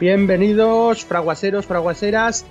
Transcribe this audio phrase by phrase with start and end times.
[0.00, 2.46] Bienvenidos, fraguaseros, fraguaseras.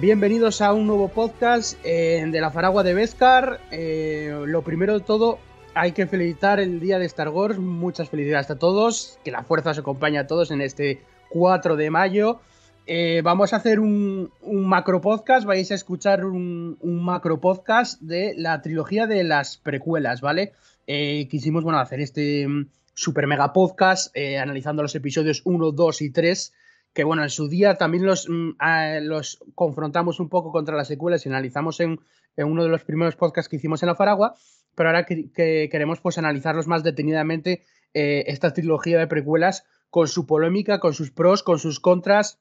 [0.00, 3.60] Bienvenidos a un nuevo podcast eh, de la Faragua de Vescar.
[3.70, 5.38] Eh, lo primero de todo,
[5.72, 7.58] hay que felicitar el día de Star Wars.
[7.60, 9.20] Muchas felicidades a todos.
[9.22, 12.40] Que la fuerza os acompañe a todos en este 4 de mayo.
[12.88, 15.46] Eh, vamos a hacer un, macro podcast.
[15.46, 20.54] Vais a escuchar un, macro podcast de la trilogía de las precuelas, ¿vale?
[20.88, 26.52] quisimos, bueno, hacer este mm, super mega podcast analizando los episodios 1, 2 y 3
[26.92, 28.52] que bueno, en su día también los, mm,
[29.02, 32.00] los confrontamos un poco contra las secuelas y analizamos en,
[32.36, 34.34] uno de los primeros podcasts que hicimos en la Faragua,
[34.74, 35.30] pero ahora que,
[35.70, 41.10] queremos pues analizarlos más detenidamente eh, esta trilogía de precuelas con su polémica, con sus
[41.10, 42.40] pros, con sus contras,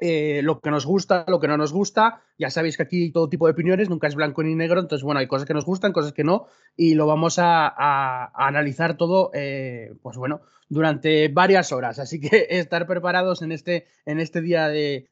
[0.00, 2.20] eh, lo que nos gusta, lo que no nos gusta.
[2.36, 5.04] Ya sabéis que aquí hay todo tipo de opiniones, nunca es blanco ni negro, entonces
[5.04, 9.30] bueno, hay cosas que nos gustan, cosas que no, y lo vamos a, analizar todo,
[9.34, 11.98] eh, pues bueno, durante varias horas.
[11.98, 15.08] Así que estar preparados en este, en este día de,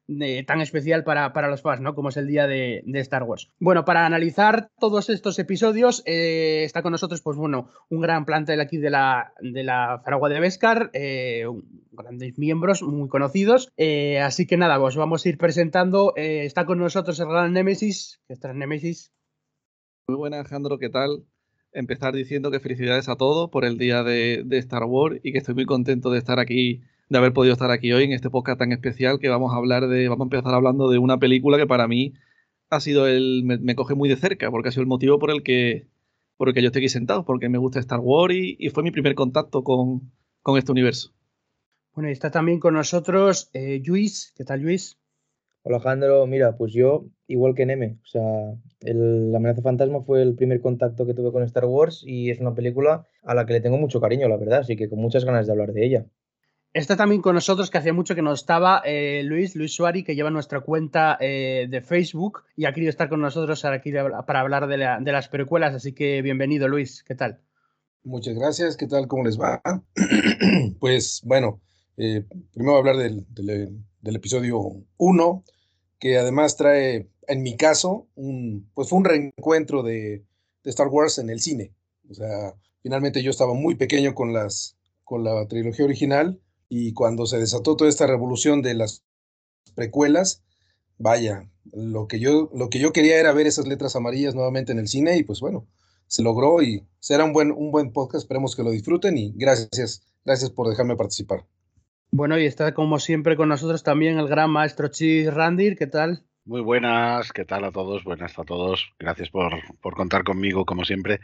[0.47, 1.95] tan especial para, los fans, ¿no?
[1.95, 3.49] Como es el día de, Star Wars.
[3.59, 8.61] Bueno, para analizar todos estos episodios, eh, está con nosotros, pues bueno, un gran plantel
[8.61, 11.45] aquí de la, de la Faragua de Vescar, eh,
[11.91, 13.71] grandes miembros muy conocidos.
[13.77, 16.13] Eh, así que nada, pues vamos a ir presentando.
[16.15, 18.21] está con nosotros el gran Nemesis.
[18.27, 19.11] ¿Qué tal, Nemesis?
[20.07, 21.25] Muy buenas, Alejandro, ¿qué tal?
[21.73, 25.55] Empezar diciendo que felicidades a todos por el día de, Star Wars y que estoy
[25.55, 28.71] muy contento de estar aquí, de haber podido estar aquí hoy en este podcast tan
[28.71, 31.87] especial que vamos a hablar de, vamos a empezar hablando de una película que para
[31.87, 32.13] mí
[32.69, 35.43] ha sido el, me, coge muy de cerca, porque ha sido el motivo por el
[35.43, 35.87] que,
[36.37, 38.91] por el que yo estoy aquí sentado, porque me gusta Star Wars y, fue mi
[38.91, 40.11] primer contacto con,
[40.57, 41.11] este universo.
[41.93, 44.33] Bueno, y está también con nosotros eh, Luis.
[44.35, 44.97] ¿Qué tal, Luis?
[45.61, 48.21] Hola Alejandro, mira, pues yo, igual que Neme, o sea,
[48.81, 52.53] La amenaza fantasma fue el primer contacto que tuve con Star Wars y es una
[52.53, 55.47] película a la que le tengo mucho cariño, la verdad, así que con muchas ganas
[55.47, 56.05] de hablar de ella.
[56.73, 60.15] Está también con nosotros, que hacía mucho que no estaba, eh, Luis, Luis Suari, que
[60.15, 64.67] lleva nuestra cuenta eh, de Facebook y ha querido estar con nosotros aquí para hablar
[64.67, 67.39] de, las precuelas, así que bienvenido, Luis, ¿qué tal?
[68.03, 69.07] Muchas gracias, ¿qué tal?
[69.07, 69.61] ¿Cómo les va?
[70.79, 71.61] pues bueno,
[71.97, 74.59] eh, primero hablar del, del episodio
[74.97, 75.43] 1,
[76.03, 80.25] que además trae, en mi caso, un, pues fue un reencuentro de,
[80.65, 81.73] Star Wars en el cine.
[82.09, 84.75] O sea, finalmente yo estaba muy pequeño con, las,
[85.05, 89.05] con la trilogía original y cuando se desató toda esta revolución de las
[89.75, 90.43] precuelas,
[90.97, 94.79] vaya, lo que yo, lo que yo quería era ver esas letras amarillas nuevamente en
[94.79, 95.69] el cine y pues bueno,
[96.07, 100.03] se logró y será un buen, un buen podcast, esperemos que lo disfruten y gracias,
[100.25, 101.45] gracias por dejarme participar.
[102.15, 106.21] Bueno, y está como siempre con nosotros también el gran maestro Chis Randir, ¿qué tal?
[106.45, 108.03] Muy buenas, ¿qué tal a todos?
[108.03, 108.93] Buenas a todos.
[108.99, 109.51] Gracias por,
[109.81, 111.21] contar conmigo, como siempre.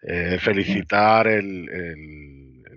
[0.00, 1.66] Eh, felicitar el,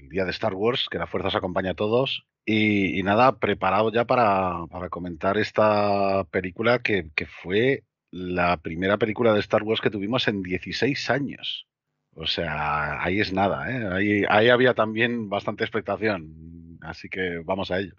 [0.09, 2.25] día de Star Wars, que la fuerza os acompaña a todos.
[2.45, 9.63] Y, nada, preparado ya para, comentar esta película que, fue la primera película de Star
[9.63, 11.65] Wars que tuvimos en 16 años.
[12.13, 13.87] O sea, ahí es nada, ¿eh?
[13.89, 17.95] ahí, ahí había también bastante expectación Así que vamos a ello.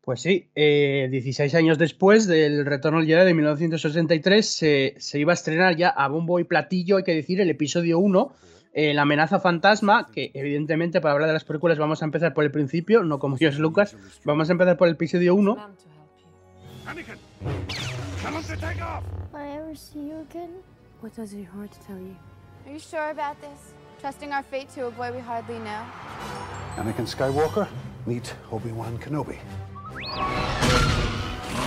[0.00, 5.34] Pues sí, 16 eh, años después del Retorno al Jedi de 1983 se, iba a
[5.34, 8.32] estrenar ya a bombo y platillo, hay que decir, el episodio 1,
[8.72, 12.44] eh, La amenaza fantasma, que evidentemente para hablar de las películas vamos a empezar por
[12.44, 15.56] el principio, no como Dios Lucas, vamos a empezar por el episodio 1.
[16.86, 17.16] Anakin
[27.06, 27.68] Skywalker,
[28.06, 29.38] meet Obi-Wan Kenobi.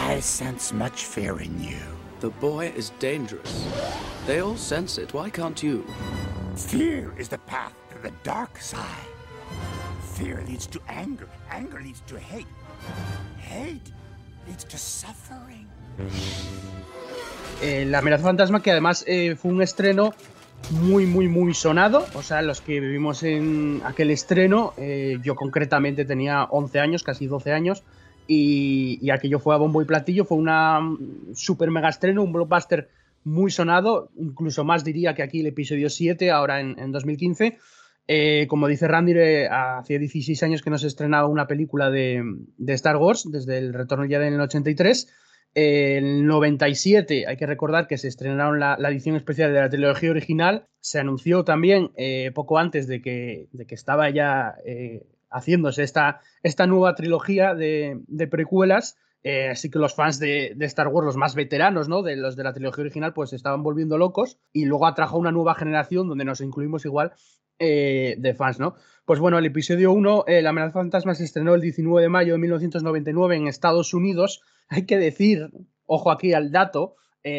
[0.07, 1.79] I sense much fear in you.
[2.21, 3.67] The boy is dangerous.
[4.27, 5.13] They all sense it.
[5.13, 5.85] Why can't you?
[6.55, 9.07] Fear is the path to the dark side.
[10.13, 11.27] Fear leads to anger.
[11.49, 12.47] Anger leads to hate.
[13.37, 13.91] Hate
[14.47, 15.67] leads to suffering.
[17.61, 20.13] Eh, la amenaza fantasma que además eh, fue un estreno
[20.69, 22.05] muy, muy, muy sonado.
[22.13, 27.27] O sea, los que vivimos en aquel estreno, eh, yo concretamente tenía 11 años, casi
[27.27, 27.83] 12 años,
[28.27, 32.89] y, aquello fue a bombo y platillo, fue una mm, super mega estreno, un blockbuster
[33.23, 37.57] muy sonado, incluso más diría que aquí el episodio 7, ahora en, 2015.
[38.07, 42.23] Eh, como dice Randy, eh, hace 16 años que no se estrenaba una película de,
[42.67, 45.13] Star Wars, desde el retorno ya en el 83.
[45.53, 50.67] El 97, hay que recordar que se estrenaron la, edición especial de la trilogía original.
[50.79, 56.21] Se anunció también eh, poco antes de que, de que estaba ya eh, haciéndose esta,
[56.41, 57.99] esta, nueva trilogía de,
[58.29, 62.01] precuelas Eh, así que los fans de, Star Wars, los más veteranos, ¿no?
[62.01, 64.39] De los de la trilogía original, pues se estaban volviendo locos.
[64.53, 67.11] Y luego atrajo una nueva generación donde nos incluimos igual
[67.59, 68.73] de fans, ¿no?
[69.05, 72.39] Pues bueno, el episodio 1, La amenaza fantasma, se estrenó el 19 de mayo de
[72.39, 74.41] 1999 en Estados Unidos.
[74.71, 75.51] Hay que decir,
[75.85, 76.95] ojo aquí al dato,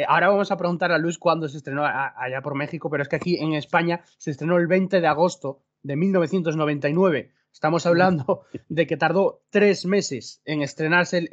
[0.07, 3.17] ahora vamos a preguntar a Luis cuándo se estrenó allá por México, pero es que
[3.17, 7.33] aquí en España se estrenó el 20 de agosto de 1999.
[7.53, 11.29] Estamos hablando de que tardó tres meses en estrenarse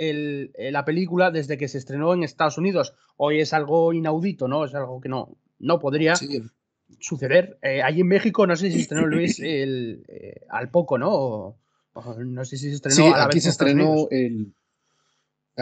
[0.57, 2.95] la película desde que se estrenó en Estados Unidos.
[3.17, 4.65] Hoy es algo inaudito, ¿no?
[4.65, 6.15] Es algo que no, no podría
[6.99, 7.57] suceder.
[7.61, 11.57] Eh, allí en México, no sé si se estrenó Luis el, eh, al poco, ¿no?
[12.25, 14.51] no sé si se estrenó a la aquí se estrenó el eh,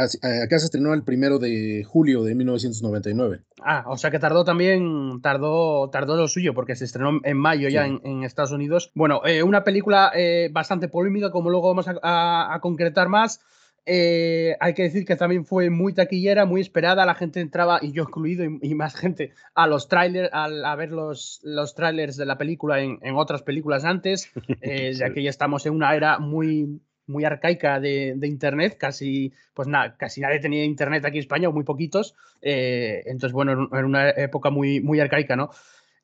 [0.03, 3.41] acá se estrenó el primero de julio de 1999.
[3.61, 7.69] Ah, o sea que tardó también, tardó, tardó lo suyo, porque se estrenó en mayo
[7.69, 8.91] ya en, Estados Unidos.
[8.93, 13.39] Bueno, eh, una película eh, bastante polémica, como luego vamos a, concretar más.
[13.85, 17.05] hay que decir que también fue muy taquillera, muy esperada.
[17.05, 21.39] La gente entraba, y yo incluido, y, más gente, a los trailers, a, ver los,
[21.43, 24.31] los trailers de la película en, en otras películas antes,
[24.93, 29.95] ya que ya estamos en una era muy, muy arcaica de, Internet, casi, pues nada,
[29.97, 34.09] casi nadie tenía Internet aquí en España, o muy poquitos, eh, entonces, bueno, en una
[34.09, 35.49] época muy, muy arcaica, ¿no?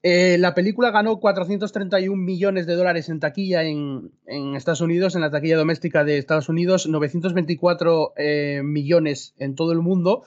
[0.01, 4.11] Eh, la película ganó 431 millones de dólares en taquilla en,
[4.55, 9.79] Estados Unidos, en la taquilla doméstica de Estados Unidos, 924 eh, millones en todo el
[9.79, 10.23] mundo.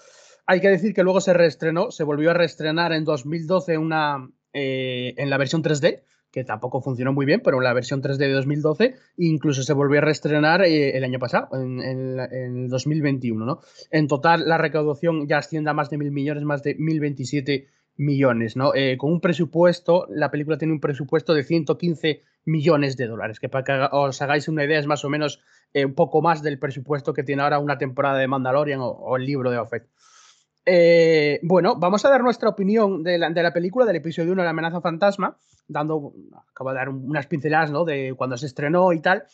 [0.47, 5.29] Hay que decir que luego se reestrenó, se volvió a reestrenar en 2012 una, en
[5.29, 6.03] la versión 3D,
[6.37, 10.03] que tampoco funcionó muy bien, pero la versión 3D de 2012 incluso se volvió a
[10.03, 13.47] reestrenar eh, el año pasado, en, el 2021.
[13.47, 13.61] ¿no?
[13.91, 18.55] En total, la recaudación ya asciende a más de mil millones, más de 1027 millones.
[18.55, 18.75] ¿no?
[18.75, 23.49] Eh, con un presupuesto, la película tiene un presupuesto de 115 millones de dólares, que
[23.49, 25.41] para que os hagáis una idea es más o menos
[25.73, 29.25] eh, un poco más del presupuesto que tiene ahora una temporada de Mandalorian o, el
[29.25, 29.89] libro de Offet.
[31.45, 34.45] bueno, vamos a dar nuestra opinión de la, de la película, del episodio 1 de
[34.45, 35.39] la amenaza fantasma
[35.69, 36.15] dando,
[36.51, 37.85] acabo de dar unas pinceladas, ¿no?
[37.85, 39.25] De cuando se estrenó y tal.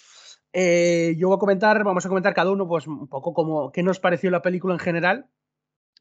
[0.53, 3.83] Eh, yo voy a comentar, vamos a comentar cada uno, pues un poco como qué
[3.83, 5.27] nos pareció la película en general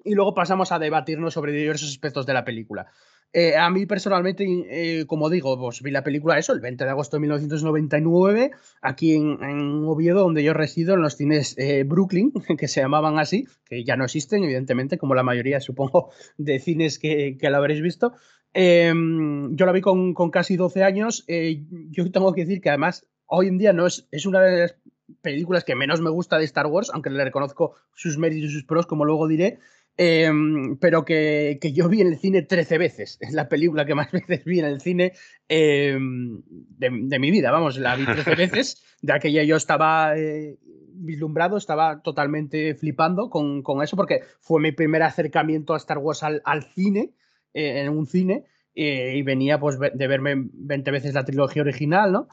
[0.03, 2.87] y luego pasamos a debatirnos sobre diversos aspectos de la película.
[3.33, 6.89] Eh, a mí personalmente, eh, como digo, pues vi la película eso el 20 de
[6.89, 8.51] agosto de 1999
[8.81, 11.55] aquí en, Oviedo, donde yo resido, en los cines
[11.85, 16.59] Brooklyn, que se llamaban así, que ya no existen, evidentemente, como la mayoría, supongo, de
[16.59, 18.11] cines que, que la habréis visto.
[18.53, 21.23] Em, yo la vi con, casi 12 años.
[21.27, 24.61] Eh, yo tengo que decir que además hoy en día no es, es una de
[24.61, 24.75] las
[25.21, 28.63] películas que menos me gusta de Star Wars, aunque le reconozco sus méritos y sus
[28.63, 29.59] pros, como luego diré.
[29.97, 33.17] Em, pero que, yo vi en el cine 13 veces.
[33.21, 35.13] Es la película que más veces vi en el cine
[35.47, 37.51] em, de, mi vida.
[37.51, 38.83] Vamos, la vi 13 veces.
[39.01, 40.57] De aquella yo estaba eh,
[40.93, 46.41] vislumbrado, estaba totalmente flipando con, eso, porque fue mi primer acercamiento a Star Wars al,
[46.45, 47.13] al cine.
[47.53, 52.11] Eh, en un cine eh, y venía pues de verme 20 veces la trilogía original,
[52.13, 52.27] ¿no?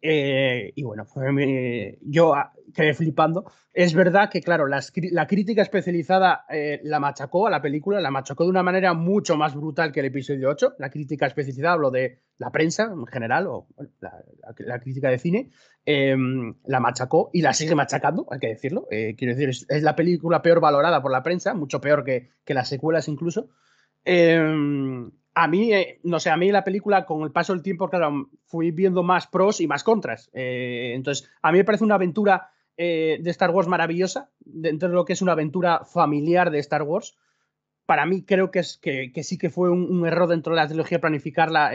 [0.00, 1.06] Eh, y bueno,
[2.00, 3.44] yo ah, quedé flipando.
[3.74, 6.44] Es verdad que, claro, la crítica especializada
[6.82, 10.06] la machacó a la película, la machacó de una manera mucho más brutal que el
[10.06, 10.74] episodio 8.
[10.78, 13.68] La crítica especializada, hablo de la prensa en general, o
[14.00, 15.50] la, crítica de cine,
[15.84, 18.88] em, la machacó y la sigue machacando, hay que decirlo.
[18.88, 22.68] quiero decir, es, la película peor valorada por la prensa, mucho peor que, que las
[22.68, 23.50] secuelas incluso.
[24.04, 27.88] Em, a mí, eh, no sé, a mí la película con el paso del tiempo,
[27.88, 30.30] claro, fui viendo más pros y más contras.
[30.34, 34.94] Eh, entonces, a mí me parece una aventura eh, de Star Wars maravillosa, dentro de
[34.94, 37.16] lo que es una aventura familiar de Star Wars.
[37.86, 41.00] Para mí creo que, es, que, sí que fue un, error dentro de la trilogía
[41.00, 41.72] planificarla,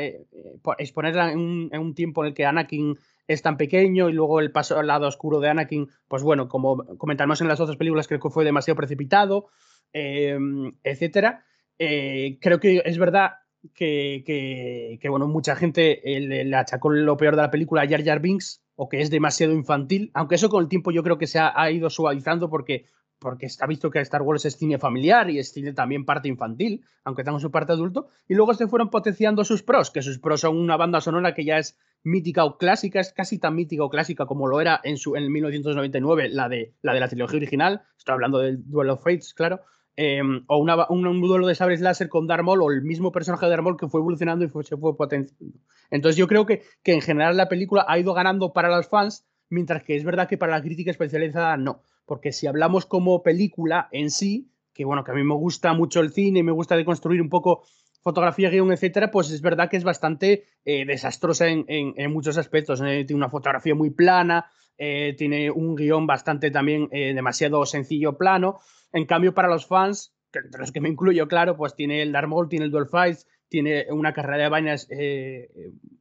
[0.77, 4.39] exponerla en un, en un, tiempo en el que Anakin es tan pequeño y luego
[4.39, 8.07] el paso al lado oscuro de Anakin, pues bueno, como comentamos en las otras películas,
[8.07, 9.49] creo que fue demasiado precipitado,
[9.91, 11.43] etcétera.
[11.79, 13.33] Eh, creo que es verdad
[13.73, 18.63] que, bueno, mucha gente le, achacó lo peor de la película a Jar Jar Binks
[18.75, 21.71] o que es demasiado infantil, aunque eso con el tiempo yo creo que se ha,
[21.71, 22.85] ido suavizando porque,
[23.19, 26.85] porque está visto que Star Wars es cine familiar y es cine también parte infantil,
[27.03, 30.41] aunque tenga su parte adulto, y luego se fueron potenciando sus pros, que sus pros
[30.41, 33.89] son una banda sonora que ya es mítica o clásica, es casi tan mítica o
[33.89, 37.81] clásica como lo era en, su, en 1999 la de, la de la trilogía original,
[37.97, 39.61] estoy hablando del Duel of Fates, claro,
[39.99, 43.49] Em, o un, duelo de sabres láser con Darth Maul o el mismo personaje de
[43.49, 45.57] Darth Maul que fue evolucionando y se fue potenciando.
[45.89, 49.25] Entonces yo creo que, que en general la película ha ido ganando para los fans,
[49.49, 51.81] mientras que es verdad que para la crítica especializada no.
[52.05, 56.01] Porque si hablamos como película en sí, que bueno, que a mí me gusta mucho
[56.01, 57.63] el cine, me gusta deconstruir un poco
[58.03, 62.81] fotografía, guion, etcétera, pues es verdad que es bastante eh, desastrosa en, muchos aspectos.
[62.81, 63.03] ¿eh?
[63.03, 64.45] Tiene una fotografía muy plana,
[64.77, 68.59] eh, tiene un guion bastante también demasiado sencillo, plano.
[68.91, 72.27] En cambio, para los fans, entre los que me incluyo, claro, pues tiene el Dark
[72.27, 75.49] Maul, tiene el Duel Fights, tiene una carrera de vainas, eh,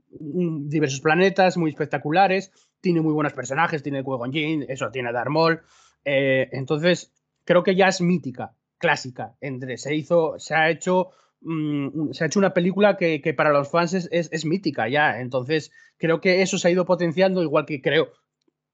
[0.09, 5.61] diversos planetas muy espectaculares, tiene muy buenos personajes, tiene Qui-Gon Jinn, eso, tiene Darth Maul.
[6.05, 7.13] entonces,
[7.45, 9.37] creo que ya es mítica, clásica.
[9.41, 13.71] Entre, se hizo, se ha hecho Mm, se ha hecho una película que, para los
[13.71, 15.21] fans es, mítica ya.
[15.21, 18.13] Entonces, creo que eso se ha ido potenciando, igual que creo,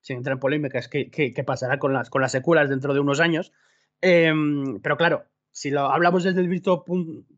[0.00, 3.21] sin entrar en polémicas, que, que, pasará con las, con las secuelas dentro de unos
[3.21, 3.52] años.
[4.02, 6.62] Em, pero claro, si lo hablamos desde el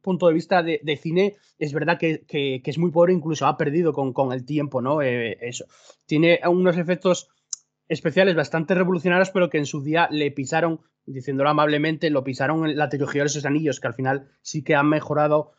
[0.02, 2.24] punto de vista de, cine, es verdad que,
[2.64, 5.02] es muy pobre, incluso ha perdido con, el tiempo, ¿no?
[5.02, 5.66] Eh, eso.
[6.06, 7.28] Tiene unos efectos
[7.88, 12.78] especiales bastante revolucionarios, pero que en su día le pisaron diciéndolo amablemente, lo pisaron en
[12.78, 15.52] la trilogía de esos anillos, que al final sí que han mejorado.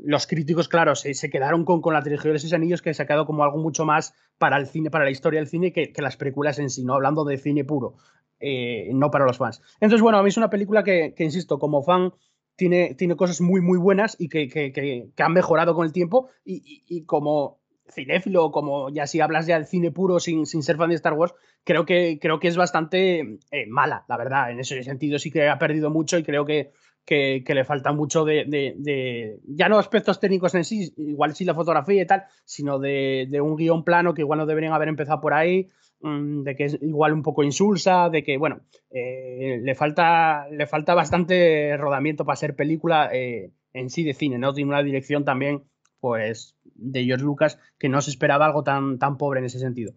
[0.00, 3.02] Los críticos, claro, se, se quedaron con, con la trilogía de esos anillos, que se
[3.02, 5.92] ha quedado como algo mucho más para el cine, para la historia del cine, que,
[5.92, 6.94] que las películas en sí, ¿no?
[6.94, 7.94] Hablando de cine puro,
[8.40, 9.60] eh, no para los fans.
[9.80, 12.12] Entonces, bueno, a mí es una película que, que insisto, como fan,
[12.56, 16.28] tiene, tiene, cosas muy, muy buenas y que, que, que han mejorado con el tiempo.
[16.44, 20.76] Y, y, como cinéfilo, como ya si hablas ya del cine puro sin, sin ser
[20.76, 24.50] fan de Star Wars, creo que, creo que es bastante eh, mala, la verdad.
[24.50, 26.72] En ese sentido sí que ha perdido mucho y creo que,
[27.08, 32.02] que, le falta mucho de, ya no aspectos técnicos en sí, igual sí la fotografía
[32.02, 35.70] y tal, sino de, un guion plano que igual no deberían haber empezado por ahí,
[36.02, 38.60] mm, de que es igual un poco insulsa, de que, bueno,
[38.90, 44.38] eh, le, falta, le falta bastante rodamiento para ser película eh, en sí de cine,
[44.38, 44.52] ¿no?
[44.52, 45.64] Tiene una dirección también
[46.00, 49.94] pues de George Lucas que no se esperaba algo tan, tan pobre en ese sentido.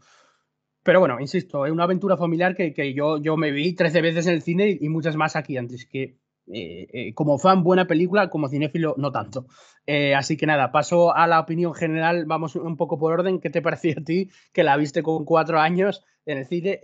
[0.84, 4.26] Pero bueno, insisto, es una aventura familiar que, que yo, yo me vi 13 veces
[4.28, 6.18] en el cine y, muchas más aquí antes, que
[6.54, 9.48] eh, eh, como fan buena película, como cinéfilo no tanto.
[9.86, 13.40] Eh, así que nada, paso a la opinión general, vamos un poco por orden.
[13.40, 16.80] ¿Qué te pareció a ti que la viste con cuatro años en el cine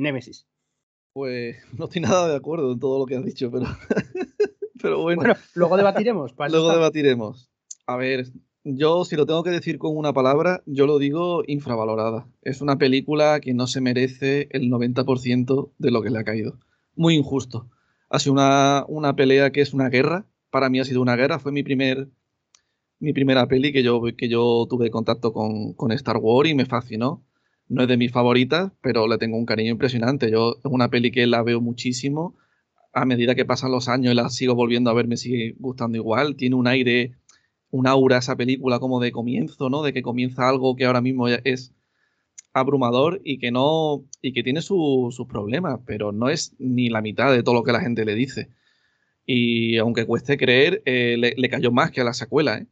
[0.00, 0.46] Némesis?
[1.12, 3.66] Pues no estoy nada de acuerdo en todo lo que has dicho, pero,
[4.82, 5.22] pero bueno.
[5.22, 6.34] Bueno, luego debatiremos.
[6.50, 7.50] luego debatiremos.
[7.86, 8.26] A ver,
[8.64, 12.26] yo, si lo tengo que decir con una palabra, yo lo digo infravalorada.
[12.42, 16.58] Es una película que no se merece el 90% de lo que le ha caído.
[16.96, 17.70] Muy injusto.
[18.08, 20.26] Ha sido una, una, pelea que es una guerra.
[20.50, 21.38] Para mí ha sido una guerra.
[21.38, 22.08] Fue mi primer
[22.98, 26.66] mi primera peli que yo, que yo tuve contacto con, con Star Wars y me
[26.66, 27.22] fascinó.
[27.68, 30.30] No es de mis favoritas, pero le tengo un cariño impresionante.
[30.30, 32.36] Yo es una peli que la veo muchísimo.
[32.92, 35.98] A medida que pasan los años y la sigo volviendo a ver, me sigue gustando
[35.98, 36.36] igual.
[36.36, 37.16] Tiene un aire
[37.70, 39.82] un aura esa película como de comienzo, ¿no?
[39.82, 41.74] De que comienza algo que ahora mismo es
[42.56, 47.30] abrumador y que no y que tiene sus problemas, pero no es ni la mitad
[47.30, 48.48] de todo lo que la gente le dice.
[49.26, 52.58] Y aunque cueste creer, eh, le, cayó más que a la secuela.
[52.58, 52.66] ¿eh?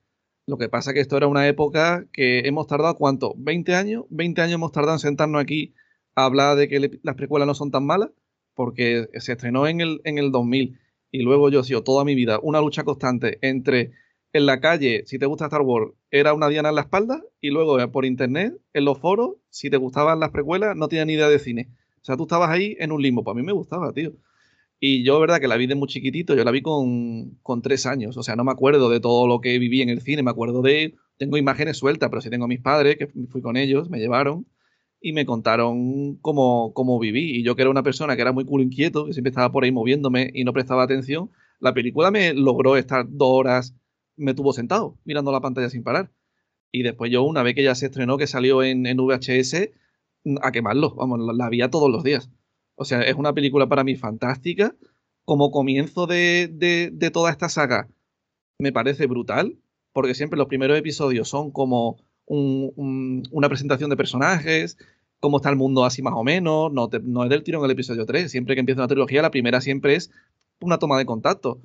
[0.47, 3.35] Lo que pasa es que esto era una época que hemos tardado, ¿cuánto?
[3.35, 4.05] ¿20 años?
[4.11, 5.75] ¿20 años hemos tardado en sentarnos aquí
[6.15, 8.11] a hablar de que las precuelas no son tan malas?
[8.55, 10.79] Porque se estrenó en el, en el 2000
[11.11, 13.93] y luego yo he sido toda mi vida una lucha constante entre
[14.33, 17.51] en la calle, si te gusta Star Wars, era una diana en la espalda, y
[17.51, 21.15] luego eh, por internet, en los foros, si te gustaban las precuelas, no tenías ni
[21.15, 21.71] idea de cine.
[22.03, 23.25] O sea, tú estabas ahí en un limbo.
[23.25, 24.13] Para mí me gustaba, tío.
[24.79, 27.85] Y yo, verdad, que la vi de muy chiquitito, yo la vi con, con, tres
[27.87, 28.17] años.
[28.17, 30.63] O sea, no me acuerdo de todo lo que viví en el cine, me acuerdo
[30.63, 30.95] de.
[31.17, 34.47] Tengo imágenes sueltas, pero sí tengo a mis padres, que fui con ellos, me llevaron
[35.01, 37.39] y me contaron cómo, cómo viví.
[37.39, 39.65] Y yo, que era una persona que era muy culo inquieto, que siempre estaba por
[39.65, 43.75] ahí moviéndome y no prestaba atención, la película me logró estar dos horas
[44.17, 46.11] me tuvo sentado mirando la pantalla sin parar.
[46.73, 49.71] Y después yo, una vez que ya se estrenó, que salió en, VHS,
[50.43, 50.95] a quemarlo.
[50.97, 52.31] Vamos, la, la, todos los días.
[52.75, 54.75] O sea, es una película para mí fantástica.
[55.25, 57.89] Como comienzo de, de, toda esta saga,
[58.59, 59.57] me parece brutal,
[59.93, 64.77] porque siempre los primeros episodios son como una presentación de personajes,
[65.21, 67.71] cómo está el mundo así más o menos, no, no es del tiro en el
[67.71, 70.11] episodio 3, siempre que empieza una trilogía, la primera siempre es
[70.61, 71.61] una toma de contacto.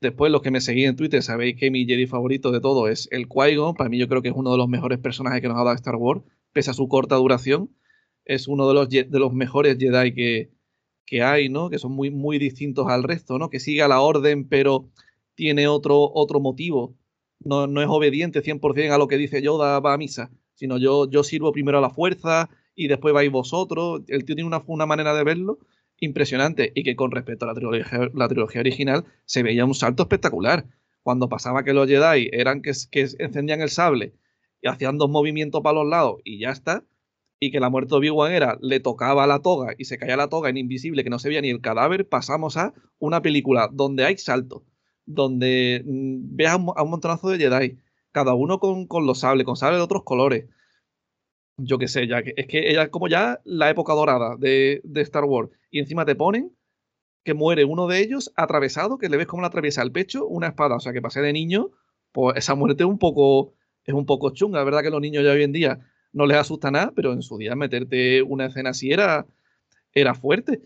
[0.00, 3.08] Después, los que me seguís en Twitter, sabéis que mi Jedi favorito de todo es
[3.10, 3.74] el Qui-Gon.
[3.74, 5.74] Para mí, yo creo que es uno de los mejores personajes que nos ha dado
[5.74, 7.70] Star Wars, pese a su corta duración.
[8.24, 10.50] Es uno de los, de los mejores Jedi que,
[11.04, 11.68] que hay, ¿no?
[11.70, 13.50] Que son muy, muy distintos al resto, ¿no?
[13.50, 14.88] Que sigue a la orden, pero
[15.34, 16.94] tiene otro, otro motivo.
[17.40, 21.08] No, no es obediente 100% a lo que dice Yoda, va a misa, sino yo,
[21.10, 24.02] yo sirvo primero a la fuerza y después vais vosotros.
[24.08, 25.58] El tío tiene una, una manera de verlo
[26.00, 30.04] impresionante y que con respecto a la trilogía, la trilogía original se veía un salto
[30.04, 30.66] espectacular.
[31.02, 34.14] Cuando pasaba que los Jedi eran que, que encendían el sable
[34.60, 36.84] y hacían dos movimientos para los lados y ya está,
[37.40, 40.28] y que la muerte de Obi-Wan era le tocaba la toga y se caía la
[40.28, 44.04] toga en invisible que no se veía ni el cadáver, pasamos a una película donde
[44.04, 44.64] hay salto,
[45.06, 47.78] donde mm, veas a un, montonazo de Jedi,
[48.12, 50.46] cada uno con, con los sables, con sables de otros colores,
[51.58, 54.80] yo qué sé, ya que es que ella es como ya la época dorada de,
[54.84, 55.50] de, Star Wars.
[55.70, 56.52] Y encima te ponen
[57.24, 60.48] que muere uno de ellos atravesado, que le ves como le atraviesa el pecho una
[60.48, 60.76] espada.
[60.76, 61.70] O sea, que pasé de niño,
[62.12, 64.60] pues esa muerte es un poco, es un poco chunga.
[64.60, 65.80] Es verdad que los niños ya hoy en día
[66.12, 69.26] no les asusta nada, pero en su día meterte una escena así era,
[69.92, 70.62] era fuerte.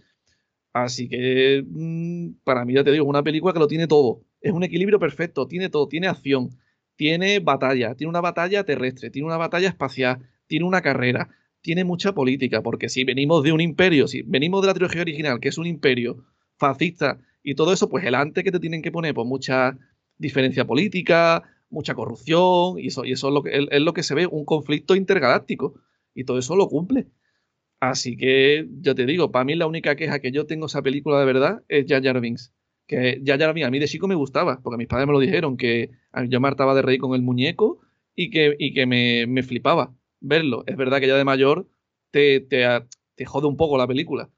[0.73, 4.23] Así que mmm, para mí, ya te digo, una película que lo tiene todo.
[4.41, 6.51] Es un equilibrio perfecto, tiene todo, tiene acción,
[6.97, 11.31] tiene batalla, tiene una batalla terrestre, tiene una batalla espacial, tiene una carrera,
[11.63, 15.41] tiene mucha política, porque si venimos de un imperio, si venimos de la trilogía original,
[15.41, 16.27] que es un imperio
[16.59, 19.79] fascista y todo eso, pues el antes que te tienen que poner, pues mucha
[20.19, 24.15] diferencia política, mucha corrupción, y eso, y eso es, lo que, es, lo que se
[24.15, 25.81] ve, un conflicto intergaláctico,
[26.15, 27.07] y todo eso lo cumple.
[27.81, 31.19] Así que, yo te digo, para mí la única queja que yo tengo esa película
[31.19, 32.53] de verdad es Jar Jar Binks.
[32.87, 35.19] Que Jar Jar Binks a mí de chico me gustaba, porque mis padres me lo
[35.19, 35.93] dijeron, que
[36.29, 37.81] yo me hartaba de reír con el muñeco
[38.15, 40.65] y que, y que me, me flipaba verlo.
[40.67, 41.67] Es verdad que ya de mayor
[42.11, 42.67] te, te,
[43.15, 44.31] te, jode un poco la película.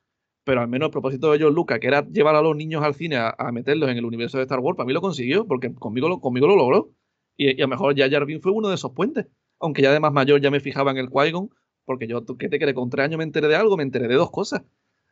[0.45, 2.95] Pero al menos el propósito de George Lucas, que era llevar a los niños al
[2.95, 6.09] cine a, meterlos en el universo de Star Wars, para mí lo consiguió, porque conmigo
[6.09, 6.91] lo, conmigo lo logró.
[7.37, 9.27] Y, y a lo mejor ya Jarvin fue uno de esos puentes.
[9.61, 11.51] Aunque ya de más mayor ya me fijaba en el Qui-Gon,
[11.85, 12.75] porque yo, ¿qué te quedé?
[12.75, 14.63] Con tres años me enteré de algo, me enteré de dos cosas.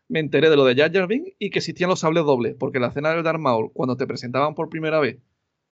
[0.08, 2.88] Me enteré de lo de Jar Jar y que existían los sables dobles, porque la
[2.88, 5.18] escena del Darth Maul, cuando te presentaban por primera vez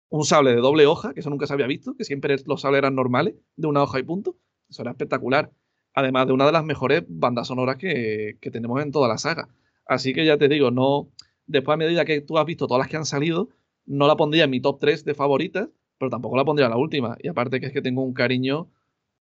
[0.08, 2.78] un sable de doble hoja, que eso nunca se había visto, que siempre los sables
[2.78, 4.36] eran normales, de una hoja y punto,
[4.68, 5.50] eso espectacular.
[5.94, 9.48] Además de una de las mejores bandas sonoras que, que, tenemos en toda la saga.
[9.86, 11.08] Así que ya te digo, no.
[11.46, 13.50] Después, a medida que tú has visto todas las que han salido,
[13.86, 16.78] no la pondría en mi top 3 de favoritas, pero tampoco la pondría en la
[16.78, 17.16] última.
[17.22, 18.70] Y aparte que es que tengo un cariño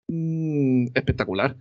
[0.07, 1.57] mmm, espectacular.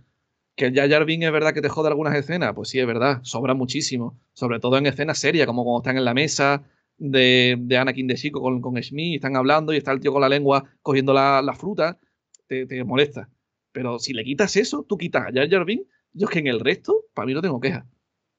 [0.55, 3.53] Que ya Jarvin es verdad que te jode algunas escenas, pues sí, es verdad, sobra
[3.53, 4.19] muchísimo.
[4.33, 6.63] Sobre todo en escenas serias, como cuando están en la mesa
[6.97, 10.21] de, de Anakin de chico con, con Smith, están hablando y está el tío con
[10.21, 11.99] la lengua cogiendo la, la fruta,
[12.47, 13.29] te, te molesta.
[13.75, 16.47] Pero si le quitas eso, tú quitas a Jar Jar Binks, yo es que en
[16.47, 17.85] el resto, para mí no tengo quejas.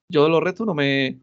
[0.09, 1.21] Yo de los restos no me,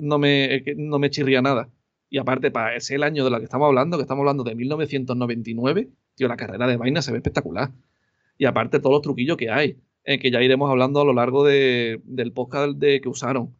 [0.00, 1.70] no me, no me chirría nada.
[2.10, 4.56] Y aparte, para ese el año de lo que estamos hablando, que estamos hablando de
[4.56, 7.70] 1999, tío, la carrera de vaina se ve espectacular.
[8.36, 11.44] Y aparte, todos los truquillos que hay, eh, que ya iremos hablando a lo largo
[11.44, 13.54] de, del podcast de, que usaron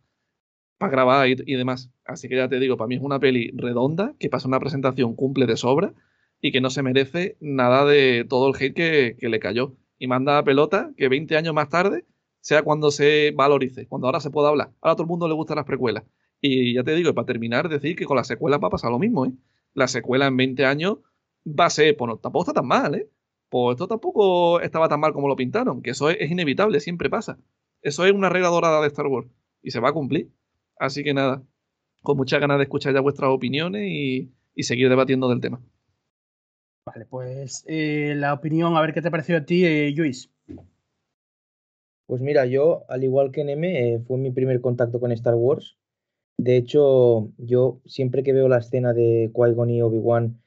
[0.79, 1.93] para grabar y, y, demás.
[2.05, 5.15] Así que ya te digo, para mí es una peli redonda, que pasa una presentación,
[5.15, 5.95] cumple de sobra
[6.41, 10.09] y que no se merece nada de todo el hate que, que le cayó y
[10.09, 12.05] manda a pelota que 20 años más tarde
[12.41, 14.73] sea cuando se valorice, cuando ahora se pueda hablar.
[14.81, 16.03] Ahora a todo el mundo le gustan las precuelas.
[16.41, 18.91] Y ya te digo, y para terminar, decir que con las secuelas va a pasar
[18.91, 19.33] lo mismo, ¿eh?
[19.75, 20.99] La secuela en 20 años
[21.47, 23.09] va a ser, pues tampoco está tan mal, ¿eh?
[23.49, 27.09] Pues esto tampoco estaba tan mal como lo pintaron, que eso es, es inevitable, siempre
[27.09, 27.39] pasa.
[27.81, 29.29] Eso es una regla dorada de Star Wars
[29.63, 30.33] y se va a cumplir.
[30.81, 31.45] Así que nada,
[32.01, 35.61] con muchas ganas de escuchar ya vuestras opiniones y, y seguir debatiendo del tema.
[36.85, 40.31] Vale, pues eh, la opinión, a ver qué te pareció a ti, eh, Luis.
[42.07, 45.79] Pues mira, yo, al igual que Neme, eh, fue mi primer contacto con Star Wars.
[46.37, 50.43] De hecho, yo siempre que veo la escena de Qui-Gon y Obi-Wan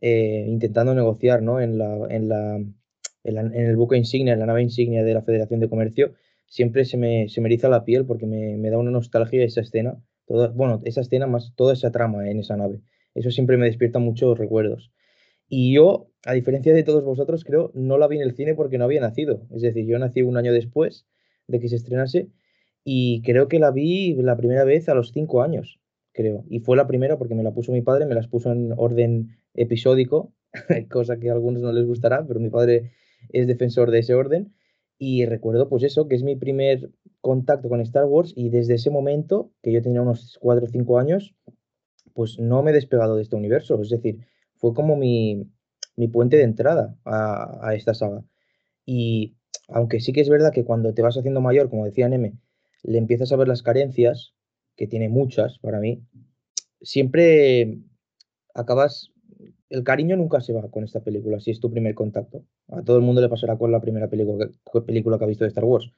[0.00, 1.60] eh, intentando negociar ¿no?
[1.60, 5.14] en, la, en, la, en, la, en, el buque insignia, en la nave insignia de
[5.14, 6.14] la Federación de Comercio,
[6.46, 9.62] siempre se me, se me eriza la piel porque me, me da una nostalgia esa
[9.62, 9.96] escena.
[10.26, 12.80] Toda, bueno, esa escena más toda esa trama en esa nave.
[13.14, 14.92] Eso siempre me despierta muchos recuerdos.
[15.54, 18.78] Y yo, a diferencia de todos vosotros, creo, no la vi en el cine porque
[18.78, 19.46] no había nacido.
[19.50, 21.06] Es decir, yo nací un año después
[21.46, 22.30] de que se estrenase
[22.84, 25.78] y creo que la vi la primera vez a los cinco años,
[26.12, 26.46] creo.
[26.48, 29.36] Y fue la primera porque me la puso mi padre, me las puso en orden
[29.52, 30.32] episódico,
[30.90, 32.92] cosa que a algunos no les gustará, pero mi padre
[33.28, 34.54] es defensor de ese orden.
[34.96, 38.88] Y recuerdo, pues eso, que es mi primer contacto con Star Wars y desde ese
[38.88, 41.34] momento, que yo tenía unos cuatro o cinco años,
[42.14, 43.78] pues no me he despegado de este universo.
[43.82, 44.20] Es decir,
[44.62, 45.50] fue como mi,
[45.96, 48.24] mi puente de entrada a, esta saga.
[48.86, 49.34] Y
[49.66, 52.34] aunque sí que es verdad que cuando te vas haciendo mayor, como decía Neme,
[52.84, 54.34] le empiezas a ver las carencias,
[54.76, 56.04] que tiene muchas para mí,
[56.80, 57.80] siempre
[58.54, 59.10] acabas,
[59.68, 62.44] el cariño nunca se va con esta película, si es tu primer contacto.
[62.68, 64.48] A todo el mundo le pasará con la primera película,
[64.86, 65.90] película que ha visto de Star Wars.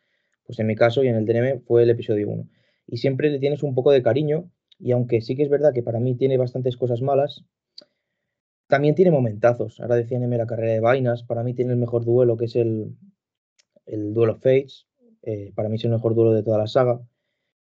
[0.46, 2.48] Pues en mi caso y en el DNM fue el episodio 1.
[2.86, 5.82] Y siempre le tienes un poco de cariño, y aunque sí que es verdad que
[5.82, 7.44] para mí tiene bastantes cosas malas,
[8.74, 9.78] también tiene momentazos.
[9.78, 11.22] Ahora decía Neme la carrera de vainas.
[11.22, 12.96] Para mí tiene el mejor duelo, que es el,
[13.86, 14.88] el Duel of Fates.
[15.22, 17.00] Eh, para mí es el mejor duelo de toda la saga.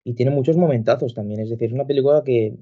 [0.04, 1.41] Y tiene muchos momentazos también.
[1.41, 2.58] Es decir, es una película que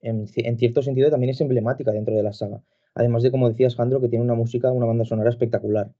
[0.00, 2.64] en, cierto sentido también es emblemática dentro de la saga.
[2.96, 5.92] Además de, como decías, Jandro, que tiene una música, una banda sonora espectacular.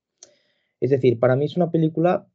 [0.80, 2.26] Es decir, para mí es una película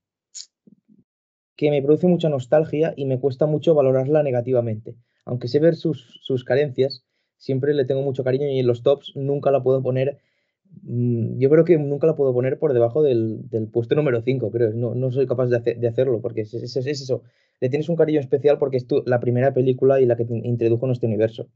[1.58, 4.96] que me produce mucha nostalgia y me cuesta mucho valorarla negativamente.
[5.26, 7.04] Aunque sé ver sus, sus carencias,
[7.40, 10.20] siempre le tengo mucho cariño y en los tops nunca la puedo poner
[10.84, 14.72] mm, yo creo que nunca la puedo poner por debajo del, puesto número 5, creo.
[14.74, 17.24] No, no soy capaz de, de hacerlo, porque es, es, eso.
[17.60, 20.36] Le tienes un cariño especial porque es tu, la primera película y la que te
[20.36, 21.50] introdujo en este universo.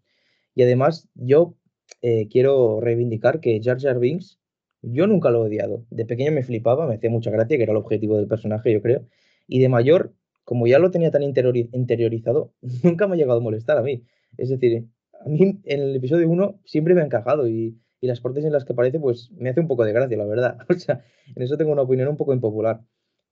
[0.56, 1.56] Y además, yo
[2.02, 4.40] eh, quiero reivindicar que Jar Jar Binks,
[4.82, 5.86] yo nunca lo he odiado.
[5.90, 8.82] De pequeño me flipaba, me hacía mucha gracia, que era el objetivo del personaje, yo
[8.82, 9.08] creo.
[9.48, 13.78] Y de mayor, como ya lo tenía tan interiorizado, nunca me ha llegado a molestar
[13.78, 14.04] a mí.
[14.38, 14.88] Es decir,
[15.26, 18.52] a mí en el episodio 1 siempre me ha encajado y, y las partes en
[18.52, 20.58] las que aparece, pues me hace un poco de gracia, la verdad.
[20.70, 21.04] O sea,
[21.36, 22.82] en eso tengo una opinión un poco impopular.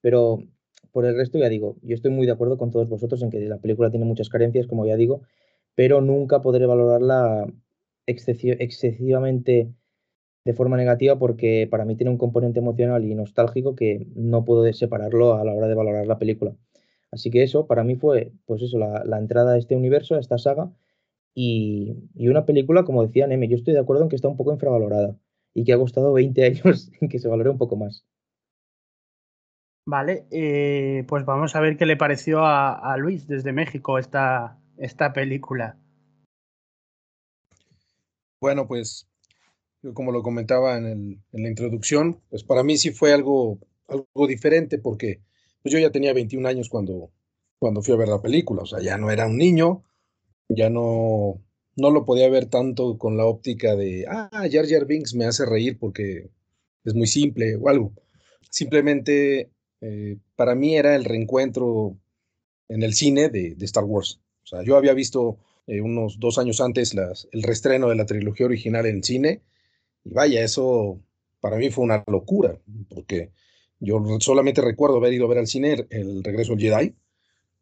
[0.02, 0.44] Pero
[0.92, 3.40] por el resto, ya digo, yo estoy muy de acuerdo con todos vosotros en que
[3.42, 5.22] la película tiene muchas carencias, como ya digo,
[5.76, 7.48] pero nunca podré valorarla
[8.06, 9.74] excesivamente
[10.44, 14.72] de forma negativa porque para mí tiene un componente emocional y nostálgico que no puedo
[14.74, 16.56] separarlo a la hora de valorar la película.
[17.12, 20.38] Así que eso, para mí fue, pues eso, la, entrada a este universo, a esta
[20.38, 20.72] saga,
[21.34, 24.52] y, una película, como decía Neme, yo estoy de acuerdo en que está un poco
[24.52, 25.18] infravalorada
[25.54, 28.06] y que ha costado 20 años en que se valore un poco más.
[29.86, 35.12] Vale, eh, pues vamos a ver qué le pareció a, Luis desde México esta, esta
[35.12, 35.78] película.
[38.40, 39.10] Bueno, pues
[39.94, 45.22] como lo comentaba en, la introducción, pues para mí sí fue algo, algo diferente porque
[45.64, 47.12] pues yo ya tenía 21 años cuando,
[47.58, 49.84] cuando fui a ver la película, o sea, ya no era un niño,
[50.56, 51.42] ya no,
[51.76, 55.46] no lo podía ver tanto con la óptica de, ah, Jar Jar Binks me hace
[55.46, 56.30] reír porque
[56.84, 57.94] es muy simple o algo.
[58.50, 59.50] Simplemente
[59.82, 61.98] eh, para mí era el reencuentro
[62.70, 64.20] en el cine de, Star Wars.
[64.44, 65.38] O sea, yo había visto
[65.68, 66.96] eh, unos dos años antes
[67.32, 69.42] el restreno de la trilogía original en cine
[70.04, 71.00] y vaya, eso
[71.40, 72.58] para mí fue una locura,
[72.90, 73.32] porque
[73.80, 76.96] yo solamente recuerdo haber ido a ver al cine el, regreso al Jedi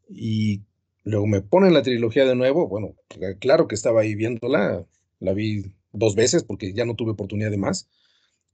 [0.09, 0.61] y
[1.09, 2.67] luego me ponen la trilogía de nuevo.
[2.67, 2.95] Bueno,
[3.39, 4.85] claro que estaba ahí viéndola,
[5.19, 7.89] la vi dos veces porque ya no tuve oportunidad de más.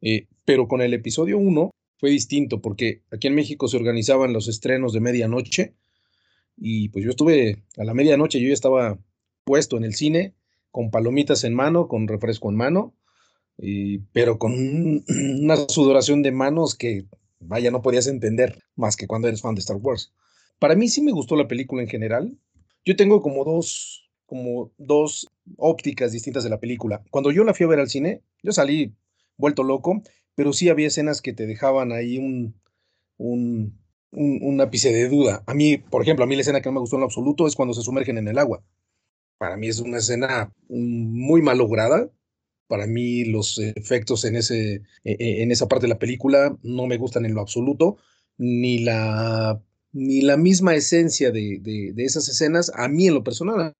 [0.01, 4.47] Eh, pero con el episodio 1 fue distinto porque aquí en México se organizaban los
[4.47, 5.73] estrenos de medianoche
[6.57, 8.99] y pues yo estuve a la medianoche, yo ya estaba
[9.43, 10.33] puesto en el cine
[10.71, 12.93] con palomitas en mano, con refresco en mano,
[14.11, 14.53] pero con
[15.41, 17.05] una sudoración de manos que,
[17.39, 20.11] vaya, no podías entender más que cuando eres fan de Star Wars.
[20.59, 22.37] Para mí sí me gustó la película en general.
[22.85, 27.03] Yo tengo como dos, como dos ópticas distintas de la película.
[27.09, 28.93] Cuando yo la fui a ver al cine, yo salí
[29.37, 30.01] vuelto loco
[30.35, 32.53] pero sí había escenas que te dejaban ahí un,
[33.17, 33.79] un,
[34.11, 35.43] un, ápice de duda.
[35.47, 37.47] A mí, por ejemplo, a mí la escena que no me gustó en lo absoluto
[37.47, 38.61] es cuando se sumergen en el agua.
[39.37, 42.09] Para mí es una escena muy mal lograda.
[42.67, 46.87] Para mí los efectos en, ese, e, e, en esa parte de la película no
[46.87, 47.97] me gustan en lo absoluto,
[48.37, 49.61] ni la,
[49.95, 53.73] ni la misma esencia de, de, esas escenas, a mí en lo personal,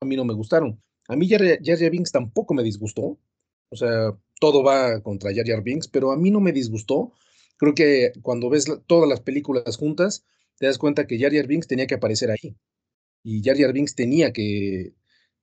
[0.00, 0.80] a mí no me gustaron.
[1.08, 3.18] A mí Jar Jar Binks tampoco me disgustó.
[3.68, 7.12] O sea, todo va contra Jar Jar pero a mí no me disgustó.
[7.56, 10.24] Creo que cuando ves todas las películas juntas,
[10.58, 12.54] te das cuenta que Jar Jar tenía que aparecer ahí.
[13.24, 14.94] Y Jar Jar tenía que,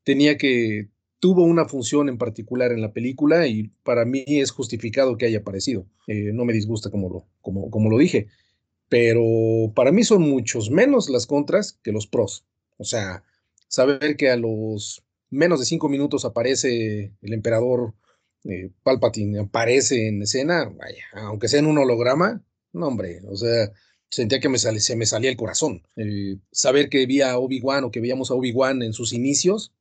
[0.06, 5.18] tenía que, tuvo una función en particular en la película y para mí es justificado
[5.18, 5.86] que haya aparecido.
[6.08, 8.30] Eh, no me disgusta como lo, como, como lo dije,
[8.90, 12.46] pero para mí son muchos menos las contras que los pros.
[12.78, 13.24] O sea,
[13.68, 17.94] saber que a los menos de cinco minutos aparece el emperador
[18.46, 22.44] eh, Palpatine aparece en escena, vaya, aunque sea en un holograma,
[22.74, 23.72] no hombre, o sea,
[24.10, 25.82] sentía que me se me salía el corazón.
[25.96, 29.74] Eh, saber que vi a Obi-Wan o que veíamos a Obi-Wan en sus inicios,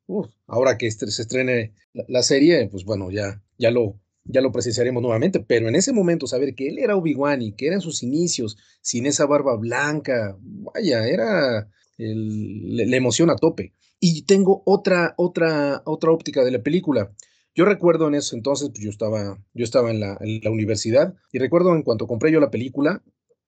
[0.47, 5.41] ahora que se estrene la, serie, pues bueno, ya, ya, lo, ya lo precisaremos nuevamente,
[5.41, 9.07] pero en ese momento saber que él era Obi-Wan y que eran sus inicios, sin
[9.07, 13.73] esa barba blanca, vaya, era la emoción a tope.
[14.01, 17.13] Y tengo otra, otra, otra óptica de la película.
[17.55, 20.19] Yo recuerdo en ese entonces, pues yo estaba, yo estaba en la,
[20.51, 23.03] universidad y recuerdo en cuanto compré yo la película,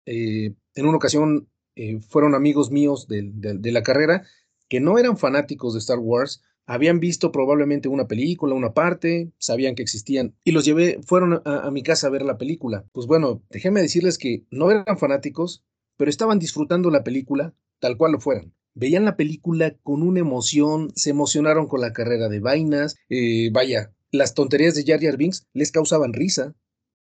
[0.06, 3.32] eh, en una ocasión eh, fueron amigos míos de,
[3.72, 4.24] la carrera
[4.68, 9.74] que no eran fanáticos de Star Wars, habían visto probablemente una película, una parte, sabían
[9.74, 12.84] que existían y los llevé, fueron a, mi casa a ver la película.
[12.92, 15.64] Pues bueno, déjenme decirles que no eran fanáticos,
[15.96, 20.92] pero estaban disfrutando la película tal cual lo fueran veían la película con una emoción,
[20.94, 25.46] se emocionaron con la carrera de vainas, eh, vaya, las tonterías de Jar Jar Binks
[25.52, 26.54] les causaban risa.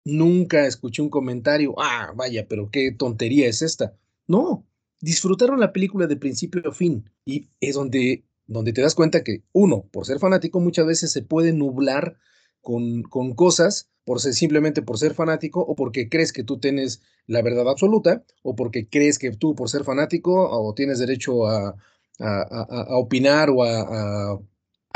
[0.05, 3.97] Nunca escuché un comentario, ah, vaya, pero qué tontería es esta.
[4.27, 4.67] No,
[5.01, 9.43] disfrutaron la película de principio a fin y es donde, donde te das cuenta que
[9.53, 12.17] uno, por ser fanático, muchas veces se puede nublar
[12.61, 17.03] con, con cosas por ser, simplemente por ser fanático o porque crees que tú tienes
[17.27, 21.77] la verdad absoluta o porque crees que tú por ser fanático o tienes derecho a,
[22.19, 24.39] a, opinar o a,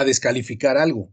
[0.04, 1.10] descalificar algo.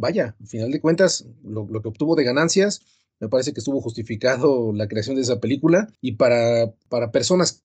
[0.00, 2.82] Vaya, al final de cuentas, lo, que obtuvo de ganancias
[3.20, 7.64] me parece que estuvo justificado la creación de esa película y para, para personas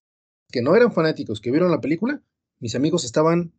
[0.52, 2.24] que no eran fanáticos, que vieron la película,
[2.60, 3.54] mis amigos estaban,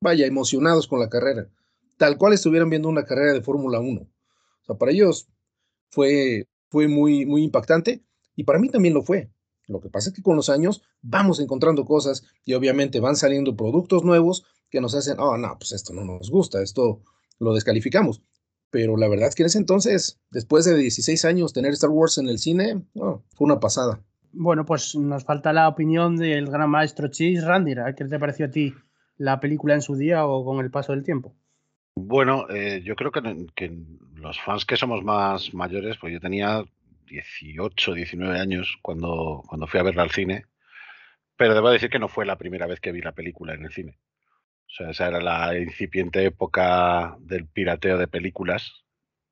[0.00, 1.48] vaya, emocionados con la carrera,
[1.96, 4.00] tal cual estuvieran viendo una carrera de Fórmula 1.
[4.00, 5.28] O sea, para ellos
[5.90, 8.02] fue, fue muy, muy impactante
[8.34, 9.30] y para mí también lo fue.
[9.66, 13.56] Lo que pasa es que con los años vamos encontrando cosas y obviamente van saliendo
[13.56, 17.02] productos nuevos que nos hacen, oh, no, pues esto no nos gusta, esto
[17.38, 18.22] lo descalificamos.
[18.70, 22.18] Pero la verdad es que en ese entonces, después de 16 años, tener Star Wars
[22.18, 24.00] en el cine, fue una pasada.
[24.32, 27.94] Bueno, pues nos falta la opinión del gran maestro Chis Randira.
[27.96, 28.74] ¿Qué te pareció a ti
[29.20, 31.34] la película en su día o con el paso del tiempo?
[31.94, 33.20] Bueno, eh, yo creo que,
[34.14, 36.64] los fans que somos más mayores, pues yo tenía
[37.06, 40.46] 18, 19 años cuando, cuando fui a verla al cine,
[41.36, 43.72] pero debo decir que no fue la primera vez que vi la película en el
[43.72, 43.98] cine.
[44.66, 48.84] O sea, esa era la incipiente época del pirateo de películas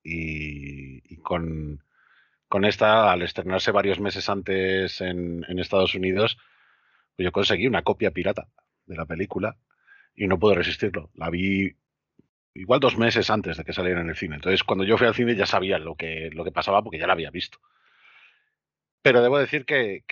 [0.04, 1.82] y, con,
[2.46, 6.36] con, esta, al estrenarse varios meses antes en, en Estados Unidos,
[7.16, 8.48] pues yo conseguí una copia pirata
[8.84, 9.56] de la película
[10.18, 11.10] y no pude resistirlo.
[11.14, 11.74] La vi
[12.54, 14.36] igual dos meses antes de que saliera en el cine.
[14.36, 17.06] Entonces, cuando yo fui al cine ya sabía lo que, lo que pasaba porque ya
[17.06, 17.58] la había visto.
[19.00, 20.02] Pero debo decir que,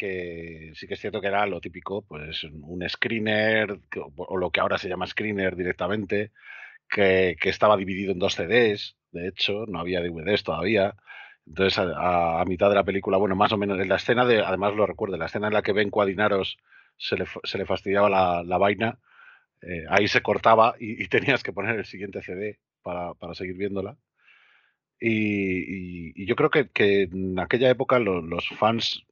[0.74, 3.80] sí que es cierto que era lo típico, pues un screener,
[4.16, 6.30] o lo que ahora se llama screener directamente,
[6.88, 10.94] que, estaba dividido en dos CDs, de hecho, no había DVDs todavía.
[11.46, 14.74] Entonces, a, mitad de la película, bueno, más o menos, en la escena de, además
[14.74, 16.58] lo recuerdo, la escena en la que ven Cuadinaros
[16.96, 18.98] se le, se le fastidiaba la, vaina,
[19.62, 23.96] eh, ahí se cortaba y, tenías que poner el siguiente CD para, para seguir viéndola.
[25.00, 26.70] Y, yo creo que,
[27.02, 29.04] en aquella época los fans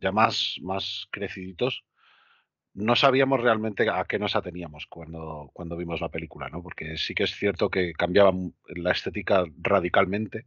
[0.00, 1.84] ya más, más creciditos
[2.74, 6.62] no sabíamos realmente a qué nos ateníamos cuando, cuando vimos la película, ¿no?
[6.62, 8.32] Porque sí que es cierto que cambiaba
[8.68, 10.46] la estética radicalmente.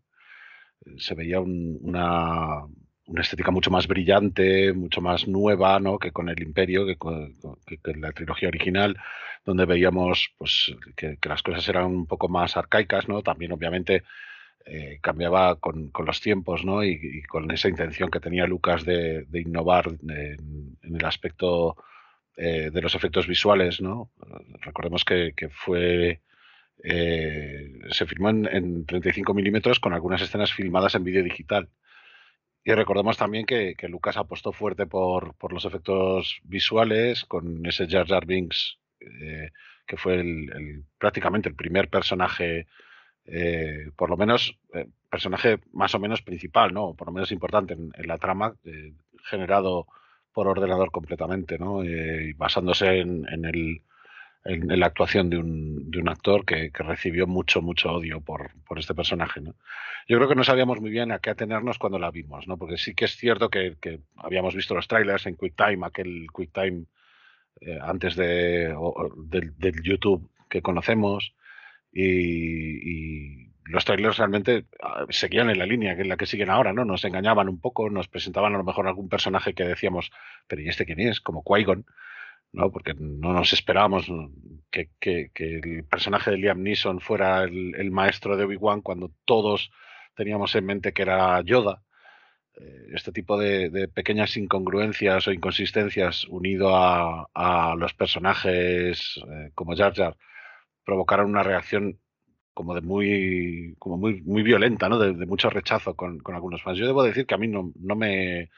[0.85, 2.61] Eh, se veía una,
[3.07, 5.99] una, estética mucho más brillante, mucho más nueva, ¿no?
[5.99, 7.35] Que con el Imperio, que con,
[7.95, 8.97] la trilogía original,
[9.45, 13.21] donde veíamos pues, que, que, las cosas eran un poco más arcaicas, ¿no?
[13.21, 14.03] También, obviamente,
[14.65, 16.85] eh, cambiaba con, los tiempos ¿no?
[16.85, 21.75] y, con esa intención que tenía Lucas de, innovar en, el aspecto
[22.37, 23.81] eh, de los efectos visuales.
[23.81, 24.11] ¿no?
[24.61, 26.21] Recordemos que, fue
[26.81, 31.67] eh, se filmó en, 35 milímetros con algunas escenas filmadas en vídeo digital.
[32.63, 38.25] Y recordemos también que, Lucas apostó fuerte por, los efectos visuales con ese Jar Jar
[38.25, 38.77] Binks,
[39.85, 42.67] que fue el, prácticamente el primer personaje
[43.25, 46.93] eh, por lo menos, eh, personaje más o menos principal, ¿no?
[46.93, 49.87] Por lo menos importante en, la trama, eh, generado
[50.33, 51.83] por ordenador completamente, ¿no?
[51.83, 53.83] y basándose en, el,
[54.45, 58.79] en, la actuación de un, de un actor que, recibió mucho, mucho odio por, por
[58.79, 59.55] este personaje, ¿no?
[60.07, 62.57] Yo creo que no sabíamos muy bien a qué atenernos cuando la vimos, ¿no?
[62.57, 63.77] Porque sí que es cierto que,
[64.17, 66.85] habíamos visto los trailers en QuickTime, aquel QuickTime
[67.81, 68.75] antes de,
[69.29, 71.33] del, del YouTube que conocemos,
[71.93, 76.73] y, los trailers realmente ah, seguían en la línea que es la que siguen ahora,
[76.73, 76.83] ¿no?
[76.83, 80.11] Nos engañaban un poco, nos presentaban a lo mejor algún personaje que decíamos,
[80.47, 81.21] pero ¿y este quién es?
[81.21, 81.85] Como Qui-Gon,
[82.53, 82.71] ¿no?
[82.71, 84.07] Porque no nos esperábamos
[84.71, 84.89] que,
[85.35, 89.71] el personaje de Liam Neeson fuera el, maestro de Obi-Wan cuando todos
[90.15, 91.83] teníamos en mente que era Yoda.
[92.55, 99.93] Eh, este tipo de, pequeñas incongruencias o inconsistencias unido a, los personajes eh, como Jar
[99.95, 100.15] Jar
[100.85, 101.99] provocaron una reacción
[102.53, 104.99] como de muy, como muy, muy violenta, ¿no?
[104.99, 106.77] De, mucho rechazo con, algunos fans.
[106.77, 108.49] Yo debo decir que a mí no, no me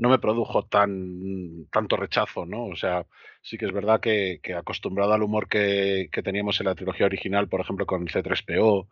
[0.00, 2.64] no me produjo tan tanto rechazo, ¿no?
[2.66, 3.06] O sea,
[3.42, 7.60] sí que es verdad que, acostumbrado al humor que, teníamos en la trilogía original, por
[7.60, 8.88] ejemplo, con C3PO,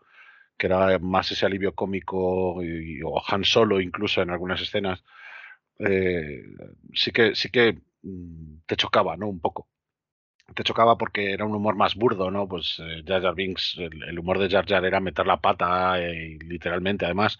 [0.58, 2.18] que era más ese alivio cómico,
[2.60, 5.02] o Han Solo incluso en algunas escenas,
[5.78, 6.42] eh,
[6.94, 9.28] sí que sí que mm, te chocaba, ¿no?
[9.28, 9.68] Un poco
[10.54, 12.48] te chocaba porque era un humor más burdo, ¿no?
[12.48, 16.38] Pues eh, Jar Jar Binks, el, humor de Jar Jar era meter la pata, eh,
[16.40, 17.38] literalmente, además,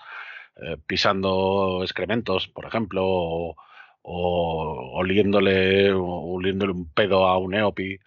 [0.58, 3.56] eh, pisando excrementos, por ejemplo, o,
[4.02, 7.98] oliéndole, oliéndole un pedo a un Eopi,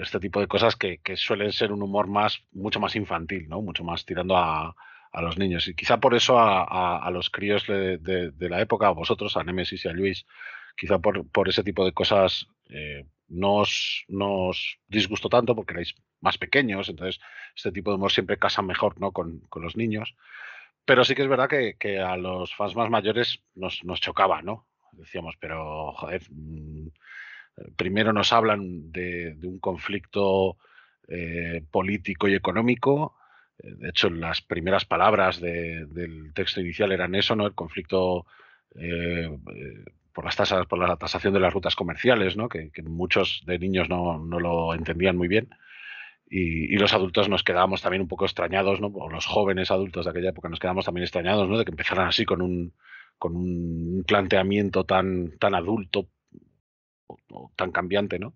[0.00, 3.60] este tipo de cosas que, suelen ser un humor más, mucho más infantil, ¿no?
[3.60, 4.74] Mucho más tirando a,
[5.20, 5.66] los niños.
[5.68, 9.88] Y quizá por eso a, los críos de, la época, a vosotros, a Nemesis y
[9.88, 10.26] a Luis,
[10.76, 12.48] quizá por, por ese tipo de cosas
[13.28, 17.20] nos, nos disgustó tanto porque erais más pequeños, entonces
[17.54, 19.12] este tipo de humor siempre casa mejor ¿no?
[19.12, 20.14] con, los niños.
[20.86, 24.66] Pero sí que es verdad que, a los fans más mayores nos, nos, chocaba, ¿no?
[24.92, 26.88] Decíamos, pero joder, mm,
[27.76, 30.56] primero nos hablan de, un conflicto
[31.08, 33.16] eh, político y económico,
[33.58, 37.46] eh, de hecho, las primeras palabras del texto inicial eran eso, ¿no?
[37.46, 38.26] El conflicto
[38.74, 39.28] eh,
[40.12, 42.48] por las tasas, por la tasación de las rutas comerciales, ¿no?
[42.48, 45.50] Que, muchos de niños no, lo entendían muy bien.
[46.28, 48.88] Y, los adultos nos quedábamos también un poco extrañados, ¿no?
[48.88, 51.58] O los jóvenes adultos de aquella época nos quedábamos también extrañados, ¿no?
[51.58, 52.74] De que empezaran así con un,
[53.18, 56.08] con un planteamiento tan, tan adulto
[57.06, 58.34] o, tan cambiante, ¿no?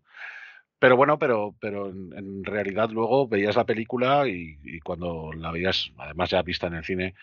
[0.79, 6.31] Pero bueno, pero, pero en, realidad luego veías la película y, cuando la veías, además
[6.31, 7.15] ya vista en el cine,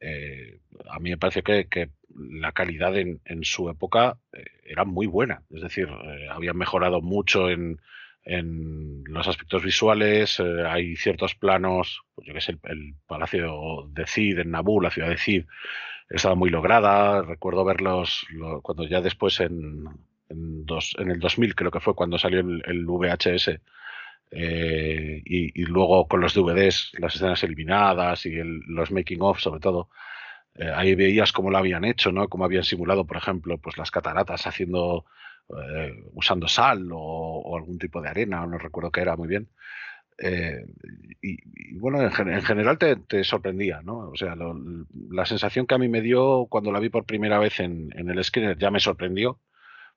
[0.00, 5.42] eh, a mí me parece que, la calidad en, su época eh, era muy buena.
[5.50, 7.80] Es decir, eh, habían mejorado mucho en,
[8.30, 10.40] los aspectos visuales.
[10.40, 15.08] hay ciertos planos, pues yo que sé, el, palacio de Cid en Naboo, la ciudad
[15.08, 15.44] de Cid,
[16.08, 17.22] estaba muy lograda.
[17.22, 18.26] Recuerdo verlos
[18.62, 19.84] cuando ya después en,
[20.28, 23.60] en, dos, en el 2000 creo que fue cuando salió el, VHS.
[24.32, 28.32] Eh, y, luego con los DVDs, las escenas eliminadas y
[28.68, 29.88] los making of sobre todo,
[30.54, 32.28] eh, ahí veías cómo lo habían hecho, ¿no?
[32.28, 35.04] Cómo habían simulado, por ejemplo, pues las cataratas haciendo,
[35.56, 39.48] eh, usando sal o, algún tipo de arena, no recuerdo qué era muy bien.
[41.22, 44.10] y, bueno, en, general te, sorprendía, ¿no?
[44.10, 47.60] O sea, la sensación que a mí me dio cuando la vi por primera vez
[47.60, 49.40] en, en el screener ya me sorprendió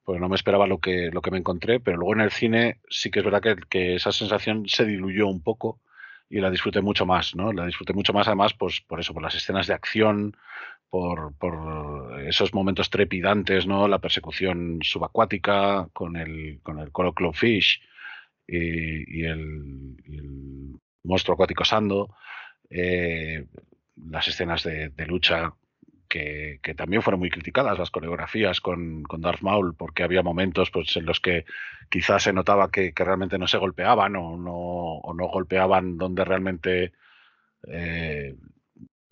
[0.03, 2.79] pues no me esperaba lo que, lo que me encontré, pero luego en el cine
[2.89, 5.79] sí que es verdad que, esa sensación se diluyó un poco
[6.29, 7.53] y la disfruté mucho más, ¿no?
[7.53, 10.35] La disfruté mucho más además pues, por eso, por las escenas de acción,
[10.93, 13.87] por, esos momentos trepidantes, ¿no?
[13.87, 16.91] La persecución subacuática con el, con el
[17.33, 17.81] Fish
[18.45, 19.95] y, el,
[21.03, 22.15] monstruo acuático Sando,
[22.69, 23.47] eh,
[23.95, 25.53] las escenas de, lucha
[26.07, 30.95] que, también fueron muy criticadas, las coreografías con, con Darth Maul, porque había momentos pues,
[30.95, 31.45] en los que
[31.89, 36.93] quizás se notaba que, realmente no se golpeaban o no, o no golpeaban donde realmente
[37.67, 38.35] eh,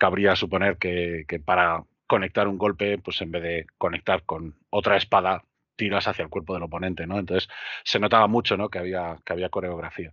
[0.01, 5.43] cabría suponer que, para conectar un golpe, pues en vez de conectar con otra espada,
[5.75, 7.19] tiras hacia el cuerpo del oponente, ¿no?
[7.19, 7.47] Entonces
[7.83, 8.69] se notaba mucho, ¿no?
[8.69, 10.11] Que había, que había coreografía.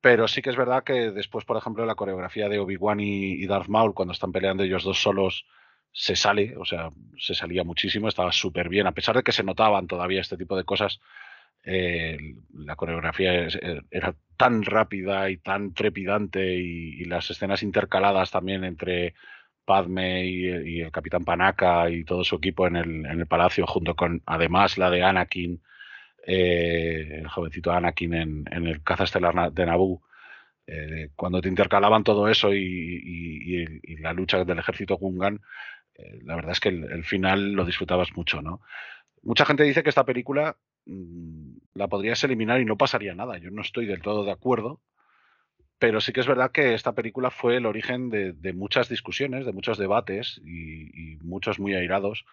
[0.00, 3.46] Pero sí que es verdad que después, por ejemplo, la coreografía de Obi-Wan y, y,
[3.46, 5.44] Darth Maul, cuando están peleando ellos dos solos
[5.92, 9.42] se sale, o sea, se salía muchísimo, estaba súper bien, a pesar de que se
[9.42, 10.98] notaban todavía este tipo de cosas,
[11.70, 12.16] eh,
[12.54, 19.14] la coreografía eh, era tan rápida y tan trepidante y, las escenas intercaladas también entre
[19.66, 24.22] Padme y, el capitán Panaka y todo su equipo en el, el, palacio, junto con
[24.24, 25.62] además la de Anakin,
[26.26, 30.00] eh, el jovencito Anakin en, en el caza estelar de Naboo.
[31.16, 35.40] cuando te intercalaban todo eso y, y, la lucha del ejército Gungan,
[36.22, 38.62] la verdad es que el, final lo disfrutabas mucho, ¿no?
[39.22, 40.56] Mucha gente dice que esta película
[41.74, 43.38] la podrías eliminar y no pasaría nada.
[43.38, 44.80] Yo no estoy del todo de acuerdo,
[45.78, 49.52] pero sí que es verdad que esta película fue el origen de, muchas discusiones, de
[49.52, 52.24] muchos debates y, muchos muy airados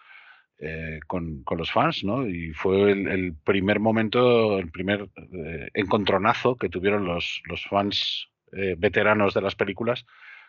[0.60, 2.28] eh, con, los fans, ¿no?
[2.28, 8.30] Y fue el, primer momento, el primer eh, encontronazo que tuvieron los, fans
[8.78, 10.06] veteranos de las películas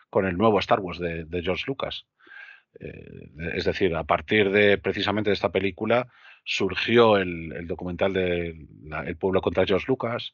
[0.09, 2.05] con el nuevo Star Wars de George Lucas.
[2.79, 6.07] Eh, es decir, a partir de precisamente de esta película
[6.47, 8.65] surgió el, documental de
[9.05, 10.33] El pueblo contra George Lucas,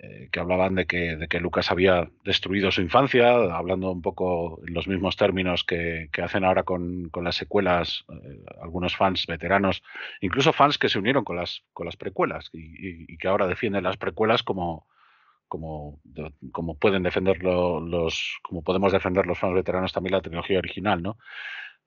[0.00, 4.60] eh, que hablaban de que, de que, Lucas había destruido su infancia, hablando un poco
[4.66, 9.84] en los mismos términos que, hacen ahora con, las secuelas eh, algunos fans veteranos,
[10.20, 13.96] incluso fans que se unieron con las, con las precuelas y, que ahora defienden las
[13.96, 14.88] precuelas como,
[15.46, 16.00] como,
[16.50, 21.16] como pueden defenderlo los, como podemos defender los fans veteranos también la tecnología original, ¿no?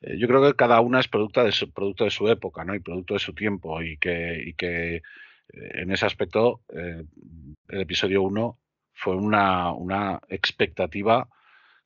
[0.02, 2.76] Eh, yo creo que cada una es producto de su, producto de su época, ¿no?
[2.76, 5.02] Y producto de su tiempo y que, y que eh,
[5.50, 7.04] en ese aspecto eh,
[7.70, 8.58] el episodio 1
[8.94, 11.28] fue una, una expectativa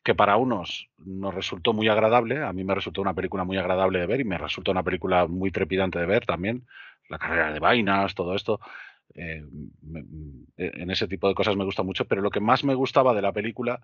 [0.03, 3.99] que para unos nos resultó muy agradable, a mí me resultó una película muy agradable
[3.99, 6.65] de ver y me resultó una película muy trepidante de ver también,
[7.07, 8.59] la carrera de vainas, todo esto,
[9.13, 9.69] en
[10.89, 13.31] ese tipo de cosas me gusta mucho, pero lo que más me gustaba de la
[13.31, 13.81] película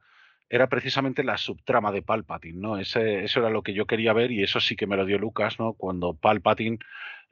[0.49, 2.77] era precisamente la subtrama de Palpatine, ¿no?
[2.77, 5.19] Ese, eso era lo que yo quería ver y eso sí que me lo dio
[5.19, 5.73] Lucas, ¿no?
[5.73, 6.79] Cuando Palpatine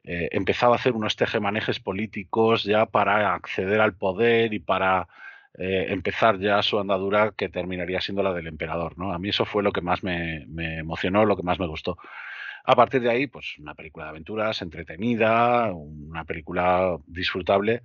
[0.04, 5.08] eh, empezaba a hacer unos tejemanejes políticos ya para acceder al poder y para
[5.58, 9.12] eh, empezar ya su andadura que terminaría siendo la del emperador, ¿no?
[9.12, 11.96] A mí eso fue lo que más me, me emocionó, lo que más me gustó.
[12.68, 17.82] A partir de ahí, pues una película de aventuras entretenida, una película disfrutable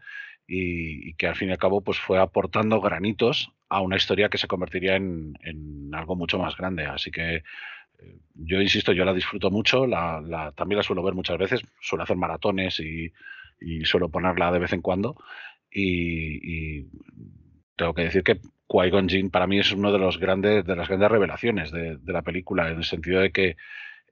[0.48, 4.40] y, que al fin y al cabo pues fue aportando granitos a una historia que
[4.40, 6.86] se convertiría en, algo mucho más grande.
[6.88, 7.44] Así que eh,
[8.34, 9.86] yo insisto, yo la disfruto mucho,
[10.56, 13.14] también la suelo ver muchas veces, suelo hacer maratones y,
[13.84, 15.16] suelo ponerla de vez en cuando.
[15.72, 16.88] Y,
[17.76, 21.12] tengo que decir que Qui-Gon para mí es uno de los grandes de las grandes
[21.12, 23.58] revelaciones de, la película en el sentido de que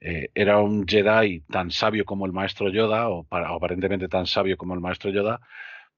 [0.00, 4.74] eh, era un Jedi tan sabio como el maestro Yoda o, aparentemente tan sabio como
[4.74, 5.40] el maestro Yoda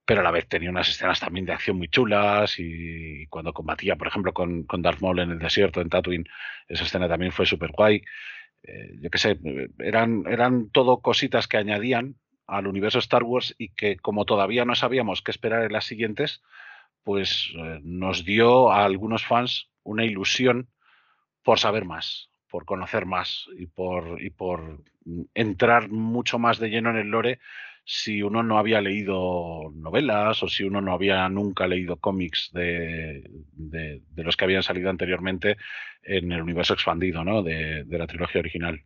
[0.05, 3.97] pero a la vez tenía unas escenas también de acción muy chulas y, cuando combatía,
[3.97, 6.25] por ejemplo, con, Darth Maul en el desierto, en Tatooine,
[6.69, 8.03] esa escena también fue súper guay.
[8.65, 9.39] Eh, yo qué sé,
[9.79, 14.75] eran, eran todo cositas que añadían al universo Star Wars y que como todavía no
[14.75, 16.43] sabíamos qué esperar en las siguientes,
[17.05, 20.69] pues eh, nos dio a algunos fans una ilusión
[21.43, 24.85] por saber más, por conocer más y por, y por
[25.33, 27.41] entrar mucho más de lleno en el lore
[27.83, 33.25] si uno no había leído novelas o si uno no había nunca leído cómics de,
[33.55, 35.57] de, los que habían salido anteriormente
[36.03, 37.43] en el universo expandido ¿no?
[37.43, 38.85] de, la trilogía original.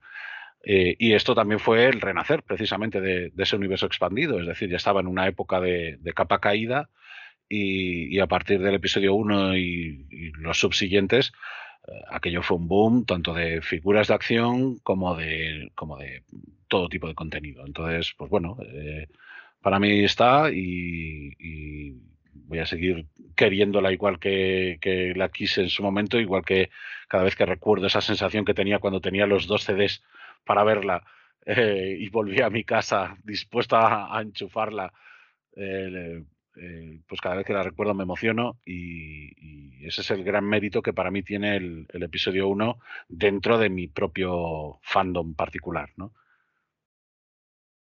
[0.63, 4.77] Eh, y esto también fue el renacer precisamente de, ese universo expandido, es decir, ya
[4.77, 6.89] estaba en una época de, capa caída
[7.49, 11.33] y, a partir del episodio 1 y, y los subsiguientes,
[12.11, 16.23] aquello fue un boom tanto de figuras de acción como de, como de
[16.69, 17.65] todo tipo de contenido.
[17.67, 19.09] Entonces, pues bueno, eh,
[19.61, 21.95] para mí está y,
[22.49, 26.71] voy a seguir queriéndola igual que, la quise en su momento, igual que
[27.09, 30.03] cada vez que recuerdo esa sensación que tenía cuando tenía los dos CDs
[30.45, 31.03] para verla
[31.45, 34.93] eh, y volví a mi casa dispuesta a, enchufarla.
[35.57, 36.23] Eh,
[37.07, 40.93] pues cada vez que la recuerdo me emociono y, ese es el gran mérito que
[40.93, 42.79] para mí tiene el, episodio 1
[43.09, 46.13] dentro de mi propio fandom particular, ¿no?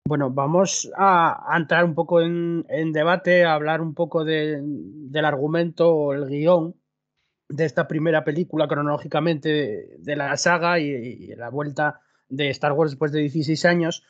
[0.05, 6.13] Bueno, vamos a, entrar un poco en, debate, a hablar un poco del argumento o
[6.13, 6.75] el guion
[7.49, 12.93] de esta primera película cronológicamente de, la saga y, y, la vuelta de Star Wars
[12.93, 14.05] después de 16 años.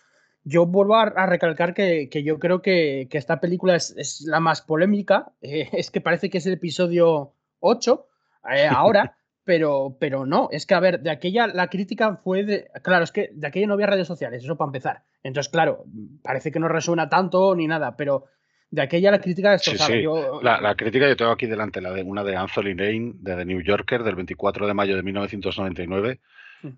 [0.44, 5.32] Yo vuelvo a, recalcar que, yo creo que, esta película es, la más polémica.
[5.40, 8.06] Eh, es que parece que es el episodio 8
[8.54, 10.48] eh, ahora, pero, pero no.
[10.50, 12.68] Es que, a ver, de aquella la crítica fue de.
[12.82, 15.02] Claro, es que de aquella no había redes sociales, eso para empezar.
[15.22, 15.84] Entonces, claro,
[16.22, 18.24] parece que no resuena tanto ni nada, pero
[18.70, 20.02] de aquella la crítica es sí, sí.
[20.42, 23.44] La, la, crítica yo tengo aquí delante, la de una de Anthony Lane, de The
[23.44, 26.20] New Yorker, del 24 de mayo de 1999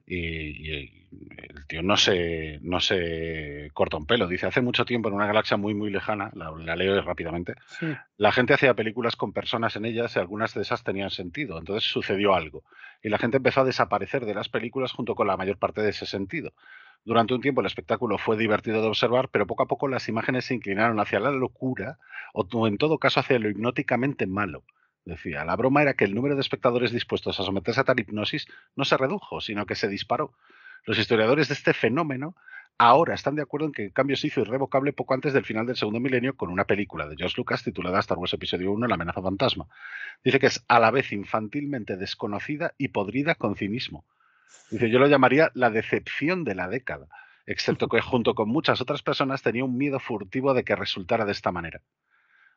[0.07, 4.27] y, el tío no se, no se corta un pelo.
[4.27, 7.55] Dice, hace mucho tiempo en una galaxia muy, muy lejana, la, leo rápidamente,
[8.17, 11.59] la gente hacía películas con personas en ellas y algunas de esas tenían sentido.
[11.59, 12.65] Entonces sucedió algo.
[13.03, 15.91] Y la gente empezó a desaparecer de las películas junto con la mayor parte de
[15.91, 16.53] ese sentido.
[17.05, 20.47] Durante un tiempo el espectáculo fue divertido de observar, pero poco a poco las imágenes
[20.47, 21.99] se inclinaron hacia la locura
[22.33, 24.65] o en todo caso hacia lo hipnóticamente malo.
[25.05, 28.47] Decía, la broma era que el número de espectadores dispuestos a someterse a tal hipnosis
[28.75, 30.33] no se redujo, sino que se disparó.
[30.87, 32.35] Los historiadores de este fenómeno
[32.79, 35.67] ahora están de acuerdo en que el cambio se hizo irrevocable poco antes del final
[35.67, 38.95] del segundo milenio con una película de George Lucas titulada Star Wars Episodio 1, La
[38.95, 39.67] amenaza fantasma.
[40.25, 44.05] Dice que es a la vez infantilmente desconocida y podrida con cinismo.
[44.71, 47.09] Dice, yo lo llamaría la decepción de la década,
[47.47, 51.33] excepto que junto con muchas otras personas tenía un miedo furtivo de que resultara de
[51.33, 51.83] esta manera.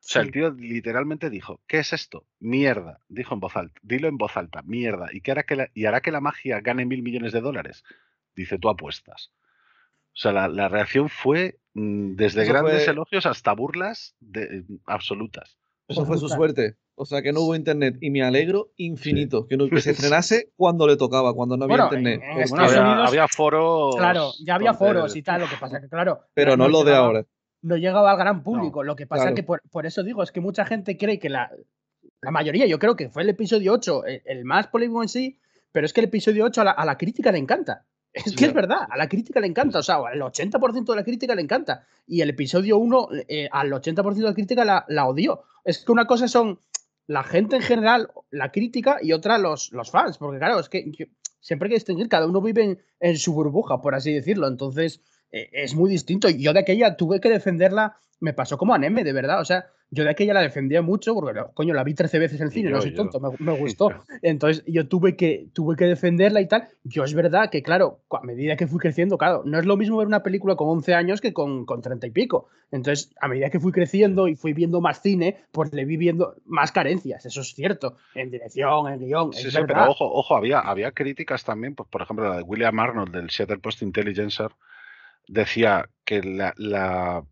[0.08, 2.26] O sea, el tío literalmente dijo, ¿qué es esto?
[2.40, 5.70] Mierda, dijo en voz alta, dilo en voz alta, mierda, ¿y, qué hará, que la,
[5.74, 7.84] y hará que la magia gane mil millones de dólares?
[8.34, 9.34] Dice, tú apuestas.
[10.14, 15.58] O sea, la, reacción fue mm, desde grandes elogios hasta burlas de, mm, absolutas.
[15.90, 16.78] Eso fue su suerte.
[16.96, 17.98] O sea, que no hubo internet.
[18.00, 19.46] Y me alegro infinito.
[19.46, 22.22] Que, no, que se frenase cuando le tocaba, cuando no había internet.
[23.06, 23.98] había, foros.
[23.98, 25.42] Claro, ya había foros y tal.
[25.42, 26.22] Lo que pasa que, claro.
[26.34, 27.26] Pero no lo de ahora
[27.62, 28.84] no llegaba al gran público.
[28.84, 31.52] lo que pasa es que por, eso digo, es que mucha gente cree que la,
[32.22, 35.40] la mayoría, yo creo que fue el episodio 8 el, más polémico en sí,
[35.72, 37.86] pero es que el episodio 8 a la, crítica le encanta.
[38.14, 41.04] Es que es verdad, a la crítica le encanta, o sea, al 80% de la
[41.04, 41.86] crítica le encanta.
[42.08, 45.44] Y el episodio 1, eh, al 80% de la crítica la, la, odió.
[45.64, 46.60] Es que una cosa son
[47.06, 50.92] la gente en general, la crítica, y otra los, los fans, porque claro, es que
[51.42, 54.48] siempre hay que distinguir, cada uno vive en, en su burbuja, por así decirlo.
[54.48, 55.02] Entonces,
[55.32, 56.30] eh, es muy distinto.
[56.30, 59.42] Yo de aquella tuve que defenderla, me pasó como a Neme, de verdad.
[59.42, 62.52] O sea, yo de aquella la defendía mucho porque, coño, la vi 13 veces en
[62.52, 63.90] cine, no soy tonto, me, gustó.
[64.22, 66.68] Entonces yo tuve que, tuve que defenderla y tal.
[66.84, 69.98] Yo es verdad que, claro, a medida que fui creciendo, claro, no es lo mismo
[69.98, 72.50] ver una película con 11 años que con, con 30 y pico.
[72.70, 76.36] Entonces, a medida que fui creciendo y fui viendo más cine, pues le vi viendo
[76.46, 79.32] más carencias, eso es cierto, en dirección, en guion.
[79.32, 82.78] Sí, sí, pero ojo, ojo, había, había críticas también, pues, por ejemplo, la de William
[82.78, 84.50] Arnold del Seattle Post Intelligencer
[85.28, 87.24] decía que la,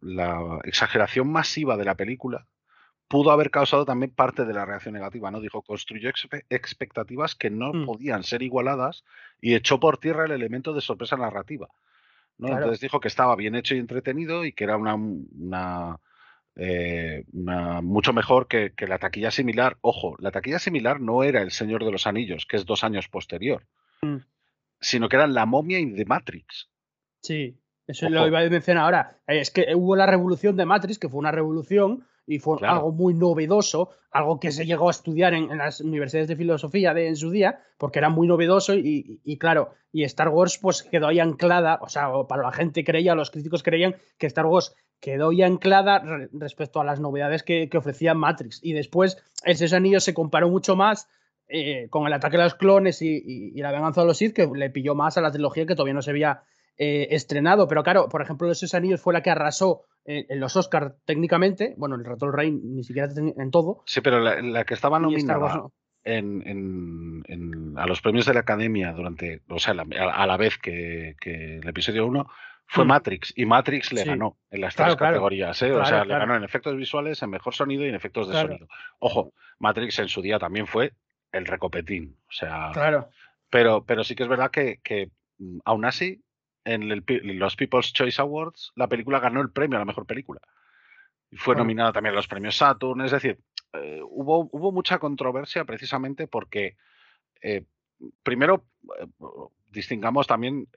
[0.64, 2.48] exageración masiva de la película
[3.08, 5.40] pudo haber causado también parte de la reacción negativa, ¿no?
[5.40, 6.10] Dijo, construyó
[6.50, 7.86] expectativas que no mm.
[7.86, 9.04] podían ser igualadas
[9.40, 11.68] y echó por tierra el elemento de sorpresa narrativa.
[12.38, 12.50] ¿no?
[12.50, 16.00] Entonces dijo que estaba bien hecho y entretenido y que era una,
[16.56, 19.78] eh, una- mucho mejor que, que la taquilla similar.
[19.82, 23.08] Ojo, la taquilla similar no era El Señor de los Anillos, que es dos años
[23.08, 23.66] posterior,
[24.02, 24.18] Mm.
[24.82, 26.70] sino que era La momia y The Matrix.
[27.22, 27.58] Sí,
[27.88, 28.16] eso Ojo.
[28.16, 29.18] lo iba a mencionar ahora.
[29.28, 32.76] Eh, Es que hubo la revolución de Matrix, que fue una revolución y fue Claro.
[32.78, 36.94] algo muy novedoso, algo que se llegó a estudiar en, en las universidades de filosofía
[36.96, 40.58] de, en su día, porque era muy novedoso y, y- y claro, y Star Wars
[40.60, 44.48] pues quedó ahí anclada, o sea, para la gente creía, los críticos creían que Star
[44.48, 48.60] Wars quedó ahí anclada re- respecto a las novedades que, que ofrecía Matrix.
[48.64, 51.08] Y después El Seis Anillos se comparó mucho más
[51.48, 54.34] eh, con el ataque de los clones y, y- y la venganza de los Sith,
[54.34, 56.42] que le pilló más a la trilogía que todavía no se había
[56.78, 57.68] eh, estrenado.
[57.68, 61.74] Pero claro, por ejemplo, Los Anillos fue la que arrasó eh, en los Oscars técnicamente.
[61.78, 63.84] Bueno, el del Rey ni siquiera en todo.
[63.86, 65.74] Sí, pero la, la que estaba nominada no.
[66.04, 70.28] en, en- en- a los premios de la Academia durante, o sea, la- a, a
[70.28, 72.28] la vez que, que el episodio 1
[72.68, 72.88] fue Mm.
[72.88, 74.08] Matrix y Matrix le Sí.
[74.10, 75.14] ganó en las Claro, tres claro.
[75.14, 75.72] categorías, ¿eh?
[75.72, 78.68] o sea, le ganó en efectos visuales, en mejor sonido y en efectos de sonido.
[79.00, 80.94] Ojo, Matrix en su día también fue
[81.32, 83.10] el recopetín, o sea, Claro.
[83.52, 86.22] pero, pero sí que es verdad que, que, mm, aún así
[86.66, 87.04] en el
[87.40, 90.42] los People's Choice Awards la película ganó el premio a la mejor película.
[91.32, 93.40] Y fue nominada también a los premios Saturn, es decir,
[93.74, 96.76] eh, hubo, hubo mucha controversia precisamente porque,
[97.42, 97.64] eh,
[98.24, 98.66] primero,
[99.00, 99.06] eh,
[99.70, 100.68] distingamos también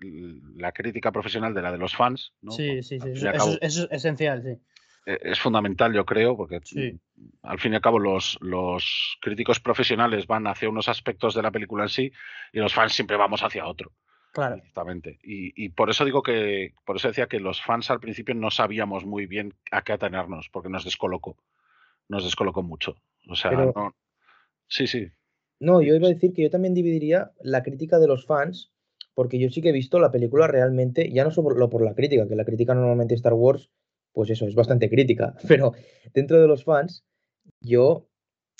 [0.56, 2.32] la crítica profesional de la de los fans.
[2.42, 2.52] ¿no?
[2.52, 3.10] Sí, sí, sí.
[3.10, 4.58] Eso, cabo, es- eso es esencial, sí.
[5.06, 6.98] eh, es fundamental, yo creo, porque Sí.
[7.42, 11.50] al fin y al cabo los, los críticos profesionales van hacia unos aspectos de la
[11.52, 12.12] película en sí
[12.52, 13.92] y los fans siempre vamos hacia otro.
[14.38, 14.54] Claro.
[14.56, 15.18] Directamente.
[15.22, 18.50] Y, y por eso digo que, por eso decía que los fans al principio no
[18.52, 21.36] sabíamos muy bien a qué atenernos, porque nos descolocó.
[22.08, 22.94] Nos descolocó mucho.
[23.28, 23.96] O sea, Pero- no.
[24.68, 25.08] Sí, sí.
[25.58, 28.70] No, yo iba a decir que yo también dividiría la crítica de los fans,
[29.14, 32.28] porque yo sí que he visto la película realmente, ya no solo por la crítica,
[32.28, 33.70] que la crítica normalmente Star Wars,
[34.12, 35.72] pues eso, es bastante crítica, pero
[36.14, 37.04] dentro de los fans,
[37.60, 38.06] yo,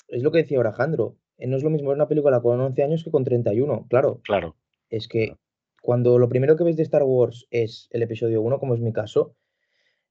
[0.09, 2.59] es lo que decía ahora Alejandro, eh, no es lo mismo ver una película con
[2.59, 4.57] 11 años que con 31, claro, Claro.
[4.89, 5.37] es que
[5.81, 8.93] cuando lo primero que ves de Star Wars es el episodio 1, como es mi
[8.93, 9.35] caso,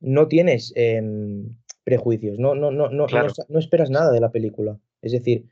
[0.01, 3.33] no tienes em, prejuicios, no, no, no, no, no Claro.
[3.49, 4.79] no esperas nada de la película.
[5.03, 5.47] Es decir,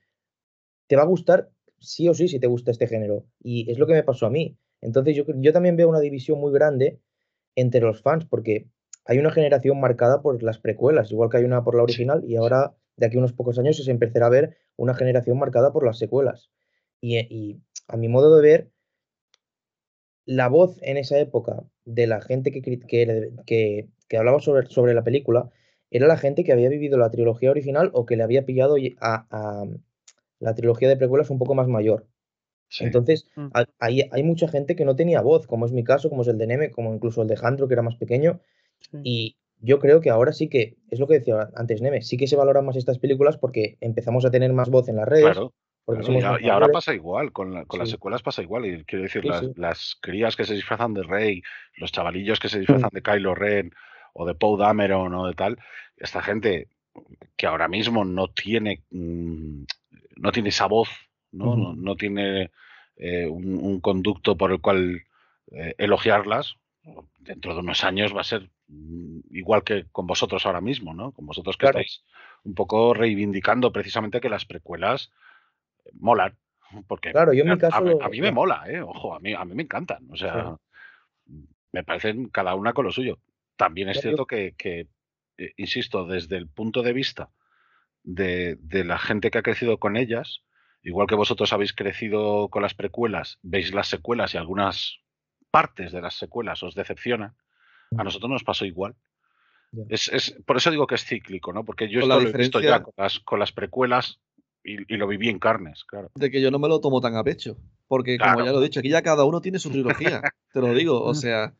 [0.86, 3.26] te va a gustar sí o sí si te gusta este género.
[3.42, 4.56] Y es lo que me pasó a mí.
[4.80, 7.00] Entonces yo, yo también veo una división muy grande
[7.54, 8.68] entre los fans, porque
[9.04, 12.36] hay una generación marcada por las precuelas, igual que hay una por la original, y
[12.36, 15.84] ahora de aquí a unos pocos años se empezará a ver una generación marcada por
[15.84, 16.50] las secuelas.
[17.00, 18.70] Y, y a mi modo de ver,
[20.26, 22.78] la voz en esa época de la gente que, que,
[23.46, 25.50] que- que hablaba sobre, sobre la película
[25.90, 29.26] era la gente que había vivido la trilogía original o que le había pillado a,
[29.30, 29.64] a
[30.40, 32.06] la trilogía de precuelas un poco más mayor.
[32.68, 32.84] Sí.
[32.84, 33.46] Entonces, Mm.
[33.54, 36.28] ha- hay, hay mucha gente que no tenía voz, como es mi caso, como es
[36.28, 38.40] el de Neme, como incluso el de Jandro, que era más pequeño.
[38.80, 38.98] Sí.
[39.04, 42.26] Y yo creo que ahora sí que, es lo que decía antes Neme, sí que
[42.26, 45.24] se valoran más estas películas porque empezamos a tener más voz en las redes.
[45.24, 45.52] Claro.
[45.86, 48.66] Porque claro, somos y, ahora pasa igual, con, la- con las secuelas pasa igual.
[48.66, 49.52] Y quiero decir, Sí, las, sí.
[49.56, 51.42] las crías que se disfrazan de Rey,
[51.76, 53.72] los chavalillos que se disfrazan de Kylo Ren
[54.12, 55.58] o de Poe Dameron o de tal,
[55.96, 56.68] esta gente
[57.36, 59.62] que ahora mismo no tiene, mm,
[60.16, 60.88] no tiene esa voz,
[61.32, 62.50] no, no, no tiene
[62.96, 65.02] eh, un, un conducto por el cual
[65.52, 66.56] eh, elogiarlas,
[67.18, 71.12] dentro de unos años va a ser mm, igual que con vosotros ahora mismo, ¿no?
[71.12, 71.78] Con vosotros que Claro.
[71.80, 72.02] estáis
[72.44, 75.10] un poco reivindicando precisamente que las precuelas
[75.94, 76.36] molan.
[76.88, 78.80] Porque Claro, yo en mi a- caso a, mí- lo- a mí me mola, ¿eh?
[78.80, 80.06] Ojo, a mí, a mí me encantan.
[80.10, 80.56] O sea,
[81.72, 83.18] me parecen cada una con lo suyo.
[83.56, 84.88] También es cierto que, que,
[85.38, 87.30] eh, insisto, desde el punto de vista
[88.02, 90.42] de, de la gente que ha crecido con ellas,
[90.82, 94.98] igual que vosotros habéis crecido con las precuelas, veis las secuelas y algunas
[95.50, 97.34] partes de las secuelas os decepcionan,
[97.96, 98.94] a nosotros nos pasó igual.
[99.88, 101.64] Es, es- por eso digo que es cíclico, ¿no?
[101.64, 104.20] Porque yo esto lo he visto ya con las, con las precuelas
[104.66, 106.10] y, y lo viví en carnes, claro.
[106.14, 107.56] de que yo no me lo tomo tan a pecho.
[107.88, 110.20] Porque, como ya lo he dicho, aquí ya cada uno tiene su trilogía.
[110.52, 111.02] te lo digo.
[111.02, 111.54] O sea,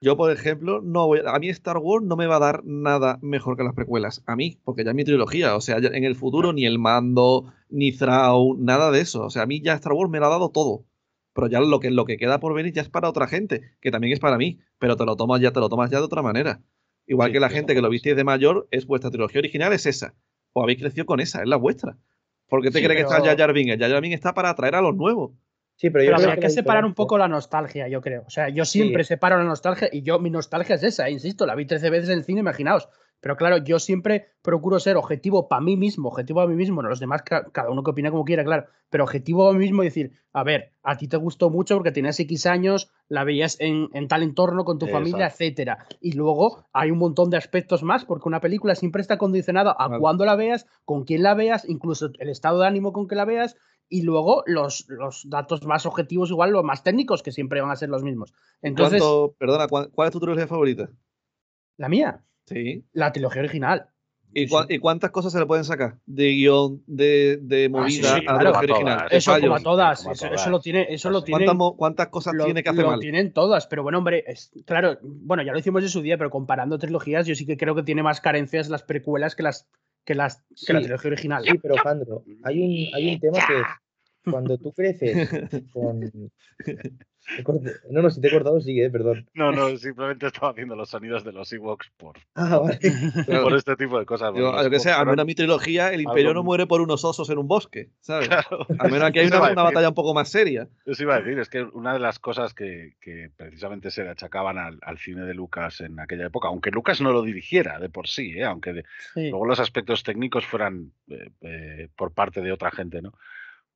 [0.00, 2.64] yo, por ejemplo, no voy a, a mí Star Wars no me va a dar
[2.64, 4.22] nada mejor que las precuelas.
[4.26, 5.56] A mí, porque ya es mi trilogía.
[5.56, 9.24] O sea, en el futuro ni el mando, ni Thrawn, nada de eso.
[9.24, 10.86] O sea, a mí ya Star Wars me lo ha dado todo.
[11.34, 13.90] Pero ya lo que, lo que queda por venir ya es para otra gente, que
[13.90, 14.60] también es para mí.
[14.78, 16.60] Pero te lo tomas ya, te lo tomas ya de otra manera.
[17.06, 19.86] Igual Sí, que la gente que lo visteis de mayor, es vuestra trilogía original, es
[19.86, 20.14] esa.
[20.52, 21.98] O habéis crecido con esa, es la vuestra.
[22.50, 23.78] ¿Por qué te Sí, crees que está pero- Jar Binks?
[23.78, 25.30] Jar Binks está para atraer a los nuevos.
[25.76, 28.24] Sí, pero yo Pero creo que la separar un poco la nostalgia, yo creo.
[28.26, 31.54] O sea, yo siempre separo la nostalgia y yo, mi nostalgia es esa, insisto, la
[31.54, 32.90] vi 13 veces en el cine, imaginaos.
[33.20, 36.88] Pero claro, yo siempre procuro ser objetivo para mí mismo, objetivo a mí mismo, no
[36.88, 39.86] los demás, cada uno que opina como quiera, claro, pero objetivo a mí mismo y
[39.86, 43.90] decir, a ver, a ti te gustó mucho porque tenías X años, la veías en,
[44.08, 45.86] tal entorno con tu familia, etcétera.
[46.00, 49.98] Y luego hay un montón de aspectos más, porque una película siempre está condicionada a
[49.98, 53.26] cuándo la veas, con quién la veas, incluso el estado de ánimo con que la
[53.26, 53.56] veas,
[53.90, 57.76] y luego los, los datos más objetivos, igual los más técnicos, que siempre van a
[57.76, 58.32] ser los mismos.
[58.62, 59.02] Entonces,
[59.36, 60.88] perdona, ¿cuál es tu trilogía favorita?
[61.76, 62.24] La mía.
[62.50, 62.84] Sí.
[62.92, 63.88] La trilogía original.
[64.32, 68.50] ¿Y, cuántas cosas se le pueden sacar de guion, de, de ah, movida a la
[68.50, 69.08] original?
[69.10, 70.06] Eso como a todas.
[70.06, 70.86] Eso, lo tiene.
[70.88, 71.46] Eso lo tiene
[71.76, 75.52] ¿Cuántas, cosas tiene que hacer lo tienen todas, pero bueno, hombre, es, claro, bueno, ya
[75.52, 78.20] lo hicimos en su día, pero comparando trilogías, yo sí que creo que tiene más
[78.20, 79.68] carencias las precuelas que las
[80.04, 81.44] que las que la trilogía original.
[81.44, 85.28] Sí, pero Jandro, hay un, hay un tema que cuando tú creces
[85.72, 86.30] con,
[87.90, 89.28] no, no, si te he cortado, sigue, eh, perdón.
[89.34, 92.78] No, no, simplemente estaba haciendo los sonidos de los Ewoks por, ah, vale.
[93.42, 94.32] por este tipo de cosas.
[94.34, 97.38] Yo, que sea, al menos mi trilogía, el Imperio no muere por unos osos en
[97.38, 98.28] un bosque, ¿sabes?
[98.78, 100.68] Al menos aquí hay una, batalla un poco más seria.
[100.86, 104.10] Eso iba a decir, es que una de las cosas que, que precisamente se le
[104.10, 107.88] achacaban al, al, cine de Lucas en aquella época, aunque Lucas no lo dirigiera de
[107.88, 108.44] por sí, ¿eh?
[108.44, 113.12] aunque luego los aspectos técnicos fueran eh, eh, por parte de otra gente, ¿no?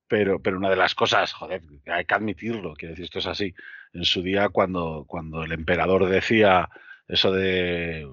[0.07, 3.55] Pero, pero una de las cosas, joder, hay que admitirlo, quiero decir, esto es así.
[3.92, 6.68] En su día, cuando, cuando el emperador decía
[7.09, 8.07] eso de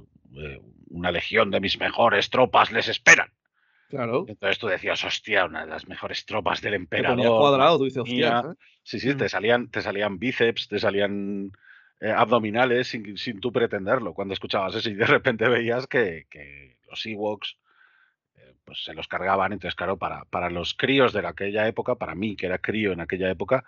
[0.89, 3.29] una legión de mis mejores tropas les esperan.
[3.89, 4.25] Claro.
[4.27, 7.39] Entonces tú decías, hostia, una de las mejores tropas del emperador.
[7.39, 8.39] cuadrado, tú dices, hostia.
[8.39, 8.53] ¿eh?
[8.83, 9.29] Sí, sí, te mm.
[9.29, 11.51] salían, te salían bíceps, te salían
[11.99, 16.77] eh, abdominales sin, sin, tú pretenderlo cuando escuchabas eso y de repente veías que, que
[16.89, 17.57] los Ewoks
[18.71, 19.51] pues se los cargaban.
[19.51, 23.01] Entonces, claro, para, para los críos de aquella época, para mí, que era crío en
[23.01, 23.65] aquella época,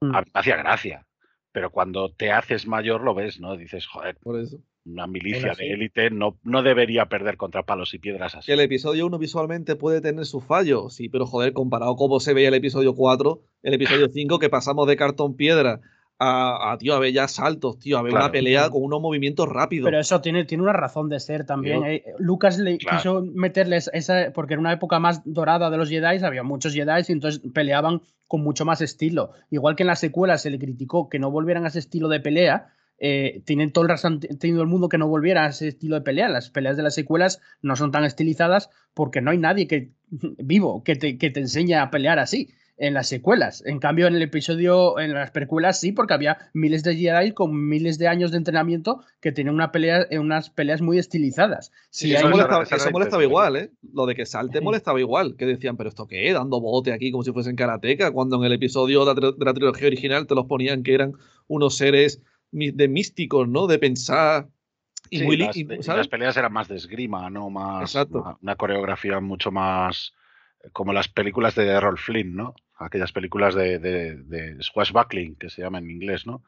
[0.00, 0.16] mm.
[0.32, 1.06] hacía gracia.
[1.52, 3.56] Pero cuando te haces mayor lo ves, ¿no?
[3.56, 4.58] Dices, joder, Por eso.
[4.86, 8.50] una milicia de élite no, no debería perder contra palos y piedras así.
[8.50, 12.32] el episodio 1 visualmente puede tener sus fallos, sí, pero joder, comparado con cómo se
[12.32, 15.80] veía el episodio 4, el episodio 5, que pasamos de cartón piedra
[16.18, 19.86] a, tío, a ver ya saltos, tío, a ver una pelea con unos movimientos rápidos.
[19.86, 21.84] Pero eso tiene, tiene una razón de ser también.
[21.84, 26.24] Eh, Lucas le quiso meterles esa, porque en una época más dorada de los Jedi
[26.24, 29.32] había muchos Jedi y entonces peleaban con mucho más estilo.
[29.50, 32.20] Igual que en la secuela se le criticó que no volvieran a ese estilo de
[32.20, 35.96] pelea, eh, tienen todo el razón tenido el mundo que no volviera a ese estilo
[35.96, 36.30] de pelea.
[36.30, 39.90] Las peleas de las secuelas no son tan estilizadas porque no hay nadie que
[40.38, 42.48] vivo que te, que te enseñe a pelear así
[42.78, 43.62] en las secuelas.
[43.66, 47.68] En cambio, en el episodio, en las precuelas sí, porque había miles de Jedi con
[47.68, 51.72] miles de años de entrenamiento que tenían una pelea, unas peleas muy estilizadas.
[51.90, 53.70] Sí, eso, molestaba, igual, ¿eh?
[53.92, 57.24] Lo de que salte molestaba igual, que decían, pero esto qué, dando bote aquí como
[57.24, 60.94] si fuesen karateca, cuando en el episodio de la, trilogía original te los ponían que
[60.94, 61.14] eran
[61.48, 63.66] unos seres de místicos, ¿no?
[63.66, 64.48] De pensar
[65.08, 65.56] y muy las,
[65.86, 67.48] las, peleas eran más de esgrima, ¿no?
[67.48, 67.94] Más
[68.40, 70.14] una, coreografía mucho más
[70.72, 72.54] como las películas de Errol Flynn, ¿no?
[72.78, 76.42] Aquellas películas de, de, de swashbuckling, que se llama en inglés, ¿no?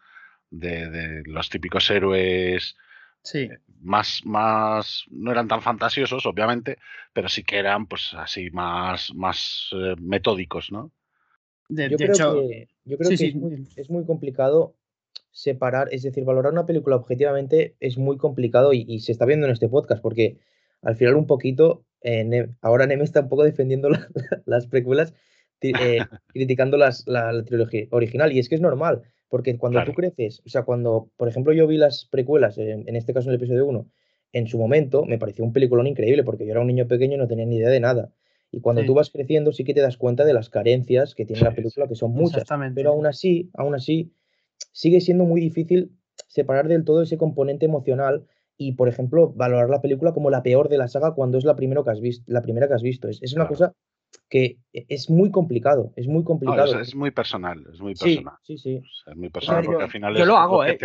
[0.50, 2.76] De, los típicos héroes
[3.22, 3.38] sí.
[3.40, 6.78] Eh, más, más, no eran tan fantasiosos, obviamente,
[7.12, 10.90] pero sí que eran, pues, así más, más eh, metódicos, ¿no?
[11.68, 14.74] De, yo, creo hecho, que, yo creo que es, muy, es, muy, complicado
[15.30, 19.46] separar, es decir, valorar una película objetivamente es muy complicado y, y se está viendo
[19.46, 20.38] en este podcast, porque
[20.82, 23.88] al final un poquito eh, ahora Neme está un poco defendiendo
[24.46, 25.14] las precuelas,
[25.62, 25.98] eh,
[26.28, 28.32] criticando las, la, trilogía original.
[28.32, 31.66] Y es que es normal, porque cuando tú creces, o sea, cuando, por ejemplo, yo
[31.66, 33.86] vi las precuelas, en, este caso en el episodio 1,
[34.32, 37.18] en su momento me pareció un peliculón increíble, porque yo era un niño pequeño y
[37.18, 38.12] no tenía ni idea de nada.
[38.50, 41.42] Y cuando tú vas creciendo, sí que te das cuenta de las carencias que tiene
[41.42, 42.44] la película, que son muchas.
[42.74, 44.12] Pero aún así, aún así,
[44.72, 45.92] sigue siendo muy difícil
[46.28, 50.68] separar del todo ese componente emocional y, por ejemplo, valorar la película como la peor
[50.68, 53.08] de la saga cuando es la, primero que has visto, la primera que has visto.
[53.08, 53.74] Es, una cosa
[54.28, 56.80] que e, es muy complicado, es muy complicado.
[56.80, 58.34] es, muy personal, es muy personal.
[58.42, 60.78] Sí, sí, es muy personal porque al final yo lo hago, eh.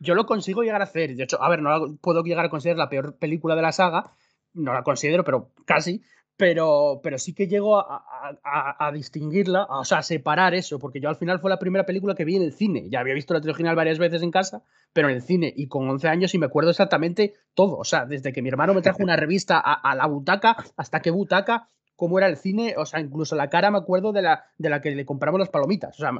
[0.00, 1.14] yo lo consigo llegar a hacer.
[1.14, 4.12] De hecho, a ver, no puedo llegar a considerar la peor película de la saga,
[4.54, 6.02] no la considero, pero casi
[6.40, 11.16] pero, pero sí que llego a, distinguirla, o sea, a separar eso, porque yo al
[11.16, 12.88] final fue la primera película que vi en el cine.
[12.88, 14.62] Ya había visto la trilogía original varias veces en casa,
[14.94, 17.76] pero en el cine, y con 11 años y me acuerdo exactamente todo.
[17.76, 21.10] O sea, desde que mi hermano me trajo una revista a, la butaca, hasta qué
[21.10, 21.68] butaca,
[22.00, 24.80] cómo era el cine, o sea, incluso la cara me acuerdo de la, de la
[24.80, 25.94] que le compramos las palomitas.
[25.96, 26.12] O sea,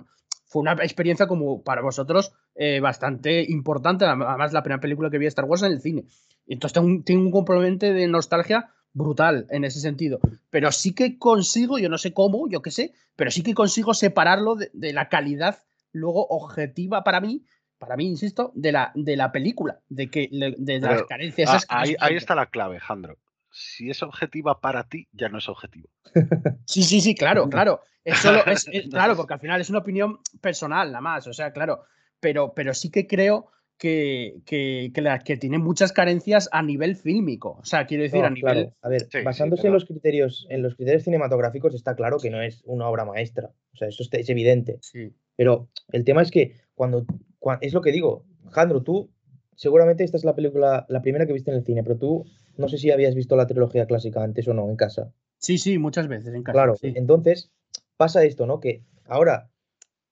[0.44, 5.24] fue una experiencia como para vosotros eh, bastante importante, además la primera película que vi
[5.24, 6.04] de Star Wars en el cine.
[6.46, 10.20] Entonces tengo un, un de nostalgia brutal en ese sentido.
[10.50, 13.94] Pero sí que consigo, yo no sé cómo, yo qué sé, pero sí que consigo
[13.94, 15.60] separarlo de, la calidad
[15.92, 17.42] luego objetiva para mí
[17.78, 21.64] para mí, insisto, de la, de la película, de que de, las carencias.
[21.70, 23.16] ah, ahí, ahí está la clave, Alejandro.
[23.50, 25.88] Si es objetiva para ti, ya no es objetivo.
[26.66, 27.80] Sí, sí, sí, claro, claro.
[28.04, 31.26] Es solo, es, es- claro, porque al final es una opinión personal, nada más.
[31.26, 31.82] O sea, claro.
[32.20, 33.48] Pero, pero sí que creo
[33.78, 37.58] que, que, que, la- que tiene muchas carencias a nivel fílmico.
[37.60, 38.52] O sea, quiero decir, No, a nivel.
[38.52, 42.18] claro, a ver, Sí, sí, basándose en los criterios, en los criterios cinematográficos, está claro
[42.18, 43.50] que no es una obra maestra.
[43.72, 44.78] O sea, eso está- es evidente.
[44.82, 45.12] Sí.
[45.36, 47.04] Pero el tema es que cuando,
[47.40, 49.10] cua- es lo que digo, Jandro, tú
[49.56, 52.24] seguramente esta es la película, la primera que viste en el cine, pero tú
[52.60, 55.12] no sé si habías visto la trilogía clásica antes o no en casa.
[55.38, 56.52] sí, sí, muchas veces en casa.
[56.52, 56.92] Claro, sí.
[56.94, 57.50] entonces
[57.96, 58.60] pasa esto, ¿no?
[58.60, 59.50] Que ahora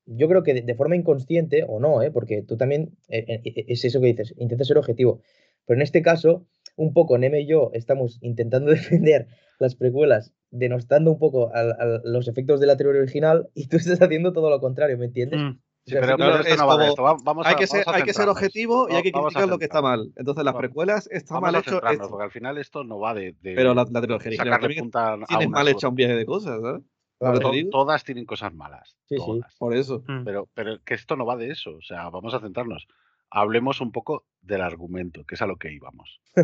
[0.07, 2.11] yo creo que de, de forma inconsciente o no, ¿eh?
[2.11, 5.21] Porque tú también eh, eh, eh, es eso que dices, intenta ser objetivo.
[5.67, 6.47] Pero en este caso,
[6.77, 9.29] un poco Neme y yo estamos intentando defender
[9.59, 13.77] las precuelas, denostando un poco a, a los efectos de la teoría original y tú
[13.77, 15.41] estás haciendo todo lo contrario, ¿me entiendes?
[15.41, 15.61] Mm.
[15.89, 17.07] Sí, pero, pero esto es no va de esto.
[17.07, 17.85] Hay que ser, vamos a hay que ser
[18.15, 18.37] centrarnos.
[18.37, 20.13] objetivo y hay que criticar lo que está mal.
[20.17, 23.55] Entonces, las precuelas está Vamos mal esto- porque al final esto no va de, de
[23.55, 26.83] Pero la, la trilogía original también una mal hecha un viaje de cosas, ¿sabes?
[27.19, 27.41] Claro.
[27.41, 28.97] To- todas tienen cosas malas.
[29.09, 29.25] Sí, sí.
[29.25, 29.55] todas.
[29.57, 30.05] Por eso.
[30.07, 30.25] Mm.
[30.25, 31.71] Pero, pero que esto no va de eso.
[31.77, 32.87] O sea, vamos a centrarnos.
[33.31, 36.21] Hablemos un poco del argumento, que es a lo que íbamos.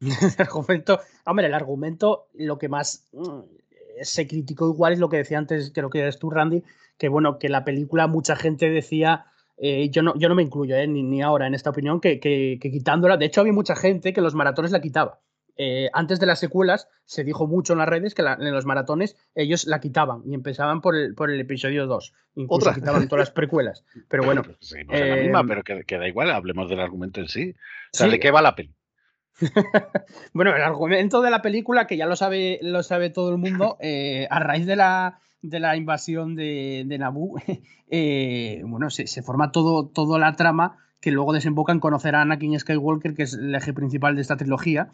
[0.00, 3.40] el argumento, hombre, el argumento, lo que más mm,
[4.02, 6.62] se criticó igual es lo que decía antes, creo que eres tú, Randy,
[6.98, 9.26] que bueno, que la película mucha gente decía,
[9.56, 12.20] eh, yo, no, yo no me incluyo, eh, ni, ni ahora en esta opinión, que,
[12.20, 15.20] que- que quitándola, de hecho había mucha gente que los maratones la quitaba.
[15.60, 18.64] Eh, antes de las secuelas se dijo mucho en las redes que la- en los
[18.64, 22.14] maratones ellos la quitaban y empezaban por el, por el episodio 2.
[22.36, 22.74] Incluso Otra.
[22.74, 23.84] quitaban todas las precuelas.
[24.08, 27.20] Pero bueno, Seguimos en la misma, eh, pero que, que da igual, hablemos del argumento
[27.20, 27.50] en sí.
[27.92, 28.72] O sea, sí, ¿de qué va la peli?
[30.32, 33.76] Bueno, el argumento de la película, que ya lo sabe, lo sabe todo el mundo,
[33.80, 37.36] eh, a raíz de la, de la invasión de, de Naboo,
[37.90, 42.22] eh, bueno, se, se forma todo, toda la trama que luego desemboca en conocer a
[42.22, 44.90] Anakin Skywalker, que es el eje principal de esta trilogía.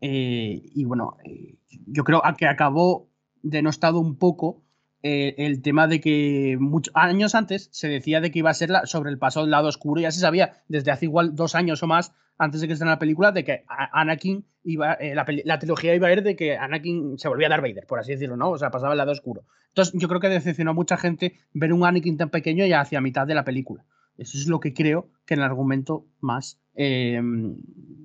[0.00, 3.08] Eh, y bueno, eh, yo creo que acabó
[3.42, 4.62] denostado un poco
[5.08, 8.70] eh, el tema de que muchos años antes se decía de que iba a ser
[8.70, 11.82] la- sobre el paso del lado oscuro, ya se sabía desde hace igual dos años
[11.82, 15.58] o más antes de que estrenara la película de que Anakin iba, eh, la, la
[15.58, 18.50] trilogía iba a ir de que Anakin se volvía Darth Vader, por así decirlo, ¿no?
[18.50, 19.44] O sea, pasaba el lado oscuro.
[19.68, 23.00] Entonces, yo creo que decepcionó a mucha gente ver un Anakin tan pequeño ya hacia
[23.00, 23.84] mitad de la película.
[24.18, 27.20] Eso es lo que creo que en el argumento más eh,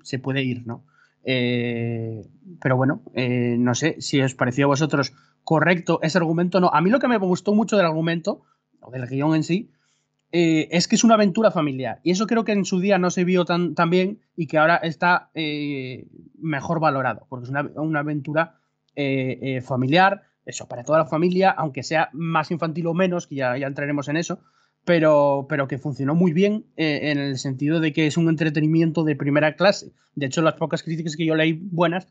[0.03, 0.85] se puede ir, ¿no?
[1.23, 2.21] Eh,
[2.61, 6.59] pero bueno, no sé si os pareció a vosotros correcto ese argumento.
[6.59, 8.41] No, a mí lo que me gustó mucho del argumento,
[8.81, 9.71] o del guion en sí,
[10.31, 11.99] eh, es que es una aventura familiar.
[12.03, 14.77] Y eso creo que en su día no se vio tan, bien y que ahora
[14.77, 16.07] está eh,
[16.39, 18.55] mejor valorado, porque es una, aventura
[18.95, 23.57] eh, familiar, eso, para toda la familia, aunque sea más infantil o menos, que ya,
[23.57, 24.39] ya entraremos en eso,
[24.85, 29.15] pero, pero que funcionó muy bien en el sentido de que es un entretenimiento de
[29.15, 29.91] primera clase.
[30.15, 32.07] De hecho, las pocas críticas que yo leí buenas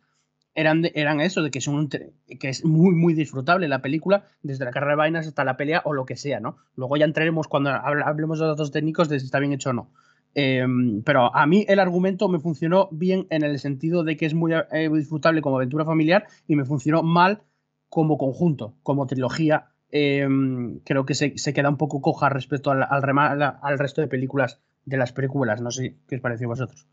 [0.55, 4.65] eran, eran eso, de que es, un, que es muy, muy disfrutable la película, desde
[4.65, 6.57] la carrera de vainas hasta la pelea o lo que sea, ¿no?
[6.77, 9.73] Luego ya entraremos cuando habl- hablemos de datos técnicos de si está bien hecho o
[9.73, 9.91] no.
[10.35, 14.35] Em, pero a mí el argumento me funcionó bien en el sentido de que es
[14.35, 17.43] muy eh, disfrutable como aventura familiar y me funcionó mal
[17.89, 19.71] como conjunto, como trilogía.
[19.91, 24.01] Em, creo que se, se queda un poco coja respecto al, al, rema- al- resto
[24.01, 25.61] de películas de las precuelas.
[25.61, 26.87] No sé qué os pareció a vosotros.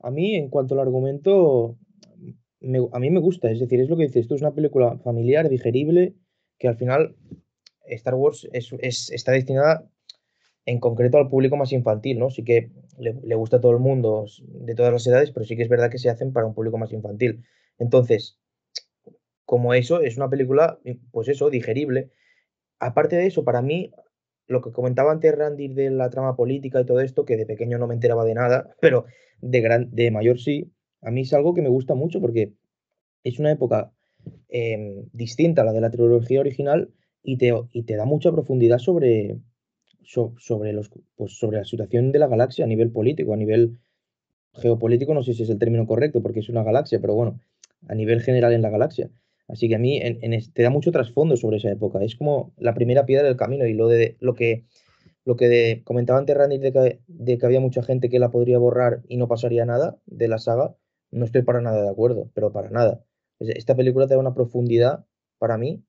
[0.00, 1.76] A mí, en cuanto al argumento,
[2.92, 5.48] a mí me gusta, es decir, es lo que dices tú, es una película familiar,
[5.48, 6.14] digerible,
[6.58, 7.16] que al final
[7.86, 9.88] Star Wars es, es- está destinada
[10.66, 12.30] en concreto al público más infantil, ¿no?
[12.30, 15.62] Sí que le, gusta a todo el mundo de todas las edades, pero sí que
[15.62, 17.44] es verdad que se hacen para un público más infantil.
[17.78, 18.38] Entonces,
[19.44, 20.78] como eso, es una película,
[21.10, 22.10] pues eso, digerible.
[22.80, 23.92] Aparte de eso, para mí,
[24.48, 27.78] lo que comentaba antes Randy de la trama política y todo esto, que de pequeño
[27.78, 29.06] no me enteraba de nada, pero
[29.40, 30.72] de, gran, de mayor sí,
[31.02, 32.52] a mí es algo que me gusta mucho porque
[33.24, 33.92] es una época
[34.48, 36.90] em, distinta a la de la trilogía original
[37.22, 39.38] y te, y te da mucha profundidad sobre,
[40.02, 43.78] so- sobre, los, pues sobre la situación de la galaxia a nivel político, a nivel
[44.54, 47.40] geopolítico, no sé si es el término correcto porque es una galaxia, pero bueno,
[47.88, 49.10] a nivel general en la galaxia.
[49.48, 50.20] Así que a mí en,
[50.52, 52.02] te da mucho trasfondo sobre esa época.
[52.02, 54.64] Es como la primera piedra del camino y lo de lo que
[55.24, 58.58] lo que comentaba antes Randy de que, de que había mucha gente que la podría
[58.58, 60.74] borrar y no pasaría nada de la saga,
[61.12, 63.04] no estoy para nada de acuerdo, pero para nada.
[63.40, 65.06] Es- Esta película te da una profundidad
[65.38, 65.84] para mí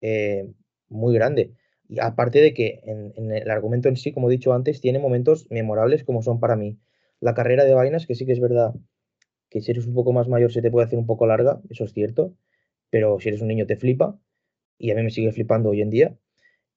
[0.00, 0.50] eh,
[0.88, 1.54] muy grande.
[1.88, 5.46] Y aparte de que en, el argumento en sí, como he dicho antes, tiene momentos
[5.50, 6.78] memorables como son para mí
[7.20, 8.74] la carrera de vainas, que sí que es verdad
[9.50, 11.84] que si eres un poco más mayor se te puede hacer un poco larga, eso
[11.84, 12.34] es cierto,
[12.90, 14.18] pero si eres un niño te flipa
[14.78, 16.16] y a mí me sigue flipando hoy en día.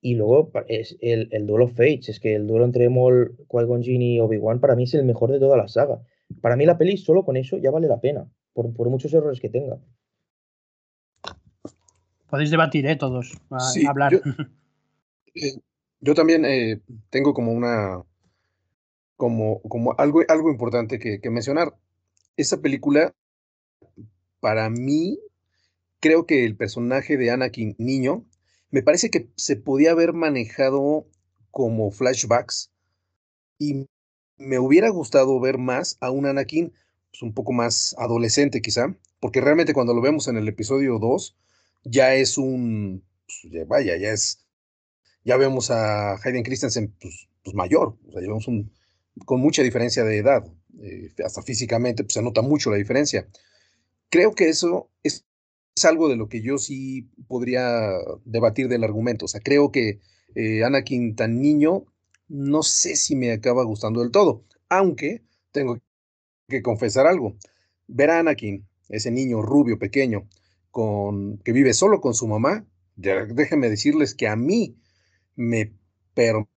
[0.01, 3.83] Y luego es el, el Duel of Fates, es que el duelo entre Maul, Qui-Gon
[3.83, 6.01] Jinn y Obi-Wan para mí es el mejor de toda la saga.
[6.41, 9.39] Para mí la peli solo con eso ya vale la pena, por, por muchos errores
[9.39, 9.77] que tenga.
[12.29, 12.95] Podéis debatir, ¿eh?
[12.95, 13.33] Todos.
[13.51, 14.11] A, Sí, hablar.
[14.11, 14.19] yo-
[15.37, 15.59] Eh,
[15.99, 18.01] yo también eh, tengo como una,
[19.17, 21.75] como, como algo, algo importante que, que mencionar.
[22.37, 23.13] Esa película,
[24.39, 25.19] para mí,
[25.99, 28.23] creo que el personaje de Anakin niño,
[28.71, 31.05] me parece que se podía haber manejado
[31.51, 32.71] como flashbacks
[33.59, 33.87] y
[34.37, 36.73] me hubiera gustado ver más a un Anakin
[37.11, 41.37] pues, un poco más adolescente quizá, porque realmente cuando lo vemos en el episodio 2
[41.83, 44.45] ya es un, pues, ya- vaya, ya es,
[45.23, 48.71] ya vemos a Hayden Christensen pues, pues, mayor, o sea, ya vemos un,
[49.25, 50.45] con mucha diferencia de edad,
[50.81, 53.27] eh, hasta físicamente pues, se nota mucho la diferencia.
[54.09, 55.25] Creo que eso es,
[55.75, 57.91] es algo de lo que yo sí podría
[58.25, 60.01] debatir del argumento, o sea, creo que
[60.35, 61.85] eh, Anakin tan niño,
[62.27, 65.79] no sé si me acaba gustando del todo, aunque tengo
[66.47, 67.35] que confesar algo.
[67.87, 70.27] Ver a Anakin, ese niño rubio pequeño,
[70.71, 72.65] con, que vive solo con su mamá,
[72.95, 74.77] ya déjenme decirles que a mí
[75.35, 75.73] me,
[76.13, 76.49] pero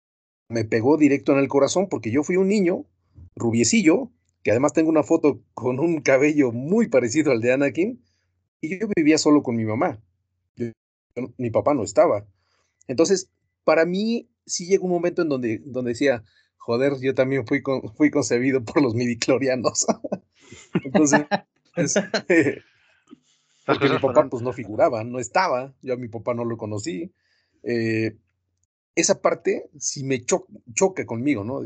[0.49, 2.87] me pegó directo en el corazón porque yo fui un niño
[3.37, 4.11] rubiecillo,
[4.43, 8.03] que además tengo una foto con un cabello muy parecido al de Anakin,
[8.61, 10.01] y yo vivía solo con mi mamá.
[11.37, 12.27] Mi papá no estaba.
[12.87, 13.31] Entonces,
[13.64, 16.24] para mí sí llegó un momento en donde, donde decía,
[16.57, 19.86] joder, yo también fui, con- fui concebido por los midiclorianos.
[20.84, 21.26] Entonces,
[21.76, 21.94] es-
[23.66, 27.12] porque mi papá pues no figuraba, no estaba, yo a mi papá no lo conocí.
[27.62, 28.16] Eh,
[28.94, 31.62] esa parte sí me cho- choca conmigo, ¿no?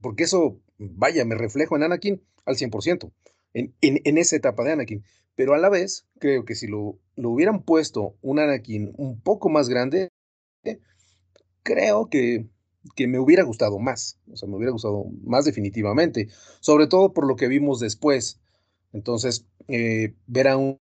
[0.00, 3.12] Porque eso, vaya, me reflejo en Anakin al 100%,
[3.52, 5.04] en, en, en esa etapa de Anakin.
[5.34, 9.50] Pero a la vez, creo que si lo, lo hubieran puesto un Anakin un poco
[9.50, 10.08] más grande,
[10.64, 10.80] eh,
[11.62, 12.46] creo que,
[12.96, 14.18] que me hubiera gustado más.
[14.32, 16.28] O sea, me hubiera gustado más definitivamente.
[16.60, 18.40] Sobre todo por lo que vimos después.
[18.92, 20.78] Entonces, eh, ver a un,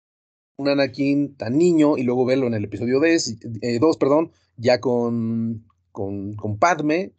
[0.57, 6.35] un Anakin tan niño y luego verlo en el episodio 2, perdón, ya con, con,
[6.35, 7.13] con Padme,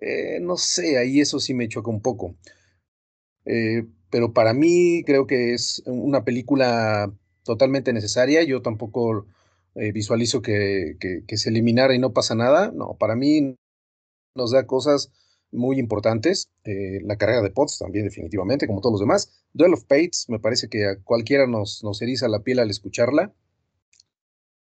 [0.00, 2.34] eh, no sé, ahí eso sí me choca un poco.
[3.44, 8.42] Eh, pero para mí creo que es una película totalmente necesaria.
[8.44, 9.26] Yo tampoco
[9.78, 10.96] eh, visualizo que,
[11.28, 12.72] se eliminara y no pasa nada.
[12.74, 13.56] No, para mí
[14.34, 15.12] nos da cosas
[15.50, 16.50] muy importantes.
[16.64, 19.44] Eh, la carrera de Potts también definitivamente, como todos los demás.
[19.52, 23.32] Duel of Fates, me parece que a cualquiera nos, nos eriza la piel al escucharla.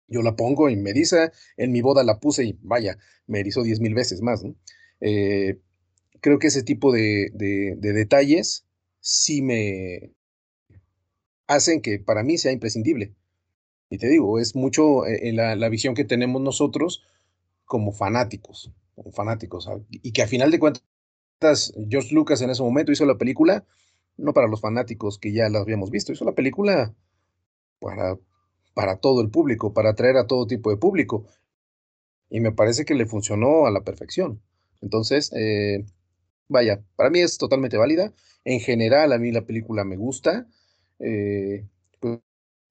[0.08, 1.32] Yo la pongo y me eriza.
[1.56, 4.42] En mi boda la puse y vaya, me erizó diez mil veces más.
[5.00, 5.60] Eh,
[6.20, 8.66] creo que ese tipo de, de, de, detalles
[9.00, 10.12] sí me
[11.46, 13.14] hacen que para mí sea imprescindible.
[13.92, 17.04] Y te digo, es mucho en la, la visión que tenemos nosotros
[17.66, 22.92] como fanáticos, como fanáticos, y que a final de cuentas George Lucas en ese momento
[22.92, 23.66] hizo la película
[24.16, 26.94] no para los fanáticos que ya la habíamos visto, hizo la película
[27.80, 28.18] para,
[28.74, 31.26] para todo el público, para atraer a todo tipo de público.
[32.30, 34.40] Y me parece que le funcionó a la perfección.
[34.80, 35.84] Entonces, eh,
[36.48, 38.12] vaya, para mí es totalmente válida.
[38.44, 40.46] En general, a mí la película me gusta.
[40.98, 41.66] Eh,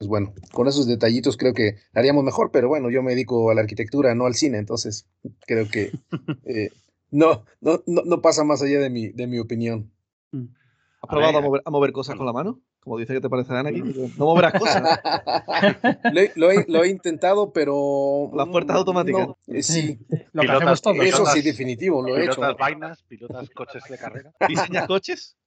[0.02, 3.54] pues, bueno, con esos detallitos creo que haríamos mejor, pero bueno, yo me dedico a
[3.54, 5.06] la arquitectura, no al cine, entonces
[5.46, 5.92] creo que
[6.46, 6.72] eh,
[7.12, 9.92] no, no, no, no, pasa más allá de mi, de mi opinión.
[10.32, 12.60] ¿Has probado a, mover, a mover cosas con la mano?
[12.80, 13.94] Como dice que te parece Anakin.
[14.18, 14.82] No moverás cosas.
[16.12, 18.32] lo, he, lo, he, lo, he, intentado, pero.
[18.36, 19.28] Las puertas automáticas.
[19.28, 20.00] No, eh, sí.
[20.34, 20.98] Lo pilotas, hacemos todos.
[21.06, 22.38] Eso sí, definitivo, lo he hecho.
[22.38, 24.34] Pilotas vainas, pilotas coches de carrera.
[24.48, 25.38] ¿Diseñas coches?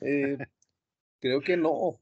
[0.00, 0.38] Eh,
[1.18, 1.98] creo que no.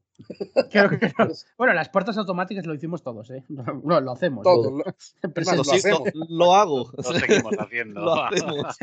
[0.71, 1.27] Creo que no.
[1.57, 3.43] Bueno, las puertas automáticas lo hicimos todos, ¿eh?
[3.83, 4.43] No, lo hacemos.
[4.43, 4.71] Todo.
[4.71, 6.91] Lo, lo, lo, lo, hago.
[6.95, 8.01] Lo seguimos haciendo.
[8.01, 8.77] lo, hacemos.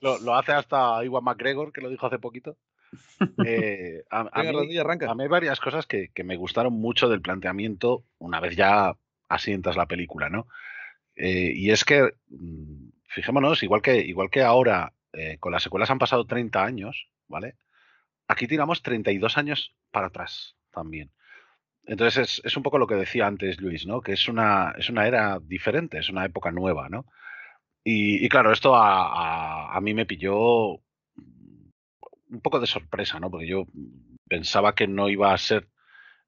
[0.00, 2.56] lo, hace hasta Iwan McGregor, que lo dijo hace poquito.
[3.44, 5.10] Eh, a, a, Venga, mí, arranca.
[5.10, 8.96] a, mí, hay varias cosas que, que, me gustaron mucho del planteamiento una vez ya
[9.28, 10.48] asientas la película, ¿no?
[11.16, 15.90] Eh, y es que, mm, fijémonos, igual que, igual que ahora eh, con las secuelas
[15.90, 17.56] han pasado 30 años, ¿vale?
[18.30, 21.10] Aquí tiramos 32 años para atrás también.
[21.84, 24.02] Entonces es, es, un poco lo que decía antes Luis, ¿no?
[24.02, 27.06] Que es una, es una era diferente, es una época nueva, ¿no?
[27.82, 33.32] Y, y claro, esto a, a, a, mí me pilló un poco de sorpresa, ¿no?
[33.32, 33.66] Porque yo
[34.28, 35.66] pensaba que no iba a ser.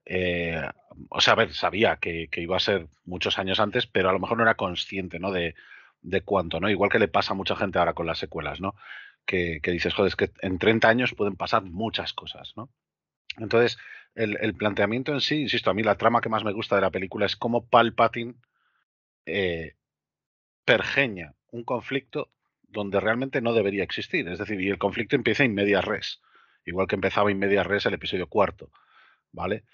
[0.05, 0.61] Eh,
[1.09, 4.13] o sea, a ver, sabía que, que, iba a ser muchos años antes, pero a
[4.13, 5.31] lo mejor no era consciente, ¿no?
[5.31, 5.55] De,
[6.01, 6.69] de cuánto, ¿no?
[6.69, 8.75] Igual que le pasa a mucha gente ahora con las secuelas, ¿no?
[9.25, 12.71] Que, dices, joder, es que en 30 años pueden pasar muchas cosas, ¿no?
[13.39, 13.79] Entonces,
[14.15, 16.83] el, el, planteamiento en sí, insisto, a mí la trama que más me gusta de
[16.83, 18.35] la película es cómo Palpatine
[19.25, 19.77] eh,
[20.65, 22.31] pergeña un conflicto
[22.63, 24.29] donde realmente no debería existir.
[24.29, 26.21] Es decir, y el conflicto empieza en media res,
[26.65, 28.71] igual que empezaba en media res el episodio cuarto,
[29.31, 29.65] ¿vale?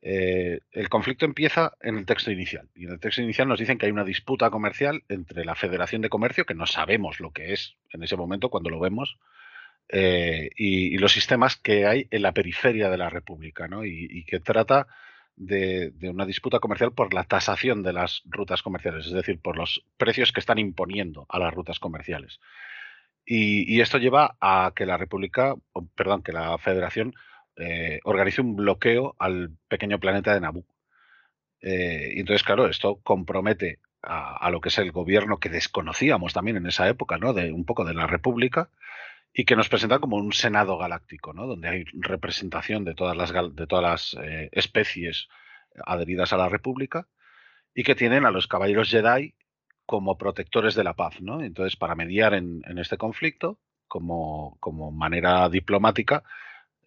[0.00, 2.68] Eh, el conflicto empieza en el texto inicial.
[2.74, 6.02] Y en el texto inicial nos dicen que hay una disputa comercial entre la Federación
[6.02, 9.18] de Comercio, que no sabemos lo que es en ese momento cuando lo vemos,
[9.88, 13.84] eh, y, los sistemas que hay en la periferia de la República, ¿no?
[13.84, 14.86] y, que trata
[15.38, 19.84] de, una disputa comercial por la tasación de las rutas comerciales, es decir, por los
[19.96, 22.40] precios que están imponiendo a las rutas comerciales.
[23.24, 25.54] Y, esto lleva a que la República,
[25.94, 27.14] perdón, que la Federación
[27.58, 30.64] eh, organice un bloqueo al pequeño planeta de Naboo.
[31.60, 36.56] Eh, y entonces, claro, esto compromete a, lo que es el gobierno que desconocíamos también
[36.56, 37.32] en esa época, ¿no?
[37.32, 38.70] De un poco de la República
[39.32, 41.46] y que nos presenta como un senado galáctico, ¿no?
[41.46, 45.28] Donde hay representación de todas las de todas las eh, especies
[45.84, 47.08] adheridas a la República
[47.74, 49.34] y que tienen a los caballeros Jedi
[49.84, 51.42] como protectores de la paz, ¿no?
[51.42, 56.24] Entonces, para mediar en, este conflicto, como, como manera diplomática,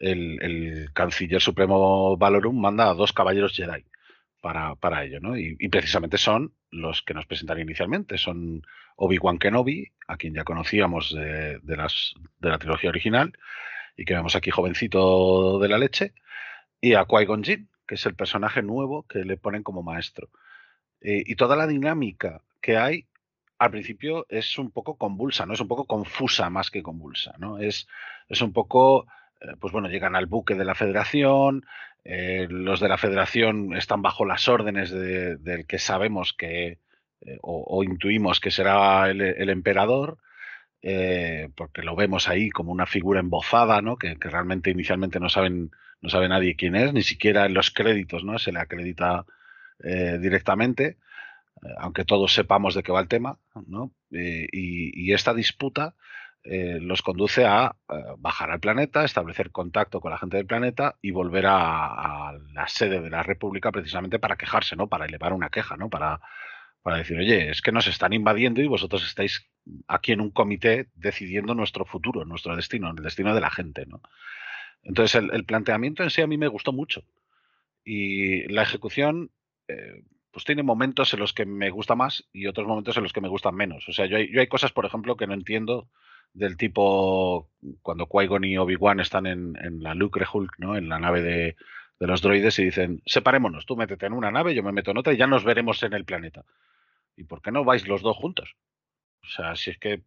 [0.02, 3.86] el, canciller supremo Valorum manda a dos caballeros Jedi
[4.42, 5.38] para, para ello, ¿no?
[5.38, 8.18] Y, precisamente son los que nos presentan inicialmente.
[8.18, 8.64] Son
[8.96, 13.34] Obi-Wan Kenobi, a quien ya conocíamos de, las, de la trilogía original,
[13.96, 16.14] y que vemos aquí jovencito de la leche,
[16.80, 20.30] y a Qui-Gon Jinn, que es el personaje nuevo que le ponen como maestro.
[21.02, 23.08] Eh, y toda la dinámica que hay
[23.60, 25.54] al principio es un poco convulsa, ¿no?
[25.54, 27.60] Es un poco confusa más que convulsa, ¿no?
[27.60, 27.88] Es,
[28.28, 29.06] es un poco
[29.60, 31.66] pues bueno, llegan al buque de la federación,
[32.04, 36.80] eh, los de la federación están bajo las órdenes del que sabemos que,
[37.22, 40.18] eh, o, intuimos que será el, emperador,
[41.56, 43.98] porque lo vemos ahí como una figura embozada, ¿no?
[43.98, 45.72] Que, realmente inicialmente no saben,
[46.02, 48.40] no sabe nadie quién es, ni siquiera en los créditos, ¿no?
[48.40, 49.26] Se le acredita
[49.80, 50.98] directamente,
[51.78, 53.92] aunque todos sepamos de qué va el tema, ¿no?
[54.12, 55.96] y, esta disputa
[56.44, 60.98] eh, los conduce a eh, bajar al planeta, establecer contacto con la gente del planeta
[61.00, 64.88] y volver a, la sede de la República precisamente para quejarse, ¿no?
[64.88, 65.90] Para elevar una queja, ¿no?
[65.90, 66.20] Para,
[66.82, 69.48] para decir, oye, es que nos están invadiendo y vosotros estáis
[69.88, 74.02] aquí en un comité decidiendo nuestro futuro, nuestro destino, el destino de la gente, ¿no?
[74.82, 77.04] Entonces, el, planteamiento en sí a mí me gustó mucho.
[77.84, 79.30] Y la ejecución,
[79.68, 83.14] eh, pues tiene momentos en los que me gusta más y otros momentos en los
[83.14, 83.88] que me gustan menos.
[83.88, 85.88] O sea, yo hay, yo hay cosas, por ejemplo, que no entiendo
[86.34, 87.50] del tipo
[87.82, 90.76] cuando Qui-Gon y Obi-Wan están en, la Lucre Hulk, ¿no?
[90.78, 91.56] En la nave de,
[92.00, 95.14] los droides y dicen, separémonos, tú métete en una nave, yo me meto en otra
[95.14, 96.46] y ya nos veremos en el planeta.
[97.16, 98.56] ¿Y por qué no vais los dos juntos?
[99.24, 100.02] O sea, si es que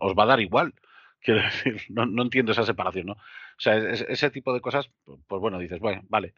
[0.00, 0.74] os, va a dar igual.
[1.20, 3.12] Quiero decir, no, entiendo esa separación, ¿no?
[3.14, 6.32] O sea, ese tipo de cosas, pues, pues, bueno, dices, bueno, vale.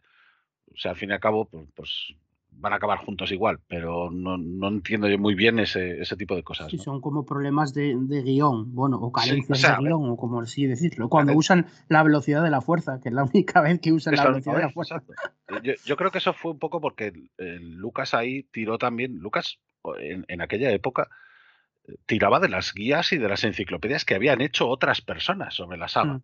[0.73, 2.15] O sea, al fin y al cabo, pues, pues
[2.51, 6.35] van a acabar juntos igual, pero no, no entiendo yo muy bien ese, ese tipo
[6.35, 6.69] de cosas.
[6.69, 10.67] Sí, son como problemas de, de, guion, bueno, o carencias de guion, o como así
[10.67, 11.09] decirlo.
[11.09, 14.25] Cuando usan la velocidad de la fuerza, que es la única vez que usan la
[14.25, 15.01] velocidad de la fuerza.
[15.63, 19.59] Yo, yo, creo que eso fue un poco porque Lucas ahí tiró también, Lucas
[19.99, 21.09] en, en aquella época
[21.87, 25.77] eh, tiraba de las guías y de las enciclopedias que habían hecho otras personas sobre
[25.77, 26.13] la saga.
[26.13, 26.23] Mm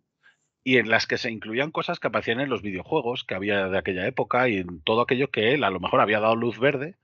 [0.64, 3.78] y en las que se incluían cosas que aparecían en los videojuegos que había de
[3.78, 6.96] aquella época y en todo aquello que él a lo mejor había dado luz verde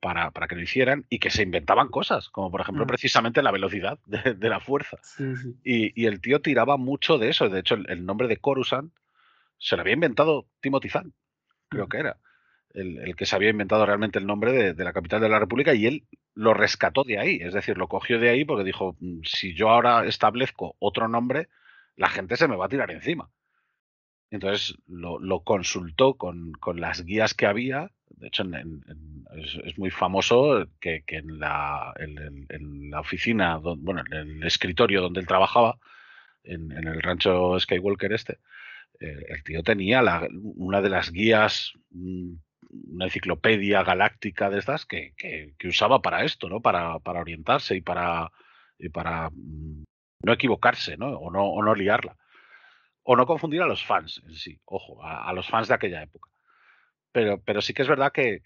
[0.00, 3.50] para, para que lo hicieran y que se inventaban cosas, como por ejemplo precisamente la
[3.50, 4.98] velocidad de, la fuerza.
[5.64, 7.48] Y, el tío tiraba mucho de eso.
[7.48, 8.92] De hecho, el, nombre de Coruscant
[9.58, 11.14] se lo había inventado Timothy Zahn,
[11.68, 12.18] creo que era.
[12.74, 15.72] El, que se había inventado realmente el nombre de, de, la capital de la República
[15.72, 19.20] y él lo rescató de ahí, es decir, lo cogió de ahí porque dijo, mm,
[19.24, 21.48] si yo ahora establezco otro nombre,
[21.96, 23.30] la gente se me va a tirar encima.
[24.30, 27.90] Entonces lo, consultó con, las guías que había.
[28.08, 28.44] De hecho,
[29.64, 35.26] es, muy famoso que, en, la, en, la, oficina, bueno, en el escritorio donde él
[35.26, 35.78] trabajaba,
[36.44, 38.38] en, el rancho Skywalker este,
[39.00, 40.02] eh, el tío tenía
[40.56, 42.34] una de las guías, mm,
[42.94, 45.14] una enciclopedia galáctica de estas que,
[45.64, 46.60] usaba para esto, ¿no?
[46.60, 48.30] Para, para orientarse y para,
[48.78, 49.84] y para mm,
[50.26, 51.06] no equivocarse, ¿no?
[51.18, 52.16] O, no, o no liarla.
[53.04, 56.28] O no confundir a los fans en sí, ojo, a, los fans de aquella época.
[57.12, 58.40] Pero, pero sí que es verdad que,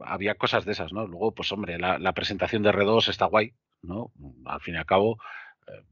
[0.00, 1.06] había cosas de esas, ¿no?
[1.06, 4.12] Luego, pues hombre, la, presentación de R2 está guay, ¿no?
[4.46, 5.18] Al fin y al cabo,
[5.68, 5.84] eh,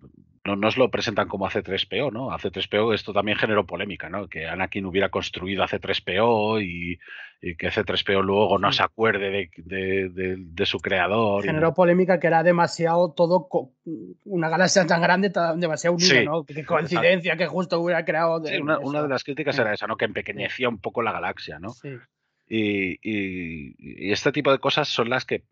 [0.45, 2.29] no nos lo presentan como AC3PO, ¿no?
[2.31, 4.29] AC3PO esto también generó polémica, ¿no?
[4.29, 6.99] Que Anakin hubiera construido AC3PO y,
[7.57, 11.45] que AC3PO luego no se acuerde de, su creador.
[11.45, 13.49] Generó polémica que era demasiado todo,
[14.25, 16.45] una galaxia tan grande, demasiado unida, ¿no?
[16.45, 18.43] Qué coincidencia que justo hubiera creado.
[18.83, 19.97] una, de las críticas era esa, ¿no?
[19.97, 21.71] Que empequeñecía un poco la galaxia, ¿no?
[21.71, 21.89] Sí.
[22.47, 25.45] Y, y, este tipo de cosas son las que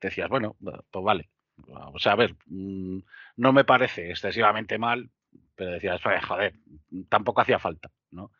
[0.00, 1.28] decías, bueno, pues vale,
[1.68, 2.98] O sea, a ver, mm,
[3.36, 5.10] no me parece excesivamente mal,
[5.54, 6.54] pero decías, joder,
[7.08, 8.30] tampoco hacía falta, ¿no?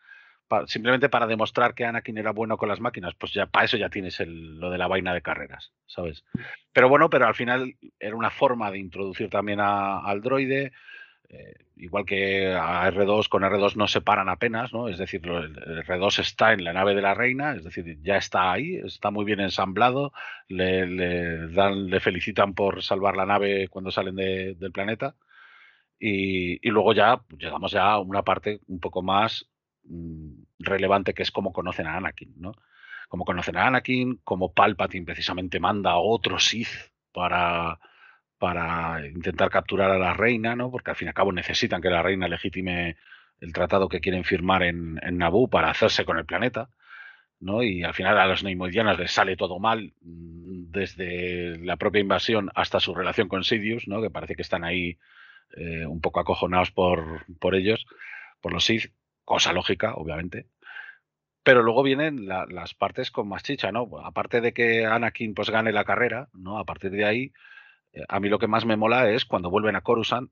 [0.66, 3.88] simplemente para demostrar que Anakin era bueno con las máquinas, pues ya para eso ya
[3.88, 6.24] tienes lo de la vaina de carreras, ¿sabes?
[6.72, 10.72] Pero bueno, pero al final era una forma de introducir también al droide,
[11.28, 14.88] eh, igual que a R2, con R2 no se paran apenas, ¿no?
[14.88, 18.52] Es decir, el R2 está en la nave de la reina, es decir, ya está
[18.52, 20.12] ahí, está muy bien ensamblado,
[20.48, 25.16] le, dan, le felicitan por salvar la nave cuando salen del planeta.
[25.98, 29.48] Y, luego ya llegamos ya a una parte un poco más
[29.88, 32.52] Mm, relevante que es cómo conocen a Anakin, ¿no?
[33.08, 36.68] Como conocen a Anakin, como Palpatine precisamente manda a otro Sith
[37.12, 37.78] para,
[38.38, 40.70] para intentar capturar a la reina, ¿no?
[40.70, 42.96] Porque al fin y al cabo necesitan que la reina legitime
[43.40, 46.68] el tratado que quieren firmar en, en Naboo para hacerse con el planeta.
[47.40, 47.62] ¿no?
[47.62, 52.50] Y al final a los neimoidianos les sale todo mal, mm, desde la propia invasión
[52.54, 54.00] hasta su relación con Sidious, ¿no?
[54.00, 54.98] Que parece que están ahí
[55.56, 57.86] eh, un poco acojonados por, por ellos,
[58.40, 58.92] por los Sith
[59.24, 60.46] cosa lógica, obviamente.
[61.42, 63.88] Pero luego vienen las partes con más chicha, ¿no?
[64.04, 66.58] Aparte de que Anakin pues gane la carrera, ¿no?
[66.58, 67.32] A partir de ahí,
[68.08, 70.30] a mí lo que más me mola es cuando vuelven a Coruscant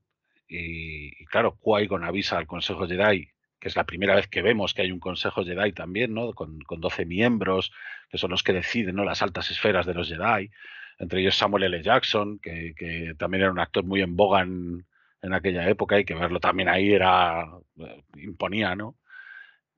[0.49, 4.83] y, claro, Qui-Gon avisa al Consejo Jedi, que es la primera vez que vemos que
[4.83, 6.33] hay un Consejo Jedi también, ¿no?
[6.33, 7.73] Con, con 12 miembros,
[8.11, 9.05] que son los que deciden, ¿no?
[9.05, 10.51] Las altas esferas de los Jedi,
[10.99, 11.83] entre ellos Samuel L.
[11.83, 14.87] Jackson, que, que también era un actor muy en boga en,
[15.25, 17.49] en aquella época y que verlo también ahí era
[17.79, 18.97] eh, imponía, ¿no?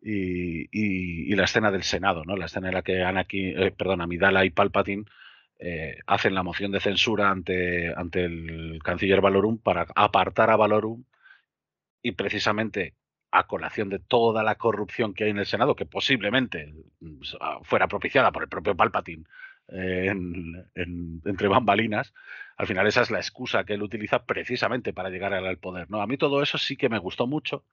[0.00, 2.36] Y, la escena del Senado, ¿no?
[2.36, 5.04] La escena en la que Anakin, eh, perdón, Amidala y Palpatine
[5.58, 11.04] eh, hacen la moción de censura ante, ante el canciller Valorum para apartar a Valorum
[12.02, 12.94] y precisamente
[13.30, 17.20] a colación de toda la corrupción que hay en el Senado, que posiblemente mm,
[17.62, 19.24] fuera propiciada por el propio Palpatine
[19.68, 22.14] entre bambalinas,
[22.56, 25.90] al final esa es la excusa que él utiliza precisamente para llegar al poder.
[25.90, 26.00] ¿no?
[26.00, 27.64] A mí todo eso sí que me gustó mucho,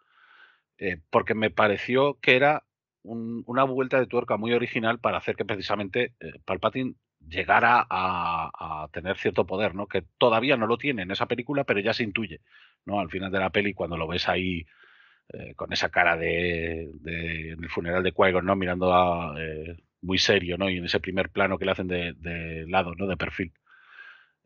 [0.78, 2.64] eh, porque me pareció que era
[3.04, 6.96] una vuelta de tuerca muy original para hacer que precisamente eh, Palpatine
[7.28, 9.88] llegara a, tener cierto poder, ¿no?
[9.88, 12.41] Que todavía no lo tiene en esa película, pero ya se intuye,
[12.86, 12.99] ¿no?
[12.99, 14.65] Al final de la peli, cuando lo ves ahí
[15.34, 18.55] eh, con esa cara de, en el funeral de qui ¿no?
[18.55, 19.36] Mirando a,
[20.03, 20.69] muy serio, ¿no?
[20.69, 23.07] Y en ese primer plano que le hacen de, lado, ¿no?
[23.07, 23.53] De perfil.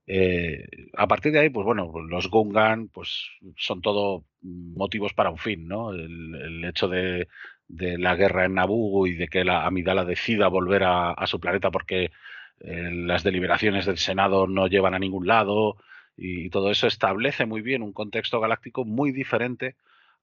[0.06, 0.66] Eh,
[0.96, 5.68] a partir de ahí, pues bueno, los Gungan, pues son todo motivos para un fin,
[5.68, 5.92] ¿no?
[5.92, 7.28] El, hecho de,
[7.68, 12.12] la guerra en Naboo y de que la Amidala decida volver a, su planeta porque
[12.60, 15.78] eh, las deliberaciones del Senado no llevan a ningún lado
[16.16, 19.76] y, todo eso establece muy bien un contexto galáctico muy diferente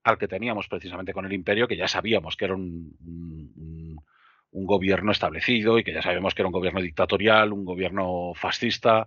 [0.02, 2.96] al que teníamos precisamente con el Imperio, que ya sabíamos que era un
[4.54, 9.06] un gobierno establecido y que ya sabemos que era un gobierno dictatorial, un gobierno fascista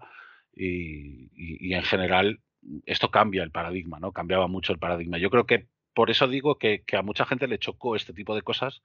[0.53, 2.41] y, en general
[2.85, 4.11] esto cambia el paradigma, ¿no?
[4.11, 5.17] Cambiaba mucho el paradigma.
[5.17, 8.41] Yo creo que por eso digo que, a mucha gente le chocó este tipo de
[8.41, 8.83] cosas,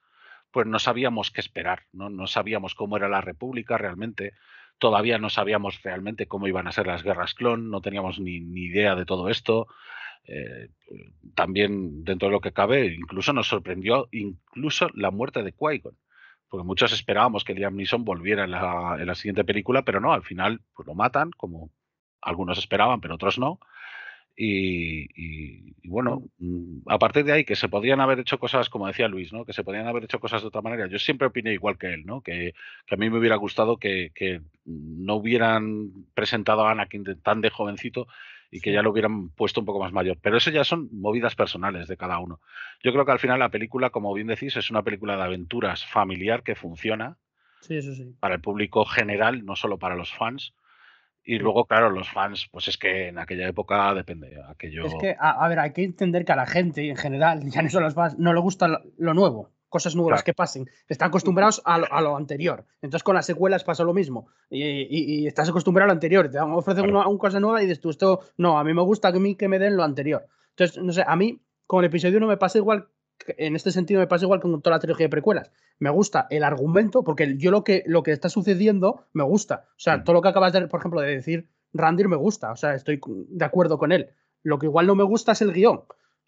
[0.52, 2.10] pues no sabíamos qué esperar, ¿no?
[2.10, 4.34] No sabíamos cómo era la República realmente,
[4.78, 8.94] todavía no sabíamos realmente cómo iban a ser las guerras clon, no teníamos ni, idea
[8.94, 9.66] de todo esto.
[10.24, 10.68] Eh,
[11.34, 15.82] también dentro de lo que cabe, incluso nos sorprendió incluso la muerte de qui
[16.52, 20.60] porque muchos esperábamos que Liam Neeson volviera en la, siguiente película, pero no, al final
[20.74, 21.70] pues lo matan, como
[22.20, 23.58] algunos esperaban, pero otros no.
[24.34, 29.08] Y, bueno, mm, a partir de ahí, que se podían haber hecho cosas, como decía
[29.08, 29.44] Luis, ¿no?
[29.44, 30.86] que se podían haber hecho cosas de otra manera.
[30.86, 32.22] Yo siempre opiné igual que él, ¿no?
[32.22, 32.54] que,
[32.90, 38.06] a mí me hubiera gustado que, que, no hubieran presentado a Anakin tan de jovencito
[38.50, 40.18] y que ya lo hubieran puesto un poco más mayor.
[40.20, 42.40] Pero eso ya son movidas personales de cada uno.
[42.82, 45.84] Yo creo que al final la película, como bien decís, es una película de aventuras
[45.86, 47.16] familiar que funciona
[47.60, 48.14] sí, eso sí.
[48.20, 50.54] para el público general, no solo para los fans.
[51.24, 54.40] Y luego, claro, los fans, pues es que en aquella época depende.
[54.48, 54.86] Aquello...
[54.86, 57.70] Es que, a, ver, hay que entender que a la gente en general, ya no
[57.70, 60.68] solo los fans, no le gusta lo nuevo cosas nuevas que pasen.
[60.86, 62.66] Están acostumbrados a lo, anterior.
[62.82, 64.28] Entonces con las secuelas pasa lo mismo.
[64.50, 66.30] Y, estás acostumbrado a lo anterior.
[66.30, 69.18] Te ofrecen una, cosa nueva y dices tú, esto, no, a mí me gusta que,
[69.18, 70.28] mí, que me den lo anterior.
[70.50, 72.88] Entonces, no sé, a mí con el episodio 1 me pasa igual,
[73.26, 75.50] en este sentido me pasa igual con toda la trilogía de precuelas.
[75.78, 79.66] Me gusta el argumento, porque yo lo que, lo que está sucediendo me gusta.
[79.70, 80.04] O sea, mm.
[80.04, 82.52] todo lo que acabas de, por ejemplo, de decir Randir me gusta.
[82.52, 84.10] O sea, estoy de acuerdo con él.
[84.42, 85.82] Lo que igual no me gusta es el guion.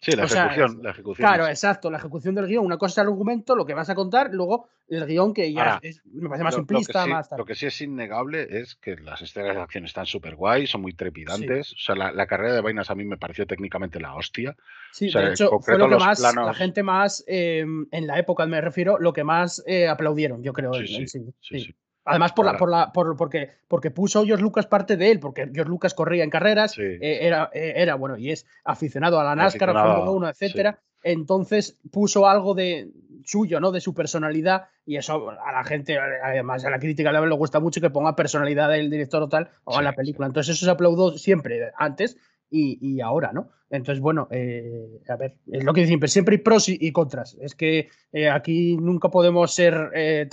[0.05, 1.27] Sí, la ejecución, la ejecución.
[1.27, 2.63] Claro, exacto, la ejecución del guion.
[2.63, 5.81] Una cosa es el argumento, lo que vas a contar, luego el guion que ya
[6.13, 6.99] me parece más simplista.
[6.99, 9.85] Lo que, sí, más lo que sí es innegable es que las estrellas de acción
[9.85, 11.73] están súper guay, son muy trepidantes.
[11.73, 14.55] O sea, la, carrera de vainas a mí me pareció técnicamente la hostia.
[14.91, 18.61] Sí, de hecho, fue lo que más, la gente más, em, en la época me
[18.61, 20.71] refiero, lo que más eh, aplaudieron, yo creo.
[20.75, 21.75] Sí, sí, sí,
[22.05, 25.49] Además, por la, por la, por, porque, porque puso George Lucas parte de él, porque
[25.53, 26.83] George Lucas corría en carreras, Sí.
[26.83, 30.45] eh, era, eh, era, bueno, y es aficionado a la NASCAR, a Fórmula 1, sí.
[30.45, 30.79] etcétera.
[31.03, 32.89] Entonces puso algo de
[33.23, 33.71] suyo, ¿no?
[33.71, 37.81] De su personalidad, y eso a la gente, además a la crítica le gusta mucho
[37.81, 40.27] que ponga personalidad del director o tal, o Sí, en la película.
[40.27, 42.17] Entonces eso se aplaudó siempre antes
[42.49, 43.49] y, y ahora, ¿no?
[43.71, 47.35] Entonces, bueno, eh, a ver, es lo que siempre, siempre hay pros y, y contras.
[47.41, 47.89] Es que
[48.31, 50.27] aquí nunca podemos ser eh,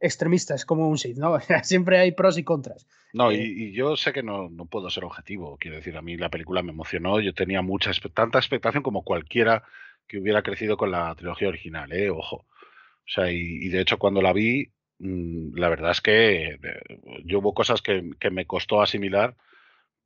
[0.00, 1.38] tan extremistas como un Sith, ¿no?
[1.62, 2.86] siempre hay pros y contras.
[3.12, 5.56] No, y, Eh, y yo sé que no, no puedo ser objetivo.
[5.58, 7.20] Quiero decir, a mí la película me emocionó.
[7.20, 9.62] Yo tenía mucha, tanta expectación como cualquiera
[10.06, 12.10] que hubiera crecido con la trilogía original, ¿eh?
[12.10, 12.36] Ojo.
[12.36, 17.00] O sea, y, y de hecho cuando la vi, mm, la verdad es que eh,
[17.24, 19.36] yo hubo cosas que, que me costó asimilar,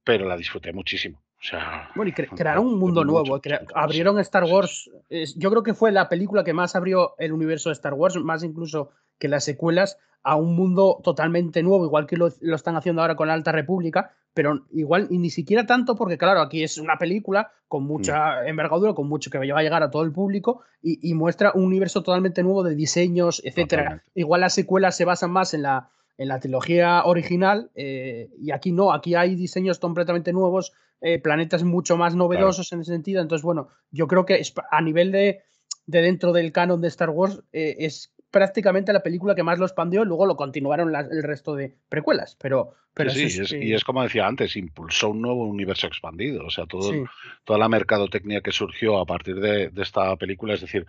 [0.04, 1.23] pero la disfruté muchísimo.
[1.44, 3.38] O sea, Bueno, y cre- crearon un mundo nuevo.
[3.74, 4.44] abrieron Star.
[4.44, 4.90] Wars.
[5.36, 8.42] yo creo que fue la película que más abrió el universo de Star Wars, más
[8.42, 13.02] incluso que las secuelas, a un mundo totalmente nuevo, igual que lo, lo están haciendo
[13.02, 16.78] ahora con la Alta República, pero igual y ni siquiera tanto, porque claro, aquí es
[16.78, 20.62] una película con mucha envergadura, con mucho que va a llegar a todo el público
[20.82, 24.02] y, y muestra un universo totalmente nuevo de diseños, etcétera.
[24.14, 28.72] Igual las secuelas se basan más en la, en la trilogía original eh, y aquí
[28.72, 33.20] no, aquí hay diseños completamente nuevos, eh, planetas mucho más novedosos en ese sentido.
[33.22, 34.40] Entonces, bueno, yo creo que
[34.70, 35.42] a nivel de,
[35.86, 39.64] de dentro del canon de Star Wars eh, es prácticamente la película que más lo
[39.66, 42.36] expandió y luego lo continuaron el resto de precuelas.
[42.40, 45.46] Pero, pero Sí, sí, es, es- eh, y es como decía antes, impulsó un nuevo
[45.46, 46.44] universo expandido.
[46.46, 47.04] O sea, todo, sí.
[47.44, 50.84] toda la mercadotecnia que surgió a partir de, de esta película, es decir,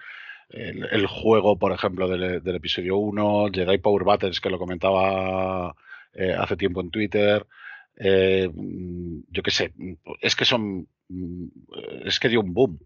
[0.49, 5.75] el, el juego, por ejemplo, del, del episodio 1, Jedi Power Battles, que lo comentaba
[6.13, 7.45] eh, hace tiempo en Twitter,
[7.97, 11.45] eh, mm, yo qué sé, mm, es que son, mm,
[12.05, 12.79] es que dio un boom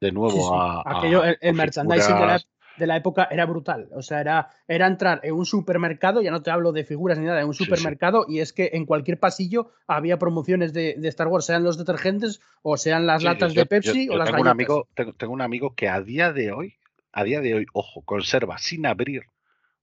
[0.00, 0.54] de nuevo Sí, sí.
[0.54, 2.40] a, a- Aquello, el, merchandising de la,
[2.76, 3.88] de la época era brutal.
[3.92, 7.24] O sea, era, era entrar en un supermercado, ya no te hablo de figuras ni
[7.26, 7.64] nada, en un sí.
[7.64, 11.78] supermercado, y es que en cualquier pasillo había promociones de, de Star Wars, sean los
[11.78, 15.12] detergentes o sean las latas yo- de Pepsi yo- o las tengo un amigo, tengo,
[15.14, 16.74] tengo un amigo que a día de hoy,
[17.12, 19.22] a día de hoy, ojo, conserva sin abrir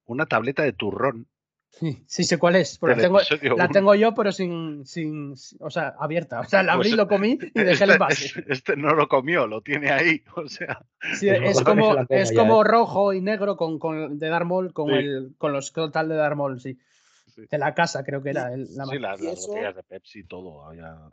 [0.05, 1.27] una tableta de turrón
[1.71, 3.71] Sí, sí sé cuál es, porque la tengo, episodio la 1.
[3.73, 6.41] tengo yo, pero sin, sin, o sea, abierta.
[6.41, 8.25] O sea, la abrí, Pues, lo comí y dejé Este, el envase.
[8.25, 10.21] este- este no lo comió, lo tiene ahí.
[10.35, 10.85] O sea,
[11.17, 12.65] Sí, Es como, es ya, como ¿eh?
[12.67, 14.95] rojo y negro con, con de Darmol, con Sí.
[14.95, 16.77] el, con los total de Darmol, sí.
[17.33, 17.43] Sí.
[17.49, 18.53] De la casa, creo que era.
[18.53, 20.65] el- la sí, las, botellas de Pepsi, todo.
[20.65, 21.09] había-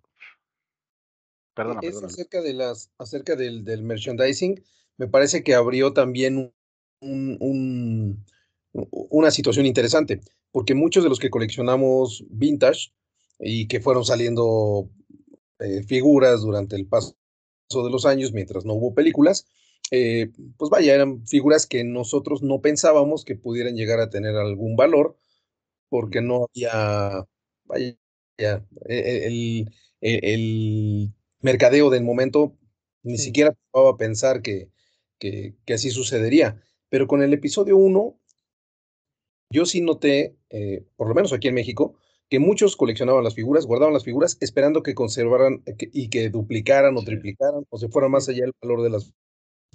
[1.55, 2.07] Perdona, es perdona.
[2.09, 4.63] acerca de las acerca del, del merchandising
[4.97, 6.53] me parece que abrió también
[7.01, 8.25] un- un-
[8.73, 10.21] una situación interesante
[10.53, 12.93] porque muchos de los que coleccionamos vintage
[13.41, 14.91] y que fueron saliendo
[15.61, 17.17] eh, figuras durante el paso
[17.71, 19.47] de los años mientras no hubo películas
[19.91, 24.77] eh, pues vaya eran figuras que nosotros no pensábamos que pudieran llegar a tener algún
[24.77, 25.17] valor
[25.89, 27.27] porque no había
[27.65, 27.97] vaya
[28.39, 29.71] e- e- el,
[30.01, 32.57] el- el mercadeo del momento
[33.03, 33.25] ni Sí.
[33.27, 34.71] siquiera a pensar que,
[35.19, 36.61] que, que así sucedería.
[36.89, 38.19] Pero con el episodio 1,
[39.51, 41.95] yo sí noté, eh, por lo menos aquí en México,
[42.29, 46.29] que muchos coleccionaban las figuras, guardaban las figuras, esperando que conservaran eh, que- y que
[46.31, 49.13] duplicaran o triplicaran o se fuera más allá el valor de las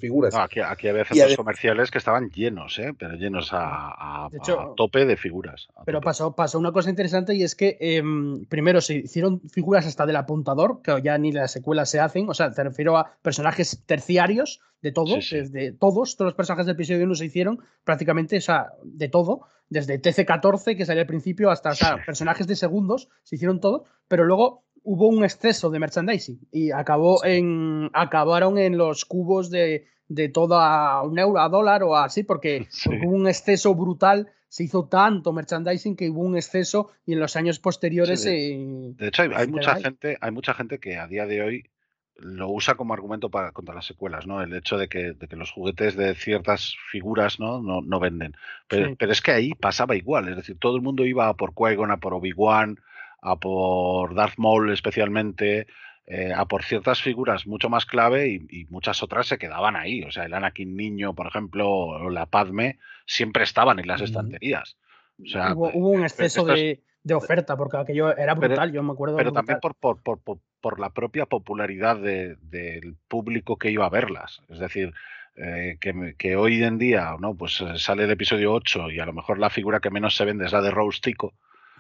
[0.08, 0.34] figuras.
[0.34, 2.94] No, aquí, aquí había centros además- comerciales que estaban llenos, ¿eh?
[2.98, 5.68] pero llenos a, a- De hecho- a tope de figuras.
[5.76, 6.06] a Pero tope.
[6.06, 10.18] pasó, pasó una cosa interesante y es que em, primero se hicieron figuras hasta del
[10.18, 14.60] apuntador, que ya ni las secuelas se hacen, o sea, te refiero a personajes terciarios
[14.82, 15.36] de todo, Sí, sí.
[15.38, 19.42] desde todos, todos los personajes del episodio 1 se hicieron prácticamente, o sea, de todo,
[19.70, 22.02] desde TC-14 que salió al principio hasta o sea, Sí.
[22.06, 27.24] personajes de segundos, se hicieron todo, pero luego hubo un exceso de merchandising y acabó
[27.26, 32.24] en, acabaron en los cubos de, de todo a un euro, a dólar o así,
[32.24, 32.90] porque, Sí.
[32.90, 37.20] porque hubo un exceso brutal se hizo tanto merchandising que hubo un exceso y en
[37.20, 41.08] los años posteriores Sí, eh, De hecho, hay, mucha gente, hay mucha gente que a
[41.08, 41.70] día de hoy
[42.18, 44.44] lo usa como argumento para contra las secuelas, ¿no?
[44.44, 47.60] El hecho de que, de que los juguetes de ciertas figuras ¿no?
[47.64, 48.36] No, no venden.
[48.68, 48.96] Pero, Sí.
[49.00, 51.92] pero es que ahí pasaba igual, es decir, todo el mundo iba a por Qui-Gon,
[51.92, 52.78] a por Obi-Wan,
[53.24, 55.68] a por Darth Maul especialmente,
[56.06, 60.04] eh, a por ciertas figuras mucho más clave y, y muchas otras se quedaban ahí.
[60.04, 64.78] O sea, el Anakin niño, por ejemplo, o la Padme, siempre estaban en las estanterías.
[65.24, 68.72] O sea, hubo, hubo un exceso esto es- de, oferta porque aquello era Pero- brutal,
[68.72, 69.18] yo me acuerdo.
[69.18, 73.90] pero también por, por, por, por- la propia popularidad de- del público que iba a
[73.90, 74.42] verlas.
[74.50, 74.94] Es decir,
[75.36, 75.78] eh,
[76.18, 79.40] que, hoy en día no pues eh, sale el episodio 8 y a lo mejor
[79.40, 81.34] la figura que menos se vende es la de Rose Tico,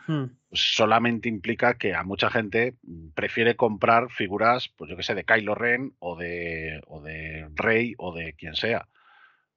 [0.07, 0.25] Hmm.
[0.49, 5.15] pues solamente implica que a mucha gente mm, prefiere comprar figuras, pues yo que sé,
[5.15, 8.87] de Kylo Ren o de, o de Rey o de quien sea.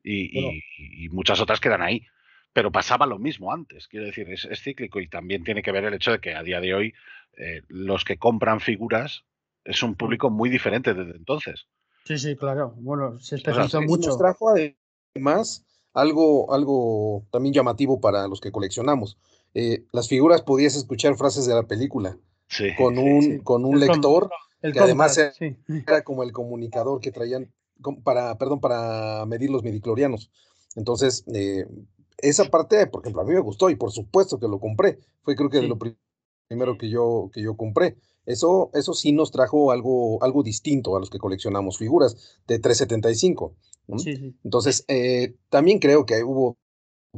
[0.03, 0.59] Y, y- Bueno.
[0.79, 2.07] y muchas otras quedan ahí.
[2.53, 3.87] pero pasaba lo mismo antes.
[3.89, 6.43] Quiero decir, es, es, cíclico y también tiene que ver el hecho de que a
[6.43, 6.95] día de hoy
[7.37, 9.25] eh, los que compran figuras
[9.65, 11.67] es un público muy diferente desde entonces.
[12.05, 12.73] Sí, sí, claro.
[12.79, 14.09] Bueno, se especializó mucho.
[14.09, 19.19] Nos trajo además algo, algo también llamativo para los que coleccionamos.
[19.59, 23.39] Eh, las figuras podías escuchar frases de la película sí, con un, sí.
[23.43, 24.29] con un El lector
[24.61, 25.57] El que además era, sí.
[25.87, 27.51] era como el comunicador que traían
[28.05, 30.31] para, perdón, para medir los midiclorianos.
[30.75, 31.67] Entonces, eh,
[32.19, 34.99] esa parte, por ejemplo, a mí me gustó y por supuesto que lo compré.
[35.23, 35.69] Fue creo que de Sí.
[35.69, 35.97] lo pri-
[36.49, 37.97] primero que yo, que yo compré.
[38.27, 43.55] Eso, eso sí nos trajo algo, algo distinto a los que coleccionamos figuras de 375.
[43.87, 43.99] ¿no?
[43.99, 44.35] Sí, sí.
[44.45, 46.59] Entonces, eh, también creo que hubo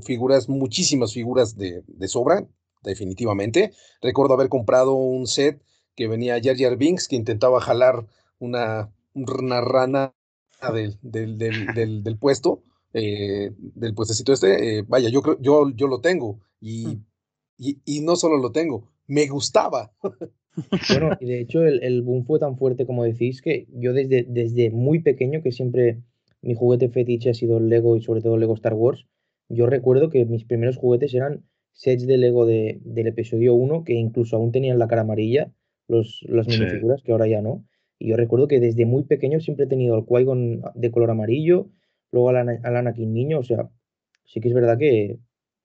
[0.03, 2.47] figuras, muchísimas figuras de, de sobra,
[2.83, 3.73] definitivamente.
[4.03, 5.63] Recuerdo haber comprado un set
[5.97, 8.07] que venía Jar Jar Binks, que intentaba jalar
[8.39, 10.15] una, una rana
[10.73, 12.63] del, del, del, del, del puesto,
[12.93, 14.79] eh, del puestecito este.
[14.79, 17.05] eh, vaya, yo, creo- yo, yo lo tengo y, Mm.
[17.59, 19.93] y, y no solo lo tengo, me gustaba.
[20.89, 24.25] Bueno, y de hecho el, el boom fue tan fuerte como decís que yo desde,
[24.29, 26.03] desde muy pequeño, que siempre
[26.43, 29.07] mi juguete fetiche ha sido el Lego y sobre todo el Lego Star Wars,
[29.49, 33.95] yo recuerdo que mis primeros juguetes eran sets de Lego de, del episodio 1 que
[33.95, 35.53] incluso aún tenían la cara amarilla,
[35.89, 36.59] los, las Sí.
[36.59, 37.65] minifiguras, que ahora ya no.
[37.99, 41.69] Y yo recuerdo que desde muy pequeño siempre he tenido el Qui-Gon de color amarillo,
[42.13, 43.69] luego al, Ana- al Anakin niño, o sea,
[44.25, 45.19] sí que es verdad que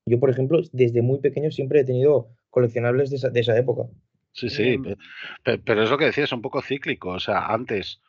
[0.06, 3.84] yo, por ejemplo, desde muy pequeño siempre he tenido coleccionables de esa, de esa época.
[4.32, 4.96] Sí, sí, Em, pe-
[5.44, 7.10] pe- pero es lo que decía, es un poco cíclico.
[7.10, 8.00] O sea, antes,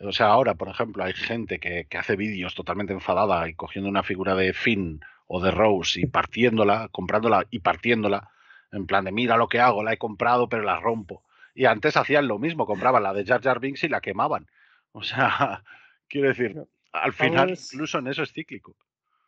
[0.00, 3.88] o sea, ahora, por ejemplo, hay gente que, que hace vídeos totalmente enfadada y cogiendo
[3.90, 8.30] una figura de Finn o de Rose y partiéndola, comprándola y partiéndola,
[8.72, 11.22] en plan de mira lo que hago, la he comprado, pero la rompo.
[11.54, 14.46] Y antes hacían lo mismo, compraban la de Jar Jar Binks y la quemaban.
[14.92, 15.64] O sea,
[16.08, 16.62] quiero decir,
[16.92, 18.76] al final vamos- incluso en eso es cíclico.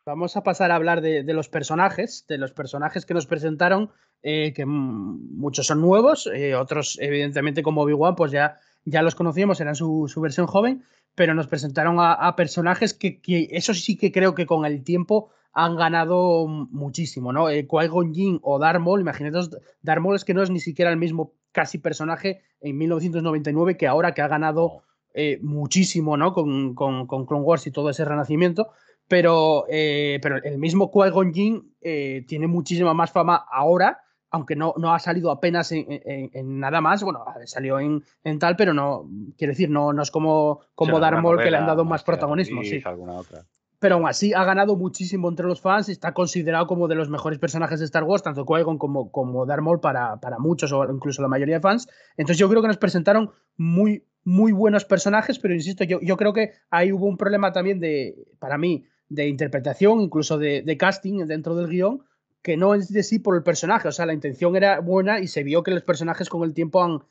[0.05, 3.91] Vamos a pasar a hablar de, de los personajes, de los personajes que nos presentaron,
[4.23, 9.61] eh, que muchos son nuevos, eh, otros evidentemente como Obi-Wan pues ya, ya los conocíamos,
[9.61, 10.83] eran su, su versión joven,
[11.15, 14.83] pero nos presentaron a, a personajes que, que eso sí que creo que con el
[14.83, 17.49] tiempo han ganado muchísimo, ¿no?
[17.49, 19.49] Eh, Qui-Gon Jinn o Darth Maul, imaginaos,
[19.81, 23.87] Darth Maul es que no es ni siquiera el mismo casi personaje en 1999 que
[23.87, 24.83] ahora que ha ganado
[25.13, 26.33] eh, muchísimo, ¿no?
[26.33, 28.69] Con, con, con Clone Wars y todo ese renacimiento.
[29.07, 33.99] Pero, eh, pero el mismo Qui-Gon Jinn eh, tiene muchísima más fama ahora,
[34.31, 37.03] aunque no, no ha salido apenas en, en- en nada más.
[37.03, 41.21] Bueno, salió en, en tal, pero no, quiero decir, no, no es como, como alguna
[41.23, 42.61] Maul que le han dado más protagonismo.
[42.63, 42.81] Sí
[43.19, 43.45] otra.
[43.79, 47.09] pero aún así ha ganado muchísimo entre los fans y está considerado como de los
[47.09, 50.83] mejores personajes de Star Wars, tanto Qui-Gon como, como Darth Maul para, para muchos o
[50.91, 51.87] incluso la mayoría de fans.
[52.17, 56.33] Entonces yo creo que nos presentaron muy, muy buenos personajes, pero insisto, yo, yo creo
[56.33, 61.25] que ahí hubo un problema también de, para mí, de interpretación, incluso de, de casting
[61.25, 62.03] dentro del guion,
[62.41, 65.27] que no es de sí por el personaje, o sea, la intención era buena y
[65.27, 67.03] se vio que los personajes con el tiempo han,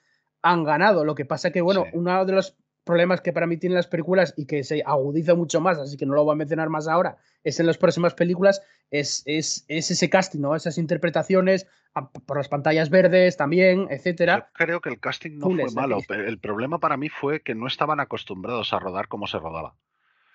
[0.43, 1.05] han ganado.
[1.05, 1.91] Lo que pasa que, bueno, Sí.
[1.95, 5.61] uno de los problemas que para mí tienen las películas y que se agudiza mucho
[5.61, 8.63] más, así que no lo voy a mencionar más ahora, es en las próximas películas,
[8.91, 10.57] es, es, es ese casting, ¿no?
[10.57, 14.39] Esas interpretaciones a- por las pantallas verdes también, etcétera.
[14.39, 15.97] Yo creo que el casting no fue malo.
[15.97, 16.07] aquí.
[16.15, 19.75] El problema para mí fue que no estaban acostumbrados a rodar como se rodaba.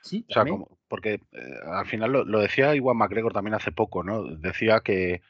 [0.04, 3.72] Sí, O sea, como- porque eh, al final lo, lo decía Iwan McGregor también hace
[3.72, 4.24] poco, ¿no?
[4.24, 5.22] Decía que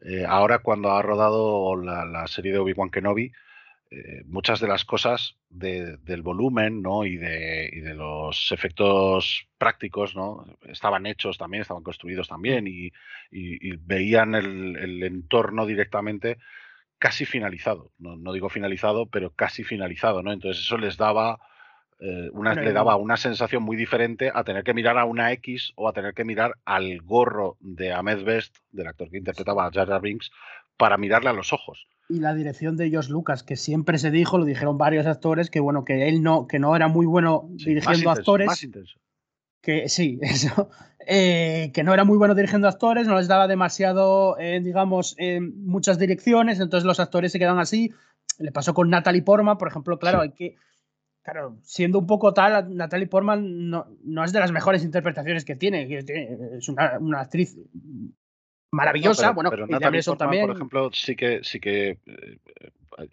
[0.00, 3.32] eh, ahora cuando ha rodado la, la serie de Obi-Wan Kenobi,
[3.90, 7.04] eh, muchas de las cosas de- del volumen, ¿no?
[7.06, 10.44] Y de, y de los efectos prácticos, ¿no?
[10.68, 12.92] Estaban hechos también, estaban construidos también y,
[13.32, 16.36] y- y veían el, el entorno directamente
[16.98, 17.92] casi finalizado.
[17.98, 20.32] No, no digo finalizado, pero casi finalizado, ¿no?
[20.32, 21.40] Entonces eso les daba
[22.00, 25.32] eh, una, Bueno, le daba una sensación muy diferente a tener que mirar a una
[25.32, 29.66] X o a tener que mirar al gorro de Ahmed Best, del actor que interpretaba
[29.66, 30.30] a Jar Jar Binks,
[30.76, 31.88] para mirarle a los ojos.
[32.08, 35.60] Y la dirección de Josh Lucas, que siempre se dijo, lo dijeron varios actores, que
[35.60, 38.46] bueno, que él no, que no era muy bueno Sí, más dirigiendo intenso, actores.
[38.46, 38.98] más intenso.
[39.60, 40.70] que sí, eso,
[41.04, 45.16] eh, que no era muy bueno dirigiendo actores, no les daba demasiado, eh, digamos,
[45.56, 47.92] muchas direcciones, entonces los actores se quedan así.
[48.38, 50.54] Le pasó con Natalie Portman, por ejemplo, claro, hay que,
[51.32, 55.56] claro, siendo un poco tal, Natalie Portman no, no es de las mejores interpretaciones que
[55.56, 55.82] tiene,
[56.58, 57.56] es una, una actriz
[58.72, 60.46] maravillosa, No, pero- bueno, pero Natalie Portman, también.
[60.46, 62.38] por ejemplo, sí que, sí que eh,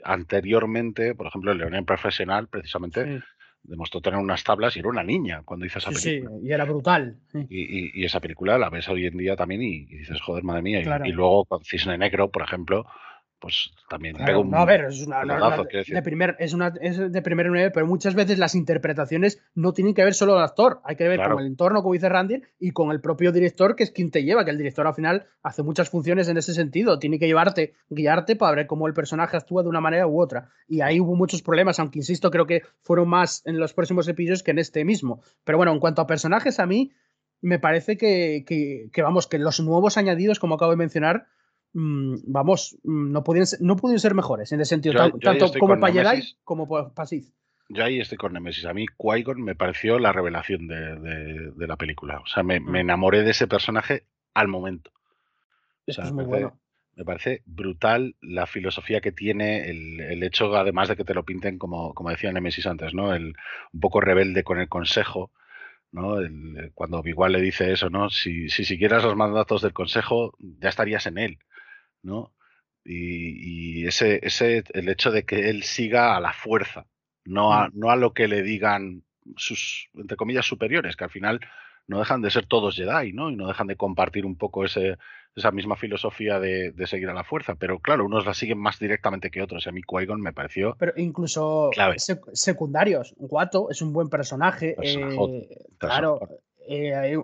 [0.03, 3.23] anteriormente, por ejemplo, en Leonel Profesional, precisamente, Sí,
[3.63, 6.39] demostró tener unas tablas y era una niña cuando hizo esa sí, sí, película.
[6.43, 7.17] y era brutal.
[7.31, 7.39] sí.
[7.49, 10.43] Y, y- y esa película la ves hoy en día también y, y dices, joder,
[10.43, 10.83] madre mía.
[10.83, 11.05] Claro.
[11.05, 12.85] y luego con Cisne Negro, por ejemplo,
[13.45, 15.22] pues también Claro, pega un no, a ver, es una,
[15.72, 15.93] decir.
[15.93, 19.93] de primer, es una es de primer nivel, pero muchas veces las interpretaciones no tienen
[19.93, 21.35] que ver solo al actor, hay que ver Claro.
[21.35, 24.23] con el entorno, como dice Randy, y con el propio director, que es quien te
[24.23, 27.73] lleva, que el director al final hace muchas funciones en ese sentido, tiene que llevarte,
[27.89, 30.49] guiarte para ver cómo el personaje actúa de una manera u otra.
[30.67, 34.41] Y ahí hubo muchos problemas, aunque insisto, creo que fueron más en los próximos episodios
[34.41, 35.22] que en este mismo.
[35.43, 36.93] Pero bueno, en cuanto a personajes, a mí
[37.41, 41.27] me parece que, que- que, vamos, que los nuevos añadidos, como acabo de mencionar,
[41.76, 45.60] mm, vamos, mm, no ser, no pudieron ser mejores en ese sentido, Yo yo tanto
[45.60, 47.27] como para Jedi como para Sith.
[47.69, 48.65] Yo ahí estoy con Nemesis.
[48.65, 52.19] A mí Qui-Gon me pareció la revelación de, de- de la película.
[52.19, 52.85] O sea, me, me Mm.
[52.88, 54.91] enamoré de ese personaje al momento.
[55.88, 56.60] O sea, es me muy parece, bueno.
[56.95, 61.23] me parece brutal la filosofía que tiene, el, el hecho, además de que te lo
[61.26, 63.14] pinten, como, como decía Nemesis antes, ¿no?
[63.14, 63.35] El,
[63.73, 65.31] un poco rebelde con el consejo,
[65.91, 66.19] ¿no?
[66.19, 68.10] El- cuando igual le dice eso, ¿no?
[68.10, 71.39] Si, si siguieras los mandatos del consejo, ya estarías en él,
[72.06, 72.34] ¿no?
[72.84, 76.86] Y, y ese, ese, el hecho de que él siga a la fuerza,
[77.26, 79.03] no a, no a lo que le digan
[79.36, 81.40] sus, entre comillas, superiores, que al final
[81.88, 83.30] no dejan de ser todos Jedi, ¿no?
[83.30, 84.98] Y no dejan de compartir un poco ese,
[85.36, 87.56] esa misma filosofía de, de seguir a la fuerza.
[87.56, 89.68] Pero claro, unos la siguen más directamente que otros.
[89.68, 91.98] A mí Qui-Gon me pareció Pero incluso Clave.
[91.99, 93.14] secundarios.
[93.18, 94.76] Guato es un buen personaje.
[94.82, 96.19] Eh, claro.
[96.67, 97.17] Eh,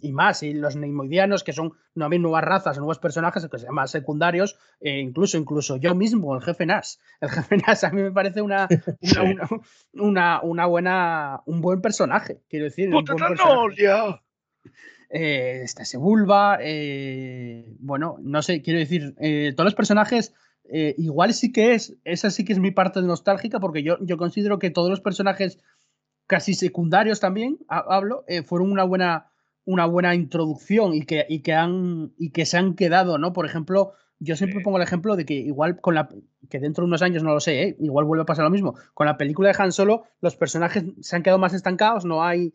[0.00, 3.66] y más, y los neimoidianos, que son no hay nuevas razas, nuevos personajes, que se
[3.66, 6.94] llaman secundarios, eh, incluso, incluso yo mismo, el jefe Nash.
[7.20, 8.66] El jefe Nash a mí me parece una,
[9.02, 9.18] Sí.
[9.18, 9.48] una,
[9.92, 12.86] una, una- una buena, un buen personaje, quiero decir.
[12.88, 13.54] un buen ¡Puta personaje.
[13.56, 14.22] Nolia!
[15.10, 20.32] Eh, está Sebulba, eh, bueno, no sé, quiero decir, eh, todos los personajes,
[20.72, 24.16] eh, igual sí que es, esa sí que es mi parte nostálgica, porque yo, yo
[24.16, 25.58] considero que todos los personajes
[26.32, 29.30] casi secundarios también, ha- hablo, eh, fueron una buena,
[29.66, 33.34] una buena introducción y que, y, que han, y que se han quedado, ¿no?
[33.34, 34.64] Por ejemplo, yo siempre Sí.
[34.64, 36.08] pongo el ejemplo de que igual con la,
[36.48, 37.76] que dentro de unos años no lo sé, ¿eh?
[37.80, 41.16] igual vuelve a pasar lo mismo, con la película de Han Solo, los personajes se
[41.16, 42.54] han quedado más estancados, no hay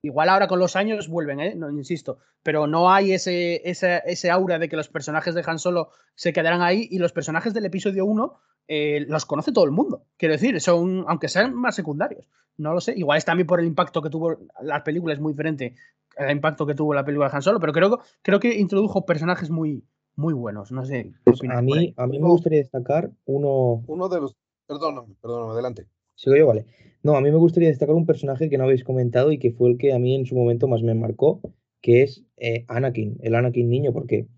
[0.00, 1.54] Igual ahora con los años vuelven, ¿eh?
[1.56, 2.18] No, insisto.
[2.44, 6.32] Pero no hay ese, ese, ese aura de que los personajes de Han Solo se
[6.32, 8.32] quedarán ahí y los personajes del episodio 1
[8.68, 10.04] eh, los conoce todo el mundo.
[10.16, 12.28] Quiero decir, son, aunque sean más secundarios.
[12.56, 12.94] No lo sé.
[12.96, 15.74] Igual es también por el impacto que tuvo la película, es muy diferente
[16.16, 19.50] el impacto que tuvo la película de Han Solo, pero creo, creo que introdujo personajes
[19.50, 19.84] muy,
[20.16, 20.72] muy buenos.
[20.72, 21.04] No sé.
[21.04, 23.82] ¿qué Pues a mí, a mí me gustaría destacar uno.
[23.86, 24.36] Uno de los.
[24.66, 25.86] Perdóname, perdóname, adelante.
[26.14, 26.66] Sigo yo, vale.
[27.02, 29.70] No, a mí me gustaría destacar un personaje que no habéis comentado y que fue
[29.70, 31.40] el que a mí en su momento más me marcó,
[31.80, 34.28] que es eh, Anakin, el Anakin niño, porque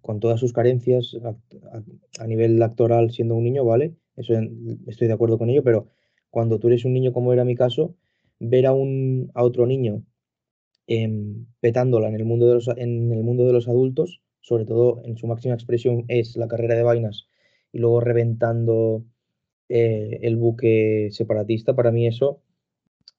[0.00, 1.16] con todas sus carencias
[2.18, 3.94] a, nivel actoral siendo un niño, ¿vale?
[4.16, 4.34] Eso
[4.86, 5.88] estoy de acuerdo con ello, pero
[6.30, 7.94] cuando tú eres un niño, como era mi caso,
[8.38, 10.04] ver a un a otro niño
[10.86, 15.02] em, petándola en el mundo de los, en el mundo de los adultos, sobre todo
[15.04, 17.28] en su máxima expresión es la carrera de vainas,
[17.72, 19.04] y luego reventando
[19.68, 22.42] eh, el buque separatista, para mí eso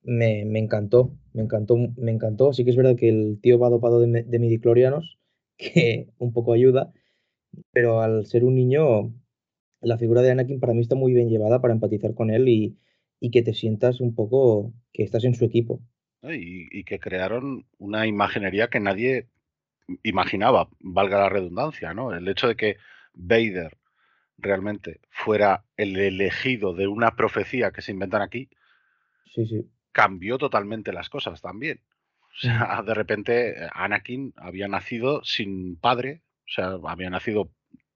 [0.04, 2.54] me, me encantó, me encantó, me encantó.
[2.54, 5.18] Sí que es verdad que el tío va dopado de, de midiclorianos,
[5.58, 6.94] que un poco ayuda,
[7.72, 9.14] pero al ser un niño,
[9.82, 12.80] la figura de Anakin para mí está muy bien llevada para empatizar con él y,
[13.20, 15.82] y que te sientas un poco que estás en su equipo.
[16.24, 19.28] Y, y que crearon una imaginería que nadie
[20.04, 22.14] imaginaba, valga la redundancia, ¿no?
[22.14, 22.78] El hecho de que
[23.14, 23.78] Vader
[24.38, 28.50] realmente fuera el elegido de una profecía que se inventan aquí,
[29.34, 29.70] Sí, sí.
[29.92, 31.82] cambió totalmente las cosas también.
[32.42, 37.52] De repente eh, Anakin había nacido sin padre, o sea, había nacido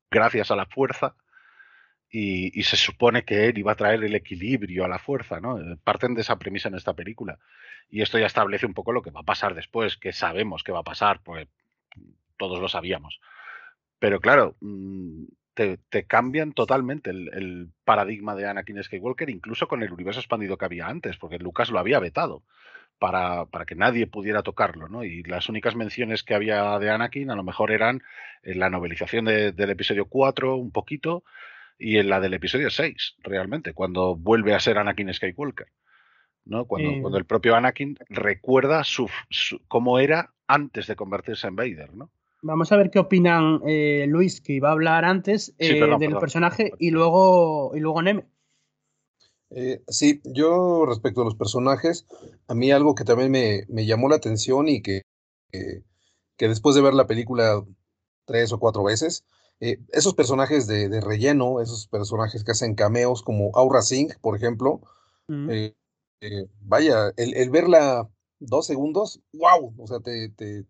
[0.10, 1.16] gracias a la fuerza
[2.12, 5.60] y, se supone que él iba a traer el equilibrio a la fuerza, ¿no?
[5.60, 7.38] Eh, Parten de esa premisa en esta película.
[7.90, 10.72] Y esto ya establece un poco lo que va a pasar después, que sabemos que
[10.72, 11.48] va a pasar, pues
[12.38, 13.20] todos lo sabíamos.
[14.00, 19.84] Pero claro, mm, te, te cambian totalmente el, el paradigma de Anakin Skywalker, incluso con
[19.84, 22.44] el universo expandido que había antes, porque Lucas lo había vetado
[23.00, 25.04] para, para que nadie pudiera tocarlo, ¿no?
[25.04, 28.02] Y las únicas menciones que había de Anakin a lo mejor eran
[28.44, 31.24] en la novelización de- del episodio 4, un poquito,
[31.78, 35.68] y en la del episodio 6, realmente, cuando vuelve a ser Anakin Skywalker.
[36.46, 36.66] ¿no?
[36.66, 41.94] Cuando, cuando el propio Anakin recuerda su, su- cómo era antes de convertirse en Vader,
[41.94, 42.10] ¿no?
[42.42, 46.00] Vamos a ver qué opinan eh, Luis, que iba a hablar antes Sí, eh, perdón,
[46.00, 46.20] del perdón.
[46.22, 48.26] personaje, y luego, y luego Neme.
[49.52, 52.06] Eh, sí, yo respecto a los personajes,
[52.48, 55.02] a mí algo que también me, me llamó la atención y que,
[55.52, 55.84] que,
[56.38, 57.66] que después de ver la película
[58.26, 59.26] tres o cuatro veces,
[59.60, 64.36] eh, esos personajes de, de relleno, esos personajes que hacen cameos como Aura Singh, por
[64.36, 64.82] ejemplo,
[65.28, 65.50] Mm.
[65.52, 65.76] eh,
[66.22, 68.10] eh, vaya, el, el verla
[68.40, 70.66] dos segundos, wow, o sea, te, te,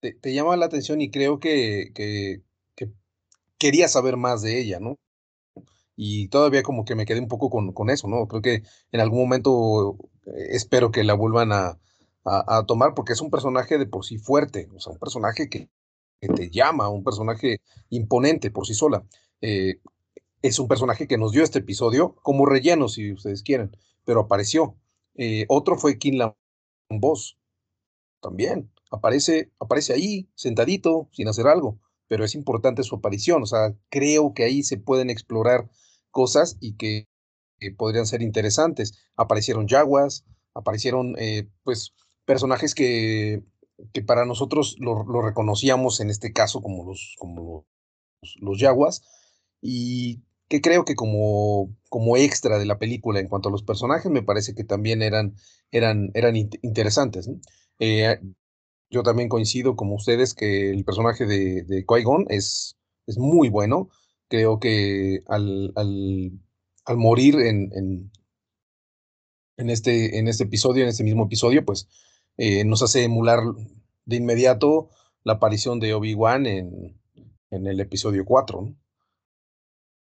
[0.00, 2.42] te, te llama la atención y creo que, que,
[2.76, 2.92] que
[3.58, 4.96] quería saber más de ella, ¿no?
[6.00, 8.28] Y todavía como que me quedé un poco con, con eso, ¿no?
[8.28, 8.62] Creo que
[8.92, 9.96] en algún momento
[10.26, 11.76] eh, espero que la vuelvan a,
[12.24, 15.68] a, tomar porque es un personaje de por sí fuerte, o sea, un personaje que,
[16.20, 17.60] que te llama, un personaje
[17.90, 19.04] imponente por sí sola.
[19.40, 19.80] Eh,
[20.40, 24.76] es un personaje que nos dio este episodio como relleno, si ustedes quieren, pero apareció.
[25.16, 26.34] Eh, otro fue Kinlan
[26.90, 27.38] Boss,
[28.20, 28.70] también.
[28.90, 33.42] Aparece, aparece ahí, sentadito, sin hacer algo, pero es importante su aparición.
[33.42, 35.68] O sea, creo que ahí se pueden explorar
[36.10, 37.06] cosas y que,
[37.76, 39.02] podrían ser interesantes.
[39.16, 40.24] Aparecieron Jaguas,
[40.54, 41.92] aparecieron, eh, pues,
[42.24, 43.42] personajes que,
[43.92, 47.66] que para nosotros lo, reconocíamos en este caso como los, como
[48.40, 49.02] los, Jaguas.
[49.60, 54.10] Y que creo que como, como extra de la película en cuanto a los personajes,
[54.10, 55.34] me parece que también eran,
[55.72, 57.28] eran, eran interesantes.
[57.80, 58.18] Eh,
[58.90, 62.76] yo también coincido como ustedes que el personaje de, de Qui-Gon es,
[63.06, 63.90] es muy bueno.
[64.28, 68.10] Creo que al, al, morir en,
[69.56, 71.88] en, este, en este episodio, en este mismo episodio, pues
[72.36, 73.40] eh, nos hace emular
[74.04, 74.90] de inmediato
[75.24, 76.98] la aparición de Obi-Wan en,
[77.50, 78.62] en el episodio 4.
[78.62, 78.76] ¿no?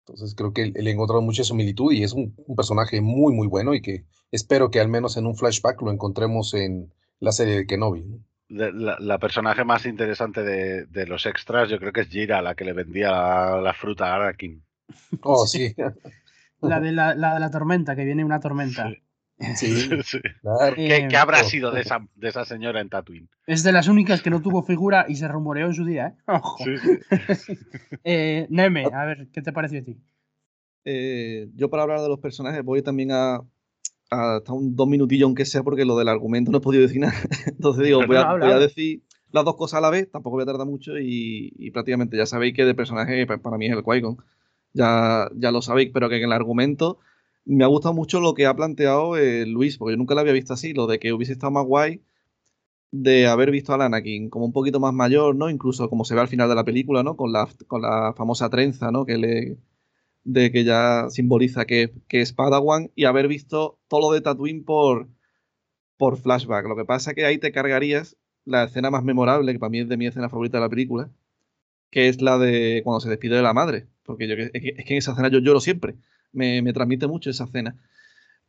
[0.06, 3.74] Entonces creo que le he encontrado mucha similitud y es un, personaje muy, muy bueno
[3.74, 7.66] y que espero que al menos en un flashback lo encontremos en la serie de
[7.66, 8.04] Kenobi.
[8.50, 12.74] La, personaje más interesante de, los extras yo creo que es Jira, la que le
[12.74, 14.64] vendía la, fruta a Anakin.
[15.22, 15.74] Oh, sí.
[16.62, 18.90] la, de la, de la tormenta, que viene una tormenta.
[19.56, 19.90] Sí.
[20.76, 23.30] ¿Qué, habrá sido de esa, de esa señora en Tatooine?
[23.48, 26.80] Es de las únicas que no tuvo figura y se rumoreó en su día, ¿eh?
[28.04, 29.98] eh Neme, a ver, ¿qué te pareció a ti?
[30.86, 33.42] Eh, yo para hablar de los personajes voy también a,
[34.14, 37.14] hasta un dos minutillos, aunque sea, porque lo del argumento no he podido decir nada.
[37.48, 40.68] Entonces digo, voy a, decir las dos cosas a la vez, tampoco voy a tardar
[40.68, 44.02] mucho y, prácticamente ya sabéis que de personaje para mí es el qui
[44.74, 47.00] Ya, ya lo sabéis, pero que en el argumento
[47.46, 50.34] me ha gustado mucho lo que ha planteado eh, Luis, porque yo nunca lo había
[50.34, 52.02] visto así, lo de que hubiese estado más guay
[52.92, 55.50] de haber visto a Anakin como un poquito más mayor, ¿no?
[55.50, 57.18] Incluso como se ve al final de la película, ¿no?
[57.18, 59.04] Con la, con la famosa trenza, ¿no?
[59.04, 59.58] Que le
[60.24, 64.64] de que ya simboliza que, que es Padawan y haber visto todo lo de Tatooine
[64.64, 65.10] por,
[65.98, 66.68] por flashback.
[66.68, 69.80] Lo que pasa es que ahí te cargarías la escena más memorable, que para mí
[69.80, 71.10] es de mi escena favorita de la película,
[71.92, 73.88] que es la de cuando se despide de la madre.
[74.04, 75.96] Porque yo, es, que, en esa escena yo lloro siempre
[76.32, 77.76] me, transmite mucho esa escena.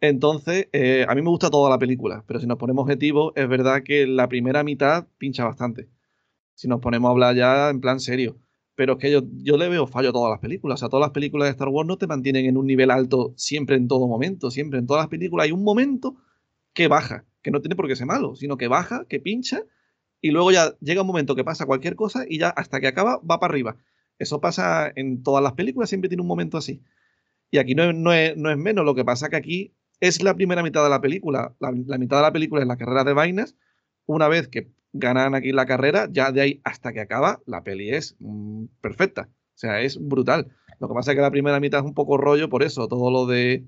[0.01, 3.49] Entonces, eh, a mí me gusta toda la película, pero si nos ponemos objetivos, es
[3.49, 5.89] verdad que la primera mitad pincha bastante.
[6.55, 8.37] Si nos ponemos a hablar ya en plan serio.
[8.77, 10.77] Pero es que yo, yo le veo fallo a todas las películas.
[10.77, 13.33] O sea, todas las películas de Star Wars no te mantienen en un nivel alto
[13.37, 14.51] siempre en todo momento.
[14.51, 16.17] Siempre en todas las películas hay un momento
[16.73, 19.63] que baja, que no tiene por qué ser malo, sino que baja, que pincha,
[20.25, 23.19] y luego ya llega un momento que pasa cualquier cosa y ya hasta que acaba
[23.19, 23.77] va para arriba.
[24.19, 26.83] Eso pasa en todas las películas, siempre tiene un momento así.
[27.51, 27.95] Y aquí no es,
[28.37, 31.55] no, es, menos, lo que pasa que aquí es la primera mitad de la película.
[31.61, 33.55] La, mitad de la película es la carrera de vainas.
[34.07, 37.91] Una vez que ganan aquí la carrera, ya de ahí hasta que acaba, la peli
[37.91, 39.29] es mm, perfecta.
[39.29, 40.53] O sea, es brutal.
[40.81, 42.89] Lo que pasa es que la primera mitad es un poco rollo por eso.
[42.89, 43.67] Todo lo de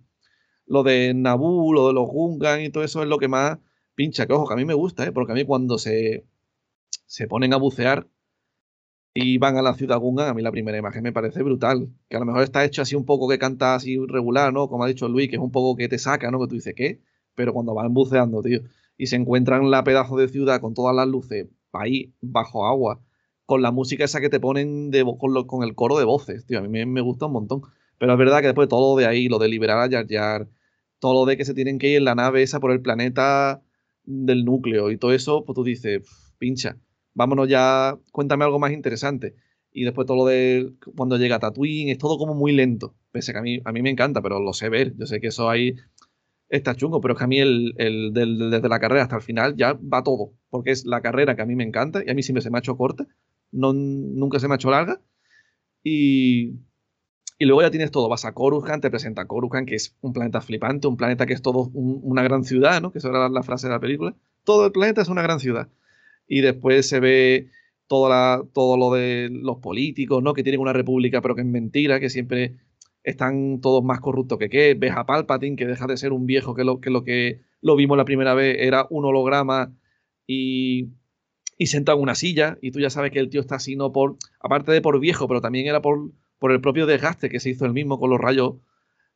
[0.66, 3.58] lo de Naboo, lo de los Gungan y todo eso es lo que más
[3.94, 4.26] pincha.
[4.26, 5.12] Que ojo, que a mí me gusta, ¿eh?
[5.12, 6.24] porque a mí cuando se,
[7.06, 8.08] se ponen a bucear
[9.14, 11.88] y van a la ciudad Gungan, a mí la primera imagen me parece brutal.
[12.08, 14.68] Que a lo mejor está hecho así un poco que canta así regular, ¿no?
[14.68, 16.40] Como ha dicho Luis, que es un poco que te saca, ¿no?
[16.40, 17.00] Que tú dices, ¿qué?
[17.34, 18.60] Pero cuando van buceando, tío,
[18.96, 23.00] y se encuentran la pedazo de ciudad con todas las luces ahí bajo agua,
[23.44, 26.58] con la música esa que te ponen de, con, con el coro de voces, tío,
[26.58, 27.62] a mí me, gusta un montón.
[27.98, 30.48] Pero es verdad que después todo de ahí, lo de liberar a Jar Jar,
[30.98, 33.62] todo lo de que se tienen que ir en la nave esa por el planeta
[34.04, 36.02] del núcleo y todo eso, pues tú dices,
[36.38, 36.78] pincha
[37.16, 39.34] vámonos ya, cuéntame algo más interesante.
[39.72, 42.94] Y después todo lo de cuando llega Tatooine, es todo como muy lento.
[43.10, 44.94] Pese que a mí, a mí me encanta, pero lo sé ver.
[44.96, 45.74] Yo sé que eso ahí
[46.48, 49.74] está chungo, pero es que a mí el, desde la carrera hasta el final ya
[49.74, 50.32] va todo.
[50.50, 52.58] Porque es la carrera que a mí me encanta y a mí siempre se me
[52.58, 53.06] ha hecho corta.
[53.52, 55.00] No, nunca se me ha hecho larga.
[55.82, 56.54] Y,
[57.38, 58.08] y luego ya tienes todo.
[58.08, 61.42] Vas a Coruscant, te presenta Coruscant, que es un planeta flipante, un planeta que es
[61.42, 62.92] todo una gran ciudad, ¿no?
[62.92, 64.14] Que esa era la frase de la película.
[64.44, 65.68] Todo el planeta es una gran ciudad
[66.28, 67.50] y después se ve
[67.86, 70.34] todo, la, todo lo de los políticos, ¿no?
[70.34, 72.56] Que tienen una república, pero que es mentira, que siempre
[73.06, 74.74] están todos más corruptos que qué.
[74.74, 77.76] Ves a Palpatine, que deja de ser un viejo, que lo que, lo, que lo
[77.76, 79.74] vimos la primera vez era un holograma
[80.26, 80.88] y,
[81.56, 83.92] y sentado en una silla, y tú ya sabes que el tío está así, no
[83.92, 87.50] por, aparte de por viejo, pero también era por, por el propio desgaste que se
[87.50, 88.56] hizo el mismo con los rayos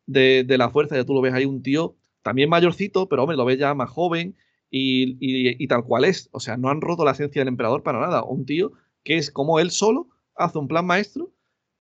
[0.07, 3.37] de, de la fuerza, ya tú lo ves ahí un tío también mayorcito, pero hombre,
[3.37, 4.37] lo ves ya más joven
[4.71, 6.29] y, tal cual es.
[6.33, 8.23] O sea, no han roto la esencia del emperador para nada.
[8.23, 8.73] Un tío
[9.03, 11.33] que es como él solo, hace un plan maestro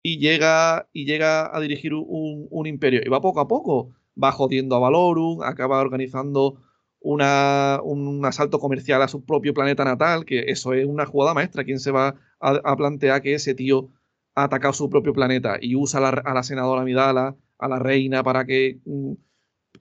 [0.03, 3.01] y llega, y llega a dirigir un, imperio.
[3.03, 6.61] Y va poco a poco, va jodiendo a Valorum, acaba organizando
[7.01, 11.63] una, un asalto comercial a su propio planeta natal, que eso es una jugada maestra.
[11.63, 13.89] ¿Quién se va a, plantear que ese tío
[14.35, 18.45] ha atacado su propio planeta y usa a la, senadora Midala, a la reina, para
[18.45, 19.13] que mm,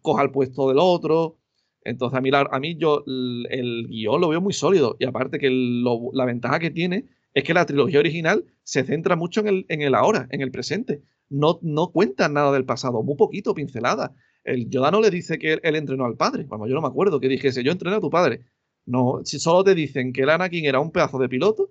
[0.03, 1.39] coja el puesto del otro?
[1.85, 4.97] Entonces, a mí, a mí yo el, guion lo veo muy sólido.
[4.99, 9.43] Y aparte que la ventaja que tiene es que la trilogía original se centra mucho
[9.47, 11.03] en el, ahora, en el presente.
[11.29, 14.15] No, no cuenta nada del pasado, muy poquito, pincelada
[14.49, 16.45] el Yoda no le dice que él, entrenó al padre.
[16.45, 18.45] Vamos, yo no me acuerdo que dijese, yo entrené a tu padre.
[18.87, 21.71] No, si solo te dicen que el Anakin era un pedazo de piloto,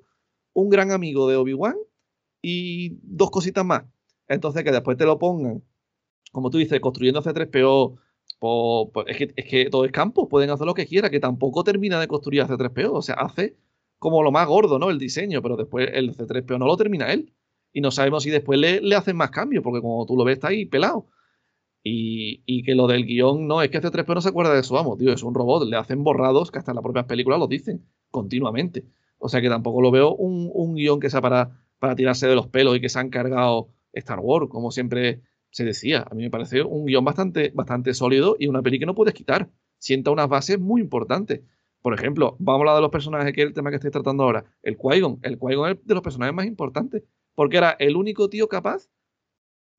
[0.53, 1.75] un gran amigo de Obi-Wan
[2.41, 3.83] y dos cositas más.
[4.27, 5.63] Entonces, que después te lo pongan,
[6.31, 7.97] como tú dices, construyendo C3PO,
[8.39, 9.05] pues, pues,
[9.35, 12.43] es, que, todo es campo, pueden hacer lo que quieran, que tampoco termina de construir
[12.43, 12.91] C3PO.
[12.93, 13.57] O sea, hace
[13.99, 14.89] como lo más gordo, ¿no?
[14.89, 17.33] El diseño, pero después el C3PO no lo termina él.
[17.73, 20.35] Y no sabemos si después le, le hacen más cambios, porque como tú lo ves,
[20.35, 21.07] está ahí pelado.
[21.83, 24.97] Y, que lo del guion, no, es que C3PO no se acuerda de su amo,
[24.97, 27.85] tío, es un robot, le hacen borrados que hasta en las propias películas lo dicen
[28.11, 28.85] continuamente.
[29.19, 32.35] O sea que tampoco lo veo un, un guion que sea para, para tirarse de
[32.35, 36.05] los pelos y que se han cargado Star Wars, como siempre se decía.
[36.09, 39.13] A mí me parece un guion bastante, bastante sólido y una peli que no puedes
[39.13, 39.49] quitar.
[39.79, 41.41] Sienta unas bases muy importantes.
[41.81, 44.23] Por ejemplo, vamos a hablar de los personajes, que es el tema que estoy tratando
[44.23, 44.45] ahora.
[44.61, 45.19] El Qui-Gon.
[45.21, 47.03] El Qui-Gon es de los personajes más importantes,
[47.35, 48.89] porque era el único tío capaz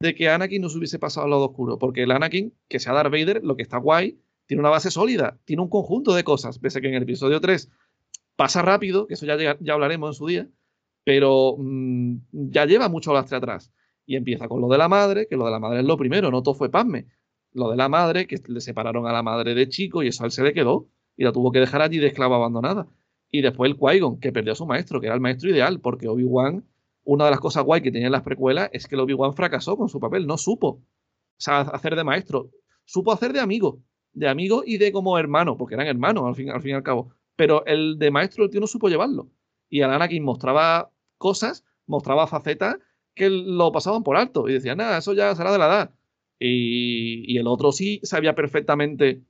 [0.00, 1.78] de que Anakin no se hubiese pasado al lado oscuro.
[1.78, 5.38] Porque el Anakin, que sea Darth Vader, lo que está guay, tiene una base sólida,
[5.44, 6.58] tiene un conjunto de cosas.
[6.58, 7.70] Pese a que en el episodio 3
[8.36, 10.48] pasa rápido, que eso ya, ya hablaremos en su día,
[11.04, 13.72] pero mm, ya lleva mucho lastre atrás.
[14.06, 16.30] Y empieza con lo de la madre, que lo de la madre es lo primero,
[16.30, 17.08] no todo fue pasme.
[17.52, 20.26] Lo de la madre, que le separaron a la madre de chico y eso a
[20.26, 20.88] él se le quedó
[21.18, 22.86] y la tuvo que dejar allí de esclava abandonada.
[23.30, 26.08] Y después el Qui-Gon, que perdió a su maestro, que era el maestro ideal, porque
[26.08, 26.64] Obi-Wan
[27.10, 29.88] una de las cosas guay que tenían las precuelas es que el Obi-Wan fracasó con
[29.88, 30.82] su papel, no supo
[31.46, 32.50] hacer de maestro,
[32.84, 33.82] supo hacer de amigo,
[34.12, 36.82] de amigo y de como hermano, porque eran hermanos al fin, al fin y al
[36.82, 37.14] cabo.
[37.34, 39.30] Pero el de maestro, el tío no supo llevarlo.
[39.70, 42.76] Y al Anakin mostraba cosas, mostraba facetas
[43.14, 45.94] que lo pasaban por alto y decían, nada, eso ya será de la edad.
[46.38, 49.22] Y, el otro sí sabía perfectamente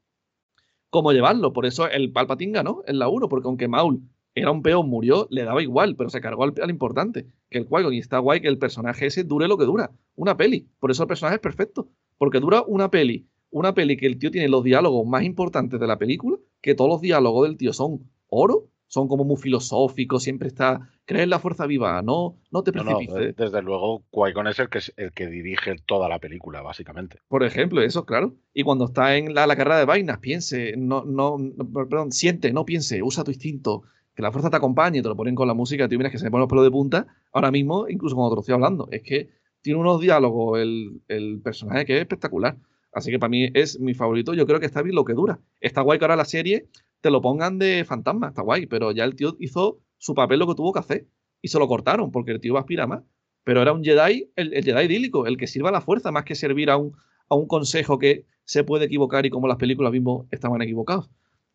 [0.91, 1.53] cómo llevarlo.
[1.53, 4.03] Por eso el Palpatine ganó en la 1, porque aunque Maul
[4.35, 7.97] era un peón, murió, le daba igual, pero se cargó al, importante, que el qui
[7.97, 10.69] Y está guay que el personaje ese dure lo que dura, una peli.
[10.79, 11.89] Por eso el personaje es perfecto,
[12.19, 13.27] porque dura una peli.
[13.51, 16.91] Una peli que el tío tiene los diálogos más importantes de la película, que todos
[16.91, 21.39] los diálogos del tío son oro, son como muy filosóficos, siempre está, crees en la
[21.39, 23.37] fuerza viva, no, no te precipices.
[23.37, 27.19] desde luego, Qui-Gon es el que, es el que dirige toda la película, básicamente.
[27.29, 28.35] Por ejemplo, eso, claro.
[28.53, 31.37] Y cuando está en la, carrera de vainas, piense, no, no,
[31.73, 33.83] perdón, siente, no piense, usa tu instinto,
[34.15, 36.25] que la fuerza te acompañe te lo ponen con la música, tú miras que se
[36.25, 39.03] me ponen los pelos de punta, ahora mismo, incluso cuando te lo estoy hablando, es
[39.03, 39.29] que
[39.61, 42.57] tiene unos diálogos el, personaje que es espectacular.
[42.91, 44.33] Así que para mí es mi favorito.
[44.33, 45.41] Yo creo que está bien lo que dura.
[45.61, 46.69] Está guay que ahora la serie
[47.01, 50.47] te lo pongan de fantasma, está guay, pero ya el tío hizo su papel lo
[50.47, 51.09] que tuvo que hacer
[51.43, 53.03] y se lo cortaron porque el tío va a aspirar más.
[53.45, 56.35] Pero era un Jedi, el, Jedi idílico, el que sirva a la fuerza más que
[56.35, 56.97] servir a un,
[57.29, 61.11] a un consejo que se puede equivocar y como las películas mismo estaban equivocados.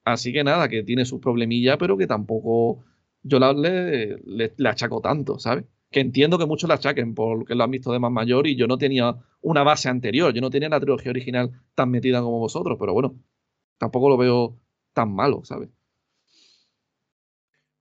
[0.05, 2.83] Así que nada, que tiene sus problemillas, pero que tampoco
[3.21, 5.65] yo le, le, achaco tanto, ¿sabes?
[5.91, 8.67] Que entiendo que muchos le achaquen porque lo han visto de más mayor y yo
[8.67, 12.77] no tenía una base anterior, yo no tenía la trilogía original tan metida como vosotros,
[12.79, 13.15] pero bueno,
[13.77, 14.59] tampoco lo veo
[14.93, 15.69] tan malo, ¿sabes?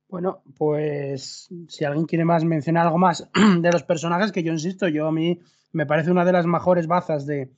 [0.09, 3.31] Bueno, pues si alguien quiere más mencionar algo más
[3.61, 5.41] de los personajes, que yo insisto, yo a mí
[5.73, 7.51] me parece una de las mejores bazas de,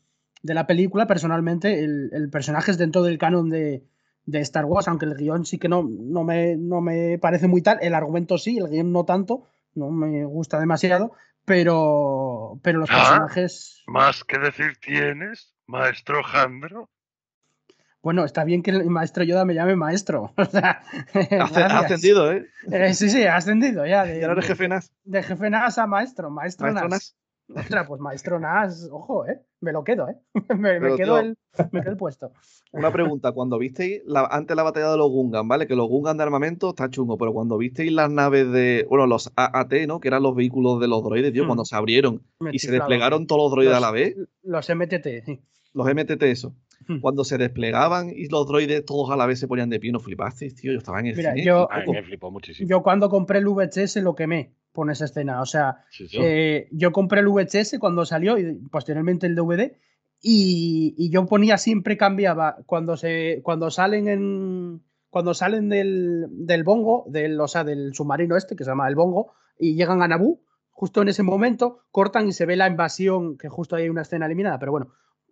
[0.42, 3.84] la película, personalmente, el, el personaje es dentro del canon de,
[4.26, 7.62] de Star Wars, aunque el guion sí que no, no, me, no me parece muy
[7.62, 11.12] tal, el argumento sí, el guion no tanto, no me gusta demasiado,
[11.44, 13.82] pero, pero los ah, personajes...
[13.86, 16.88] ¿Más que decir tienes, maestro Jandro?
[18.04, 20.34] Bueno, está bien que el maestro Yoda me llame maestro.
[20.36, 22.46] ha ascendido, ¿eh?
[22.70, 22.92] ¿eh?
[22.92, 24.04] Sí, sí, ha ascendido ya.
[24.04, 24.92] De, de jefe Nas.
[25.04, 27.16] De jefe Nas a maestro, maestro, Nas.
[27.48, 29.40] Ostras, pues maestro Nas, ojo, ¿eh?
[29.60, 30.18] Me lo quedo, ¿eh?
[30.54, 31.36] me, quedo el,
[31.98, 32.32] puesto.
[32.72, 35.66] Una pregunta, cuando visteis la, antes la batalla de los Gungan, ¿vale?
[35.66, 39.32] Que los Gungan de armamento está chungo, pero cuando visteis las naves de, bueno, los
[39.34, 40.00] AAT, ¿no?
[40.00, 41.46] Que eran los vehículos de los droides, tío, hmm.
[41.46, 42.22] cuando se abrieron
[42.52, 44.14] y se desplegaron todos los droides a la vez.
[44.42, 45.40] Los MTT, sí.
[45.72, 46.54] Los MTT, eso.
[46.86, 47.00] Hmm.
[47.00, 50.00] Cuando se desplegaban y los droides todos a la vez se ponían de pie, ¿no
[50.00, 50.72] flipasteis, tío?
[50.72, 52.68] Yo estaba en el Mira, Yo, me flipó muchísimo.
[52.68, 55.40] Yo cuando compré el VHS lo quemé por esa escena.
[55.40, 55.78] O sea,
[56.12, 59.72] eh, yo compré el VHS cuando salió y posteriormente el DVD
[60.26, 67.04] y, yo ponía siempre cambiaba cuando se cuando salen en cuando salen del, del bongo,
[67.06, 70.40] del, o sea, del submarino este que se llama el bongo y llegan a Naboo,
[70.70, 74.26] justo en ese momento cortan y se ve la invasión, que justo hay una escena
[74.26, 74.88] eliminada, pero bueno,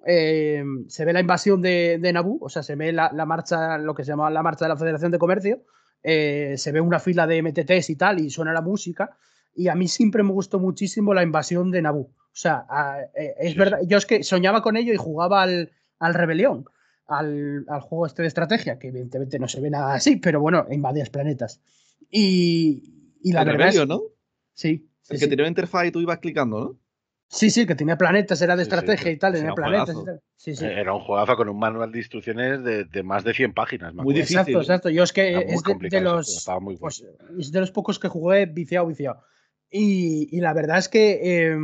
[0.07, 3.79] eh, se ve la invasión de, de Naboo, o sea, se ve la, la, marcha,
[3.79, 5.63] lo que se llama la marcha de la Federación de Comercio,
[6.03, 9.17] eh, se ve una fila de MTTs y tal, y suena la música,
[9.55, 12.11] y a mí siempre me gustó muchísimo la invasión de Naboo.
[12.11, 15.73] O sea, a, eh, es verdad, yo es que soñaba con ello y jugaba al,
[15.99, 16.65] al Rebelión,
[17.07, 20.67] al, al, juego este de estrategia, que evidentemente no se ve nada así, pero bueno,
[20.71, 21.61] invadías planetas.
[22.11, 24.03] Y, y la el verdad Rebellion, es, ¿no?
[24.55, 24.89] Sí.
[25.09, 25.31] El sí, que sí.
[25.31, 26.82] tenía interfaz y tú ibas clicando, ¿no?
[27.33, 29.11] Sí, sí, que tenía planetas, era de sí, estrategia sí.
[29.13, 30.21] y tal, Era tenía un planetas y tal.
[30.37, 30.67] Sí, sí.
[30.67, 33.95] Eh, Era un juegazo con un manual de instrucciones de, de más de 100 páginas.
[33.95, 34.39] Muy difícil.
[34.39, 34.91] Exacto, exacto.
[34.91, 36.81] Yo es que es de, los estaba muy bueno.
[36.81, 37.05] pues,
[37.39, 39.23] es de los pocos que jugué viciado, viciado.
[39.71, 41.57] Y, y la verdad es que eh,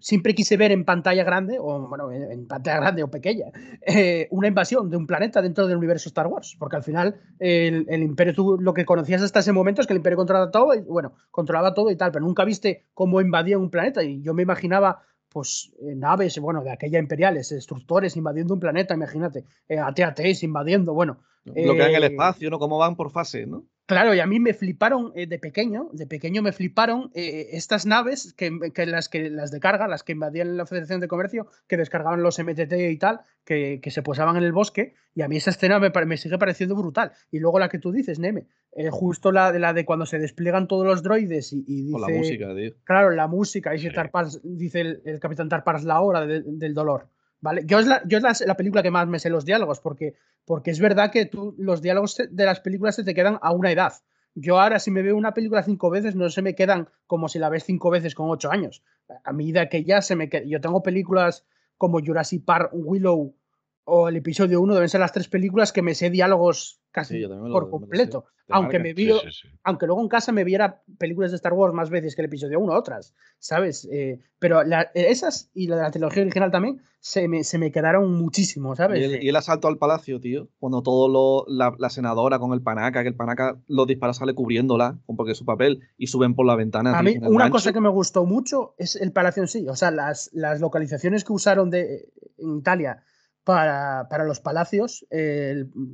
[0.00, 3.46] siempre quise ver en pantalla grande, o bueno, en, en pantalla grande o pequeña,
[3.86, 6.56] eh, una invasión de un planeta dentro del universo Star Wars.
[6.58, 9.92] Porque al final el, el Imperio, tú lo que conocías hasta ese momento es que
[9.92, 13.58] el Imperio controlaba todo, y, bueno, controlaba todo y tal, pero nunca viste cómo invadía
[13.58, 14.02] un planeta.
[14.02, 18.94] Y yo me imaginaba pues eh, naves, bueno, de aquella imperiales, destructores invadiendo un planeta,
[18.94, 21.20] imagínate, eh, AT-ATs invadiendo, bueno.
[21.44, 22.58] Lo que dan el eh, espacio, ¿no?
[22.58, 23.64] Cómo van por fase, ¿no?
[23.88, 27.86] Claro, y a mí me fliparon eh, de pequeño, de pequeño me fliparon eh, estas
[27.86, 31.46] naves que, que las que las de carga, las que invadían la Federación de Comercio,
[31.66, 35.28] que descargaban los MTT y tal, que, que se posaban en el bosque, y a
[35.28, 37.12] mí esa escena me, me sigue pareciendo brutal.
[37.30, 40.18] Y luego la que tú dices, Neme, eh, justo la de la de cuando se
[40.18, 42.72] despliegan todos los droides y, y dice, Con la música, tío.
[42.84, 43.96] Claro, la música, dice, Sí.
[43.96, 47.08] Tarpars- dice el, el capitán Tarpars la hora de- del dolor.
[47.40, 47.62] ¿Vale?
[47.66, 51.26] Yo es, la, película que más me sé los diálogos, porque, porque es verdad que
[51.26, 53.92] tú, los diálogos de las películas se te quedan a una edad.
[54.34, 57.38] Yo ahora, si me veo una película cinco veces, no se me quedan como si
[57.38, 58.82] la ves cinco veces con ocho años.
[59.24, 60.44] A medida que ya se me queda.
[60.46, 61.44] Yo tengo películas
[61.76, 63.34] como Jurassic Park, Willow
[63.88, 67.20] o el episodio 1, deben ser las tres películas que me sé diálogos casi Sí,
[67.20, 68.26] lo- por completo.
[68.50, 69.48] Aunque me Sí, vi, sí, sí.
[69.62, 72.58] aunque luego en casa me viera películas de Star Wars más veces que el episodio
[72.60, 73.86] 1, otras, ¿sabes?
[73.92, 77.70] Eh, pero la- esas y la de la trilogía original también se me, se me
[77.70, 79.00] quedaron muchísimo, ¿sabes?
[79.00, 80.48] Y el, y el asalto al palacio, tío.
[80.58, 81.44] Cuando todo lo.
[81.46, 85.38] La, la senadora con el panaca, que el panaca los dispara sale cubriéndola, porque es
[85.38, 86.98] su papel, y suben por la ventana.
[86.98, 89.66] A mí, una cosa que me gustó mucho es el palacio en sí.
[89.68, 92.08] O sea, las, las localizaciones que usaron de,
[92.38, 93.02] en Italia
[93.48, 95.06] para, para los palacios,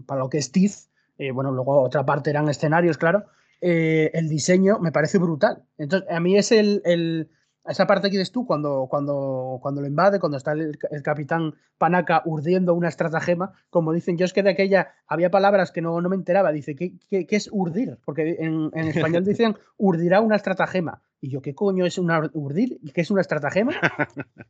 [0.07, 3.27] para lo que es Tiz, eh, bueno, luego otra parte eran escenarios, claro.
[3.61, 5.63] eh, el diseño me parece brutal.
[5.79, 7.31] Entonces, a mí es el-
[7.67, 11.55] esa parte que dices tú, cuando, cuando, cuando lo invade, cuando está el, el capitán
[11.79, 16.01] Panaca urdiendo una estratagema, como dicen, yo es que de aquella había palabras que no,
[16.01, 16.53] no me enteraba.
[16.53, 17.99] Dice, ¿qué, qué, qué es urdir?
[18.05, 21.03] Porque en, en español dicen urdirá una estratagema.
[21.21, 22.79] Y yo, ¿qué coño es una urdir?
[22.93, 23.73] ¿Qué es una estratagema?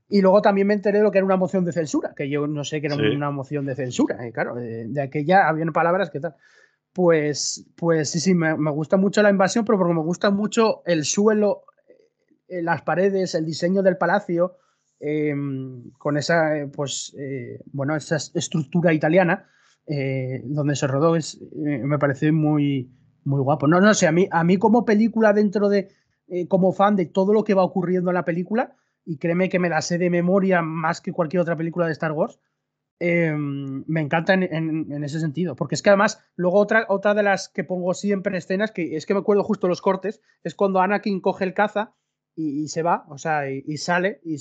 [0.08, 2.48] Y luego también me enteré de lo que era una moción de censura, que yo
[2.48, 3.02] no sé que era Sí.
[3.14, 4.26] una moción de censura.
[4.26, 6.34] Y claro, de, de aquella habían palabras que tal.
[6.92, 10.82] Pues, pues sí, sí, me, me gusta mucho la invasión, pero porque me gusta mucho
[10.86, 11.62] el suelo,
[12.58, 14.56] eh, las paredes, el diseño del palacio,
[15.00, 15.34] eh,
[15.98, 19.48] con esa, eh, pues, eh, bueno, esa estructura italiana
[20.44, 22.90] donde se rodó, es, me parece muy,
[23.24, 23.66] muy guapo.
[23.68, 25.88] No, no sé, a mí, a mí como película dentro de,
[26.48, 29.68] como fan de todo lo que va ocurriendo en la película, y créeme que me
[29.68, 32.40] la sé de memoria más que cualquier otra película de Star Wars,
[33.00, 35.54] eh, me encanta en, en- en ese sentido.
[35.54, 38.96] Porque es que además, luego otra, otra de las que pongo siempre en escenas, que
[38.96, 41.92] es que me acuerdo justo los cortes, es cuando Anakin coge el caza
[42.36, 44.38] y, y se va, o sea, y, y sale, y,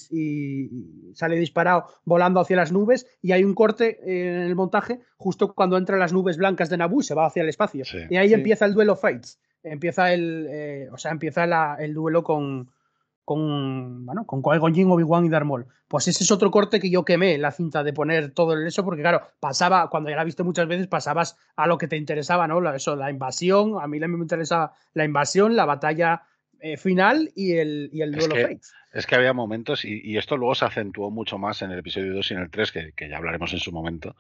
[1.14, 5.78] sale disparado volando hacia las nubes, y hay un corte en el montaje justo cuando
[5.78, 7.86] entran las nubes blancas de Naboo, se va hacia el espacio.
[7.86, 7.98] Sí.
[8.10, 8.34] Y ahí Sí.
[8.34, 9.40] empieza el duelo Fates.
[9.64, 12.70] Empieza el, eh, o sea, empieza la- el duelo con,
[13.24, 15.66] con, bueno, con Qui-Gon Jinn, Obi-Wan y Darth Maul.
[15.88, 18.84] Pues ese es otro corte que yo quemé, la cinta de poner todo el eso,
[18.84, 22.48] porque claro, pasaba, cuando ya la viste muchas veces, pasabas a lo que te interesaba,
[22.48, 22.60] ¿no?
[22.60, 26.24] La, eso, la invasión, a mí me interesaba la invasión, la batalla
[26.64, 28.74] eh, final y el, y el Es duelo que- Fates.
[28.94, 32.14] Es que había momentos, y, y esto luego se acentuó mucho más en el episodio
[32.14, 34.16] 2 y en el 3, que, que ya hablaremos en su momento,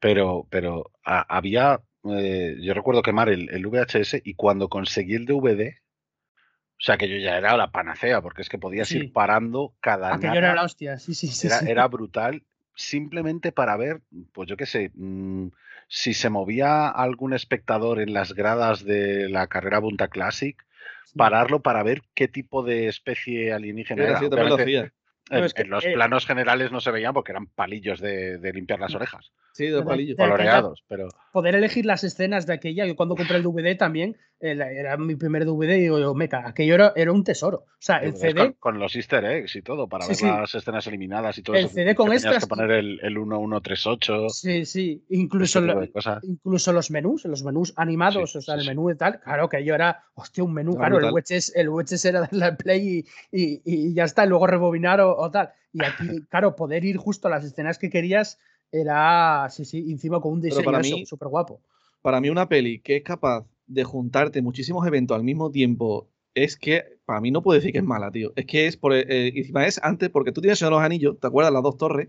[0.00, 5.26] pero, pero a- había, eh, yo recuerdo quemar el, el VHS y cuando conseguí el
[5.26, 5.76] DVD,
[6.78, 8.98] o sea que yo ya era la panacea, porque es que podías Sí.
[8.98, 11.46] ir parando cada nada, era la hostia, sí, sí, sí.
[11.46, 11.70] era, sí.
[11.70, 12.42] era brutal,
[12.74, 14.00] simplemente para ver,
[14.32, 15.48] pues yo qué sé, mm,
[15.88, 20.56] si se movía algún espectador en las gradas de la carrera Bunta Classic,
[21.14, 24.80] pararlo para ver qué tipo de especie alienígena Era lo hacía.
[24.80, 24.92] en,
[25.30, 28.38] No, es que, en los eh, planos generales no se veían porque eran palillos de,
[28.38, 29.32] de limpiar las orejas.
[29.56, 30.16] Sí, de los palillos.
[30.16, 32.86] Coloreados, pero poder elegir las escenas de aquella.
[32.86, 36.46] Yo cuando compré el DVD también, el- era mi primer DVD y digo yo, meca,
[36.46, 37.58] aquello era, era un tesoro.
[37.66, 40.26] O sea, el CD, con, con los easter eggs y todo, para Sí, ver sí.
[40.26, 41.74] las escenas eliminadas y todo El eso.
[41.74, 45.82] CD con que extras- que poner el, el 1138, sí, sí, incluso, lo-
[46.22, 48.68] incluso los menús, los menús animados, Sí, o sea, sí, el sí.
[48.70, 52.04] menú y tal, claro que yo era, hostia, un menú, claro, el wedges, el wedges
[52.04, 55.50] era darle al play y, y- y ya está, y luego rebobinar o, o tal.
[55.72, 55.96] Y aquí,
[56.30, 58.38] claro, poder ir justo a las escenas que querías
[58.72, 61.60] era, sí, sí, encima con un diseño súper guapo.
[62.02, 66.56] Para mí una peli que es capaz de juntarte muchísimos eventos al mismo tiempo es
[66.56, 68.32] que para mí no puedo decir que es mala, tío.
[68.36, 71.52] Es que es por eh, encima es antes porque tú tienes los Anillos, ¿te acuerdas
[71.52, 72.08] las dos torres?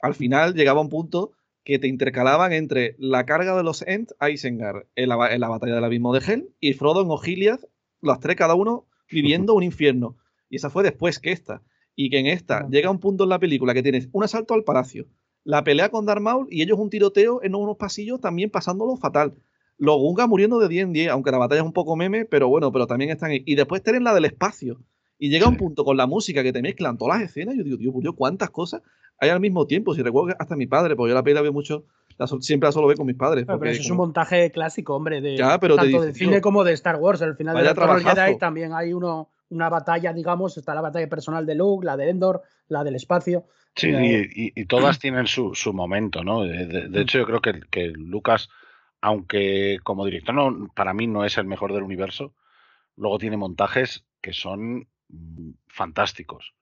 [0.00, 1.32] Al final llegaba un punto
[1.64, 5.48] que te intercalaban entre la carga de los Ent a Isengard en la, en la
[5.48, 7.60] batalla del abismo de Hel y Frodo en Ogiliad,
[8.00, 10.16] las tres cada uno viviendo un infierno.
[10.50, 11.62] Y esa fue después que esta.
[11.96, 14.64] Y que en esta llega un punto en la película que tienes un asalto al
[14.64, 15.06] palacio,
[15.44, 19.34] la pelea con Darth Maul y ellos un tiroteo en unos pasillos también pasándolo fatal.
[19.76, 22.48] Los Gungas muriendo de 10 en 10, aunque la batalla es un poco meme, pero
[22.48, 23.42] bueno, pero también están ahí.
[23.44, 24.80] Y después tienen la del espacio.
[25.18, 27.54] Y llega un punto con la música que te mezclan todas las escenas.
[27.56, 28.82] Yo digo, Dios, ¿cuántas cosas
[29.18, 29.94] hay al mismo tiempo?
[29.94, 31.84] Si recuerdo que hasta mi padre, porque yo la peli la veo mucho,
[32.18, 33.44] la siempre la solo veo con mis padres.
[33.46, 36.26] Pero, porque eso es un montaje clásico, hombre, de Ya, pero tanto dice, de tío,
[36.26, 37.22] cine como de Star Wars.
[37.22, 38.20] Al final de del trabajazo.
[38.20, 42.10] Jedi también hay uno, una batalla, digamos, está la batalla personal de Luke, la de
[42.10, 43.46] Endor, la del espacio.
[43.76, 46.42] Sí, La- y, todas tienen su, su momento, ¿no?
[46.44, 47.02] De, de- de Mm.
[47.02, 48.48] hecho, yo creo que, que Lucas,
[49.00, 52.34] aunque como director no, para mí no es el mejor del universo,
[52.96, 56.54] luego tiene montajes que son mm, fantásticos.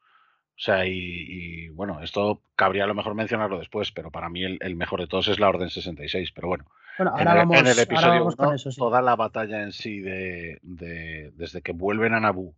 [0.57, 4.45] O sea, y, y, bueno, esto cabría a lo mejor mencionarlo después, pero para mí
[4.45, 6.31] el, el mejor de todos es la Orden 66.
[6.33, 6.67] Pero bueno,
[6.99, 8.79] Bueno, en ahora el, vamos, en el ahora episodio vamos con uno, eso, sí.
[8.79, 12.55] toda la batalla en sí de, de- desde que vuelven a Naboo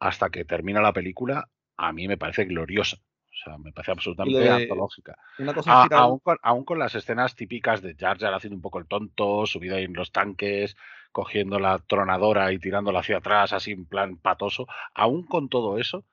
[0.00, 2.96] hasta que termina la película, a mí me parece gloriosa.
[2.96, 5.16] O sea, me parece absolutamente de- antológica.
[5.38, 8.56] Una cosa A- inspirada- aún, con, aún con las escenas típicas de Jar Jar haciendo
[8.56, 10.76] un poco el tonto, subido ahí en los tanques,
[11.12, 16.04] cogiendo la tronadora y tirándola hacia atrás, así en plan patoso, aún con todo eso,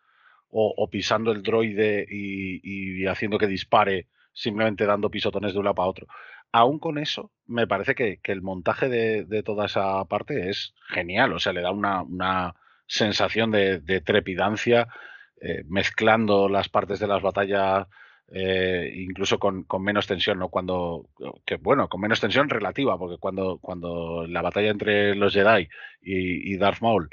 [0.50, 5.66] o, o pisando el droide y, y haciendo que dispare, simplemente dando pisotones de un
[5.66, 6.08] lado para otro.
[6.52, 10.74] Aún con eso, me parece que, que el montaje de, de toda esa parte es
[10.88, 12.56] genial, o sea, le da una, una
[12.88, 14.88] sensación de, de trepidancia,
[15.40, 17.88] eh, mezclando las partes de las batallas
[18.30, 20.50] eh, incluso con, con menos tensión, ¿no?
[20.50, 21.10] Cuando,
[21.46, 25.70] que bueno, con menos tensión relativa, porque cuando, cuando la batalla entre los Jedi
[26.02, 27.10] y, Darth Maul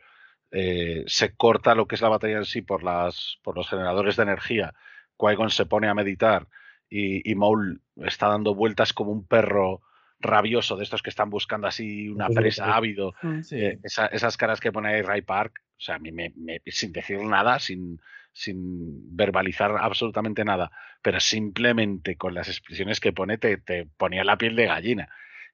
[0.51, 4.17] eh, se corta lo que es la batalla en sí por, las, por los generadores
[4.17, 4.75] de energía,
[5.17, 6.49] Qui-Gon se pone a meditar
[6.89, 9.83] y Maul está dando vueltas como un perro
[10.25, 13.15] rabioso de estos que están buscando así una presa ávido.
[13.43, 13.57] Sí.
[13.61, 16.61] eh, esa- esas caras que pone ahí Ray Park, o sea, a mí me, me-
[16.67, 18.01] sin decir nada, sin,
[18.33, 20.71] sin verbalizar absolutamente nada,
[21.03, 25.09] pero simplemente con las expresiones que pone te, te ponía la piel de gallina.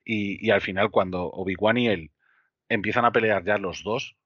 [0.05, 2.11] Y, y al final, cuando Obi-Wan y él
[2.69, 4.17] empiezan a pelear ya los dos,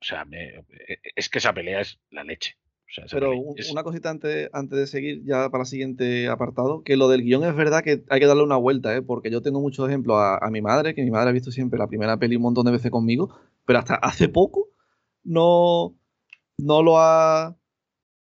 [0.00, 0.48] o sea, me-
[0.88, 2.56] e- es que esa pelea es la leche.
[2.94, 6.28] Sea, Pero pelea un- es- una cosita antes, antes de seguir ya para el siguiente
[6.28, 9.02] apartado, que lo del guion es verdad que hay que darle una vuelta, ¿eh?
[9.02, 11.78] porque yo tengo muchos ejemplos a, a mi madre, que mi madre ha visto siempre
[11.78, 13.34] la primera peli un montón de veces conmigo,
[13.66, 14.68] pero hasta hace poco
[15.24, 15.96] no,
[16.58, 17.56] no lo ha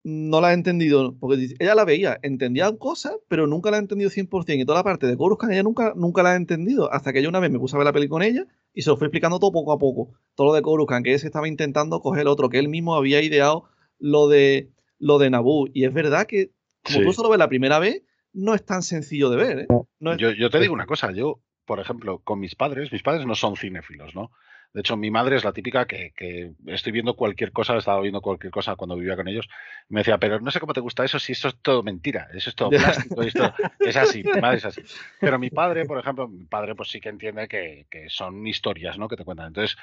[0.04, 4.10] no la ha entendido, porque ella la veía, entendía cosas, pero nunca la ha entendido
[4.10, 7.22] 100%, y toda la parte de Coruscant ella nunca, nunca la ha entendido, hasta que
[7.22, 9.08] yo una vez me puse a ver la peli con ella y se lo fue
[9.08, 12.28] explicando todo poco a poco, todo lo de Coruscant, que ese estaba intentando coger el
[12.28, 13.64] otro, que él mismo había ideado
[13.98, 14.70] lo de
[15.00, 16.50] lo de Naboo, y es verdad que
[16.82, 17.04] como Sí.
[17.04, 18.02] tú solo ves la primera vez,
[18.32, 19.66] no es tan sencillo de ver, ¿eh?
[20.00, 23.02] No es- Yo, yo te digo una cosa, yo, por ejemplo, con mis padres, mis
[23.02, 24.30] padres no son cinéfilos, ¿no?
[24.74, 28.20] De hecho, mi madre es la típica que, que estoy viendo cualquier cosa, estaba viendo
[28.20, 29.48] cualquier cosa cuando vivía con ellos.
[29.88, 32.50] Me decía, pero no sé cómo te gusta eso, si eso es todo mentira, eso
[32.50, 32.68] es todo
[33.08, 34.82] plástico, y esto es así, mi madre es así.
[35.20, 38.98] Pero mi padre, por ejemplo, mi padre pues sí que entiende que, que son historias,
[38.98, 39.08] ¿no?
[39.08, 39.46] Que te cuentan.
[39.48, 39.76] Entonces,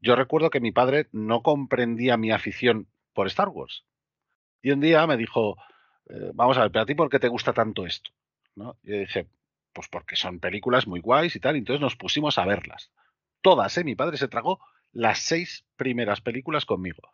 [0.00, 3.84] yo recuerdo que mi padre no comprendía mi afición por Star Wars.
[4.62, 5.56] Y un día me dijo,
[6.08, 8.10] eh, vamos a ver, pero a ti, ¿por qué te gusta tanto esto?
[8.54, 8.76] ¿No?
[8.82, 9.26] Y yo dije,
[9.72, 12.90] pues porque son películas muy guays y tal, y entonces nos pusimos a verlas.
[13.40, 13.84] Todas, ¿eh?
[13.84, 14.58] Mi padre se tragó
[14.92, 17.12] las seis primeras películas conmigo.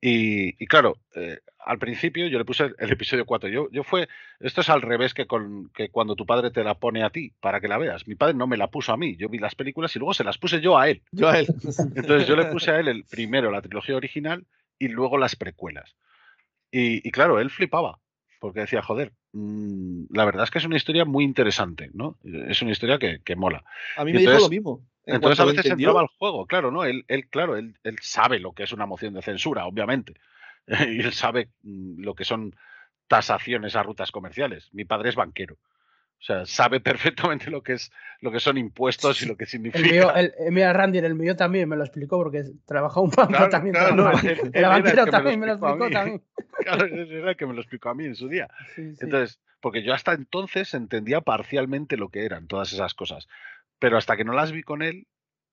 [0.00, 3.50] Y, y claro, eh, al principio yo le puse el, el episodio 4.
[3.50, 6.74] Yo, yo fue, esto es al revés que, con, que cuando tu padre te la
[6.74, 8.06] pone a ti para que la veas.
[8.06, 9.16] Mi padre no me la puso a mí.
[9.16, 11.02] Yo vi las películas y luego se las puse yo a él.
[11.12, 11.48] yo a él.
[11.96, 14.46] Entonces yo le puse a él el primero la trilogía original
[14.80, 15.94] y luego las precuelas.
[16.72, 18.00] Y, y claro, él flipaba,
[18.40, 22.18] porque decía, joder, mm, la verdad es que es una historia muy interesante, ¿no?
[22.24, 23.62] Es una historia que, que mola.
[23.96, 24.86] A mí me dijo entonces- lo mismo.
[25.06, 26.84] En Entonces a veces entraba al juego, claro, ¿no?
[26.84, 30.14] Él, él claro, él, él sabe lo que es una moción de censura, obviamente.
[30.66, 32.54] y él sabe mm, lo que son
[33.08, 34.68] tasaciones a rutas comerciales.
[34.72, 35.56] Mi padre es banquero.
[36.20, 37.90] O sea, sabe perfectamente lo que es
[38.20, 39.86] lo que son impuestos y lo que significa.
[39.88, 43.10] El mío, el, eh, mira, Randy, el mío también me lo explicó porque trabajó un
[43.10, 43.74] banco también.
[43.74, 44.30] claro, no, trabajaba.
[44.32, 45.92] el el banquero que también me lo explicó a explicó mí.
[45.92, 46.22] también.
[46.60, 48.48] Claro, era el que me lo explicó a mí en su día.
[48.76, 48.98] Sí, sí.
[49.00, 53.26] Entonces, porque yo hasta entonces entendía parcialmente lo que eran todas esas cosas,
[53.78, 55.06] pero hasta que no las vi con él,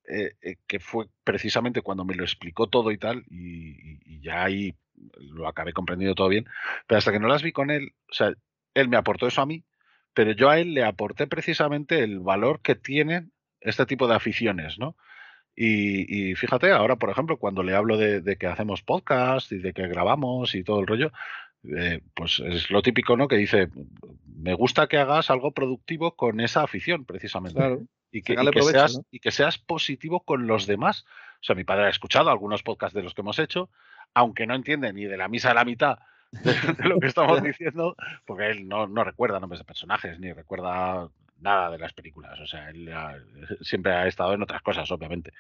[0.09, 4.43] eh, eh, que fue precisamente cuando me lo explicó todo y tal, y- y ya
[4.43, 4.75] ahí
[5.19, 6.45] lo acabé comprendiendo todo bien,
[6.87, 8.33] pero hasta que no las vi con él, o sea,
[8.73, 9.63] él me aportó eso a mí,
[10.17, 13.31] pero yo a él le aporté precisamente el valor que tienen
[13.61, 14.95] este tipo de aficiones, ¿no?
[15.55, 19.59] Y, y fíjate, ahora, por ejemplo, cuando le hablo de, de que hacemos podcast y
[19.59, 21.11] de que grabamos y todo el rollo,
[21.65, 23.27] eh, pues es lo típico, ¿no?
[23.27, 23.69] Que dice,
[24.25, 27.59] me gusta que hagas algo productivo con esa afición, precisamente.
[27.59, 27.83] Claro.
[28.11, 29.03] Y que, y Sacarle que provecho, seas, ¿no?
[29.11, 31.05] y que seas positivo con los demás.
[31.41, 33.69] O sea, mi padre ha escuchado algunos podcasts de los que hemos hecho,
[34.15, 35.99] aunque no entiende ni de la misa a la mitad
[36.43, 37.95] de, de lo que estamos diciendo,
[38.25, 41.09] porque él no, no recuerda nombres de personajes, ni recuerda
[41.39, 42.39] nada de las películas.
[42.39, 43.15] O sea, él ha-
[43.61, 45.31] siempre ha estado en otras cosas, obviamente.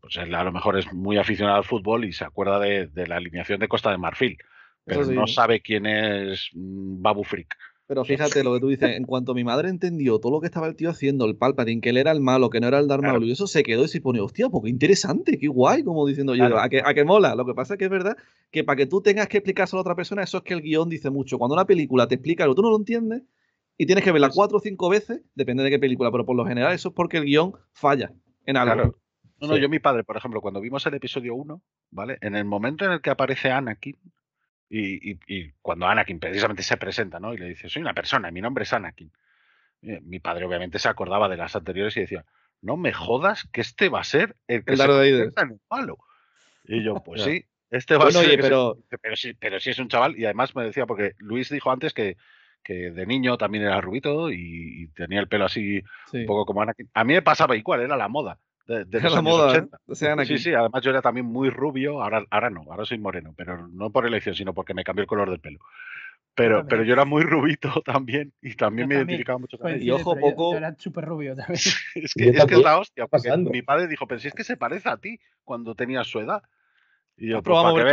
[0.00, 3.06] Pues él a lo mejor es muy aficionado al fútbol y se acuerda de, de
[3.08, 4.38] la alineación de Costa de Marfil,
[4.84, 5.26] pero Eso sí, no ¿no?
[5.26, 7.56] sabe quién es mm, Babu Frick.
[7.92, 10.66] Pero fíjate lo que tú dices, en cuanto mi madre entendió todo lo que estaba
[10.66, 13.02] el tío haciendo, el Palpatine, que él era el malo, que no era el Darth
[13.02, 13.18] Claro.
[13.18, 16.06] Maul, y eso se quedó y se pone, hostia, pues qué interesante, qué guay, como
[16.06, 17.34] diciendo yo, a que, a que mola.
[17.34, 18.16] Lo que pasa es que es verdad
[18.50, 20.88] que para que tú tengas que explicárselo a otra persona, eso es que el guion
[20.88, 21.36] dice mucho.
[21.36, 23.24] Cuando una película te explica algo, tú no lo entiendes
[23.76, 26.34] y tienes que verla Pues cuatro o cinco veces, depende de qué película, pero por
[26.34, 28.10] lo general eso es porque el guion falla
[28.46, 28.72] en algo.
[28.74, 28.98] Claro.
[29.38, 29.60] No, no, Sí.
[29.60, 31.60] yo mi padre, por ejemplo, cuando vimos el episodio 1,
[31.90, 32.16] ¿vale?
[32.22, 33.96] En el momento en el que aparece Anakin,
[34.78, 37.34] y, y- y cuando Anakin precisamente se presenta, ¿no?
[37.34, 39.12] Y le dice, soy una persona, mi nombre es Anakin.
[39.82, 42.24] Eh, Mi padre obviamente se acordaba de las anteriores y decía,
[42.60, 45.60] no me jodas que este va a ser el que El se convierta en el
[45.70, 45.98] malo.
[46.64, 48.98] Y yo, pues sí, este va Bueno, a ser oye, que se pero- convierte".
[49.02, 50.16] pero sí, pero sí es un chaval.
[50.18, 52.16] Y además me decía, porque Luis dijo antes que,
[52.62, 56.18] que de niño también era rubito y, y tenía el pelo así Sí.
[56.18, 56.88] un poco como Anakin.
[56.94, 58.38] A mí me pasaba igual, era la moda.
[58.78, 60.22] De, de los la años moda, 80.
[60.22, 60.26] ¿eh?
[60.26, 63.68] Sí, sí, además yo era también muy rubio, ahora, ahora no, ahora soy moreno, pero
[63.68, 65.58] no por elección, sino porque me cambió el color del pelo.
[66.34, 66.68] Pero, también.
[66.70, 69.00] pero yo era muy rubito también y también Yo me también.
[69.10, 69.74] identificaba mucho con él.
[69.74, 71.58] Coincide, ojo, pero yo- poco- yo era súper rubio también.
[71.94, 73.50] Es que, Yo es que es la hostia, porque pasando?
[73.50, 76.42] mi padre dijo, pero si es que se parece a ti cuando tenías su edad.
[77.18, 77.92] Y yo, ¿Has pues probado para a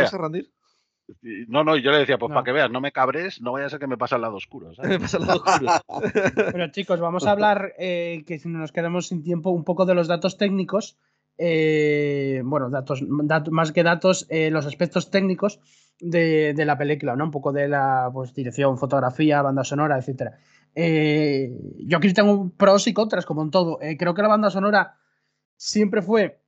[1.48, 2.34] No, no, y yo le decía, pues No.
[2.34, 4.36] para que veas, no me cabres, no vaya a ser que me pase al lado
[4.36, 4.72] oscuro.
[4.74, 4.90] ¿sabes?
[4.90, 5.82] Me pasa la locura.
[6.52, 9.86] Pero chicos, vamos a hablar, eh, que si no nos quedamos sin tiempo, un poco
[9.86, 10.96] de los datos técnicos.
[11.38, 15.58] eh, bueno, datos, dat- más que datos, eh, los aspectos técnicos
[16.00, 17.24] de, de la película, ¿no?
[17.24, 20.38] Un poco de la pues, dirección, fotografía, banda sonora, etcétera.
[20.74, 21.50] Eh,
[21.86, 23.80] yo aquí tengo pros y contras, como en todo.
[23.80, 24.96] Eh, creo que la banda sonora
[25.56, 26.39] siempre fue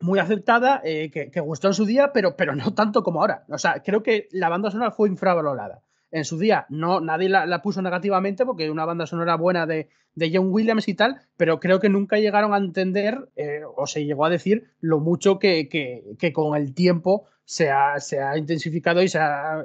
[0.00, 3.44] muy aceptada, eh, que, gustó en su día, pero, pero no tanto como ahora.
[3.48, 5.80] O sea, creo que la banda sonora fue infravalorada.
[6.10, 10.30] En su día no, nadie la, puso negativamente porque una banda sonora buena de, de
[10.32, 14.24] John Williams y tal, pero creo que nunca llegaron a entender eh, o se llegó
[14.24, 19.08] a decir lo mucho que, que- con el tiempo se ha, se ha intensificado y
[19.08, 19.64] se ha,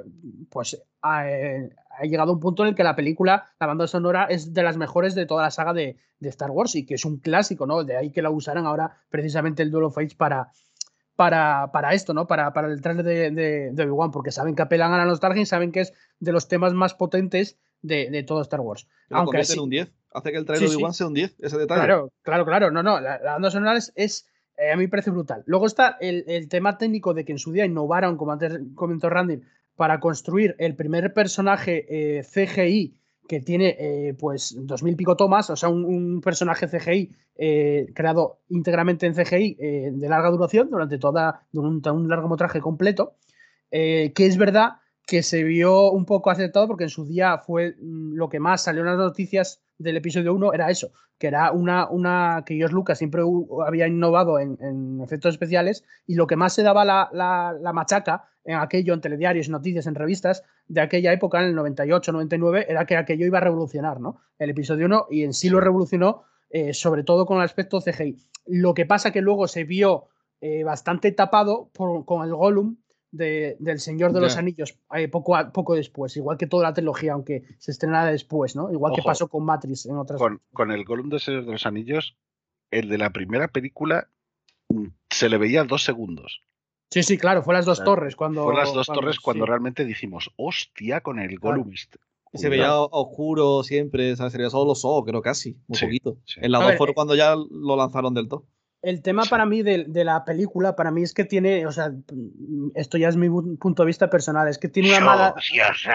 [0.50, 0.82] pues,
[1.24, 1.70] eh,
[2.02, 4.62] ha llegado a un punto en el que la película, la banda sonora, es de
[4.62, 7.66] las mejores de toda la saga de, de Star Wars y que es un clásico,
[7.66, 7.84] ¿no?
[7.84, 10.48] De ahí que la usaran ahora precisamente el Duel of Fates para,
[11.16, 12.26] para, para esto, ¿no?
[12.26, 15.42] Para, para el trailer de, de, de Obi-Wan, porque saben que apelan a la nostalgia
[15.42, 18.88] y saben que es de los temas más potentes de, de todo Star Wars.
[19.08, 19.92] Lo Aunque convierte sí- en un 10.
[20.14, 20.76] Hace que el trailer Sí, de sí.
[20.76, 21.84] Obi-Wan sea un 10, ese detalle.
[21.84, 22.70] Claro, claro, claro.
[22.70, 25.42] No, no, la, la banda sonora es, es, eh, a mí me parece brutal.
[25.46, 29.08] Luego está el, el tema técnico de que en su día innovaron, como antes comentó
[29.08, 29.40] Randy,
[29.76, 32.96] para construir el primer personaje eh, CGI
[33.28, 37.86] que tiene eh, pues dos mil pico tomas, o sea, un, un personaje CGI eh,
[37.94, 43.14] creado íntegramente en CGI eh, de larga duración durante toda un, un largometraje completo,
[43.70, 44.81] que es verdad
[45.12, 48.62] que se vio un poco aceptado porque en su día fue mm, lo que más
[48.62, 52.74] salió en las noticias del episodio 1 era eso, que era una, una que George
[52.74, 53.20] Lucas siempre
[53.66, 57.74] había innovado en, en efectos especiales y lo que más se daba la, la- la
[57.74, 62.64] machaca en aquello, en telediarios, noticias, en revistas de aquella época, en el 98, 99,
[62.70, 64.16] era que aquello iba a revolucionar, ¿no?
[64.38, 68.16] El episodio 1 y en sí lo revolucionó, eh, sobre todo con el aspecto CGI.
[68.46, 70.08] Lo que pasa que luego se vio
[70.40, 72.78] eh, bastante tapado por- con el Gollum
[73.12, 74.36] de- del Señor de los.
[74.36, 78.56] Anillos eh, poco, a- poco después, igual que toda la trilogía, aunque se estrenara después,
[78.56, 78.72] ¿no?
[78.72, 80.18] Igual que pasó con Matrix en otras.
[80.18, 82.16] Con, con el Gollum de Señor de los Anillos,
[82.70, 84.08] el de la primera película
[84.70, 86.42] mm, se le veía dos segundos.
[86.90, 88.44] Sí, sí, claro, fue las dos torres cuando.
[88.44, 89.48] Fue las dos torres cuando sí.
[89.48, 91.58] realmente dijimos, hostia, con el Claro.
[91.58, 91.98] Gollum este.
[92.34, 94.32] Y se veía oscuro siempre, ¿sabes?
[94.32, 96.16] Se veía solo los ojos, creo casi, muy Sí, poquito.
[96.24, 96.40] sí.
[96.42, 98.46] En la A 2 ver, fue eh, cuando ya lo lanzaron del todo.
[98.82, 101.92] El tema para mí de, de la película, para mí es que tiene, o sea,
[102.74, 105.34] esto ya es mi punto de vista personal, es que tiene una mala.
[105.38, 105.86] Sos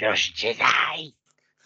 [0.00, 1.16] los Jedi.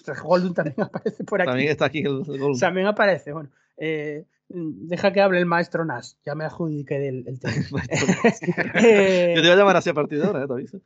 [0.23, 1.49] Goldum también aparece por aquí.
[1.51, 2.59] También está aquí el, Gollum.
[2.59, 3.51] También aparece, bueno.
[3.77, 7.55] eh, deja que hable el maestro Nas, ya me adjudiqué del el tema.
[8.83, 10.47] Eh, Yo te voy a llamar así a partir de ahora, ¿eh?
[10.47, 10.81] Te aviso.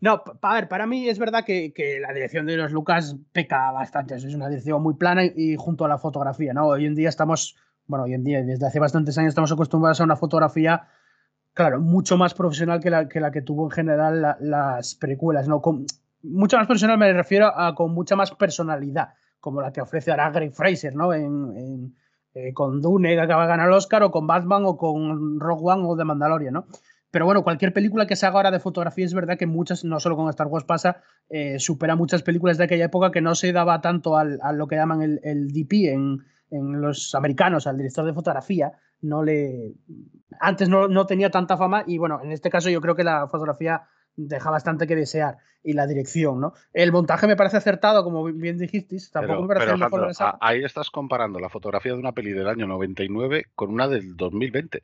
[0.00, 3.70] No, a ver, para mí es verdad que, que la dirección de los Lucas peca
[3.72, 4.14] bastante.
[4.14, 6.68] Es una dirección muy plana y, y junto a la fotografía, ¿no?
[6.68, 7.56] Hoy en día estamos,
[7.88, 10.86] bueno, hoy en día, desde hace bastantes años estamos acostumbrados a una fotografía,
[11.54, 15.48] claro, mucho más profesional que la que, la que tuvo en general la- las precuelas,
[15.48, 15.60] ¿no?
[15.60, 15.86] Con,
[16.22, 20.30] mucho más profesional me refiero a con mucha más personalidad, como la que ofrece ahora
[20.30, 21.12] Greg Fraser, ¿no?
[21.14, 21.96] En, en,
[22.34, 25.62] eh, con Dune, que acaba de ganar el Oscar, o con Batman, o con Rogue
[25.64, 26.66] One, o The Mandalorian, ¿no?
[27.10, 29.98] Pero bueno, cualquier película que se haga ahora de fotografía es verdad que muchas, no
[29.98, 30.98] solo con Star Wars pasa,
[31.30, 34.66] eh, supera muchas películas de aquella época que no se daba tanto al, a lo
[34.66, 36.18] que llaman el, el DP en,
[36.50, 38.72] en los americanos, al director de fotografía.
[39.00, 39.74] No le.
[40.40, 43.28] Antes no, no tenía tanta fama y bueno, en este caso yo creo que la
[43.28, 43.82] fotografía
[44.16, 46.52] deja bastante que desear y la dirección, ¿no?
[46.72, 49.80] El montaje me parece acertado, como bien dijisteis, tampoco Pero, me parece pero, el
[50.10, 54.16] mejor ahí estás comparando la fotografía de una peli del año 99 con una del
[54.16, 54.82] 2020.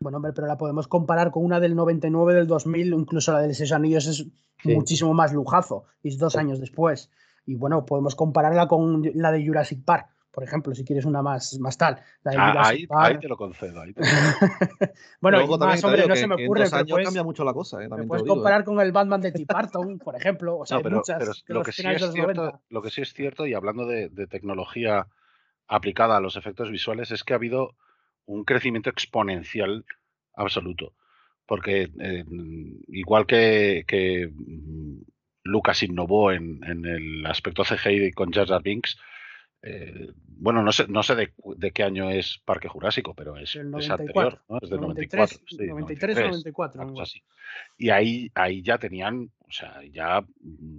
[0.00, 3.54] Bueno, hombre, pero la podemos comparar con una del 99, del 2000, incluso la de
[3.54, 4.26] Seis Anillos es
[4.62, 4.74] Sí.
[4.74, 7.10] muchísimo más lujazo, y es dos años después.
[7.46, 11.58] Y bueno, podemos compararla con la de Jurassic Park, por ejemplo, si quieres una más,
[11.60, 12.00] más tal.
[12.24, 13.80] La de Ah, ahí, ahí te lo concedo.
[13.80, 14.92] ahí te lo concedo.
[15.20, 17.82] bueno, Luego más, hombre, no que- se me ocurre, pero puedes, cambia mucho la cosa,
[17.82, 17.88] ¿eh?
[17.88, 18.28] puedes digo, ¿eh?
[18.28, 20.58] comparar con el Batman de Tim Burton, por ejemplo.
[20.58, 22.60] O sea, No, hay muchas pero lo, que sí es cierto, 90.
[22.68, 25.06] lo que sí es cierto, y hablando de, de tecnología
[25.68, 27.76] aplicada a los efectos visuales, es que ha habido
[28.26, 29.84] un crecimiento exponencial
[30.34, 30.92] absoluto.
[31.46, 32.24] Porque eh,
[32.88, 35.02] igual que, que, mm,
[35.44, 38.98] Lucas innovó en, en el aspecto CGI con Jar Jar Binks,
[39.66, 43.64] eh, bueno, no sé, no sé de, qué año es Parque Jurásico, pero es, es
[43.64, 44.58] 94, anterior, ¿no?
[44.62, 45.38] Es del 94.
[45.38, 47.22] 93, sí, 93 o 94, una algo cosa así.
[47.78, 50.78] Y ahí, ahí ya tenían, o sea, ya mm,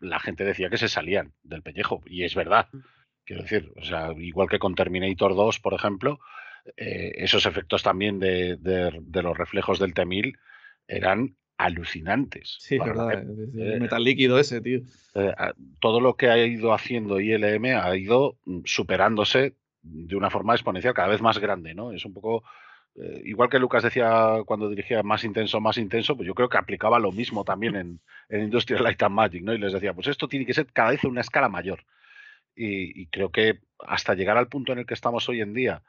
[0.00, 2.68] la gente decía que se salían del pellejo, y es verdad.
[3.24, 6.18] Quiero decir, o sea, igual que con Terminator 2, por ejemplo,
[6.76, 10.36] eh, esos efectos también de, de- de los reflejos del T-1000
[10.86, 12.56] eran alucinantes.
[12.60, 13.22] Sí, verdad.
[13.22, 14.80] Eh, el metal líquido ese, tío.
[15.14, 15.34] eh,
[15.80, 20.94] todo lo que ha ido haciendo ILM ha ido mm, superándose de una forma exponencial,
[20.94, 21.92] cada vez más grande, ¿no?
[21.92, 22.44] Es un poco
[22.94, 26.58] eh, igual que Lucas decía cuando dirigía más intenso, más intenso, pues yo creo que
[26.58, 29.52] aplicaba lo mismo también en, en Industrial Light and Magic, ¿no?
[29.52, 31.84] Y les decía, pues esto tiene que ser cada vez una escala mayor.
[32.54, 35.82] Y, y creo que hasta llegar al punto en el que estamos hoy en día,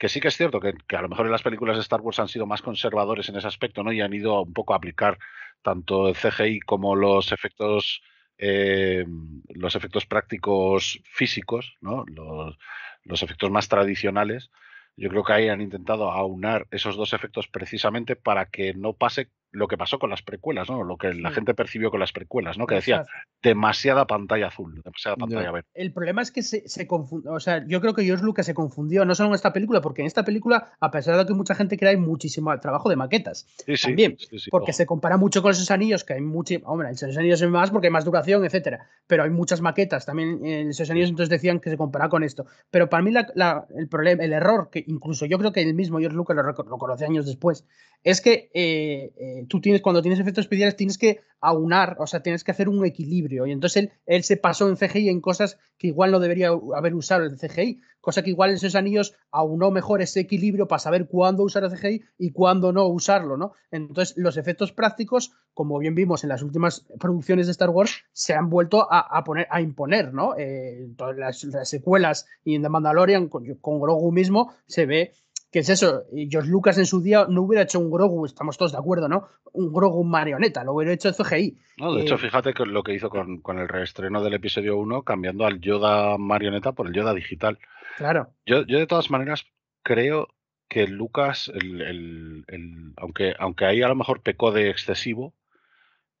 [0.00, 2.18] que sí que es cierto que, a lo mejor en las películas de Star Wars
[2.20, 3.92] han sido más conservadores en ese aspecto, ¿no?
[3.92, 5.18] Y han ido un poco a aplicar
[5.60, 8.00] tanto el CGI como los efectos
[8.38, 9.04] eh,
[9.50, 12.06] los efectos prácticos físicos, ¿no?
[12.06, 12.56] Los,
[13.04, 14.50] los efectos más tradicionales.
[14.96, 19.28] Yo creo que ahí han intentado aunar esos dos efectos precisamente para que no pase
[19.52, 20.84] lo que pasó con las precuelas, ¿no?
[20.84, 21.34] Lo que la Sí.
[21.36, 22.66] gente percibió con las precuelas, ¿no?
[22.66, 23.04] Que decía
[23.42, 25.68] demasiada pantalla azul, demasiada pantalla verde.
[25.74, 27.32] El problema es que se, se confundió.
[27.32, 30.02] O sea, yo creo que George Lucas se confundió, no solo en esta película, porque
[30.02, 33.46] en esta película, a pesar de que mucha gente cree, hay muchísimo trabajo de maquetas.
[33.64, 34.16] Sí, sí, También,
[34.50, 34.76] porque ojo.
[34.76, 36.54] se compara mucho con esos anillos, que hay mucho.
[36.64, 38.86] Hombre, en esos anillos hay más porque hay más duración, etcétera.
[39.06, 42.46] Pero hay muchas maquetas también en esos anillos, entonces decían que se compara con esto.
[42.70, 45.74] Pero para mí, la- la- el problema, el error, que incluso yo creo que el
[45.74, 47.66] mismo George Lucas lo, lo conoce años después,
[48.02, 52.22] es que eh, eh, tú tienes, cuando tienes efectos especiales, tienes que aunar, o sea,
[52.22, 53.46] tienes que hacer un equilibrio.
[53.46, 57.24] Y entonces él, se pasó en CGI en cosas que igual no debería haber usado
[57.24, 61.42] el CGI, cosa que igual en esos anillos aunó mejor ese equilibrio para saber cuándo
[61.42, 63.52] usar el CGI y cuándo no usarlo, ¿no?
[63.70, 68.34] Entonces, los efectos prácticos, como bien vimos en las últimas producciones de Star Wars, se
[68.34, 70.36] han vuelto a, poner, a imponer, ¿no?
[70.38, 75.12] Eh, todas las, las secuelas y en The Mandalorian, con, con Grogu mismo, se ve
[75.50, 78.72] que es eso, George Lucas en su día no hubiera hecho un Grogu, estamos todos
[78.72, 79.26] de acuerdo, ¿no?
[79.52, 81.58] Un Grogu marioneta, lo hubiera hecho CGI.
[81.78, 84.76] No, de Eh, hecho, fíjate que lo que hizo con, con el reestreno del episodio
[84.78, 87.58] 1, cambiando al Yoda marioneta por el Yoda digital.
[87.96, 88.32] Claro.
[88.46, 89.44] Yo, yo de todas maneras
[89.82, 90.28] creo
[90.68, 95.34] que Lucas, el, el- el- aunque, aunque ahí a lo mejor pecó de excesivo,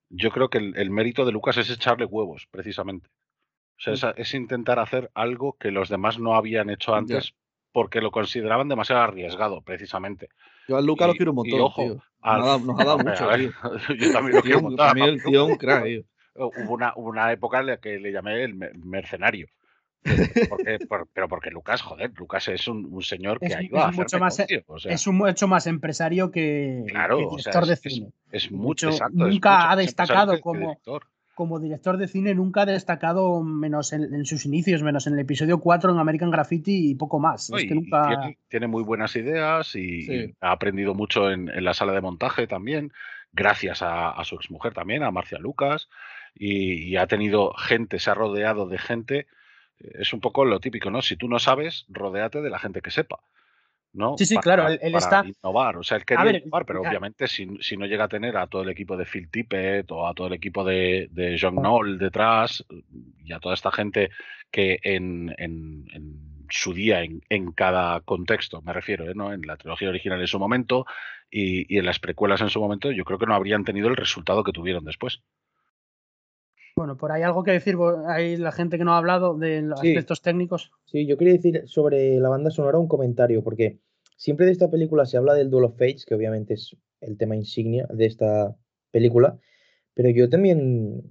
[0.08, 3.08] yo creo que el, el mérito de Lucas es echarle huevos, precisamente.
[3.78, 7.34] O sea, es, a- es intentar hacer algo que los demás no habían hecho antes
[7.72, 10.28] porque lo consideraban demasiado arriesgado, precisamente.
[10.68, 11.94] Yo a Luca lo Y- quiero un y montón, ojo, tío.
[11.94, 13.96] Nos al- ha dado, nos ha dado Hombre, a mucho, ver, tío.
[13.96, 14.94] Yo también lo Tío, quiero un montón.
[14.94, 16.02] mí el tío un crack, tío.
[16.34, 19.48] Hubo una, hubo una época en la que le llamé el me- mercenario.
[20.48, 23.88] Porque, por- pero porque Lucas, joder, Lucas es un, un señor que Es, ido a
[23.88, 24.38] hacer mucho más.
[24.66, 27.84] O sea, es un mucho más empresario que, claro, que o sea, director de es,
[27.86, 28.12] es- cine.
[28.32, 31.02] es De mucho, exacto, es nunca mucho ha destacado como, director.
[31.40, 35.20] Como director de cine, nunca ha destacado menos en, en sus inicios, menos en el
[35.20, 37.48] episodio 4 en American Graffiti y poco más.
[37.48, 38.08] No, es que nunca.
[38.08, 40.12] tiene, tiene muy buenas ideas y, Sí.
[40.12, 42.92] y ha aprendido mucho en, en la sala de montaje también,
[43.32, 45.88] gracias a, a su exmujer también, a Marcia Lucas.
[46.34, 49.26] y, y ha tenido gente, se ha rodeado de gente.
[49.78, 51.00] Es un poco lo típico, ¿no?
[51.00, 53.20] Si tú no sabes, rodéate de la gente que sepa.
[53.92, 54.16] ¿No?
[54.16, 55.24] Sí, sí, Para- claro, él, está.
[55.26, 55.76] innovar.
[55.76, 58.46] O sea, él quería ver, innovar, pero obviamente si, si no llega a tener a
[58.46, 61.98] todo el equipo de Phil Tippett o a todo el equipo de, de John Knoll
[61.98, 62.64] detrás
[63.24, 64.10] y a toda esta gente
[64.50, 69.14] que en, en- en su día, en, en cada contexto, me refiero, ¿eh?
[69.14, 69.32] ¿no?
[69.32, 70.84] en la trilogía original en su momento
[71.30, 73.96] y, y en las precuelas en su momento, yo creo que no habrían tenido el
[73.96, 75.22] resultado que tuvieron después.
[76.80, 77.76] Bueno, por ahí algo que decir,
[78.08, 79.88] hay la gente que no ha hablado de los Sí.
[79.88, 80.72] aspectos técnicos.
[80.86, 83.80] Sí, yo quería decir sobre la banda sonora un comentario, porque
[84.16, 87.36] siempre de esta película se habla del Duel of Fates, que obviamente es el tema
[87.36, 88.56] insignia de esta
[88.92, 89.38] película,
[89.92, 91.02] pero yo también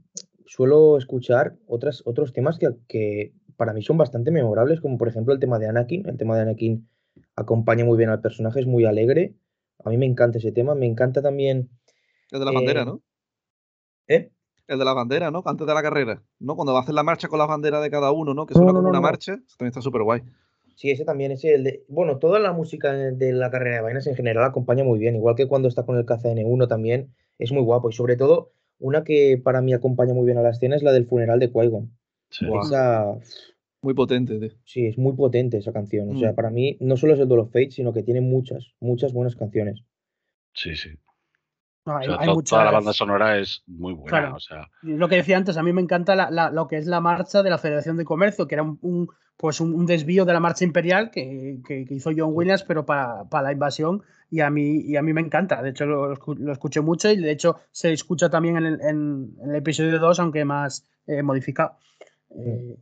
[0.47, 5.35] suelo escuchar otras, otros temas que, que para mí son bastante memorables, como por ejemplo
[5.35, 6.09] el tema de Anakin.
[6.09, 6.89] El tema de Anakin
[7.35, 9.35] acompaña muy bien al personaje, es muy alegre.
[9.85, 10.73] A mí me encanta ese tema.
[10.73, 11.69] Me encanta también.
[12.31, 13.03] El de la eh, bandera, ¿no?
[14.07, 14.31] ¿Eh?
[14.69, 15.41] El de la bandera, ¿no?
[15.45, 16.55] Antes de la carrera, ¿no?
[16.55, 18.45] Cuando va a hacer la marcha con las banderas de cada uno, ¿no?
[18.45, 19.03] Que No, suena no, como no, una no.
[19.03, 19.33] marcha.
[19.33, 20.21] Eso también está súper guay.
[20.75, 21.83] Sí, ese también, ese el de.
[21.89, 25.35] Bueno, toda la música de la carrera de vainas en general acompaña muy bien, igual
[25.35, 27.89] que cuando está con el KCN1 también es muy guapo.
[27.89, 30.91] Y sobre todo, una que para mí acompaña muy bien a la escena es la
[30.93, 31.89] del funeral de Qui-Gon.
[32.29, 32.45] Sí.
[32.61, 33.17] Esa,
[33.81, 34.49] Muy potente, tío.
[34.65, 36.15] sí, es muy potente esa canción.
[36.15, 36.35] O sea, Mm.
[36.35, 39.35] para mí no solo es el Duel of Fate, sino que tiene muchas, muchas buenas
[39.35, 39.81] canciones.
[40.53, 40.89] Sí, sí.
[41.89, 44.09] No, O hay, sea, hay to- toda la muchas- banda sonora es muy buena.
[44.09, 44.35] Claro.
[44.35, 46.85] O sea, Lo que decía antes, a mí me encanta la- la- lo que es
[46.87, 50.25] la marcha de la Federación de Comercio, que era un, un- pues un, un desvío
[50.25, 54.03] de la marcha imperial que, que- que hizo John Williams, pero para, para la invasión,
[54.29, 55.61] y a mí, y a mí me encanta.
[55.63, 59.33] De hecho, lo, lo escuché mucho y de hecho se escucha también en el, en-
[59.41, 61.77] en el episodio 2, aunque más eh, modificado.
[62.37, 62.77] Eh,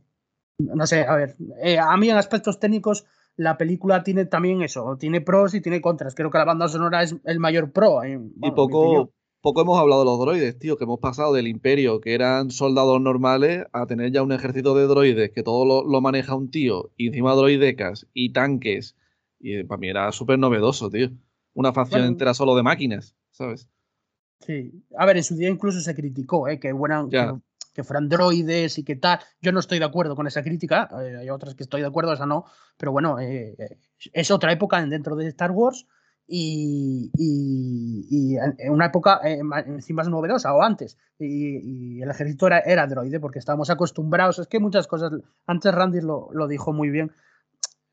[0.58, 3.06] no sé, a ver, eh, a mí en aspectos técnicos
[3.38, 6.14] la película tiene también eso, tiene pros y tiene contras.
[6.14, 8.02] Creo que la banda sonora es el mayor pro.
[8.04, 9.08] eh, Y bueno, opinión.
[9.08, 12.50] poco, poco hemos hablado de los droides, tío, que hemos pasado del imperio, que eran
[12.50, 16.50] soldados normales, a tener ya un ejército de droides que todo lo, lo maneja un
[16.50, 18.96] tío, y encima droidecas y tanques.
[19.40, 21.10] Y para mí era súper novedoso, tío.
[21.54, 22.12] Una facción Bueno.
[22.12, 23.68] entera solo de máquinas, ¿sabes?
[24.40, 26.58] Sí, a ver, en su día incluso se criticó, ¿eh?
[26.60, 26.72] que,
[27.10, 27.34] que,
[27.78, 29.20] que fueran droides y que tal.
[29.40, 32.12] Yo no estoy de acuerdo con esa crítica, eh, hay otras que estoy de acuerdo,
[32.12, 32.44] esa no,
[32.76, 33.78] pero bueno, eh, eh,
[34.12, 35.86] es otra época dentro de Star Wars
[36.26, 40.98] y, y- y una época eh, ma- encima más novedosa o antes.
[41.20, 45.12] Y, y el ejército era, era droide porque estábamos acostumbrados, es que muchas cosas,
[45.46, 47.12] antes Randy lo, lo dijo muy bien,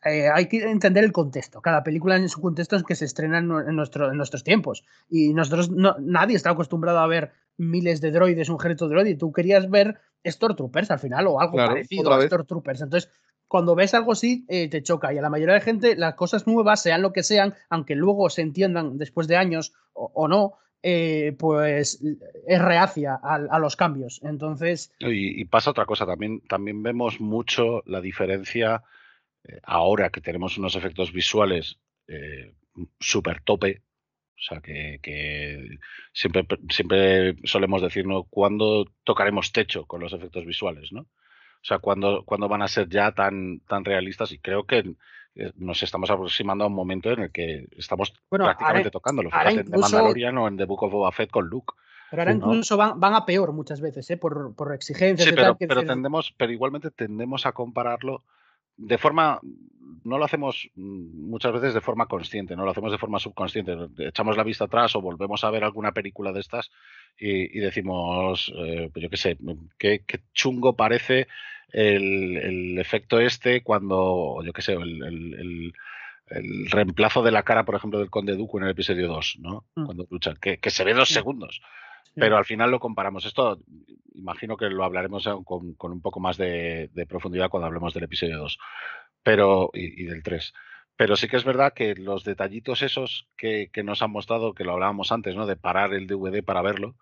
[0.05, 1.61] eh, hay que entender el contexto.
[1.61, 4.43] Cada película en su contexto es que se estrena en, nue- en nuestro, en nuestros
[4.43, 4.85] tiempos.
[5.09, 9.13] Y nosotros, no, nadie está acostumbrado a ver miles de droides, un ejército de droides.
[9.13, 12.21] Y tú querías ver Stormtroopers al final o algo Claro, parecido a.
[12.21, 12.81] Stormtroopers.
[12.81, 13.11] Entonces,
[13.47, 15.13] cuando ves algo así, eh, te choca.
[15.13, 18.29] Y a la mayoría de gente, las cosas nuevas, sean lo que sean, aunque luego
[18.29, 20.53] se entiendan después de años o, o no,
[20.83, 21.99] eh, pues
[22.47, 24.19] es reacia a, a los cambios.
[24.23, 28.83] Entonces, Y, y pasa otra cosa, también, también vemos mucho la diferencia
[29.63, 31.77] ahora que tenemos unos efectos visuales
[32.07, 32.53] eh,
[32.99, 33.81] súper tope.
[34.37, 35.79] O sea, que, que
[36.11, 38.23] siempre, siempre solemos decir, ¿no?
[38.23, 41.01] ¿Cuándo tocaremos techo con los efectos visuales, no?
[41.01, 44.31] O sea, ¿cuándo, cuándo van a ser ya tan, tan realistas?
[44.33, 44.93] Y creo que
[45.35, 49.29] eh, nos estamos aproximando a un momento en el que estamos Bueno, prácticamente ahora- tocándolo.
[49.31, 51.73] ahora Fíjate, en The Mandalorian o en The Book of Boba Fett con Luke.
[52.11, 54.17] pero ahora incluso van, van a peor muchas veces, ¿eh?
[54.17, 55.57] por, por exigencias Sí, pero, tal.
[55.57, 58.23] que pero tendemos, pero igualmente tendemos a compararlo
[58.77, 59.39] de forma,
[60.03, 63.75] no lo hacemos mm, muchas veces de forma consciente, no lo hacemos de forma subconsciente.
[63.99, 66.71] Echamos la vista atrás o volvemos a ver alguna película de estas
[67.17, 69.37] y, y decimos, eh, pues yo qué sé,
[69.77, 71.27] qué, qué chungo parece
[71.71, 75.73] el, el efecto este cuando, yo qué sé, el, el-
[76.71, 79.63] reemplazo de la cara, por ejemplo, del Conde Dooku en el episodio 2, ¿no?
[79.75, 79.85] Mm.
[79.85, 81.61] Cuando luchan, que, que se ve dos segundos.
[82.13, 83.25] Pero al final lo comparamos.
[83.25, 83.59] Esto
[84.13, 88.37] imagino que lo hablaremos con, con un poco más de, profundidad cuando hablemos del episodio
[88.37, 88.57] 2
[89.23, 90.53] pero, y, del 3.
[90.95, 94.63] Pero sí que es verdad que los detallitos esos que, que nos han mostrado, que
[94.63, 95.45] lo hablábamos antes, ¿no?
[95.45, 96.95] De parar el DVD para verlo,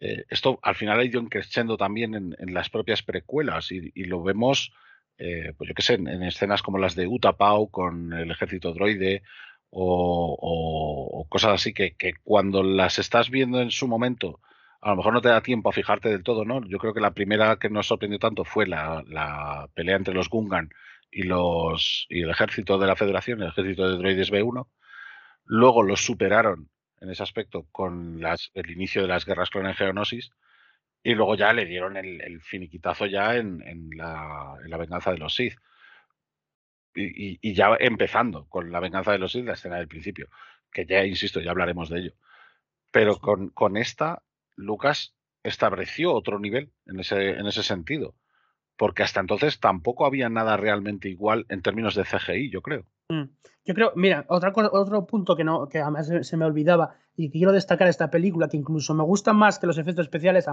[0.00, 4.72] eh, esto al final ha ido creciendo también en, las propias precuelas y, lo vemos,
[5.18, 9.22] eh, pues yo qué sé, en escenas como las de Utapau con el ejército droide
[9.70, 10.36] o,
[11.20, 14.40] o- cosas así que, cuando las estás viendo en su momento,
[14.80, 16.64] a lo mejor no te da tiempo a fijarte del todo, ¿no?
[16.66, 20.70] Yo creo que la primera que nos sorprendió tanto fue la, pelea entre los Gungan
[21.10, 24.68] y los y el ejército de la Federación, el ejército de droides B1.
[25.44, 26.70] Luego los superaron
[27.00, 28.20] en ese aspecto con
[28.54, 30.30] el inicio de las guerras clon en Geonosis.
[31.02, 33.60] Y luego ya le dieron el, finiquitazo ya en
[33.96, 35.54] la, en la venganza de los Sith.
[36.96, 40.28] Y, ya empezando con la venganza de los Sith, la escena del principio.
[40.72, 42.12] Que ya, insisto, ya hablaremos de ello.
[42.90, 44.22] Pero con, con esta,
[44.56, 48.14] Lucas estableció otro nivel en ese, en ese sentido.
[48.76, 52.86] Porque hasta entonces tampoco había nada realmente igual en términos de CGI, yo creo.
[53.08, 53.24] Mm.
[53.66, 57.30] Yo creo, mira, otra otro punto que no, que además se, se me olvidaba y
[57.30, 60.46] que quiero destacar esta película, que incluso me gusta más que los efectos especiales,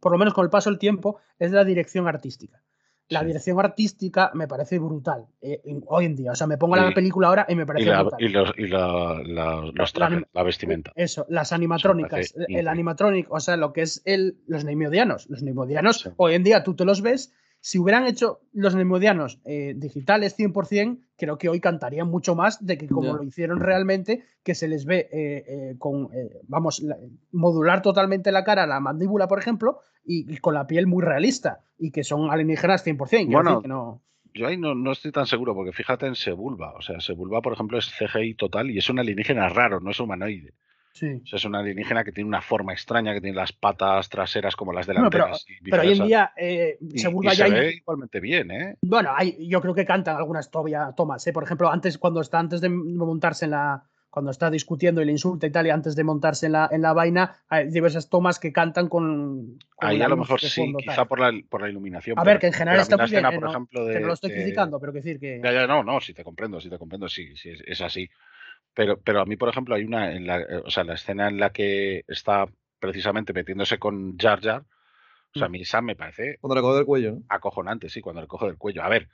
[0.00, 2.60] por lo menos con el paso del tiempo, es la dirección artística.
[3.08, 6.32] La dirección artística me parece brutal eh, hoy en día.
[6.32, 8.20] O sea, me pongo la Y- película ahora y me Y, parece la, brutal.
[8.20, 10.92] y los, y la- la- los La trajes, la vestimenta.
[10.96, 12.34] Eso, las animatrónicas.
[12.48, 15.28] El animatronic, o sea, lo que es el, los neimodianos.
[15.30, 16.10] Los neimodianos, Sí.
[16.16, 17.32] hoy en día tú te los ves.
[17.66, 22.78] Si hubieran hecho los neimodianos eh, digitales 100%, creo que hoy cantarían mucho más de
[22.78, 26.96] que como lo hicieron realmente, que se les ve eh, eh, con, eh, vamos, la-
[27.32, 31.64] modular totalmente la cara, la mandíbula, por ejemplo, y, y con la piel muy realista,
[31.76, 33.08] y que son alienígenas 100%.
[33.08, 34.00] quiero Bueno, decir que no...
[34.32, 36.72] Yo ahí no, no estoy tan seguro, porque fíjate en Sebulba.
[36.74, 39.98] O sea, Sebulba, por ejemplo, es CGI total y es un alienígena raro, no es
[39.98, 40.54] humanoide.
[40.96, 41.20] Sí.
[41.22, 44.56] O sea, es una alienígena que tiene una forma extraña, que tiene las patas traseras
[44.56, 45.44] como las Bueno, pero, delanteras.
[45.46, 48.76] y pero hoy en día eh, Y- se y se ve igualmente bien, ¿eh?
[48.80, 51.34] Bueno, hay, yo creo que cantan algunas todavía tomas, ¿eh?
[51.34, 53.84] Por ejemplo, antes, cuando está antes de montarse en la.
[54.08, 56.80] Cuando está discutiendo y le insulta y tal, y antes de montarse en la, en
[56.80, 59.58] la vaina, hay diversas tomas que cantan con.
[59.74, 62.18] con Ahí a lo mejor sí, fondo, quizá por la, por la iluminación.
[62.18, 64.06] A ver, que en general está muy bien, escena, eh, por no- ejemplo, que no
[64.06, 65.42] lo estoy de- criticando, pero que decir que.
[65.44, 68.08] Ya, ya, no, no, sí te comprendo, sí te comprendo, sí, sí es, es así.
[68.76, 71.28] Pero, pero a mí, por ejemplo, hay una, en la, eh, o sea, la escena
[71.28, 72.46] en la que está
[72.78, 74.62] precisamente metiéndose con Jar Jar,
[75.34, 75.52] o sea, a Mm.
[75.52, 77.22] mí esa me parece Cuando le coge del cuello, ¿no?
[77.28, 78.82] acojonante, sí, cuando le coge del cuello.
[78.82, 79.08] A ver,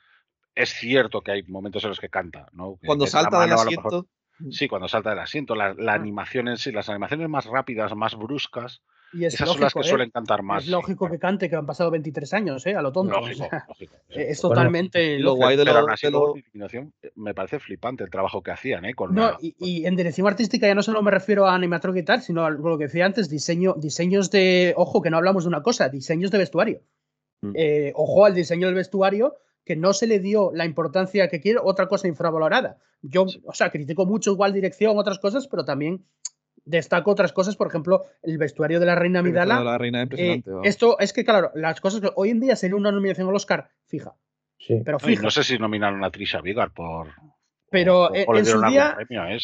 [0.55, 2.77] es cierto que hay momentos en los que canta, ¿no?
[2.85, 4.09] Cuando es salta del asiento.
[4.51, 5.97] Sí, cuando salta del asiento, la, la Ah.
[5.97, 8.83] animación en sí, las animaciones más rápidas, más bruscas,
[9.15, 9.85] Y es esas lógico, son las que ¿eh?
[9.85, 10.65] suelen cantar más.
[10.65, 12.75] Es lógico que cante, que han pasado 23 años, ¿eh?
[12.75, 13.15] A lo tonto.
[13.17, 14.15] o Lógico, sea, lógico, sí.
[14.21, 15.19] es totalmente.
[15.19, 16.83] lo guay de Pero lo- eh,
[17.17, 18.95] me parece flipante el trabajo que hacían, ¿eh?
[18.95, 22.03] Con No, la- y, y en dirección artística ya no solo me refiero a animatronic
[22.03, 25.45] y tal, sino a lo que decía antes, diseño, diseños de, ojo, que no hablamos
[25.45, 26.81] de una cosa, diseños de vestuario.
[27.43, 27.53] Mm.
[27.55, 31.59] Eh, ojo al diseño del vestuario, que no se le dio la importancia que quiere,
[31.63, 32.79] otra cosa infravalorada.
[33.03, 36.05] Yo, o sea, critico mucho igual dirección, otras cosas, pero también
[36.65, 39.61] destaco otras cosas, por ejemplo, el vestuario de la reina Midala.
[39.63, 42.93] La reina Eh, esto es que, claro, las cosas que hoy en día sería una
[42.93, 44.15] nominación al Oscar fija,
[44.59, 44.81] Sí.
[44.85, 45.23] pero fija.
[45.23, 47.09] no sé si nominaron a Trisha Vigar por.
[47.71, 49.41] Pero, o, eh, o le en su día, premio, ¿eh?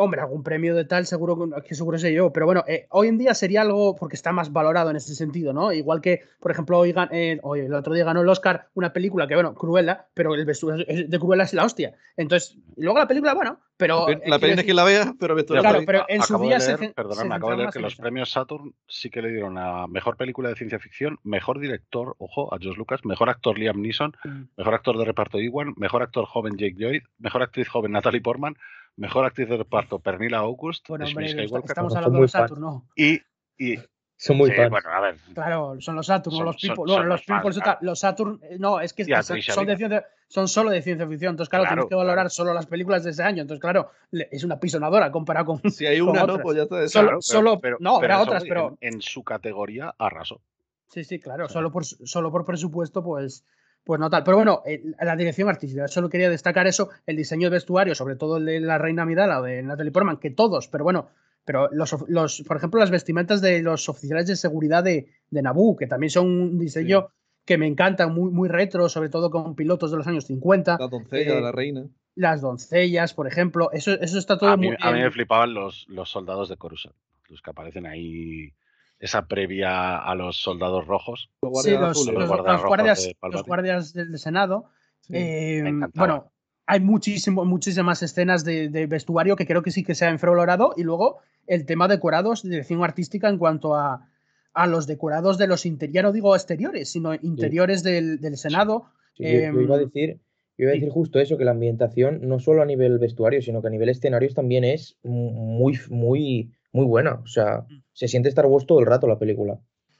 [0.00, 2.32] Eh, hombre, algún premio de tal, seguro que- que seguro sé yo.
[2.32, 5.52] Pero bueno, eh, hoy en día sería algo porque está más valorado en ese sentido,
[5.52, 5.72] ¿no?
[5.72, 9.26] Igual que, por ejemplo, hoy, eh, hoy el otro día ganó el Oscar una película
[9.26, 11.94] que, bueno, Cruella, pero el vestuario de Cruella es la hostia.
[12.16, 14.06] Entonces, y luego la película, bueno, pero.
[14.08, 16.44] La eh, pena es decir- que la vea, pero vestuario Claro, pero en su acabo
[16.48, 16.94] día se leer,
[17.26, 20.48] me acabo de leer que los premios Saturn sí que le dieron a mejor película
[20.48, 24.42] de ciencia ficción, mejor director, ojo, a George Lucas, mejor actor Liam Neeson, Mm.
[24.56, 28.56] mejor actor de reparto Ewan, mejor actor joven Jake Lloyd, mejor actriz joven Natalie Portman,
[28.96, 32.42] mejor actriz de reparto Pernilla August, Bueno, hombre, Skywalker, estamos hablando de muy los fans.
[32.50, 32.86] Saturn, ¿no?
[32.96, 33.20] y,
[33.58, 33.78] y
[34.16, 34.70] Son muy sí, fans.
[34.70, 36.92] bueno, a ver, Claro, son los Saturn, no Son- los son- People.
[36.92, 37.94] son los los People, claro.
[37.96, 39.04] Saturn, eh, no, es que
[39.52, 41.30] son, de ciencia- son solo de ciencia ficción.
[41.30, 42.30] Entonces, claro, Claro, tienes que valorar claro.
[42.30, 43.40] solo las películas de ese año.
[43.42, 45.70] Entonces, claro, es una pisonadora comparado con.
[45.70, 46.38] Si hay una, ¿no?
[46.40, 46.86] Pues ya está.
[46.88, 50.40] Solo- claro, pero- solo- pero- no, habrá otras, pero- en, en su categoría arrasó.
[50.88, 51.48] Sí, sí, claro.
[51.48, 53.44] Solo por, solo por presupuesto, pues,
[53.84, 54.22] pues no tal.
[54.24, 55.88] Pero bueno, eh, la dirección artística.
[55.88, 59.40] Solo quería destacar eso, el diseño de vestuario, sobre todo el de la Reina Midala
[59.40, 61.08] o de Natalie Portman, que todos, pero bueno,
[61.44, 65.42] pero los, of- los por ejemplo, las vestimentas de los oficiales de seguridad de, de
[65.42, 67.08] Naboo, que también son un diseño
[67.46, 70.76] que me encanta, muy, muy retro, sobre todo con pilotos de los años 50.
[70.78, 71.86] La doncella de eh, la reina.
[72.14, 73.70] Las doncellas, por ejemplo.
[73.72, 76.56] Eso, eso está todo A mí, muy a mí me flipaban los, los soldados de
[76.56, 76.94] Coruscant,
[77.28, 78.52] los que aparecen ahí,
[79.00, 81.30] esa previa a los soldados rojos.
[81.42, 82.14] Los Sí, guardias los, azules.
[82.14, 83.48] los los- guardias los rojos guardias, de los Palpatine.
[83.48, 84.64] guardias del Senado.
[85.00, 85.12] Sí.
[85.16, 86.30] Eh, bueno,
[86.66, 90.74] hay muchísimo, muchísimas escenas de, de vestuario que creo que sí que se ha infravalorado.
[90.76, 94.06] Y luego el tema decorados, dirección artística en cuanto a,
[94.52, 98.84] a los decorados de los interiores, ya no digo exteriores, sino interiores del, del Senado.
[99.14, 100.18] Sí, yo, yo iba a Em, decir,
[100.58, 103.62] yo iba a decir justo eso, que la ambientación, no solo a nivel vestuario, sino
[103.62, 107.20] que a nivel escenarios también es mu- muy, muy, muy buena.
[107.22, 107.82] O sea, Mm.
[107.92, 109.58] se siente Star Wars todo el rato la película.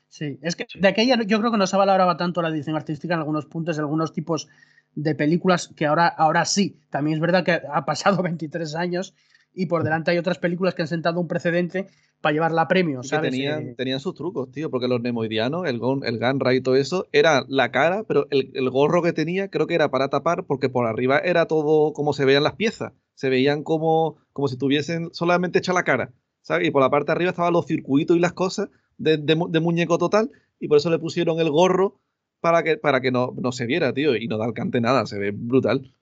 [0.09, 3.14] Sí, es que de aquella yo creo que no se valoraba tanto la edición artística
[3.14, 4.48] en algunos puntos, en algunos tipos
[4.94, 6.80] de películas que ahora, ahora sí.
[6.90, 9.14] También es verdad que ha pasado 23 años
[9.55, 11.86] y por delante hay otras películas que han sentado un precedente
[12.20, 13.30] para llevarla a premio, Y que ¿sabes?
[13.30, 16.76] tenían, Eh, tenían sus trucos, tío, porque los nemoidianos, el, gon, el Ganra y todo
[16.76, 20.44] eso, era la cara, pero el, el gorro que tenía creo que era para tapar,
[20.44, 22.92] porque por arriba era todo como se veían las piezas.
[23.14, 26.12] Se veían como, como si tuviesen solamente hecha la cara,
[26.51, 26.68] ¿sabes?
[26.68, 28.68] Y por la parte de arriba estaban los circuitos y las cosas
[28.98, 32.01] de, de mu- de muñeco total, y por eso le pusieron el gorro
[32.40, 35.18] para que, para que no, no se viera, tío, y no da alcance nada, se
[35.18, 35.94] ve brutal.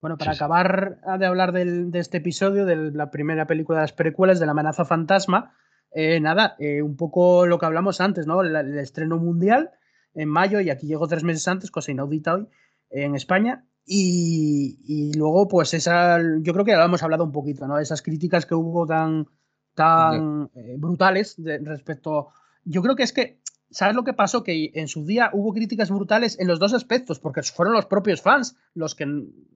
[0.00, 0.44] Bueno, para Sí, sí.
[0.44, 4.46] acabar de hablar del- de este episodio, de la primera película de las precuelas, de
[4.46, 5.54] la amenaza fantasma,
[5.96, 8.42] Eh, nada, eh, un poco lo que hablamos antes, ¿no?
[8.42, 9.70] El, el, estreno mundial
[10.14, 12.48] en mayo y aquí llegó tres meses antes, cosa inaudita hoy,
[12.90, 13.64] en España.
[13.86, 17.78] Y, y, luego, pues esa, yo creo que ya lo hemos hablado un poquito, ¿no?
[17.78, 19.28] Esas críticas que hubo tan,
[19.74, 22.28] tan eh, brutales de, respecto.
[22.64, 23.40] Yo creo que es que,
[23.70, 24.42] ¿sabes lo que pasó?
[24.42, 28.22] Que en su día hubo críticas brutales en los dos aspectos, porque fueron los propios
[28.22, 29.06] fans, los que,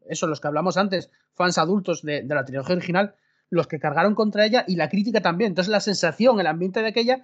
[0.08, 3.14] eso, los que hablamos antes, fans adultos de, de la trilogía original,
[3.50, 5.52] los que cargaron contra ella y la crítica también.
[5.52, 7.22] Entonces, la sensación, el ambiente de aquella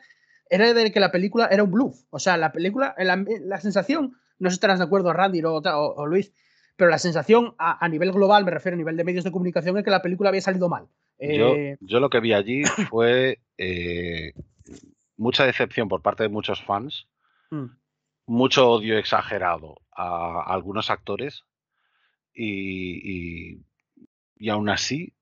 [0.48, 2.04] era de que la película era un bluff.
[2.10, 5.54] O sea, la película, la, la sensación, no sé si estarás de acuerdo, Randy o,
[5.56, 6.32] o, o Luis,
[6.76, 9.76] pero la sensación a, a, nivel global, me refiero a nivel de medios de comunicación,
[9.78, 10.88] es que la película había salido mal.
[11.18, 11.76] Eh...
[11.80, 14.32] Yo, yo, lo que vi allí fue eh,
[15.16, 17.06] mucha decepción por parte de muchos fans,
[17.50, 17.66] mm.
[18.26, 21.44] mucho odio exagerado a, a algunos actores
[22.32, 23.64] y, y,
[24.36, 25.14] y, aún así...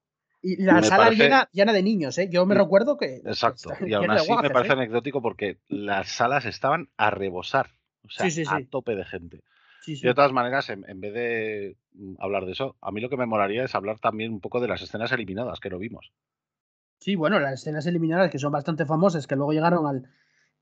[0.44, 1.22] Y la sala parece...
[1.22, 2.28] llena, llena, de niños, ¿eh?
[2.28, 3.16] Yo me recuerdo que...
[3.24, 4.76] Exacto, y aún así guajes, me parece ¿eh?
[4.76, 7.70] anecdótico porque las salas estaban a rebosar,
[8.04, 9.42] o sea, sí, sí, a tope de gente.
[9.82, 10.06] Sí, sí.
[10.06, 13.16] De todas maneras, en, en, vez de mm, hablar de eso, a mí lo que
[13.16, 16.12] me molaría es hablar también un poco de las escenas eliminadas, que no vimos.
[17.00, 20.08] Sí, bueno, las escenas eliminadas que son bastante famosas, que luego llegaron al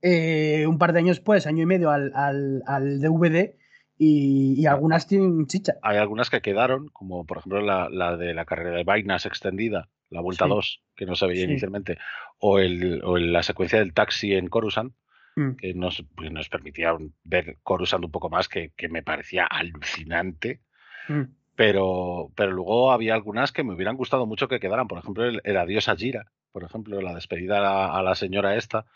[0.00, 3.56] eh, un par de años después, año y medio, al, al, al DVD
[3.98, 5.74] y, y, algunas tienen chicha.
[5.82, 9.90] Hay algunas que quedaron, como por ejemplo la, la de la carrera de vainas extendida,
[10.08, 10.80] la vuelta 2, sí.
[10.96, 11.98] que no se veía inicialmente,
[12.38, 14.94] o, el, o la secuencia del taxi en Coruscant,
[15.40, 15.56] mm.
[15.56, 20.60] que nos, pues nos, permitía ver Coruscant un poco más, que, que me parecía alucinante.
[21.08, 21.22] Mm.
[21.56, 24.88] Pero, pero luego había algunas que me hubieran gustado mucho que quedaran.
[24.88, 28.14] Por ejemplo, el, el adiós a Gira, por ejemplo, la despedida a la, a la
[28.14, 28.86] señora esta,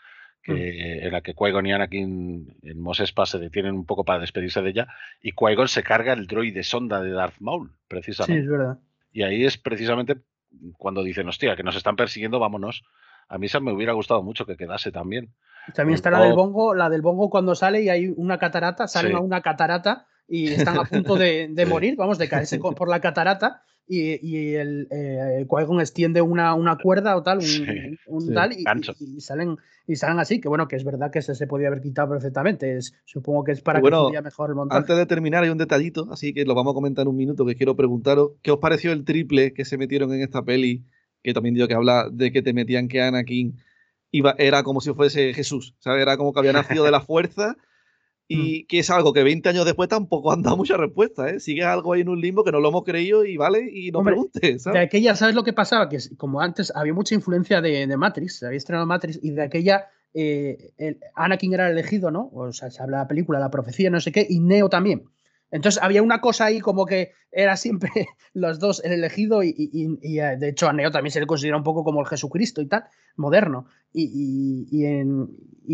[0.41, 1.05] que, mm.
[1.05, 4.61] en la que Qui-Gon y Anakin en Mos Espa se detienen un poco para despedirse
[4.61, 4.87] de ella,
[5.21, 8.41] y Qui-Gon se carga el droide sonda de Darth Maul, precisamente.
[8.41, 8.79] Sí, es verdad.
[9.11, 10.17] Y ahí es precisamente
[10.77, 12.83] cuando dicen, hostia, que nos están persiguiendo, vámonos.
[13.27, 15.33] A mí esa me hubiera gustado mucho que quedase también.
[15.73, 19.09] También está la del bongo, la del bongo cuando sale y hay una catarata, sale
[19.09, 19.15] sí.
[19.15, 23.63] una catarata y están a punto de, de morir, vamos, de caerse por la catarata
[23.87, 25.45] y, y el, eh,
[25.79, 27.65] extiende una, una, cuerda o tal, un, sí,
[28.07, 28.63] un sí, tal, y,
[28.99, 31.81] y, salen, y salen así, que bueno, que es verdad que ese se podía haber
[31.81, 34.79] quitado perfectamente, es, supongo que es para bueno, que mejor el montaje.
[34.79, 37.45] Antes de terminar hay un detallito, así que lo vamos a comentar en un minuto,
[37.45, 40.83] que quiero preguntaros, ¿qué os pareció el triple que se metieron en esta peli?
[41.21, 43.57] Que también digo que habla de que te metían que Anakin
[44.11, 46.01] iba, era como si fuese Jesús, ¿sabes?
[46.01, 47.55] Era como que había nacido de la fuerza
[48.27, 48.67] y mm.
[48.67, 51.39] que es algo que 20 años después tampoco han dado mucha respuesta, ¿eh?
[51.39, 53.99] Sigue algo ahí en un limbo que no lo hemos creído y vale, y no
[53.99, 54.63] Hombre, preguntes.
[54.63, 54.79] ¿sabes?
[54.79, 55.89] De aquella, ¿sabes lo que pasaba?
[55.89, 59.43] Que como antes había mucha influencia de, de Matrix, se había estrenado Matrix, y de
[59.43, 62.29] aquella eh, el, Anakin era elegido, ¿no?
[62.33, 65.09] O sea, se habla de la película, la profecía, no sé qué, y Neo también.
[65.55, 67.89] Entonces había una cosa ahí como que era siempre
[68.33, 71.27] los dos el elegido y, y, y, eh, de hecho a Neo también se le
[71.27, 72.83] considera un poco como el Jesucristo y tal,
[73.15, 73.65] moderno.
[73.93, 75.29] Y, y en,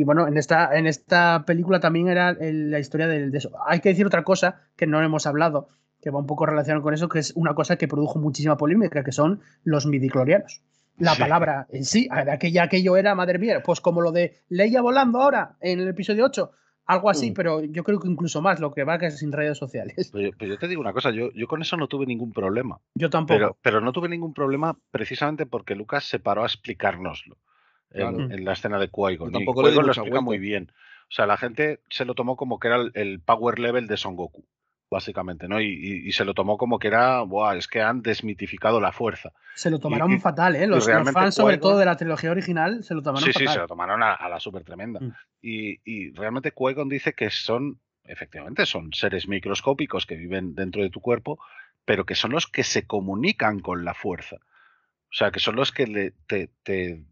[0.06, 3.54] bueno, en esta, en esta película también era la historia de, de, eso.
[3.66, 6.94] Hay que decir otra cosa que no hemos hablado, que va un poco relacionado con
[6.94, 10.62] eso, que es una cosa que produjo muchísima polémica, que son los midiclorianos.
[11.00, 11.22] La sí.
[11.22, 15.58] palabra en sí, aquella, aquello era, madre mía, pues como lo de Leia volando ahora
[15.60, 16.52] en el episodio 8,
[16.92, 17.34] algo así, mm.
[17.34, 20.12] pero yo creo que incluso más, lo que va que es sin redes sociales.
[20.14, 22.80] Pero, pero, yo te digo una cosa, yo, yo con eso no tuve ningún problema.
[22.96, 23.38] Yo tampoco.
[23.38, 27.38] Pero, pero no tuve ningún problema precisamente porque Lucas se paró a explicárnoslo
[27.90, 28.20] claro.
[28.20, 29.32] en, en, la escena de Qui-Gon.
[29.32, 30.22] Tampoco Qui-Gon lo explica vuelta.
[30.22, 30.72] muy bien.
[31.04, 33.98] O sea, la gente se lo tomó como que era el, el power level de
[33.98, 34.46] Son Goku
[34.92, 35.62] básicamente, ¿no?
[35.62, 38.92] Y, y, y, se lo tomó como que era, Buah, es que han desmitificado la
[38.92, 39.32] fuerza.
[39.56, 40.68] Se lo tomaron y, fatal, ¿eh?
[40.68, 43.48] Los, los fans, sobre todo de la trilogía original, se lo tomaron sí, fatal.
[43.48, 45.00] Sí, se lo tomaron a, a la súper tremenda.
[45.00, 45.14] Mm.
[45.42, 51.00] Y, realmente qui dice que son, efectivamente, son seres microscópicos que viven dentro de tu
[51.00, 51.40] cuerpo,
[51.86, 54.36] pero que son los que se comunican con la fuerza.
[54.36, 57.06] O sea, que son los que le, te, te,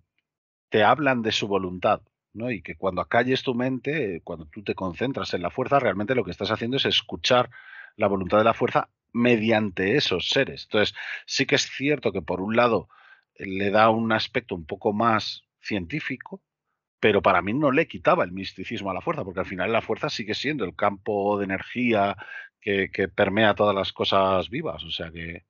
[0.70, 2.02] te hablan de su voluntad.
[2.34, 2.52] ¿no?
[2.52, 6.24] Y que cuando acalles tu mente, cuando tú te concentras en la fuerza, realmente lo
[6.24, 7.50] que estás haciendo es escuchar
[8.00, 10.64] la voluntad de la fuerza mediante esos seres.
[10.64, 10.96] Entonces,
[11.26, 12.88] sí que es cierto que por un lado
[13.36, 16.42] le da un aspecto un poco más científico,
[17.00, 19.82] pero para mí no le quitaba el misticismo a la fuerza, porque al final la
[19.82, 22.16] fuerza sigue siendo el campo de energía
[22.62, 24.84] que, permea todas las cosas vivas.
[24.84, 25.46] O sea que.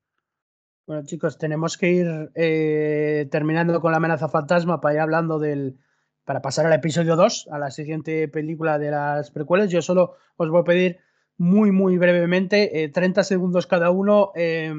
[0.88, 5.77] Bueno, chicos, tenemos que ir eh, terminando con la amenaza fantasma para ir hablando del,
[6.23, 10.49] para pasar al episodio 2, a la siguiente película de las precuelas, yo solo os
[10.49, 10.99] voy a pedir
[11.40, 14.74] muy, muy brevemente, eh, 30 segundos cada uno, eh,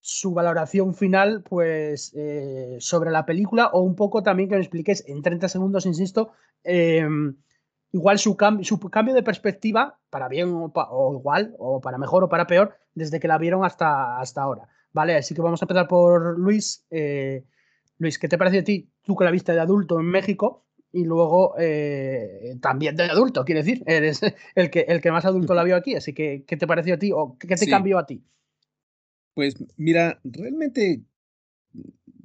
[0.00, 5.02] su valoración final, pues, eh, sobre la película, o un poco también que me expliques
[5.08, 6.32] en 30 segundos, insisto,
[6.62, 7.08] eh,
[7.92, 12.22] igual su, cam su, cambio de perspectiva, para bien o, o, igual, o para mejor
[12.24, 14.68] o para peor, desde que la vieron hasta, hasta ahora.
[14.92, 16.84] Vale, así que vamos a empezar por Luis.
[16.90, 17.44] Eh,
[17.96, 20.63] Luis, ¿qué te parece a ti tú que la viste de adulto en México
[20.94, 24.20] y luego eh, también de adulto, quiere decir, eres
[24.54, 26.98] el que, el que más adulto la vio aquí, así que ¿qué te pareció a
[26.98, 27.70] ti o qué te Sí.
[27.70, 28.22] cambió a ti?
[29.34, 31.02] Pues mira, realmente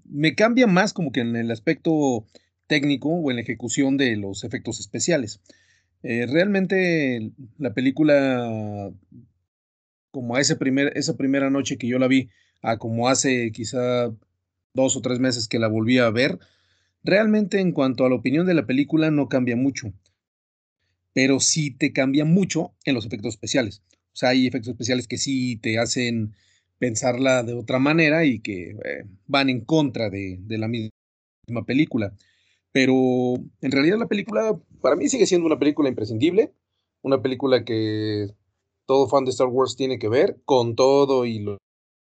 [0.06, 2.26] me cambia más como que en el aspecto
[2.68, 5.42] técnico o en la ejecución de los efectos especiales.
[6.04, 8.92] Eh, realmente la película,
[10.12, 12.30] como a ese primer, esa primera noche que yo la vi,
[12.62, 14.12] a como hace quizá
[14.74, 16.40] dos o tres meses que la volví a ver,
[17.04, 19.94] realmente en cuanto a la opinión de la película no cambia mucho,
[21.14, 23.82] pero sí te cambia mucho en los efectos especiales.
[24.14, 26.34] O sea, hay efectos especiales que sí te hacen
[26.78, 32.14] pensarla de otra manera y que eh, van en contra de, la misma película.
[32.72, 36.54] Pero en realidad la película para mí sigue siendo una película imprescindible,
[37.02, 38.30] una película que
[38.86, 41.58] todo fan de Star Wars tiene que ver con todo y lo-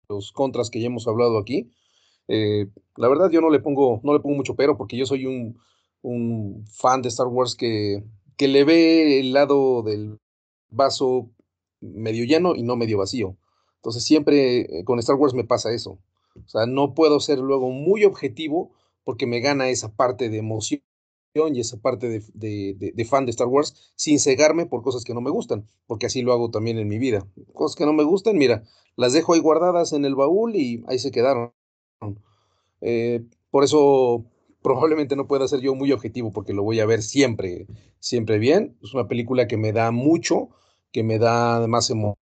[0.10, 1.72] los contras que ya hemos hablado aquí.
[2.28, 5.26] Eh, la verdad yo no le pongo, no le pongo mucho pero porque yo soy
[5.26, 5.58] un,
[6.72, 8.04] fan de Star Wars que,
[8.38, 10.20] que le ve el lado del
[10.70, 11.32] vaso
[11.82, 13.38] medio lleno y no medio vacío.
[13.78, 16.00] Entonces siempre eh, con Star Wars me pasa eso.
[16.36, 18.72] O sea, no puedo ser luego muy objetivo
[19.04, 20.82] porque me gana esa parte de emoción
[21.54, 25.22] y esa parte de- de fan de Star Wars sin cegarme por cosas que no
[25.22, 27.28] me gustan, porque así lo hago también en mi vida.
[27.54, 28.64] Cosas que no me gustan, mira,
[28.96, 31.52] las dejo ahí guardadas en el baúl y ahí se quedaron.
[32.82, 34.26] Eh, por eso
[34.62, 37.68] probablemente no pueda ser yo muy objetivo porque lo voy a ver siempre,
[38.00, 38.78] siempre bien.
[38.84, 40.50] Es una película que me da mucho,
[40.92, 42.16] que me da además emo-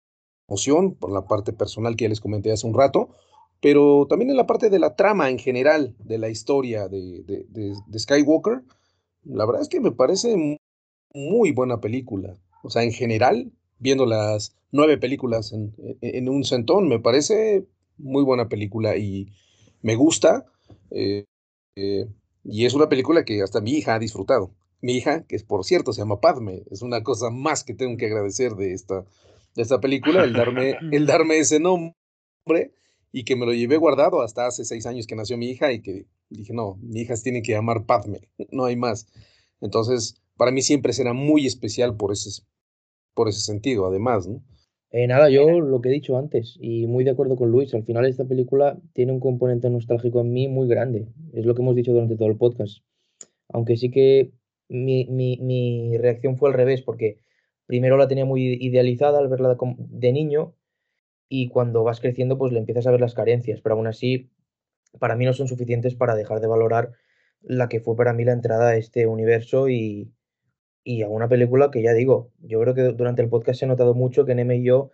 [0.48, 3.10] emoción por la parte personal que ya les comenté hace un rato,
[3.60, 7.46] pero también en la parte de la trama en general de la historia de, de-
[7.50, 8.62] de- de Skywalker.
[9.24, 10.56] La verdad es que me parece mu-
[11.14, 12.36] muy buena película.
[12.62, 17.66] O sea, en general, viendo las nueve películas en- en un centón, me parece
[17.98, 19.32] muy buena película y
[19.82, 20.46] me gusta.
[20.90, 21.24] eh,
[21.76, 22.06] eh,
[22.44, 24.54] y es una película que hasta mi hija ha disfrutado.
[24.82, 27.96] Mi hija, que es por cierto se llama Padme, es una cosa más que tengo
[27.98, 29.04] que agradecer de esta,
[29.54, 32.72] de esta película, el darme, el darme ese nombre
[33.12, 35.82] y que me lo llevé guardado hasta hace seis años que nació mi hija y
[35.82, 39.06] que dije, no, mi hija se tiene que llamar Padme, no hay más.
[39.60, 42.42] Entonces, para mí siempre será muy especial por ese,
[43.14, 44.42] por ese sentido, además, ¿no?
[44.92, 47.84] Eh, nada, yo lo que he dicho antes, y muy de acuerdo con Luis, al
[47.84, 51.06] final esta película tiene un componente nostálgico en mí muy grande.
[51.32, 52.82] Es lo que hemos dicho durante todo el podcast.
[53.48, 54.32] Aunque sí que
[54.68, 57.18] mi, mi- mi reacción fue al revés, porque
[57.66, 60.54] primero la tenía muy idealizada al verla de niño,
[61.28, 64.30] y cuando vas creciendo, pues le empiezas a ver las carencias, pero aún así,
[65.00, 66.92] para mí no son suficientes para dejar de valorar
[67.42, 70.12] la que fue para mí la entrada a este universo y,
[70.82, 73.94] y a una película que ya digo, yo creo que durante el podcast ha notado
[73.94, 74.90] mucho que Neme y yo,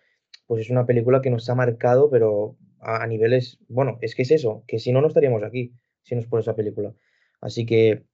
[0.46, 4.30] pues es una película que nos ha marcado, pero a, niveles, bueno, es que es
[4.30, 5.72] eso, que si no, no estaríamos aquí,
[6.02, 6.94] si no es por esa película.
[7.40, 8.04] Así que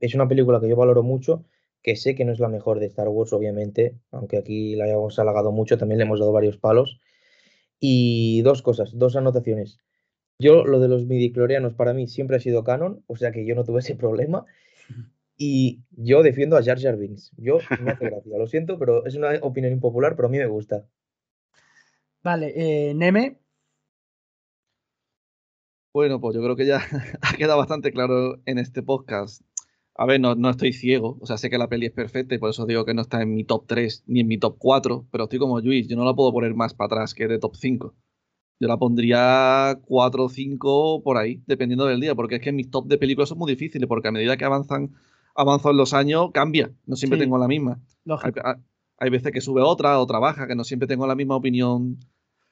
[0.00, 1.44] es una película que yo valoro mucho,
[1.82, 5.18] que sé que no es la mejor de Star Wars, obviamente, aunque aquí la hayamos
[5.18, 7.00] halagado mucho, también le hemos dado varios palos.
[7.80, 9.78] Y dos cosas, dos anotaciones.
[10.38, 13.54] Yo, lo de los midichlorianos para mí siempre ha sido canon, o sea que yo
[13.54, 14.44] no tuve ese problema.
[15.44, 17.32] Y yo defiendo a Jar Jar Binks.
[17.36, 20.46] Yo me hace gracia, lo siento, pero es una opinión impopular, pero a mí me
[20.46, 20.86] gusta.
[22.22, 23.40] Vale, eh, Neme,
[25.92, 26.80] Bueno, pues yo creo que ya
[27.22, 29.42] ha quedado bastante claro en este podcast.
[29.96, 32.38] A ver, no, no estoy ciego, o sea, sé que la peli es perfecta y
[32.38, 35.08] por eso digo que no está en mi top 3 ni en mi top 4,
[35.10, 37.56] pero estoy como Luis, yo no la puedo poner más para atrás que de top
[37.56, 37.94] 5.
[38.60, 42.70] Yo la pondría 4 o 5 por ahí, dependiendo del día, porque es que mis
[42.70, 44.94] top de películas son muy difíciles, porque a medida que avanzan,
[45.34, 47.24] avanzan los años, cambia, no siempre Sí.
[47.24, 47.80] tengo la misma.
[48.22, 48.54] Hay, hay-
[48.98, 51.98] hay veces que sube otra, otra baja, que no siempre tengo la misma opinión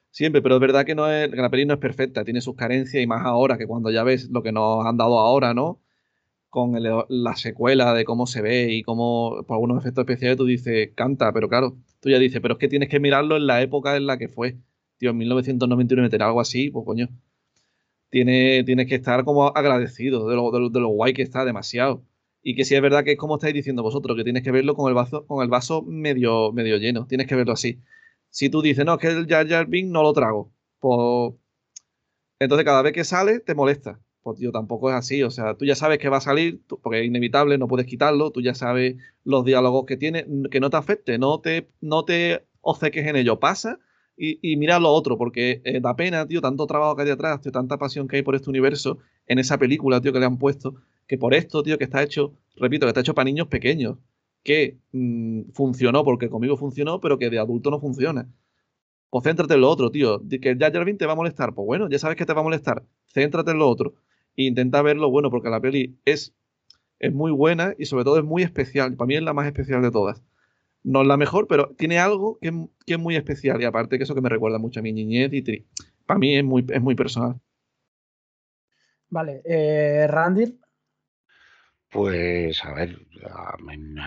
[0.09, 2.55] siempre, pero es verdad que, no es, que la peli no es perfecta, tiene sus
[2.55, 5.79] carencias y más ahora, que cuando ya ves lo que nos han dado ahora, ¿no?
[6.49, 10.45] Con el- la secuela de cómo se ve y cómo, por algunos efectos especiales, tú
[10.45, 13.61] dices, canta, pero claro, tú ya dices, pero es que tienes que mirarlo en la
[13.61, 14.57] época en la que fue.
[14.97, 17.07] Tío, en 1991 meter algo así, pues coño.
[18.09, 21.45] Tiene, tienes que estar como agradecido de lo, de, lo, de lo guay que está,
[21.45, 22.03] demasiado.
[22.43, 24.75] Y que sí es verdad que es como estáis diciendo vosotros, que tienes que verlo
[24.75, 27.79] con el vaso, con el vaso medio, medio lleno, tienes que verlo así.
[28.29, 31.33] Si tú dices, no, es que el Jar Jar Binks no lo trago, pues
[32.39, 33.99] entonces cada vez que sale te molesta.
[34.23, 36.99] Pues tío, tampoco es así, o sea, tú ya sabes que va a salir, porque
[37.01, 40.77] es inevitable, no puedes quitarlo, tú ya sabes los diálogos que tiene, que no te
[40.77, 43.79] afecte, no te, no te obceques en ello, pasa
[44.15, 47.41] y, y mira lo otro, porque eh, da pena, tío, tanto trabajo que hay detrás,
[47.41, 50.37] tío, tanta pasión que hay por este universo en esa película, tío, que le han
[50.37, 50.75] puesto,
[51.11, 53.97] que por esto, tío, que está hecho, repito, que está hecho para niños pequeños,
[54.45, 58.29] que mm, funcionó porque conmigo funcionó, pero que de adulto no funciona.
[59.09, 60.21] Pues céntrate en lo otro, tío.
[60.29, 61.53] Que Jar Jar te va a molestar.
[61.53, 62.85] Pues bueno, ya sabes que te va a molestar.
[63.13, 63.95] Céntrate en lo otro.
[64.37, 66.33] E intenta ver lo bueno, porque la peli es
[66.99, 68.95] es muy buena y sobre todo es muy especial.
[68.95, 70.23] Para mí es la más especial de todas.
[70.81, 72.53] No es la mejor, pero tiene algo que,
[72.85, 75.65] es muy especial y aparte que eso que me recuerda mucho a mi niñez y
[76.05, 77.35] para mí es muy, es muy personal.
[79.09, 80.60] Vale, eh, Randy.
[81.91, 83.57] Pues a ver, a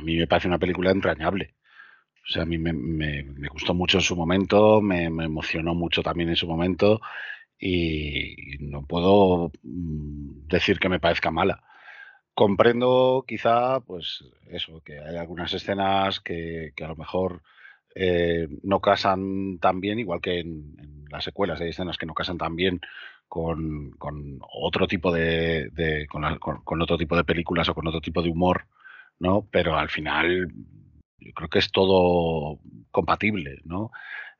[0.03, 1.55] mí, me parece una película entrañable.
[2.27, 2.73] O sea, a mí me,
[3.51, 7.01] gustó mucho en su momento, me, emocionó mucho también en su momento
[7.59, 11.63] y no puedo mm, decir que me parezca mala.
[12.35, 17.43] Comprendo quizá, pues eso, que hay algunas escenas que, a lo mejor
[17.95, 20.77] eh, no casan tan bien, igual que en,
[21.11, 22.81] las secuelas hay escenas que no casan tan bien
[23.29, 23.95] con,
[24.53, 28.67] otro tipo de, con, otro tipo de películas o con otro tipo de humor,
[29.19, 29.49] ¿no?
[29.51, 30.49] Pero al final
[31.19, 32.61] yo creo que es todo
[32.91, 33.91] compatible, ¿no?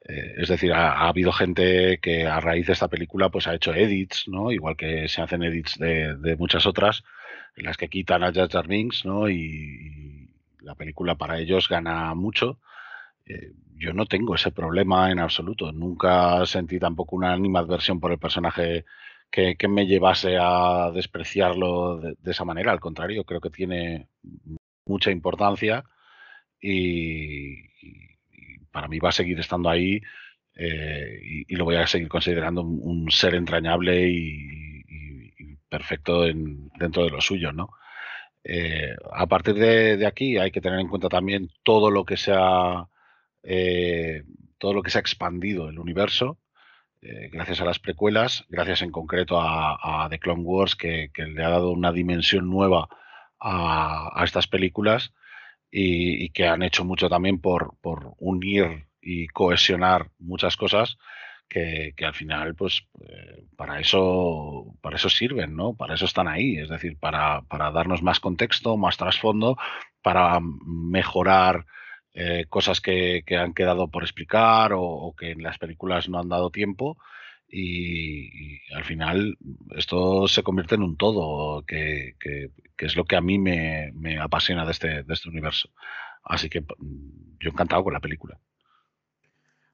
[0.07, 3.75] Eh, es decir, ha, habido gente que a raíz de esta película pues ha hecho
[3.75, 4.53] edits, ¿no?
[4.53, 7.05] Igual que se hacen edits de, muchas otras,
[7.57, 8.67] en las que quitan a Jar Jar
[9.05, 9.29] ¿no?
[9.29, 10.31] Y,
[10.61, 12.59] la película para ellos gana mucho.
[13.27, 15.73] Eh, yo no tengo ese problema en absoluto.
[15.73, 18.85] Nunca sentí tampoco una animadversión por el personaje
[19.31, 22.73] que, me llevase a despreciarlo de, esa manera.
[22.73, 24.09] Al contrario, creo que tiene
[24.87, 25.85] mucha importancia
[26.61, 27.57] y,
[28.71, 30.01] para mí va a seguir estando ahí
[30.57, 34.45] eh, y, lo voy a seguir considerando un, ser entrañable y,
[35.69, 37.71] perfecto dentro de lo suyo, ¿no?
[38.45, 42.33] Eh, a partir de, aquí hay que tener en cuenta también todo lo que se
[42.33, 42.87] ha
[43.45, 44.25] eh,
[44.59, 46.39] todo lo que se ha expandido el universo
[47.33, 51.71] gracias a las precuelas, gracias en concreto a, The Clone Wars que, le ha dado
[51.71, 52.89] una dimensión nueva
[53.39, 55.13] a estas películas
[55.77, 57.75] y, que han hecho mucho también por,
[58.19, 60.97] unir y cohesionar muchas cosas
[61.49, 65.75] que, al final, pues, eh, para eso, para eso sirven, ¿no?
[65.75, 69.57] Para eso están ahí, es decir, para, darnos más contexto, más trasfondo,
[70.01, 71.67] para mejorar
[72.15, 76.51] eh, cosas que, han quedado por explicar o, que en las películas no han dado
[76.51, 76.97] tiempo.
[77.49, 79.37] Y, al final
[79.77, 82.15] esto se convierte en un todo, que,
[82.79, 85.71] es lo que a mí me, apasiona de este, de este universo.
[86.23, 88.39] Así que mm, yo encantado con la película.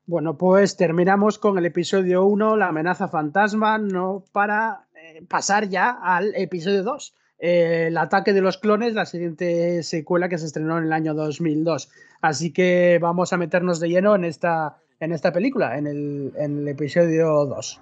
[0.06, 5.90] Bueno, pues terminamos con el episodio 1, la amenaza fantasma, no para eh, pasar ya
[5.90, 7.14] al episodio 2.
[7.40, 11.14] Eh, el ataque de los clones, la siguiente secuela que se estrenó en el año
[11.14, 11.90] 2002.
[12.20, 16.58] Así que vamos a meternos de lleno en esta en esta película, en el, en
[16.58, 17.80] el episodio 2.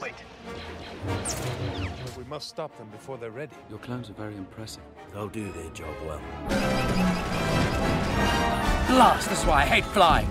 [0.00, 0.14] Wait.
[2.16, 3.52] We must stop them before they're ready.
[3.68, 4.82] Your clones are very impressive.
[5.12, 6.20] They'll do their job well.
[8.88, 9.28] Blast!
[9.28, 10.28] That's why I hate flying.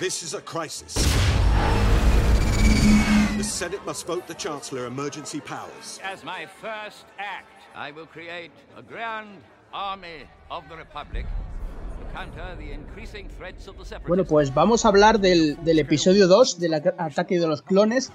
[0.00, 0.94] This is a crisis.
[3.36, 6.00] The Senate must vote the Chancellor emergency powers.
[6.02, 9.42] As my first act, I will create a grand
[9.74, 11.26] army of the Republic
[14.06, 18.10] Bueno, pues vamos a hablar del, del episodio 2 del ataque de los clones,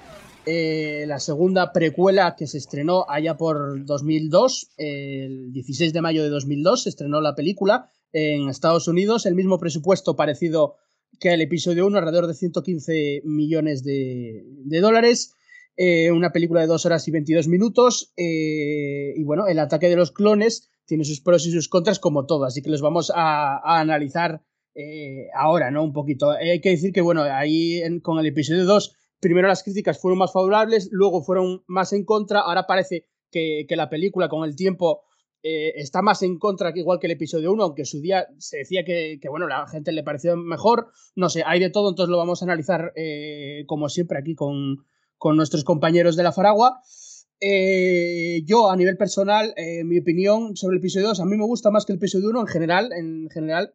[0.46, 6.30] eh, la segunda precuela que se estrenó allá por 2002, el 16 de mayo de
[6.30, 10.76] 2002 se estrenó la película en Estados Unidos, el mismo presupuesto parecido
[11.20, 14.44] que el episodio 1, alrededor de 115 millones de,
[14.82, 15.34] dólares.
[15.78, 18.14] Eh, una película de 2 horas y 22 minutos.
[18.18, 22.26] Eh, y bueno, el ataque de los clones tiene sus pros y sus contras como
[22.26, 24.44] todo, así que los vamos a, analizar
[24.76, 25.84] eh, ahora, ¿no?
[25.84, 26.30] Un poquito.
[26.32, 30.32] hay que decir que, bueno, ahí con el episodio 2, primero las críticas fueron más
[30.32, 35.02] favorables, luego fueron más en contra, ahora parece que, la película con el tiempo
[35.48, 38.84] está más en contra que igual que el episodio 1, aunque su día se decía
[38.84, 42.42] que, bueno, la gente le pareció mejor, no sé, hay de todo, entonces lo vamos
[42.42, 42.94] a analizar
[43.68, 44.86] como siempre aquí con,
[45.18, 46.82] con nuestros compañeros de la Faragua.
[47.40, 51.46] Eh, yo, a nivel personal, eh, mi opinión sobre el episodio 2, a mí me
[51.46, 53.74] gusta más que el episodio 1 en general, en general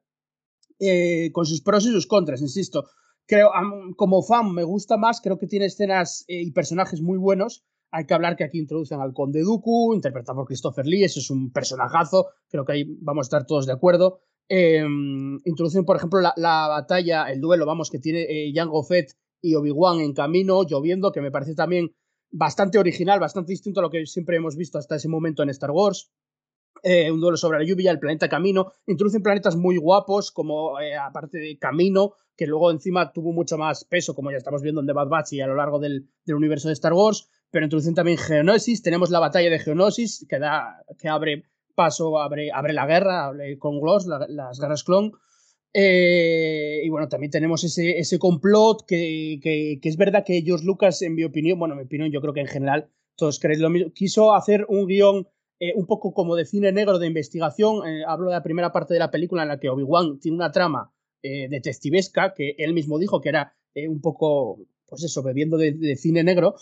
[0.78, 2.86] eh, con sus pros y sus contras, insisto.
[3.26, 3.50] Creo,
[3.96, 7.64] como fan, me gusta más, creo que tiene escenas y personajes muy buenos.
[7.92, 11.30] Hay que hablar que aquí introducen al Conde Dooku, interpretado por Christopher Lee, eso es
[11.30, 14.20] un personajazo, creo que ahí vamos a estar todos de acuerdo.
[14.48, 19.12] introducen, por ejemplo, la, la, batalla, el duelo, vamos, que tiene Jango Fett
[19.42, 21.92] y Obi-Wan en camino, lloviendo, que me parece también
[22.30, 25.70] bastante original, bastante distinto a lo que siempre hemos visto hasta ese momento en Star
[25.70, 26.12] Wars.
[26.82, 28.72] Eh, un duelo sobre la lluvia, el planeta Camino.
[28.86, 33.84] Introducen planetas muy guapos, como eh, aparte de Camino, que luego encima tuvo mucho más
[33.84, 36.68] peso, como ya estamos viendo en The Bad Batch y a lo largo del, universo
[36.68, 37.28] de Star Wars.
[37.50, 38.82] Pero introducen también Geonosis.
[38.82, 43.58] Tenemos la batalla de Geonosis, que, da, que abre paso, abre, abre la guerra, abre
[43.58, 45.12] con Gloss, las guerras clon.
[45.72, 51.00] Eh, y bueno, también tenemos ese, ese complot que, que, es verdad que George Lucas,
[51.02, 53.70] en mi opinión, bueno, en mi opinión, yo creo que en general todos creéis lo
[53.70, 55.28] mismo, quiso hacer un guion
[55.60, 57.86] eh, un poco como de cine negro de investigación.
[57.86, 60.52] Eh, hablo de la primera parte de la película en la que Obi-Wan tiene una
[60.52, 63.54] trama detectivesca que él mismo dijo que era
[63.86, 64.58] un poco,
[64.90, 66.56] pues eso, bebiendo de, cine negro,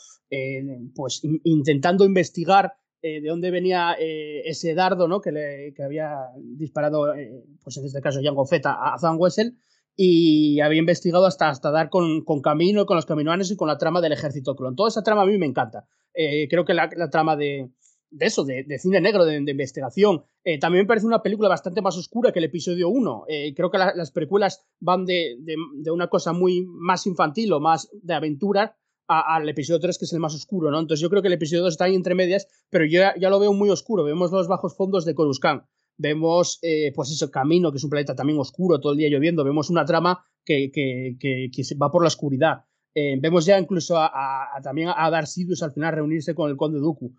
[0.94, 5.20] pues intentando investigar eh, de dónde venía eh, ese dardo ¿no?
[5.20, 9.56] que, le, que había disparado, eh, pues en este caso Jango Fett a, Zan Wessel,
[9.94, 13.78] y había investigado hasta, hasta dar con, con Camino, con los caminoanes y con la
[13.78, 14.76] trama del ejército clon.
[14.76, 15.86] Toda esa trama a mí me encanta.
[16.12, 17.70] creo que la trama de,
[18.10, 20.24] de, eso, de, de, cine negro, de, investigación,
[20.60, 23.24] también me parece una película bastante más oscura que el episodio 1.
[23.54, 28.14] creo que las precuelas van de, de, una cosa muy más infantil o más de
[28.14, 28.76] aventura
[29.08, 30.78] al episodio 3, que es el más oscuro, ¿no?
[30.78, 33.40] Entonces yo creo que el episodio 2 está ahí entre medias, pero yo ya, lo
[33.40, 34.04] veo muy oscuro.
[34.04, 35.64] Vemos los bajos fondos de Coruscant.
[35.96, 39.44] Vemos, eh, pues eso, Camino, que es un planeta también oscuro, todo el día lloviendo.
[39.44, 42.64] Vemos una trama que, que, que, va por la oscuridad.
[42.94, 46.78] Eh, vemos ya incluso a, también a Darth Sidious al final reunirse con el Conde
[46.78, 47.14] Dooku.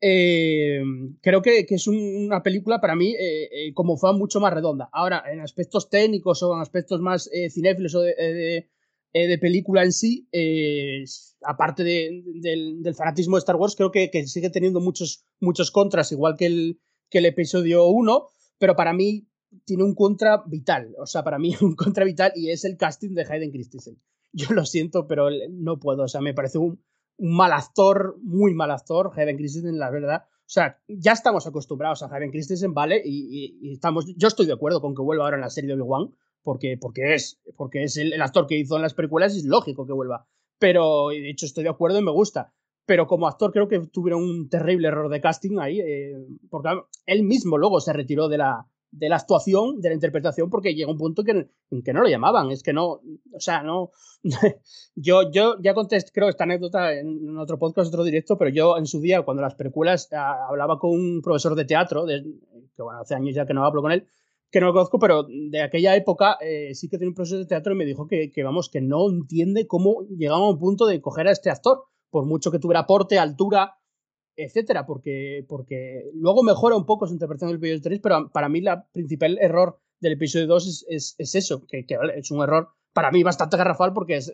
[0.00, 0.80] Eh,
[1.20, 3.14] creo que, es una película para mí
[3.74, 4.88] como fan mucho más redonda.
[4.92, 8.68] Ahora, en aspectos técnicos o en aspectos más cinéfilos o de,
[9.12, 11.02] eh, de película en sí, eh,
[11.42, 16.46] aparte del, fanatismo de Star Wars, creo que, sigue teniendo muchos, muchos contras, igual que
[16.46, 19.26] el, que el episodio 1, pero para mí
[19.64, 23.14] tiene un contra vital, o sea, para mí un contra vital y es el casting
[23.14, 24.00] de Hayden Christensen.
[24.32, 26.80] Yo lo siento, pero no puedo, o sea, me parece un,
[27.20, 30.24] mal actor, muy mal actor, Hayden Christensen, la verdad.
[30.26, 33.00] O sea, ya estamos acostumbrados a Hayden Christensen, ¿vale?
[33.04, 36.14] Y, estamos, yo estoy de acuerdo con que vuelva ahora en la serie de Obi-Wan,
[36.42, 39.92] porque, porque es, porque es el, actor que hizo en las películas es lógico que
[39.92, 40.26] vuelva.
[40.58, 42.52] Pero, de hecho, estoy de acuerdo y me gusta.
[42.86, 46.16] Pero como actor creo que tuvieron un terrible error de casting ahí, eh,
[46.50, 46.70] porque
[47.06, 50.90] él mismo luego se retiró de la, de la actuación, de la interpretación, porque llega
[50.90, 52.50] un punto que, en que no lo llamaban.
[52.50, 53.00] Es que no,
[53.32, 53.90] o sea, no.
[54.94, 58.86] yo, yo ya conté, creo, esta anécdota en otro podcast, otro directo, pero yo en
[58.86, 62.22] su día, cuando las películas, ah, hablaba con un profesor de teatro, de,
[62.74, 64.06] que bueno, hace años ya que no hablo con él,
[64.50, 67.46] que no lo conozco, pero de aquella época eh, sí que tiene un profesor de
[67.46, 71.00] teatro y me dijo que, vamos, que no entiende cómo llegamos a un punto de
[71.00, 73.76] coger a este actor, por mucho que tuviera porte, altura,
[74.44, 78.60] etcétera, porque, porque luego mejora un poco su interpretación del episodio 3, pero para mí
[78.60, 81.86] la principal error del episodio 2 es, eso, que,
[82.16, 84.30] es un error para mí bastante garrafal porque es,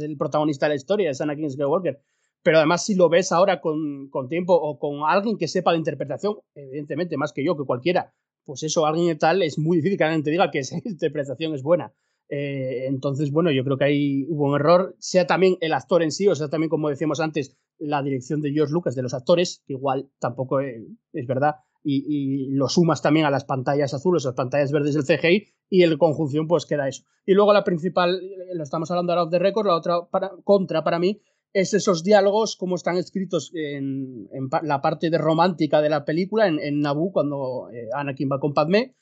[0.00, 2.00] el protagonista de la historia, es Anakin Skywalker.
[2.42, 5.78] Pero además, si lo ves ahora con, con tiempo o con alguien que sepa de
[5.78, 8.14] interpretación, evidentemente, más que yo, que cualquiera,
[8.44, 11.62] pues eso, alguien tal, es muy difícil que alguien te diga que esa interpretación es
[11.62, 11.92] buena.
[12.28, 16.12] Eh, entonces, bueno, yo creo que ahí hubo un error, sea también el actor en
[16.12, 19.62] sí, o sea también, como decíamos antes, la dirección de George Lucas de los actores,
[19.66, 24.36] que igual tampoco es, verdad, y, lo sumas también a las pantallas azules, a las
[24.36, 27.04] pantallas verdes del CGI, y en conjunción pues queda eso.
[27.24, 28.20] Y luego la principal,
[28.52, 30.00] lo estamos hablando ahora of the record, la otra
[30.44, 31.20] contra para mí
[31.52, 34.28] es esos diálogos como están escritos en,
[34.62, 38.52] la parte de romántica de la película, en, en Naboo, cuando eh, Anakin va con
[38.52, 38.94] Padme.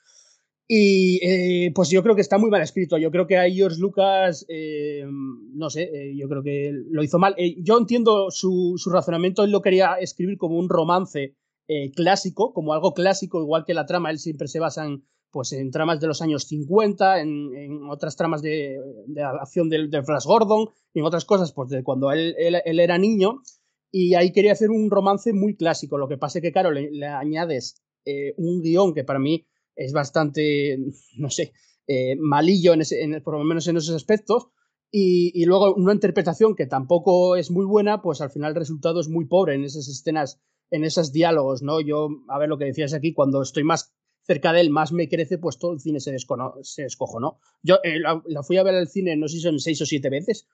[0.69, 2.99] Y eh, pues yo creo que está muy mal escrito.
[2.99, 7.36] Yo creo que a George Lucas, eh, no sé, yo creo que lo hizo mal.
[7.59, 11.36] yo entiendo su, su, razonamiento, él lo quería escribir como un romance
[11.97, 15.03] clásico, como algo clásico, igual que la trama, él siempre se basa en,
[15.36, 20.25] pues en tramas de los años 50, en, otras tramas de, de acción del, Flash
[20.25, 23.43] Gordon, y en otras cosas, pues de cuando él, él, era niño,
[23.93, 25.99] y ahí quería hacer un romance muy clásico.
[25.99, 29.47] Lo que pasa es que, claro, le, añades eh, un guion que para mí
[29.77, 30.79] es bastante,
[31.17, 31.53] no sé,
[31.87, 34.49] eh, malillo, en ese, por lo menos en esos aspectos,
[34.91, 39.01] y, y, luego una interpretación que tampoco es muy buena, pues al final el resultado
[39.01, 40.41] es muy pobre en esas escenas,
[40.71, 41.81] en esos diálogos, ¿no?
[41.81, 43.95] Yo, a ver lo que decías aquí, cuando estoy más
[44.27, 46.17] cerca de él más me crece, pues todo el cine se,
[46.63, 47.39] se descojonó.
[47.63, 50.11] Yo eh, la, fui a ver al cine, no sé si son seis o siete
[50.11, 50.49] veces,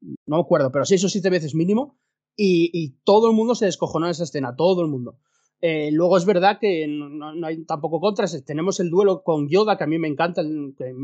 [0.00, 1.98] no me acuerdo, pero seis o siete veces mínimo,
[2.38, 5.18] y, todo el mundo se descojonó en esa escena, todo el mundo.
[5.60, 8.44] Eh, luego es verdad que no, hay tampoco contras.
[8.44, 10.94] Tenemos el duelo con Yoda, que a mí me encanta, que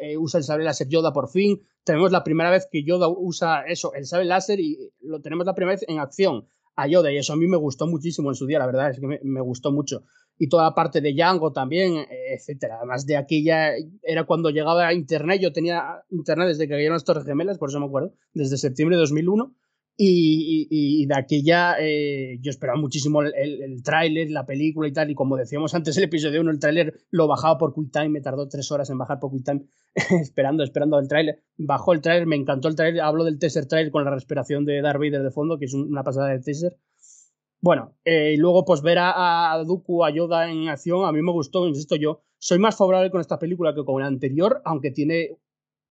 [0.00, 1.60] eh, usa el sable láser Yoda por fin.
[1.82, 5.54] Tenemos la primera vez que Yoda usa eso, el sable láser, y lo tenemos la
[5.54, 8.46] primera vez en acción a Yoda, y eso a mí me gustó muchísimo en su
[8.46, 10.02] día, la verdad es que me gustó mucho
[10.38, 12.78] y toda la parte de Django también, etcétera.
[12.78, 13.70] Además de aquí ya
[14.02, 17.68] era cuando llegaba a internet, yo tenía internet desde que cayeron las Torres Gemelas, por
[17.68, 19.54] eso me acuerdo, desde septiembre de 2001.
[19.96, 25.10] Y, de aquí ya eh, yo esperaba muchísimo el, el, tráiler, la película y tal,
[25.10, 28.48] y como decíamos antes el episodio 1, el tráiler lo bajaba por QuickTime, me tardó
[28.48, 29.66] tres horas en bajar por QuickTime,
[30.20, 31.44] esperando, esperando el tráiler.
[31.56, 34.82] Bajó el tráiler, me encantó el tráiler, hablo del teaser tráiler con la respiración de
[34.82, 36.76] Darth Vader de fondo, que es una pasada de teaser.
[37.60, 41.22] Bueno, eh, y luego pues ver a, a Dooku, a Yoda en acción, a mí
[41.22, 44.90] me gustó, insisto yo, soy más favorable con esta película que con la anterior, aunque
[44.90, 45.38] tiene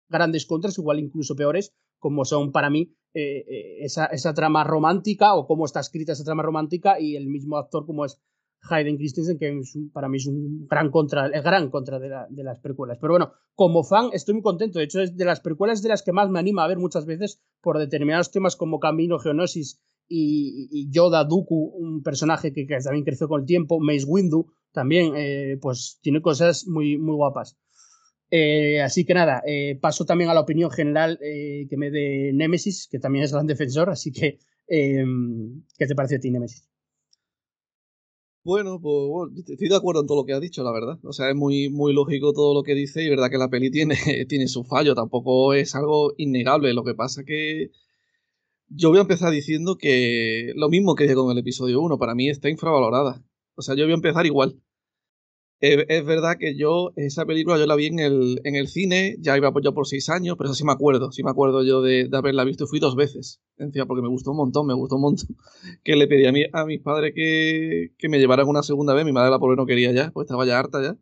[0.09, 5.35] grandes contras, igual incluso peores, como son para mí eh, eh, esa, esa, trama romántica
[5.35, 8.21] o cómo está escrita esa trama romántica y el mismo actor como es
[8.69, 9.61] Hayden Christensen, que
[9.93, 12.99] para mí es un gran contra, el gran contra de, las precuelas.
[13.01, 14.79] Pero bueno, como fan estoy muy contento.
[14.79, 17.07] De hecho, es de las precuelas de las que más me anima a ver muchas
[17.07, 23.29] veces por determinados temas como Camino, Geonosis y, Yoda Dooku, un personaje que, también creció
[23.29, 27.57] con el tiempo, Mace Windu, también, eh, pues tiene cosas muy, muy guapas.
[28.31, 32.89] Eh, así que nada, eh, paso también a la opinión general que me dé Nemesis,
[32.89, 36.71] que también es gran defensor, así que, ¿qué te parece a ti, Nemesis?
[38.43, 40.99] Bueno, pues estoy de acuerdo en todo lo que ha dicho, la verdad.
[41.05, 43.71] O sea, es muy, muy lógico todo lo que dice y verdad que la peli
[43.71, 43.97] tiene,
[44.29, 46.73] tiene su fallo, tampoco es algo innegable.
[46.73, 47.71] Lo que pasa que
[48.69, 52.15] yo voy a empezar diciendo que lo mismo que dije con el episodio 1, para
[52.15, 53.23] mí está infravalorada.
[53.57, 54.61] O sea, yo voy a empezar igual.
[55.63, 59.37] Es, verdad que yo, esa película yo la vi en el, en el cine, ya
[59.37, 62.09] iba yo por seis años, pero eso sí me acuerdo, sí me acuerdo yo de,
[62.13, 62.67] haberla visto.
[62.67, 65.29] Fui dos veces, encima, porque me gustó un montón, me gustó un montón.
[65.85, 69.05] Que le pedí a, mi, a mis padres que, que me llevaran una segunda vez,
[69.05, 70.97] mi madre la pobre no quería ya, pues estaba ya harta ya.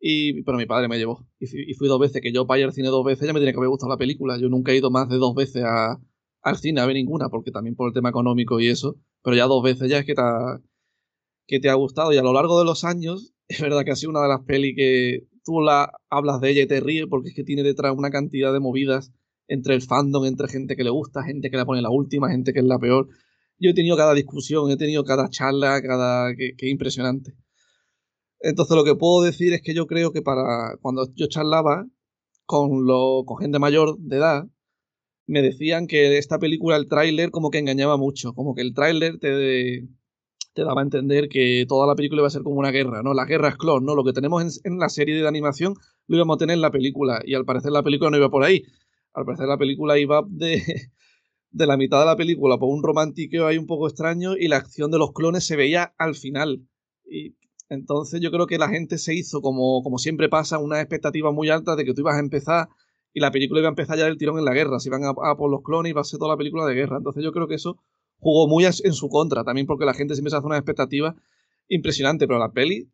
[0.00, 1.26] Y, pero mi padre me llevó.
[1.40, 3.52] Y fui, dos veces, que yo para ir al cine dos veces ya me tiene
[3.52, 4.38] que haber gustado la película.
[4.38, 5.98] Yo nunca he ido más de dos veces a,
[6.42, 8.96] al cine a ver ninguna, porque también por el tema económico y eso.
[9.22, 10.22] Pero ya dos veces ya es que te
[11.46, 12.12] que te ha gustado.
[12.12, 14.42] Y a lo largo de los años es verdad que ha sido una de las
[14.42, 17.94] pelis que tú la hablas de ella y te ríes porque es que tiene detrás
[17.96, 19.12] una cantidad de movidas
[19.48, 22.52] entre el fandom, entre gente que le gusta, gente que la pone la última, gente
[22.52, 23.08] que es la peor.
[23.58, 27.32] Yo he tenido cada discusión, he tenido cada charla, cada que, impresionante.
[28.40, 31.86] Entonces lo que puedo decir es que yo creo que para cuando yo charlaba
[32.44, 34.46] con, lo, con gente mayor de edad,
[35.26, 39.18] me decían que esta película, el tráiler, como que engañaba mucho, como que el tráiler
[39.18, 39.88] te,
[40.58, 43.14] te daba a entender que toda la película iba a ser como una guerra, ¿no?
[43.14, 43.94] Las guerras clon, ¿no?
[43.94, 45.74] Lo que tenemos en, la serie de animación
[46.08, 48.42] lo íbamos a tener en la película y al parecer la película no iba por
[48.42, 48.64] ahí.
[49.14, 50.64] Al parecer la película iba de,
[51.52, 54.56] de la mitad de la película por un romántico ahí un poco extraño y la
[54.56, 56.66] acción de los clones se veía al final.
[57.08, 57.36] Y
[57.68, 61.50] entonces yo creo que la gente se hizo, como, como siempre pasa, una expectativa muy
[61.50, 62.68] alta de que tú ibas a empezar
[63.14, 64.80] y la película iba a empezar ya del tirón en la guerra.
[64.80, 66.96] Si iban a, a por los clones iba a ser toda la película de guerra.
[66.96, 67.78] Entonces yo creo que eso
[68.18, 71.14] jugó muy en su contra, también porque la gente siempre se hace una expectativa
[71.68, 72.88] impresionante, pero la peli,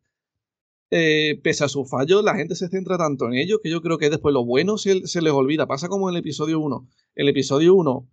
[0.91, 3.97] eh, pese a su fallo, la gente se centra tanto en ello que yo creo
[3.97, 5.67] que después lo bueno se, les olvida.
[5.67, 6.87] Pasa como en el episodio 1.
[7.15, 8.07] El episodio 1,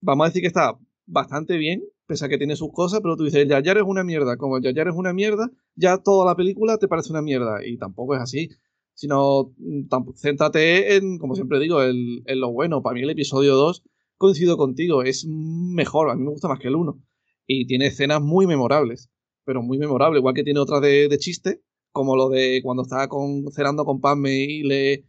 [0.00, 3.24] vamos a decir que está bastante bien, pese a que tiene sus cosas, pero tú
[3.24, 4.36] dices, el Yayar es una mierda.
[4.36, 7.66] Como el Yayar es una mierda, ya toda la película te parece una mierda.
[7.66, 8.50] Y tampoco es así.
[8.94, 12.82] Sino, mm, céntrate en, como siempre digo, en lo bueno.
[12.82, 13.82] Para mí el episodio 2
[14.22, 16.98] coincido contigo, es mejor, a mí me gusta más que el 1.
[17.46, 19.10] Y tiene escenas muy memorables,
[19.44, 21.60] pero muy memorables, igual que tiene otras de, chiste,
[21.90, 25.04] como lo de cuando está con, cenando con Padme y le,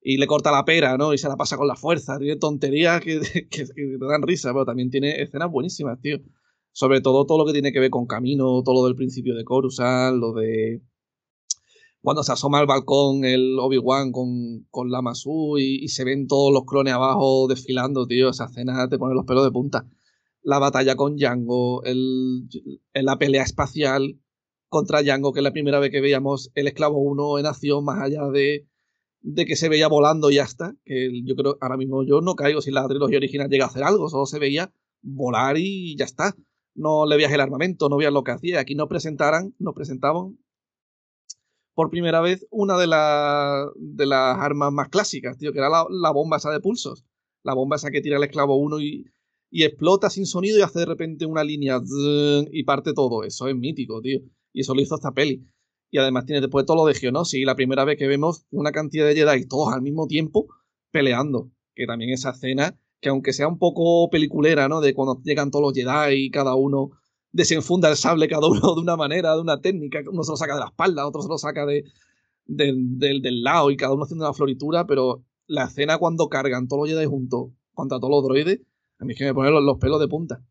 [0.00, 1.14] y le corta la pera, ¿no?
[1.14, 3.20] Y se la pasa con la fuerza, tiene tonterías que,
[3.50, 6.18] te dan risa, pero también tiene escenas buenísimas, tío.
[6.72, 9.44] Sobre todo todo lo que tiene que ver con Camino, todo lo del principio de
[9.44, 10.80] Coruscant, lo de
[12.02, 16.52] cuando se asoma al balcón el Obi-Wan con, con la Masu y, se ven todos
[16.52, 19.86] los clones abajo desfilando, tío, esa escena te pone los pelos de punta.
[20.42, 22.48] La batalla con Django, el,
[22.92, 24.18] la pelea espacial
[24.68, 28.02] contra Django, que es la primera vez que veíamos el esclavo 1 en acción, más
[28.02, 28.66] allá de,
[29.20, 30.74] de que se veía volando y ya está.
[30.84, 33.84] Que yo creo, ahora mismo yo no caigo si la trilogía original llega a hacer
[33.84, 34.72] algo, solo se veía
[35.02, 36.34] volar y ya está.
[36.74, 38.58] No le veías el armamento, no veías lo que hacía.
[38.58, 40.38] Aquí nos presentaran, nos presentaban
[41.74, 42.86] por primera vez una de,
[43.76, 47.04] de las armas más clásicas, tío, que era la, bomba esa de pulsos.
[47.42, 49.06] La bomba esa que tira el esclavo uno y,
[49.50, 51.80] y explota sin sonido y hace de repente una línea
[52.50, 53.24] y parte todo.
[53.24, 54.20] Eso es mítico, tío.
[54.52, 55.46] Y eso lo hizo esta peli.
[55.90, 58.72] Y además tiene después todo lo de Geonosis y la primera vez que vemos una
[58.72, 60.46] cantidad de Jedi todos al mismo tiempo
[60.90, 61.50] peleando.
[61.74, 64.80] Que también esa escena, que aunque sea un poco peliculera, ¿no?
[64.80, 66.90] De cuando llegan todos los Jedi y cada uno
[67.32, 70.00] desenfunda el sable cada uno de una manera, de una técnica.
[70.10, 71.84] Uno se lo saca de la espalda, otro se lo saca de,
[72.46, 76.90] del lado y cada uno haciendo una floritura, pero la escena cuando cargan todos los
[76.90, 78.60] Jedi juntos contra todos los droides,
[78.98, 80.42] a mí es que me ponen los, pelos de punta.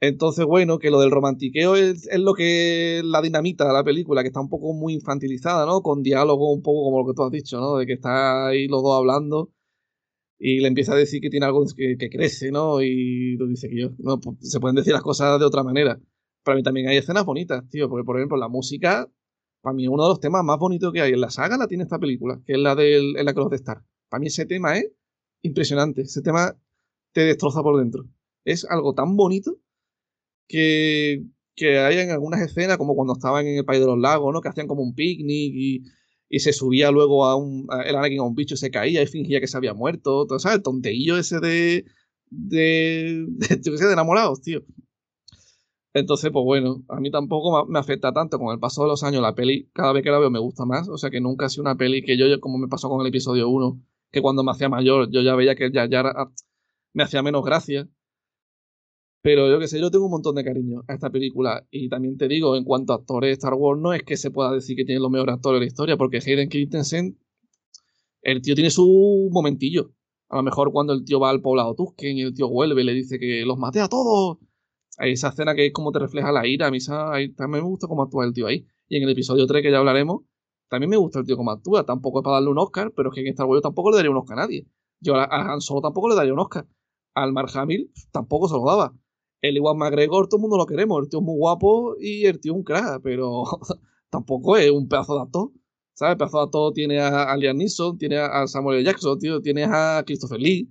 [0.00, 4.22] Entonces, bueno, que lo del romantiqueo es, es, lo que la dinamita de la película,
[4.22, 5.80] que está un poco muy infantilizada, ¿no?
[5.80, 7.76] Con diálogo un poco como lo que tú has dicho, ¿no?
[7.76, 9.50] De que está ahí los dos hablando
[10.44, 12.82] y le empieza a decir que tiene algo que, crece, ¿no?
[12.82, 16.00] Y tú dices que yo, no, pues, se pueden decir las cosas de otra manera.
[16.42, 19.08] Para mí también hay escenas bonitas, tío, porque por ejemplo la música,
[19.60, 21.84] para mí uno de los temas más bonitos que hay en la saga la tiene
[21.84, 23.84] esta película, que es la del la Cross de Star.
[24.08, 24.90] Para mí ese tema es
[25.42, 26.56] impresionante, ese tema
[27.12, 28.04] te destroza por dentro.
[28.44, 29.60] Es algo tan bonito
[30.48, 34.32] que que hay en algunas escenas, como cuando estaban en el País de los Lagos,
[34.32, 34.40] ¿no?
[34.40, 35.82] Que hacían como un picnic y,
[36.32, 37.68] y se subía luego a un.
[37.84, 40.26] El Anakin a un bicho y se caía y fingía que se había muerto.
[40.26, 40.56] Todo, ¿Sabes?
[40.56, 41.84] El tonteillo ese de.
[42.30, 43.26] de.
[43.28, 44.62] de, yo qué de enamorados, tío.
[45.92, 48.38] Entonces, pues bueno, a mí tampoco me afecta tanto.
[48.38, 50.64] Con el paso de los años, la peli, cada vez que la veo me gusta
[50.64, 50.88] más.
[50.88, 53.08] O sea que nunca ha sido una peli que yo, como me pasó con el
[53.08, 53.78] episodio 1,
[54.10, 56.02] que cuando me hacía mayor, yo ya veía que ya, ya
[56.94, 57.86] me hacía menos gracia.
[59.22, 61.66] Pero yo que sé, yo tengo un montón de cariño a esta película.
[61.70, 64.30] Y también te digo, en cuanto a actores de Star Wars, no es que se
[64.30, 67.18] pueda decir que tiene los mejores actores de la historia, porque Hayden Christensen,
[68.22, 69.92] el tío tiene su momentillo.
[70.28, 72.84] A lo mejor cuando el tío va al poblado Tusken y el tío vuelve y
[72.84, 74.38] le dice que los mate a todos
[74.98, 76.66] hay esa escena que es como te refleja la ira.
[76.66, 78.66] A mí también me gusta cómo actúa el tío ahí.
[78.88, 80.22] Y en el episodio 3, que ya hablaremos,
[80.68, 81.84] también me gusta el tío cómo actúa.
[81.84, 84.10] Tampoco es para darle un Oscar, pero es que en Star Wars tampoco le daría
[84.10, 84.66] un Oscar a nadie.
[85.00, 86.66] Yo a, Han Solo tampoco le daría un Oscar.
[87.14, 88.94] Al Mark Hamill tampoco se lo daba.
[89.42, 91.02] El igual McGregor, todo el mundo lo queremos.
[91.02, 93.42] El tío es muy guapo y el tío es un crack, pero
[94.10, 95.50] tampoco es un pedazo de actor.
[95.94, 96.12] ¿Sabes?
[96.12, 98.84] El pedazo de actor tiene a, Liam Neeson, tiene a Samuel.
[98.84, 100.70] Jackson, tío, tiene a Christopher Lee.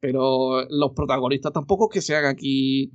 [0.00, 2.92] Pero los protagonistas tampoco es que se aquí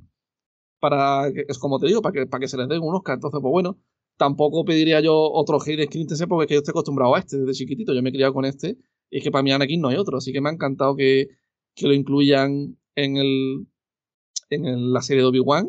[0.80, 3.14] para, es como te digo, para que, para que se les den un Oscar.
[3.14, 3.78] Entonces, pues bueno,
[4.16, 7.94] tampoco pediría yo otro Hayden Christensen porque yo estoy acostumbrado a este desde chiquitito.
[7.94, 8.78] Yo me he criado con este
[9.10, 10.18] y es que para mí Anakin no hay otro.
[10.18, 11.28] Así que me ha encantado que,
[11.74, 13.66] que lo incluyan en, el,
[14.50, 15.68] en la serie de Obi-Wan.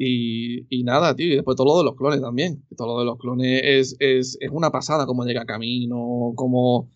[0.00, 2.64] Y, y, nada, tío, y después todo lo de los clones también.
[2.76, 6.90] Todo lo de los clones es, es, es una pasada, como llega Camino, como,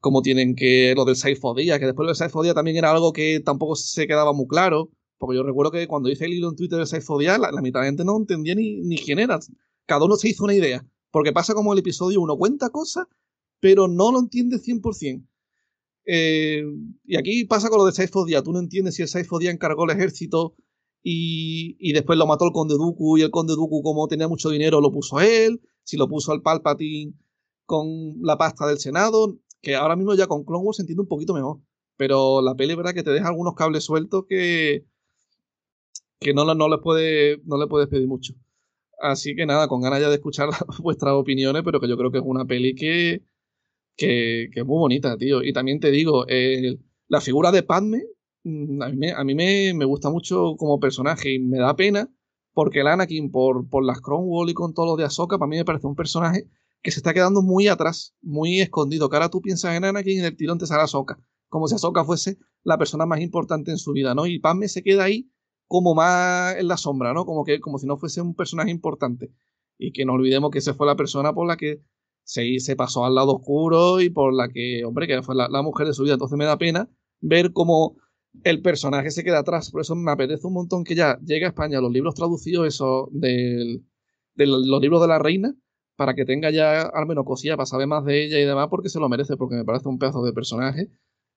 [0.00, 0.94] como tienen que.
[0.96, 4.32] Lo del Saifodía, que después lo del Saifodía también era algo que tampoco se quedaba
[4.32, 4.90] muy claro.
[5.18, 7.80] Porque yo recuerdo que cuando hice el hilo en Twitter de Saifodía, la, la mitad
[7.80, 9.38] de la gente no entendía ni, ni quién era.
[9.86, 10.84] Cada uno se hizo una idea.
[11.10, 13.06] Porque pasa como el episodio uno cuenta cosas,
[13.60, 15.27] pero no lo entiende 100%.
[16.10, 16.64] Eh,
[17.04, 18.42] y aquí pasa con lo de Saifodía.
[18.42, 20.54] Tú no entiendes si el Saifodía encargó el ejército
[21.02, 24.48] y, y, después lo mató el conde Dooku y el conde Dooku como tenía mucho
[24.48, 27.12] dinero lo puso él, si lo puso al Palpatine
[27.66, 31.08] con la pasta del Senado, que ahora mismo ya con Clone Wars se entiende un
[31.08, 31.60] poquito mejor.
[31.98, 32.94] Pero la peli, ¿verdad?
[32.94, 34.86] Que te deja algunos cables sueltos que,
[36.20, 38.32] que no, no, le puede, no le puedes pedir mucho.
[39.00, 40.48] Así que nada, con ganas ya de escuchar
[40.82, 43.22] vuestras opiniones, pero que yo creo que es una peli que,
[43.98, 45.42] que, es muy bonita, tío.
[45.42, 46.24] Y también te digo,
[47.08, 48.04] la figura de Padme,
[48.44, 52.08] mm, a mí, me, me, gusta mucho como personaje y me da pena
[52.54, 55.56] porque el Anakin, por, por las Wall y con todo lo de Ahsoka, para mí
[55.56, 56.48] me parece un personaje
[56.82, 59.08] que se está quedando muy atrás, muy escondido.
[59.08, 62.04] Que ahora tú piensas en Anakin y del tirón te sale Ahsoka, como si Ahsoka
[62.04, 64.26] fuese la persona más importante en su vida, ¿no?
[64.26, 65.30] Y Padme se queda ahí
[65.66, 67.26] como más en la sombra, ¿no?
[67.26, 69.32] Como que como si no fuese un personaje importante.
[69.78, 71.82] Y que no olvidemos que esa fue la persona por la que
[72.28, 75.86] se, se pasó al lado oscuro y por la que, hombre, que fue la, mujer
[75.86, 76.12] de su vida.
[76.12, 76.90] Entonces me da pena
[77.20, 77.96] ver cómo
[78.44, 79.70] el personaje se queda atrás.
[79.70, 83.08] Por eso me apetece un montón que ya llegue a España los libros traducidos, eso,
[83.12, 83.80] de
[84.34, 85.56] los libros de la reina,
[85.96, 88.90] para que tenga ya al menos cosilla para saber más de ella y demás, porque
[88.90, 90.90] se lo merece, porque me parece un pedazo de personaje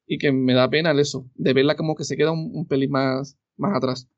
[0.06, 2.92] y que me da pena eso, de verla como que se queda un, un pelín
[2.92, 4.10] más, más atrás.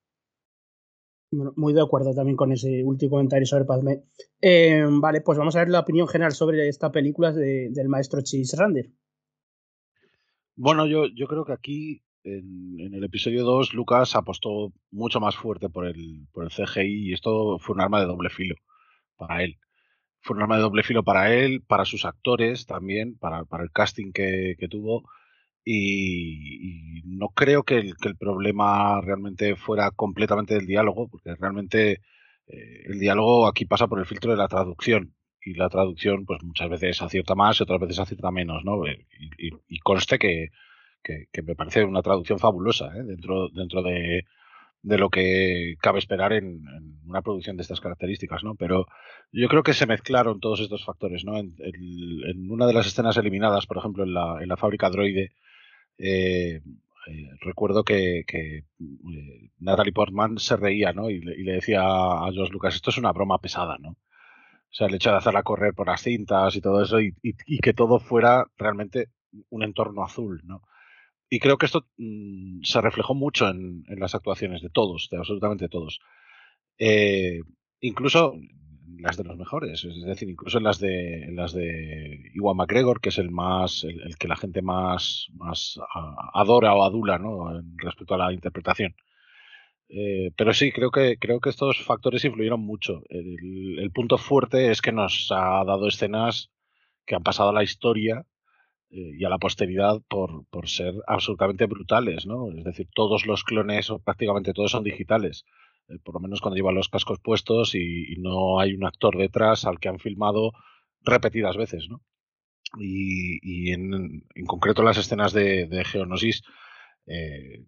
[1.35, 4.03] Bueno, muy de acuerdo también con ese último comentario sobre Padme.
[4.39, 8.21] Eh, vale, pues vamos a ver la opinión general sobre esta película de, del maestro
[8.21, 8.91] Chase Rander.
[10.55, 15.35] Bueno, yo, yo creo que aquí en, en, el episodio 2 Lucas apostó mucho más
[15.35, 18.55] fuerte por el, por el CGI y esto fue un arma de doble filo
[19.17, 19.57] para él.
[20.21, 23.71] Fue un arma de doble filo para él, para sus actores también, para, para el
[23.71, 25.09] casting que, que tuvo
[25.65, 32.01] y, no creo que el, que el, problema realmente fuera completamente del diálogo, porque realmente
[32.47, 35.13] eh, el diálogo aquí pasa por el filtro de la traducción
[35.45, 38.85] y la traducción pues muchas veces acierta más y otras veces acierta menos, ¿no?
[38.87, 39.05] Eh,
[39.37, 40.49] y, y conste que,
[41.03, 43.03] que, que, me parece una traducción fabulosa ¿eh?
[43.03, 44.25] dentro, dentro de,
[44.81, 48.55] de lo que cabe esperar en, en, una producción de estas características, ¿no?
[48.55, 48.87] Pero
[49.31, 51.37] yo creo que se mezclaron todos estos factores, ¿no?
[51.37, 54.89] En, en, en una de las escenas eliminadas, por ejemplo, en la, en la fábrica
[54.89, 55.31] droide,
[55.97, 56.61] eh,
[57.07, 58.63] eh, recuerdo que, eh,
[59.59, 61.09] Natalie Portman se reía, ¿no?
[61.09, 63.89] Y le, decía a George Lucas, esto es una broma pesada, ¿no?
[63.89, 67.13] O sea, el hecho de hacerla correr por las cintas y todo eso y,
[67.61, 69.09] que todo fuera realmente
[69.49, 70.61] un entorno azul, ¿no?
[71.29, 75.69] Y creo que esto mmm, se reflejó mucho en, las actuaciones de todos, de absolutamente
[75.69, 75.99] todos.
[77.81, 78.35] Incluso
[78.99, 83.01] las de los mejores, es decir, incluso en las de en las de Iwan McGregor,
[83.01, 85.79] que es el más el, el que la gente más más
[86.33, 87.61] adora o adula, ¿no?
[87.77, 88.95] respecto a la interpretación.
[89.89, 93.03] Eh, pero sí, creo que creo que estos factores influyeron mucho.
[93.09, 96.51] El, el, punto fuerte es que nos ha dado escenas
[97.05, 98.25] que han pasado a la historia
[98.89, 102.51] eh, y a la posteridad por, por ser absolutamente brutales, ¿no?
[102.57, 105.45] Es decir, todos los clones o prácticamente todos son digitales
[105.89, 109.65] eh, por lo menos cuando lleva los cascos puestos y, no hay un actor detrás
[109.65, 110.51] al que han filmado
[111.01, 112.01] repetidas veces, ¿no?
[112.79, 116.43] Y, en, concreto las escenas de, Geonosis,
[117.05, 117.65] eh,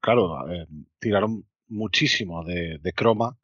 [0.00, 0.44] claro,
[1.00, 3.36] tiraron muchísimo de, croma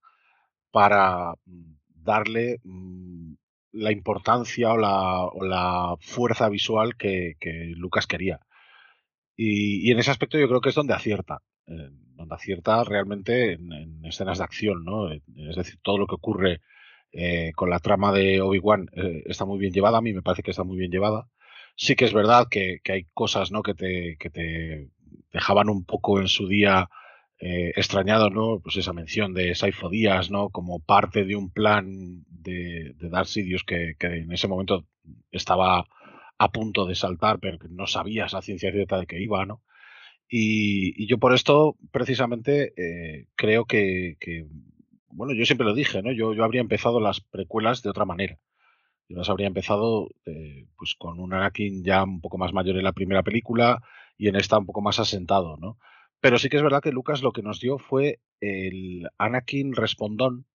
[0.71, 3.35] para mm, darle mm,
[3.73, 7.37] la importancia o la, fuerza visual que,
[7.77, 8.41] Lucas quería.
[9.37, 11.91] Y, en ese aspecto yo creo que es donde acierta, eh,
[12.23, 15.10] donde acierta realmente en, escenas de acción, ¿no?
[15.12, 16.60] Es decir, todo lo que ocurre
[17.12, 20.42] eh, con la trama de Obi-Wan eh, está muy bien llevada, a mí me parece
[20.42, 21.28] que está muy bien llevada.
[21.76, 23.62] Sí que es verdad que, hay cosas ¿no?
[23.62, 24.89] que, te, que te
[25.33, 26.89] dejaban un poco en su día
[27.39, 28.60] eh, extrañado, ¿no?
[28.60, 30.51] Pues esa mención de Saifo Díaz, ¿no?
[30.51, 34.86] Como parte de un plan de, de Darth Sidious que, en ese momento
[35.33, 35.84] estaba
[36.39, 39.60] a punto de saltar, pero que no sabías la ciencia cierta de que iba, ¿no?
[40.35, 44.17] Y, yo por esto, precisamente, eh, creo que,
[45.09, 46.11] bueno, yo siempre lo dije, ¿no?
[46.11, 48.39] Yo, yo habría empezado las precuelas de otra manera.
[49.11, 52.85] Yo las habría empezado eh, pues con un Anakin ya un poco más mayor en
[52.85, 53.83] la primera película
[54.17, 55.77] y en esta un poco más asentado, ¿no?
[56.19, 60.47] Pero sí que es verdad que Lucas lo que nos dio fue el Anakin respondón,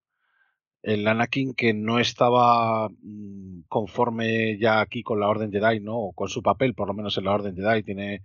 [0.81, 5.97] el Anakin que no estaba mm, conforme ya aquí con la Orden Jedi, ¿no?
[5.97, 8.23] O con su papel, por lo menos en la Orden Jedi, tiene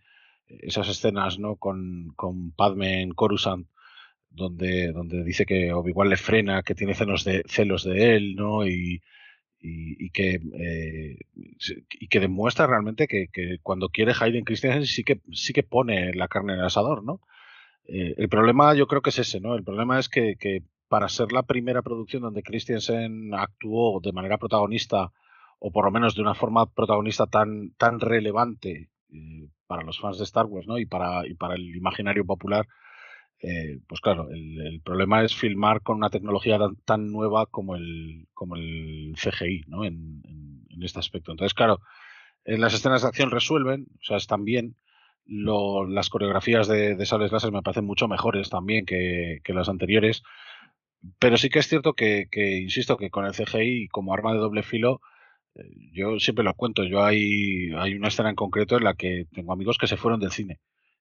[0.61, 1.57] esas escenas, ¿no?
[1.57, 3.67] Con, con Padme en Coruscant,
[4.31, 8.67] donde, donde dice que Obi-Wan le frena, que tiene celos de, celos de él, ¿no?
[8.67, 9.03] Y,
[9.63, 11.19] y, que, eh,
[11.91, 13.29] y que demuestra realmente que,
[13.63, 17.21] cuando quiere Hayden Christensen sí que, sí que pone la carne en el asador, ¿no?
[17.85, 19.55] Eh, el problema yo creo que es ese, ¿no?
[19.55, 20.37] El problema es que,
[20.89, 25.13] para ser la primera producción donde Christensen actuó de manera protagonista,
[25.59, 30.19] o por lo menos de una forma protagonista tan, tan relevante eh, para los fans
[30.19, 30.77] de Star Wars, ¿no?
[30.77, 32.69] Y para, y para el imaginario popular,
[33.41, 38.57] eh, pues claro, el, problema es filmar con una tecnología tan, nueva como el, como
[38.57, 39.87] el CGI, ¿no?
[39.87, 40.21] En,
[40.83, 41.31] este aspecto.
[41.31, 41.79] Entonces, claro,
[42.45, 44.77] en las escenas de acción resuelven, o sea, están bien.
[45.25, 50.23] las coreografías de, de sables láser me parecen mucho mejores también que, las anteriores.
[51.19, 52.27] Pero sí que es cierto que,
[52.61, 55.12] insisto, que con el CGI como arma de doble filo, eh,
[55.93, 56.85] yo siempre lo cuento.
[56.85, 60.21] Yo hay, hay una escena en concreto en la que tengo amigos que se fueron
[60.21, 60.61] del cine.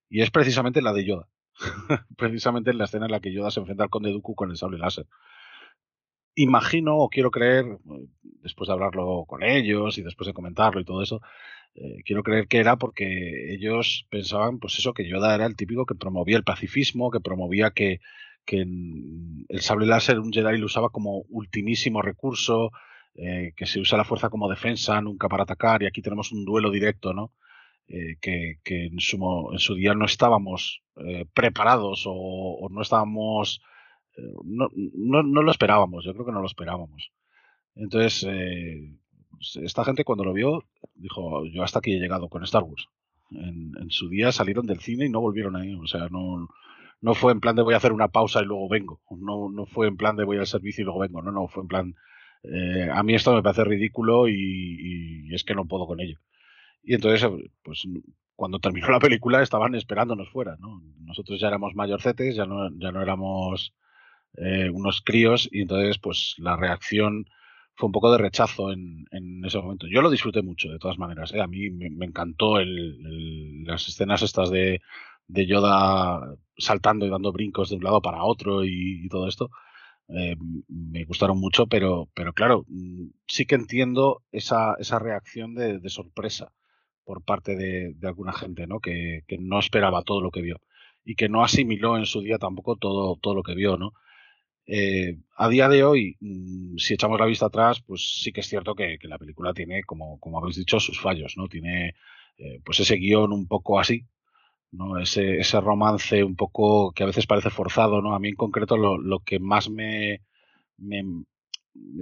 [0.09, 1.27] Y es precisamente la de Yoda.
[2.17, 4.57] precisamente en la escena en la que Yoda se enfrenta al Conde Dooku con el
[4.57, 5.05] sable láser.
[6.35, 7.65] Imagino o quiero creer,
[8.21, 11.21] después de hablarlo con ellos y después de comentarlo y todo eso,
[11.75, 15.85] eh, quiero creer que era porque ellos pensaban, pues eso, que Yoda era el típico
[15.85, 17.99] que promovía el pacifismo, que promovía que,
[18.45, 22.71] que el sable láser un Jedi lo usaba como ultimísimo recurso,
[23.15, 26.45] eh, que se usa la fuerza como defensa, nunca para atacar, y aquí tenemos un
[26.45, 27.33] duelo directo, ¿no?
[27.87, 33.61] Eh, que, en, su, en, su, día no estábamos eh, preparados o, no estábamos,
[34.45, 37.11] no, no, lo esperábamos, yo creo que no lo esperábamos.
[37.75, 38.25] Entonces,
[39.61, 40.63] esta gente cuando lo vio
[40.95, 42.87] dijo, yo hasta aquí he llegado con Star Wars.
[43.31, 46.47] En, en, su día salieron del cine y no volvieron ahí, o sea, no,
[47.01, 49.65] no fue en plan de voy a hacer una pausa y luego vengo, no, no
[49.65, 51.95] fue en plan de voy al servicio y luego vengo, no, no, fue en plan,
[52.91, 56.19] a mí esto me parece ridículo y, y es que no puedo con ello.
[56.83, 57.29] Y entonces,
[57.63, 57.83] pues
[58.35, 60.81] cuando terminó la película estaban esperándonos fuera, ¿no?
[61.01, 63.73] Nosotros ya éramos mayorcetes, ya no, ya no éramos
[64.37, 67.25] eh, unos críos y entonces pues la reacción
[67.75, 69.87] fue un poco de rechazo en, en ese momento.
[69.87, 71.33] Yo lo disfruté mucho, de todas maneras.
[71.33, 71.41] ¿eh?
[71.41, 74.81] A mí me, encantó el, las escenas estas de,
[75.27, 79.51] de, Yoda saltando y dando brincos de un lado para otro y, todo esto.
[80.13, 80.35] Eh,
[80.67, 85.89] me gustaron mucho, pero, pero claro, mm, sí que entiendo esa, esa reacción de, de
[85.89, 86.51] sorpresa
[87.03, 88.79] por parte de, alguna gente, ¿no?
[88.79, 90.61] Que, no esperaba todo lo que vio
[91.03, 93.93] y que no asimiló en su día tampoco todo, todo lo que vio, ¿no?
[94.67, 98.47] Eh, a día de hoy, mm, si echamos la vista atrás, pues sí que es
[98.47, 101.47] cierto que, la película tiene, como, como habéis dicho, sus fallos, ¿no?
[101.47, 101.95] Tiene
[102.37, 104.05] eh, pues ese guion un poco así,
[104.71, 104.99] ¿no?
[104.99, 108.15] Ese, ese romance un poco que a veces parece forzado, ¿no?
[108.15, 110.21] A mí en concreto lo, lo que más me,
[110.77, 111.03] me,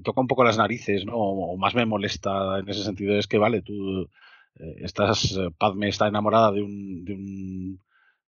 [0.03, 1.15] toca un poco las narices, ¿no?
[1.15, 4.09] O, más me molesta en ese sentido es que, vale, tú
[4.56, 7.81] eh, estás, eh, Padme está enamorada de un, de un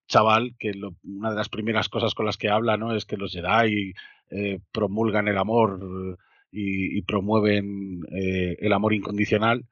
[0.08, 2.96] chaval que una de las primeras cosas con las que habla ¿no?
[2.96, 3.94] es que los Jedi
[4.30, 6.18] eh, promulgan el amor
[6.52, 9.66] y, promueven el amor incondicional,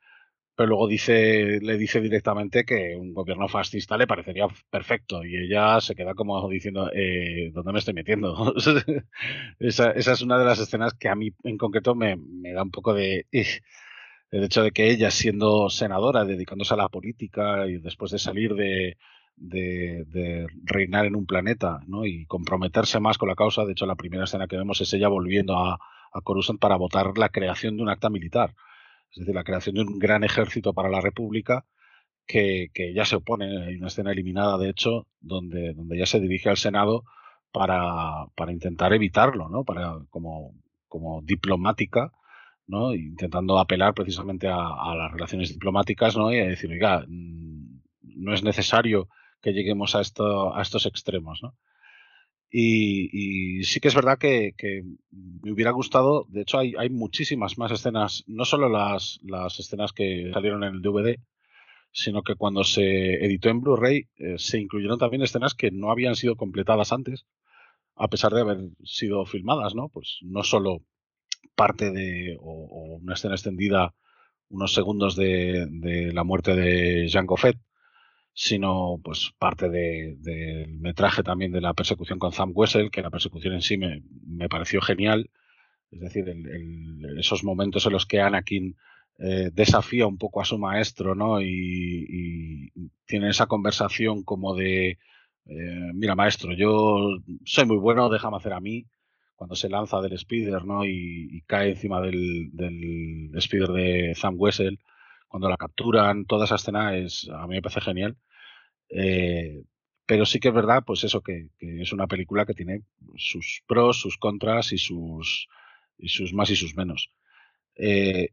[0.60, 5.80] pero luego dice, le dice directamente que un gobierno fascista le parecería perfecto y ella
[5.80, 6.92] se queda como diciendo,
[7.54, 8.54] ¿dónde me estoy metiendo?
[9.60, 12.62] esa, esa, es una de las escenas que a mí en concreto me, me da
[12.62, 17.78] un poco de el hecho de que ella, siendo senadora, dedicándose a la política y
[17.78, 18.98] después de salir de,
[19.38, 22.06] de, reinar en un planeta ¿no?
[22.06, 23.64] y comprometerse más con la causa.
[23.64, 25.80] De hecho, la primera escena que vemos es ella volviendo a,
[26.12, 28.54] a Coruscant para votar la creación de un acta militar,
[29.12, 31.66] es decir, la creación de un gran ejército para la República
[32.26, 33.66] que, ya se opone.
[33.66, 37.04] Hay una escena eliminada, de hecho, donde, donde ya se dirige al Senado
[37.52, 39.64] para, para intentar evitarlo, ¿no?
[39.64, 40.54] para, como,
[40.88, 42.12] como diplomática.
[42.68, 42.94] ¿no?
[42.94, 46.32] intentando apelar precisamente a, a, las relaciones diplomáticas ¿no?
[46.32, 49.10] y a decir, oiga, mm, no es necesario
[49.42, 51.40] que lleguemos a, esto, a estos extremos.
[51.42, 51.56] ¿no?
[52.52, 54.54] Y, sí que es verdad que,
[55.12, 59.94] me hubiera gustado, de hecho hay, hay muchísimas más escenas, no solo las, las, escenas
[59.94, 61.20] que salieron en el DVD,
[61.92, 66.16] sino que cuando se editó en Blu-ray eh, se incluyeron también escenas que no habían
[66.16, 67.26] sido completadas antes,
[67.96, 69.90] a pesar de haber sido filmadas, ¿no?
[69.90, 70.84] Pues no solo
[71.56, 73.94] parte de, o, una escena extendida,
[74.50, 77.58] unos segundos de, de la muerte de Jean Goffet,
[78.34, 83.10] sino pues parte del de, metraje también de la persecución con Sam Wessel, que la
[83.10, 85.30] persecución en sí me, me pareció genial.
[85.92, 86.26] Es decir,
[87.18, 88.76] esos momentos en los que Anakin
[89.18, 91.42] eh, desafía un poco a su maestro, ¿no?
[91.42, 91.50] Y,
[92.78, 94.98] y tiene esa conversación como de,
[95.46, 98.86] eh, mira maestro, yo soy muy bueno, déjame hacer a mí,
[99.36, 100.86] cuando se lanza del speeder, ¿no?
[100.86, 104.80] Y, y cae encima del, del speeder de Sam Wessel
[105.30, 108.18] cuando la capturan, toda esa escena es, a mí me parece genial.
[108.90, 109.64] Eh,
[110.10, 112.82] pero sí que es verdad, pues eso, que, es una película que tiene
[113.16, 115.48] sus pros, sus contras y sus,
[116.00, 117.12] y sus más y sus menos.
[117.76, 118.30] Eh,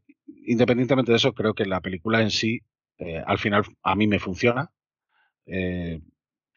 [0.47, 2.61] independientemente de eso, creo que la película en sí,
[2.97, 4.71] eh, al final, a mí me funciona.
[5.45, 6.01] Eh,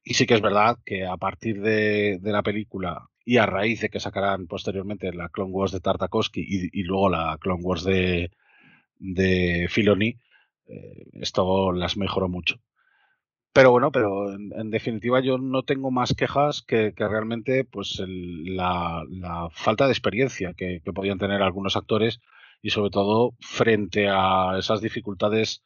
[0.03, 3.91] y sí que es verdad que a partir de, la película y a raíz de
[3.91, 8.31] que sacarán posteriormente la Clone Wars de Tartakovsky y, y luego la Clone Wars de,
[8.99, 10.19] de Filoni,
[10.71, 12.61] eh, esto las mejoró mucho.
[13.53, 19.05] Pero bueno, pero en, definitiva yo no tengo más quejas que, que realmente pues la,
[19.53, 22.21] falta de experiencia que, podían tener algunos actores
[22.63, 25.65] y sobre todo frente a esas dificultades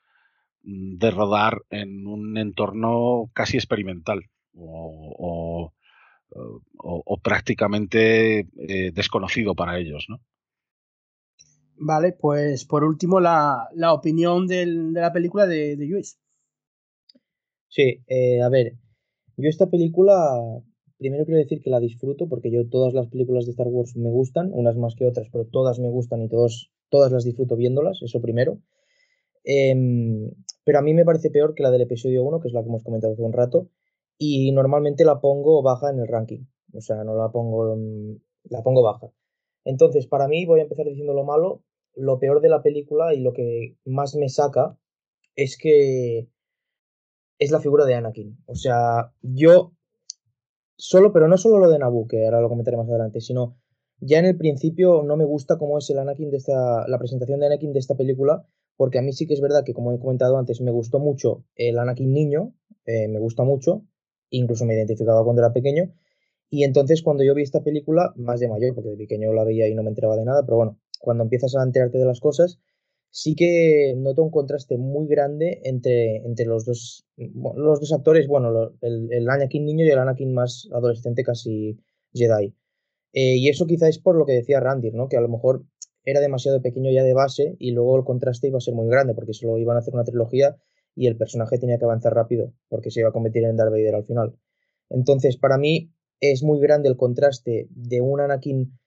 [0.63, 5.75] mm, de rodar en un entorno casi experimental o, o,
[6.79, 10.21] o, o prácticamente eh, desconocido para ellos, ¿no?
[11.77, 16.19] Vale, pues por último la, la opinión del, de la película de, de Luis.
[17.69, 18.75] Sí, eh, a ver,
[19.37, 20.15] yo esta película,
[20.99, 24.11] primero quiero decir que la disfruto porque yo todas las películas de Star Wars me
[24.11, 28.01] gustan, unas más que otras, pero todas me gustan y todos, todas las disfruto viéndolas,
[28.03, 28.59] eso primero.
[29.45, 29.75] Eh,
[30.65, 32.69] pero a mí me parece peor que la del episodio 1, que es la que
[32.69, 33.69] hemos comentado hace un rato,
[34.19, 37.77] y normalmente la pongo baja en el ranking, o sea, no la pongo,
[38.45, 39.09] la pongo baja.
[39.65, 41.63] Entonces, para mí, voy a empezar diciendo lo malo.
[41.95, 44.77] Lo peor de la película y lo que más me saca
[45.37, 46.29] es que
[47.39, 48.39] es la figura de Anakin.
[48.47, 49.73] O sea, yo
[50.77, 53.57] solo, pero no solo lo de Naboo, que ahora lo comentaré más adelante, sino
[54.01, 57.41] ya en el principio no me gusta cómo es el Anakin de esta, la presentación
[57.41, 59.99] de Anakin de esta película, porque a mí sí que es verdad que, como he
[59.99, 62.55] comentado antes, me gustó mucho el Anakin niño,
[62.87, 63.85] eh, me gusta mucho,
[64.31, 65.93] incluso me identificaba cuando era pequeño,
[66.51, 69.69] y entonces cuando yo vi esta película, más de mayor, porque de pequeño la veía
[69.69, 72.61] y no me enteraba de nada, pero bueno, cuando empiezas a enterarte de las cosas,
[73.11, 78.73] sí que noto un contraste muy grande entre, entre los, dos, los dos actores, bueno,
[78.81, 81.79] el, el Anakin niño y el Anakin más adolescente, casi
[82.13, 82.55] Jedi.
[83.13, 85.09] Eh, y eso quizá es por lo que decía Randir, ¿no?
[85.09, 85.65] Que a lo mejor
[86.05, 89.15] era demasiado pequeño ya de base y luego el contraste iba a ser muy grande
[89.15, 90.57] porque solo iban a hacer una trilogía
[90.97, 93.95] y el personaje tenía que avanzar rápido porque se iba a convertir en Darth Vader
[93.95, 94.37] al final.
[94.91, 95.93] Entonces, para mí,
[96.33, 98.79] es muy grande el contraste de un Anakin,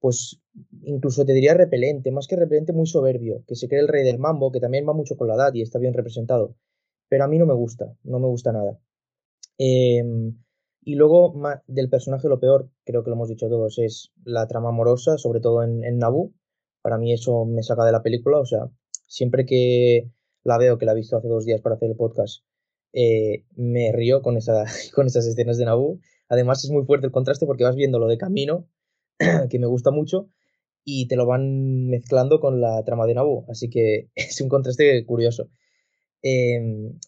[0.00, 0.40] pues
[0.82, 4.18] incluso te diría repelente, más que repelente, muy soberbio, que se cree el rey del
[4.18, 6.56] mambo, que también va mucho con la edad y está bien representado.
[7.08, 8.78] Pero a mí no me gusta, no me gusta nada.
[9.58, 10.02] Eh,
[10.84, 11.34] y luego,
[11.68, 15.40] del personaje, lo peor, creo que lo hemos dicho todos, es la trama amorosa, sobre
[15.40, 16.32] todo en, en Naboo.
[16.82, 18.68] Para mí eso me saca de la película, o sea,
[19.06, 20.10] siempre que
[20.42, 22.44] la veo, que la he visto hace dos días para hacer el podcast,
[22.92, 24.64] eh, me río con, esa,
[24.94, 26.00] con esas escenas de Naboo
[26.32, 28.66] Además es muy fuerte el contraste porque vas viendo lo de camino,
[29.50, 30.30] que me gusta mucho,
[30.82, 33.44] y te lo van mezclando con la trama de Naboo.
[33.50, 35.50] Así que es un contraste curioso.
[36.22, 36.58] Eh,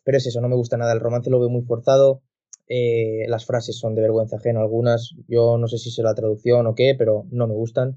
[0.05, 0.93] pero es eso, no me gusta nada.
[0.93, 2.23] El romance lo veo muy forzado.
[2.69, 5.15] Eh, las frases son de vergüenza ajena algunas.
[5.27, 7.97] Yo no sé si es la traducción o qué, pero no me gustan.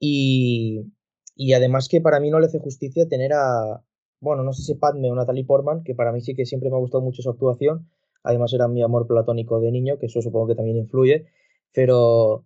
[0.00, 0.92] Y,
[1.36, 3.84] y además que para mí no le hace justicia tener a,
[4.18, 6.76] bueno, no sé si Padme o Natalie Portman, que para mí sí que siempre me
[6.76, 7.88] ha gustado mucho su actuación,
[8.22, 11.26] Además era mi amor platónico de niño, que eso supongo que también influye.
[11.72, 12.44] Pero,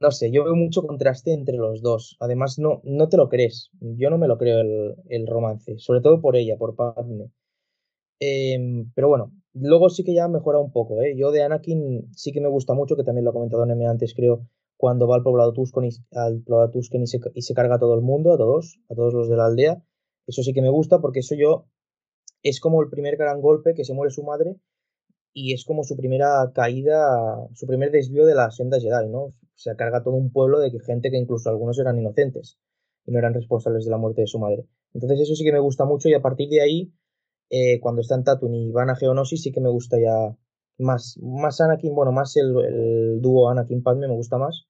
[0.00, 2.16] no sé, yo veo mucho contraste entre los dos.
[2.20, 3.70] Además, no, no te lo crees.
[3.80, 5.78] Yo no me lo creo el, el romance.
[5.78, 7.30] Sobre todo por ella, por Padme.
[8.20, 11.14] Eh, pero bueno, luego sí que ya mejora un poco, ¿eh?
[11.16, 14.14] Yo de Anakin sí que me gusta mucho, que también lo ha comentado Neme antes,
[14.14, 14.46] creo,
[14.76, 17.78] cuando va al poblado Tusken y, al poblado Tusken y se, y se carga a
[17.78, 19.82] todo el mundo, a todos, a todos los de la aldea.
[20.26, 21.66] Eso sí que me gusta porque eso yo
[22.42, 24.56] es como el primer gran golpe que se muere su madre
[25.38, 29.34] y es como su primera caída, su primer desvío de la senda Jedi, ¿no?
[29.54, 32.58] Se carga todo un pueblo de que gente que incluso algunos eran inocentes
[33.04, 34.64] y no eran responsables de la muerte de su madre.
[34.94, 36.94] Entonces eso sí que me gusta mucho y a partir de ahí,
[37.50, 40.34] eh, cuando están Tatooine y van a Geonosis, sí que me gusta ya
[40.78, 44.64] más, más Anakin, bueno, más el, dúo Anakin-Padme me gusta más.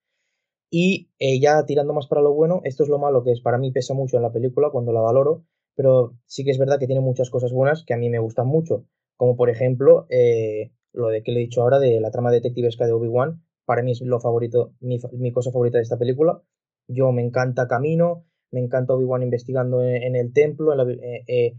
[0.69, 3.59] Y eh, ya tirando más para lo bueno, esto es lo malo que es para
[3.59, 5.45] mí pesa mucho en la película cuando la valoro,
[5.77, 8.49] pero sí que es verdad que tiene muchas cosas buenas que a mí me gustan
[8.49, 8.85] mucho,
[9.17, 12.87] como por ejemplo eh, lo de que le he dicho ahora de la trama detectivesca
[12.87, 14.99] de Obi-Wan, para mí es lo favorito, mi,
[15.33, 16.43] cosa favorita de esta película.
[16.89, 21.57] Yo me encanta Camino, me encanta Obi-Wan investigando en, el templo, eh,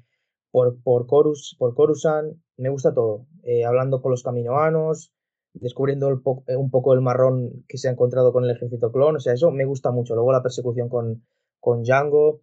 [0.51, 3.27] por, por, Corus, por Coruscant, me gusta todo,
[3.65, 5.13] hablando con los caminoanos,
[5.53, 9.33] descubriendo un poco el marrón que se ha encontrado con el ejército clon, o sea,
[9.33, 10.15] eso me gusta mucho.
[10.15, 11.23] Luego la persecución con,
[11.59, 12.41] con Django,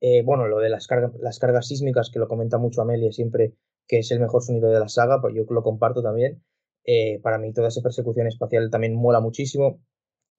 [0.00, 3.54] eh, bueno, lo de las, cargas las cargas sísmicas, que lo comenta mucho Amelia siempre,
[3.86, 6.42] que es el mejor sonido de la saga, pues yo lo comparto también.
[6.84, 9.80] Eh, para mí toda esa persecución espacial también mola muchísimo.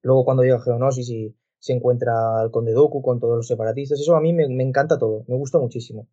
[0.02, 4.14] Luego cuando llega Geonosis y se encuentra al Conde Doku con todos los separatistas, eso
[4.16, 6.08] a mí me, encanta todo, me gusta muchísimo.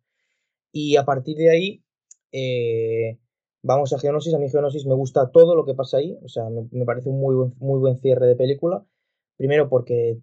[0.72, 1.84] Y a partir de ahí,
[2.32, 3.18] eh,
[3.62, 4.32] vamos a Geonosis.
[4.34, 7.20] A mí Geonosis me gusta todo lo que pasa ahí, o sea, me, parece un
[7.20, 8.86] muy buen, muy buen cierre de película.
[9.36, 10.18] Primero porque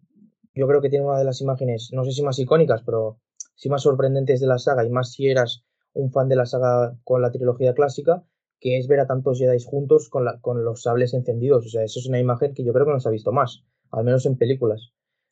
[0.56, 3.20] yo creo que tiene una de las imágenes, no sé si más icónicas, pero
[3.56, 6.98] sí más sorprendentes de la saga y más si eras un fan de la saga
[7.04, 8.24] con la trilogía clásica,
[8.60, 11.66] que es ver a tantos Jedi juntos con, la, con los sables encendidos.
[11.66, 13.64] O sea, eso es una imagen que yo creo que no se ha visto más,
[13.92, 14.92] al menos en películas.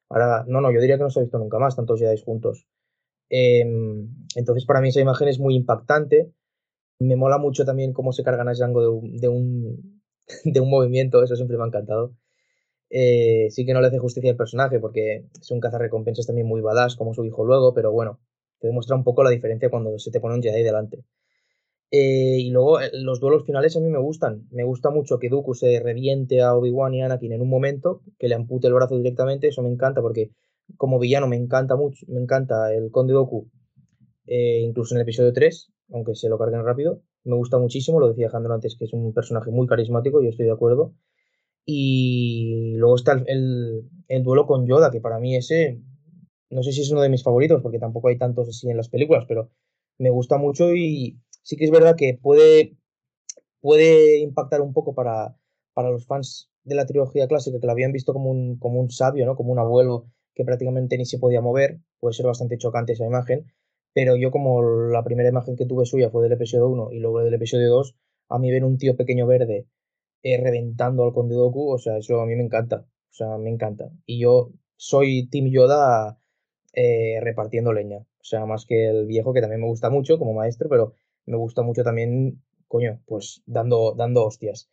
[0.10, 2.68] Ahora, no, no, yo diría que no se ha visto nunca más tantos Jedi juntos.
[3.30, 6.32] Em, entonces, para mí esa imagen es muy impactante.
[7.00, 10.02] Me mola mucho también cómo se cargan a Django de, de, un,
[10.46, 12.16] de un movimiento, eso siempre me ha encantado.
[12.90, 16.62] Eh, sí que no le hace justicia al personaje porque es un cazarrecompensas también muy
[16.62, 18.22] badass como su hijo luego, pero bueno,
[18.60, 21.04] te demuestra un poco la diferencia cuando se te pone un Jedi delante.
[21.90, 24.48] Eh, y luego eh, los duelos finales a mí me gustan.
[24.52, 28.28] Me gusta mucho que Dooku se reviente a Obi-Wan y Anakin en un momento, que
[28.28, 30.32] le ampute el brazo directamente, eso me encanta porque
[30.76, 33.50] como villano me encanta mucho, me encanta el Conde Dooku,
[34.26, 37.02] incluso en el episodio 3, aunque se lo carguen rápido.
[37.24, 40.46] Me gusta muchísimo, lo decía Jandro antes, que es un personaje muy carismático, yo estoy
[40.46, 40.94] de acuerdo.
[41.66, 43.90] Y luego está el,
[44.24, 45.82] duelo con Yoda, que para mí ese,
[46.50, 48.90] no sé si es uno de mis favoritos, porque tampoco hay tantos así en las
[48.90, 49.50] películas, pero
[49.98, 52.78] me gusta mucho y sí que es verdad que puede,
[53.62, 55.36] puede impactar un poco para,
[55.74, 58.90] para los fans de la trilogía clásica, que lo habían visto como un, como un
[58.90, 59.36] sabio, ¿no?
[59.36, 63.52] como un abuelo que prácticamente ni se podía mover, puede ser bastante chocante esa imagen,
[63.94, 67.24] pero yo como la primera imagen que tuve suya fue del episodio 1 y luego
[67.24, 67.96] del episodio 2,
[68.30, 69.66] a mí ver un tío pequeño verde
[70.24, 73.50] eh, reventando al Conde Doku, o sea, eso a mí me encanta, o sea, me
[73.50, 73.90] encanta.
[74.06, 76.20] Y yo soy Team Yoda
[76.80, 80.34] eh, repartiendo leña, o sea, más que el viejo, que también me gusta mucho como
[80.34, 80.94] maestro, pero
[81.26, 84.70] me gusta mucho también, coño, pues dando, dando hostias.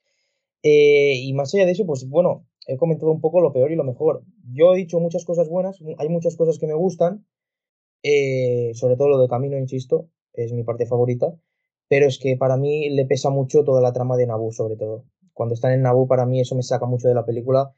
[0.63, 3.77] Eh, y más allá de eso, pues bueno, he comentado un poco lo peor y
[3.77, 4.23] lo mejor.
[4.53, 7.27] Yo he dicho muchas cosas buenas, hay muchas cosas que me gustan,
[8.03, 11.35] sobre todo lo de Camino, insisto, es mi parte favorita,
[11.89, 15.07] pero es que para mí le pesa mucho toda la trama de Naboo, sobre todo
[15.35, 17.73] cuando están en Naboo, para mí eso me saca mucho de la película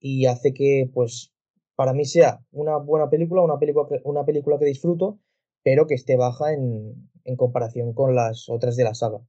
[0.00, 1.32] y hace que, pues,
[1.76, 3.58] para mí sea una buena película, una
[4.24, 5.20] película que, disfruto,
[5.62, 9.20] pero que esté baja en, comparación con las otras de la saga.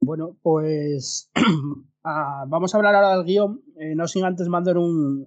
[0.00, 1.30] Bueno, pues
[2.04, 5.26] ah, vamos a hablar ahora del guion, eh, no sin antes mandar un,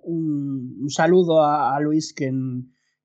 [0.87, 2.31] saludo a, Luis, que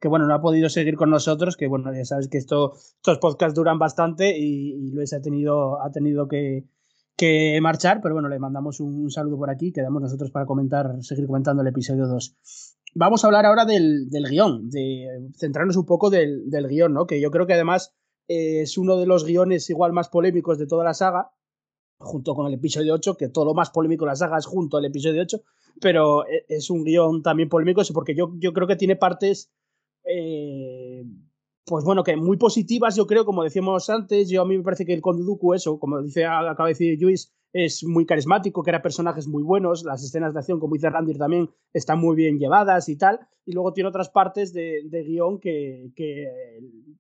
[0.01, 3.19] que bueno, no ha podido seguir con nosotros, que bueno, ya sabes que esto, estos
[3.19, 6.69] podcasts duran bastante y, y Luis ha tenido, ha tenido que,
[7.18, 11.26] que marchar, pero bueno, le mandamos un, saludo por aquí, quedamos nosotros para comentar, seguir
[11.26, 12.36] comentando el episodio 2.
[12.94, 17.08] Vamos a hablar ahora del, del guion, de centrarnos un poco del, del, guion, ¿no?
[17.08, 17.92] Que yo creo que además
[18.28, 21.32] es uno de los guiones igual más polémicos de toda la saga,
[21.98, 24.76] junto con el episodio 8, que todo lo más polémico de la saga es junto
[24.76, 25.42] al episodio 8,
[25.80, 29.50] pero e, es un guion también polémico, porque yo, yo creo que tiene partes
[30.05, 31.05] eh,
[31.68, 34.86] pues bueno, que muy positivas, yo creo, como decíamos antes, yo a mí me parece
[34.86, 38.70] que el Conde Dooku, eso, como dice, acaba de decir Luis, es muy carismático, que
[38.70, 42.38] era personajes muy buenos, las escenas de acción, como dice Randir también, están muy bien
[42.38, 45.92] llevadas y tal, y luego tiene otras partes de, guion que,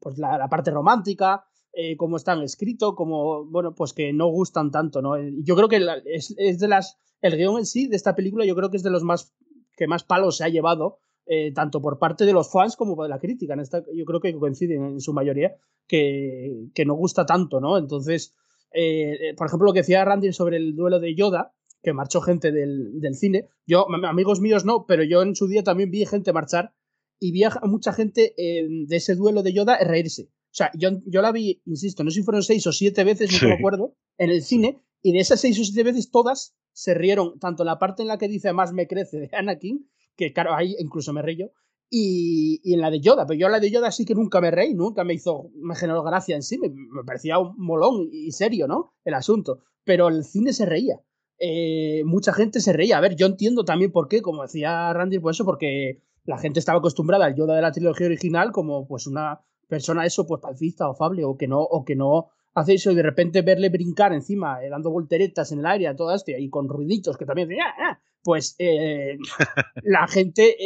[0.00, 5.00] pues la, parte romántica, eh, como están escritos, como, bueno, pues que no gustan tanto,
[5.00, 5.14] ¿no?
[5.42, 8.54] Yo creo que es, es de las, el guion en sí de esta película, yo
[8.54, 9.34] creo que es de los más,
[9.76, 11.00] que más palos se ha llevado
[11.30, 13.52] eh, tanto por parte de los fans como de la crítica.
[13.52, 17.76] En esta, yo creo que coinciden en su mayoría que, que no gusta tanto, ¿no?
[17.76, 18.34] Entonces,
[18.72, 22.50] eh, por ejemplo, lo que decía Randy sobre el duelo de Yoda, que marchó gente
[22.50, 23.46] del, del, cine.
[23.66, 26.72] Yo, amigos míos no, pero yo en su día también vi gente marchar
[27.20, 30.30] y vi a mucha gente eh, de ese duelo de Yoda reírse.
[30.50, 33.30] O sea, yo, yo la vi, insisto, no sé si fueron seis o siete veces,
[33.42, 36.94] no me acuerdo, en el cine, y de esas seis o siete veces todas se
[36.94, 40.54] rieron, tanto la parte en la que dice más me crece de Anakin, que claro,
[40.54, 41.50] ahí incluso me río,
[41.88, 44.42] y, y, en la de Yoda, pero yo en la de Yoda sí que nunca
[44.42, 46.70] me reí, nunca me hizo, me generó gracia en sí, me,
[47.06, 48.92] parecía un molón y serio, ¿no?
[49.04, 51.00] El asunto, pero el cine se reía.
[51.38, 52.98] Eh, mucha gente se reía.
[52.98, 56.58] A ver, yo entiendo también por qué, como decía Randy, pues eso, porque la gente
[56.58, 60.88] estaba acostumbrada al Yoda de la trilogía original como pues una persona eso, pues pacifista
[60.88, 62.28] o afable, o que no, o que no
[62.58, 65.96] hace eso y de repente verle brincar encima, eh, dando volteretas en el aire a
[65.96, 69.16] todo esto y con ruiditos que también ah, ah", pues eh,
[69.82, 70.56] la gente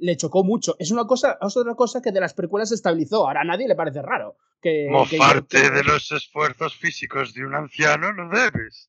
[0.00, 0.76] le chocó mucho.
[0.78, 3.26] Es una cosa, es otra cosa que de las precuelas se estabilizó.
[3.26, 4.36] Ahora a nadie le parece raro.
[4.62, 8.88] Que, Mofarte de los esfuerzos físicos de un anciano no debes.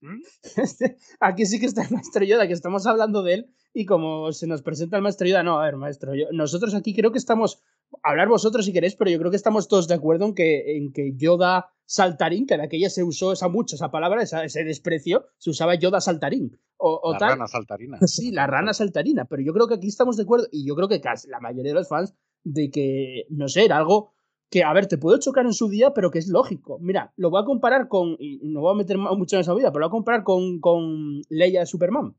[1.20, 4.45] Aquí sí que está el maestro Yoda, que estamos hablando de él, y como se
[4.45, 7.64] nos presenta el maestro Yoda, no, a ver, maestro, yo, nosotros aquí creo que estamos,
[8.01, 10.91] hablar vosotros si queréis, pero yo creo que estamos todos de acuerdo en que, en
[10.91, 15.49] que Yoda saltarín, que de aquella se usó esa mucho esa palabra, ese desprecio, se
[15.49, 16.57] usaba Yoda saltarín.
[16.77, 17.30] O, la tal.
[17.30, 17.97] rana saltarina.
[18.07, 20.89] Sí, la rana saltarina, pero yo creo que aquí estamos de acuerdo, y yo creo
[20.89, 22.13] que casi la mayoría de los fans,
[22.43, 24.13] de que, no sé, era algo
[24.49, 26.77] que, a ver, te puedo chocar en su día, pero que es lógico.
[26.80, 29.72] Mira, lo voy a comparar con, y no voy a meter mucho en esa vida,
[29.72, 32.15] pero lo voy a comparar con, con Leia Superman.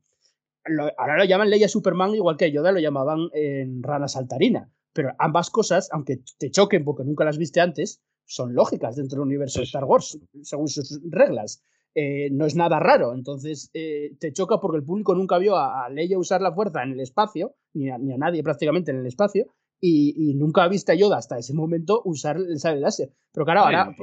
[0.97, 4.69] ahora lo llaman Leia Superman igual que Yoda lo llamaban en Rana Saltarina.
[4.95, 9.27] Pero ambas cosas, aunque te choquen porque nunca las viste antes, son lógicas dentro del
[9.27, 11.61] universo de Star Wars, según sus reglas.
[11.93, 13.13] Eh, no es nada raro.
[13.13, 16.93] Entonces eh, te choca porque el público nunca vio a, Leia usar la fuerza en
[16.93, 19.47] el espacio, ni a, ni a nadie prácticamente en el espacio,
[19.81, 23.11] y, nunca ha visto a Yoda hasta ese momento usar el sable láser.
[23.33, 23.95] Pero claro, ahora...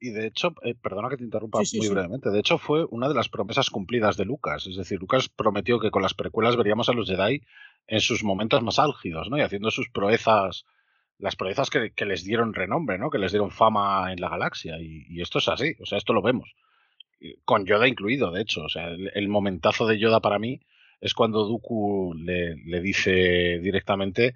[0.00, 3.14] Y, de hecho, eh, perdona que te interrumpa muy brevemente, de hecho fue una de
[3.14, 4.66] las promesas cumplidas de Lucas.
[4.66, 7.40] Es decir, Lucas prometió que con las precuelas veríamos a los Jedi
[7.86, 9.38] en sus momentos más álgidos, ¿no?
[9.38, 10.64] Y haciendo sus proezas,
[11.18, 13.10] las proezas que, les dieron renombre, ¿no?
[13.10, 14.76] Que les dieron fama en la galaxia.
[14.80, 16.54] Y, esto es así, o sea, esto lo vemos.
[17.44, 18.62] Con Yoda incluido, de hecho.
[18.64, 20.60] O sea, el, momentazo de Yoda para mí
[21.00, 24.34] es cuando Dooku le, le dice directamente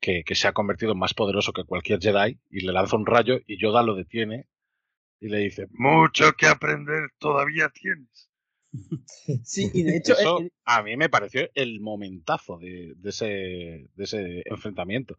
[0.00, 3.40] que, se ha convertido en más poderoso que cualquier Jedi y le lanza un rayo
[3.46, 4.46] y Yoda lo detiene
[5.20, 8.25] y le dice, mucho que aprender todavía tienes.
[9.44, 13.26] Sí, y de hecho Eso, a mí me pareció el momentazo de, ese,
[13.94, 15.16] de ese enfrentamiento.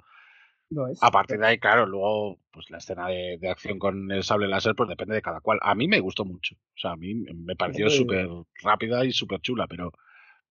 [1.01, 4.75] A partir de ahí, claro, luego pues la escena de, acción con el sable láser
[4.75, 5.59] pues depende de cada cual.
[5.61, 6.55] A mí me gustó mucho.
[6.55, 8.27] O sea, a mí me pareció súper
[8.61, 9.93] rápida y súper chula, pero,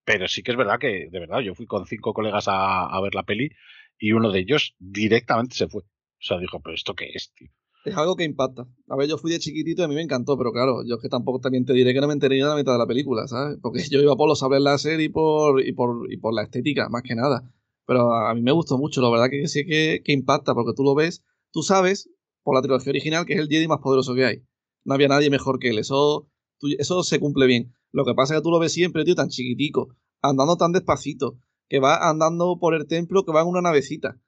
[0.05, 3.01] pero sí que es verdad que, de verdad, yo fui con cinco colegas a, a
[3.02, 3.51] ver la peli
[3.99, 5.83] y uno de ellos directamente se fue.
[5.83, 7.51] O sea, dijo, pero ¿esto qué es, tío?
[7.86, 8.66] Es algo que impacta.
[8.89, 11.00] A ver, yo fui de chiquitito y a mí me encantó, pero claro, yo es
[11.00, 13.28] que tampoco también te diré que no me enteré de la mitad de la película,
[13.28, 13.58] ¿sabes?
[13.62, 16.89] Porque yo iba por los sables láser y por, y por, y por la estética,
[16.89, 17.48] más que nada.
[17.86, 20.82] Pero a mí me gustó mucho, la verdad que sí que, que impacta, porque tú
[20.82, 22.10] lo ves, tú sabes,
[22.42, 24.42] por la trilogía original, que es el Jedi más poderoso que hay.
[24.84, 26.28] No había nadie mejor que él, eso,
[26.78, 27.73] eso se cumple bien.
[27.92, 31.39] Lo que pasa es que tú lo ves siempre, tío, tan chiquitico, andando tan despacito,
[31.68, 34.20] que va andando por el templo, que va en una navecita,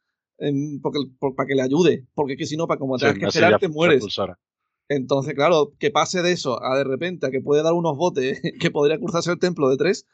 [0.83, 0.99] porque,
[1.36, 3.68] para que le ayude, porque es que si no, para como tengas que esperar, te
[3.68, 4.05] mueres.
[4.89, 8.41] Entonces, claro, que pase de eso a de repente a que puede dar unos botes,
[8.60, 10.07] que podría cruzarse el templo de tres,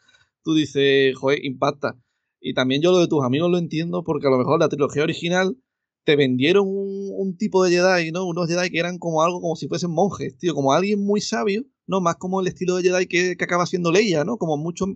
[0.42, 1.96] tú dices, joder, impacta.
[2.40, 5.02] Y también yo lo de tus amigos lo entiendo porque a lo mejor la trilogía
[5.02, 5.56] original
[6.04, 8.26] te vendieron un, tipo de Jedi, ¿no?
[8.26, 11.64] Unos Jedi que eran como algo como si fuesen monjes, tío, como alguien muy sabio,
[11.86, 12.02] ¿no?
[12.02, 14.36] Más como el estilo de Jedi que, que acaba siendo Leia, ¿no?
[14.36, 14.86] Como mucho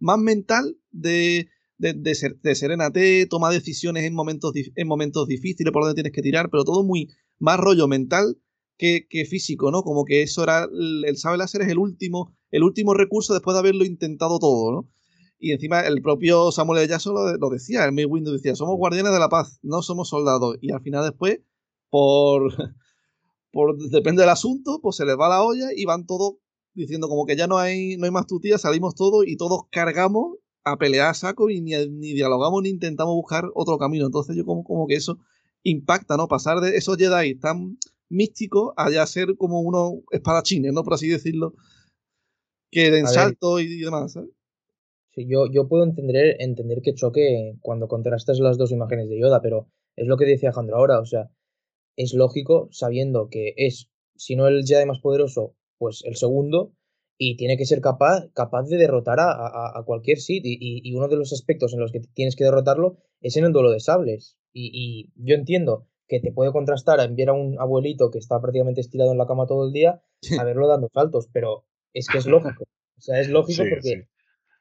[0.00, 1.48] más mental de,
[1.78, 6.12] de, de, ser, de serenate, toma decisiones en momentos, en momentos difíciles por donde tienes
[6.12, 8.38] que tirar, pero todo muy más rollo mental
[8.76, 9.82] que, que físico, ¿no?
[9.82, 13.54] Como que eso era, el, el sabe láser es el último, el último recurso después
[13.54, 14.88] de haberlo intentado todo, ¿no?
[15.38, 16.88] Y encima el propio Samuel L.
[16.88, 20.08] Jackson lo, lo decía, el May Windows decía, somos guardianes de la paz, no somos
[20.08, 20.56] soldados.
[20.62, 21.40] Y al final después,
[21.90, 22.52] por,
[23.52, 26.36] por depende del asunto, pues se les va la olla y van todos
[26.72, 30.36] diciendo como que ya no hay, no hay más tutía, salimos todos y todos cargamos
[30.66, 34.04] a pelear a saco y ni, ni, dialogamos ni intentamos buscar otro camino.
[34.04, 35.18] Entonces yo como, como que eso
[35.62, 36.26] impacta, ¿no?
[36.26, 37.78] Pasar de esos Jedi tan
[38.08, 40.82] místicos a ya ser como unos espadachines, ¿no?
[40.82, 41.54] Por así decirlo,
[42.70, 44.30] que den salto y demás, ¿sabes?
[45.14, 49.40] Sí, yo, yo puedo entender, entender que choque cuando contrastas las dos imágenes de Yoda,
[49.40, 51.30] pero es lo que decía Alejandro ahora, o sea,
[51.96, 56.72] es lógico sabiendo que es, si no el Jedi más poderoso, pues el segundo,
[57.18, 60.44] y tiene que ser capaz, capaz de derrotar a, a, a cualquier Sith.
[60.44, 63.52] Y, y, uno de los aspectos en los que tienes que derrotarlo es en el
[63.52, 64.36] duelo de sables.
[64.52, 68.40] Y, y, yo entiendo que te puede contrastar a enviar a un abuelito que está
[68.40, 70.02] prácticamente estirado en la cama todo el día
[70.40, 72.64] a verlo dando saltos, pero es que es lógico.
[72.98, 74.02] O sea, es lógico Sí, porque sí.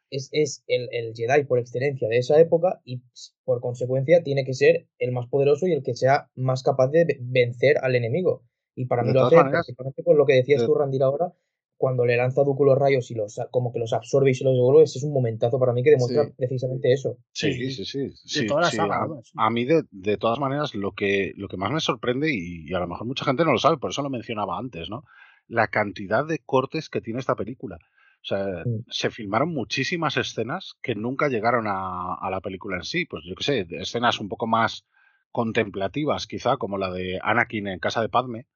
[0.09, 3.01] es, es el, el Jedi por excelencia de esa época y
[3.43, 7.05] por consecuencia tiene que ser el más poderoso y el que sea más capaz de
[7.05, 8.43] ve- vencer al enemigo.
[8.75, 9.67] Y para De mí lo hace maneras,
[10.03, 11.33] con lo que decías de- tú, Randir, ahora,
[11.77, 14.53] cuando le lanza a los rayos y los como que los absorbe y se los
[14.53, 16.33] devuelve, ese es un momentazo para mí que demuestra Sí.
[16.37, 17.17] precisamente eso.
[17.31, 17.99] Sí, Sí, sí, sí.
[17.99, 21.57] De sí, toda la saga, a, mí, de, de todas maneras, lo que, lo que
[21.57, 24.01] más me sorprende, y, y a lo mejor mucha gente no lo sabe, por eso
[24.01, 25.03] lo mencionaba antes, ¿no?
[25.47, 27.77] La cantidad de cortes que tiene esta película.
[28.21, 28.85] O sea, Mm.
[28.89, 33.05] se filmaron muchísimas escenas que nunca llegaron a, a la película en sí.
[33.05, 34.85] Pues yo qué sé, escenas un poco más
[35.31, 38.47] contemplativas, quizá, como la de Anakin en casa de Padme,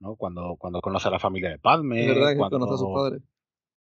[0.00, 0.16] ¿no?
[0.16, 2.94] Cuando, cuando conoce a la familia de Padme, Es verdad que cuando, conoce a sus
[2.94, 3.22] padres.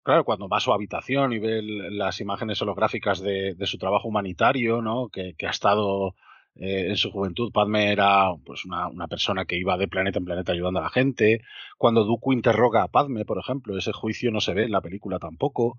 [0.03, 4.07] Claro, cuando va a su habitación y ve las imágenes holográficas de, de su trabajo
[4.07, 5.09] humanitario, ¿no?
[5.09, 6.15] Que, que ha estado
[6.55, 7.51] eh, en su juventud.
[7.51, 10.89] Padme era pues una, una persona que iba de planeta en planeta ayudando a la
[10.89, 11.41] gente.
[11.77, 15.19] Cuando Dooku interroga a Padme, por ejemplo, ese juicio no se ve en la película
[15.19, 15.77] tampoco.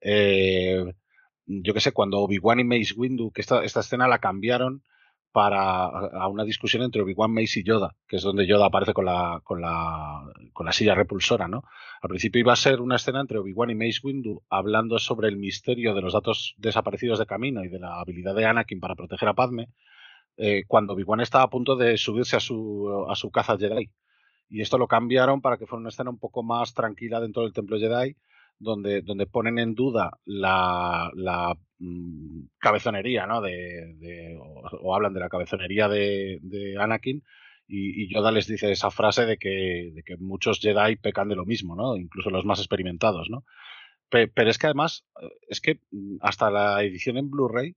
[0.00, 0.84] Eh,
[1.46, 4.82] yo qué sé, cuando Obi-Wan y Mace Windu, que esta, esta escena la cambiaron
[5.36, 5.90] para
[6.28, 9.60] una discusión entre Obi-Wan, Mace y Yoda, que es donde Yoda aparece con la, con
[9.60, 11.62] la, con la silla repulsora, ¿no?
[12.00, 15.36] Al principio iba a ser una escena entre Obi-Wan y Mace Windu hablando sobre el
[15.36, 19.28] misterio de los datos desaparecidos de camino y de la habilidad de Anakin para proteger
[19.28, 19.68] a Padme,
[20.38, 23.90] eh, cuando Obi-Wan estaba a punto de subirse a su, a su caza Jedi.
[24.48, 27.52] Y esto lo cambiaron para que fuera una escena un poco más tranquila dentro del
[27.52, 28.16] templo Jedi,
[28.58, 33.40] donde, donde ponen en duda la, la mm, cabezonería, ¿no?
[33.40, 36.40] De, de- o, hablan de la cabezonería de,
[36.78, 37.22] Anakin.
[37.68, 41.34] Y, y Yoda les dice esa frase de que, de que muchos Jedi pecan de
[41.36, 41.96] lo mismo, ¿no?
[41.96, 43.44] Incluso los más experimentados, ¿no?
[44.08, 47.76] Pe- Pero es que además, eh, es que mm, hasta la edición en Blu-ray,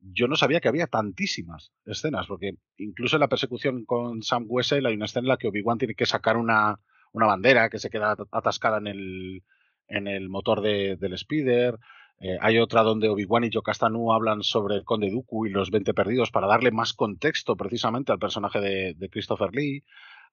[0.00, 4.84] yo no sabía que había tantísimas escenas, porque incluso en la persecución con Sam Wessel
[4.86, 6.78] hay una escena en la que Obi-Wan tiene que sacar una,
[7.12, 9.42] una bandera que se queda at- atascada en el,
[9.88, 11.78] en el motor de- del speeder.
[12.20, 15.92] Eh, hay otra donde Obi-Wan y Yokastanu hablan sobre el Conde Dooku y los 20
[15.94, 19.82] perdidos para darle más contexto precisamente al personaje de, Christopher Lee.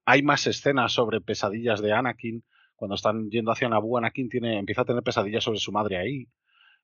[0.06, 2.44] Hay más escenas sobre pesadillas de Anakin.
[2.76, 6.28] Cuando están yendo hacia Naboo, Anakin tiene, empieza a tener pesadillas sobre su madre ahí.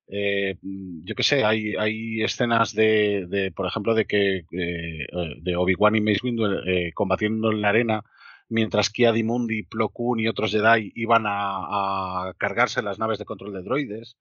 [0.09, 5.07] Eh, mm, yo qué sé, hay, hay escenas de, de, por ejemplo, de que eh,
[5.41, 6.43] de Obi-Wan y Mace Windu
[6.93, 8.03] combatiendo en la arena,
[8.49, 13.53] mientras Ki Adi-Mundi, Plo Koon y otros Jedi iban a, cargarse las naves de control
[13.53, 14.17] de droides.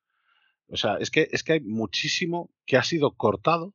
[0.68, 3.74] O sea, es que, es que hay muchísimo que ha sido cortado.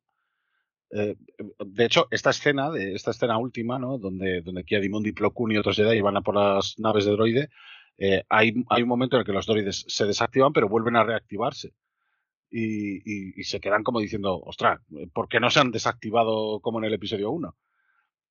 [0.92, 1.16] Eh,
[1.60, 3.98] de hecho, esta escena, de, esta escena última, ¿no?
[3.98, 7.12] Donde, donde Ki Adi-Mundi, Plo Koon y otros Jedi iban a por las naves de
[7.12, 7.50] droide,
[7.98, 11.04] eh, hay, hay un momento en el que los droides se desactivan, pero vuelven a
[11.04, 11.74] reactivarse
[12.50, 14.82] y, y- y se quedan como diciendo, ostras,
[15.14, 17.56] ¿por qué no se han desactivado como en el episodio 1?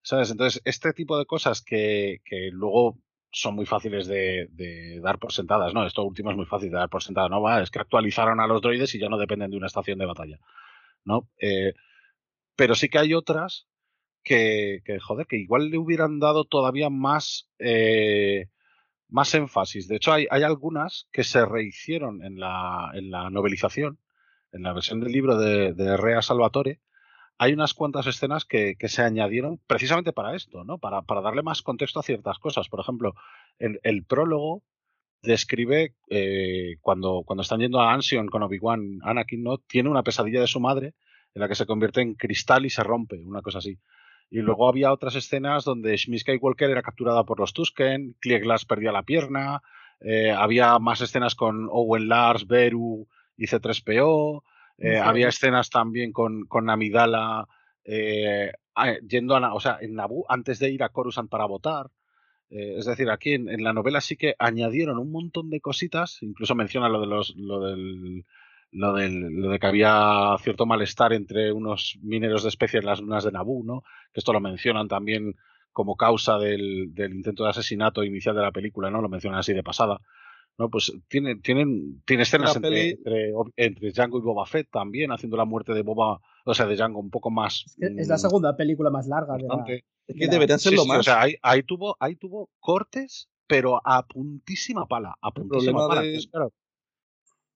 [0.02, 0.30] ¿Sabes?
[0.30, 2.98] Entonces, este tipo de cosas que, que luego
[3.32, 5.86] son muy fáciles de, dar por sentadas, ¿no?
[5.86, 7.40] Esto último es muy fácil de dar por sentado, ¿no?
[7.40, 10.06] Va, es que actualizaron a los droides y ya no dependen de una estación de
[10.06, 10.38] batalla,
[11.04, 11.28] ¿no?
[11.38, 11.74] Eh,
[12.56, 13.68] pero sí que hay otras
[14.22, 18.48] que, joder, que igual le hubieran dado todavía más, eh,
[19.08, 19.88] más énfasis.
[19.88, 23.98] De hecho, hay, hay algunas que se rehicieron en la, en la novelización,
[24.52, 26.80] en la versión del libro de Rea Salvatore.
[27.42, 30.76] Hay unas cuantas escenas que, que se añadieron precisamente para esto, ¿no?
[30.76, 32.68] Para, para darle más contexto a ciertas cosas.
[32.68, 33.14] Por ejemplo,
[33.58, 34.62] el, el prólogo
[35.22, 39.56] describe eh, cuando, cuando están yendo a Ansion con Obi-Wan, Anakin, ¿no?
[39.56, 40.92] Tiene una pesadilla de su madre
[41.34, 43.78] en la que se convierte en cristal y se rompe, una cosa así.
[44.28, 48.66] Y luego había otras escenas donde Shmi Skywalker era capturada por los Tusken, Clear Glass
[48.66, 49.62] perdía la pierna,
[50.00, 54.42] eh, había más escenas con Owen Lars, Beru y C3PO,
[54.80, 57.46] eh, había escenas también con, con Amidala
[57.84, 58.52] eh,
[59.06, 61.90] yendo a, o sea, en Naboo antes de ir a Coruscant para votar.
[62.50, 66.18] Eh, es decir, aquí en, en la novela sí que añadieron un montón de cositas,
[66.22, 68.24] incluso menciona lo de los, lo del,
[68.72, 73.00] lo del, lo de que había cierto malestar entre unos mineros de especie en las
[73.00, 73.82] lunas de Naboo, ¿no?
[74.12, 75.36] Que esto lo mencionan también
[75.72, 79.00] como causa del, del intento de asesinato inicial de la película, ¿no?
[79.00, 80.00] Lo mencionan así de pasada.
[80.60, 80.70] ¿No?
[80.70, 85.10] Pues tiene, tienen, tiene escenas La entre, peli- entre, entre Django y Boba Fett también,
[85.10, 87.64] haciendo la muerte de Boba, o sea, de Django un poco más.
[87.66, 89.48] Es, que es la mm, segunda película más larga de la.
[89.48, 89.84] bastante.
[90.06, 90.98] Es de que la- deberían Sí, serlo sí, más.
[91.00, 96.02] o sea, ahí, ahí tuvo, ahí tuvo cortes, pero a puntísima pala, a puntísima pala.
[96.02, 96.52] de- claro.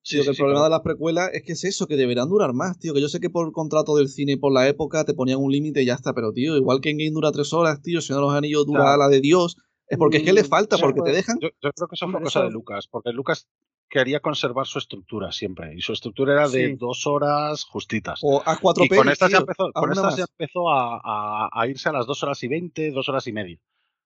[0.07, 2.79] Sí, que el problema de las precuelas es que es eso, que deberán durar más,
[2.79, 2.93] tío.
[2.93, 5.51] Que yo sé que por contrato del cine y por la época te ponían un
[5.51, 8.13] límite y ya está, pero tío, igual que en Game dura tres horas, tío, si
[8.13, 8.99] no los anillos dura Claro.
[8.99, 9.57] la de Dios,
[9.89, 11.39] es porque es que le Mm, falta, porque te pues, dejan.
[11.41, 13.47] Yo, yo creo que eso fue cosa de Lucas, porque Lucas
[13.89, 15.75] quería conservar su estructura siempre.
[15.77, 16.77] Y su estructura era de Sí.
[16.77, 18.21] dos horas justitas.
[18.23, 21.01] O a 4 y con estas ya tío, empezó, a con estas ya empezó a,
[21.05, 23.59] a- a irse a las dos horas y veinte, dos horas y media.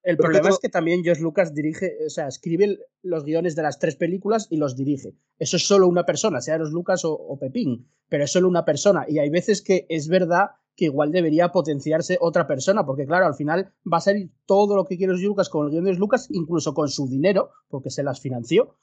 [0.02, 3.56] El Pero problema que es que también George Lucas dirige, o sea, escribe los guiones
[3.56, 5.14] de las tres películas y los dirige.
[5.38, 8.64] Eso es solo una persona, sea George Lucas o, o Pepín, pero es solo una
[8.64, 9.06] persona.
[9.08, 13.34] Y hay veces que es verdad que igual debería potenciarse otra persona, porque claro, al
[13.34, 16.72] final va a salir todo lo que quiere Lucas con el guion de Lucas, incluso
[16.72, 18.76] con su dinero, porque se las financió,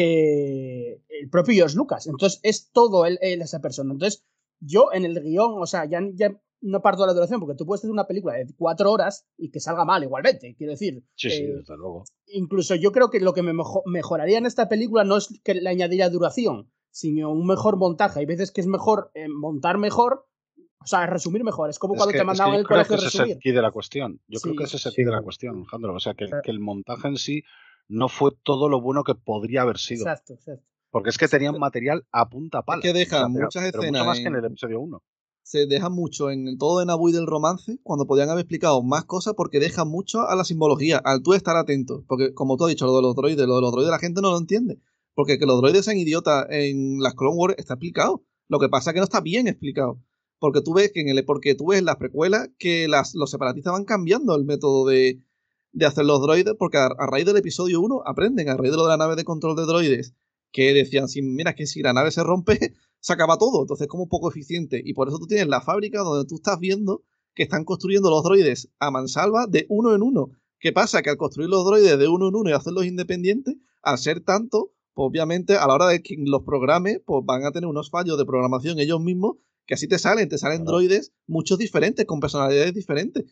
[0.00, 2.06] eh, el propio George Lucas.
[2.06, 3.92] Entonces es todo él, él esa persona.
[3.92, 4.22] Entonces
[4.60, 7.64] yo en el guion, o sea, ya, ya no parto de la duración, porque tú
[7.64, 11.02] puedes hacer una película de cuatro horas y que salga mal igualmente, quiero decir.
[11.14, 12.04] Sí, sí, eh, desde luego.
[12.26, 15.54] incluso yo creo que lo que me mejo- mejoraría en esta película no es que
[15.54, 18.20] le añadiría duración, sino un mejor montaje.
[18.20, 20.26] Hay veces que es mejor eh, montar mejor,
[20.82, 21.70] o sea, resumir mejor.
[21.70, 22.94] Es como Es cuando que- te es que mandaban yo en el creo colegio que
[22.94, 23.38] a ese es el resumir.
[23.42, 24.20] key de la cuestión.
[24.28, 24.58] Yo creo Sí.
[24.58, 25.94] que ese es el Sí, key de la cuestión, Alejandro.
[25.94, 26.30] O sea, que, Eh.
[26.42, 27.42] que el montaje en sí
[27.88, 30.02] no fue todo lo bueno que podría haber sido.
[30.02, 30.64] Exacto, exacto.
[30.90, 32.82] Porque es que tenían material a punta pala.
[32.82, 35.02] que dejan pero- muchas pero escenas Mucho más que en el en- episodio 1.
[35.42, 38.82] se deja mucho en el todo de Naboo y del romance cuando podían haber explicado
[38.82, 42.04] más cosas porque dejan mucho a la simbología, al tú estar atento.
[42.08, 44.20] Porque, como tú has dicho, lo de los droides, lo de los droides la gente
[44.22, 44.78] no lo entiende.
[45.14, 48.22] Porque que los droides sean idiotas en las Clone Wars está explicado.
[48.48, 49.98] Lo que pasa es que no está bien explicado.
[50.40, 53.72] Porque tú ves que en el, porque tú ves las precuelas que las, los separatistas
[53.72, 55.22] van cambiando el método de,
[55.72, 58.84] de hacer los droides, porque a, raíz del episodio 1 aprenden, a raíz de lo
[58.84, 60.14] de la nave de control de droides,
[60.52, 62.58] que decían, si, mira, que si la nave se rompe,
[63.00, 64.82] se acaba todo, entonces es como poco eficiente.
[64.84, 67.04] Y por eso tú tienes la fábrica donde tú estás viendo
[67.34, 70.30] que están construyendo los droides a mansalva de uno en uno.
[70.58, 71.02] ¿Qué pasa?
[71.02, 74.72] Que al construir los droides de uno en uno y hacerlos independientes, al ser tanto,
[74.92, 78.18] pues obviamente a la hora de que los programe, pues van a tener unos fallos
[78.18, 79.36] de programación ellos mismos,
[79.70, 80.72] que así te salen, te salen Claro.
[80.78, 83.22] droides muchos diferentes, con personalidades diferentes.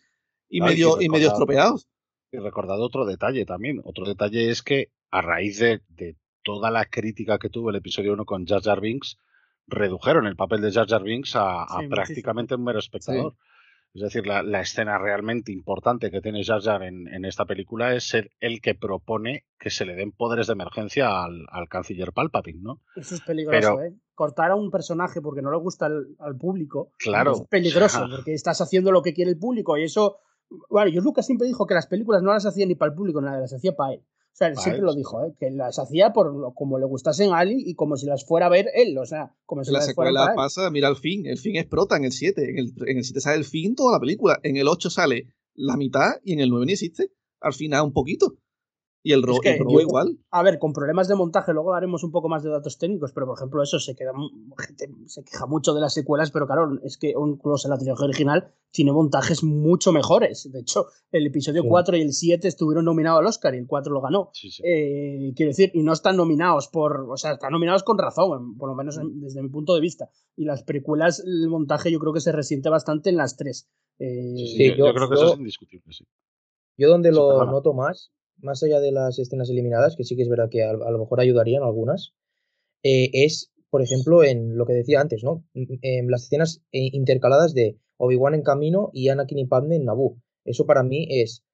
[0.48, 1.88] Y Ah, y medio, que y medio estropeados.
[2.30, 3.80] Y recordad otro detalle también.
[3.82, 8.12] Otro detalle es que a raíz de, de toda la crítica que tuvo el episodio
[8.12, 9.16] 1 con Jar Jar Binks,
[9.66, 13.34] redujeron el papel de Jar Jar Binks a, Sí, prácticamente un mero espectador.
[13.94, 17.94] Es decir, la, la escena realmente importante que tiene Jar Jar en, en esta película
[17.94, 22.12] es ser el que propone que se le den poderes de emergencia al, al canciller
[22.12, 22.80] Palpatine, ¿no?
[22.96, 23.94] Eso es peligroso, Pero- ¿eh?
[24.14, 27.32] Cortar a un personaje porque no le gusta al, al público Claro.
[27.32, 30.18] es peligroso, O sea, porque estás haciendo lo que quiere el público y eso...
[30.70, 33.20] Bueno, yo Lucas siempre dijo que las películas no las hacía ni para el público,
[33.20, 34.02] nada, las hacía para él.
[34.38, 35.34] O sea, él Pa' siempre lo dijo, ¿eh?
[35.38, 38.46] que las hacía por lo- como le gustasen a Ali y como si las fuera
[38.46, 40.36] a ver él, o sea, como si la las secuela él.
[40.36, 43.20] pasa, mira el fin, el fin explota en el 7, en el, en el 7
[43.20, 46.50] sale el fin toda la película, en el 8 sale la mitad y en el
[46.50, 47.10] 9 ni existe,
[47.40, 48.36] al final un poquito.
[49.02, 50.18] Y el, ro Es que el robo yo- igual.
[50.30, 53.26] A ver, con problemas de montaje, luego haremos un poco más de datos técnicos, pero
[53.26, 54.12] por ejemplo, eso se queda.
[54.58, 58.52] gente se queja mucho de las secuelas, pero claro, es que incluso la trilogía original
[58.72, 60.50] tiene montajes mucho mejores.
[60.52, 61.68] De hecho, el episodio Sí.
[61.68, 64.30] 4 y el 7 estuvieron nominados al Oscar y el 4 lo ganó.
[64.32, 64.62] sí, sí.
[64.66, 67.06] Eh, quiero decir, y no están nominados por.
[67.08, 70.10] O sea, están nominados con razón, por lo menos en- desde mi punto de vista.
[70.36, 73.68] Y las precuelas, el montaje yo creo que se resiente bastante en las tres.
[74.00, 76.04] Eh, Sí, sí, Sí, yo, creo que yo- eso es indiscutible, sí.
[76.76, 80.28] Yo donde lo noto más, más allá de las escenas eliminadas, que sí que es
[80.28, 82.14] verdad que a, lo mejor ayudarían algunas,
[82.82, 85.44] eh, es, por ejemplo, en lo que decía antes, ¿no?
[85.54, 89.84] M- En las escenas eh, intercaladas de Obi-Wan en camino y Anakin y Padme en
[89.84, 90.18] Naboo.
[90.44, 91.44] Eso para mí es,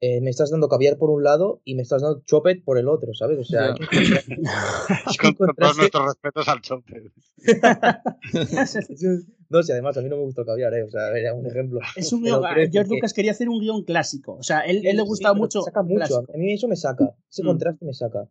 [0.00, 2.88] eh, me estás dando caviar por un lado y me estás dando chopet por el
[2.88, 3.38] otro, ¿sabes?
[3.38, 3.86] O sea, que
[5.20, 7.10] Con, con todos nuestros respetos al chope.
[9.48, 10.82] No sé, además a mí no me gusta el caviar, ¿eh?
[10.82, 11.78] O sea, era un ejemplo.
[11.94, 12.42] es un guion.
[12.42, 14.34] George que- Lucas quería hacer un guion clásico.
[14.34, 15.62] O sea, él, él le gustaba mucho.
[15.62, 15.94] Saca mucho.
[15.96, 16.24] clásico.
[16.34, 17.14] A mí eso me saca.
[17.30, 17.46] Ese Mm.
[17.46, 18.28] contraste me saca.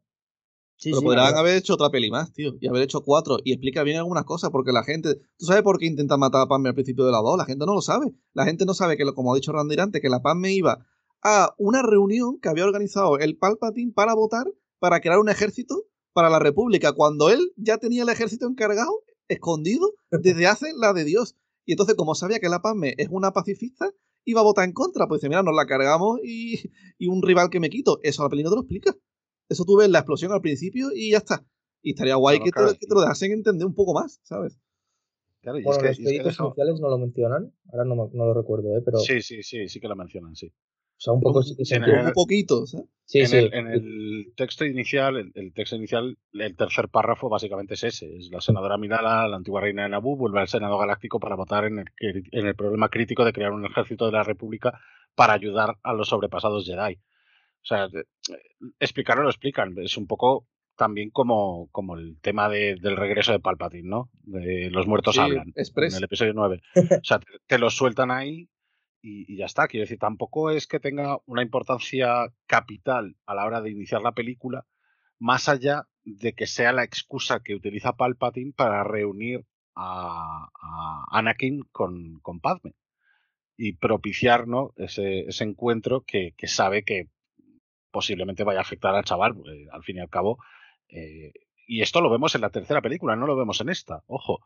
[0.77, 1.40] Sí, Pero sí, podrían claro.
[1.40, 2.56] haber hecho otra peli más, tío.
[2.60, 3.38] Y haber hecho cuatro.
[3.45, 4.50] Y explica bien algunas cosas.
[4.50, 5.16] Porque la gente.
[5.38, 7.38] ¿Tú sabes por qué intentan matar a Padme al principio de la 2?
[7.38, 8.08] La gente no lo sabe.
[8.34, 10.85] La gente no sabe que, lo- como ha dicho Randy antes, que la Padme iba
[11.28, 14.45] a una reunión que había organizado el Palpatine para votar
[14.78, 16.94] para crear un ejército para la República.
[16.94, 18.92] Cuando él ya tenía el ejército encargado,
[19.28, 21.36] escondido, desde hace la de Dios.
[21.66, 23.92] Y entonces, como sabía que la Padme es una pacifista,
[24.24, 25.08] iba a votar en contra.
[25.08, 28.00] Pues dice, mira, nos la cargamos y, y un rival que me quito.
[28.04, 28.95] Eso la peli no te lo explica.
[29.50, 31.44] Eso tú ves la explosión al principio y ya está.
[31.82, 32.74] Y estaría guay Claro, que, claro.
[32.74, 34.60] te, que te lo dejasen entender un poco más, ¿sabes?
[35.42, 37.52] Claro, y es Bueno, que- los es que créditos eso- iniciales no lo mencionan.
[37.72, 38.82] Ahora no, no lo recuerdo, ¿eh?
[38.86, 40.52] Pero, Sí, sí, sí, sí que lo mencionan, sí.
[40.98, 42.88] O sea, un poco sí que se el- Un poquito, ¿sabes?
[43.07, 43.38] Sí, en, sí.
[43.38, 48.15] el, en el texto inicial, el, el texto inicial, el tercer párrafo básicamente es ese.
[48.17, 51.65] Es la senadora Milala, la antigua reina de Naboo, vuelve al Senado Galáctico para votar
[51.65, 51.85] en el,
[52.32, 54.80] en el problema crítico de crear un ejército de la República
[55.14, 56.95] para ayudar a los sobrepasados Jedi.
[56.95, 57.88] O sea,
[58.80, 59.74] explicarlo lo explican.
[59.77, 64.09] Es un poco también como, como el tema de- del regreso de Palpatine, ¿no?
[64.24, 65.53] De los muertos Sí, hablan.
[65.56, 65.93] express.
[65.93, 66.61] En el episodio 9.
[66.75, 68.49] O sea, te, te lo sueltan ahí
[69.06, 69.67] y, ya está.
[69.67, 74.14] Quiero decir, tampoco es que tenga una importancia capital a la hora de iniciar la
[74.14, 74.66] película,
[75.19, 81.64] más allá de que sea la excusa que utiliza Palpatine para reunir a, a Anakin
[81.72, 82.74] con, con Padme
[83.58, 84.74] y propiciar ¿no?
[84.75, 87.08] ese, ese encuentro que, que, sabe que
[87.92, 90.40] posiblemente vaya a afectar al chaval, eh, al fin y al cabo.
[90.90, 91.32] Eh,
[91.67, 94.40] y esto lo vemos en la tercera película, no lo vemos en esta, ojo.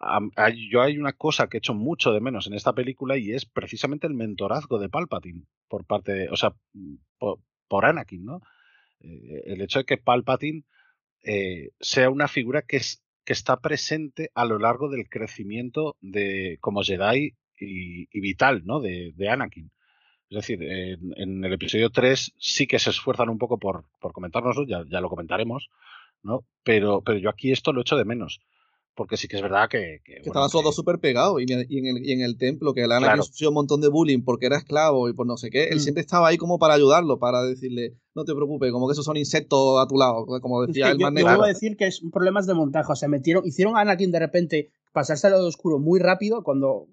[0.00, 3.32] Hay, yo hay una cosa que he hecho mucho de menos en esta película y
[3.32, 6.54] es precisamente el mentorazgo de Palpatine por parte de, o sea,
[7.18, 8.40] por, por Anakin, ¿no?
[9.00, 10.62] Eh, el hecho de que Palpatine
[11.24, 16.58] eh, sea una figura que, es, que está presente a lo largo del crecimiento de
[16.60, 18.78] como Jedi y, vital, ¿no?
[18.80, 19.72] De, Anakin.
[20.30, 24.12] Es decir, en, en, el episodio 3 sí que se esfuerzan un poco por, por
[24.12, 25.70] comentárnoslo, ya, ya lo comentaremos,
[26.22, 26.44] ¿no?
[26.62, 28.40] Pero, pero yo aquí esto lo echo de menos
[28.98, 30.00] porque sí que es verdad que...
[30.04, 32.74] que, que bueno, estaban todos súper pegados y, y, en el, y en el templo,
[32.74, 33.22] que el Anakin claro.
[33.22, 35.80] sufrió un montón de bullying porque era esclavo y por no sé qué, él mm.
[35.80, 39.16] siempre estaba ahí como para ayudarlo, para decirle, no te preocupes, como que esos son
[39.16, 41.30] insectos a tu lado, como decía es el más yo, negro.
[41.30, 44.10] Yo voy a decir que es problemas de montaje, o sea, metieron, hicieron a Anakin
[44.10, 46.88] de repente pasarse al lado oscuro muy rápido cuando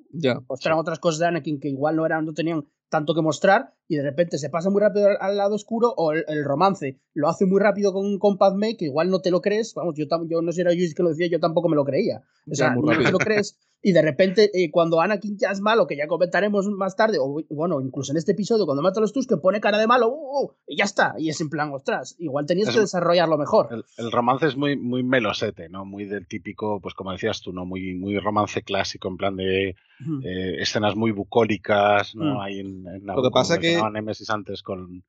[0.47, 0.81] mostraron sí.
[0.81, 4.03] otras cosas de Anakin que igual no eran, no tenían tanto que mostrar y de
[4.03, 7.59] repente se pasa muy rápido al, lado oscuro o el, el, romance lo hace muy
[7.59, 10.55] rápido con, con Padme que igual no te lo crees, vamos, yo, yo no sé
[10.55, 13.11] si era Luis que lo decía, yo tampoco me lo creía, o sea, no te
[13.11, 16.95] lo crees y de repente eh, cuando Anakin ya es malo, que ya comentaremos más
[16.95, 19.77] tarde, o bueno, incluso en este episodio cuando mata a los Tus que pone cara
[19.77, 22.73] de malo, uh, uh, y ya está, y es en plan, ostras, igual tenías es,
[22.73, 23.67] que desarrollarlo mejor.
[23.69, 25.85] El, el, romance es muy, muy melosete, ¿no?
[25.85, 27.63] Muy del típico, pues como decías tú, ¿no?
[27.63, 30.25] Muy, muy romance clásico, en plan de uh -huh.
[30.25, 32.25] eh, escenas muy bucólicas, ¿no?
[32.25, 32.27] Mm.
[32.27, 32.43] Uh -huh.
[32.43, 33.74] Hay en, en Lo que pasa que...
[33.89, 35.03] Nemesis antes con,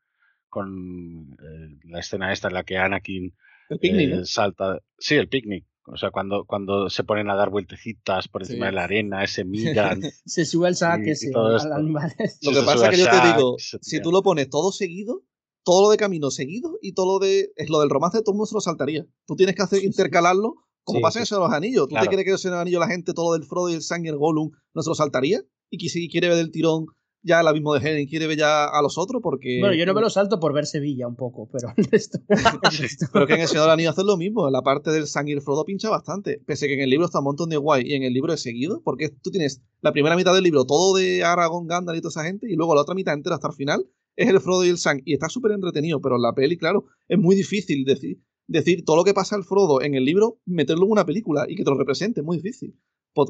[0.49, 3.35] con eh, la escena esta en la que Anakin
[3.69, 4.25] el picnic, eh, ¿no?
[4.25, 4.81] salta.
[4.99, 5.67] Sí, el picnic.
[5.87, 8.71] O sea, cuando, cuando se ponen a dar vueltecitas por encima sí.
[8.71, 10.03] de la arena, se miran.
[10.25, 12.13] se sube el saque, sí, al animal.
[12.43, 15.23] Lo que pasa es que yo te digo, si tú lo pones todo seguido,
[15.63, 17.53] todo lo de camino seguido y todo lo de.
[17.57, 19.07] Es lo del romance, todo el mundo se lo saltaría.
[19.27, 21.89] Tú tienes que hacer intercalarlo como sí, pasa en los anillos.
[21.89, 22.05] ¿Tú claro.
[22.05, 24.05] te crees que en los anillos la gente, todo lo del Frodo y el Sang
[24.05, 25.43] y el Gollum, no se lo saltaría?
[25.69, 26.87] Y que si quiere ver del tirón
[27.27, 29.59] ya el abismo de Helen quiere ver ya a los otros porque...
[29.61, 32.19] Bueno, yo no me lo salto por ver Sevilla un poco, pero esto...
[33.13, 35.43] pero que en el Señor Anillo hacen lo mismo, la parte del Sang y el
[35.43, 38.05] Frodo pincha bastante, pese que en el libro está un montón de guay y en
[38.05, 41.67] el libro es seguido, porque tú tienes la primera mitad del libro todo de Aragorn,
[41.67, 44.29] Gandalf y toda esa gente, y luego la otra mitad entera hasta el final es
[44.29, 47.19] el Frodo y el Sang, y está súper entretenido, pero en la peli, claro, es
[47.19, 50.93] muy difícil decir, decir todo lo que pasa al Frodo en el libro, meterlo en
[50.93, 52.79] una película y que te lo represente, es muy difícil.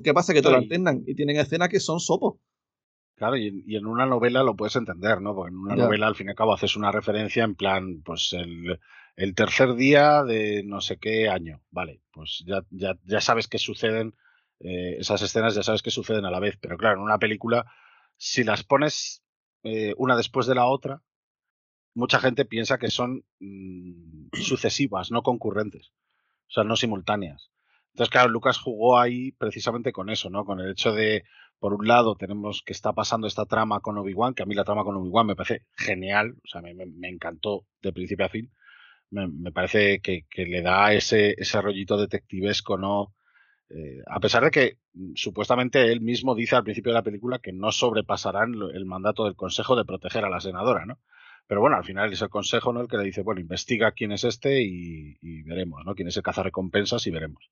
[0.02, 0.34] ¿Qué pasa?
[0.34, 2.40] Que te lo alternan y tienen escenas que son sopos.
[3.16, 5.34] Claro, y, y, en una novela lo puedes entender, ¿no?
[5.34, 5.84] Porque en una ya.
[5.84, 8.78] novela, al fin y al cabo, haces una referencia en plan, pues el,
[9.16, 11.62] el, tercer día de no sé qué año.
[11.70, 14.14] Vale, pues ya, ya, ya sabes que suceden,
[14.60, 16.58] eh, esas escenas ya sabes que suceden a la vez.
[16.60, 17.64] Pero claro, en una película,
[18.18, 19.22] si las pones
[19.62, 21.02] eh, una después de la otra,
[21.94, 25.92] mucha gente piensa que son mmm, sucesivas, no concurrentes.
[26.48, 27.50] O sea, no simultáneas.
[27.94, 30.44] Entonces, claro, Lucas jugó ahí precisamente con eso, ¿no?
[30.44, 31.24] Con el hecho de
[31.58, 34.64] por un lado tenemos que está pasando esta trama con Obi-Wan, que a mí la
[34.64, 38.52] trama con Obi-Wan me parece genial, o sea, me, encantó de principio a fin.
[39.10, 43.14] Me, parece que, que, le da ese, ese rollito detectivesco, ¿no?
[43.70, 47.38] Eh, a pesar de que mm, supuestamente él mismo dice al principio de la película
[47.38, 51.00] que no sobrepasarán el mandato del Consejo de proteger a la senadora, ¿no?
[51.46, 52.80] Pero bueno, al final es el Consejo, ¿no?
[52.80, 55.94] El que le dice, bueno, investiga quién es este y, y veremos, ¿no?
[55.94, 57.50] Quién es el cazarrecompensas y veremos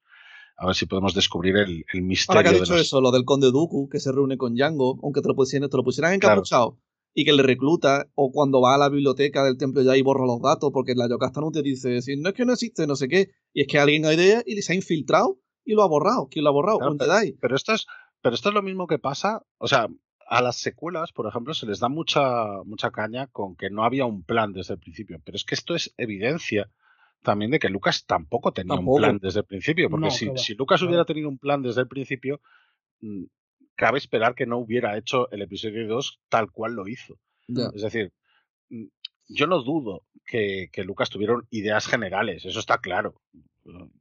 [0.57, 2.39] a ver si podemos descubrir el, el misterio.
[2.39, 2.83] Ahora que has dicho los...
[2.83, 5.77] eso, lo del conde Dooku, que se reúne con Django, aunque te lo pusieran, te
[5.77, 6.83] lo pusieran encapuchado claro.
[7.15, 10.27] y que le recluta, o cuando va a la biblioteca del templo ya y borra
[10.27, 12.97] los datos, porque la Yocasta no te dice, si no es que no existe, no
[12.97, 15.89] sé qué, y es que alguien ha idea y se ha infiltrado y lo ha
[15.89, 16.29] borrado.
[16.31, 16.79] ¿Quién lo ha borrado?
[16.79, 17.13] Claro, pero.
[17.41, 17.87] Pero esto, es,
[18.23, 19.89] pero esto es lo mismo que pasa, o sea,
[20.27, 24.07] a las secuelas, por ejemplo, se les da mucha, mucha caña con que no había
[24.07, 26.71] un plan desde el principio, pero es que esto es evidencia
[27.25, 28.97] también de que Lucas tampoco tenía tampoco.
[28.97, 30.91] un plan desde el principio, porque no, si, si, Lucas claro.
[30.91, 32.41] hubiera tenido un plan desde el principio,
[33.01, 33.25] mmm,
[33.75, 37.19] cabe esperar que no hubiera hecho el episodio 2 tal cual lo hizo.
[37.75, 38.13] Es decir,
[38.69, 38.85] mm,
[39.29, 43.21] yo no dudo que, que, Lucas tuviera ideas generales, eso está claro.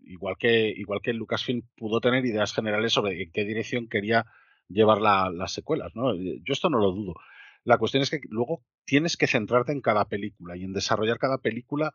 [0.01, 4.25] Igual que, igual que Lucasfilm pudo tener ideas generales sobre en qué dirección quería
[4.67, 6.13] llevar la, las secuelas, ¿no?
[6.13, 7.15] Yo esto no lo dudo.
[7.63, 11.37] La cuestión es que luego tienes que centrarte en cada película y en desarrollar cada
[11.37, 11.93] película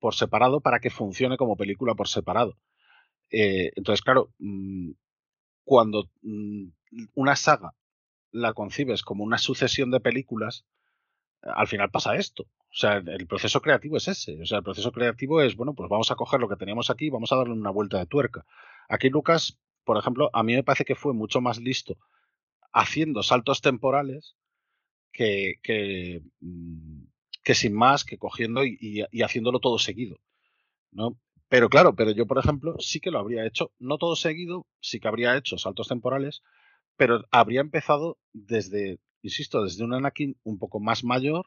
[0.00, 2.56] por separado para que funcione como película por separado.
[3.30, 4.92] Eh, entonces, claro, mmm,
[5.64, 6.68] cuando mmm,
[7.14, 7.74] una saga
[8.32, 10.64] la concibes como una sucesión de películas,
[11.42, 12.44] al final pasa esto.
[12.44, 14.40] O sea, el proceso creativo es ese.
[14.42, 17.06] O sea, el proceso creativo es, bueno, pues vamos a coger lo que teníamos aquí
[17.06, 18.44] y vamos a darle una vuelta de tuerca.
[18.88, 21.96] Aquí Lucas, por ejemplo, a mí me parece que fue mucho más listo
[22.72, 24.36] haciendo saltos temporales
[25.12, 26.95] que, que, mm,
[27.46, 30.16] que sin más, que cogiendo y, y, y haciéndolo todo seguido.
[30.90, 31.16] ¿no?
[31.48, 34.98] Pero claro, pero yo, por ejemplo, sí que lo habría hecho, no todo seguido, sí
[34.98, 36.42] que habría hecho saltos temporales,
[36.96, 41.46] pero habría empezado desde, insisto, desde un Anakin un poco más mayor,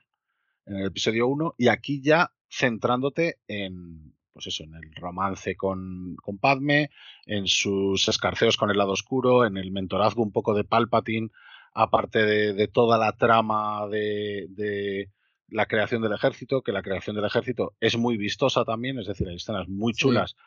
[0.66, 6.16] en el episodio 1, y aquí ya centrándote en, pues eso, en el romance con,
[6.24, 6.92] con Padme,
[7.26, 11.30] en sus escarceos con el lado oscuro, en el mentorazgo un poco de Palpatine,
[11.74, 15.10] aparte de, de toda la trama de, de,
[15.52, 19.28] la creación del ejército, que la creación del ejército es muy vistosa también, es decir,
[19.28, 20.32] hay escenas muy chulas.
[20.32, 20.38] Sí.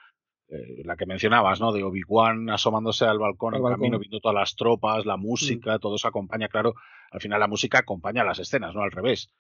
[0.55, 1.73] Eh, la que mencionabas, ¿no?
[1.73, 5.81] De Obi-Wan asomándose al balcón, al camino, viendo todas las tropas, la música, mm.
[5.81, 6.75] todo eso acompaña, claro.
[7.11, 9.31] Al final la música acompaña las escenas, no al revés.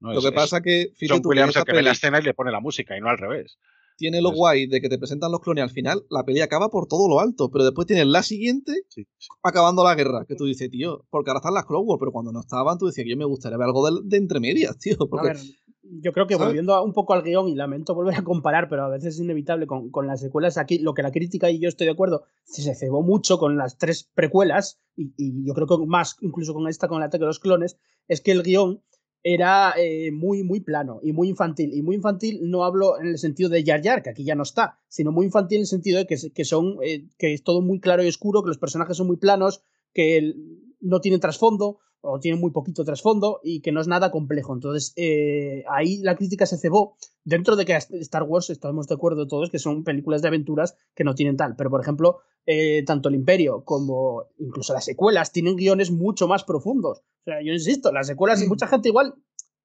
[0.00, 0.12] ¿no?
[0.12, 2.32] Lo es, que pasa es que John Williams el que ve la escena y le
[2.32, 3.58] pone la música y no al revés
[3.96, 6.86] tiene lo guay de que te presentan los clones al final, la peli acaba por
[6.86, 9.06] todo lo alto, pero después tienes la siguiente sí.
[9.42, 12.32] acabando la guerra, que tú dices, tío, porque ahora están las Clone Wars, pero cuando
[12.32, 14.96] no estaban tú decías que yo me gustaría ver algo de, de entre medias, tío.
[15.08, 15.42] Porque, a ver,
[15.82, 16.48] yo creo que ¿sabes?
[16.48, 19.66] volviendo un poco al guion, y lamento volver a comparar, pero a veces es inevitable
[19.66, 22.74] con, con, las secuelas aquí, lo que la crítica y yo estoy de acuerdo, se
[22.74, 26.88] cebó mucho con las tres precuelas, y, y yo creo que más incluso con esta,
[26.88, 28.82] con el ataque de los clones, es que el guion
[29.24, 31.72] era eh, muy, muy plano y muy infantil.
[31.72, 34.42] Y muy infantil no hablo en el sentido de Yar Yar, que aquí ya no
[34.42, 37.62] está, sino muy infantil en el sentido de que, que son, eh, que es todo
[37.62, 39.62] muy claro y oscuro, que los personajes son muy planos,
[39.94, 44.10] que el, no tienen trasfondo o tienen muy poquito trasfondo y que no es nada
[44.10, 44.52] complejo.
[44.52, 49.26] Entonces, eh, ahí la crítica se cebó dentro de que Star Wars, estamos de acuerdo
[49.26, 51.56] todos, que son películas de aventuras que no tienen tal.
[51.56, 56.44] Pero, por ejemplo, eh, tanto el Imperio como incluso las secuelas tienen guiones mucho más
[56.44, 56.98] profundos.
[56.98, 59.14] O sea, yo insisto, las secuelas y mucha gente igual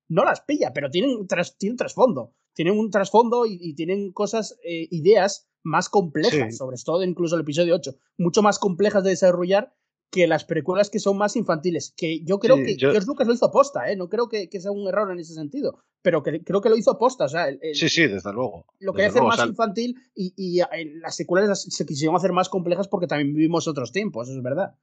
[0.08, 2.34] no las pilla, pero tienen, tras, tienen trasfondo.
[2.54, 6.58] Tienen un trasfondo y, y tienen cosas, eh, ideas más complejas, sí.
[6.58, 9.74] sobre todo incluso el episodio 8, mucho más complejas de desarrollar
[10.12, 11.94] que las precuelas que son más infantiles.
[11.96, 12.92] Que yo creo sí, que yo...
[12.92, 13.96] George Lucas lo hizo aposta, ¿eh?
[13.96, 15.84] No creo que, que, sea un error en ese sentido.
[16.02, 17.26] Pero que, creo que lo hizo aposta.
[17.26, 18.66] O sea, el, el, sí, sí, desde luego.
[18.80, 20.62] Lo que hacer más o sea, infantil y, y,
[21.02, 24.76] las secuelas se quisieron hacer más complejas porque también vivimos otros tiempos, eso es verdad.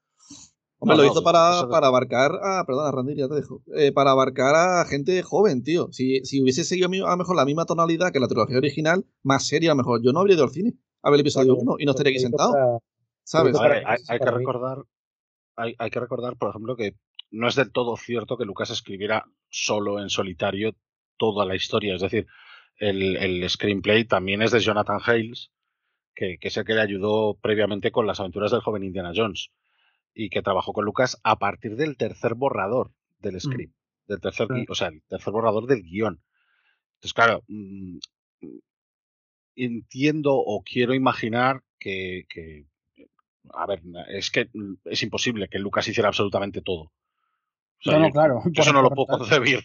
[0.78, 1.68] Hombre, no, lo hizo no, para, eso...
[1.70, 2.64] para abarcar a.
[2.66, 3.62] Perdona, Randy, ya te dejo.
[3.74, 5.88] Eh, para abarcar a gente joven, tío.
[5.90, 9.46] Si, si hubiese seguido a lo mejor la misma tonalidad que la trilogía original, más
[9.46, 11.76] seria, a lo mejor yo no habría ido al cine a ver el episodio 1
[11.78, 12.52] y no estaría aquí sentado.
[12.52, 12.78] Para,
[13.24, 13.58] ¿Sabes?
[13.58, 14.84] Ver, hay, hay que recordar
[15.57, 16.94] hay, hay, que recordar, por ejemplo, que
[17.31, 20.76] no es del todo cierto que Lucas escribiera solo en solitario
[21.17, 21.94] toda la historia.
[21.94, 22.26] Es decir,
[22.78, 25.51] el, el screenplay también es de Jonathan Hales,
[26.15, 29.51] que, que, es el que le ayudó previamente con las aventuras del joven Indiana Jones
[30.15, 34.09] y que trabajó con Lucas a partir del tercer borrador del script, mm.
[34.09, 34.65] del tercer, mm.
[34.68, 36.23] o sea, el tercer borrador del guion.
[36.94, 37.99] Entonces, claro, mmm,
[39.57, 42.67] entiendo o quiero imaginar que, que
[43.55, 44.49] a ver, es que
[44.84, 46.83] es imposible que Lucas hiciera absolutamente todo.
[46.83, 46.92] O
[47.83, 48.42] sea, no, no, claro.
[48.52, 49.60] Yo eso no lo puedo concebir.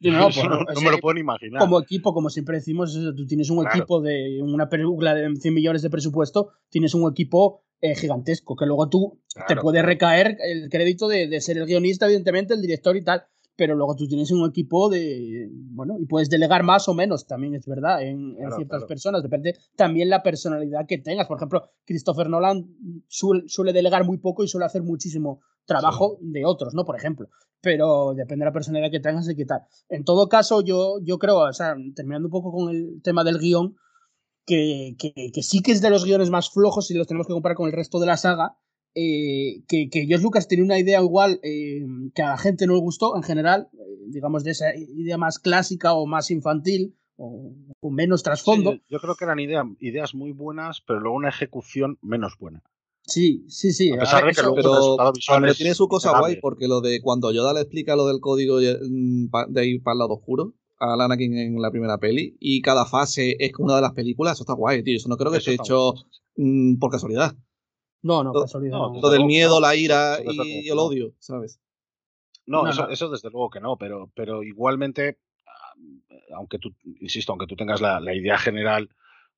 [0.00, 1.60] No, eso no, no, me lo puedo imaginar.
[1.60, 3.76] Como equipo, como siempre decimos, tú tienes un claro.
[3.76, 8.66] equipo de una película de 100 millones de presupuesto, tienes un equipo eh, gigantesco, que
[8.66, 12.62] luego tú claro, te puede recaer el crédito de, de, ser el guionista, evidentemente, el
[12.62, 13.24] director y tal,
[13.56, 17.54] pero luego tú tienes un equipo de, bueno, y puedes delegar más o menos, también
[17.54, 18.86] es verdad, en, claro, en ciertas claro.
[18.86, 21.26] personas, depende también la personalidad que tengas.
[21.26, 22.66] Por ejemplo, Christopher Nolan
[23.08, 26.30] suele, suele delegar muy poco y suele hacer muchísimo trabajo sí.
[26.32, 26.84] de otros, ¿no?
[26.84, 27.28] Por ejemplo,
[27.60, 29.60] pero depende de la personalidad que tengas y qué tal.
[29.88, 33.38] En todo caso, yo, yo creo, o sea, terminando un poco con el tema del
[33.38, 33.76] guion,
[34.44, 37.32] que, que, que sí que es de los guiones más flojos si los tenemos que
[37.32, 38.56] comparar con el resto de la saga,
[38.94, 41.80] eh, que, que George Lucas tenía una idea igual eh,
[42.14, 45.38] que a la gente no le gustó en general, eh, digamos de esa idea más
[45.38, 48.72] clásica o más infantil o con menos trasfondo.
[48.72, 52.62] Sí, yo creo que eran idea, ideas muy buenas, pero luego una ejecución menos buena.
[53.06, 53.92] Sí, sí, sí.
[53.92, 57.32] A pesar de que eso, pero, pero tiene su cosa guay, porque lo de cuando
[57.32, 61.36] Yoda le explica lo del código mm, de ir para el lado oscuro a Anakin
[61.38, 64.82] en la primera peli, y cada fase es una de las películas, eso está guay,
[64.82, 64.96] tío.
[64.96, 65.94] Eso no creo que esté hecho
[66.36, 67.36] mm, por casualidad.
[68.02, 68.78] No, no, casualidad.
[68.78, 71.60] No, lo del miedo, la ira y el odio, ¿sabes?
[72.46, 75.74] No, no, eso, eso, desde luego que no, pero, pero igualmente, ah,
[76.34, 78.88] aunque tú, insisto, aunque tú tengas la, la, idea general,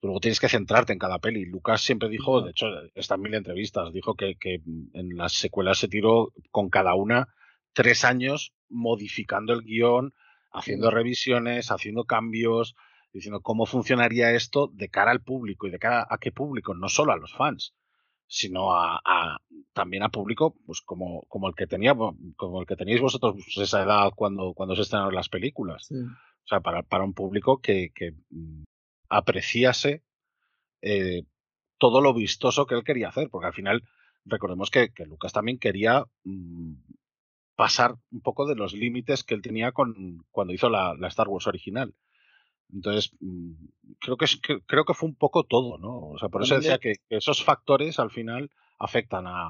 [0.00, 1.44] tú luego tienes que centrarte en cada peli.
[1.44, 4.62] Lucas siempre dijo, de hecho, está en mil entrevistas, dijo que, que
[4.94, 7.28] en las secuelas se tiró con cada una
[7.74, 10.14] tres años modificando el guion,
[10.50, 12.74] haciendo revisiones, haciendo cambios,
[13.12, 16.88] diciendo cómo funcionaría esto de cara al público y de cara a qué público, no
[16.88, 17.74] solo a los fans
[18.34, 19.38] sino a, a,
[19.72, 23.68] también a público pues como, como el que tenía como el que teníais vosotros pues,
[23.68, 25.94] esa edad cuando, cuando se estrenaron las películas sí.
[25.94, 28.64] o sea para, para un público que, que mm,
[29.08, 30.02] apreciase
[30.82, 31.22] eh,
[31.78, 33.84] todo lo vistoso que él quería hacer porque al final
[34.24, 36.72] recordemos que, que Lucas también quería mmm,
[37.54, 41.28] pasar un poco de los límites que él tenía con cuando hizo la, la Star
[41.28, 41.94] Wars original
[42.72, 43.52] Entonces, mm,
[44.00, 46.10] creo que, es, que- creo que fue un poco todo, ¿no?
[46.10, 49.48] O sea, por eso decía que, que esos factores al final afectan a.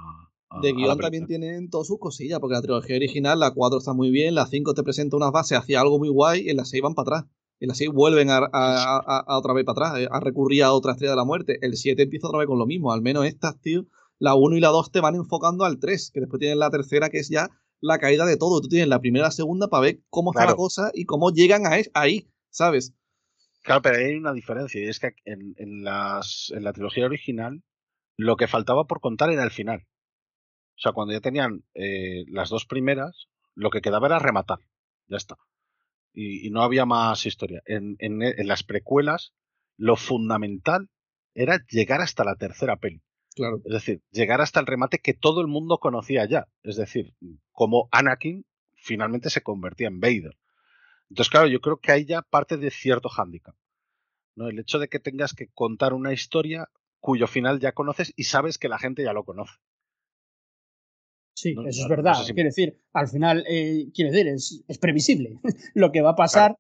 [0.63, 4.11] De guion también tienen todas sus cosillas, porque la trilogía original, la 4 está muy
[4.11, 6.81] bien, la 5 te presenta unas bases hacia algo muy guay, y en la 6
[6.83, 7.33] van para atrás.
[7.61, 10.63] En la 6 vuelven a, a- a- a otra vez para atrás, eh, a recurrir
[10.63, 11.59] a otra estrella de la muerte.
[11.63, 13.87] El 7 empieza otra vez con lo mismo, al menos estas, tío,
[14.21, 17.09] la 1 y la 2 te van enfocando al 3, que después tienes la tercera,
[17.11, 17.49] que es ya
[17.81, 18.61] la caída de todo.
[18.61, 21.31] Tú tienes la primera y la segunda para ver cómo está la cosa y cómo
[21.31, 22.95] llegan a es- ahí, ¿sabes?
[23.65, 27.63] Claro, pero hay una diferencia, y es que en, en las, en la trilogía original
[28.17, 29.87] lo que faltaba por contar era el final.
[30.77, 34.59] O sea, cuando ya tenían eh, las dos primeras, lo que quedaba era rematar.
[35.09, 35.37] Ya está.
[36.15, 37.63] Y, y no había más historia.
[37.67, 39.35] En, en- en las precuelas,
[39.79, 40.91] lo fundamental
[41.35, 43.03] era llegar hasta la tercera peli.
[43.37, 43.59] Claro.
[43.67, 46.49] Es decir, llegar hasta el remate que todo el mundo conocía ya.
[46.63, 47.15] Es decir,
[47.53, 50.37] como Anakin finalmente se convertía en Vader.
[51.15, 53.55] Entonces, claro, yo creo que ahí ya parte de cierto hándicap.
[54.35, 54.49] ¿no?
[54.49, 56.69] El hecho de que tengas que contar una historia
[56.99, 59.53] cuyo final ya conoces y sabes que la gente ya lo conoce.
[61.37, 62.15] Sí, No- eso no- es no verdad.
[62.15, 65.39] sé si- Quiero decir, al final, eh, quiero decir, es, es previsible
[65.75, 66.57] lo que va a pasar.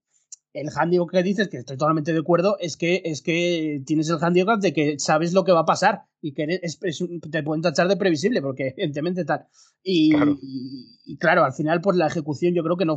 [0.55, 4.19] El handicap que dices, que estoy totalmente de acuerdo, es que, es que tienes el
[4.23, 7.61] handicap de que sabes lo que va a pasar y que eres- es- te pueden
[7.61, 9.47] tachar de previsible, porque evidentemente tal.
[9.83, 10.39] Y Claro.
[10.41, 12.97] y- y claro, al final, pues la ejecución yo creo que no,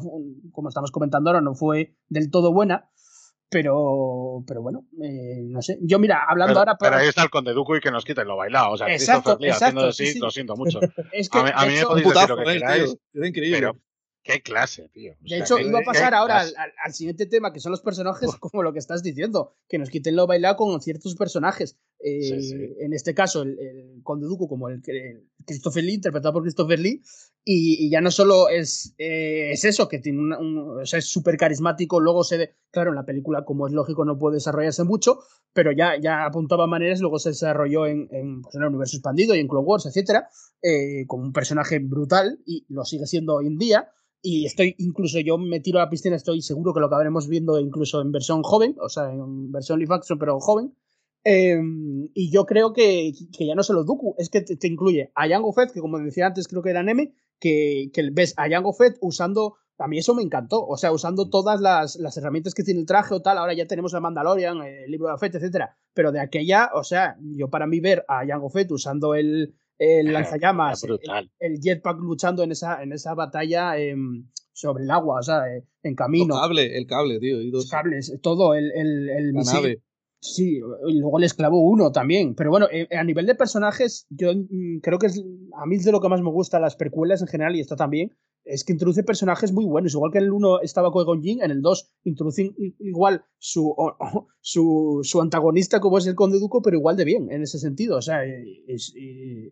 [0.52, 2.90] como estamos comentando ahora, no fue del todo buena.
[3.50, 5.80] Pero, pero bueno, eh, no sé.
[5.82, 6.78] Yo, mira, hablando Pero, ahora.
[6.78, 8.72] pero para- ahí está el conde Duco y que nos quiten lo bailado.
[8.72, 10.20] O sea, Exacto, Christopher Lee haciendo exacto, de sí, sí, sí.
[10.20, 10.80] lo siento mucho.
[11.14, 12.84] es que, a mí, a de mí me podéis decir lo Putazo, que eh, queráis,
[13.14, 13.22] tío.
[13.24, 13.58] Es increíble.
[13.60, 13.78] pero
[14.28, 15.14] qué clase, tío.
[15.14, 16.58] O De hecho, iba a pasar ahora al, clase.
[16.62, 19.90] al- al siguiente tema, que son los personajes, como lo que estás diciendo, que nos
[19.90, 21.78] quiten lo bailado con ciertos personajes.
[22.00, 22.56] Eh, Sí, sí.
[22.80, 26.80] En este caso, el, el Conde Duco, como el, que- Christopher Lee, interpretado por Christopher
[26.80, 27.02] Lee,
[27.48, 31.00] y, y ya no solo es, eh, es eso, que tiene un, un- o sea,
[31.00, 32.38] es súper carismático, luego se...
[32.38, 35.20] de- claro, en la película, como es lógico, no puede desarrollarse mucho,
[35.54, 39.36] pero ya, ya apuntaba maneras, luego se desarrolló en, en, pues, en el universo expandido
[39.36, 40.28] y en Clone Wars, etcétera,
[40.62, 43.90] eh, un personaje brutal, y lo sigue siendo hoy en día,
[44.22, 47.60] y estoy, incluso yo me tiro a la piscina, estoy seguro que lo acabaremos viendo
[47.60, 50.74] incluso en versión joven, o sea, en versión live action, pero joven.
[51.24, 51.60] Eh,
[52.14, 55.28] y yo creo que, que ya no solo Dooku, es que te, te incluye a
[55.28, 58.74] Jango Fett, que como decía antes, creo que era Neme, que, que ves a Jango
[58.74, 59.56] Fett usando.
[59.80, 62.88] A mí eso me encantó, o sea, usando todas las, las herramientas que tiene el
[62.88, 63.38] traje o tal.
[63.38, 65.78] Ahora ya tenemos a Mandalorian, el libro de Fett, etcétera.
[65.94, 70.12] Pero de aquella, o sea, yo para mí ver a Jango Fett usando el, el
[70.12, 75.20] lanzallamas, Era el, el jetpack luchando en esa, en esa batalla em, sobre el agua,
[75.20, 77.40] o sea, eh, en camino, El cable, el cable, tío.
[77.40, 79.54] y los cables, todo, el, el, el La misil.
[79.54, 79.82] nave.
[80.20, 82.34] Sí, luego el esclavo 1 también.
[82.36, 85.24] Pero bueno, eh, a nivel de personajes, yo mm, creo que es,
[85.56, 87.76] a mí es de lo que más me gusta las precuelas en general, y esta
[87.76, 88.16] también,
[88.48, 89.94] es que introduce personajes muy buenos.
[89.94, 94.28] Igual que en el 1 estaba Qui-Gon en el 2 introducen igual su, o- o-
[94.42, 97.98] su, su antagonista como es el Conde Duco, pero igual de bien, en ese sentido.
[97.98, 98.94] O sea, es,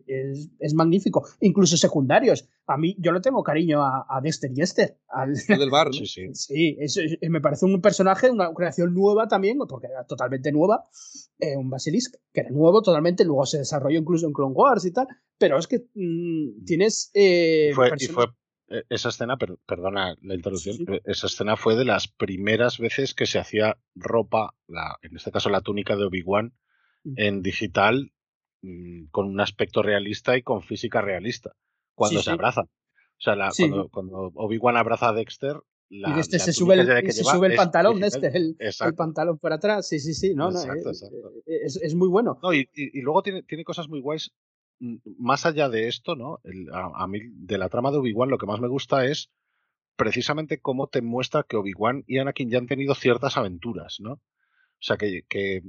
[0.06, 1.26] es, es magnífico.
[1.40, 2.48] Incluso secundarios.
[2.66, 4.98] A mí, yo le tengo cariño a, a Dexter y Esther.
[5.08, 5.92] Al, El del bar, ¿no?
[5.92, 6.28] Sí, sí.
[6.34, 10.84] Sí, es- es- me parece un personaje, una creación nueva también, porque era totalmente nueva,
[11.38, 14.90] eh, un Basilisk, que era nuevo totalmente, luego se desarrolló incluso en Clone Wars y
[14.92, 15.06] tal,
[15.38, 17.10] pero es que mm, tienes...
[17.14, 18.26] eh, Y fue, y persona- fue
[18.88, 20.92] esa escena, per- perdona la interrupción, Sí, sí.
[20.94, 25.30] eh, esa escena fue de las primeras veces que se hacía ropa, la, en este
[25.30, 26.52] caso la túnica de Obi-Wan,
[27.04, 27.12] Mm.
[27.16, 28.12] en digital,
[28.62, 31.52] mm, con un aspecto realista y con física realista,
[31.94, 32.64] cuando Sí, se abrazan.
[32.66, 35.56] O sea, la- cuando, cuando Obi-Wan abraza a Dexter,
[35.88, 38.24] la, y de este se sube el, que se sube el es pantalón, digital.
[38.24, 38.96] este, el, el Exacto.
[38.96, 41.16] pantalón por atrás, sí, sí, sí, no, no, Exacto, eh, exacto.
[41.46, 42.40] eh, es, es muy bueno.
[42.42, 44.32] No, y, y- y luego tiene, tiene cosas muy guays.
[44.78, 46.40] Más allá de esto, ¿no?
[46.44, 49.30] El- a, a mí, de la trama de Obi-Wan, lo que más me gusta es
[49.96, 54.12] precisamente cómo te muestra que Obi-Wan y Anakin ya han tenido ciertas aventuras, ¿no?
[54.12, 54.20] O
[54.80, 55.62] sea, que, que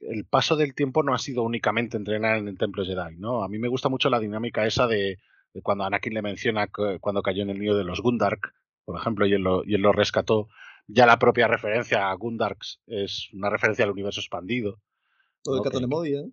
[0.00, 3.42] el paso del tiempo no ha sido únicamente entrenar en el Templo Jedi, ¿no?
[3.42, 5.18] A mí me gusta mucho la dinámica esa de,
[5.52, 8.52] de cuando Anakin le menciona que- cuando cayó en el nido de los Gundark,
[8.84, 10.48] por ejemplo, y él, lo, y él lo rescató.
[10.86, 14.80] Ya la propia referencia a Gundarks es una referencia al universo expandido
[16.26, 16.30] ¿eh?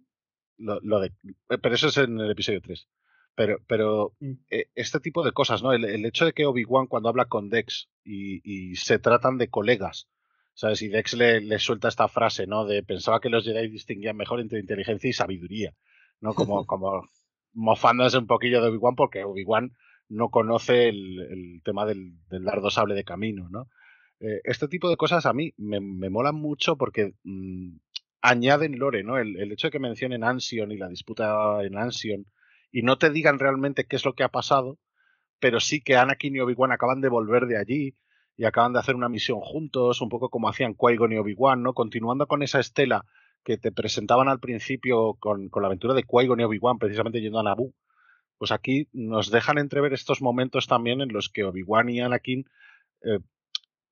[0.57, 1.07] Lo, lo de,
[1.49, 2.87] eh, pero eso es en el episodio 3.
[3.35, 4.31] Pero, pero Mm.
[4.49, 5.71] eh, este tipo de cosas, ¿no?
[5.73, 9.49] El, el hecho de que Obi-Wan cuando habla con Dex y, y se tratan de
[9.49, 10.09] colegas,
[10.53, 10.81] ¿sabes?
[10.81, 12.65] Y Dex le, le suelta esta frase, ¿no?
[12.65, 15.73] De pensaba que los Jedi distinguían mejor entre inteligencia y sabiduría,
[16.19, 16.33] ¿no?
[16.33, 17.03] Como, como
[17.53, 19.71] mofándose un poquillo de Obi-Wan porque Obi-Wan
[20.09, 23.69] no conoce el, el tema del, del dardo sable de camino, ¿no?
[24.19, 27.77] Eh, este tipo de cosas a mí me, me molan mucho porque mm,
[28.21, 29.17] añaden lore, ¿no?
[29.17, 32.25] El, hecho de que mencionen Ansion y la disputa en Ansion
[32.71, 34.77] y no te digan realmente qué es lo que ha pasado,
[35.39, 37.95] pero sí que Anakin y Obi-Wan acaban de volver de allí
[38.37, 41.73] y acaban de hacer una misión juntos, un poco como hacían Qui-Gon y Obi-Wan, ¿no?
[41.73, 43.05] Continuando con esa estela
[43.43, 47.39] que te presentaban al principio con, con la aventura de Qui-Gon y Obi-Wan, precisamente yendo
[47.39, 47.73] a Naboo,
[48.37, 52.45] pues aquí nos dejan entrever estos momentos también en los que Obi-Wan y Anakin,
[53.03, 53.19] eh,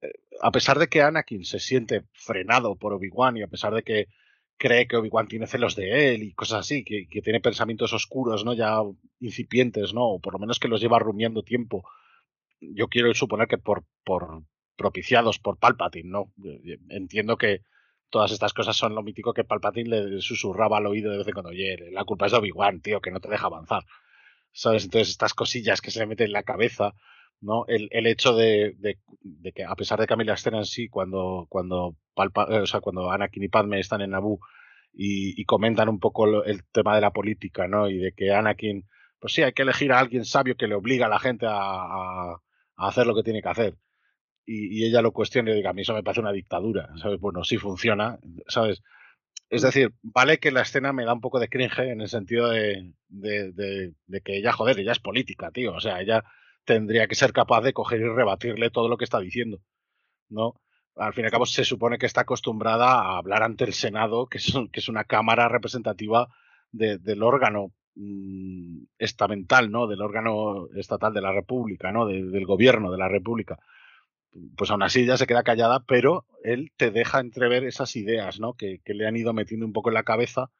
[0.01, 3.83] eh, a pesar de que Anakin se siente frenado por Obi-Wan y a pesar de
[3.83, 4.07] que
[4.59, 8.45] cree que Obi-Wan tiene celos de él y cosas así, que, que, tiene pensamientos oscuros,
[8.45, 8.53] ¿no?
[8.53, 8.77] Ya
[9.19, 10.05] incipientes, ¿no?
[10.05, 11.83] O por lo menos que los lleva rumiando tiempo.
[12.59, 14.43] Yo quiero suponer que por, por
[14.75, 16.33] propiciados por Palpatine, ¿no?
[16.89, 17.61] Entiendo que
[18.09, 21.33] todas estas cosas son lo mítico que Palpatine le susurraba al oído de vez en
[21.33, 23.83] cuando, oye, la culpa es de Obi-Wan, tío, que no te deja avanzar.
[24.51, 24.83] ¿Sabes?
[24.83, 26.95] Entonces estas cosillas que se le meten en la cabeza,
[27.41, 27.65] ¿no?
[27.67, 30.57] El, el hecho de, de, de, que a pesar de que a mí la escena
[30.57, 34.39] en sí, cuando, cuando, Palpa, o sea, cuando Anakin y Padme están en Naboo
[34.93, 37.89] y, y comentan un poco lo, el tema de la política, ¿no?
[37.89, 38.85] Y de que Anakin,
[39.19, 41.51] pues sí, hay que elegir a alguien sabio que le obliga a la gente a,
[41.53, 42.41] a,
[42.77, 43.75] a hacer lo que tiene que hacer.
[44.45, 47.19] Y, y, ella lo cuestiona y diga, a mí eso me parece una dictadura, ¿sabes?
[47.19, 48.81] Bueno, sí funciona, ¿sabes?
[49.49, 52.49] Es decir, vale que la escena me da un poco de cringe en el sentido
[52.49, 55.73] de, de, de, de que ella, joder, ella es política, tío.
[55.73, 56.23] O sea, ella
[56.69, 59.59] tendría que ser capaz de coger y rebatirle todo lo que está diciendo,
[60.29, 60.61] ¿no?
[60.95, 64.27] Al fin y al cabo se supone que está acostumbrada a hablar ante el Senado,
[64.27, 66.27] que es, una cámara representativa
[66.71, 69.87] de, del órgano mmm, estamental, ¿no?
[69.87, 72.05] Del órgano estatal de la República, ¿no?
[72.05, 73.57] De, del gobierno de la República.
[74.55, 78.53] Pues aún así ya se queda callada, pero él te deja entrever esas ideas, ¿no?
[78.53, 80.51] Que le han ido metiendo un poco en la cabeza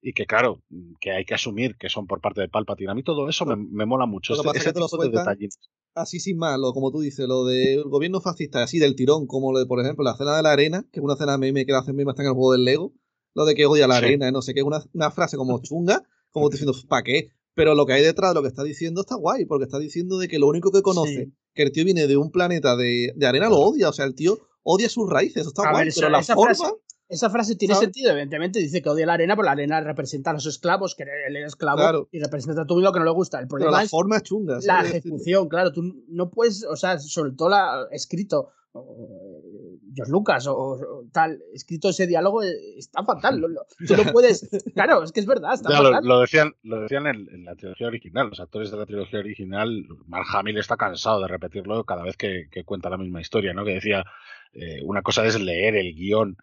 [0.00, 0.62] y que claro,
[1.00, 2.90] que hay que asumir que son por parte de Palpatine.
[2.90, 4.34] A mí todo eso me, me mola mucho.
[4.34, 5.58] Lo ese, ese tipo de detalles.
[5.94, 9.52] Así sin más, lo, como tú dices, lo del gobierno fascista, así del tirón, como
[9.52, 11.72] lo de, por ejemplo, la cena de la arena, que es una cena meme que
[11.72, 12.92] la hacen meme hasta en el juego del Lego,
[13.34, 14.04] lo de que odia la sí.
[14.04, 17.30] arena, no sé qué, una, una frase como chunga, como diciendo, ¿para qué?
[17.54, 20.18] Pero lo que hay detrás de lo que está diciendo está guay, porque está diciendo
[20.18, 21.32] de que lo único que conoce, sí.
[21.54, 24.14] que el tío viene de un planeta de, de arena, lo odia, o sea, el
[24.14, 26.54] tío odia sus raíces, eso está A guay, ver, pero esa, la esa forma...
[26.54, 26.74] frase,
[27.08, 27.86] esa frase tiene ¿sabes?
[27.86, 28.58] sentido, evidentemente.
[28.58, 31.46] Dice que odia la arena, porque la arena representa a los esclavos, que él es
[31.46, 32.08] esclavo Claro.
[32.10, 33.38] y representa a todo lo que no le gusta.
[33.38, 34.58] El Pero problema la es forma chunga.
[34.64, 35.72] la ejecución, claro.
[35.72, 41.40] Tú no puedes, o sea, sobre todo la, escrito, o, George Lucas o, o tal,
[41.54, 43.38] escrito ese diálogo, eh, está fatal.
[43.38, 44.46] Lo, lo, tú no puedes.
[44.74, 45.92] Claro, es que es verdad, está Ya, fatal.
[46.04, 48.28] lo, lo, decían, lo decían en, en, la trilogía original.
[48.28, 52.48] Los actores de la trilogía original, Mark Hamill está cansado de repetirlo cada vez que,
[52.50, 53.64] que cuenta la misma historia, ¿no?
[53.64, 54.04] Que decía,
[54.52, 56.36] eh, una cosa es leer el guion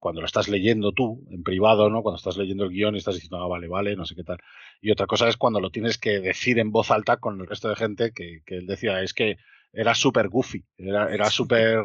[0.00, 2.02] cuando lo estás leyendo tú, en privado, ¿no?
[2.02, 4.38] Cuando estás leyendo el guion y estás diciendo, ah, vale, vale, no sé qué tal.
[4.80, 7.68] Y otra cosa es cuando lo tienes que decir en voz alta con el resto
[7.68, 9.36] de gente que, que él decía, es que
[9.72, 11.84] era súper goofy, era, era súper,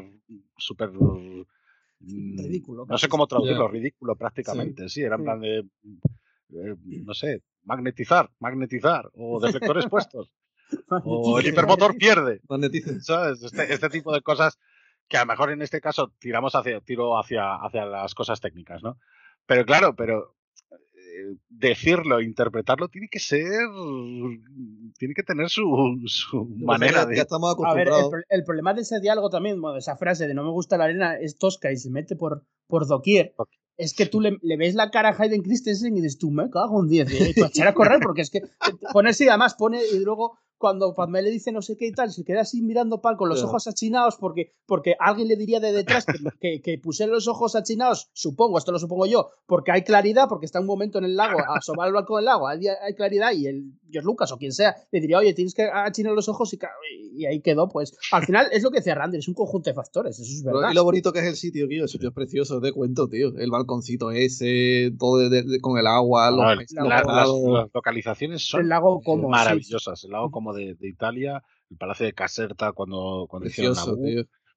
[0.57, 0.91] súper...
[1.99, 2.85] Ridículo.
[2.87, 3.71] No sé cómo traducirlo, yeah.
[3.71, 9.87] ridículo prácticamente, sí, sí era en plan de, eh, no sé, magnetizar, magnetizar, o deflectores
[9.87, 10.31] puestos,
[11.03, 12.41] o el hipermotor pierde,
[13.01, 13.41] ¿sabes?
[13.41, 14.59] Este, este tipo de cosas
[15.07, 18.81] que a lo mejor en este caso tiramos hacia, tiro hacia, hacia las cosas técnicas,
[18.83, 18.97] ¿no?
[19.45, 20.35] Pero claro, pero
[21.15, 23.45] eh, decirlo, interpretarlo, tiene que ser,
[24.97, 27.21] tiene que tener su, su manera de...
[27.21, 30.43] A ver, el, el, problema de ese diálogo también, bueno, de esa frase de no
[30.43, 33.33] me gusta la arena, es tosca y se mete por, por doquier.
[33.37, 33.59] Okay.
[33.77, 36.49] Es que tú le, le, ves la cara a Hayden Christensen y dices, tú me
[36.49, 38.41] cago en 10, y tú echar a correr, porque es que
[38.91, 42.11] pone así, además pone, y luego cuando Padme le dice no sé qué y tal,
[42.11, 45.71] se queda así mirando Pal con los ojos achinados porque, porque alguien le diría de
[45.71, 49.83] detrás que, que, que pusiera los ojos achinados, supongo, esto lo supongo yo, porque hay
[49.83, 52.95] claridad, porque está un momento en el lago, asomar al balcón del lago, hay, hay,
[52.95, 56.27] claridad y el George Lucas o quien sea le diría, oye, tienes que achinar los
[56.29, 56.59] ojos y,
[57.15, 59.75] y ahí quedó, pues al final es lo que decía Randy, es un conjunto de
[59.75, 60.71] factores, eso es verdad.
[60.71, 63.37] y lo bonito que es el sitio, tío, el sitio es precioso, de cuento, tío,
[63.37, 67.69] el balconcito ese, todo de, de, con el agua, no, los, el, la, las, las,
[67.71, 70.07] localizaciones son el lago como, maravillosas, sí.
[70.07, 73.95] el lago como de, de Italia el Palacio de Caserta cuando, cuando hicieron Naboo.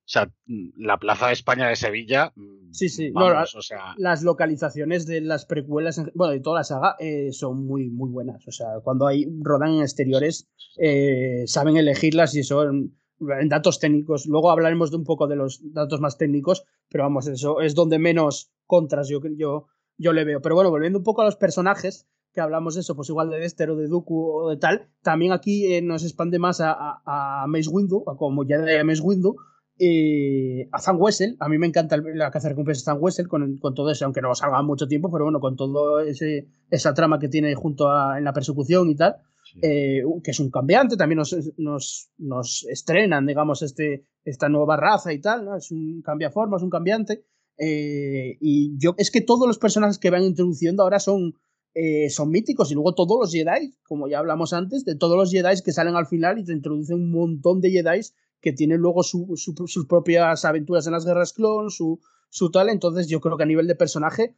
[0.09, 2.33] O sea, la Plaza de España de Sevilla.
[2.71, 3.11] Sí, sí.
[3.11, 3.95] Vamos, no, o sea...
[3.99, 8.49] Las localizaciones de las precuelas, bueno, de toda la saga, eh, son muy, muy buenas.
[8.49, 14.25] O sea, cuando hay rodan en exteriores, eh, saben elegirlas y son en datos técnicos.
[14.25, 17.99] Luego hablaremos de un poco de los datos más técnicos, pero vamos, eso es donde
[17.99, 19.67] menos contras yo, yo,
[19.99, 20.41] yo le veo.
[20.41, 23.39] Pero bueno, volviendo un poco a los personajes, que hablamos de eso, pues igual de
[23.39, 27.43] Dexter o de Dooku o de tal, también aquí eh, nos expande más a, a,
[27.43, 29.37] a, Mace Windu, a como ya de Mace Windu,
[29.79, 33.59] eh, a Zan Wessel, a mí me encanta la caza recompensas de Zan Wessel con,
[33.59, 35.57] con, todo eso, aunque no salga mucho tiempo, pero bueno, con
[36.07, 39.61] ese, esa trama que tiene junto a en la persecución y tal, sí.
[39.63, 45.13] eh, que es un cambiante, también nos, nos, nos, estrenan, digamos, este, esta nueva raza
[45.13, 45.57] y tal, ¿no?
[45.57, 47.25] es un cambiaformas, un cambiante,
[47.59, 51.35] eh, y yo, es que todos los personajes que van introduciendo ahora son
[51.81, 55.31] eh, son míticos y luego todos los Jedi, como ya hablamos antes, de todos los
[55.31, 58.01] Jedi que salen al final y te introducen un montón de Jedi
[58.41, 62.01] que tiene luego su- su- sus propias aventuras en las guerras clon, su,
[62.31, 62.69] su tal.
[62.69, 64.37] Entonces, yo creo que a nivel de personaje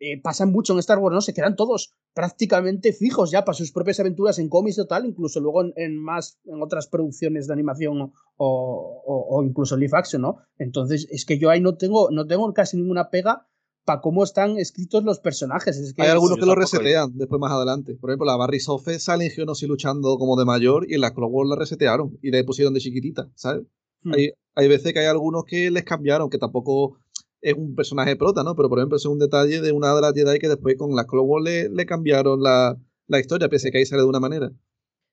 [0.00, 1.20] eh, pasan mucho en Star Wars, ¿no?
[1.20, 5.40] Se quedan todos prácticamente fijos ya para sus propias aventuras en cómics o tal, incluso
[5.40, 10.22] luego en, en más, en otras producciones de animación o, o- o incluso live action,
[10.22, 10.38] ¿no?
[10.58, 13.46] Entonces, es que yo ahí no tengo, no tengo casi ninguna pega
[13.84, 15.76] para cómo están escritos los personajes.
[15.76, 17.94] Es que Hay algunos que lo resetean después más adelante.
[17.96, 21.12] Por ejemplo, la Barry Sofe sale en Geonosis luchando como de mayor y en la
[21.12, 23.64] Clone Wars la resetearon y la pusieron de chiquitita, ¿sabes?
[24.02, 24.14] Hmm.
[24.14, 26.98] Hay, hay veces que hay algunos que les cambiaron, que tampoco
[27.40, 28.56] es un personaje prota, ¿no?
[28.56, 31.04] Pero por ejemplo, es un detalle de una de las Jedi que después con la
[31.06, 34.20] Clone Wars le, le cambiaron la, la historia, pese a que ahí sale de una
[34.20, 34.50] manera.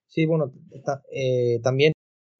[0.08, 0.52] Sí, bueno,
[0.84, 1.92] ta- eh, también,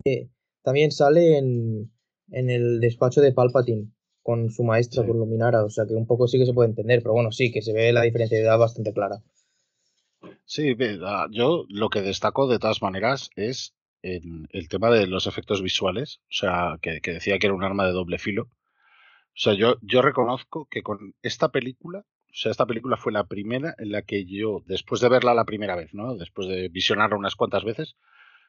[0.06, 0.30] eh,
[0.62, 1.92] también sale en,
[2.30, 3.90] en el despacho de Palpatine
[4.23, 5.09] con su maestra, Sí.
[5.09, 7.51] con Luminara, o sea que un poco sí que se puede entender, pero bueno, sí,
[7.52, 9.17] que se ve la diferencia de edad bastante clara.
[10.44, 10.76] Sí,
[11.31, 16.20] yo lo que destaco de todas maneras es en el tema de los efectos visuales,
[16.25, 18.44] o sea, que, que decía que era un arma de doble filo.
[18.44, 23.25] O sea, yo, yo reconozco que con esta película, o sea, esta película fue la
[23.26, 26.17] primera en la que yo, después de verla la primera vez, ¿no?
[26.17, 27.97] Después de visionarla unas cuantas veces,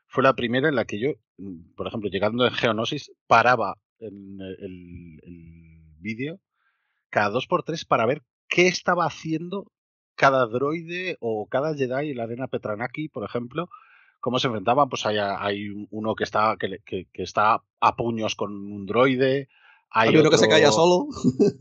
[0.08, 4.40] fue la primera en la que yo, mm, por ejemplo, llegando en Geonosis, paraba en
[4.42, 5.63] el, el
[6.04, 6.40] vídeo
[7.10, 9.72] cada dos por tres para ver qué estaba haciendo
[10.16, 13.70] cada droide o cada Jedi en la arena Petranaki, por ejemplo,
[14.20, 14.90] cómo se enfrentaban.
[14.90, 18.86] Pues hay, hay uno que está, que, le- que- que está a puños con un
[18.86, 19.48] droide.
[19.90, 21.08] Hay, Hay uno que se calla solo,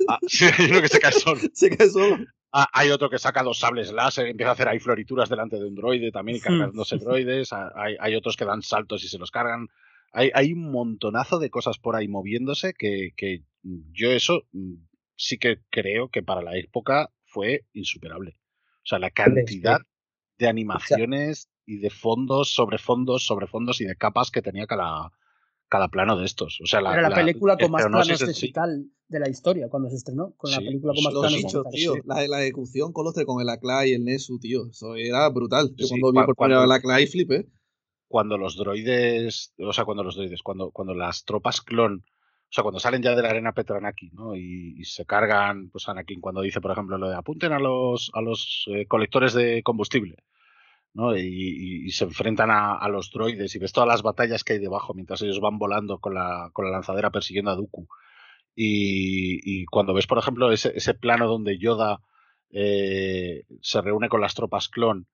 [0.08, 1.40] Ah, sí, hay uno que se cae solo.
[1.52, 2.18] se cae solo.
[2.50, 5.66] Ah, hay otro que saca dos sables láser, empieza a hacer ahí florituras delante de
[5.66, 7.52] un droide también y cargándose droides.
[7.52, 9.68] Ah, Hay, hay otros que dan saltos y se los cargan.
[10.12, 14.74] Hay, hay un montonazo de cosas por ahí moviéndose que, que yo eso mm,
[15.16, 18.36] sí que creo que para la época fue insuperable.
[18.78, 19.80] O sea, la cantidad
[20.38, 25.12] de animaciones y de fondos sobre fondos sobre fondos y de capas que tenía cada,
[25.68, 26.60] cada plano de estos.
[26.60, 28.26] O sea, la, Era la, película con más planos de sí.
[28.26, 30.34] digital de la historia cuando se estrenó.
[30.36, 31.72] Con la película con más planos digitales.
[31.72, 31.94] tío.
[32.04, 34.66] La, la ejecución con los tres, con el Aclay y el Nesu, tío.
[34.66, 35.72] Eso era brutal.
[35.76, 37.46] Yo Sí, cuando vi por primera el Aclay flipé.
[38.08, 42.04] cuando los droides, o sea, cuando los droides, cuando, cuando las tropas clon,
[42.52, 44.36] o sea, cuando salen ya de la arena Petranaki, ¿no?
[44.36, 48.20] Y, se cargan, pues Anakin cuando dice, por ejemplo, lo de apunten a los, a
[48.20, 50.16] los eh, colectores de combustible,
[50.92, 51.16] ¿no?
[51.16, 55.22] Y, se enfrentan a, los droides y ves todas las batallas que hay debajo mientras
[55.22, 57.88] ellos van volando con la, con la lanzadera persiguiendo a Dooku.
[58.54, 62.02] Y, y cuando ves, por ejemplo, ese, ese plano donde Yoda
[62.50, 65.06] eh, se reúne con las tropas clon,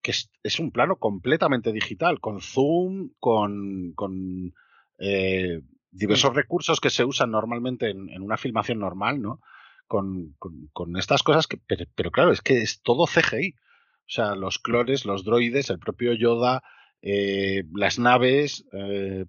[0.00, 4.54] que es, es un plano completamente digital, con zoom, con, con
[4.98, 5.60] eh,
[5.90, 9.40] diversos recursos que se usan normalmente en, en una filmación normal, ¿no?
[9.86, 13.54] Con, con- con estas cosas que, pero, pero claro, es que es todo CGI.
[13.54, 16.62] O sea, los clones, los droides, el propio Yoda,
[17.02, 19.24] eh, las naves, eh,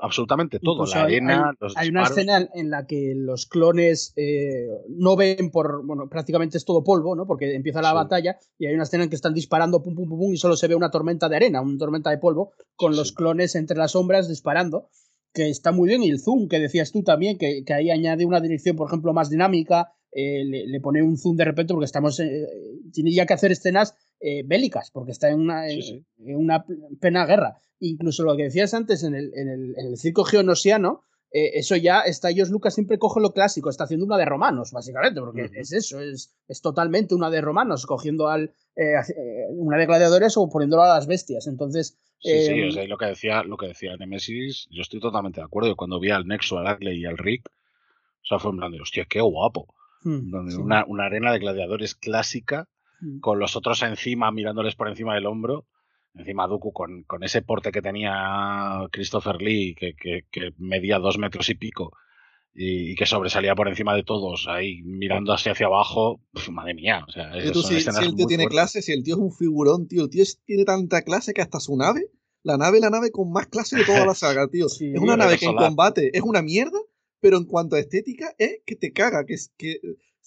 [0.00, 4.12] absolutamente todo, Incluso la arena, hay, los hay una escena en la que los clones
[4.16, 5.84] eh, no ven por.
[5.84, 7.26] Bueno, prácticamente es todo polvo, ¿no?
[7.26, 7.94] Porque empieza la Sí.
[7.96, 10.56] batalla y hay una escena en que están disparando pum, pum, pum, pum, y solo
[10.56, 13.14] se ve una tormenta de arena, una tormenta de polvo, con Sí, los sí.
[13.14, 14.88] clones entre las sombras disparando.
[15.34, 16.02] Que está muy bien.
[16.02, 19.12] Y el zoom que decías tú también, que, que ahí añade una dirección, por ejemplo,
[19.12, 19.92] más dinámica.
[20.10, 22.18] eh, le, le pone un zoom de repente porque estamos.
[22.20, 22.46] eh,
[22.92, 26.04] tiene ya que hacer escenas eh, bélicas, porque está en una, Sí, sí.
[26.26, 26.64] en una
[27.00, 27.58] pena guerra.
[27.80, 32.00] Incluso lo que decías antes en el, en el, en el circo geonosiano, eso ya
[32.00, 35.72] está, ellos Lucas siempre coge lo clásico, está haciendo una de romanos, básicamente, porque es
[35.74, 40.48] eso, es, es totalmente una de romanos, cogiendo al, eh, eh, una de gladiadores o
[40.48, 41.46] poniéndolo a las bestias.
[41.46, 44.98] Entonces, Sí, sí, o sea, y lo que decía, lo que decía Nemesis, yo estoy
[44.98, 45.76] totalmente de acuerdo.
[45.76, 48.80] Cuando vi al Nexo, al Ackley y al Rick, o sea, fue en plan de,
[48.80, 49.72] hostia, qué guapo.
[50.02, 52.68] hmm, Donde sí, una, una arena de gladiadores clásica,
[53.00, 53.20] hmm.
[53.20, 55.66] con los otros encima, mirándoles por encima del hombro.
[56.14, 61.18] Encima Dooku con, con ese porte que tenía Christopher Lee, que, que- que medía dos
[61.18, 61.92] metros y pico,
[62.54, 67.04] y, que sobresalía por encima de todos, ahí mirando así hacia abajo, pf, madre mía.
[67.08, 68.48] O sea, tú, si, si el tío tiene fuertes.
[68.48, 71.42] clase, si el tío es un figurón, tío, el tío es- tiene tanta clase que
[71.42, 72.10] hasta su nave,
[72.42, 74.68] la nave, la nave con más clase de toda la saga, tío.
[74.68, 76.78] Sí, es una nave que en combate es una mierda,
[77.20, 79.80] pero en cuanto a estética es que te caga, que, es, que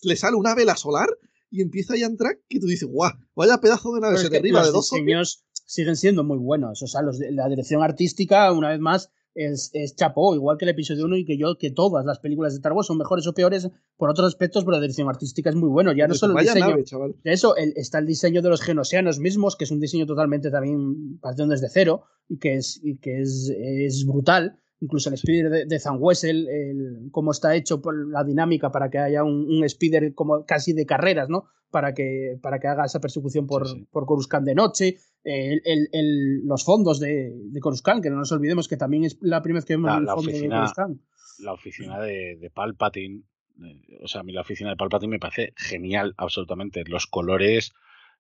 [0.04, 1.10] le sale una vela solar
[1.50, 4.34] y empieza ya a entrar que tú dices, guau, vaya pedazo de nave, Pero se
[4.34, 6.82] derriba de los dos diseños siguen siendo muy buenos.
[6.82, 10.66] O sea, los de- la dirección artística, una vez más, es, es chapó, igual que
[10.66, 13.26] el episodio 1 y que yo, que todas las películas de Star Wars son mejores
[13.28, 15.92] o peores por otros aspectos, pero la dirección artística es muy bueno.
[15.94, 16.68] Ya no solo el diseño.
[16.70, 17.16] nave, chaval.
[17.24, 20.52] De eso el- está el diseño de los genosianos mismos, que es un diseño totalmente
[20.52, 24.58] también partiendo desde cero y que es, y que es, es brutal.
[24.82, 28.90] Incluso el speeder de, de Zan Wessel, el, cómo está hecho por la dinámica para
[28.90, 31.46] que haya un, un speeder como casi de carreras, ¿no?
[31.70, 33.88] Para que, para que haga esa persecución por, Sí, sí.
[33.92, 38.32] por Coruscant de noche, el- el- el- los fondos de, de Coruscant, que no nos
[38.34, 40.60] olvidemos que también es la primera vez que vemos La- el la fondo oficina- de
[40.62, 41.02] Coruscant.
[41.40, 43.24] La oficina de, de Palpatine,
[43.64, 46.84] eh, o sea, a mí la oficina de Palpatine me parece genial, absolutamente.
[46.88, 47.72] Los colores,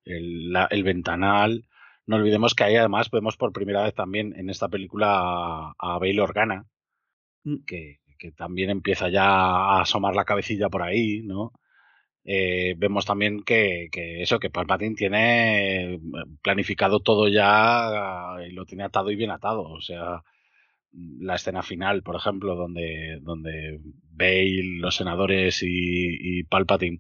[0.06, 1.65] el, la- el ventanal.
[2.07, 5.99] No olvidemos que ahí además vemos por primera vez también en esta película a, a
[5.99, 6.65] Bail Organa,
[7.43, 7.63] Mm.
[7.65, 11.53] que, que también empieza ya a asomar la cabecilla por ahí, ¿no?
[12.23, 15.99] Eh, vemos también que, que eso, que Palpatine tiene eh,
[16.43, 19.63] planificado todo ya y lo tiene atado y bien atado.
[19.63, 20.21] O sea,
[20.93, 23.80] la escena final, por ejemplo, donde, donde
[24.11, 25.67] Bale, los senadores y,
[26.39, 26.99] y Palpatine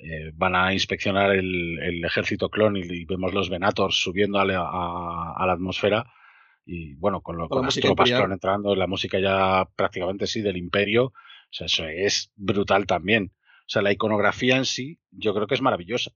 [0.00, 4.44] eh, van a inspeccionar el, el ejército clon y, y vemos los Venators subiendo a
[4.44, 6.06] la, a- a la atmósfera
[6.64, 10.56] y bueno, con, lo- Con las tropas clon entrando, la música ya prácticamente sí del
[10.56, 11.12] imperio, o
[11.50, 13.32] sea, eso es brutal también.
[13.34, 16.10] O sea, la iconografía en sí, yo creo que es maravillosa.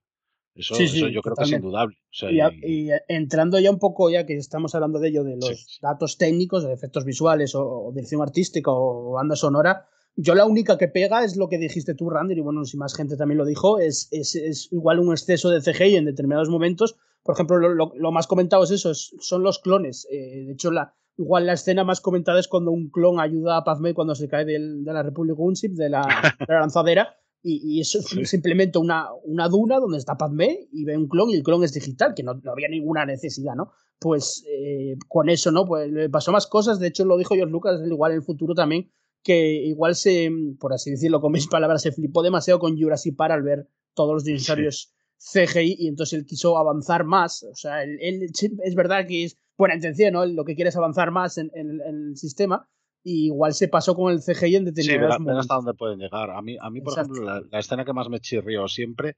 [0.54, 1.96] Eso, Sí, sí, eso yo creo que es indudable.
[1.96, 5.24] O sea, Y, a- y entrando ya un poco, ya que estamos hablando de ello,
[5.24, 5.78] de los Sí.
[5.80, 9.86] datos técnicos, de efectos visuales o, o dirección artística o banda sonora,
[10.16, 12.94] yo la única que pega es lo que dijiste tú, Randy, y bueno, si más
[12.94, 16.96] gente también lo dijo, es, es, es igual un exceso de CGI en determinados momentos.
[17.22, 20.06] Por ejemplo, lo, lo- lo más comentado es eso, es- son los clones.
[20.10, 23.64] Eh, de hecho, la, igual la escena más comentada es cuando un clon ayuda a
[23.64, 26.02] Padmé cuando se cae del- de la Republic Gunship, de la,
[26.38, 27.14] de la lanzadera.
[27.44, 28.24] Y, y eso es Sí.
[28.24, 31.72] simplemente una, una duna donde está Padmé y ve un clon y el clon es
[31.72, 33.72] digital, que no, no había ninguna necesidad, ¿no?
[33.98, 35.64] Pues eh, con eso, ¿no?
[35.66, 36.78] Pues le pasó más cosas.
[36.78, 38.90] De hecho, lo dijo George Lucas, igual en el futuro también,
[39.22, 43.32] que igual se, por así decirlo, con mis palabras, se flipó demasiado con Jurassic Park
[43.32, 47.42] al ver todos los dinosaurios CGI y entonces él quiso avanzar más.
[47.44, 50.24] O sea, él, él sí, es verdad que es buena intención, ¿no?
[50.24, 52.68] Él Lo que quiere es avanzar más en, en- en el sistema.
[53.04, 55.40] Y igual se pasó con el CGI en Sí, determinados momentos.
[55.40, 56.30] hasta dónde pueden llegar.
[56.30, 57.12] A mí, a mí por Exacto.
[57.14, 59.16] ejemplo, la, la escena que más me chirrió siempre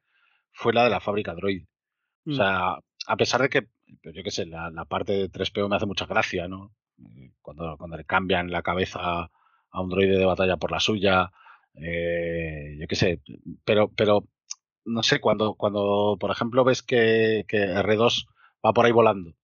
[0.52, 1.62] fue la de la fábrica Droid.
[2.26, 2.34] O Mm.
[2.36, 3.62] sea, a pesar de que,
[4.02, 6.74] pues yo qué sé, la, la parte de 3PO me hace mucha gracia, ¿no?
[6.98, 9.30] Eh, Cuando, cuando le cambian la cabeza
[9.74, 11.30] a un droide de batalla por la suya,
[11.74, 13.20] eh, yo qué sé,
[13.64, 14.24] pero, pero
[14.84, 18.26] no sé, cuando, cuando por ejemplo ves que, que R2
[18.64, 19.34] va por ahí volando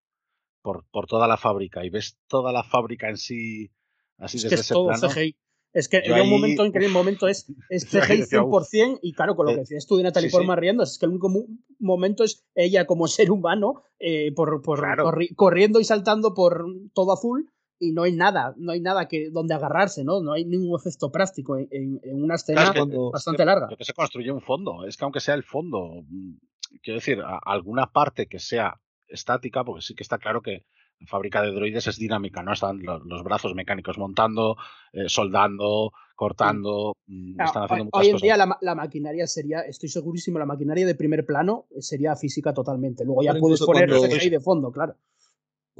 [0.63, 3.71] por, por toda la fábrica y ves toda la fábrica en sí
[4.19, 5.09] así Es desde que es ese todo plano.
[5.09, 5.37] CGI.
[5.73, 9.13] Es que hay un momento en que el momento es, es CGI decía, 100% y
[9.13, 10.37] claro, con lo Eh, que decías tú de Natalie sí, sí.
[10.37, 11.31] Portman riendo, es que el único
[11.79, 15.05] momento es ella como ser humano eh, por, por- Claro.
[15.07, 17.51] corri- corriendo y saltando por todo azul
[17.83, 20.21] y no hay nada, no hay nada que donde agarrarse, ¿no?
[20.21, 23.45] No hay ningún efecto práctico en, en- en una escena Claro, es que- cuando- bastante
[23.45, 23.69] larga.
[23.77, 26.35] Que se construye un fondo, es que aunque sea el fondo, mm,
[26.83, 28.79] quiero decir, a- alguna parte que sea
[29.09, 30.65] estática, porque sí que está claro que
[31.01, 32.53] la fábrica de droides es dinámica, ¿no?
[32.53, 34.57] Están lo- los, brazos mecánicos montando,
[34.93, 38.23] eh, soldando, cortando, mm, están haciendo hoy, muchas hoy en cosas.
[38.23, 43.07] día la, la maquinaria sería, estoy segurísimo, la maquinaria de primer plano sería física totalmente.
[43.07, 44.97] Luego ya Pero puedes poner cuando- de fondo, claro.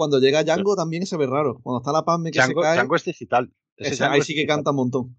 [0.01, 1.61] Cuando llega Django también se ve raro.
[1.63, 3.53] Cuando está la Padme que Django, se cae, Django es digital.
[3.77, 4.57] Ese ese- Django ahí sí que digital.
[4.57, 5.17] canta un montón.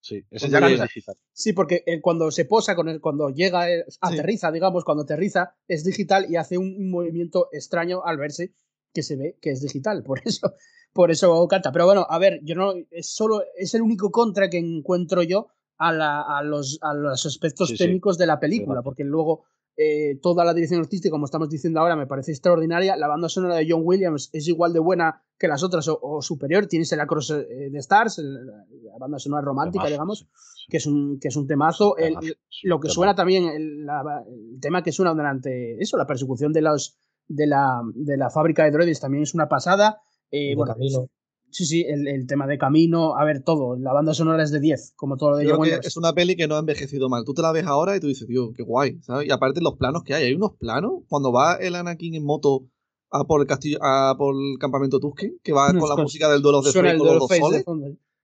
[0.00, 1.16] Sí, ese Django es digital.
[1.32, 5.54] Sí, porque eh, cuando se posa, con el, cuando llega, eh, aterriza, digamos, cuando aterriza,
[5.68, 8.54] es digital y hace un, un movimiento extraño al verse
[8.94, 10.02] que se ve que es digital.
[10.02, 10.54] Por eso,
[10.94, 11.70] por eso canta.
[11.70, 15.48] Pero bueno, a ver, yo no, es solo, es el único contra que encuentro yo
[15.76, 17.84] a, la, a, los, a los aspectos Sí, sí.
[17.84, 19.44] técnicos de la película, porque luego
[19.76, 22.96] eh, toda la dirección artística, como estamos diciendo ahora, me parece extraordinaria.
[22.96, 26.22] La banda sonora de John Williams es igual de buena que las otras o, o
[26.22, 26.66] superior.
[26.66, 30.66] Tienes el Across eh, de Stars, el- la banda sonora romántica, Temazo, digamos, sí, sí.
[30.70, 31.96] que es un, que es un temazo.
[31.96, 32.94] El- Temazo, sí, lo que temazo.
[32.94, 37.46] suena también, el, la- el tema que suena durante eso, la persecución de, los, de,
[37.48, 40.00] la, de la fábrica de droides también es una pasada.
[40.30, 41.08] Eh, bueno, camino.
[41.54, 43.76] Sí, sí, el, el tema de camino, a ver, todo.
[43.76, 46.12] La banda sonora es de 10, como todo lo de Creo John que es una
[46.12, 47.24] peli que no ha envejecido mal.
[47.24, 49.28] Tú te la ves ahora y tú dices, tío, qué guay, ¿sabes?
[49.28, 52.66] Y aparte los planos que hay, hay unos planos cuando va el Anakin en moto
[53.12, 56.28] a por el castillo, a por el campamento Tusken, que va Unos con la música
[56.28, 57.64] del duelo de Suena Frey el con los de soles.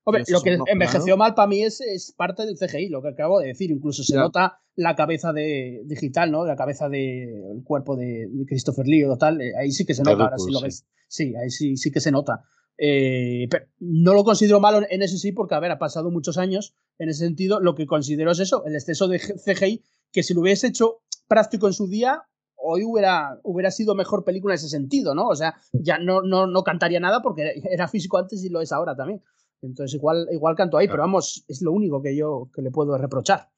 [0.02, 1.18] Hombre, lo que envejeció planos.
[1.18, 3.70] mal para mí es, es parte del CGI, lo que acabo de decir.
[3.70, 4.20] Incluso se Ya.
[4.22, 6.44] nota la cabeza de digital, ¿no?
[6.46, 7.28] La cabeza del
[7.58, 9.40] el cuerpo de, de Christopher Lee o tal.
[9.40, 10.24] eh, Ahí sí que se De nota.
[10.24, 10.84] Ahora sí lo ves.
[11.06, 12.42] Sí, ahí sí, sí que se nota.
[12.82, 16.38] Eh, pero no lo considero malo en ese sí, porque, a ver, ha pasado muchos
[16.38, 17.60] años en ese sentido.
[17.60, 21.66] Lo que considero es eso, el exceso de CGI, que si lo hubiese hecho práctico
[21.66, 22.22] en su día,
[22.56, 25.28] hoy hubiera, hubiera sido mejor película en ese sentido, ¿no?
[25.28, 28.72] O sea, ya no, no, no cantaría nada porque era físico antes y lo es
[28.72, 29.22] ahora también.
[29.60, 32.96] Entonces igual, igual canto ahí, pero vamos, es lo único que yo que le puedo
[32.96, 33.50] reprochar.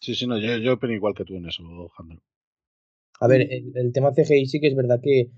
[0.00, 1.62] Sí, sí, no, yo, yo opino igual que tú en eso,
[1.96, 2.20] Jandro.
[3.20, 5.30] A ver, el, el tema CGI sí que es verdad que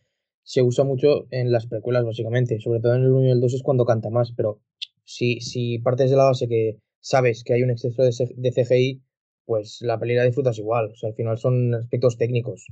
[0.47, 2.60] se usa mucho en las precuelas, básicamente.
[2.60, 4.60] Sobre todo en el 1 y el 2 es cuando canta más, pero
[5.02, 9.02] si, si partes de la base que sabes que hay un exceso de, CGI,
[9.44, 10.92] pues la peli la disfrutas igual.
[10.92, 12.66] O sea, al final son aspectos técnicos.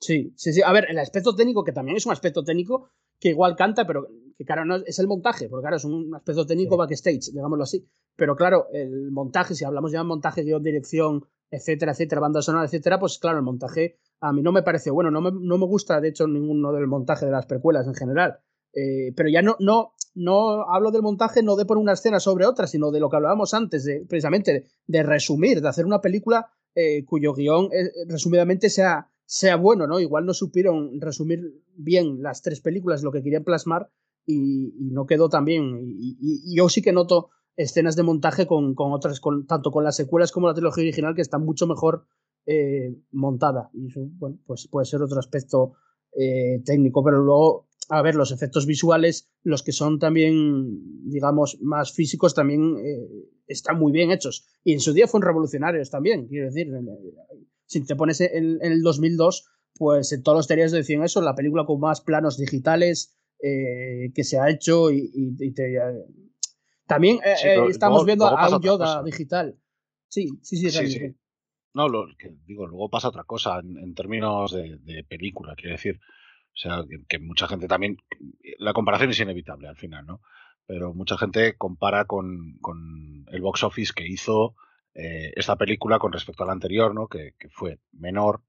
[0.00, 0.60] Sí, sí, sí.
[0.62, 4.06] A ver, el aspecto técnico, que también es un aspecto técnico que igual canta, pero
[4.36, 6.78] que claro, no es el montaje, porque claro, es un aspecto técnico Sí.
[6.78, 7.88] backstage, digámoslo así.
[8.16, 12.66] Pero claro, el montaje, si hablamos ya de montaje, guion, dirección, etcétera, etcétera, banda sonora,
[12.66, 15.66] etcétera, pues claro, el montaje a mí no me parece bueno, no me, no me
[15.66, 18.40] gusta, de hecho, ninguno del montaje de las precuelas en general.
[18.74, 22.46] Eh, pero ya no, no, no hablo del montaje no de poner una escena sobre
[22.46, 26.50] otra, sino de lo que hablábamos antes, de precisamente de, resumir, de hacer una película
[26.74, 30.00] eh, cuyo guion eh, resumidamente sea, sea bueno, ¿no?
[30.00, 33.90] Igual no supieron resumir bien las tres películas lo que querían plasmar
[34.26, 35.80] y, no quedó tan bien.
[35.80, 39.96] Y yo sí que noto escenas de montaje con, con otras, con, tanto con las
[39.96, 42.06] secuelas como la trilogía original, que está mucho mejor
[42.46, 43.68] eh, montada.
[43.74, 45.72] Y eso, bueno, pues puede ser otro aspecto
[46.16, 51.92] eh, técnico, pero luego, a ver, los efectos visuales, los que son también, digamos, más
[51.92, 53.08] físicos, también eh,
[53.48, 54.46] están muy bien hechos.
[54.62, 56.68] Y en su día fueron revolucionarios también, quiero decir,
[57.66, 61.66] si te pones en, el 2002, pues en todos los teorías decían eso, la película
[61.66, 65.78] con más planos digitales que se ha hecho y, y- te,
[66.88, 69.56] también eh, Sí, eh, pero estamos luego- viendo luego a un Yoda digital.
[70.08, 71.16] Sí, sí, sí, Sí, Rami, sí.
[71.74, 75.72] No, lo que digo, luego pasa otra cosa en, en términos de, de película, quiero
[75.76, 76.00] decir.
[76.00, 77.98] O sea, que, que mucha gente también.
[78.58, 80.20] La comparación es inevitable al final, ¿no?
[80.66, 84.56] Pero mucha gente compara con, con el box office que hizo
[84.94, 87.06] eh, esta película con respecto a la anterior, ¿no?
[87.06, 88.42] Que, que fue menor.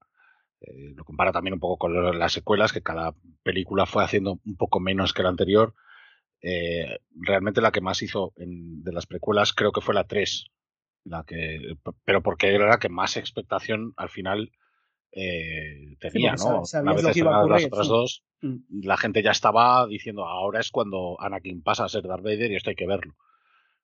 [0.62, 4.56] Eh, lo compara también un poco con las secuelas, que cada película fue haciendo un
[4.56, 5.74] poco menos que la anterior.
[6.42, 10.46] Eh, realmente la que más hizo en- de las precuelas creo que fue la 3,
[11.04, 14.50] la que, pero porque era la que más expectación al final
[15.12, 16.62] eh, tenía, porque ¿no?
[16.82, 17.92] Una vez estrenadas las otras sí.
[17.92, 18.84] dos, Mm.
[18.84, 22.56] la gente ya estaba diciendo, ahora es cuando Anakin pasa a ser Darth Vader y
[22.56, 23.14] esto hay que verlo,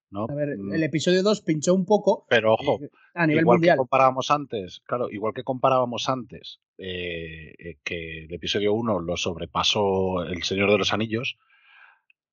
[0.09, 0.25] ¿no?
[0.29, 3.57] A ver, Mm, el episodio 2 pinchó un poco Pero ojo, eh, a nivel igual
[3.57, 3.75] mundial.
[3.75, 10.23] que comparábamos antes, claro, igual que comparábamos antes eh, que el episodio 1 lo sobrepasó
[10.23, 11.37] El Señor de los Anillos,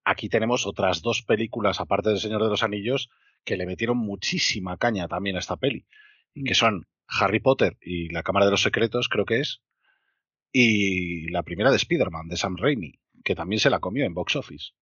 [0.05, 3.11] aquí tenemos otras dos películas, aparte del Señor de los Anillos,
[3.45, 5.87] que le metieron muchísima caña también a esta peli,
[6.35, 6.45] Mm.
[6.45, 9.61] que son Harry Potter y La Cámara de los Secretos, creo que es,
[10.53, 14.37] y la primera de Spider-Man, de Sam Raimi, que también se la comió en box
[14.37, 14.73] office.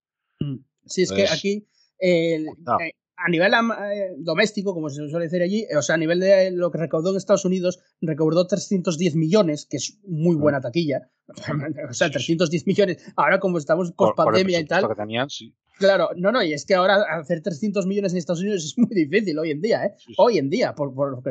[0.40, 0.56] Mm.
[0.86, 1.66] Sí, es que aquí,
[1.98, 5.98] el- eh, a nivel eh, doméstico, como se suele decir allí, eh, o sea, a
[5.98, 10.60] nivel de lo que recaudó en Estados Unidos, recaudó 310 millones, que es muy buena
[10.60, 11.10] taquilla.
[11.88, 13.12] o sea, 310 millones.
[13.16, 15.54] Ahora, como estamos post pandemia y tal, que tenían, sí.
[15.78, 18.94] Claro, no, no, y es que ahora hacer 300 millones en Estados Unidos es muy
[18.94, 19.94] difícil hoy en día, ¿eh?
[19.98, 20.14] Sí, sí.
[20.18, 21.30] Hoy en día, por, por lo que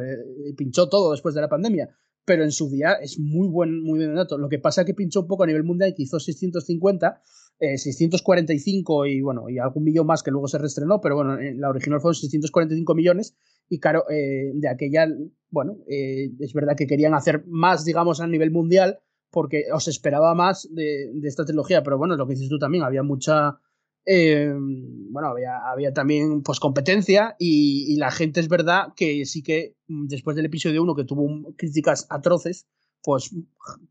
[0.57, 1.89] pinchó todo después de la pandemia.
[2.23, 4.37] Pero en su día es muy buen, muy buen dato.
[4.37, 7.21] Lo que pasa es que pinchó un poco a nivel mundial, que hizo 650,
[7.61, 11.61] eh, 645 y bueno, y algún millón más que luego se reestrenó, pero bueno, en
[11.61, 13.35] la original fueron 645 millones.
[13.69, 15.07] Y claro, eh, de aquella,
[15.49, 18.99] bueno, eh, es verdad que querían hacer más, digamos, a nivel mundial,
[19.29, 22.83] porque os esperaba más de, de esta trilogía, pero bueno, lo que dices tú también,
[22.83, 23.59] había mucha
[24.05, 29.43] eh, bueno, había, había también pues competencia y, y la gente es verdad que sí
[29.43, 32.67] que después del episodio 1 que tuvo críticas atroces,
[33.03, 33.35] pues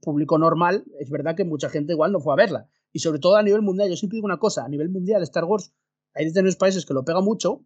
[0.03, 2.69] público normal, es verdad que mucha gente igual no fue a verla.
[2.93, 5.45] Y sobre todo a nivel mundial, yo siempre digo una cosa, a nivel mundial Star
[5.45, 5.73] Wars,
[6.15, 7.65] hay determinados países que lo pega mucho,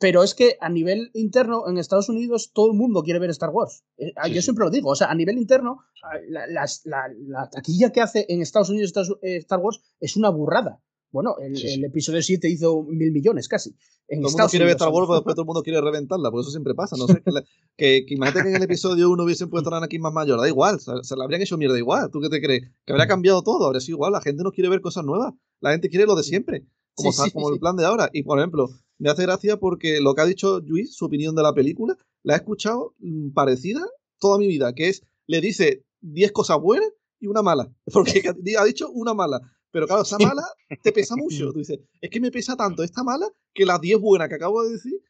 [0.00, 3.50] pero es que a nivel interno en Estados Unidos todo el mundo quiere ver Star
[3.50, 3.84] Wars.
[3.96, 4.42] Eh, Sí, yo sí.
[4.42, 5.80] siempre lo digo, o sea, a nivel interno,
[6.28, 10.16] la, las- la- la taquilla que hace en Estados Unidos Star, eh, Star Wars es
[10.16, 10.80] una burrada.
[11.10, 11.74] Bueno, el, Sí, sí.
[11.74, 13.70] el episodio 7 hizo mil millones casi.
[14.08, 16.30] En Todo el mundo quiere ver Star Wars, pero después todo el mundo quiere reventarla,
[16.30, 16.96] porque eso siempre pasa.
[16.96, 17.42] No sé, que, la-
[17.76, 20.48] que, que imagínate que en el episodio 1 hubiesen puesto a Anakin más mayor, da
[20.48, 22.10] igual, se, se la habrían hecho mierda igual.
[22.10, 22.62] ¿Tú qué te crees?
[22.86, 24.12] Que habría cambiado todo, habría sido igual.
[24.12, 27.20] La gente no quiere ver cosas nuevas, la gente quiere lo de siempre, como, Sí,
[27.22, 28.08] está- como el plan de ahora.
[28.12, 31.42] Y por ejemplo, me hace gracia porque lo que ha dicho Luis, su opinión de
[31.42, 33.80] la película, la he escuchado mm, parecida
[34.18, 36.88] toda mi vida, que es, le dice 10 cosas buenas
[37.20, 38.22] y una mala, porque
[38.58, 39.40] ha dicho una mala.
[39.70, 40.42] Pero claro, esa mala
[40.82, 41.52] te pesa mucho.
[41.52, 44.62] Tú dices, es que me pesa tanto esta mala que las 10 buenas que acabo
[44.62, 45.00] de decir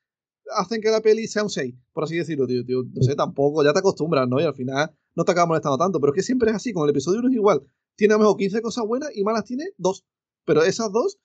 [0.56, 2.82] hacen que la peli sea un 6, por así decirlo, tío, tío.
[2.94, 4.40] No sé, tampoco, ya te acostumbras, ¿no?
[4.40, 6.00] Y al final no te acaba molestando tanto.
[6.00, 7.62] Pero es que siempre es así, con el episodio 1 es igual.
[7.96, 10.04] Tiene a lo mejor 15 cosas buenas y malas tiene 2.
[10.46, 11.18] Pero esas dos,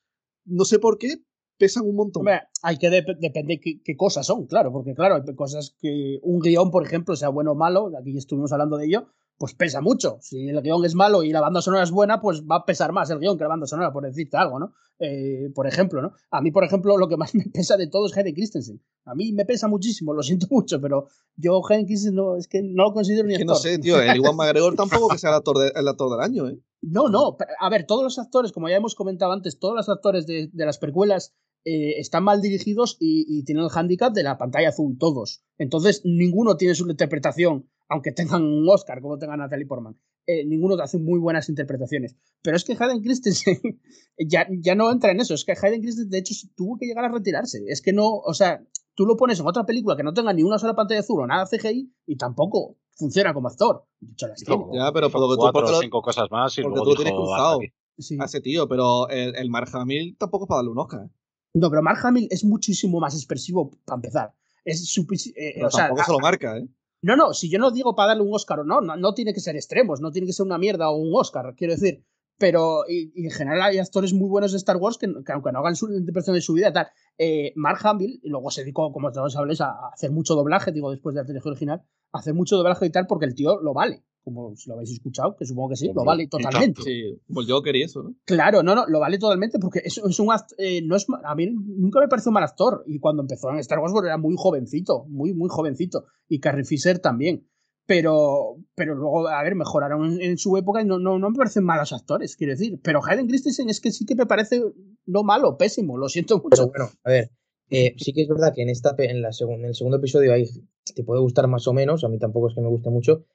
[0.44, 1.16] no sé por qué,
[1.56, 2.20] pesan un montón.
[2.20, 6.18] Hombre, hay que dep- depende qué, qué cosas son, claro, porque claro, hay cosas que
[6.22, 9.06] un guion, por ejemplo, sea bueno o malo, aquí estuvimos hablando de ello,
[9.38, 10.18] pues pesa mucho.
[10.20, 12.92] Si el guion es malo y la banda sonora es buena, pues va a pesar
[12.92, 14.72] más el guion que la banda sonora, por decirte algo, ¿no?
[15.00, 16.12] Eh, por ejemplo, ¿no?
[16.30, 18.80] A mí, por ejemplo, lo que más me pesa de todo es Hayden Christensen.
[19.04, 22.62] A mí me pesa muchísimo, lo siento mucho, pero yo Hayden Christensen no, es que
[22.62, 23.70] no lo considero ni Es que no actor.
[23.70, 26.48] sé, tío, el Iwan McGregor tampoco que sea el actor, de- el actor del año,
[26.48, 26.58] ¿eh?
[26.82, 27.36] No, no.
[27.60, 30.66] A ver, todos los actores, como ya hemos comentado antes, todos los actores de, de
[30.66, 34.98] las precuelas eh, están mal dirigidos y, y tienen el hándicap de la pantalla azul,
[34.98, 35.42] todos.
[35.56, 39.96] Entonces, ninguno tiene su interpretación, aunque tengan un Oscar, como tengan Natalie Portman.
[40.26, 42.16] Eh, ninguno hace muy buenas interpretaciones.
[42.42, 43.58] Pero es que Hayden Christensen
[44.18, 45.34] ya, ya no entra en eso.
[45.34, 47.62] Es que Hayden Christensen, de hecho, tuvo que llegar a retirarse.
[47.66, 48.64] Es que no, o sea,
[48.94, 51.26] tú lo pones en otra película que no tenga ni una sola pantalla azul o
[51.26, 53.84] nada CGI y tampoco funciona como actor.
[54.00, 54.64] Dicho las tiene.
[54.72, 56.90] Ya, pero por lo que tú, Cuatro porque cinco cosas más y porque luego tú
[56.90, 57.60] lo tienes cruzado.
[57.96, 58.18] Sí.
[58.20, 61.08] a ese tío, pero el, el Mark Hamill tampoco es para darle un Oscar.
[61.54, 64.34] No, pero Mark Hamill es muchísimo más expresivo para empezar.
[64.64, 66.66] Es eh, Pero o sea, tampoco a- se lo marca, ¿eh?
[67.04, 69.40] No, no, si yo no digo para darle un Oscar o no, no, tiene que
[69.40, 72.02] ser extremos, no tiene que ser una mierda o un Oscar, quiero decir.
[72.38, 75.76] Pero en general hay actores muy buenos de Star Wars que, que aunque no hagan
[75.76, 76.88] su interpretación de su vida, tal.
[77.18, 80.72] Eh, Mark Hamill, y luego se dedicó, como todos sabéis, a, a hacer mucho doblaje,
[80.72, 83.60] digo, después de la trilogía original, a hacer mucho doblaje y tal, porque el tío
[83.60, 84.02] lo vale.
[84.24, 86.80] Como si lo habéis escuchado, que supongo que sí, lo vale totalmente.
[86.82, 88.14] Sí, como el Joker y eso, ¿no?
[88.24, 91.34] Claro, no, no, lo vale totalmente porque es, es un act- eh, no es a
[91.34, 95.04] mí nunca me pareció mal actor y cuando empezó en Star Wars era muy jovencito,
[95.08, 97.46] muy muy jovencito y Carrie Fisher también.
[97.86, 101.36] Pero pero luego a ver, mejoraron en, en su época y no, no, no me
[101.36, 104.62] parecen malos actores, quiero decir, pero Hayden Christensen es que sí que me parece
[105.04, 106.66] no malo, pésimo, lo siento Pero mucho.
[106.68, 107.30] bueno, a ver,
[107.68, 110.46] eh, sí que es verdad que en esta en la en el segundo episodio ahí
[110.94, 113.26] te puede gustar más o menos, a mí tampoco es que me guste mucho,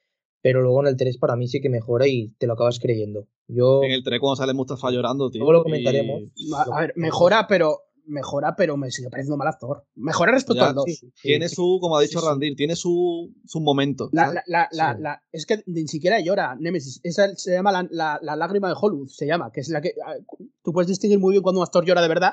[0.42, 3.26] pero luego en el 3 para mí sí que mejora y te lo acabas creyendo.
[3.48, 5.40] Yo En el 3 cuando sale Mustafa llorando, tío.
[5.40, 6.22] Luego lo y- comentaremos.
[6.56, 9.84] A, a ver, mejora, pero mejora, pero me sigue pareciendo mal actor.
[9.94, 10.84] Mejora respecto Ya, al 2.
[10.86, 12.28] sí, Tiene sí, su, como ha dicho Sí, sí.
[12.28, 14.08] Randir, tiene su, su momento.
[14.12, 15.02] La, la, la, la, Sí.
[15.02, 17.00] la- es que ni siquiera llora Nemesis.
[17.04, 19.94] Esa se llama la, la- la lágrima de Hollywood, se llama, que es la que
[20.04, 20.14] ah,
[20.62, 22.32] tú puedes distinguir muy bien cuando un actor llora de verdad.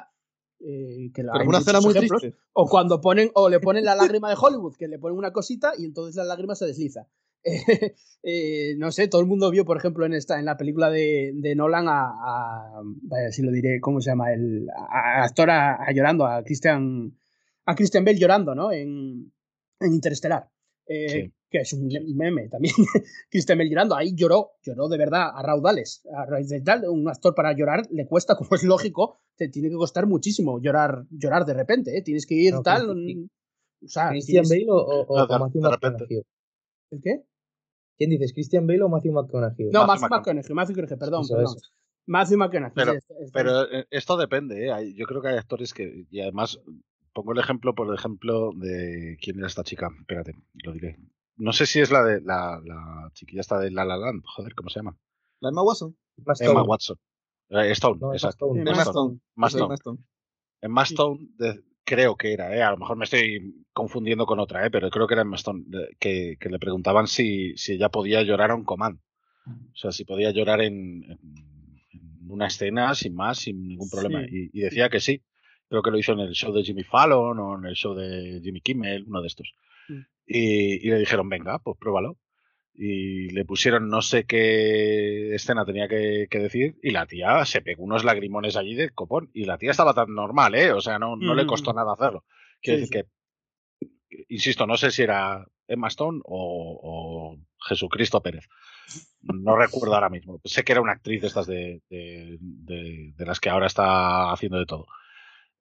[0.60, 2.40] eh, que la- Pero una escena muy ejemplos, triste.
[2.53, 5.74] O cuando ponen, o le ponen la lágrima de Hollywood, que le ponen una cosita
[5.77, 7.08] y entonces la lágrima se desliza.
[7.44, 7.62] Eh,
[8.24, 11.32] eh, no sé, todo el mundo vio, por ejemplo, en esta, en la película de,
[11.36, 14.34] de Nolan a, a- vaya, si lo diré, ¿cómo se llama?
[14.34, 17.16] El a, a actor a- llorando, a Christian,
[17.66, 18.72] a Christian Bale llorando, ¿no?
[18.72, 19.32] En,
[19.80, 20.50] en Interestelar.
[20.88, 21.34] Eh, Sí.
[21.50, 22.76] Que es un meme también.
[23.32, 23.96] Christian Bale llorando.
[23.96, 26.06] Ahí lloró, lloró de verdad a raudales.
[26.14, 29.70] A raíz de tal, un actor para llorar le cuesta, como es lógico, te tiene
[29.70, 32.02] que costar muchísimo llorar, llorar de repente, ¿eh?
[32.02, 32.88] Tienes que ir No, tal.
[32.88, 34.76] Christian- mm, o sea, ¿Christian Bale o,
[35.08, 36.06] o- No, de- repente.
[36.92, 37.24] ¿El qué?
[37.98, 39.70] ¿Quién dices, Christian Bale o Matthew McConaughey?
[39.72, 40.54] No, Matthew Matthew McConaughey.
[40.54, 41.56] Matthew McConaughey, perdón, Eso, perdón.
[41.58, 41.70] eso.
[42.06, 42.76] Matthew McConaughey.
[42.76, 44.94] Pero- sí, es- es- Pero eh, esto depende, ¿eh?
[44.96, 46.06] Yo creo que hay actores que.
[46.10, 46.60] Y además,
[47.14, 49.18] pongo el ejemplo, por ejemplo, de.
[49.22, 49.90] ¿Quién era esta chica?
[50.00, 50.34] Espérate,
[50.64, 50.98] lo diré.
[51.38, 52.22] No sé si es la de.
[52.22, 54.24] La, la chiquilla esta de La La Land.
[54.36, 54.98] Joder, ¿cómo se llama?
[55.40, 55.96] La Emma Watson.
[56.40, 56.64] Emma.
[56.64, 56.98] Watson.
[57.50, 58.30] Eh, Stone, No, Emma.
[58.30, 58.62] Stone.
[58.62, 58.92] Emma Emma Stone.
[58.92, 59.22] Stone.
[59.36, 59.66] Emma Stone.
[59.66, 60.00] Emma Stone.
[60.62, 62.62] Emma Stone, de- creo que era, ¿eh?
[62.62, 64.70] a lo mejor me estoy confundiendo con otra, ¿eh?
[64.70, 68.22] pero creo que era Emma Stone, de- que, que le preguntaban si, si ella podía
[68.24, 69.00] llorar a un command.
[69.48, 71.20] O sea, si podía llorar en, en-
[71.94, 74.20] en una escena sin más, sin ningún problema.
[74.28, 74.50] Sí.
[74.52, 75.24] Y, y decía que sí.
[75.70, 78.42] Creo que lo hizo en el show de Jimmy Fallon o en el show de
[78.44, 79.54] Jimmy Kimmel, uno de estos.
[79.88, 80.00] Mm.
[80.28, 82.18] Y, y le dijeron, venga, pues pruébalo.
[82.80, 87.62] Y le pusieron no sé qué escena tenía que, que decir y la tía se
[87.62, 89.32] pegó unos lagrimones allí de copón.
[89.34, 90.72] Y la tía estaba tan normal, ¿eh?
[90.72, 91.76] O sea, no, no le costó Mm.
[91.76, 92.24] nada hacerlo.
[92.62, 93.04] Quiero Sí, decir
[93.80, 98.46] que, que- insisto, no sé si era Emma Stone o, o Jesucristo Pérez.
[99.24, 100.40] No recuerdo ahora mismo.
[100.46, 104.32] Sé que era una actriz de estas de, de- de- de las que ahora está
[104.32, 104.86] haciendo de todo.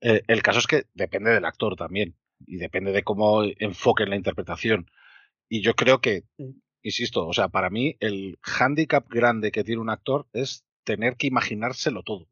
[0.02, 2.14] Eh, el caso es que depende del actor también
[2.46, 4.90] y depende de cómo enfoquen la interpretación.
[5.48, 6.24] Y yo creo que.
[6.86, 11.26] Insisto, o sea, para mí el hándicap grande que tiene un actor es tener que
[11.26, 12.26] imaginárselo todo.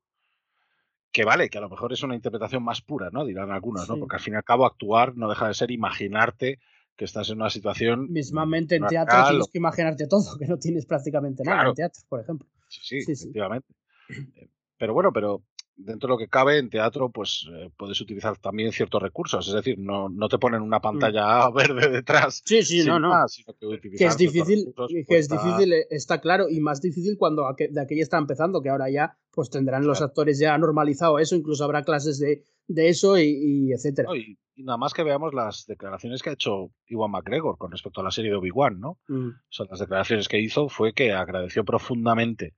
[1.12, 3.24] Que vale, que a lo mejor es una interpretación más pura, ¿no?
[3.24, 3.94] Dirán algunos, ¿no?
[3.94, 4.00] Sí.
[4.00, 6.58] Porque al fin y al cabo actuar no deja de ser imaginarte
[6.96, 10.86] que estás en una situación Mismamente en teatro tienes que imaginarte todo, que no tienes
[10.86, 11.70] prácticamente nada Claro.
[11.70, 12.48] en teatro, por ejemplo.
[12.68, 13.24] Sí, sí, Sí, sí.
[13.24, 13.68] efectivamente.
[14.08, 15.42] Eh, Pero bueno, pero
[15.76, 19.48] dentro de lo que cabe en teatro, pues eh, puedes utilizar también ciertos recursos.
[19.48, 22.42] Es decir, no, no te ponen una pantalla verde detrás.
[22.44, 23.08] Sí, sí, no, no.
[23.10, 26.80] más, que, es difícil, recursos, que pues, es está- difícil, eh, está claro, y más
[26.80, 30.56] difícil cuando aqu- de aquella está empezando, que ahora ya pues tendrán los actores ya
[30.58, 33.24] normalizado eso, incluso habrá clases de, de eso y,
[33.68, 34.08] y etcétera.
[34.08, 37.72] No, y, y nada más que veamos las declaraciones que ha hecho Iwan McGregor con
[37.72, 38.98] respecto a la serie de Obi-Wan, ¿no?
[39.08, 42.54] Mm, O sea, las declaraciones que hizo fue que agradeció profundamente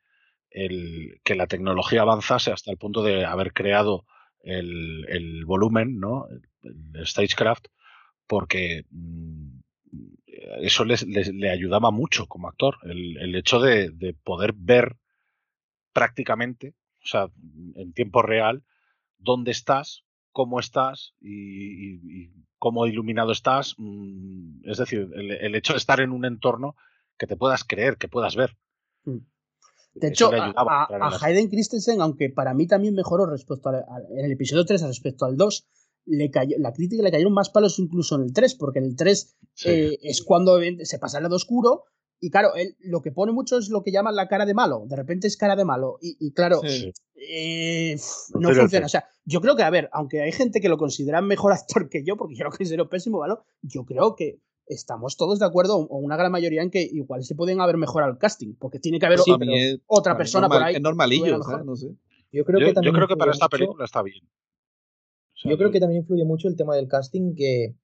[0.56, 4.06] el, que la tecnología avanzase hasta el punto de haber creado
[4.42, 6.26] el, el volumen, ¿no?
[6.62, 7.66] El, stagecraft,
[8.26, 9.60] porque mm,
[10.62, 12.76] eso les- les- le ayudaba mucho como actor.
[12.84, 14.96] El, el hecho de, de poder ver
[15.92, 17.28] prácticamente, o sea,
[17.76, 18.64] en tiempo real,
[19.18, 23.74] dónde estás, cómo estás y, cómo iluminado estás.
[23.78, 26.76] mm, Es decir, el, el hecho de estar en un entorno
[27.18, 28.56] que te puedas creer, que puedas ver.
[29.06, 29.18] mm.
[30.00, 34.32] De hecho, a, a, Hayden Christensen, aunque para mí también mejoró respecto al, en el
[34.32, 35.66] episodio 3 respecto al 2,
[36.06, 38.96] le cayó, la crítica le cayeron más palos incluso en el 3, porque en el
[38.96, 41.84] 3 eh, es cuando se pasa el lado oscuro
[42.20, 44.84] y claro, él, lo que pone mucho es lo que llaman la cara de malo.
[44.86, 45.98] De repente es cara de malo.
[46.00, 46.60] Y, claro,
[47.14, 47.96] eh,
[48.34, 48.86] no funciona.
[48.86, 51.88] O sea, yo creo que, a ver, aunque hay gente que lo considera mejor actor
[51.88, 53.34] que yo, porque yo lo considero pésimo, ¿vale?
[53.62, 57.34] Yo creo que estamos todos de acuerdo, o una gran mayoría, en que igual se
[57.34, 59.20] pueden haber mejorado el casting, porque tiene que haber
[59.86, 60.76] otra persona por ahí.
[60.76, 61.94] Es normalillo, no sé.
[62.32, 64.22] Yo creo que, yo creo que para esta película está bien.
[65.44, 67.76] yo creo que también influye mucho el tema del casting, que,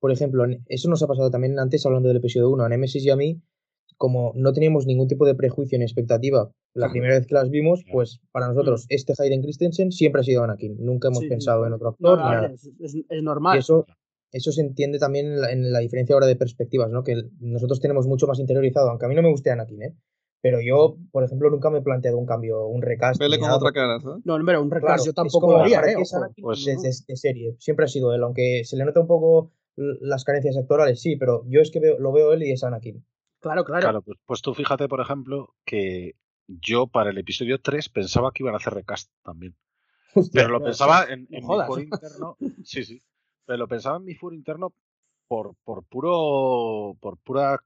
[0.00, 3.10] por ejemplo, eso nos ha pasado también antes hablando del episodio 1, a Nemesis y
[3.10, 3.40] a mí,
[3.96, 7.84] como no teníamos ningún tipo de prejuicio ni expectativa la primera vez que las vimos,
[7.90, 8.86] pues para nosotros mm.
[8.90, 10.76] este Hayden Christensen siempre ha sido Anakin.
[10.78, 12.20] Nunca hemos pensado en otro actor.
[12.80, 13.56] Es, normal.
[13.56, 13.86] Y eso,
[14.36, 17.02] eso se entiende también en la, diferencia ahora de perspectivas, ¿no?
[17.02, 19.96] Que nosotros tenemos mucho más interiorizado, aunque a mí no me guste Anakin, ¿eh?
[20.42, 23.18] Pero yo, por ejemplo, nunca me he planteado un cambio, un recast.
[23.18, 25.96] Vele con otra cara, No, hombre, un recast yo tampoco lo haría, ¿eh?
[26.40, 27.56] Pues, de, serie.
[27.58, 31.44] Siempre ha sido él, aunque se le nota un poco las carencias actorales, sí, pero
[31.48, 33.04] yo es que lo veo él y es Anakin.
[33.40, 33.82] Claro, claro.
[33.82, 36.14] Claro, pues, pues, tú fíjate, por ejemplo, que
[36.46, 39.56] yo para el episodio 3 pensaba que iban a hacer recast también.
[40.32, 42.36] pero lo pensaba en, mi foro interno.
[42.64, 43.02] Sí, sí.
[43.46, 44.74] Pero lo pensaba en mi foro interno
[45.28, 46.96] por, por puro.
[47.00, 47.60] por pura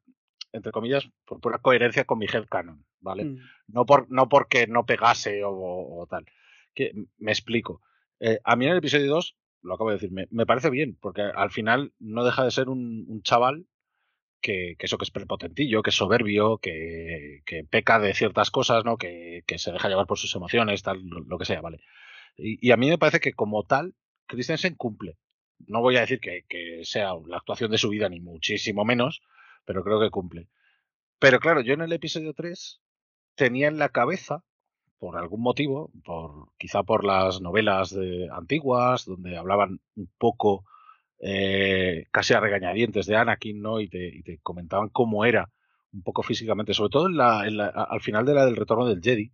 [0.52, 3.24] entre comillas, por pura coherencia con mi headcanon, ¿vale?
[3.24, 3.38] Mm.
[3.68, 6.26] No, por, no porque no pegase o, tal.
[6.74, 7.80] Que, me explico.
[8.18, 11.22] Eh, a mí en el episodio 2, lo acabo de decir, me, parece bien, porque
[11.22, 13.66] al final no deja de ser un, un chaval
[14.40, 18.96] que, eso que es prepotentillo, que es soberbio, que, peca de ciertas cosas, ¿no?
[18.96, 21.80] Que, se deja llevar por sus emociones, tal, lo, que sea, ¿vale?
[22.36, 23.94] Y, a mí me parece que como tal,
[24.26, 25.16] Christensen cumple.
[25.66, 26.44] No voy a decir que,
[26.84, 29.22] sea la actuación de su vida, ni muchísimo menos,
[29.64, 30.48] pero creo que cumple.
[31.18, 32.80] Pero claro, yo en el episodio 3
[33.34, 34.44] tenía en la cabeza,
[34.98, 40.64] por algún motivo, por quizá por las novelas de, antiguas, donde hablaban un poco
[41.20, 43.80] eh, casi a regañadientes de Anakin, ¿no?
[43.80, 45.50] Y te, comentaban cómo era
[45.92, 49.32] un poco físicamente, sobre todo al final de la del retorno del Jedi,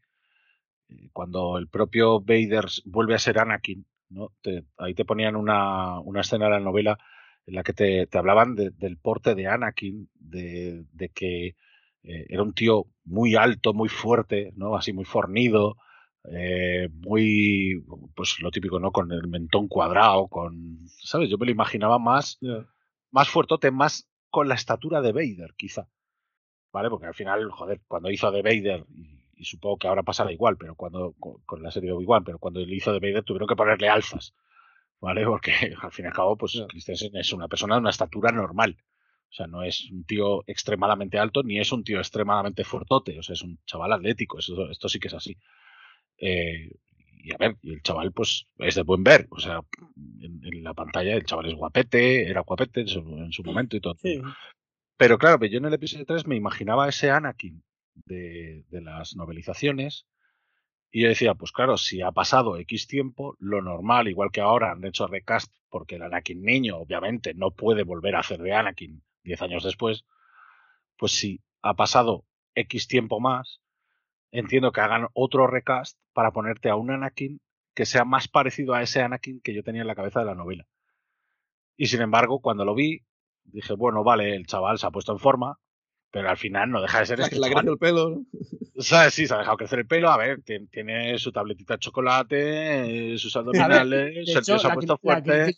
[0.89, 4.33] eh, cuando el propio Vader vuelve a ser Anakin, ¿no?
[4.79, 6.99] ahí te ponían una, escena de la novela
[7.47, 11.55] en la que te, hablaban del porte de Anakin, de, que
[12.03, 14.77] eh, era un tío muy alto, muy fuerte, ¿no?
[14.77, 15.77] Así muy fornido,
[16.31, 18.91] eh, muy, pues lo típico, ¿no?
[18.91, 21.31] Con el mentón cuadrado, con, ¿sabes?
[21.31, 22.39] Yo me lo imaginaba más,
[23.11, 25.89] más fuertote, más con la estatura de Vader, quizá.
[26.73, 26.91] ¿Vale?
[26.91, 30.75] Porque al final, joder, cuando hizo de Vader, y, supongo que ahora pasará igual, pero
[30.75, 33.89] cuando, con, la serie de Obi-Wan, pero cuando él hizo de Vader tuvieron que ponerle
[33.89, 34.35] alzas.
[35.01, 35.25] ¿Vale?
[35.25, 38.77] Porque al fin y al cabo, pues Christensen es una persona de una estatura normal.
[39.29, 43.19] O sea, no es un tío extremadamente alto, ni es un tío extremadamente fuertote.
[43.19, 44.39] O sea, es un chaval atlético.
[44.39, 45.37] esto sí que es así.
[46.19, 46.71] Eh,
[47.19, 49.27] y a ver, y el chaval, pues, es de buen ver.
[49.31, 49.61] O sea,
[50.21, 53.97] en, la pantalla el chaval es guapete, era guapete en su, momento y todo.
[54.97, 57.63] Pero claro, yo en el episodio 3 me imaginaba ese Anakin
[58.05, 60.07] de, las novelizaciones.
[60.91, 64.73] Y yo decía, pues claro, si ha pasado X tiempo, lo normal, igual que ahora
[64.73, 69.03] han hecho recast, porque el Anakin niño, obviamente, no puede volver a hacer de Anakin
[69.25, 70.05] 10 años después,
[70.97, 73.61] pues si ha pasado X tiempo más,
[74.31, 77.41] entiendo que hagan otro recast para ponerte a un Anakin
[77.75, 80.35] que sea más parecido a ese Anakin que yo tenía en la cabeza de la
[80.35, 80.67] novela.
[81.77, 83.03] Y sin embargo, cuando lo vi,
[83.45, 85.59] dije, bueno, vale, el chaval se ha puesto en forma,
[86.17, 87.19] pero al final no deja de ser.
[87.39, 88.23] Le ha el pelo,
[88.79, 89.13] ¿Sabes?
[89.13, 90.09] Sí, se ha dejado crecer el pelo.
[90.11, 95.55] A ver, tiene, su tabletita de chocolate, eh, sus abdominales, se, ha puesto fuerte.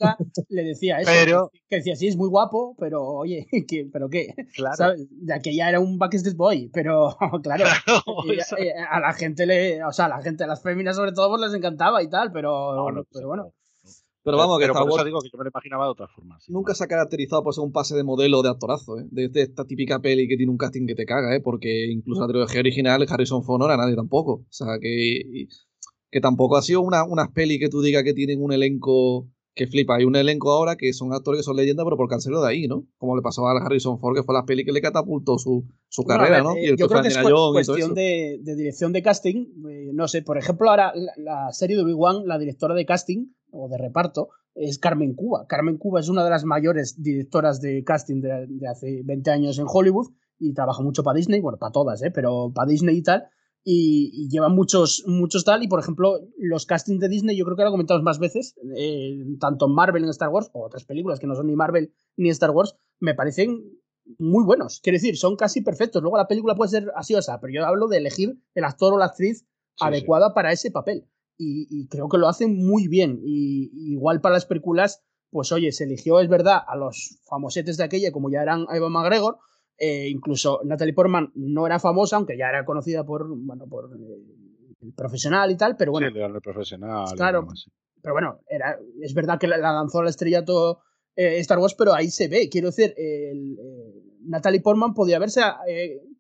[0.49, 1.11] le decía eso.
[1.13, 3.47] Pero, que decía, sí, es muy guapo, pero oye,
[3.93, 4.35] ¿pero qué?
[4.53, 4.95] Claro.
[5.11, 7.65] De que ya era un Backstreet Boy, pero claro,
[8.59, 9.85] eh, a la gente le.
[9.85, 12.33] O sea, a la gente, a las féminas sobre todo, pues les encantaba y tal,
[12.33, 13.53] pero, pero bueno.
[14.29, 16.39] Pero vamos, que pero por eso digo que yo me lo imaginaba de otra forma.
[16.49, 19.07] nunca se ha caracterizado por ser un pase de modelo de actorazo, ¿eh?
[19.11, 21.41] de, esta típica peli que tiene un casting que te caga, ¿eh?
[21.41, 24.33] porque incluso la trilogía original, Harrison Ford no era nadie tampoco.
[24.33, 25.47] O sea, que,
[26.11, 29.67] que tampoco ha sido una, unas pelis que tú digas que tienen un elenco que
[29.67, 29.97] flipa.
[29.97, 32.69] Hay un elenco ahora que son actores que son leyendas, pero por cancelo de ahí,
[32.69, 32.87] ¿no?
[32.97, 36.05] Como le pasó a Harrison Ford, que fue la peli que le catapultó su, su
[36.05, 36.57] carrera, ¿no?
[36.57, 39.47] y el yo creo que es cuestión de, de, dirección de casting.
[39.69, 43.27] Eh, no sé, por ejemplo, ahora la, la serie de Obi-Wan, la directora de casting
[43.59, 45.47] o de reparto, es Carmen Cuba.
[45.47, 49.67] Carmen Cuba es una de las mayores directoras de casting de, hace 20 años en
[49.69, 52.11] Hollywood y trabaja mucho para Disney, bueno, para todas, ¿eh?
[52.11, 53.25] pero para Disney y tal.
[53.65, 55.63] Y, lleva muchos, muchos tal.
[55.63, 59.19] Y por ejemplo, los castings de Disney, yo creo que lo comentado más veces, eh,
[59.39, 62.31] tanto en Marvel en Star Wars, o otras películas que no son ni Marvel ni
[62.31, 63.63] Star Wars, me parecen
[64.19, 64.81] muy buenos.
[64.81, 66.03] Quiero decir, son casi perfectos.
[66.03, 68.95] Luego la película puede ser así o sea, pero yo hablo de elegir el actor
[68.95, 69.47] o la actriz
[69.81, 71.07] adecuada para ese papel.
[71.41, 73.21] Y, y, creo que lo hacen muy bien.
[73.23, 77.85] Y, igual para las películas, pues oye, se eligió, es verdad, a los famosetes de
[77.85, 79.39] aquella, como ya eran Eva McGregor.
[79.79, 84.77] Eh, incluso Natalie Portman no era famosa, aunque ya era conocida por, bueno, por eh,
[84.81, 86.11] el profesional y tal, pero bueno.
[86.11, 87.07] Sí, el profesional.
[87.15, 87.47] Claro.
[88.03, 90.81] Pero bueno, era, es verdad que la, lanzó al estrellato
[91.15, 92.49] eh, Star Wars, pero ahí se ve.
[92.49, 93.57] Quiero decir, el,
[94.23, 95.43] Natalie Portman podía verse,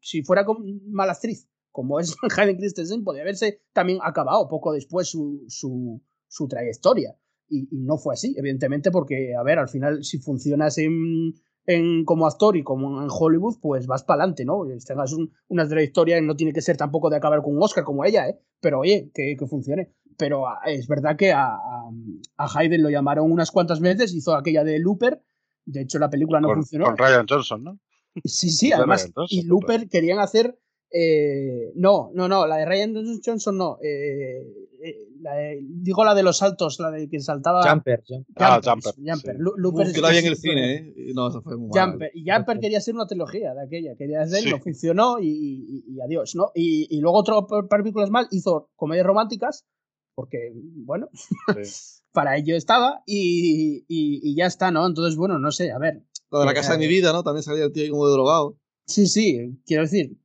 [0.01, 0.47] si fuera
[0.87, 6.49] mala actriz, como es Hayden Christensen, podría haberse también acabado poco después su, su, su
[6.49, 7.17] trayectoria.
[7.49, 11.33] Y, no fue así, evidentemente, porque, a ver, al final, si funcionas en,
[11.65, 14.65] en como actor y como en Hollywood, pues vas para adelante, ¿no?
[14.87, 15.15] Tengas
[15.49, 18.29] una trayectoria y no tiene que ser tampoco de acabar con un Oscar como ella,
[18.29, 18.39] ¿eh?
[18.61, 19.95] Pero oye, que, que funcione.
[20.19, 24.79] Pero es verdad que a, a, Hayden lo llamaron unas cuantas veces, hizo aquella de
[24.79, 25.23] Looper,
[25.65, 26.87] de hecho la película no funcionó.
[26.87, 27.79] Con Ryan Johnson, ¿no?
[28.25, 30.59] Sí, sí, además, y Looper querían hacer
[30.91, 33.79] eh, no, no, no, la de Ryan Johnson no.
[33.83, 37.69] Eh, eh, digo la de los saltos, la de que saltaba.
[37.69, 38.03] Jumper.
[38.37, 38.95] ah, Jumper.
[38.95, 39.93] Jumper.
[39.93, 40.95] que la vi en el cine, ¿eh?
[41.15, 42.11] No, eso fue muy Jumper.
[42.15, 43.97] Y Jumper quería ser una trilogía de aquella.
[43.97, 46.53] Quería hacer, no funcionó y, y, adiós, ¿no?
[46.55, 49.67] Y, y luego otro par de películas mal hizo comedias románticas,
[50.15, 51.11] porque, bueno,
[52.13, 54.87] para ello estaba y, y, ya está, ¿no?
[54.87, 56.03] Entonces, bueno, no sé, a ver.
[56.31, 57.23] Lo de la casa de mi vida, ¿no?
[57.23, 58.59] También salía el tío como de drogado.
[58.87, 60.17] Sí, sí, quiero decir,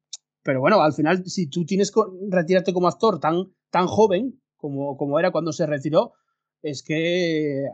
[0.44, 4.98] pero bueno, al final, si tú tienes que retirarte como actor tan, tan joven como,
[4.98, 6.14] como era cuando se retiró,
[6.62, 7.66] es que,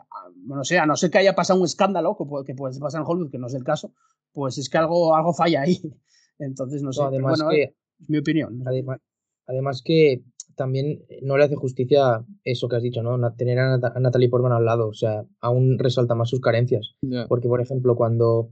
[0.46, 3.02] no sé, a no ser que haya pasado un escándalo, que puede, que puede pasar
[3.02, 3.94] en Hollywood, que no es el caso,
[4.32, 5.80] pues es que algo, algo falla ahí.
[6.40, 8.64] Entonces, no sé, además bueno, que, es mi opinión.
[8.66, 9.00] Además,
[9.46, 10.24] además, que
[10.56, 13.18] también no le hace justicia eso que has dicho, ¿no?
[13.36, 16.96] Tener a, Natalie Portman al lado, o sea, aún resalta más sus carencias.
[17.28, 18.50] Porque, por ejemplo, cuando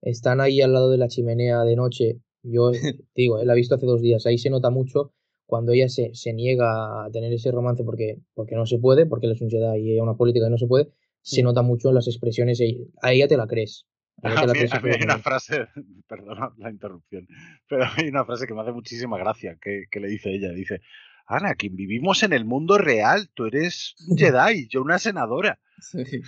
[0.00, 2.70] están ahí al lado de la chimenea de noche yo
[3.14, 4.26] digo, eh, la he visto hace dos días.
[4.26, 5.12] Ahí se nota mucho
[5.46, 9.26] cuando ella se, se niega a tener ese romance porque, porque no se puede, porque
[9.26, 10.88] él es un Jedi y ella una política y no se puede.
[11.22, 12.60] Se nota mucho en las expresiones.
[13.02, 13.86] A ella te la crees.
[14.22, 15.66] A, mí, hay una frase,
[16.08, 17.26] perdona la interrupción,
[17.68, 20.50] pero hay una frase que me hace muchísima gracia que, que le dice ella.
[20.50, 20.80] Dice,
[21.26, 25.58] Ana, quien vivimos en el mundo real, tú eres un Jedi, yo una senadora.
[25.80, 26.22] Sí.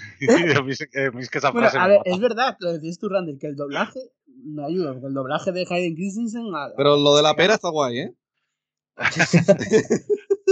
[2.04, 4.00] es verdad, lo decís tú, Randall, que el doblaje
[4.44, 6.44] no ayuda, porque el doblaje de Hayden Christensen.
[6.76, 8.14] Pero lo de la pera está guay, ¿eh?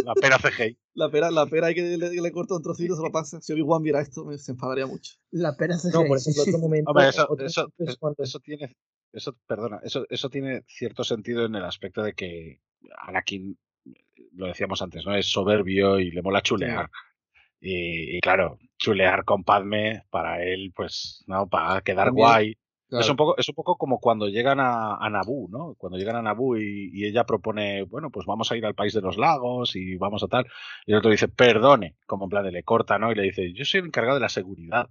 [0.05, 0.79] la pera CGI.
[0.97, 3.41] La pera, la pera hay que le, le corta un trocito, se lo pasa.
[3.41, 5.15] Si Obi-Wan viera esto, me se enfadaría mucho.
[5.33, 5.91] La pera CGI.
[5.93, 6.91] No, por ejemplo, otro momento.
[6.91, 7.69] Hombre, eso, eso,
[8.19, 8.77] eso, tiene.
[9.13, 12.61] Eso, perdona, eso, eso tiene cierto sentido en el aspecto de que
[12.99, 13.59] Anakin,
[14.35, 15.17] lo decíamos antes, ¿no?
[15.17, 16.89] Es soberbio y le mola chulear.
[17.61, 21.49] Y, y, claro, chulear con Padme para él, pues, ¿no?
[21.49, 22.57] Para quedar guay.
[22.91, 25.75] Es, un poco, es un poco como cuando llegan a, a Naboo, ¿no?
[25.77, 28.93] Cuando llegan a Naboo y, y, ella propone, bueno, pues vamos a ir al país
[28.93, 30.47] de los lagos y vamos a tal.
[30.87, 33.11] Y el otro dice, perdone, como en plan de le corta, ¿no?
[33.11, 34.89] Y le dice, yo soy el encargado de la seguridad.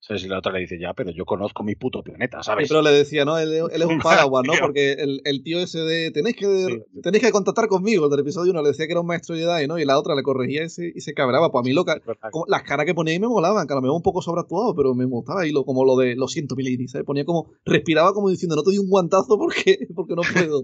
[0.00, 0.24] ¿Sabes?
[0.24, 2.68] Y la otra le dice, ya, pero yo conozco mi puto planeta, ¿sabes?
[2.68, 3.36] pero le decía, ¿no?
[3.36, 4.52] Él, él es un Padawan, ¿no?
[4.60, 8.52] Porque el, el, tío ese de, tenéis que, tenéis que contactar conmigo, el del episodio
[8.52, 9.76] 1 le decía que era un maestro Jedi, ¿no?
[9.78, 11.50] Y la otra le corregía ese, y se cabraba.
[11.50, 13.82] Pues a mí lo como, las caras que ponía ahí me molaban, que a lo
[13.82, 15.46] mejor un poco sobreactuado, pero me gustaba.
[15.46, 17.04] Y lo, como lo de, lo siento, milady, ¿sabes?
[17.04, 20.62] Ponía como, respiraba como diciendo, no te doy un guantazo porque, porque no puedo.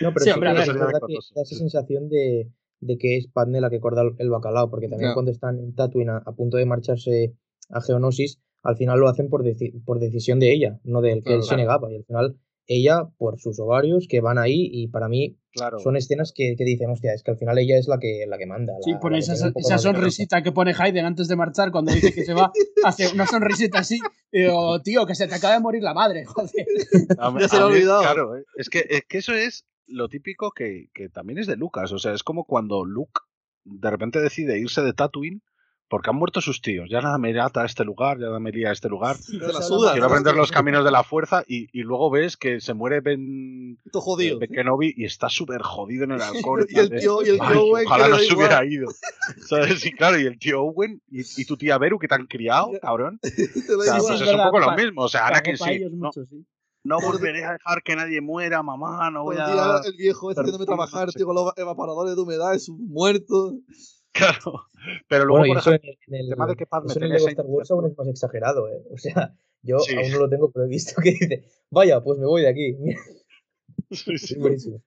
[0.00, 3.60] no, pero sí, hombre, es verdad que da esa sensación de, de que es Padme
[3.60, 6.66] la que corta el bacalao, porque también cuando están en Tatooine a, a punto de
[6.66, 7.34] marcharse
[7.70, 9.44] a Geonosis, al final lo hacen por,
[9.84, 11.90] por decisión de ella, no del que él se negaba.
[11.90, 15.36] Y al final ella, por sus ovarios, que van ahí, y para mí
[15.82, 18.38] son escenas que, que, dicen, hostia, es que al final ella es la que, la
[18.38, 18.74] que manda.
[18.84, 22.32] sí, por esa, esa sonrisita que pone Hayden antes de marchar cuando dice que se
[22.32, 22.52] va,
[22.84, 23.98] hace una sonrisita así,
[24.30, 26.52] y digo, tío, que se te acaba de morir la madre, joder.
[27.40, 28.02] ya se lo ha olvidado.
[28.02, 31.56] Claro, eh, es que, es que eso es lo típico que, que también es de
[31.56, 33.20] Lucas, o sea, es como cuando Luke
[33.64, 35.42] de repente decide irse de Tatooine
[35.90, 36.88] porque han muerto sus tíos.
[36.88, 39.16] Ya nada me ata a este lugar, ya nada me lía a este lugar.
[39.26, 43.76] Quiero aprender los caminos de la fuerza y, y, luego ves que se muere Ben,
[43.92, 46.64] jodido, ben Kenobi y está súper jodido en el alcohol.
[46.70, 47.86] y el tío, y el tío Owen.
[47.86, 48.88] Ojalá no se hubiera ido.
[49.48, 49.84] ¿Sabes?
[49.84, 52.70] Y claro, y el tío Owen y, y tu tía Beru que te han criado,
[52.80, 53.18] cabrón.
[53.24, 55.02] o sea, pues es, un poco lo mismo.
[55.02, 55.80] O sea, ahora que sí.
[55.90, 56.10] No,
[56.84, 59.10] no volveré a dejar que nadie muera, mamá.
[59.10, 59.80] No voy a.
[59.84, 63.54] El viejo este haciéndome trabajar, tío, con los evaporadores de humedad, es un muerto.
[64.12, 64.66] Claro.
[65.08, 67.70] Pero luego, bueno, por ejemplo, en el, tema de que Padme en el Star Wars
[67.70, 68.82] aún es más exagerado, ¿eh?
[68.90, 72.48] O sea, yo aún no lo tengo previsto que dice, vaya, pues me voy de
[72.48, 72.76] aquí.
[73.92, 74.38] Sí, sí.
[74.38, 74.80] buenísimo.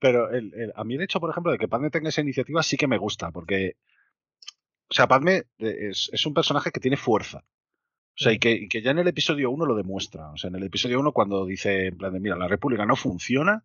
[0.00, 2.60] Pero el, el, a mí el hecho, por ejemplo, de que Padme tenga esa iniciativa
[2.64, 3.76] sí que me gusta, porque,
[4.90, 7.44] o sea, Padme es, es un personaje que tiene fuerza.
[8.14, 10.32] O sea, y que, y que ya en el episodio 1 lo demuestra.
[10.32, 12.96] O sea, en el episodio 1 cuando dice, en plan de, mira, la República no
[12.96, 13.64] funciona,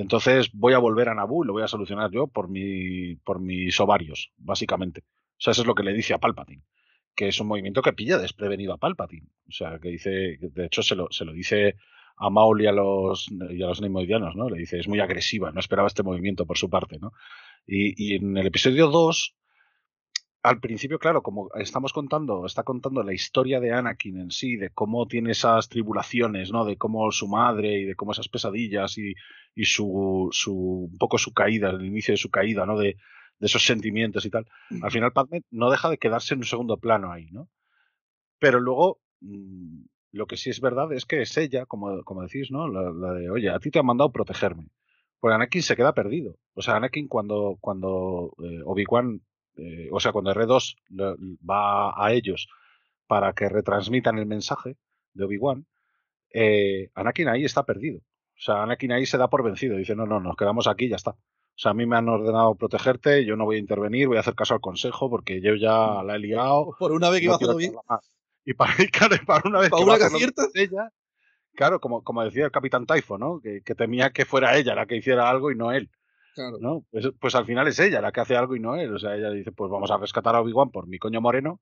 [0.00, 3.40] entonces voy a volver a Naboo y lo voy a solucionar yo por, mi, por
[3.40, 5.00] mis ovarios, básicamente.
[5.00, 6.62] O sea, eso es lo que le dice a Palpatine.
[7.14, 9.28] Que es un movimiento que pilla desprevenido a Palpatine.
[9.48, 11.76] O sea, que dice, de hecho se lo, se lo dice
[12.16, 14.48] a Maul y a los, y a los neimoidianos, ¿no?
[14.48, 17.12] Le dice, es muy agresiva, no esperaba este movimiento por su parte, ¿no?
[17.66, 19.34] Y, y en el episodio 2,
[20.44, 24.68] al principio, claro, como estamos contando, está contando la historia de Anakin en sí, de
[24.68, 26.66] cómo tiene esas tribulaciones, ¿no?
[26.66, 29.14] De cómo su madre y de cómo esas pesadillas y,
[29.54, 32.78] y su, su, un poco su caída, el inicio de su caída, ¿no?
[32.78, 32.98] De,
[33.38, 34.46] de esos sentimientos y tal.
[34.82, 37.48] Al final Padme no deja de quedarse en un segundo plano ahí, ¿no?
[38.38, 42.50] Pero luego, mm, lo que sí es verdad es que es ella, como, como decís,
[42.50, 42.68] ¿no?
[42.68, 44.68] La, la de, oye, a ti te han mandado protegerme.
[45.20, 46.36] Pues Anakin se queda perdido.
[46.52, 49.22] O sea, Anakin cuando, cuando eh, Obi-Wan,
[49.56, 51.16] eh, o sea, cuando R2 le-
[51.48, 52.48] va a ellos
[53.06, 54.76] para que retransmitan el mensaje
[55.12, 55.66] de Obi-Wan,
[56.32, 57.98] eh, Anakin ahí está perdido.
[57.98, 59.76] O sea, Anakin ahí se da por vencido.
[59.76, 61.10] Dice, no, no, nos quedamos aquí y ya está.
[61.10, 64.20] O sea, a mí me han ordenado protegerte, yo no voy a intervenir, voy a
[64.20, 66.74] hacer caso al consejo porque yo ya la he liado.
[66.78, 67.74] Por una vez que no iba bien.
[67.88, 68.10] más.
[68.44, 69.98] Y para, claro, para una vez Para que una
[70.52, 70.90] que ella,
[71.54, 73.40] claro, como, como decía el capitán Taifo, ¿no?
[73.40, 75.90] Que, que temía que fuera ella la que hiciera algo y no él.
[76.34, 76.58] Claro.
[76.60, 76.84] ¿no?
[76.90, 78.92] Pues, pues al final es ella la que hace algo y no él.
[78.94, 81.60] O sea, ella dice, pues vamos a rescatar a Obi-Wan por mi coño moreno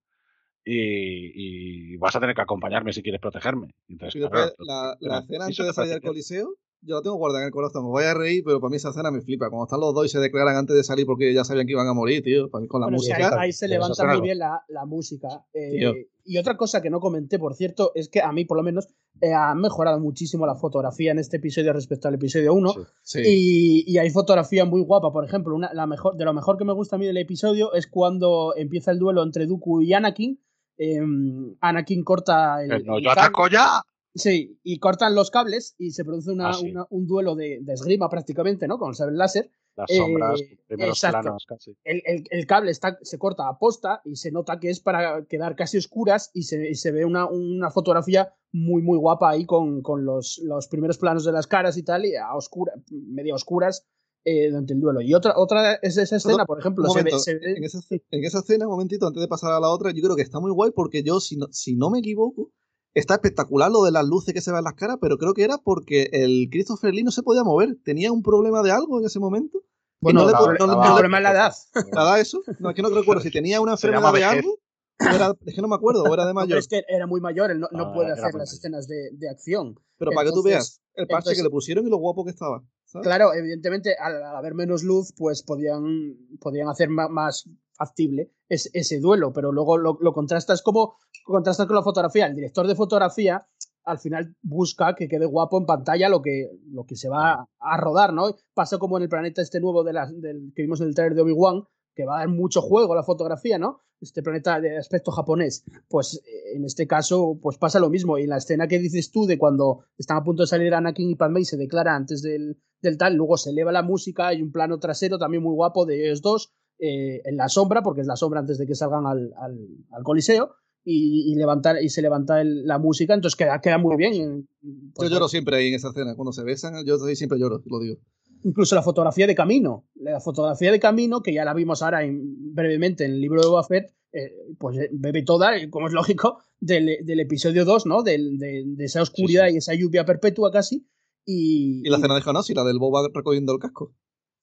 [0.64, 3.74] y, y vas a tener que acompañarme si quieres protegerme.
[3.88, 7.16] Entonces, Y claro, después la, la escena antes de salir que- coliseo, yo la tengo
[7.16, 7.84] guardada en el corazón.
[7.84, 9.48] Os voy a reír, pero para mí esa escena me flipa.
[9.48, 11.86] Cuando están los dos y se declaran antes de salir porque ya sabían que iban
[11.88, 12.50] a morir, tío.
[12.50, 13.16] Para mí con la Bueno, música.
[13.28, 15.44] ahí, ahí se levanta muy bien la, la música.
[15.54, 18.62] eh, y otra cosa que no comenté, por cierto, es que a mí, por lo
[18.62, 18.86] menos,
[19.20, 22.72] eh, ha mejorado muchísimo la fotografía en este episodio respecto al episodio 1.
[22.72, 22.80] Sí.
[23.02, 23.20] Sí.
[23.24, 26.64] Y, y hay fotografía muy guapa, por ejemplo, una, la mejor, de lo mejor que
[26.64, 30.40] me gusta a mí del episodio es cuando empieza el duelo entre Dooku y Anakin.
[30.78, 33.82] Em, Anakin corta el, Eh, no, el yo ataco ya.
[34.14, 36.70] Sí, y cortan los cables y se produce una- Ah, sí.
[36.70, 38.78] una- un duelo de, de esgrima prácticamente, ¿no?
[38.78, 39.50] Con el sable láser.
[39.74, 41.20] Las Eh, sombras, primeros exacto.
[41.22, 41.74] planos casi.
[41.82, 45.24] El, el- el cable está, se corta a posta y se nota que es para
[45.24, 49.46] quedar casi oscuras y se, y se ve una, una fotografía muy, muy guapa ahí
[49.46, 53.34] con, con los, los primeros planos de las caras y tal, y a oscura, medio
[53.34, 53.86] oscuras
[54.24, 55.00] eh, durante el duelo.
[55.00, 57.64] Y otra, otra es esa escena, por ejemplo, Un se ve, momento, se ve- en,
[57.64, 57.78] esa,
[58.10, 60.38] en esa escena, un momentito, antes de pasar a la otra, yo creo que está
[60.38, 62.50] muy guay porque yo, si no, si no me equivoco,
[62.94, 65.44] está espectacular lo de las luces que se ven en las caras, pero creo que
[65.44, 67.76] era porque el Christopher Lee no se podía mover.
[67.84, 69.62] ¿Tenía un problema de algo en ese momento?
[70.00, 71.52] Bueno, no le el no le- el no le- problema es la edad.
[71.92, 72.42] ¿Nada eso?
[72.58, 74.58] No, es que no recuerdo si tenía una enfermedad de algo.
[74.98, 76.58] era- es que no me acuerdo, o era de No, pero mayor.
[76.58, 78.44] es que era muy mayor, él no, no Ah, puede hacer las mayor.
[78.54, 79.78] escenas de, de acción.
[79.98, 82.30] Pero para que tú veas el parche entonces- que le pusieron y lo guapo que
[82.30, 82.62] estaba.
[82.84, 83.06] ¿sabes?
[83.06, 87.48] Claro, evidentemente, al haber menos luz, pues podían, podían hacer más,
[87.82, 92.26] factible es- ese duelo, pero luego lo, lo contrastas como contrastas con la fotografía.
[92.26, 93.46] El director de fotografía
[93.84, 97.48] al final busca que quede guapo en pantalla lo que, lo que se va a,
[97.58, 98.24] a rodar, ¿no?
[98.54, 101.22] Pasa como en el planeta este nuevo de del, que vimos en el trailer de
[101.22, 103.80] Obi-Wan, que va a dar mucho juego la fotografía, ¿no?
[104.00, 105.64] Este planeta de aspecto japonés.
[105.88, 108.18] Pues eh, en este caso, pues pasa lo mismo.
[108.18, 111.16] Y la escena que dices tú de cuando están a punto de salir Anakin y
[111.16, 114.50] Padme y se declara antes del, del tal, luego se eleva la música, hay un
[114.52, 118.16] plano trasero también muy guapo de ellos dos, eh, en la sombra, porque es la
[118.16, 119.58] sombra antes de que salgan al, al,
[119.90, 123.96] al coliseo, y, y, levantar, y se levanta el- la música, entonces queda, queda muy
[123.96, 124.48] bien.
[124.94, 126.16] Pues, yo lloro siempre ahí en esa escena.
[126.16, 127.98] Cuando se besan, yo siempre lloro, lo digo.
[128.44, 129.86] incluso la fotografía de camino.
[129.94, 133.46] La fotografía de camino, que ya la vimos ahora en- brevemente en el libro de
[133.46, 138.02] Boba Fett, eh, pues eh, bebe toda, como es lógico, del, del episodio 2, ¿no?
[138.02, 140.84] De, de esa oscuridad y esa lluvia perpetua casi.
[141.24, 143.94] Y, Y la y escena de Hanasi, la del Boba recogiendo el casco.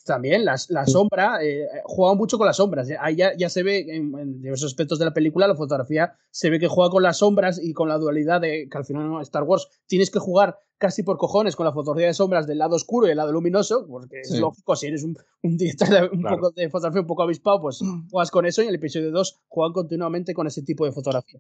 [0.10, 2.88] También las- la sombra, eh, juega mucho con las sombras.
[3.00, 6.50] Ahí ya, ya se ve en, en diversos aspectos de la película, la fotografía se
[6.50, 9.44] ve que juega con las sombras y con la dualidad de que al final Star
[9.44, 13.08] Wars tienes que jugar casi por cojones con la fotografía de sombras del lado oscuro
[13.08, 16.36] y el lado luminoso, porque es lógico, si eres un, un director de, un Claro.
[16.38, 17.80] poco de fotografía un poco avispado, pues
[18.12, 21.40] juegas con eso y en el episodio 2 juegan continuamente con ese tipo de fotografía.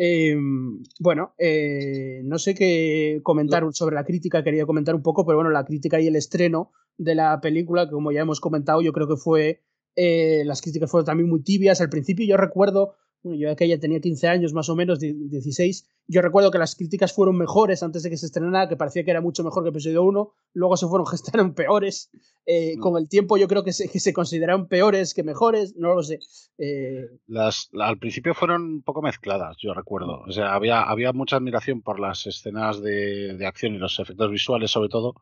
[0.00, 0.36] Eh,
[1.00, 5.50] bueno, eh, no sé qué comentar sobre la crítica, quería comentar un poco, pero bueno,
[5.50, 9.08] la crítica y el estreno de la película, que como ya hemos comentado, yo creo
[9.08, 9.62] que fue.
[9.96, 11.80] eh, las críticas fueron también muy tibias.
[11.80, 15.88] Al principio yo recuerdo, bueno, yo aquella tenía 15 años más o menos, die- 16.
[16.06, 19.10] Yo recuerdo que las críticas fueron mejores antes de que se estrenara, que parecía que
[19.10, 20.32] era mucho mejor que episodio 1.
[20.54, 21.06] Luego se fueron
[21.46, 22.10] gestaron peores.
[22.46, 22.76] Eh.
[22.78, 26.02] Con el tiempo yo creo que se, que se consideraron peores que mejores, no lo
[26.02, 26.18] sé.
[26.56, 30.22] Eh, Las, la- al principio fueron un poco mezcladas, yo recuerdo.
[30.26, 34.30] O sea, había, había mucha admiración por las escenas de, de acción y los efectos
[34.30, 35.14] visuales, sobre todo.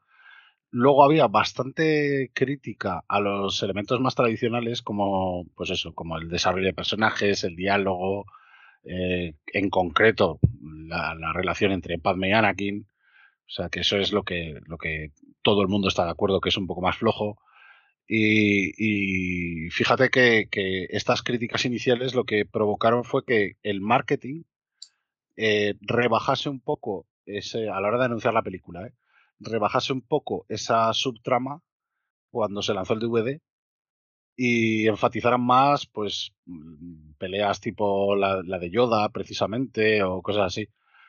[0.71, 6.67] Luego había bastante crítica a los elementos más tradicionales, como, pues eso, como el desarrollo
[6.67, 8.27] de personajes, el diálogo,
[8.85, 12.87] eh, en concreto la, la, relación entre Padme y Anakin.
[13.47, 15.13] O sea, que eso es lo que, lo que
[15.43, 17.39] todo el mundo está de acuerdo, que es un poco más flojo.
[18.09, 18.73] Y,
[19.67, 24.45] y fíjate que, que, estas críticas iniciales lo que provocaron fue que el marketing
[25.37, 28.93] eh, rebajase un poco ese, a la hora de anunciar la película, ¿eh?
[29.41, 31.63] Rebajase un poco esa subtrama
[32.31, 33.41] cuando se lanzó el DVD
[34.37, 40.69] y enfatizaran más pues mm, peleas tipo la, de Yoda precisamente o cosas así.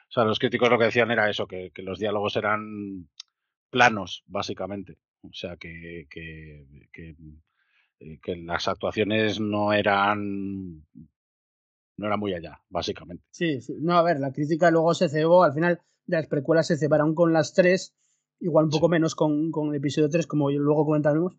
[0.09, 3.09] O sea, los críticos lo que decían era eso, que, que los diálogos eran
[3.69, 4.97] planos, básicamente.
[5.21, 7.15] O sea, que, que, que,
[7.99, 10.85] eh, las actuaciones no eran
[11.97, 13.23] no era muy allá, básicamente.
[13.31, 13.75] Sí, sí.
[13.79, 17.15] No, a ver, la crítica luego se cebó, al final de las precuelas se cebaron
[17.15, 17.95] con las tres,
[18.39, 18.91] igual un poco sí.
[18.91, 21.35] menos con, con, el episodio 3, como luego comentaremos.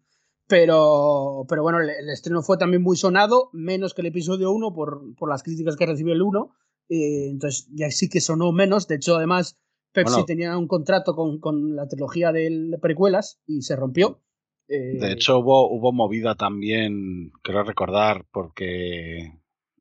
[0.47, 4.73] Pero, pero bueno, el, el, estreno fue también muy sonado, menos que el episodio 1
[4.73, 6.55] por, por las críticas que recibió el 1.
[6.89, 8.89] Eh, entonces ya sí que sonó menos.
[8.89, 9.59] De hecho, además,
[9.93, 14.23] Pepsi bueno, tenía un contrato con, con la trilogía de, de, precuelas y se rompió.
[14.69, 19.33] Eh, de hecho, hubo, hubo movida también, quiero recordar, porque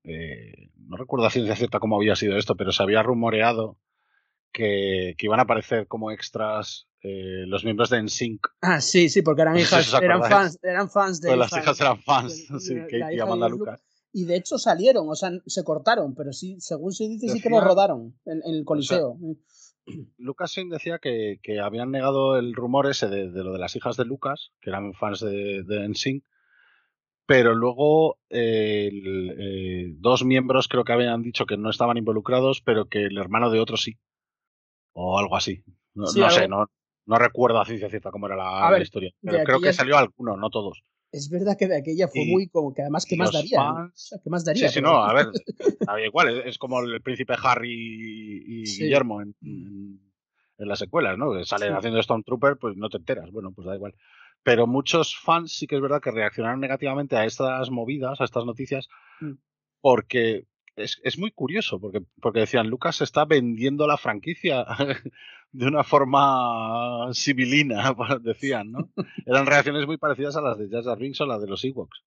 [0.03, 3.77] eh, no recuerdo a ciencia cierta cómo había sido esto, pero se había rumoreado
[4.53, 8.47] que, que iban a aparecer como extras eh, los miembros de NSYNC.
[8.61, 11.29] Ah, sí, sí, porque eran hijas, si eran fans, eran fans de.
[11.29, 13.81] Pues las hijas eran fans, sí, y Amanda Lucas.
[14.13, 17.49] Y de hecho salieron, o sea, se cortaron, pero sí, según se dice, sí que
[17.49, 19.11] lo rodaron en, en el Coliseo.
[19.11, 19.67] O sea,
[20.17, 23.97] Lucas decía que, que, habían negado el rumor ese de, de, lo de las hijas
[23.97, 26.23] de Lucas, que eran fans de, de NSYNC,
[27.25, 32.61] pero luego eh, el, eh, dos miembros creo que habían dicho que no estaban involucrados,
[32.61, 33.99] pero que el hermano de otro sí.
[34.93, 35.63] O algo así.
[35.93, 36.69] No, sí, no sé, no,
[37.07, 39.11] no recuerdo a ciencia cierta cómo era la, ver, la historia.
[39.21, 40.83] Pero creo que salió alguno, no todos.
[41.11, 43.59] Es verdad que de aquella fue y, muy como que además, ¿qué más daría?
[43.59, 44.19] Fans...
[44.21, 44.67] ¿Qué más daría?
[44.67, 45.27] Sí, sí, no, a ver,
[46.05, 48.83] igual, es, es, como el príncipe Harry y, y sí.
[48.83, 50.01] Guillermo en, en,
[50.57, 51.31] en, las secuelas, ¿no?
[51.31, 51.75] Que salen sí.
[51.77, 53.95] haciendo Stormtrooper, pues no te enteras, bueno, pues da igual.
[54.43, 58.43] Pero muchos fans sí que es verdad que reaccionaron negativamente a estas movidas, a estas
[58.43, 58.89] noticias,
[59.21, 59.33] mm.
[59.79, 60.45] porque
[60.77, 64.65] es, es, muy curioso, porque, porque decían, Lucas está vendiendo la franquicia
[65.51, 68.89] de una forma civilina, decían, ¿no?
[69.25, 72.03] Eran reacciones muy parecidas a las de Jar Jar Binks o las de los Ewoks.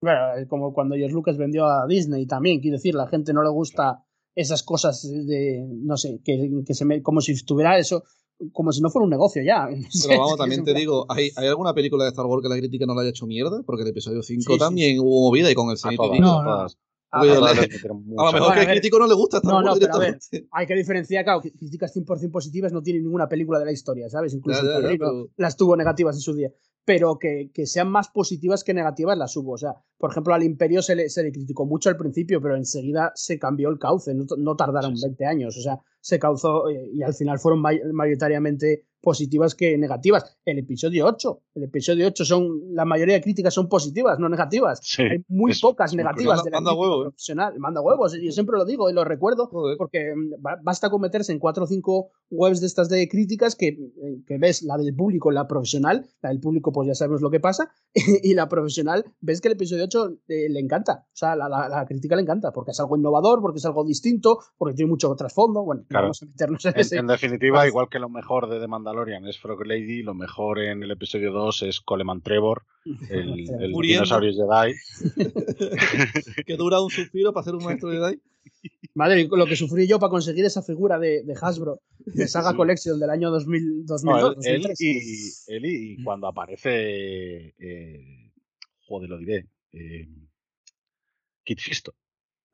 [0.00, 3.42] Bueno, es como cuando George Lucas vendió a Disney también, quiero decir, la gente no
[3.42, 4.04] le gusta
[4.34, 8.04] esas cosas de, no sé, que, que se me, como si estuviera eso,
[8.52, 9.66] como si no fuera un negocio ya.
[10.08, 12.84] Pero vamos, también te digo, ¿hay, ¿hay alguna película de Star Wars que la crítica
[12.86, 13.62] no la haya hecho mierda?
[13.64, 14.98] Porque el episodio 5 sí, también sí.
[15.00, 16.66] hubo movida y con el 6 no, no.
[17.10, 20.18] A, a, lo mejor que al crítico no le gusta no, no, pero a ver,
[20.50, 24.08] hay que diferenciar, claro, que críticas 100% positivas no tienen ninguna película de la historia,
[24.08, 24.34] ¿sabes?
[24.34, 25.28] Incluso ya, ya, ya, pero...
[25.36, 26.50] las tuvo negativas en su día.
[26.84, 29.54] Pero que, que, sean más positivas que negativas las hubo.
[29.54, 32.54] O sea, por ejemplo, al Imperio se le, se le criticó mucho al principio, pero
[32.54, 35.56] enseguida se cambió el cauce, no, no tardaron sí, 20 años.
[35.56, 40.36] O sea, se causó eh, y al final fueron mayoritariamente positivas que negativas.
[40.44, 44.80] El episodio 8, el episodio 8 son, la mayoría de críticas son positivas, no negativas.
[44.82, 47.04] Sí, Hay muy pocas negativas de la manda huevo, ¿eh?
[47.04, 47.54] profesional.
[47.60, 49.76] Manda huevos, yo siempre lo digo y lo recuerdo, Joder.
[49.76, 53.68] porque mm, basta con meterse en cuatro o cinco webs de estas de críticas que,
[53.68, 57.30] eh, que ves la del público, la profesional, la del público pues ya sabemos lo
[57.30, 61.36] que pasa, y la profesional, ves que el episodio 8 eh, le encanta, o sea,
[61.36, 64.74] la, la, la, crítica le encanta, porque es algo innovador, porque es algo distinto, porque
[64.74, 66.06] tiene mucho trasfondo, bueno, claro.
[66.06, 66.96] vamos a meternos en, en ese.
[66.96, 70.82] En definitiva, igual que lo mejor de The Mandalorian es Frog Lady, lo mejor en
[70.82, 72.64] el episodio 2 es Coleman Trevor,
[73.10, 74.74] el, el dinosaurio Jedi.
[76.46, 78.18] que dura un suspiro para ser un maestro Jedi.
[78.94, 82.56] Madre, lo que sufrí yo para conseguir esa figura de, de Hasbro, de Saga sí.
[82.56, 84.36] Collection del año 2000, 2002.
[84.36, 84.80] No, él, 2003.
[84.80, 88.32] Él, y, él y cuando aparece, eh,
[88.86, 90.08] joder, lo diré, eh,
[91.44, 91.94] Kit Fisto.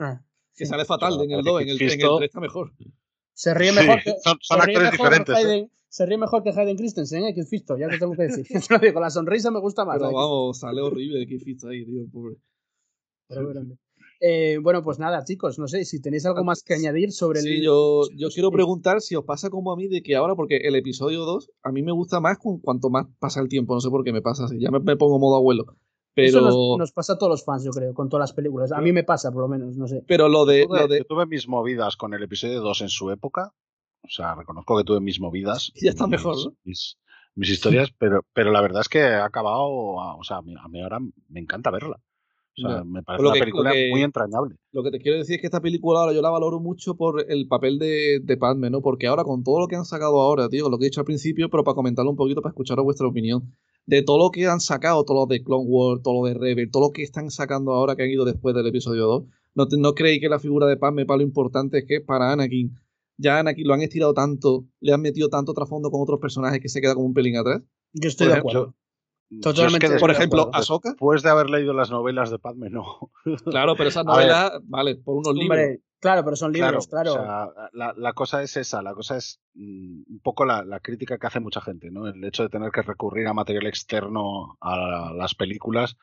[0.00, 0.20] Ah,
[0.56, 0.70] que sí.
[0.70, 2.72] sale fatal en el 2, en, el, en el 3 está mejor.
[3.42, 5.34] Se ríe mejor sí, que, son, son actores diferentes.
[5.34, 5.70] Que Hayden, ¿eh?
[5.88, 7.34] Se ríe mejor que Hayden Christensen, ¿eh?
[7.34, 8.46] Kit Fisto, ya te tengo que decir.
[8.68, 9.98] te lo digo, la sonrisa me gusta más.
[9.98, 10.14] Pero ¿eh?
[10.14, 12.36] vamos, sale horrible Kit Fisto ahí, tío, pobre.
[13.26, 13.76] Pero, bueno,
[14.20, 17.48] eh, bueno, pues nada, chicos, no sé si tenéis algo más que añadir sobre sí,
[17.48, 17.64] el.
[17.64, 20.76] Yo, yo quiero preguntar si os pasa como a mí de que ahora, porque el
[20.76, 23.90] episodio 2 a mí me gusta más con cuanto más pasa el tiempo, no sé
[23.90, 25.76] por qué me pasa así, ya me, me pongo modo abuelo.
[26.14, 26.28] Pero...
[26.28, 28.72] Eso nos, nos, pasa a todos los fans, yo creo, con todas las películas.
[28.72, 30.04] A mí me pasa, por lo menos, no sé.
[30.06, 30.60] Pero lo de.
[30.60, 30.98] Yo tuve, lo de...
[30.98, 33.54] Yo tuve mis movidas con el episodio 2 en su época.
[34.04, 35.72] O sea, reconozco que tuve mis movidas.
[35.82, 36.52] Ya está mejor, mis, ¿no?
[36.64, 36.98] Mis,
[37.34, 39.64] mis, historias, pero, pero la verdad es que ha acabado.
[39.64, 41.98] O sea, a mí, ahora me encanta verla.
[42.54, 42.84] O sea, no.
[42.84, 44.56] me parece una que, película que, muy entrañable.
[44.72, 47.24] Lo que te quiero decir es que esta película ahora yo la valoro mucho por
[47.26, 48.82] el papel de, de Padme, ¿no?
[48.82, 51.06] Porque ahora con todo lo que han sacado ahora, tío, lo que he dicho al
[51.06, 54.60] principio, pero para comentarlo un poquito, para escucharos vuestra opinión, de todo lo que han
[54.60, 57.72] sacado, todo lo de Clone Wars, todo lo de Rebel, todo lo que están sacando
[57.72, 60.76] ahora que han ido después del episodio 2, ¿No, no creéis que la figura de
[60.76, 62.74] Padme, para lo importante es que para Anakin,
[63.18, 66.68] ya Anakin lo han estirado tanto, le han metido tanto trasfondo con otros personajes que
[66.68, 67.62] se queda como un pelín atrás?
[67.92, 68.76] Yo estoy Por de ejemplo, acuerdo.
[69.30, 69.88] Es Totalmente.
[69.88, 70.58] que Por ejemplo, acuerdo.
[70.58, 70.88] Ahsoka.
[70.90, 73.10] Después de haber leído las novelas de Padme, no.
[73.44, 75.58] Claro, pero esas novelas, vale, por unos libros.
[75.58, 77.12] Hombre, claro, pero son libros, claro.
[77.12, 80.80] o sea, la, la cosa es esa, la cosa es mm, un poco la, la
[80.80, 82.06] crítica que hace mucha gente, ¿no?
[82.06, 85.96] El hecho de tener que recurrir a material externo a las películas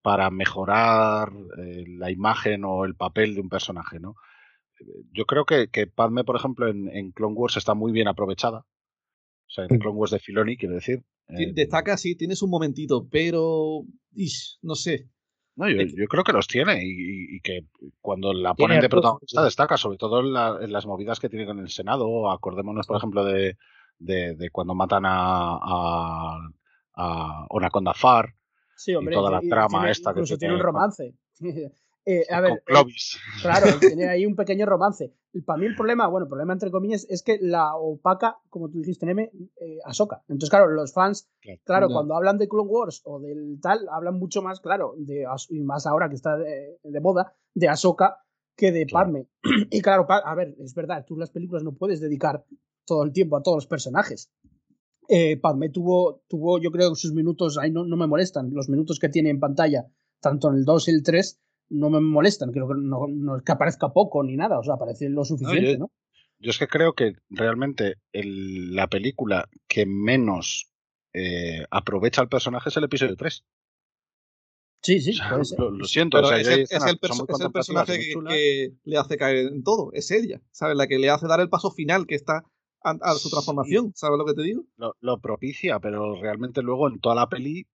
[0.00, 4.14] para mejorar eh, la imagen o el papel de un personaje, ¿no?
[5.12, 8.64] Yo creo que, que Padme, por ejemplo, en, en Clone Wars está muy bien aprovechada.
[9.46, 11.04] O sea, en Clone Wars de Filoni, quiero decir.
[11.28, 13.82] Eh, Destaca, sí, tienes un momentito, pero.
[14.14, 15.08] ish, no sé.
[15.56, 17.66] No, yo, yo creo que los tiene y, y- y que
[18.00, 21.44] cuando la ponen de protagonista destaca, sobre todo en, la- en las movidas que tiene
[21.46, 22.30] con el Senado.
[22.30, 23.56] Acordémonos, por ejemplo, de,
[23.98, 26.50] de- de cuando matan a, a,
[26.94, 28.34] a Onaconda Far
[28.76, 29.14] Sí, hombre.
[29.14, 31.14] toda la y- y trama esta que incluso tiene un romance.
[32.10, 33.18] Eh, a con ver, eh, Clovis.
[33.42, 35.12] Claro, tiene ahí un pequeño romance.
[35.44, 39.06] Para mí el problema, bueno, problema entre comillas, es que la opaca, como tú dijiste,
[39.06, 39.30] Neme,
[39.60, 40.22] eh, Ahsoka.
[40.28, 41.28] Entonces, claro, los fans,
[41.64, 41.88] Claro.
[41.88, 45.86] cuando hablan de Clone Wars o del tal, hablan mucho más, claro, de y más
[45.86, 48.18] ahora que está de, de moda, de Ahsoka
[48.56, 49.06] que de Claro.
[49.06, 49.26] Padme.
[49.70, 52.44] Y claro, a ver, es verdad, tú en las películas no puedes dedicar
[52.84, 54.32] todo el tiempo a todos los personajes.
[55.08, 58.68] Eh, Padme tuvo, tuvo, yo creo que sus minutos, ahí no, no me molestan, los
[58.68, 59.86] minutos que tiene en pantalla,
[60.20, 61.40] tanto en el 2 y el 3,
[61.70, 64.74] no me molestan, creo que no, no es que aparezca poco ni nada, o sea,
[64.74, 65.90] aparece lo suficiente, yo- ¿no?
[66.42, 70.66] Yo es que creo que realmente el- la película que menos
[71.12, 73.44] eh, aprovecha al personaje es el episodio 3.
[74.82, 75.58] Sí, sí, O sea, puede ser.
[75.58, 79.16] lo, lo siento, Pero o sea, es, el, es perso- es personaje que, le hace
[79.18, 79.90] caer en todo.
[79.92, 80.76] Es ella, ¿sabes?
[80.76, 82.44] La que le hace dar el paso final que está
[82.82, 83.92] a, a su transformación.
[83.94, 84.64] ¿Sabes lo que te digo?
[84.76, 87.66] lo, lo propicia, pero realmente luego en toda la peli,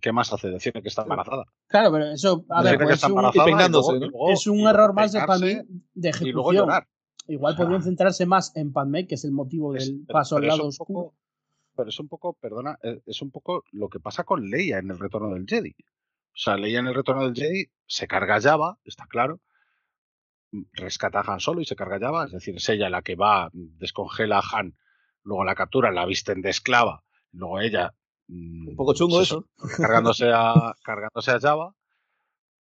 [0.00, 0.48] ¿qué más hace?
[0.48, 1.44] Decir que está embarazada.
[1.66, 4.06] Claro, pero eso, a ver, pues es un, embarazada y peinándose, luego- ¿no?
[4.06, 6.54] y luego- es y un luego error más de Padme de Y luego ejecución.
[6.56, 6.88] llorar.
[7.28, 10.68] Igual podrían centrarse más en Padme, que es el motivo del paso al lado un
[10.68, 10.86] oscuro.
[11.02, 11.16] poco-
[11.74, 14.90] pero es un poco, perdona, eh, es un poco lo que pasa con Leia en
[14.90, 15.70] el retorno del Jedi.
[15.70, 19.40] O sea, Leia en el retorno del Jedi se carga a Java, está claro,
[20.50, 23.02] mm, rescata a Han Solo y se carga a Java, es decir, es ella la
[23.02, 24.76] que va, descongela a Han,
[25.22, 27.94] luego la captura, la visten de esclava, luego ella...
[28.32, 29.46] mm, Un poco chungo se- eso.
[29.76, 31.74] Cargándose a, cargándose a Java,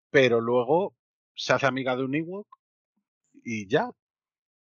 [0.09, 0.95] pero luego
[1.33, 2.47] se hace amiga de un Ewok
[3.43, 3.89] y ya,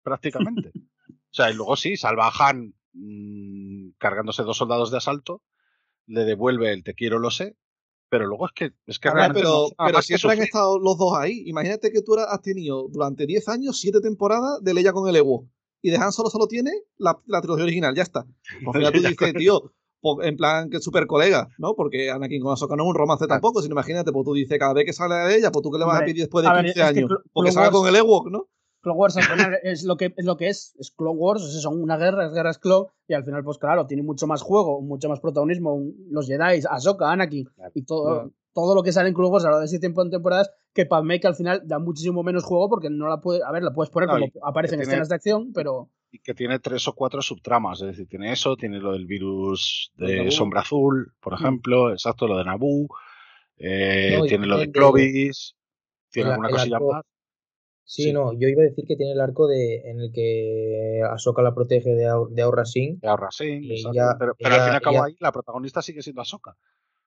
[0.02, 0.72] prácticamente.
[1.06, 5.42] O sea, y luego sí, salva a Han mm, cargándose dos soldados de asalto,
[6.06, 7.56] le devuelve el te quiero, lo sé,
[8.08, 10.96] pero luego es que, es que ver, realmente no pero pero siempre han estado los
[10.96, 11.42] dos ahí.
[11.46, 15.48] Imagínate que tú has tenido durante 10 años, 7 temporadas de Leia con el Ewo.
[15.82, 18.24] Y de Han Solo solo tiene la, la trilogía original, ya está.
[18.64, 19.72] Pues final tú dices, tío,
[20.22, 21.74] en plan que súper colega, ¿no?
[21.74, 23.40] Porque Anakin con Ahsoka no es un romance Claro.
[23.40, 25.78] tampoco, sino imagínate, pues tú dices, cada vez que sale de ella, pues tú que
[25.78, 27.10] le vas a pedir después de a ver, 15 es que años.
[27.10, 28.48] Clo- Porque salga con el Ewok, ¿no?
[28.80, 31.54] Clone Wars al final es lo que es lo que es, es Clone Wars, es
[31.56, 34.82] eso, una guerra, es guerras clone, y al final, pues claro, tiene mucho más juego,
[34.82, 37.72] mucho más protagonismo, un- los Jedi, Ahsoka, Anakin, Claro.
[37.74, 38.32] y todo, Claro.
[38.52, 40.84] todo lo que sale en Clone Wars a lo de ese tiempo en temporadas, que
[40.84, 43.72] Padme que al final da muchísimo menos juego porque no la puede, a ver, la
[43.72, 46.32] puedes poner No, como y aparece en que tiene- escenas de acción, pero Y que
[46.32, 50.60] tiene tres o cuatro subtramas, es decir, tiene eso, tiene lo del virus de sombra
[50.60, 51.36] azul, por Mm.
[51.42, 52.86] ejemplo, exacto, lo de Naboo,
[53.56, 55.56] eh, No, tiene lo de el Clovis,
[56.12, 57.02] tiene alguna cosilla arco- más.
[57.82, 58.12] Sí, Sí.
[58.12, 61.52] no, yo iba a decir que tiene el arco de, en el que Ahsoka la
[61.52, 63.00] protege de, de Aurra Singh.
[63.00, 65.16] de Aurra Singh, Y exacto, ella- pero, pero al fin y al cabo ella- ahí
[65.18, 66.56] la protagonista sigue siendo Ahsoka.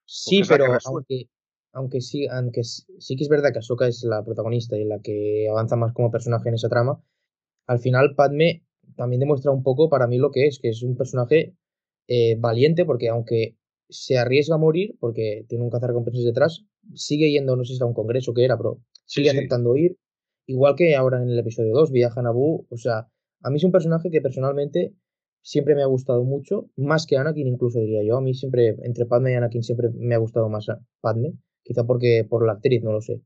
[0.03, 1.29] Sí, pero aunque,
[1.71, 5.47] aunque sí, aunque sí que es verdad que Ahsoka es la protagonista y la que
[5.49, 7.01] avanza más como personaje en esa trama,
[7.67, 8.63] al final Padme
[8.97, 11.55] también demuestra un poco para mí lo que es, que es un personaje
[12.07, 13.55] eh, valiente porque aunque
[13.89, 17.85] se arriesga a morir, porque tiene un cazarrecompensas detrás, sigue yendo, no sé si era
[17.85, 19.37] un congreso que era, pero sigue sí.
[19.37, 19.97] aceptando ir,
[20.45, 23.07] igual que ahora en el episodio 2, viaja a Naboo, o sea,
[23.43, 24.93] a mí es un personaje que personalmente
[25.41, 29.05] siempre me ha gustado mucho, más que Anakin incluso diría yo, a mí siempre, entre
[29.05, 32.83] Padme y Anakin siempre me ha gustado más a- Padme, quizá porque por la actriz,
[32.83, 33.21] no lo sé,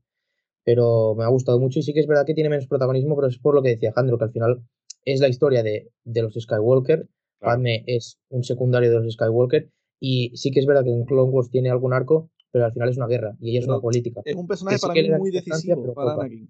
[0.64, 3.28] pero me ha gustado mucho y sí que es verdad que tiene menos protagonismo, pero
[3.28, 4.62] es por lo que decía Jandro, que al final
[5.04, 7.08] es la historia de, de los Skywalker,
[7.40, 7.56] Claro.
[7.56, 9.68] Padme es un secundario de los Skywalker
[10.00, 12.88] y sí que es verdad que en Clone Wars tiene algún arco, pero al final
[12.88, 14.20] es una guerra y ella es Pero una política.
[14.24, 16.12] Es un personaje para que mí muy decisivo pero para.
[16.14, 16.48] Anakin.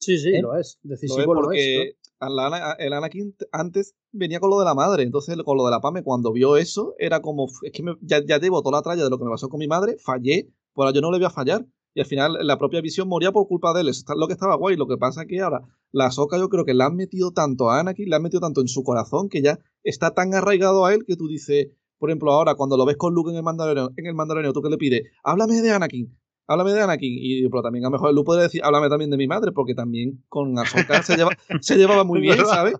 [0.00, 0.42] sí, sí, ¿Eh?
[0.42, 1.46] lo es, Lo es decisivo lo es.
[1.46, 5.70] porque Ana- el Anakin antes venía con lo de la madre, entonces con lo de
[5.70, 8.82] la Pame, cuando vio eso, era como, es que me- ya, ya llevo toda la
[8.82, 11.18] tralla de lo que me pasó con mi madre, fallé, pues ahora yo no le
[11.18, 11.64] voy a fallar.
[11.94, 13.88] Y al final la propia visión moría por culpa de él.
[13.88, 14.76] Eso es lo que estaba guay.
[14.76, 17.70] Lo que pasa es que ahora la Soca yo creo que la han metido tanto
[17.70, 20.92] a Anakin, la han metido tanto en su corazón que ya está tan arraigado a
[20.92, 23.90] él que tú dices, por ejemplo, ahora cuando lo ves con Luke en el Mandaloriano,
[23.96, 26.18] en el Mandaloriano tú que le pides, háblame de Anakin.
[26.48, 27.12] háblame de Anakin.
[27.16, 29.74] Y pero también a lo mejor Lu puede decir, háblame también de mi madre, porque
[29.74, 32.74] también con Ahsoka se, lleva, se llevaba muy bien, ¿sabes?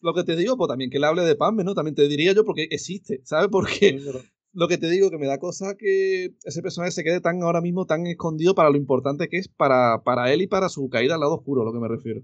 [0.00, 1.74] Lo que te digo, pues también que le hable de Padme, ¿no?
[1.74, 3.48] También te diría yo porque existe, ¿sabes?
[3.50, 4.00] Porque
[4.52, 7.60] lo que te digo, que me da cosa que ese personaje se quede tan ahora
[7.60, 11.14] mismo tan escondido para lo importante que es para, para él y para su caída
[11.14, 12.22] al lado oscuro, a lo que me refiero.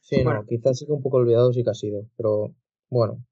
[0.00, 0.40] Sí, Bueno.
[0.40, 2.54] no, quizás sí que un poco olvidado sí que ha sido, pero
[2.90, 3.24] bueno.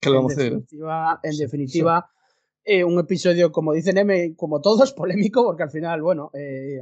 [0.00, 0.52] ¿Qué le vamos a en hacer?
[0.52, 2.10] definitiva, en definitiva
[2.64, 6.80] eh, un episodio, como dicen M, como todos, polémico, porque al final, bueno, eh,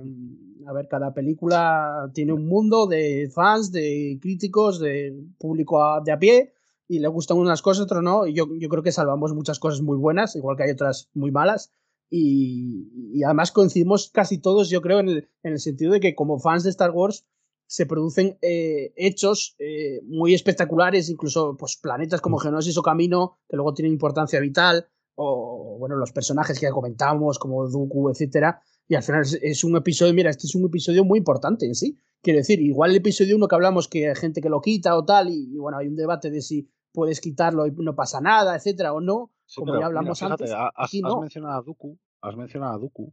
[0.66, 6.12] a ver, cada película tiene un mundo de fans, de críticos, de público a- de
[6.12, 6.52] a pie,
[6.88, 8.26] y le gustan unas cosas, otras no.
[8.26, 11.30] Y yo, yo creo que salvamos muchas cosas muy buenas, igual que hay otras muy
[11.30, 11.72] malas.
[12.08, 16.14] Y, y además coincidimos casi todos, yo creo, en el, en el sentido de que
[16.14, 17.26] como fans de Star Wars
[17.66, 23.56] se producen eh, hechos eh, muy espectaculares, incluso pues, planetas como Geonosis o Camino, que
[23.56, 28.60] luego tienen importancia vital, o bueno, los personajes que comentamos, como Dooku, etcétera.
[28.88, 31.98] Y al final es, un episodio, mira, este es un episodio muy importante en sí.
[32.22, 35.04] Quiero decir, igual el episodio 1 que hablamos que hay gente que lo quita o
[35.04, 38.90] tal, y bueno, hay un debate de si puedes quitarlo y no pasa nada, etcétera,
[38.92, 40.52] o no, Sí, como ya mira, hablamos fíjate, antes.
[40.60, 41.90] ha- has, Aquí has mencionado a Dooku,
[42.26, 43.06] has mencionado a Dooku,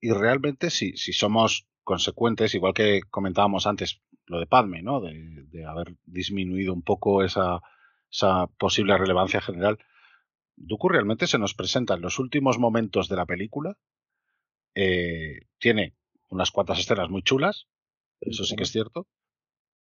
[0.00, 5.00] y realmente si, si somos consecuentes, igual que comentábamos antes lo de Padme, ¿no?
[5.00, 5.12] De,
[5.54, 7.60] de haber disminuido un poco esa,
[8.10, 9.76] esa posible relevancia general.
[10.56, 13.76] Dooku realmente se nos presenta en los últimos momentos de la película.
[14.74, 15.94] eh, tiene
[16.28, 17.66] unas cuantas escenas muy chulas,
[18.20, 19.06] eso sí que es cierto,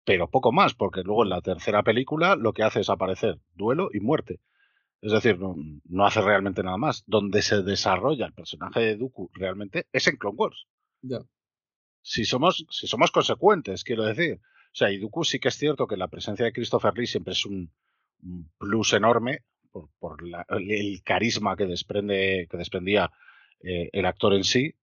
[0.07, 3.91] pero poco más, porque luego en la tercera película lo que hace es aparecer duelo
[3.93, 4.41] y muerte.
[5.03, 7.05] Es decir, no, no hace realmente nada más.
[7.07, 10.67] Donde se desarrolla el personaje de Dooku realmente es en Clone Wars.
[12.03, 14.41] Si somos, si somos consecuentes, quiero decir.
[14.43, 17.33] O sea, y Dooku sí que es cierto que la presencia de Christopher Lee siempre
[17.33, 17.73] es un,
[18.23, 23.11] un plus enorme por, por la- el, el carisma que desprende, que desprendía
[23.61, 24.75] eh, el actor en sí.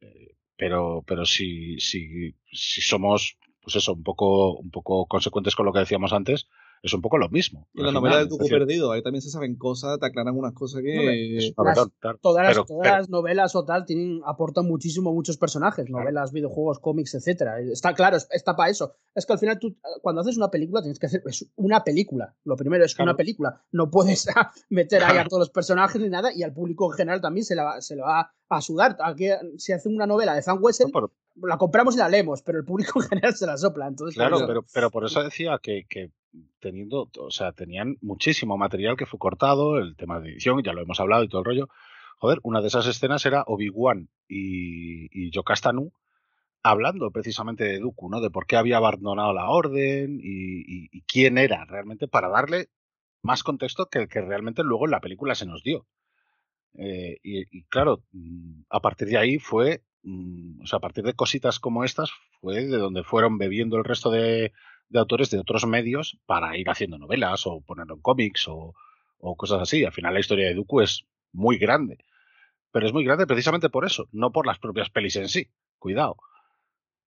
[0.00, 5.66] Eh, pero, pero si, si, si somos, pues eso, un poco, un poco consecuentes con
[5.66, 6.46] lo que decíamos antes,
[6.82, 7.68] es un poco lo mismo.
[7.74, 10.52] Y la novela final, de decir, Perdido, ahí también se saben cosas, te aclaran unas
[10.52, 10.94] cosas que.
[10.94, 15.36] Las- todas las, Pero- todas pero- las novelas o tal tienen, aportan muchísimo a muchos
[15.36, 17.60] personajes, novelas, videojuegos, cómics, etcétera.
[17.60, 18.94] Está claro, es- está para eso.
[19.14, 22.34] Es que al final tú, cuando haces una película, tienes que hacer es una película.
[22.44, 23.10] Lo primero es Claro.
[23.10, 23.62] una película.
[23.72, 24.26] No puedes
[24.70, 27.54] meter ahí a todos los personajes ni nada, y al público en general también se,
[27.54, 28.96] la, va- se le va a sudar.
[29.02, 29.26] Aquí,
[29.58, 32.64] si hacen una novela de Fan Wessel, No, la compramos y la leemos, pero el
[32.64, 33.86] público en general se la sopla.
[33.88, 36.10] Entonces, Claro, pero, pero por eso decía que, que
[36.60, 40.82] teniendo, o sea, tenían muchísimo material que fue cortado, el tema de edición, ya lo
[40.82, 41.68] hemos hablado y todo el rollo.
[42.18, 45.92] Joder, una de esas escenas era Obi-Wan y, y Yokastanu
[46.62, 48.20] hablando precisamente de Dooku, ¿no?
[48.20, 52.70] De por qué había abandonado la orden y quién era realmente para darle
[53.22, 55.86] más contexto que el que realmente luego en la película se nos dio.
[56.78, 61.04] Eh, y, y claro, mm, a partir de ahí fue, mm, o sea, a partir
[61.04, 64.52] de cositas como estas, fue de donde fueron bebiendo el resto de,
[64.88, 68.74] de autores de otros medios para ir haciendo novelas o ponerlo en cómics o,
[69.18, 69.84] o cosas así.
[69.84, 71.98] Al final la historia de Dooku es muy grande,
[72.70, 75.48] pero es muy grande precisamente por eso, no por las propias pelis en sí.
[75.78, 76.16] Cuidado.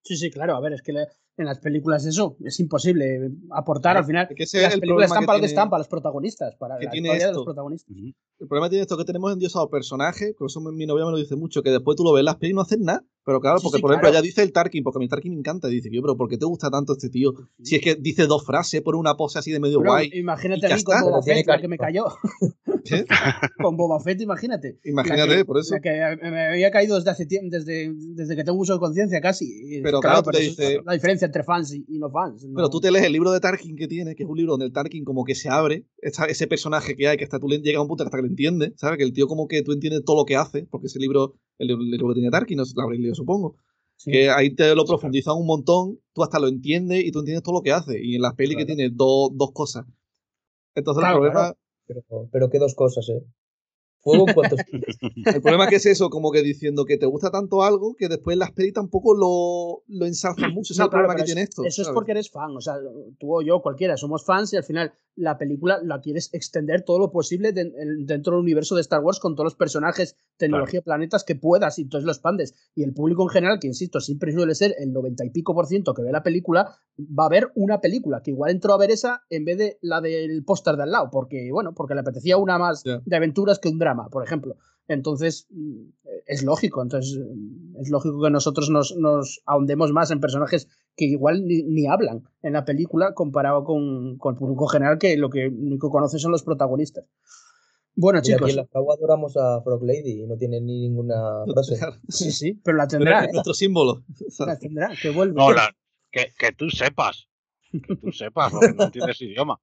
[0.03, 0.56] Sí, sí, claro.
[0.56, 3.95] A ver, es que le- en las películas eso es imposible aportar.
[3.95, 6.56] Al final, que las el películas problema están para lo que están, para los protagonistas,
[6.58, 7.95] para que la tiene historia de los protagonistas.
[8.40, 11.36] El problema tiene esto que tenemos endiosado personajes, por eso mi novia me lo dice
[11.36, 13.03] mucho, que después tú lo ves en las pelis y no hacen nada.
[13.26, 14.22] Pero claro, Sí, porque sí, por ejemplo claro.
[14.22, 16.30] ya dice el Tarkin, porque a mí el Tarkin me encanta, dice yo, pero ¿por
[16.30, 17.34] qué te gusta tanto este tío?
[17.61, 20.10] Si es que dice dos frases, pone una pose así de medio Pero guay.
[20.14, 20.76] imagínate y a
[21.36, 22.06] mí la que me cayó.
[23.61, 24.80] Con Boba Fett, imagínate.
[24.84, 25.76] Imagínate, que- por eso.
[25.76, 25.90] La que
[26.22, 29.82] me había caído desde hace tiempo, desde, desde que tengo uso de conciencia casi.
[29.84, 32.43] Pero claro, te eso es la diferencia entre fans y, y no fans.
[32.45, 32.56] ¿no?
[32.56, 34.66] Pero tú te lees el libro de Tarkin que tiene, que es un libro donde
[34.68, 37.59] el Tarkin como que se abre, esta- ese personaje que hay, que hasta tú le
[37.59, 38.98] llegas a un punto que hasta que lo entiendes, ¿sabes?
[38.98, 41.68] Que el tío como que tú entiendes todo lo que hace, porque ese libro, el,
[41.68, 43.56] libro- el libro que tenía Tarkin, no lo habréis leído supongo.
[44.01, 44.11] Sí.
[44.11, 47.56] Que ahí te lo profundizan un montón, tú hasta lo entiendes y tú entiendes todo
[47.56, 48.00] lo que hace.
[48.01, 48.77] Y en las pelis que Claro.
[48.77, 49.85] tiene dos, dos cosas.
[50.76, 51.58] Entonces Claro, el problema, claro.
[51.90, 53.24] Pero, pero qué dos cosas, ¿eh?
[54.01, 54.56] Fuego en cuanto
[55.35, 58.08] el problema es que es eso, como que diciendo que te gusta tanto algo que
[58.08, 60.72] después las pelis tampoco lo, lo ensalzan mucho.
[60.72, 61.64] Ese es No, el claro, problema que tiene eso- esto.
[61.66, 62.76] Eso es porque eres fan, o sea,
[63.19, 66.98] tú o yo, cualquiera, somos fans y al final la película la quieres extender todo
[66.99, 70.81] lo posible de- en- dentro del universo de Star Wars con todos los personajes, tecnología,
[70.81, 72.53] planetas que puedas y entonces lo expandes.
[72.73, 75.67] Y el público en general, que insisto, siempre suele ser el 90 y pico por
[75.67, 78.91] ciento que ve la película, va a ver una película, que igual entró a ver
[78.91, 82.38] esa en vez de la del póster de al lado, porque, bueno, porque le apetecía
[82.38, 84.56] una más de aventuras que un drama, por ejemplo.
[84.90, 85.48] Entonces,
[86.26, 87.19] es lógico, entonces
[87.80, 92.24] es lógico que nosotros nos, nos ahondemos más en personajes que igual ni, ni hablan
[92.42, 96.32] en la película comparado con, con el público general que lo que único conoce son
[96.32, 97.06] los protagonistas.
[97.95, 98.42] Bueno, Y chicos.
[98.42, 101.77] aquí en la fragua adoramos a Frog Lady y no tiene ni ninguna frase.
[102.09, 103.19] Sí, sí, pero la Pero tendrá.
[103.22, 103.32] es ¿eh?
[103.34, 104.03] nuestro símbolo.
[104.40, 105.35] La tendrá, que vuelve.
[105.35, 105.72] Nolan,
[106.11, 107.27] que, que tú sepas.
[107.72, 109.59] Que tú sepas, porque no entiendes idioma.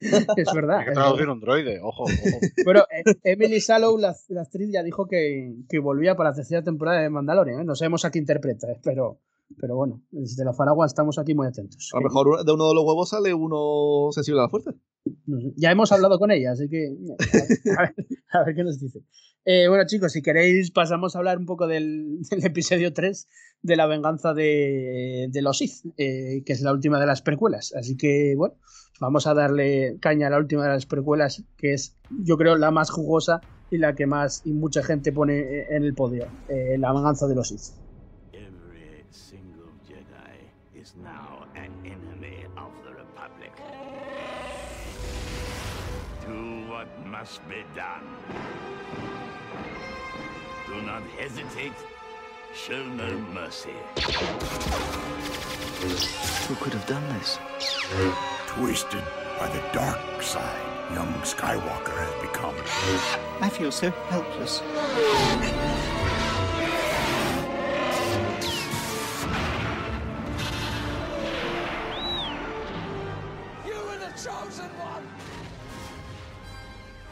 [0.36, 0.78] Es verdad.
[0.78, 2.10] Hay que traducir un droide, ojo, ojo.
[2.64, 6.62] Pero eh, Emily Sallow, la, la actriz, ya dijo que, que volvía para la tercera
[6.62, 7.60] temporada de Mandalorian.
[7.60, 7.64] ¿eh?
[7.64, 8.80] No sabemos a qué interpreta, ¿eh?
[8.82, 9.20] pero,
[9.60, 11.90] pero bueno, desde la Faragua estamos aquí muy atentos.
[11.94, 14.74] A lo mejor de uno de los huevos sale uno sensible a la fuerza.
[15.26, 15.52] No sé.
[15.56, 16.94] Ya hemos hablado con ella, así que
[17.76, 17.94] a ver,
[18.32, 19.02] a ver qué nos dice.
[19.50, 23.26] Eh, bueno, chicos, si queréis, pasamos a hablar un poco del, del episodio 3
[23.62, 27.72] de la venganza de, de los Sith, eh, que es la última de las precuelas.
[27.74, 28.56] Así que, bueno,
[29.00, 32.70] vamos a darle caña a la última de las precuelas, que es, yo creo, la
[32.70, 36.92] más jugosa y la que más y mucha gente pone en el podio: eh, la
[36.92, 37.74] venganza de los Sith.
[38.32, 43.52] Every single Jedi is now an enemy of the Republic.
[46.26, 48.04] Do what must be done.
[50.66, 51.76] Do not hesitate.
[52.54, 53.76] Show no mercy.
[56.48, 57.38] Who could have done this?
[58.48, 59.04] Twisted
[59.38, 60.42] by the dark side,
[60.94, 62.54] young Skywalker has become.
[63.42, 64.62] I feel so helpless.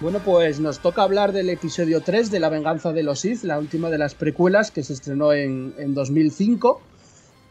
[0.00, 3.58] Bueno, pues nos toca hablar del episodio 3 de La venganza de los Sith, la
[3.58, 6.81] última de las precuelas que se estrenó en, en 2005.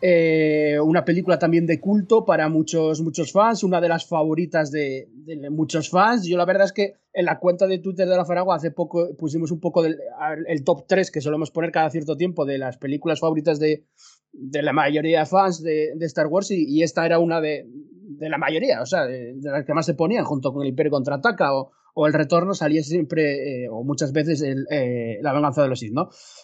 [0.07, 5.09] Eh, una película también de culto para muchos, muchos fans, una de las favoritas de,
[5.49, 6.27] muchos fans.
[6.27, 9.15] Yo la verdad es que en la cuenta de Twitter de la Faragua hace poco
[9.17, 13.19] pusimos un poco el top 3 que solemos poner cada cierto tiempo de las películas
[13.19, 13.87] favoritas de,
[14.31, 17.65] la mayoría de fans de, Star Wars y, esta era una de,
[18.19, 21.55] la mayoría, o sea, de, las que más se ponían junto con el Imperio Contraataca
[21.55, 25.79] o, o el retorno salía siempre, eh, o muchas veces, eh, la venganza de los
[25.79, 25.93] Sith.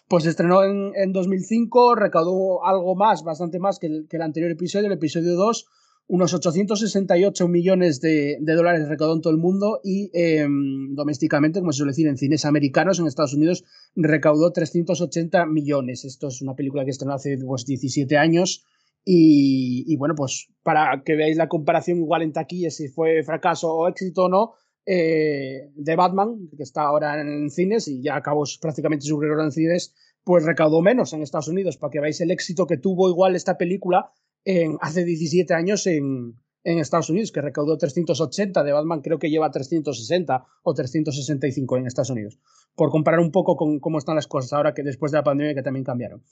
[0.07, 4.93] Pues estrenó en, en 2005, recaudó algo más, bastante más que el, anterior episodio, el
[4.93, 5.67] episodio 2,
[6.07, 10.47] unos 868 millones de, dólares recaudó en todo el mundo y eh,
[10.91, 16.05] domésticamente, como se suele decir, en cines americanos, en Estados Unidos, recaudó 380 millones.
[16.05, 18.63] Esto es una película que estrenó hace pues, 17 años.
[19.03, 23.73] Y, y, bueno, pues para que veáis la comparación igual en taquilla, si fue fracaso
[23.73, 24.53] o éxito o no,
[24.85, 29.51] eh, de Batman, que está ahora en cines y ya acabó prácticamente su regreso en
[29.51, 29.93] cines,
[30.23, 33.57] pues recaudó menos en Estados Unidos, para que veáis el éxito que tuvo igual esta
[33.57, 34.11] película
[34.45, 39.29] en, hace 17 años en, en Estados Unidos, que recaudó 380, de Batman creo que
[39.29, 42.39] lleva 360 o 365 en Estados Unidos,
[42.75, 45.55] por comparar un poco con cómo están las cosas ahora que después de la pandemia
[45.55, 46.23] que también cambiaron.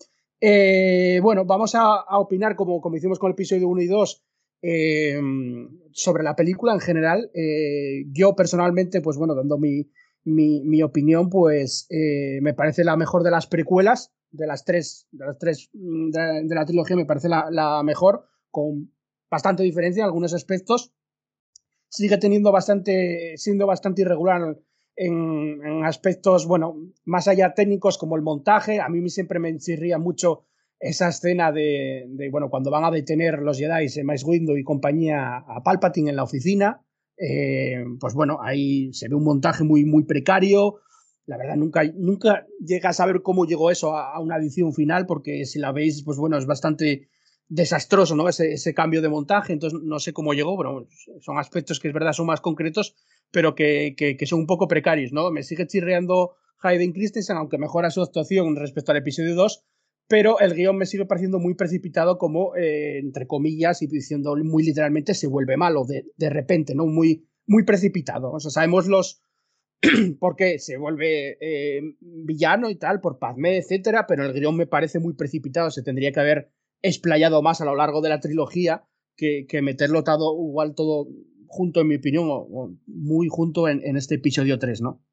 [0.42, 4.24] Eh, bueno, vamos a, a opinar como, como, hicimos con el episodio 1 y 2
[4.62, 5.20] eh,
[5.92, 7.30] sobre la película en general.
[7.34, 9.90] Eh, yo personalmente, pues bueno, dando mi,
[10.24, 15.26] mi, opinión, pues eh, me parece la mejor de las precuelas, de las tres, de
[15.26, 18.92] las tres de, de la trilogía, me parece la, la, mejor, con
[19.30, 20.94] bastante diferencia en algunos aspectos.
[21.90, 24.58] Sigue teniendo bastante, siendo bastante irregular
[24.96, 28.80] en, en, aspectos, bueno, más allá técnicos como el montaje.
[28.80, 30.46] A mí siempre me chirría mucho
[30.80, 35.62] esa escena de, bueno, cuando van a detener los Jedi, Mace Windu y compañía a
[35.64, 36.82] Palpatine en la oficina.
[37.18, 40.80] Eh, pues bueno, ahí se ve un montaje muy, muy precario.
[41.26, 45.46] La verdad, nunca, nunca llega a saber cómo llegó eso a, una edición final, porque
[45.46, 47.10] si la veis, pues bueno, es bastante
[47.50, 48.30] desastroso, ¿no?
[48.30, 50.88] Ese, ese cambio de montaje, entonces no sé cómo llegó, pero
[51.20, 52.96] son aspectos que es verdad son más concretos,
[53.32, 55.30] pero que, que, que son un poco precarios, ¿no?
[55.30, 59.64] Me sigue chirreando Hayden Christensen, aunque mejora su actuación respecto al episodio 2,
[60.10, 64.64] pero el guion me sigue pareciendo muy precipitado como, eh, entre comillas, y diciendo muy
[64.64, 66.88] literalmente, se vuelve malo de, de repente, ¿no?
[66.88, 68.32] Muy, muy precipitado.
[68.32, 69.22] O sea, sabemos los
[70.20, 74.66] por qué se vuelve eh, villano y tal, por Padme, etcétera, pero el guion me
[74.66, 78.88] parece muy precipitado, se tendría que haber explayado más a lo largo de la trilogía
[79.16, 81.08] que, que meterlo todo, igual todo
[81.46, 85.04] junto, en mi opinión, o muy junto en, en, este episodio 3, ¿no?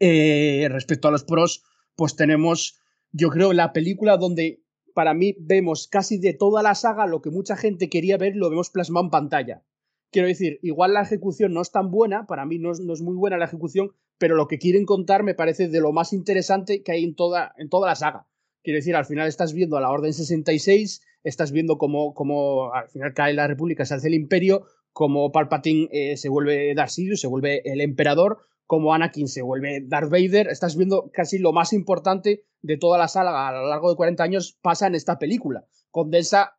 [0.00, 1.62] Eh, respecto a los pros,
[1.94, 2.80] pues tenemos
[3.14, 4.60] yo creo, la película donde
[4.92, 8.50] para mí vemos casi de toda la saga lo que mucha gente quería ver, lo
[8.50, 9.62] vemos plasmado en pantalla.
[10.10, 13.02] Quiero decir, igual la ejecución no es tan buena, para mí no es, no es,
[13.02, 16.82] muy buena la ejecución, pero lo que quieren contar me parece de lo más interesante
[16.82, 18.26] que hay en toda, en toda la saga.
[18.64, 22.88] Quiero decir, al final estás viendo a la Orden 66, estás viendo cómo, cómo al
[22.88, 27.20] final cae la República, se hace el Imperio, cómo Palpatine eh, se vuelve Darth Sidious,
[27.20, 31.72] se vuelve el Emperador, como Anakin se vuelve Darth Vader, estás viendo casi lo más
[31.72, 35.66] importante de toda la saga a lo largo de 40 años pasa en esta película.
[35.90, 36.56] Condensa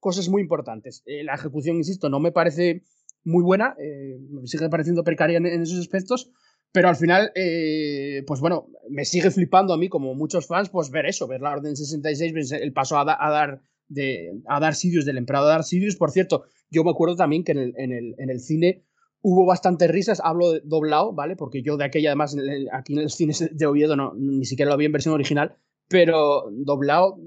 [0.00, 1.02] cosas muy importantes.
[1.06, 2.84] Eh, la ejecución, insisto, no me parece
[3.24, 6.30] muy buena, eh, me sigue pareciendo precaria en, en, esos aspectos,
[6.72, 10.90] Pero al final, eh, pues bueno, me sigue flipando a mí, como muchos fans, pues
[10.90, 15.16] ver eso, ver la Orden 66, el paso a, dar de, a dar Sirius, del
[15.16, 15.96] emperador a dar Sirius.
[15.96, 18.84] Por cierto, yo me acuerdo también que en el, en el, en el cine
[19.22, 21.36] hubo bastantes risas, hablo de doblado, ¿vale?
[21.36, 22.36] Porque yo de aquella, además,
[22.72, 25.56] aquí en el cine de Oviedo no, ni siquiera lo vi en versión original,
[25.88, 27.18] pero doblado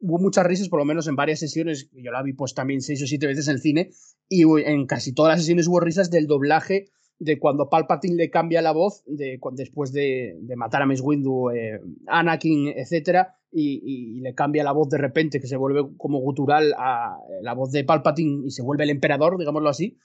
[0.00, 3.02] hubo muchas risas, por lo menos en varias sesiones, yo la vi pues también seis
[3.02, 3.90] o siete veces en el cine,
[4.28, 6.86] y en casi todas las sesiones hubo risas del doblaje
[7.18, 11.78] de cuando Palpatine le cambia la voz de, después de, matar a Miss Windu, eh,
[12.06, 17.18] Anakin, etcétera, y, le cambia la voz de repente, que se vuelve como gutural a
[17.42, 19.98] la voz de Palpatine y se vuelve el emperador, digámoslo así.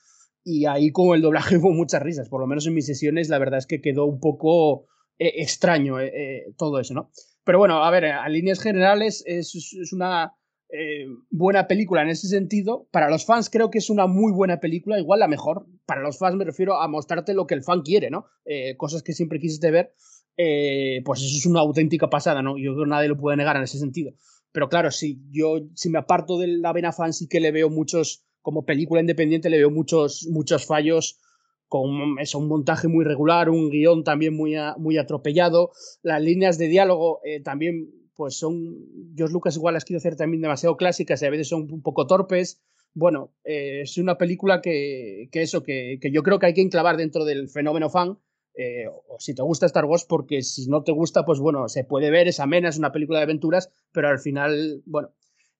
[0.46, 3.38] Y ahí con el doblaje hubo muchas risas, por lo menos en mis sesiones la
[3.38, 4.86] verdad es que quedó un poco
[5.18, 7.10] eh, extraño eh, todo eso, ¿no?
[7.44, 10.32] Pero bueno, a ver, a líneas generales es, es una
[10.68, 12.88] eh, buena película en ese sentido.
[12.90, 15.66] Para los fans creo que es una muy buena película, igual la mejor.
[15.86, 18.26] Para los fans me refiero a mostrarte lo que el fan quiere, ¿no?
[18.44, 19.94] Eh, cosas que siempre quisiste ver.
[20.36, 22.58] Eh, pues eso es una auténtica pasada, ¿no?
[22.58, 24.12] Yo creo que nadie lo puede negar en ese sentido.
[24.52, 27.70] Pero claro, si yo, si me aparto de la vena fan, sí que le veo
[27.70, 31.18] muchos, como película independiente, le veo muchos, muchos fallos
[31.66, 35.72] con eso, un montaje muy regular, un guion también muy, muy atropellado,
[36.04, 40.76] las líneas de diálogo también pues son, George Lucas igual las quiero hacer también demasiado
[40.76, 42.62] clásicas y a veces son un poco torpes.
[42.94, 46.62] Bueno, eh, es una película que, que eso, que, que, yo creo que hay que
[46.62, 48.18] enclavar dentro del fenómeno fan.
[48.54, 51.84] Eh, o si te gusta Star Wars, porque si no te gusta, pues bueno, se
[51.84, 55.10] puede ver, es amena, es una película de aventuras, pero al final, bueno,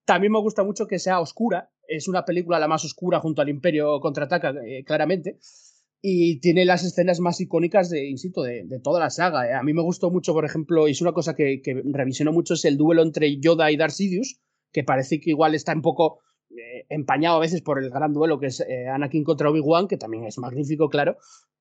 [0.07, 3.49] también me gusta mucho que sea oscura, es una película la más oscura junto al
[3.49, 5.39] Imperio contraataca, eh, claramente,
[6.09, 9.49] y tiene las escenas más icónicas de, insisto, de, toda la saga.
[9.49, 9.55] ¿eh?
[9.55, 12.55] A mí me gustó mucho, por ejemplo, y es una cosa que, que revisionó mucho,
[12.55, 14.41] es el duelo entre Yoda y Darth Sidious,
[14.73, 18.39] que parece que igual está un poco eh, empañado a veces por el gran duelo
[18.39, 21.17] que es eh, Anakin contra Obi-Wan, que también es magnífico, claro.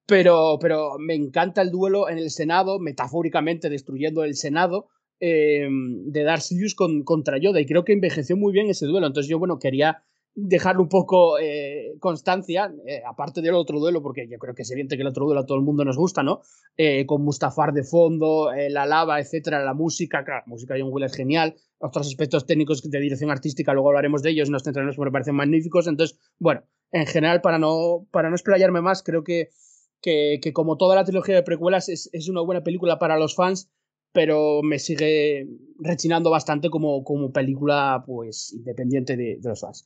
[0.06, 4.90] Pero, pero me encanta el duelo en el Senado, metafóricamente destruyendo el Senado,
[5.20, 7.60] de Darth Sidious con, contra Yoda.
[7.60, 9.08] Y creo que envejeció muy bien ese duelo.
[9.08, 10.04] Entonces yo, bueno, quería
[10.36, 14.72] dejar un poco eh, constancia, eh, aparte del otro duelo, porque yo creo que es
[14.72, 16.42] evidente que el otro duelo a todo el mundo nos gusta, ¿no?
[16.76, 20.92] Eh, con Mustafar de fondo, la lava, etcétera, la música, claro, la música de John
[20.92, 24.98] Will es genial, otros aspectos técnicos de dirección artística, luego hablaremos de ellos, nos centraremos
[24.98, 29.24] porque me parecen magníficos, entonces, bueno, en general, para no, para no explayarme más, creo
[29.24, 29.50] que,
[30.02, 33.72] que, como toda la trilogía de precuelas es, es, una buena película para los fans,
[34.12, 35.48] pero me sigue
[35.80, 39.86] rechinando bastante como, como película, pues, independiente de, de los fans.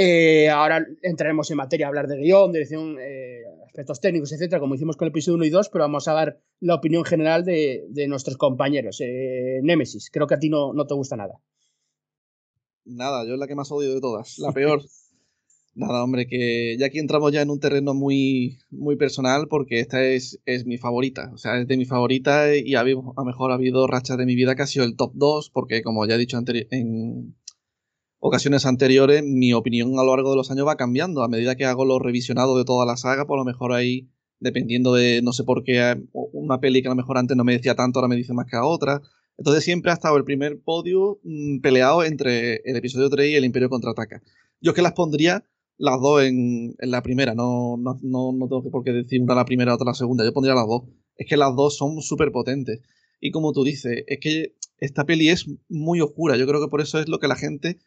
[0.00, 4.96] Eh, ahora entraremos en materia hablar de guion, dirección, eh, aspectos técnicos, etcétera, como hicimos
[4.96, 8.36] con el episodio 1 y 2, pero vamos a dar la opinión general de, nuestros
[8.36, 9.00] compañeros.
[9.00, 11.40] Eh, Némesis, creo que a ti no, no te gusta nada.
[12.84, 14.82] Nada, yo es la que más odio de todas, la peor.
[15.74, 20.04] Nada, hombre, que ya aquí entramos ya en un terreno muy, muy personal porque esta
[20.04, 21.30] es, es mi favorita.
[21.32, 24.26] O sea, es de mi favorita y a, a lo mejor ha habido rachas de
[24.26, 27.36] mi vida que ha sido el top 2 porque como ya he dicho en,
[28.20, 31.22] ocasiones anteriores, mi opinión a lo largo de los años va cambiando.
[31.22, 34.08] A medida que hago los revisionados de toda la saga, por lo mejor ahí,
[34.40, 37.52] dependiendo de, no sé por qué, una peli que a lo mejor antes no me
[37.52, 39.02] decía tanto, ahora me dice más que a otra.
[39.36, 43.44] Entonces siempre ha estado el primer podio mm, peleado entre el episodio 3 y el
[43.44, 44.20] Imperio Contraataca.
[44.60, 45.44] Yo es que las pondría
[45.76, 49.44] las dos en, la primera, no, no, no, no tengo por qué decir una la
[49.44, 50.82] primera, otra la segunda, yo pondría las dos.
[51.16, 52.80] Es que las dos son súper potentes.
[53.20, 56.80] Y como tú dices, es que esta peli es muy oscura, yo creo que por
[56.80, 57.78] eso es lo que la gente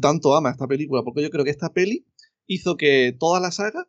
[0.00, 2.06] tanto ama esta película, porque yo creo que esta peli
[2.46, 3.88] hizo que toda la saga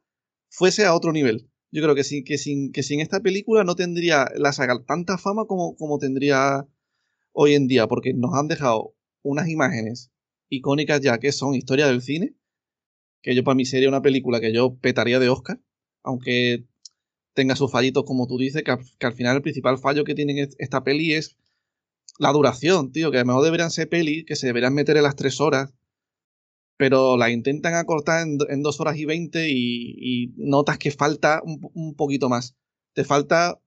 [0.50, 1.50] fuese a otro nivel.
[1.72, 5.18] Yo creo que sin, que sin, que sin esta película no tendría la saga tanta
[5.18, 6.68] fama como, como tendría
[7.32, 10.12] hoy en día, porque nos han dejado unas imágenes
[10.50, 12.36] icónicas ya que son historia del cine,
[13.22, 15.62] que yo para mí sería una película que yo petaría de Oscar,
[16.04, 16.66] aunque
[17.34, 20.50] tenga sus fallitos como tú dices, que, que al final el principal fallo que tiene
[20.58, 21.38] esta peli es
[22.20, 25.04] la duración, tío, que a lo mejor deberían ser peli, que se deberían meter en
[25.04, 25.74] las tres horas,
[26.78, 32.30] pero la intentan acortar en, dos horas y veinte y, notas que falta un, poquito
[32.30, 32.56] más.
[32.94, 33.60] Te falta...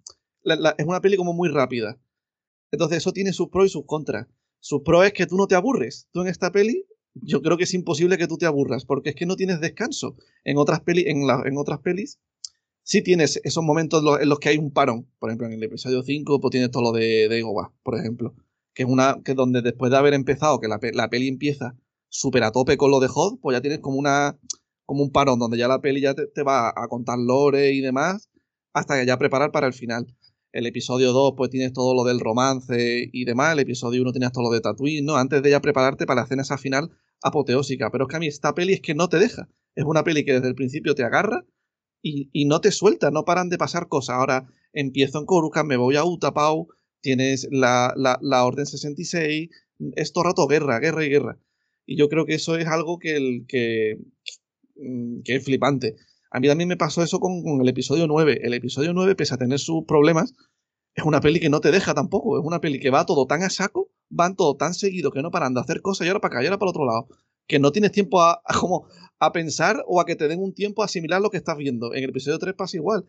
[0.45, 1.99] es una peli como muy rápida.
[2.71, 4.29] Entonces eso tiene sus pros y sus contras.
[4.61, 6.09] Sus pros es que tú no te aburres.
[6.13, 9.15] Tú en esta peli, yo creo que es imposible que tú te aburras, porque es
[9.15, 10.17] que no tienes descanso.
[10.45, 12.19] En otras, peli, en, en otras pelis
[12.83, 15.09] sí tienes esos momentos en los, que hay un parón.
[15.19, 17.45] Por ejemplo, en el episodio 5, pues tienes todo lo de, de
[17.83, 18.35] por ejemplo
[18.75, 21.77] que es una que donde después de haber empezado, que la, la peli empieza
[22.09, 24.39] súper a tope con lo de Hot, pues ya tienes como una
[24.85, 28.29] como un parón donde ya la peli ya te, va a contar lore y demás
[28.75, 30.07] hasta que ya preparar para el final.
[30.53, 34.33] El episodio 2 pues tienes todo lo del romance y demás, el episodio 1 tienes
[34.33, 35.17] todo lo de Tatooine, ¿no?
[35.17, 36.91] Antes de ya prepararte para la escena esa final
[37.23, 39.49] apoteósica, pero es que a mí esta peli es que no te deja.
[39.75, 41.45] Es una peli que desde el principio te agarra
[42.03, 44.17] y, y no te suelta, no paran de pasar cosas.
[44.17, 46.69] Ahora, empiezo en Coruscant, me voy a Utapau,
[47.03, 49.51] tienes la, la, la Orden 66,
[49.97, 51.39] es todo rato guerra, guerra y guerra.
[51.85, 53.99] Y yo creo que eso es algo que, el, que,
[54.77, 55.97] mm, que es flipante.
[56.31, 58.41] A mí también me pasó eso con, con, el episodio 9.
[58.43, 60.33] El episodio 9, pese a tener sus problemas,
[60.95, 62.39] es una peli que no te deja tampoco.
[62.39, 65.31] Es una peli que va todo tan a saco, van todo tan seguido que no
[65.31, 67.09] paran de hacer cosas y ahora para acá y ahora para el otro lado.
[67.47, 68.87] Que no tienes tiempo a, a, como
[69.19, 71.93] a pensar o a que te den un tiempo a asimilar lo que estás viendo.
[71.93, 73.07] En el episodio 3 pasa igual.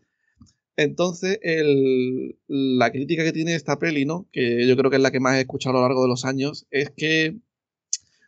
[0.75, 1.39] Entonces,
[2.47, 4.27] la crítica que tiene esta peli, ¿no?
[4.31, 6.25] Que yo creo que es la que más he escuchado a lo largo de los
[6.25, 7.37] años, es que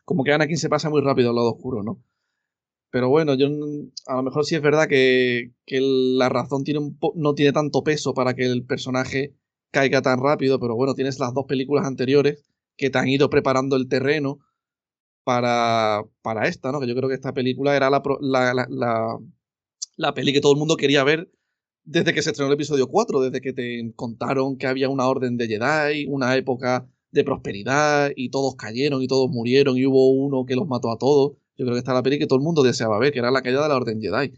[0.06, 2.03] como que Anakin se pasa muy rápido al lado oscuro, ¿no?
[2.91, 3.48] Pero bueno, yo
[4.07, 7.83] a lo mejor sí es verdad que, que la razón tiene un no tiene tanto
[7.83, 9.35] peso para que el personaje
[9.72, 12.43] caiga tan rápido, pero bueno, tienes las dos películas anteriores
[12.77, 14.40] que te han ido preparando el terreno
[15.24, 16.80] para, para esta, ¿no?
[16.80, 19.19] Que yo creo que esta película era la, la, la, la,
[19.98, 21.30] la peli que todo el mundo quería ver
[21.85, 25.38] desde que se estrenó el episodio 4, desde que te contaron que había una orden
[25.38, 30.45] de Jedi, una época de prosperidad y todos cayeron y todos murieron y hubo uno
[30.45, 31.33] que los mató a todos.
[31.57, 33.41] Yo creo que está la peli que todo el mundo deseaba ver, que era la
[33.41, 34.33] caída de la orden Jedi.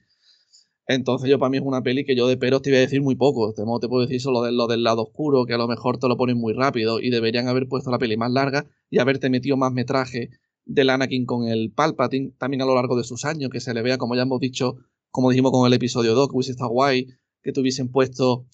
[0.87, 3.01] Entonces yo para mí es una peli que yo de peros te iba a decir
[3.01, 3.53] muy poco.
[3.53, 6.07] Te, te puedo decir solo de lo del lado oscuro, que a lo mejor te
[6.07, 9.57] lo ponen muy rápido y deberían haber puesto la peli más larga y haberte metido
[9.57, 10.29] más metraje
[10.65, 13.81] del Anakin con el Palpatine, también a lo largo de sus años, que se le
[13.81, 14.75] vea, como ya hemos dicho,
[15.11, 17.07] como dijimos con el episodio 2, que hubiese estado guay,
[17.47, 18.45] que te hubiesen puesto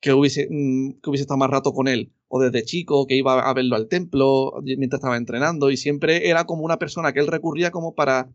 [0.00, 3.40] que hubiese, mm, que hubiese estado más rato con él, o desde chico, que iba
[3.40, 7.26] a verlo al templo mientras estaba entrenando, y siempre era como una persona que él
[7.26, 8.32] recurría como para,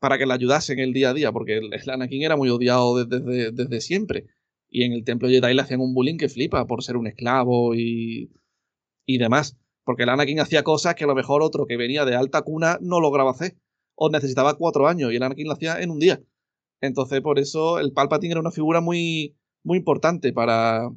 [0.00, 2.48] para que le ayudase en el día a día, porque el, el Anakin era muy
[2.48, 4.26] odiado desde, desde, desde, siempre.
[4.70, 7.74] Y en el templo Jedi le hacían un bullying que flipa por ser un esclavo
[7.74, 8.32] y,
[9.06, 9.58] y demás.
[9.84, 12.78] Porque el Anakin hacía cosas que a lo mejor otro que venía de alta cuna
[12.80, 13.56] no lograba hacer.
[13.94, 16.20] O necesitaba cuatro años y el Anakin lo hacía en un día.
[16.86, 20.90] Entonces, por eso el Palpatine era una figura muy, muy importante para,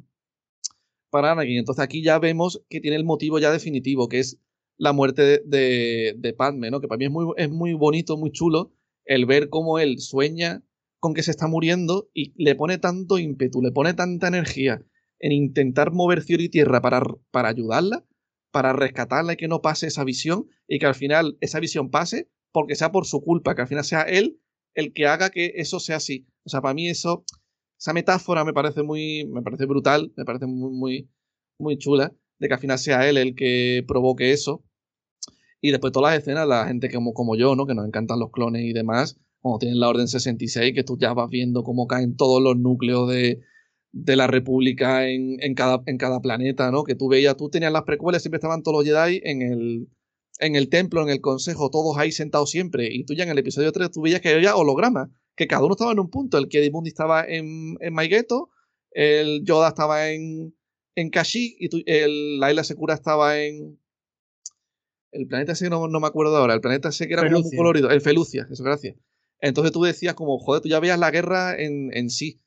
[1.10, 1.58] para Anakin.
[1.58, 4.40] Entonces aquí ya vemos que tiene el motivo ya definitivo, que es
[4.76, 6.80] la muerte de, de, Padme, ¿no?
[6.80, 8.72] Que para mí es muy, es muy bonito, muy chulo
[9.04, 10.62] el ver cómo él sueña
[11.00, 14.82] con que se está muriendo y le pone tanto ímpetu, le pone tanta energía
[15.18, 18.04] en intentar mover cielo y tierra para, para ayudarla,
[18.50, 22.30] para rescatarla y que no pase esa visión y que al final esa visión pase
[22.52, 24.40] porque sea por su culpa, que al final sea él
[24.78, 26.24] el que haga que eso sea así.
[26.44, 27.24] O sea, para mí eso,
[27.78, 31.10] esa metáfora me parece muy, me parece brutal, me parece muy, muy,
[31.58, 34.64] muy chula, de que al final sea él el que provoque eso.
[35.60, 37.66] Y después todas las escenas, la gente como, como yo, ¿no?
[37.66, 41.12] Que nos encantan los clones y demás, como tienen la Orden 66, que tú ya
[41.12, 43.40] vas viendo cómo caen todos los núcleos de,
[43.90, 46.84] de la República en, en, cada, en cada planeta, ¿no?
[46.84, 49.88] Que tú veías, tú tenías las precuelas, siempre estaban todos los Jedi en el,
[50.38, 52.88] en el templo, en el consejo, todos ahí sentados siempre.
[52.92, 55.74] Y tú ya en el episodio 3 tú veías que había hologramas, que cada uno
[55.74, 56.38] estaba en un punto.
[56.38, 58.50] El Kiedimundi estaba en, en Maigueto,
[58.92, 60.54] el Yoda estaba en,
[60.94, 63.78] en Kashyyyk y tú, el, la isla Secura estaba en...
[65.10, 67.90] El planeta ese no, no me acuerdo ahora, el planeta ese que era muy colorido,
[67.90, 68.96] el Felucia, eso, gracias.
[69.40, 72.40] Entonces tú decías como, joder, tú ya veías la guerra en, en sí.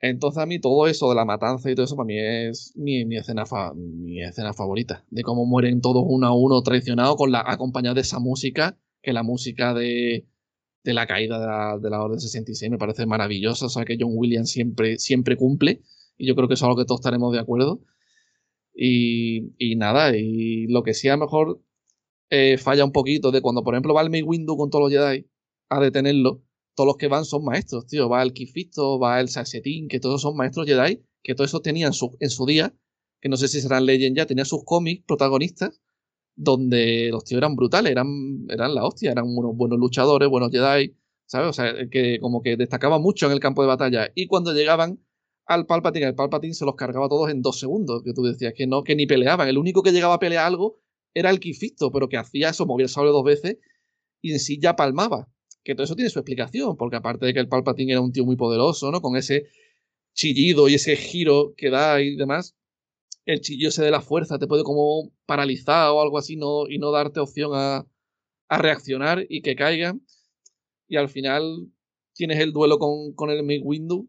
[0.00, 3.16] Entonces a mí todo eso de la matanza y todo eso para mí es mi,
[3.16, 3.44] escena,
[3.74, 5.04] mi escena favorita.
[5.10, 9.12] De cómo mueren todos uno a uno traicionados con la, acompañado de esa música, que
[9.12, 10.26] la música de,
[10.84, 13.66] de la caída de la, de la Orden 66 me parece maravillosa.
[13.66, 15.82] O sea que John Williams siempre, siempre cumple.
[16.18, 17.80] Y yo creo que eso es algo que todos estaremos de acuerdo.
[18.74, 21.62] Y, y nada, y lo que sí a lo mejor
[22.28, 24.92] eh, falla un poquito de cuando, por ejemplo, va el May Windu con todos los
[24.92, 25.26] Jedi
[25.70, 26.42] a detenerlo
[26.76, 28.08] todos los que van son maestros, tío.
[28.08, 31.92] Va el Kifisto, va el Sasetín, que todos son maestros Jedi, que todo eso tenían
[31.92, 32.74] su, en su día,
[33.20, 35.80] que no sé si serán Legend ya, tenía sus cómics protagonistas,
[36.36, 38.06] donde los tíos eran brutales, eran,
[38.50, 41.48] eran la hostia, eran unos buenos luchadores, buenos Jedi, ¿sabes?
[41.48, 44.10] O sea, que como que destacaban mucho en el campo de batalla.
[44.14, 45.00] Y cuando llegaban
[45.46, 48.66] al Palpatine, el Palpatine se los cargaba todos en dos segundos, que tú decías que
[48.66, 49.48] no, que ni peleaban.
[49.48, 50.78] El único que llegaba a pelear algo
[51.14, 53.56] era el Kifisto, pero que hacía eso, movía el sable dos veces
[54.20, 55.28] y en sí ya palmaba
[55.66, 58.24] que todo eso tiene su explicación, porque aparte de que el Palpatine era un tío
[58.24, 59.00] muy poderoso, ¿no?
[59.02, 59.46] Con ese
[60.14, 62.56] chillido y ese giro que da y demás,
[63.24, 66.78] el chillo ese de la fuerza te puede como paralizar o algo así no, y
[66.78, 67.84] no darte opción a,
[68.48, 69.98] a reaccionar y que caiga.
[70.86, 71.66] Y al final
[72.14, 74.08] tienes el duelo con, con el Make Windu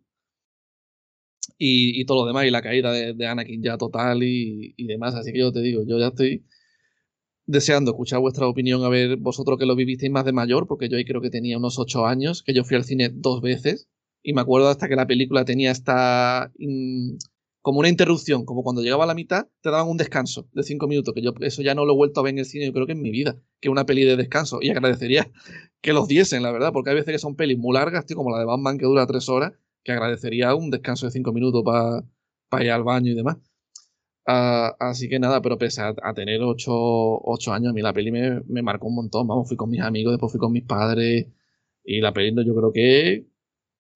[1.57, 4.85] y, y, todo lo demás, y la caída de, de Anakin ya total y, y,
[4.85, 5.15] demás.
[5.15, 6.45] Así que yo te digo, yo ya estoy
[7.47, 10.97] deseando escuchar vuestra opinión, a ver vosotros que lo vivisteis más de mayor, porque yo
[10.97, 13.87] ahí creo que tenía unos ocho años, que yo fui al cine dos veces,
[14.21, 16.51] y me acuerdo hasta que la película tenía esta...
[17.61, 20.87] Como una interrupción, como cuando llegaba a la mitad, te daban un descanso de cinco
[20.87, 22.71] minutos, que yo eso ya no lo he vuelto a ver en el cine, yo
[22.71, 25.29] creo que en mi vida, que una peli de descanso, y agradecería
[25.81, 28.31] que los diesen, la verdad, porque hay veces que son pelis muy largas, tío, como
[28.31, 29.53] la de Batman que dura tres horas,
[29.83, 31.63] que agradecería un descanso de cinco minutos
[32.49, 33.37] para ir al baño y demás.
[34.29, 37.21] Ah, así que nada, pero pese a, tener ocho,
[37.53, 39.25] años, a mí la peli me, me, marcó un montón.
[39.25, 41.27] Vamos, fui con mis amigos, después fui con mis padres.
[41.83, 43.27] Y la peli yo creo que,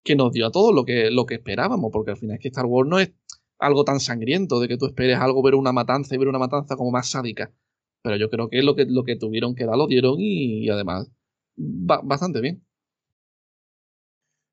[0.04, 2.48] que nos dio a todos lo que, lo que esperábamos, porque al final es que
[2.48, 3.12] Star Wars no es
[3.60, 6.78] algo tan sangriento, de que tú esperes algo, ver una matanza y ver una matanza
[6.78, 7.52] como más sádica.
[8.02, 11.12] Pero yo creo que lo que, lo que tuvieron que dar lo dieron y, además
[11.58, 12.64] bastante bien.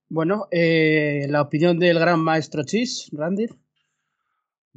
[0.08, 3.47] Bueno, eh, la opinión del gran maestro Chis, Randy.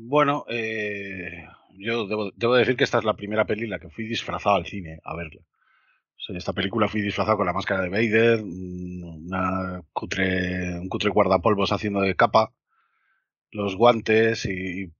[0.03, 1.45] Bueno, eh,
[1.77, 4.65] yo debo, decir que esta es la primera peli en la que fui disfrazado al
[4.65, 5.41] cine a verla.
[6.29, 11.71] en esta película fui disfrazado con la máscara de Vader, una cutre, un cutre guardapolvos
[11.71, 12.51] haciendo de capa,
[13.51, 14.91] los guantes y,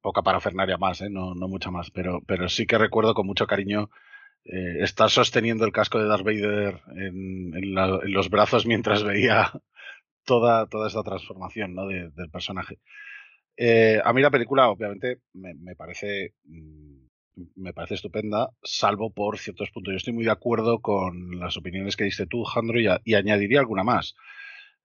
[0.00, 1.10] poca parafernaria más, ¿eh?
[1.10, 3.90] no, no mucha más, pero, pero sí que recuerdo con mucho cariño
[4.44, 7.74] eh, estar sosteniendo el casco de Darth Vader en,
[8.12, 9.52] los brazos mientras veía
[10.24, 11.86] toda, toda esta transformación ¿no?
[11.88, 12.78] del personaje.
[13.56, 16.34] Eh, a mí la película, obviamente, me, parece.
[16.44, 17.06] Mm,
[17.56, 19.92] me parece estupenda, salvo por ciertos puntos.
[19.92, 23.84] Yo estoy muy de acuerdo con las opiniones que diste tú, Jandro, y, añadiría alguna
[23.84, 24.14] más.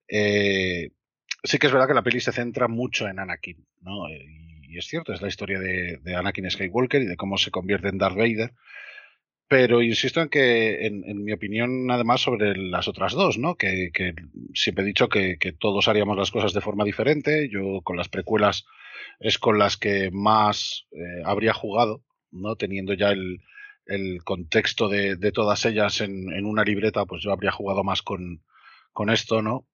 [0.08, 0.92] Eh,
[1.44, 4.10] sí que es verdad que la peli se centra mucho en Anakin, ¿no?
[4.10, 4.26] Eh,
[4.64, 7.90] y es cierto, es la historia de, de, Anakin Skywalker y de cómo se convierte
[7.90, 8.54] en Darth Vader.
[9.52, 13.56] Pero insisto en que, en, mi opinión, además, sobre las otras dos, ¿no?
[13.56, 13.92] Que,
[14.54, 17.50] siempre he dicho que, todos haríamos las cosas de forma diferente.
[17.50, 18.66] Yo con las precuelas
[19.20, 22.56] es con las que más eh, habría jugado, ¿no?
[22.56, 23.42] Teniendo ya el,
[24.24, 28.42] contexto de, todas ellas en, una libreta, pues yo habría jugado más con,
[29.10, 29.68] esto, ¿no?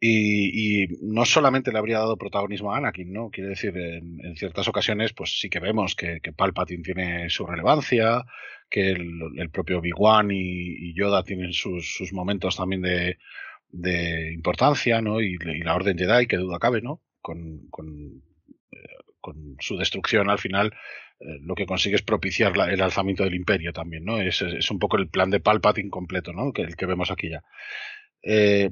[0.00, 3.30] Y, no solamente le habría dado protagonismo a Anakin, ¿no?
[3.30, 8.24] Quiere decir, en, ciertas ocasiones, pues sí que vemos que Palpatine tiene su relevancia,
[8.70, 13.18] que el, propio Obi-Wan y, Yoda tienen sus, momentos también de,
[13.70, 15.20] de importancia, ¿no?
[15.20, 17.02] Y, la Orden Jedi, que duda cabe, ¿no?
[17.20, 18.22] Con, con,
[18.72, 20.72] eh, su destrucción al final,
[21.20, 24.20] eh, lo que consigue es propiciar el alzamiento del Imperio también, ¿no?
[24.20, 26.52] Es, es, un poco el plan de Palpatine completo, ¿no?
[26.52, 27.42] Que el que vemos aquí ya.
[28.22, 28.70] Eh,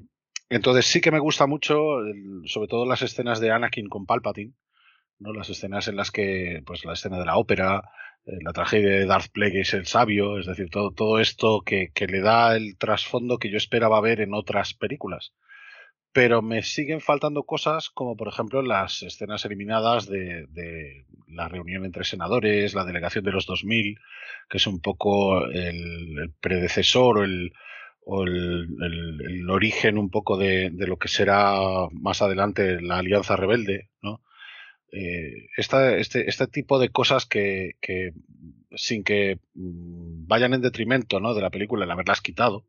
[0.48, 1.98] entonces sí que me gusta mucho,
[2.44, 4.52] sobre todo las escenas de Anakin con Palpatine,
[5.18, 5.32] ¿no?
[5.32, 7.82] Las escenas en las que, pues la escena de la ópera,
[8.26, 12.20] la tragedia de Darth Plagueis el sabio, es decir, todo, todo esto que, que, le
[12.20, 15.32] da el trasfondo que yo esperaba ver en otras películas.
[16.12, 21.84] Pero me siguen faltando cosas como por ejemplo las escenas eliminadas de, de la reunión
[21.84, 23.98] entre senadores, la delegación de los 2000,
[24.48, 27.52] que es un poco el, predecesor o el,
[28.82, 31.54] el, el, origen un poco de, de, lo que será
[31.92, 34.22] más adelante la Alianza Rebelde, ¿no?
[34.98, 37.74] Eh, este, este, tipo de cosas que,
[38.74, 41.34] sin que mm, vayan en detrimento ¿no?
[41.34, 42.64] de la película, el haberlas quitado,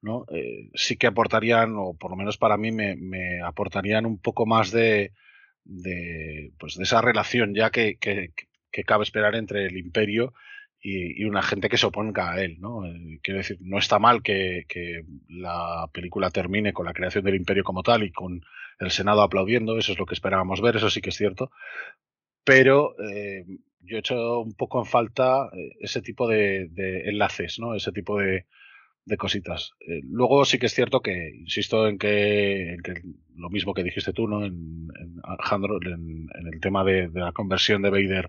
[0.00, 0.24] ¿no?
[0.32, 4.70] Eh, sí que aportarían, o por lo menos para mí me, aportarían un poco más
[4.70, 5.12] de,
[6.58, 8.32] pues de esa relación ya que, que,
[8.86, 10.32] cabe esperar entre el imperio
[10.80, 12.86] y, una gente que se oponga a él, ¿no?
[12.86, 14.64] Eh, quiero decir, no está mal que,
[15.28, 18.40] la película termine con la creación del imperio como tal y con
[18.80, 21.50] el Senado aplaudiendo, eso es lo que esperábamos ver, eso sí que es cierto,
[22.44, 23.44] pero eh,
[23.82, 26.70] yo he hecho un poco en falta eh, ese tipo de,
[27.06, 27.74] enlaces, ¿no?
[27.74, 28.46] Ese tipo de,
[29.18, 29.72] cositas.
[29.80, 33.02] Eh, luego sí que es cierto que, insisto en que, en que
[33.34, 34.44] lo mismo que dijiste tú, ¿no?
[34.44, 34.88] En,
[35.24, 38.28] Alejandro, en, el tema de, la conversión de Vader,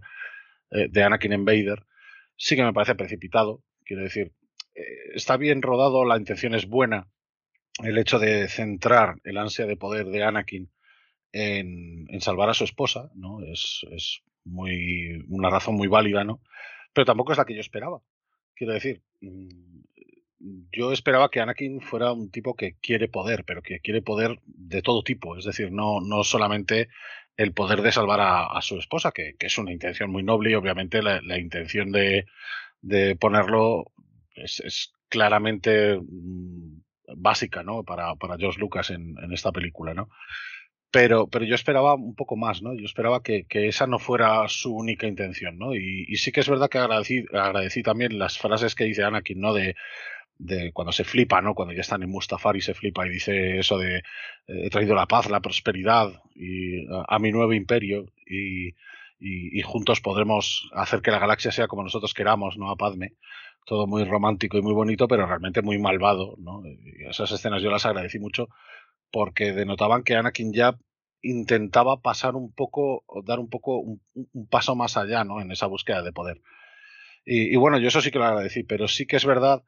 [0.71, 1.83] eh, de Anakin en Vader,
[2.35, 3.61] sí que me parece precipitado.
[3.85, 4.31] Quiero decir,
[5.13, 7.07] está bien rodado, la intención es buena.
[7.79, 10.69] El hecho de centrar el ansia de poder de Anakin
[11.31, 13.43] en, salvar a su esposa, ¿no?
[13.43, 16.41] Es, es muy, una razón muy válida, ¿no?
[16.93, 18.01] Pero tampoco es la que yo esperaba.
[18.53, 19.81] Quiero decir, mm,
[20.71, 24.81] yo esperaba que Anakin fuera un tipo que quiere poder, pero que quiere poder de
[24.81, 25.37] todo tipo.
[25.37, 26.89] Es decir, no, no solamente
[27.37, 31.01] el poder de salvar a, su esposa, que, es una intención muy noble y obviamente
[31.01, 32.25] la, intención de,
[33.19, 33.91] ponerlo
[34.35, 36.81] es, claramente mm,
[37.15, 37.83] básica, ¿no?
[37.83, 40.09] Para, para George Lucas en, esta película, ¿no?
[40.91, 42.73] Pero, pero yo esperaba un poco más, ¿no?
[42.75, 45.75] Yo esperaba que, esa no fuera su única intención, ¿no?
[45.75, 49.53] Y, sí que es verdad que agradecí, agradecí también las frases que dice Anakin, ¿no?
[49.53, 49.75] De,
[50.37, 51.53] de cuando se flipa, ¿no?
[51.53, 54.01] Cuando ya están en Mustafar se flipa y dice eso de
[54.47, 58.69] he traído la paz, la prosperidad y a, mi nuevo imperio y,
[59.19, 62.69] y, y, juntos podremos hacer que la galaxia sea como nosotros queramos, ¿no?
[62.69, 63.13] A Padme.
[63.65, 66.63] Todo muy romántico y muy bonito, pero realmente muy malvado, ¿no?
[66.65, 68.49] Y esas escenas yo las agradecí mucho
[69.11, 70.77] porque denotaban que Anakin ya
[71.21, 74.01] intentaba pasar un poco, dar un poco un,
[74.49, 75.41] paso más allá, ¿no?
[75.41, 76.41] En esa búsqueda de poder.
[77.25, 79.63] Y, y, bueno, yo eso sí que lo agradecí, pero sí que es verdad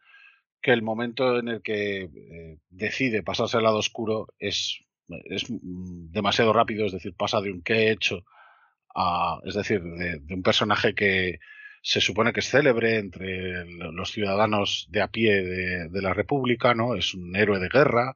[0.61, 4.83] que el momento en el que eh, decide pasarse al lado oscuro es
[5.25, 8.23] es demasiado rápido, es decir, pasa de un qué he hecho
[8.95, 11.39] a, es decir, de, un personaje que
[11.85, 16.95] se supone que es célebre entre los ciudadanos de a pie de, la República, ¿no?
[16.95, 18.15] Es un héroe de guerra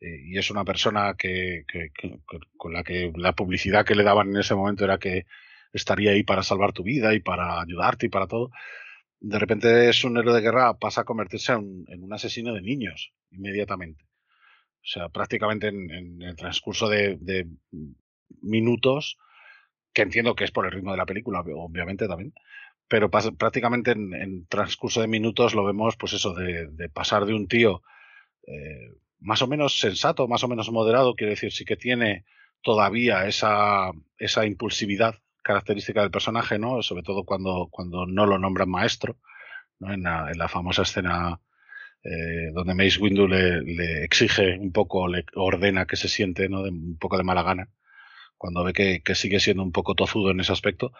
[0.00, 1.64] eh, y es una persona que,
[2.56, 5.26] con la que la publicidad que le daban en ese momento era que
[5.72, 8.50] estaría ahí para salvar tu vida y para ayudarte y para todo.
[9.18, 13.12] De repente es un héroe de guerra, pasa a convertirse en un asesino de niños
[13.32, 14.04] inmediatamente.
[14.84, 17.48] O sea, prácticamente en, el transcurso de,
[18.42, 19.16] minutos,
[19.94, 22.34] que entiendo que es por el ritmo de la película, obviamente también,
[22.88, 27.82] pero prácticamente en, transcurso de minutos lo vemos, pues eso, de, pasar de un tío
[28.46, 32.24] eh, más o menos sensato, más o menos moderado, quiere decir, sí que tiene
[32.62, 36.82] todavía esa, esa impulsividad característica del personaje, ¿no?
[36.82, 39.18] Sobre todo cuando, cuando no lo nombran maestro,
[39.78, 39.92] ¿no?
[39.92, 41.40] En la, en la famosa escena
[42.04, 46.62] eh, donde Mace Windu le, exige un poco, le ordena que se siente ¿no?
[46.62, 47.70] de, un poco de mala gana,
[48.44, 50.92] cuando ve que, sigue siendo un poco tozudo en ese aspecto.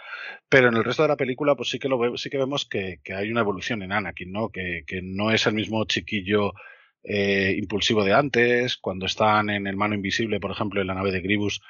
[0.49, 3.31] Pero en el resto de la película, pues sí que, sí que vemos que, hay
[3.31, 4.49] una evolución en Anakin, ¿no?
[4.49, 6.55] Que, no es el mismo chiquillo
[7.03, 11.13] eh, impulsivo de antes, cuando están en el mano invisible, por ejemplo, en la nave
[11.13, 11.61] de Gribus,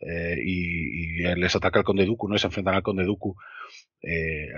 [0.00, 2.38] eh, y, les ataca el conde Dooku, ¿no?
[2.38, 3.36] se enfrentan al conde Dooku.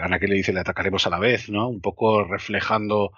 [0.01, 1.69] Anakin le dice, le atacaremos a la vez, ¿no?
[1.69, 3.11] Un poco reflejando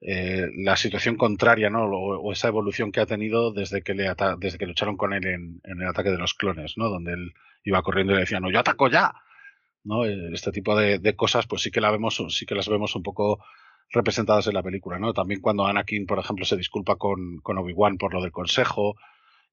[0.00, 1.84] eh, la situación contraria, ¿no?
[1.84, 5.60] O, esa evolución que ha tenido desde que le desde que lucharon con él en,
[5.64, 6.88] el ataque de los clones, ¿no?
[6.90, 7.32] Donde él
[7.64, 9.12] iba corriendo y le decía, no, yo ataco ya.
[9.84, 10.04] ¿no?
[10.04, 13.02] Eh, este tipo de, cosas, pues sí que la vemos, sí que las vemos un
[13.02, 13.42] poco
[13.90, 15.12] representadas en la película, ¿no?
[15.14, 18.96] También cuando Anakin, por ejemplo, se disculpa con, Obi-Wan por lo del consejo,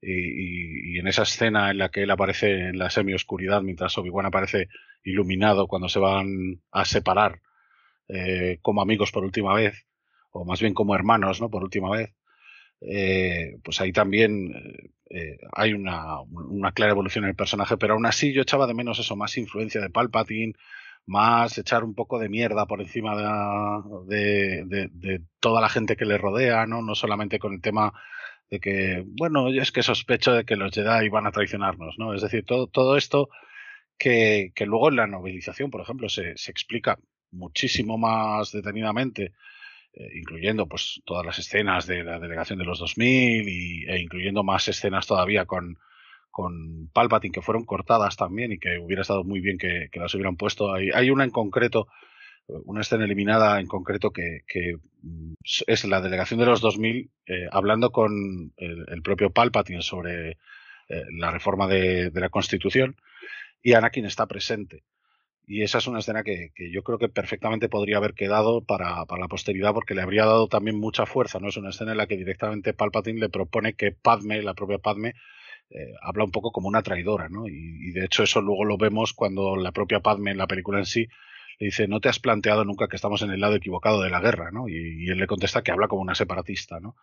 [0.02, 4.68] y, en esa escena en la que él aparece en la semi-oscuridad mientras Obi-Wan aparece
[5.04, 7.42] iluminado cuando se van a separar
[8.10, 9.86] eh, como amigos por última vez,
[10.34, 11.50] o más bien como hermanos, ¿no?
[11.50, 12.14] Por última vez.
[12.82, 14.52] Eh, pues ahí también
[15.10, 16.18] eh, hay una,
[16.74, 19.80] clara evolución en el personaje, pero aún así yo echaba de menos eso, más influencia
[19.80, 20.54] de Palpatine,
[21.06, 23.16] más echar un poco de mierda por encima
[24.08, 26.82] de, de, toda la gente que le rodea, ¿no?
[26.82, 27.94] No solamente con el tema
[28.50, 32.14] de que, bueno, es que sospecho de que los Jedi van a traicionarnos, ¿no?
[32.14, 33.30] Es decir, todo, todo esto
[33.98, 36.98] que, que luego en la novelización, por ejemplo, se, se explica
[37.32, 39.34] muchísimo más detenidamente
[39.96, 44.44] eh, incluyendo pues todas las escenas de la delegación de los 2000 y, e incluyendo
[44.44, 45.78] más escenas todavía con,
[46.32, 50.36] con Palpatine que fueron cortadas también y que hubiera estado muy bien que, las hubieran
[50.36, 50.74] puesto.
[50.74, 51.88] Hay, hay, una en concreto,
[52.48, 55.34] una escena eliminada en concreto que, que mm,
[55.68, 60.32] es la delegación de los 2000 eh, hablando con el, propio Palpatine sobre
[60.90, 62.96] eh, la reforma de, de, la Constitución
[63.62, 64.84] y Anakin está presente.
[65.46, 69.28] Y esa es una escena que, yo creo que perfectamente podría haber quedado para, la
[69.28, 71.40] posteridad porque le habría dado también mucha fuerza.
[71.40, 74.78] No es una escena en la que directamente Palpatine le propone que Padme, la propia
[74.78, 75.16] Padme,
[75.70, 77.48] eh, habla un poco como una traidora, ¿no?
[77.48, 80.86] Y, de hecho eso luego lo vemos cuando la propia Padme en la película en
[80.86, 81.08] sí
[81.60, 84.22] le dice, no te has planteado nunca que estamos en el lado equivocado de la
[84.22, 84.70] guerra, ¿no?
[84.70, 86.96] Y, él le contesta que habla como una separatista, ¿no?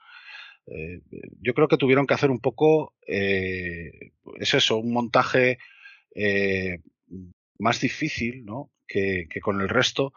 [0.66, 1.00] Eh,
[1.40, 5.58] yo creo que tuvieron que hacer un poco, eh, es eso, un montaje
[7.60, 8.70] más difícil ¿no?
[8.86, 10.12] que, con el resto,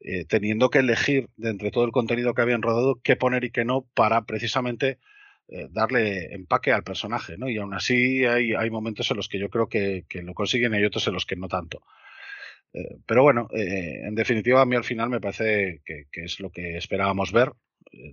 [0.00, 3.50] eh, teniendo que elegir de entre todo el contenido que habían rodado qué poner y
[3.50, 4.98] qué no para precisamente
[5.48, 7.36] eh, darle empaque al personaje.
[7.38, 7.48] ¿no?
[7.48, 10.84] Y aún así hay, momentos en los que yo creo que, lo consiguen y hay
[10.84, 11.82] otros en los que no tanto.
[12.72, 16.50] Eh, pero bueno, en definitiva a mí al final me parece que, que es lo
[16.50, 17.52] que esperábamos ver.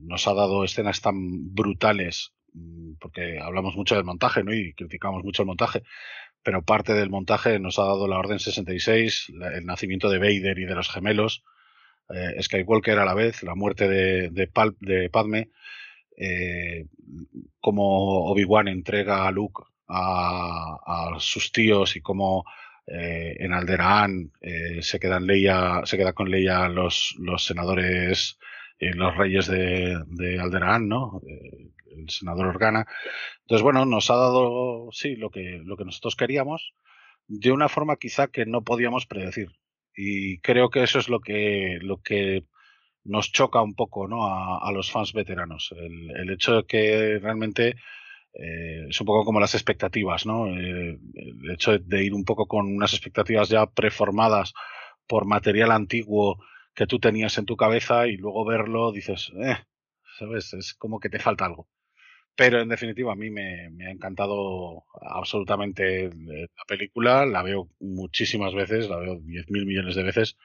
[0.01, 4.53] nos ha dado escenas tan brutales mm, porque hablamos mucho del montaje ¿no?
[4.53, 5.83] y criticamos mucho el montaje,
[6.43, 10.65] pero parte del montaje nos ha dado la Orden 66, el nacimiento de Vader y
[10.65, 11.43] de los gemelos,
[12.09, 15.49] eh, Skywalker a la vez, la muerte de, de, Padme,
[16.15, 16.85] eh,
[17.59, 22.45] como Obi-Wan entrega a Luke a, sus tíos y como
[22.85, 24.31] eh, en Alderaan
[24.81, 28.37] se quedan Leia, se queda con Leia los, los senadores
[28.79, 31.21] y los reyes de, de Alderaan, ¿no?
[31.95, 32.87] El senador Organa.
[33.41, 36.73] Entonces, bueno, nos ha dado, sí, lo que, lo que nosotros queríamos,
[37.27, 39.49] de una forma quizá que no podíamos predecir.
[39.95, 42.45] Y creo que eso es lo que, lo que
[43.03, 44.27] nos choca un poco ¿no?
[44.27, 45.73] a, los fans veteranos.
[45.75, 47.75] El, hecho de que realmente
[48.33, 50.47] eh, es un poco como las expectativas, ¿no?
[50.47, 54.53] Eh, el hecho de, ir un poco con unas expectativas ya preformadas
[55.07, 56.37] por material antiguo
[56.75, 59.57] que tú tenías en tu cabeza y luego verlo dices, eh,
[60.19, 60.53] ¿sabes?
[60.53, 61.67] Es como que te falta algo.
[62.37, 67.25] Pero en definitiva, a mí me, ha encantado absolutamente la película.
[67.25, 70.37] La veo muchísimas veces, la veo 10.000 millones de veces.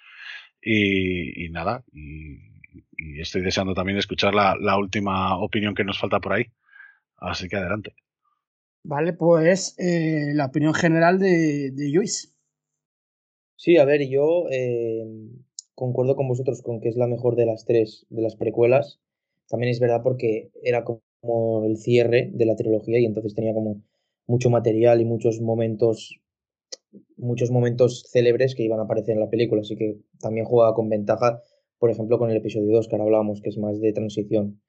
[0.63, 2.41] Y, nada, y,
[3.21, 6.47] estoy deseando también escuchar la, la última opinión que nos falta por ahí.
[7.19, 7.95] Así que adelante.
[8.85, 12.35] Vale, pues eh, la opinión general de, de Luis.
[13.57, 15.05] Sí, a ver, yo eh,
[15.75, 18.99] concuerdo con vosotros con que es la mejor de las tres, de las precuelas.
[19.47, 23.83] También es verdad porque era como el cierre de la trilogía y entonces tenía como
[24.27, 26.21] mucho material y muchos momentos
[27.17, 30.89] muchos momentos célebres que iban a aparecer en la película, así que también jugaba con
[30.89, 31.41] ventaja,
[31.79, 34.61] por ejemplo, con el episodio 2 que ahora hablábamos, que es más de transición.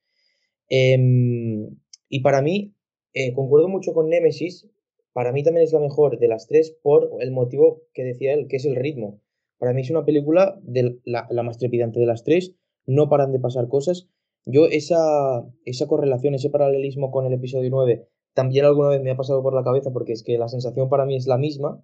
[0.70, 1.76] Em,
[2.10, 2.74] y para mí,
[3.14, 4.68] eh, concuerdo mucho con Nemesis,
[5.14, 8.48] para mí también es la mejor de las tres por el motivo que decía él,
[8.48, 9.22] que es el ritmo.
[9.58, 12.56] Para mí es una película de la, más trepidante de las tres,
[12.86, 14.10] no paran de pasar cosas.
[14.46, 19.16] Yo esa, esa correlación, ese paralelismo con el episodio 9, también alguna vez me ha
[19.16, 21.84] pasado por la cabeza porque es que la sensación para mí es la misma,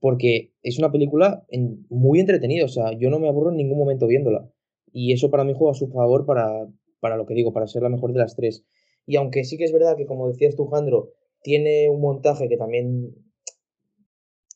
[0.00, 1.44] porque es una película
[1.88, 4.50] muy entretenida, o sea, yo no me aburro en ningún momento viéndola.
[4.92, 6.68] Y eso para mí juega a su favor para,
[7.00, 8.64] para lo que digo, para ser la mejor de las tres.
[9.04, 11.10] Y aunque sí que es verdad que, como decías tú, Jandro,
[11.42, 13.14] tiene un montaje que también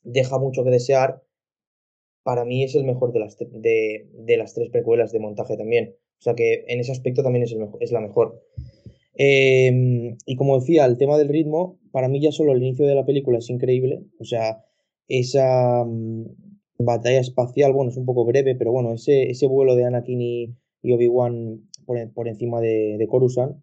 [0.03, 1.22] deja mucho que desear,
[2.22, 5.97] para mí es el mejor de las, de, de las tres precuelas de montaje también.
[6.20, 8.42] O sea que en ese aspecto también es, la mejor.
[9.15, 12.94] Em, y como decía, el tema del ritmo, para mí ya solo el inicio de
[12.94, 14.04] la película es increíble.
[14.19, 14.62] O sea,
[15.08, 16.24] esa mm,
[16.78, 21.69] batalla espacial, bueno, es un poco breve, pero bueno, ese, vuelo de Anakin y, Obi-Wan
[22.15, 23.56] por, encima de, de Coruscant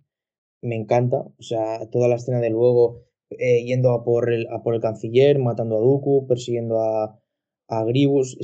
[0.61, 1.19] me encanta.
[1.37, 4.81] O sea, toda la escena de luego eh, yendo a por, el, a por el
[4.81, 7.19] canciller, matando a Dooku, persiguiendo a,
[7.67, 8.37] a Gribus.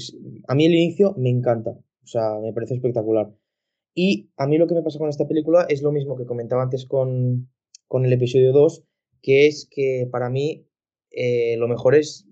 [0.47, 1.71] a mí el inicio me encanta.
[1.71, 3.33] O sea, me parece espectacular.
[3.93, 6.63] Y a mí lo que me pasa con esta película es lo mismo que comentaba
[6.63, 7.49] antes con,
[7.87, 8.83] con el episodio 2,
[9.21, 10.67] que es que para mí
[11.11, 12.27] eh, lo mejor es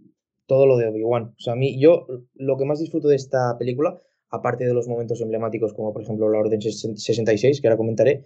[0.47, 1.35] todo lo de Obi-Wan.
[1.38, 4.88] O sea, a mí, yo lo que más disfruto de esta película, aparte de los
[4.88, 8.26] momentos emblemáticos como por ejemplo la Orden 66, que ahora comentaré,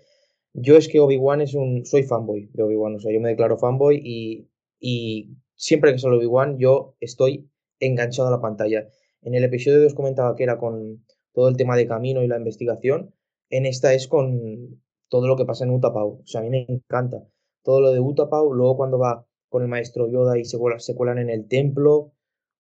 [0.53, 1.85] yo es que Obi-Wan es un...
[1.85, 6.15] Soy fanboy de Obi-Wan, o sea, yo me declaro fanboy y, y siempre que sale
[6.15, 8.87] Obi-Wan yo estoy enganchado a la pantalla.
[9.21, 11.03] En el episodio 2 comentaba que era con
[11.33, 13.13] todo el tema de camino y la investigación.
[13.49, 16.21] En esta es con todo lo que pasa en Utapau.
[16.23, 17.23] O sea, a mí me encanta
[17.63, 18.53] todo lo de Utapau.
[18.53, 22.13] Luego cuando va con el maestro Yoda y se, se cuelan en el templo.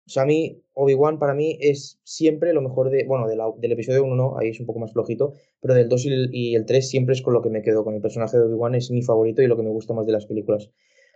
[0.07, 4.03] O sea, a mí, Obi-Wan para mí es siempre lo mejor de, bueno, del episodio
[4.03, 7.15] 1 no, ahí es un poco más flojito, pero del 2 y el, 3 siempre
[7.15, 9.47] es con lo que me quedo, con el personaje de Obi-Wan es mi favorito y
[9.47, 10.71] lo que me gusta más de las películas.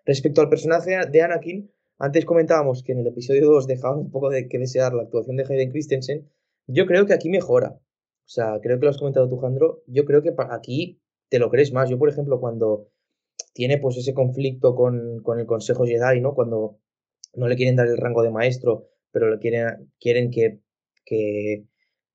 [0.04, 4.30] Respecto al personaje de Anakin, antes comentábamos que en el episodio 2 dejaba un poco
[4.30, 6.30] de que desear la actuación de Hayden Christensen,
[6.66, 7.80] yo creo que aquí mejora.
[8.26, 11.50] O sea, creo que lo has comentado tú, Jandro, yo creo que aquí te lo
[11.50, 11.90] crees más.
[11.90, 12.88] Yo, por ejemplo, cuando
[13.52, 16.34] tiene pues ese conflicto con, con el Consejo Jedi, ¿no?
[16.34, 16.78] Cuando
[17.34, 20.60] no le quieren dar el rango de maestro, pero le quieren, quieren que,
[21.04, 21.66] que,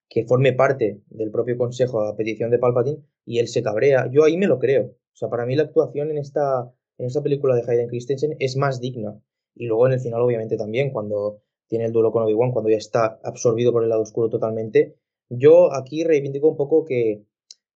[0.09, 4.09] que forme parte del propio consejo a petición de Palpatine y él se cabrea.
[4.11, 4.85] Yo ahí me lo creo.
[4.87, 8.57] O sea, para mí la actuación en esta, en esta película de Hayden Christensen es
[8.57, 9.21] más digna.
[9.55, 12.77] Y luego en el final, obviamente, también, cuando tiene el duelo con Obi-Wan, cuando ya
[12.77, 14.95] está absorbido por el lado oscuro totalmente.
[15.29, 17.23] Yo aquí reivindico un poco que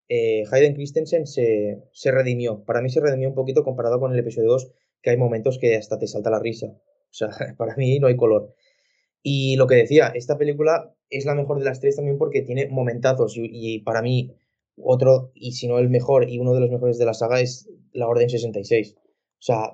[0.10, 2.64] eh, Hayden Christensen se, se redimió.
[2.66, 4.72] Para mí se redimió un poquito comparado con el episodio 2,
[5.02, 6.68] que hay momentos que hasta te salta la risa.
[6.68, 8.54] O sea, para mí no hay color.
[9.22, 12.68] Y lo que decía, esta película es la mejor de las tres también porque tiene
[12.68, 14.36] momentazos y, para mí
[14.76, 17.70] otro, y si no el mejor y uno de los mejores de la saga es
[17.94, 18.96] la Orden 66.
[18.98, 19.02] O
[19.40, 19.74] sea,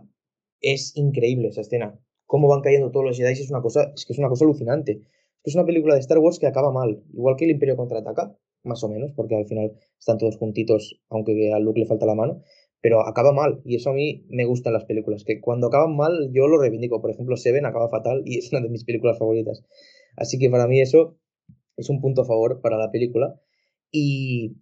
[0.61, 1.97] es increíble esa escena.
[2.25, 5.01] Cómo van cayendo todos los Jedi es una cosa, es que es una cosa alucinante.
[5.43, 8.83] Es una película de Star Wars que acaba mal, igual que el Imperio contraataca, más
[8.83, 12.41] o menos, porque al final están todos juntitos, aunque a Luke le falta la mano,
[12.81, 16.29] pero acaba mal, y eso a mí me gustan las películas, que cuando acaban mal
[16.31, 19.63] yo lo reivindico, por ejemplo Seven acaba fatal y es una de mis películas favoritas,
[20.15, 21.17] así que para mí eso
[21.77, 23.39] es un punto a favor para la película,
[23.91, 24.57] y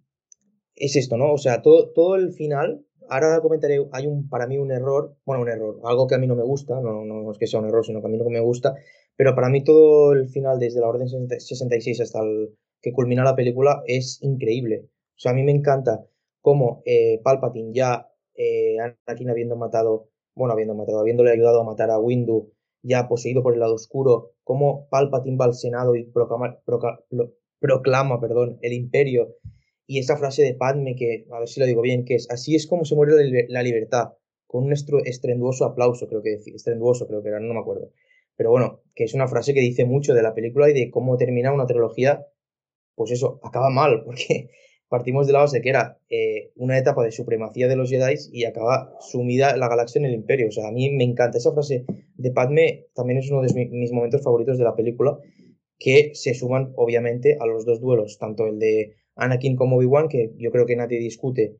[0.74, 1.32] es esto, ¿no?
[1.32, 5.42] O sea, todo, todo el final, ahora comentaré, hay un, para mí un error, bueno,
[5.42, 7.66] un error, algo que a mí no me gusta, no, no es que sea un
[7.66, 8.74] error, sino que a mí no me gusta,
[9.18, 13.34] pero para mí todo el final, desde la Orden 66 hasta el que culmina la
[13.34, 14.84] película, es increíble.
[14.84, 16.06] O sea, a mí me encanta
[16.40, 21.90] cómo eh, Palpatine ya, eh, Anakin habiendo matado, bueno, habiendo matado, habiéndole ayudado a matar
[21.90, 22.52] a Windu,
[22.82, 26.60] ya poseído por el lado oscuro, cómo Palpatine va al Senado y proclama,
[27.58, 29.34] proclama perdón, el imperio.
[29.84, 32.54] Y esa frase de Padme, que a ver si lo digo bien, que es, así
[32.54, 34.12] es como se muere la, libertad,
[34.46, 37.90] con un estrenduoso aplauso, creo que estrenduoso creo que era, no me acuerdo.
[38.38, 41.16] Pero bueno, que es una frase que dice mucho de la película y de cómo
[41.16, 42.24] termina una trilogía,
[42.94, 44.50] pues eso, acaba mal, porque
[44.88, 48.44] partimos de la base que era eh, una etapa de supremacía de los Jedi y
[48.44, 50.48] acaba sumida la galaxia en el imperio.
[50.48, 53.90] O sea, a mí me encanta esa frase de Padme, también es uno de mis
[53.90, 55.18] momentos favoritos de la película,
[55.76, 60.30] que se suman obviamente a los dos duelos, tanto el de Anakin como Obi-Wan, que
[60.36, 61.56] yo creo que nadie discute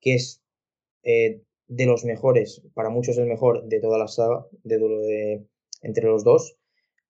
[0.00, 0.42] que es
[1.02, 5.46] eh, de los mejores, para muchos el mejor de toda la saga, de duelo de,
[5.82, 6.56] entre los dos.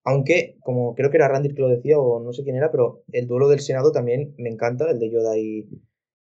[0.04, 3.04] Aunque, como creo que era Randy que lo decía, o no sé quién era, pero
[3.12, 5.68] el duelo del Senado también me encanta, el de Yoda y,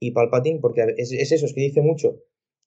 [0.00, 2.22] y Palpatine, porque es, es eso, es que dice mucho.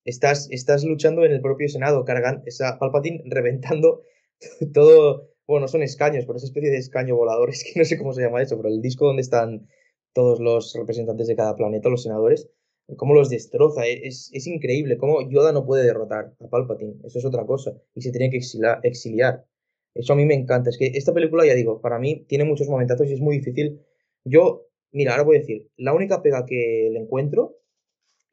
[0.06, 4.04] Estás, estás luchando en el propio Senado, cargan, esa Palpatine reventando
[4.74, 7.98] todo, bueno, no son escaños, pero esa especie de escaño volador, es que no sé
[7.98, 9.68] cómo se llama eso, pero el disco donde están
[10.14, 12.50] todos los representantes de cada planeta, los senadores,
[12.98, 17.20] cómo los destroza, e, es, es increíble, cómo Yoda no puede derrotar a Palpatine, eso
[17.20, 19.46] es otra cosa, y se tiene que exiliar.
[19.94, 22.68] Eso a mí me encanta, es que esta película, ya digo, para mí tiene muchos
[22.70, 23.82] momentazos y es muy difícil.
[24.24, 27.58] Yo, mira, ahora voy a decir, la única pega que le encuentro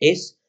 [0.00, 0.40] es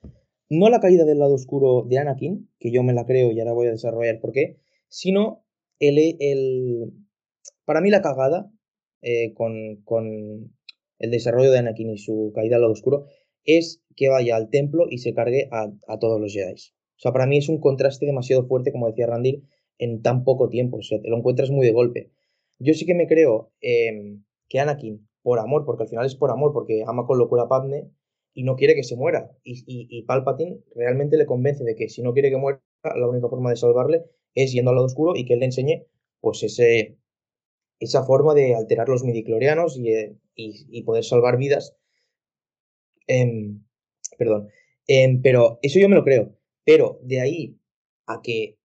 [0.50, 3.54] no la caída del lado oscuro de Anakin, que yo me la creo y ahora
[3.54, 4.58] voy a desarrollar por qué,
[4.90, 5.46] sino
[5.80, 6.94] el, el
[7.66, 8.52] para mí la cagada
[9.02, 10.56] eh, con, con,
[11.00, 13.06] el desarrollo de Anakin y su caída al lado oscuro
[13.44, 16.54] es que vaya al templo y se cargue a, a todos los Jedi.
[16.54, 19.44] O sea, para mí es un contraste demasiado fuerte, como decía Randir,
[19.78, 20.78] en tan poco tiempo.
[20.78, 22.12] O sea, te lo encuentras muy de golpe.
[22.60, 24.18] Yo sí que me creo eh,
[24.50, 27.50] que Anakin, por amor, porque al final es por amor, porque ama con locura a
[27.50, 27.90] Padme
[28.34, 29.32] y no quiere que se muera.
[29.44, 33.08] Y, y, y, Palpatine realmente le convence de que si no quiere que muera, la
[33.08, 35.86] única forma de salvarle es yendo al lado oscuro y que él le enseñe
[36.22, 36.98] pues ese,
[37.80, 41.76] esa forma de alterar los midiclorianos y, eh, y, y poder salvar vidas.
[43.08, 43.56] Eh,
[44.18, 44.50] perdón.
[44.88, 46.36] Eh, pero eso yo me lo creo.
[46.64, 47.58] Pero de ahí
[48.06, 48.57] a que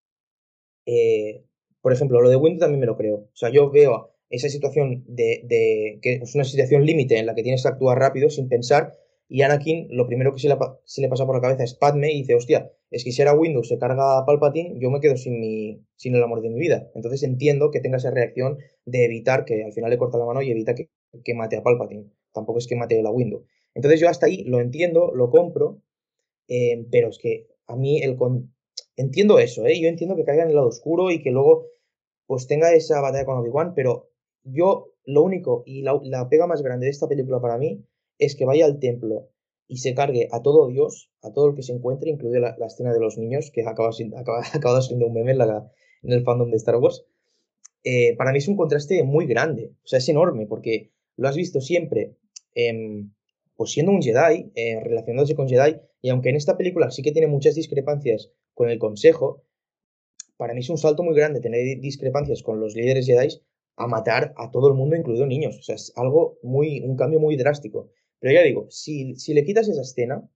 [0.86, 1.44] eh,
[1.80, 3.16] por ejemplo, lo de Windows también me lo creo.
[3.16, 7.42] O sea, yo veo esa situación de, que es una situación límite en la que
[7.42, 8.92] tienes que actuar rápido sin pensar
[9.28, 12.34] y Anakin lo primero que se le, pasa por la cabeza es Padme y dice,
[12.34, 16.22] hostia, es que si era Windows se carga a Palpatine, yo me quedo sin, el
[16.22, 16.90] amor de mi vida.
[16.94, 20.42] Entonces entiendo que tenga esa reacción de evitar que al final le corta la mano
[20.42, 22.10] y evita que, mate a Palpatine.
[22.32, 23.44] Tampoco es que mate a la Windows.
[23.74, 25.80] Entonces yo hasta ahí lo entiendo, lo compro,
[26.48, 28.18] eh, pero es que a mí el,
[28.96, 29.80] entiendo eso, ¿eh?
[29.80, 31.66] Yo entiendo que caiga en el lado oscuro y que luego
[32.26, 34.10] pues tenga esa batalla con Obi-Wan, pero
[34.44, 37.84] yo lo único y la, la, pega más grande de esta película para mí
[38.18, 39.28] es que vaya al templo
[39.72, 42.92] y se cargue a todo Dios, a todo el que se encuentre, incluida la, escena
[42.92, 44.16] de los niños, que acaba siendo,
[44.82, 47.06] siendo un meme en, el fandom de Star Wars.
[47.84, 51.36] Eh, para mí es un contraste muy grande, o sea, es enorme, porque lo has
[51.36, 52.16] visto siempre,
[52.54, 53.06] eh,
[53.56, 57.12] pues siendo un Jedi, eh, relacionándose con Jedi, y aunque en esta película sí que
[57.12, 59.44] tiene muchas discrepancias con el Consejo,
[60.36, 63.28] para mí es un salto muy grande tener discrepancias con los líderes Jedi
[63.76, 65.58] a matar a todo el mundo, incluido niños.
[65.58, 67.90] O sea, es algo muy, un cambio muy drástico.
[68.18, 70.28] Pero ya digo, si, si le quitas esa escena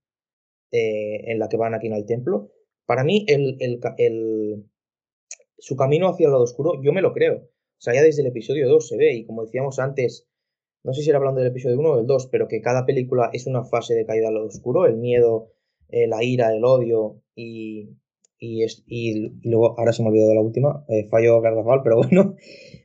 [0.70, 2.50] eh, en la que van aquí en el templo,
[2.84, 4.64] para mí el, el, el,
[5.58, 7.36] su camino hacia el lado oscuro, yo me lo creo.
[7.38, 10.26] O sea, ya desde el episodio 2 se ve, y como decíamos antes,
[10.82, 13.30] no sé si era hablando del episodio 1 o del 2, pero que cada película
[13.32, 15.50] es una fase de caída al lado oscuro, el miedo,
[15.88, 17.90] eh, la ira, el odio y,
[18.38, 21.96] y, es, y, luego, ahora se me ha olvidado la última, eh, fallo garrafal, pero
[22.02, 22.36] bueno,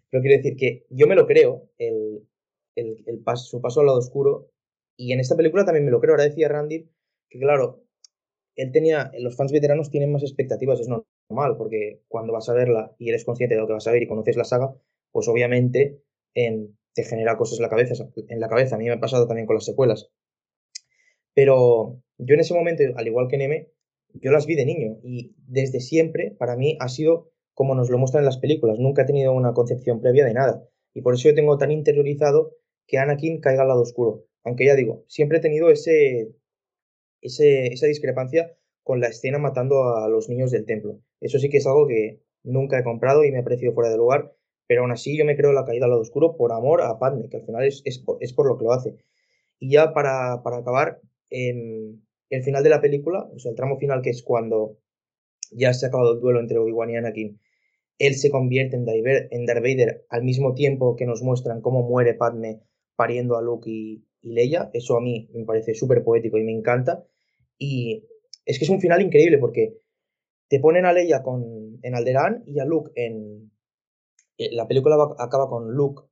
[0.09, 2.27] pero quiero decir que yo me lo creo, el,
[2.75, 4.51] el, el su paso al lado oscuro,
[4.97, 6.13] y en esta película también me lo creo.
[6.13, 6.89] Ahora decía Randy
[7.29, 7.83] que, claro,
[8.55, 12.95] él tenía, los fans veteranos tienen más expectativas, es normal, porque cuando vas a verla
[12.99, 14.75] y eres consciente de lo que vas a ver y conoces la saga,
[15.11, 16.03] pues obviamente
[16.35, 18.09] en, te genera cosas en la cabeza.
[18.27, 18.75] En la cabeza.
[18.75, 20.11] A mí me ha pasado también con las secuelas.
[21.33, 23.69] Pero yo en ese momento, al igual que Neme,
[24.13, 27.97] yo las vi de niño y desde siempre para mí ha sido como nos lo
[27.97, 28.79] muestran en las películas.
[28.79, 30.63] Nunca he tenido una concepción previa de nada.
[30.93, 32.55] Y por eso yo tengo tan interiorizado
[32.87, 34.25] que Anakin caiga al lado oscuro.
[34.43, 36.33] Aunque ya digo, siempre he tenido ese,
[37.21, 38.51] ese, esa discrepancia
[38.83, 40.99] con la escena matando a los niños del templo.
[41.19, 43.97] Eso sí que es algo que nunca he comprado y me ha parecido fuera de
[43.97, 44.33] lugar,
[44.67, 47.29] pero aún así yo me creo la caída al lado oscuro por amor a Padme,
[47.29, 48.97] que al final es, es, por, es por lo que lo hace.
[49.59, 51.93] Y ya para, para acabar, eh,
[52.31, 54.77] el final de la película, o sea, el tramo final que es cuando
[55.51, 57.39] ya se ha acabado el duelo entre Obi-Wan y Anakin,
[57.99, 62.61] él se convierte en, Darth Vader al mismo tiempo que nos muestran cómo muere Padme
[62.95, 64.71] pariendo a Luke y, y Leia.
[64.73, 67.05] Eso a mí me parece súper poético y me encanta.
[67.59, 68.07] Y
[68.45, 69.77] es que es un final increíble porque
[70.47, 73.51] te ponen a Leia con, en Alderaan y a Luke en...
[74.37, 76.03] Eh, la película acaba con Luke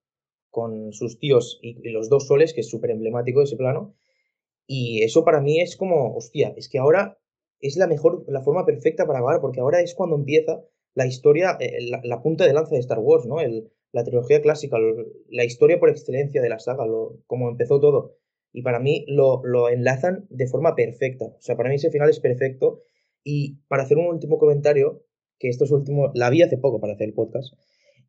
[0.51, 3.95] con sus tíos y, y los dos soles, que es súper emblemático ese plano.
[4.71, 7.17] Y eso para mí es como, hostia, es que ahora
[7.59, 11.57] es la mejor, la forma perfecta para acabar, porque ahora es cuando empieza la historia,
[11.59, 13.39] eh, la, la, punta de lanza de Star Wars, ¿no?
[13.39, 14.77] El, la trilogía clásica,
[15.29, 18.17] la historia por excelencia de la saga, lo, como empezó todo.
[18.53, 21.25] Y para mí lo, lo enlazan de forma perfecta.
[21.25, 22.83] O sea, para mí ese final es perfecto.
[23.23, 25.03] Y para hacer un último comentario,
[25.39, 27.55] que esto es último, la vi hace poco para hacer el podcast,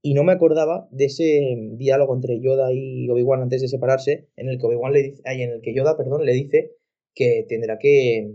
[0.02, 4.48] y no me acordaba de ese diálogo entre Yoda y Obi-Wan antes de separarse, en
[4.48, 6.72] el que Obi-Wan le dice, en el que Yoda, perdón, le dice
[7.14, 8.34] que tendrá que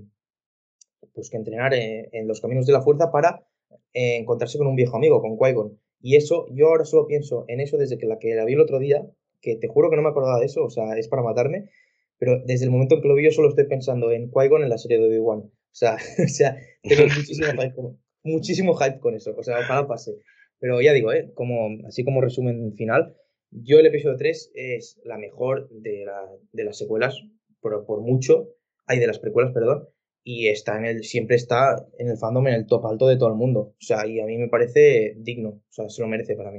[1.14, 3.48] pues que entrenar en, los caminos de la fuerza para
[3.94, 5.80] eh, encontrarse con un viejo amigo, con Qui-Gon.
[6.02, 8.60] Y eso, yo ahora solo pienso en eso desde que la que la vi el
[8.60, 9.08] otro día,
[9.42, 11.70] que te juro que no me acordaba de eso, o sea, es para matarme,
[12.18, 14.70] pero desde el momento en que lo vi yo solo estoy pensando en Qui-Gon en
[14.70, 15.40] la serie de Obi-Wan.
[15.40, 17.76] O sea, o sea, tengo muchísimo hype,
[18.24, 20.18] muchísimo hype con eso, o sea, ojalá pase.
[20.66, 21.32] Pero ya digo, ¿eh?
[21.36, 23.16] como, así como resumen final,
[23.52, 27.22] yo el episodio 3 es la mejor de, la, de las secuelas,
[27.60, 28.50] por, por mucho,
[28.88, 29.88] hay de las precuelas, perdón,
[30.24, 33.30] y está en el, siempre está en el fandom en el top alto de todo
[33.30, 33.60] el mundo.
[33.60, 36.58] O sea, y a mí me parece digno, o sea, se lo merece para mí.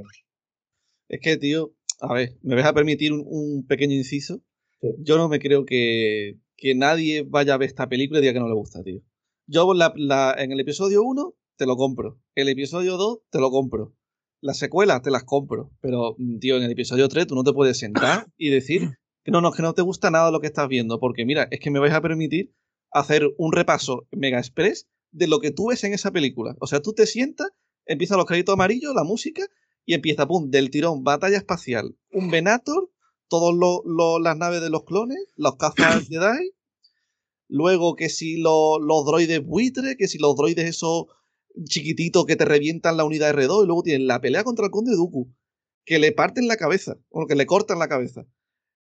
[1.09, 4.41] Es que, tío, a ver, me vas a permitir un, un pequeño inciso.
[4.79, 4.87] Sí.
[4.99, 8.39] Yo no me creo que, que, nadie vaya a ver esta película y diga que
[8.39, 9.01] no le gusta, tío.
[9.47, 12.21] Yo la, la, en el episodio 1 te lo compro.
[12.35, 13.96] El episodio 2 te lo compro.
[14.41, 15.71] Las secuelas te las compro.
[15.81, 19.41] Pero, tío, en el episodio 3 tú no te puedes sentar y decir que no,
[19.41, 20.99] no, que no te gusta nada lo que estás viendo.
[20.99, 22.53] Porque, mira, es que me vais a permitir
[22.91, 26.55] hacer un repaso mega express de lo que tú ves en esa película.
[26.59, 27.47] O sea, tú te sientas,
[27.85, 29.43] empiezan los créditos amarillos, la música,
[29.85, 32.91] y empieza, pum, del tirón, batalla espacial, un Venator,
[33.29, 33.55] todas
[34.21, 36.51] las naves de los clones, los cazas Jedi,
[37.47, 41.05] luego que si lo, los droides buitre, que si los droides esos
[41.65, 44.95] chiquititos que te revientan la unidad R2, y luego tienen la pelea contra el conde
[44.95, 45.33] Dooku,
[45.85, 48.27] que le parten la cabeza, o que le cortan la cabeza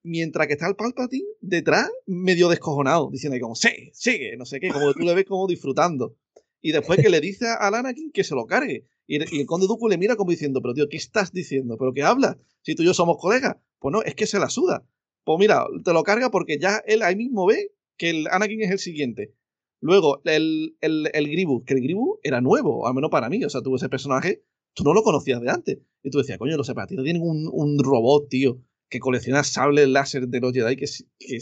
[0.07, 4.59] mientras que está el Palpatine detrás, medio descojonado, diciendo ahí como, sigue, sigue, no sé
[4.59, 6.15] qué, como tú le ves como disfrutando.
[6.61, 8.85] Y después que le dice al Anakin que se lo cargue.
[9.05, 11.77] Y el, y el conde Dooku le mira como diciendo, pero tío, ¿qué estás diciendo?
[11.77, 12.37] ¿Pero qué hablas?
[12.61, 13.57] Si tú y yo somos colegas.
[13.79, 14.83] Pues no, es que se la suda.
[15.23, 18.71] Pues mira, te lo carga porque ya él ahí mismo ve que el Anakin es
[18.71, 19.33] el siguiente.
[19.79, 23.43] Luego, el, el, el Grievous, que el Grievous era nuevo, al menos para mí.
[23.43, 24.43] O sea, tuvo ese personaje,
[24.73, 25.79] tú no lo conocías de antes.
[26.03, 30.27] Y tú decías, coño, los separatistas tienen un, un robot, tío, que colecciona sables láser
[30.27, 30.85] de los Jedi que,
[31.19, 31.37] que,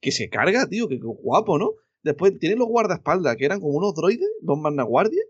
[0.00, 1.72] que se carga, tío, que, que, guapo, ¿no?
[2.02, 5.24] Después tienen los guardaespaldas, que eran como unos droides, dos magnaguardias,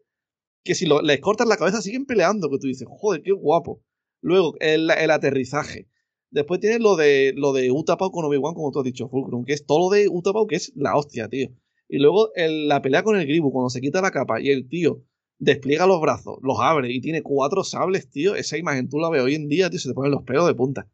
[0.64, 3.82] que si lo, les cortan la cabeza siguen peleando, que tú dices, joder, qué guapo.
[4.20, 5.88] Luego, el, el aterrizaje.
[6.30, 9.52] Después tienes lo de, lo de Utapau con Obi-Wan, como tú has dicho, Fulcrum, que
[9.52, 11.50] es todo lo de Utapau, que es la hostia, tío.
[11.88, 14.68] Y luego el, la pelea con el Gribu, cuando se quita la capa y el
[14.68, 15.02] tío
[15.38, 18.34] despliega los brazos, los abre y tiene cuatro sables, tío.
[18.34, 20.54] Esa imagen tú la ves hoy en día, tío, se te ponen los pelos de
[20.54, 20.88] punta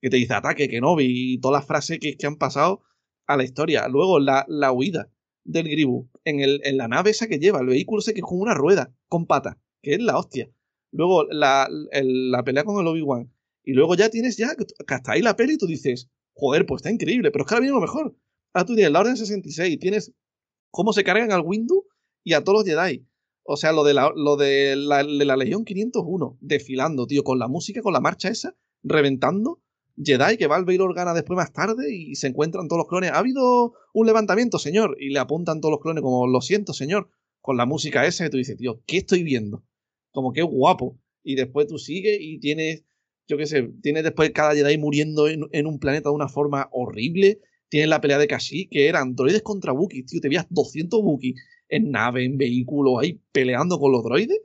[0.00, 2.82] que te dice ataque, que no, y todas las frases que, que han pasado
[3.26, 3.88] a la historia.
[3.88, 5.10] Luego, la, la huida
[5.44, 8.24] del Gribu en, el, en la nave esa que lleva, el vehículo ese que es
[8.24, 10.50] con una rueda, con pata, que es la hostia.
[10.92, 13.32] Luego, la, la pelea con el Obi-Wan.
[13.64, 16.80] Y luego ya tienes ya, que hasta ahí la peli y tú dices, joder, pues
[16.80, 18.16] está increíble, pero es que ahora viene lo mejor.
[18.52, 20.12] Ahora tú tienes la Orden 66, tienes
[20.76, 21.86] cómo se cargan al Windu
[22.22, 23.06] y a todos los Jedi.
[23.44, 27.38] O sea, lo de la, lo de la, de la Legión 501, desfilando, tío, con
[27.38, 29.62] la música, con la marcha esa, reventando.
[29.96, 33.10] Jedi que Val Baylor gana después más tarde y se encuentran todos los clones.
[33.12, 34.98] ¿Ha habido un levantamiento, señor?
[35.00, 37.08] Y le apuntan todos los clones como, lo siento, señor,
[37.40, 38.26] con la música esa.
[38.26, 39.64] Y tú dices, tío, ¿qué estoy viendo?
[40.10, 40.98] Como que guapo.
[41.22, 42.84] Y después tú sigues y tienes,
[43.26, 46.68] yo qué sé, tienes después cada Jedi muriendo en, en un planeta de una forma
[46.70, 47.40] horrible.
[47.68, 50.20] Tienes la pelea de Kashyyyk, que eran droides contra Wookiees, tío.
[50.20, 51.34] Te veías 200 Wookiees
[51.68, 54.40] en nave, en vehículo, ahí peleando con los droides.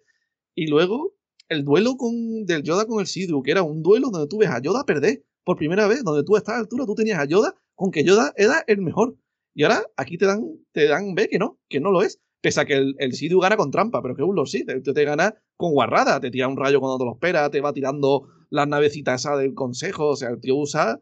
[0.55, 1.15] Y luego
[1.49, 4.49] el duelo con, del Yoda con el Sidu, que era un duelo donde tú ves
[4.49, 7.55] a Yoda perder por primera vez, donde tú a la altura, tú tenías a Yoda,
[7.75, 9.17] con que Yoda era el mejor.
[9.53, 12.19] Y ahora aquí te dan, te dan ve que no, que no lo es.
[12.41, 15.03] Pese a que el, el gana con trampa, pero que un Lord sí, te, te,
[15.03, 18.67] gana con guarrada, te tira un rayo cuando te lo espera, te va tirando las
[18.67, 20.99] navecitas esas del consejo, o sea, el tío usa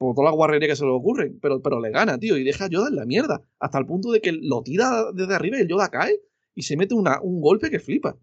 [0.00, 2.64] por toda la guarrería que se le ocurre, pero, pero le gana, tío, y deja
[2.64, 5.60] a Yoda en la mierda, hasta el punto de que lo tira desde arriba y
[5.60, 6.22] el Yoda cae
[6.54, 8.16] y se mete una, un golpe que flipa.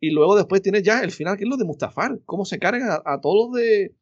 [0.00, 3.02] Y luego después tienes ya el final, que es lo de Mustafar, cómo se cargan
[3.04, 3.94] a, todos de,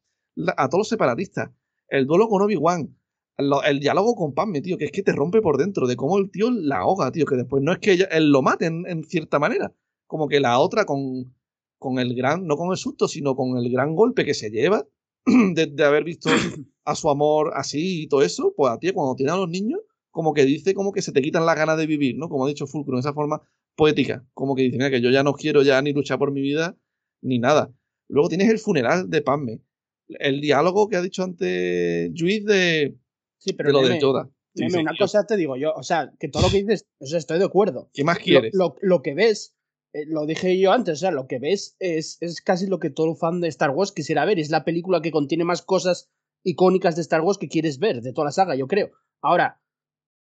[0.55, 1.51] a todos los separatistas.
[1.89, 2.95] El duelo con Obi-Wan.
[3.35, 6.17] El, el, diálogo con Padme, tío, que es que te rompe por dentro, de cómo
[6.17, 8.85] el tío la ahoga, tío, que después no es que ella, él lo mate en,
[8.87, 9.73] en, cierta manera.
[10.07, 11.35] Como que la otra con,
[11.77, 14.87] con el gran, no con el susto, sino con el gran golpe que se lleva
[15.55, 16.29] de, de haber visto
[16.85, 19.81] a su amor así y todo eso, pues a ti cuando tiene a los niños,
[20.09, 22.29] como que dice como que se te quitan las ganas de vivir, ¿no?
[22.29, 23.41] Como ha dicho Fulcro, en esa forma
[23.75, 26.41] poética, como que dice, mira, que yo ya no quiero ya ni luchar por mi
[26.41, 26.77] vida,
[27.21, 27.73] ni nada.
[28.09, 29.61] Luego tienes el funeral de Padme,
[30.07, 32.97] el diálogo que ha dicho antes Juiz de,
[33.37, 34.29] sí, pero de lo de Yoda.
[34.53, 37.19] Sí, una cosa te digo yo, o sea, que todo lo que dices, o sea,
[37.19, 37.89] estoy de acuerdo.
[37.93, 38.53] ¿Qué más quieres?
[38.53, 39.55] Lo, lo, lo que ves,
[39.93, 42.89] eh, lo dije yo antes, o sea, lo que ves es, es casi lo que
[42.89, 44.39] todo fan de Star Wars quisiera ver.
[44.39, 46.09] Es la película que contiene más cosas
[46.43, 48.91] icónicas de Star Wars que quieres ver, de toda la saga, yo creo.
[49.21, 49.61] Ahora,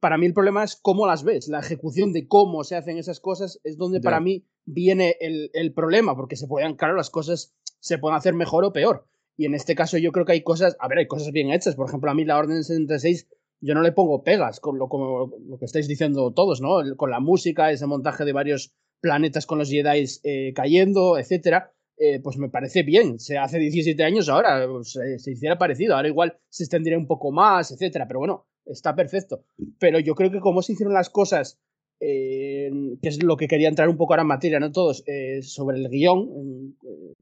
[0.01, 3.21] para mí el problema es cómo las ves, la ejecución de cómo se hacen esas
[3.21, 7.55] cosas es donde para mí viene el, el problema, porque se pueden, claro, las cosas
[7.79, 9.07] se pueden hacer mejor o peor.
[9.37, 11.77] Y en este caso yo creo que hay cosas, a ver, hay cosas bien hechas.
[11.77, 13.29] Por ejemplo, a mí la Orden 76
[13.61, 16.81] yo no le pongo pegas con lo, como lo que estáis diciendo todos, ¿no?
[16.97, 21.71] Con la música, ese montaje de varios planetas con los Jedi eh, cayendo, etcétera.
[21.99, 23.19] Eh, pues me parece bien.
[23.19, 25.95] Se hace 17 años ahora, pues, se hiciera parecido.
[25.95, 28.07] Ahora igual se extendería un poco más, etcétera.
[28.07, 29.45] Pero bueno, está perfecto.
[29.79, 31.61] Pero yo creo que como se hicieron las cosas,
[32.01, 34.73] que es lo que quería entrar un poco ahora en materia, ¿no?
[34.73, 35.05] Todos,
[35.43, 36.77] sobre el guion,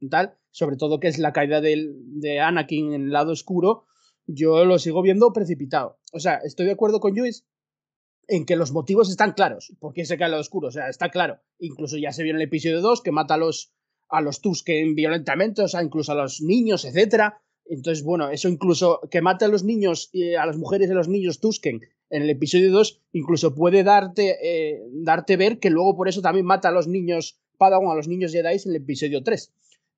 [0.09, 3.85] tal, sobre todo que es la caída de Anakin en el lado oscuro,
[4.25, 5.99] yo lo sigo viendo precipitado.
[6.13, 7.45] O sea, estoy de acuerdo con Luis
[8.27, 9.73] en que los motivos están claros.
[9.79, 10.69] ¿Por qué se cae lo oscuro?
[10.69, 11.39] O sea, está claro.
[11.59, 13.73] Incluso ya se vio en el episodio 2 que mata a los,
[14.09, 17.41] a los Tusken violentamente, o sea, incluso a los niños, etcétera.
[17.65, 20.95] Entonces, bueno, eso incluso que mate a los niños, y a las mujeres y a
[20.95, 25.95] los niños Tusken en el episodio 2, incluso puede darte, eh, darte ver que luego
[25.95, 29.23] por eso también mata a los niños Padawan, a los niños Jedi en el episodio
[29.23, 29.53] 3.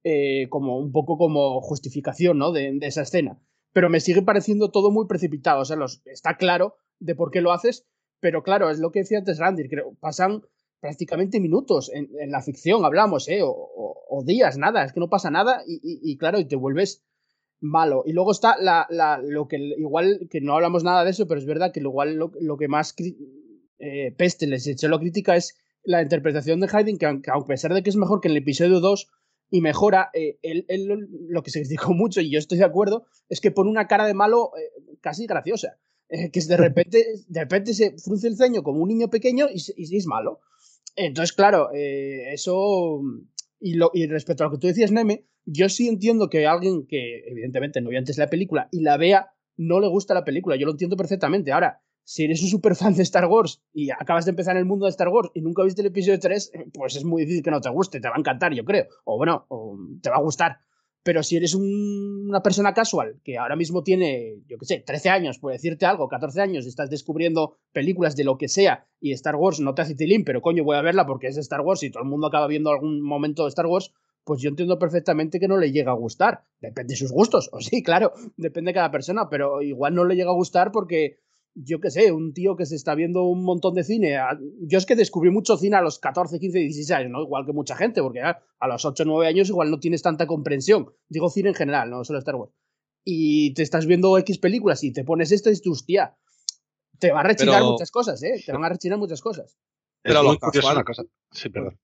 [0.06, 2.52] Eh, como un poco como justificación, ¿no?
[2.52, 3.40] de esa escena
[3.74, 5.62] pero me sigue pareciendo todo muy precipitado.
[5.62, 7.86] O sea, los, está claro de por qué lo haces,
[8.24, 10.42] pero claro, es lo que decía antes Randy, creo, pasan
[10.80, 13.42] prácticamente minutos en, la ficción, hablamos, ¿eh?
[13.44, 17.04] O, días, nada, es que no pasa nada y, claro, y te vuelves
[17.60, 18.04] malo.
[18.06, 21.40] Y luego está la, la, lo que igual, que no hablamos nada de eso, pero
[21.40, 22.96] es verdad que igual lo, que más
[23.80, 27.74] eh, peste les eché la crítica es la interpretación de Hayden, que, que a pesar
[27.74, 29.10] de que es mejor que en el episodio 2,
[29.54, 30.10] y mejora.
[30.14, 30.66] Eh, él,
[31.30, 34.08] lo que se criticó mucho, y yo estoy de acuerdo, es que pone una cara
[34.08, 35.78] de malo eh, casi graciosa.
[36.16, 39.60] Eh, que de repente, de repente se frunce el ceño como un niño pequeño y,
[39.76, 40.42] y, es malo.
[40.96, 43.02] Entonces, claro, eso.
[43.60, 46.86] Y, lo, y respecto a lo que tú decías, Neme, yo sí entiendo que alguien
[46.86, 50.56] que, evidentemente, no vio antes la película y la vea, no le gusta la película.
[50.56, 51.52] Yo lo entiendo perfectamente.
[51.52, 54.66] Ahora, si eres un super fan de Star Wars y acabas de empezar en el
[54.66, 57.50] mundo de Star Wars y nunca viste el episodio 3, pues es muy difícil que
[57.50, 58.86] no te guste, te va a encantar, yo creo.
[59.06, 59.48] O bueno,
[60.02, 60.60] te va a gustar.
[61.04, 65.38] Pero si eres una persona casual que ahora mismo tiene, yo qué sé, 13 años,
[65.38, 69.60] por decirte algo, 14 años, estás descubriendo películas de lo que sea y Star Wars
[69.60, 72.04] no te hace tilín, pero coño, voy a verla porque es Star Wars y todo
[72.04, 73.92] el mundo acaba viendo algún momento de Star Wars,
[74.24, 76.46] pues yo entiendo perfectamente que no le llega a gustar.
[76.62, 80.16] Depende de sus gustos, o sí, claro, depende de cada persona, pero igual no le
[80.16, 81.20] llega a gustar porque
[81.56, 84.18] yo qué sé, un tío que se está viendo un montón de cine.
[84.62, 87.22] Yo es que descubrí mucho cine a los 14, 15, 16 años, ¿no?
[87.22, 90.92] Igual que mucha gente, porque a los 8, 9 años igual no tienes tanta comprensión.
[91.10, 92.54] Digo cine en general, no solo Star Wars.
[93.06, 96.18] Y te estás viendo X películas y te pones esto y dices, hostia,
[97.00, 98.42] te va a rechinar muchas cosas, ¿eh?
[98.46, 99.58] Te van a rechinar muchas cosas.
[100.02, 101.04] Pero a los casual, cosa.
[101.32, 101.80] Sí, perdón.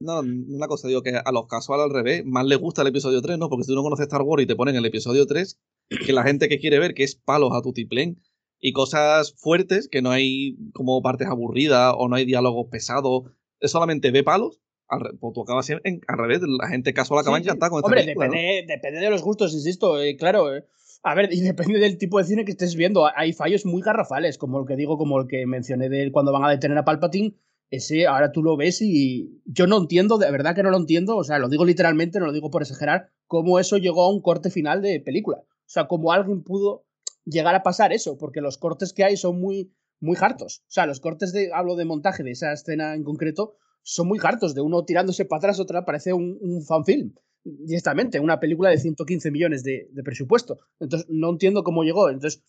[0.00, 3.22] No, una cosa, digo que a los casual al revés, más les gusta el episodio
[3.22, 3.48] 3, ¿no?
[3.48, 5.60] Porque si tú no conoces Star Wars y te ponen el episodio 3,
[6.06, 8.20] que la gente que quiere ver, que es palos a tu tiplén,
[8.64, 13.24] y cosas fuertes, que no hay como partes aburridas o no hay diálogos pesados,
[13.58, 17.38] es solamente ve palos, al, pues tú acabas en, al revés, la gente casual acaba
[17.38, 20.54] sí, encantada con esta Hombre, depende, depende de los gustos, insisto, eh, claro.
[20.54, 20.64] Eh.
[21.02, 23.08] A ver, y depende del tipo de cine que estés viendo.
[23.16, 26.44] Hay fallos muy garrafales, como el que digo, como el que mencioné de cuando van
[26.44, 27.34] a detener a Palpatine.
[27.68, 31.16] Ese ahora tú lo ves y yo no entiendo, de verdad que no lo entiendo,
[31.16, 34.20] o sea, lo digo literalmente, no lo digo por exagerar, cómo eso llegó a un
[34.20, 35.38] corte final de película.
[35.38, 36.84] O sea, cómo alguien pudo
[37.24, 40.62] llegar a pasar eso, porque los cortes que hay son muy, muy hartos.
[40.68, 44.18] O sea, los cortes de, hablo de montaje de esa escena en concreto, son muy
[44.22, 47.14] hartos, de uno tirándose para atrás, otra parece un, un fanfilm.
[47.44, 50.60] Directamente, una película de 115 millones de, de, presupuesto.
[50.78, 52.08] Entonces, no entiendo cómo llegó.
[52.08, 52.44] Entonces,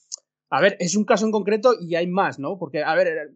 [0.49, 2.59] a ver, es un caso en concreto y hay más, ¿no?
[2.59, 3.33] Porque, a ver,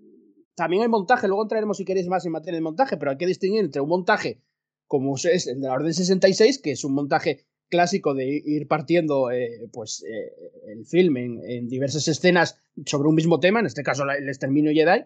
[0.55, 3.25] también hay montaje, luego entraremos si queréis más en materia de montaje, pero hay que
[3.25, 4.43] distinguir entre un montaje
[4.87, 9.31] como es el de la Orden 66, que es un montaje clásico de ir partiendo
[9.31, 10.31] eh, pues eh,
[10.67, 15.05] el film en, diversas escenas sobre un mismo tema, en este caso el exterminio Jedi,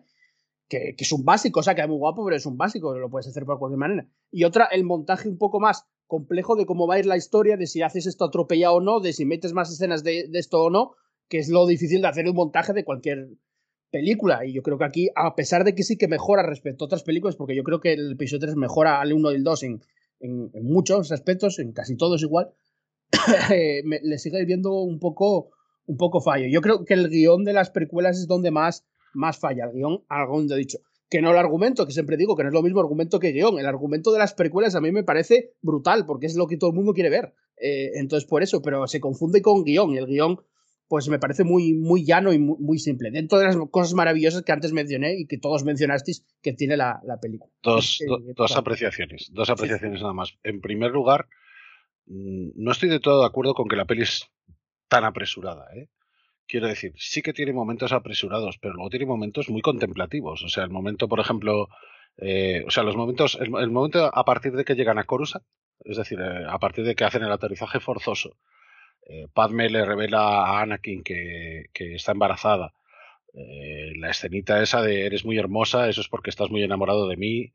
[0.67, 2.97] que, que, es un básico, o sea, que es muy guapo, pero es un básico,
[2.97, 4.07] lo puedes hacer por cualquier manera.
[4.31, 7.57] Y otra, el montaje un poco más complejo de cómo va a ir la historia,
[7.57, 10.63] de si haces esto atropellado o no, de si metes más escenas de, de esto
[10.63, 10.91] o no,
[11.27, 13.29] que es lo difícil de hacer un montaje de cualquier
[13.91, 14.45] película.
[14.45, 17.03] Y yo creo que aquí, a pesar de que sí que mejora respecto a otras
[17.03, 19.81] películas, porque yo creo que el episodio 3 mejora al 1 y el 2 en,
[20.21, 22.51] en, muchos aspectos, en casi todos igual,
[23.53, 25.51] eh, le sigue viendo un poco,
[25.85, 26.47] un poco fallo.
[26.49, 29.65] Yo creo que el guion de las precuelas es donde más, más falla.
[29.65, 30.79] El guion, algo he dicho.
[31.09, 33.59] Que no el argumento, que siempre digo que no es lo mismo argumento que guion.
[33.59, 36.69] El argumento de las precuelas a mí me parece brutal, porque es lo que todo
[36.69, 37.33] el mundo quiere ver.
[37.57, 40.39] Eh, entonces, por eso, pero se confunde con guion, y el guion
[40.91, 43.11] pues me parece muy, muy llano y muy, simple.
[43.11, 46.99] Dentro de las cosas maravillosas que antes mencioné y que todos mencionasteis que tiene la,
[47.21, 47.49] película.
[47.63, 47.99] Dos,
[48.35, 50.37] dos apreciaciones, dos apreciaciones nada más.
[50.43, 51.29] En primer lugar,
[52.07, 54.29] mm, no estoy de todo de acuerdo con que la peli es
[54.89, 55.65] tan apresurada.
[55.77, 55.87] ¿eh?
[56.45, 60.43] Quiero decir, sí que tiene momentos apresurados, pero luego tiene momentos muy contemplativos.
[60.43, 61.69] O sea, el momento, por ejemplo,
[62.17, 65.45] eh, o sea, los momentos, el, momento a partir de que llegan a Coruscant,
[65.85, 68.35] es decir, eh, a partir de que hacen el aterrizaje forzoso
[69.07, 72.73] eh, Padme le revela a Anakin que, está embarazada
[73.33, 77.17] Eh, la escenita esa de eres muy hermosa, eso es porque estás muy enamorado de
[77.17, 77.53] mí,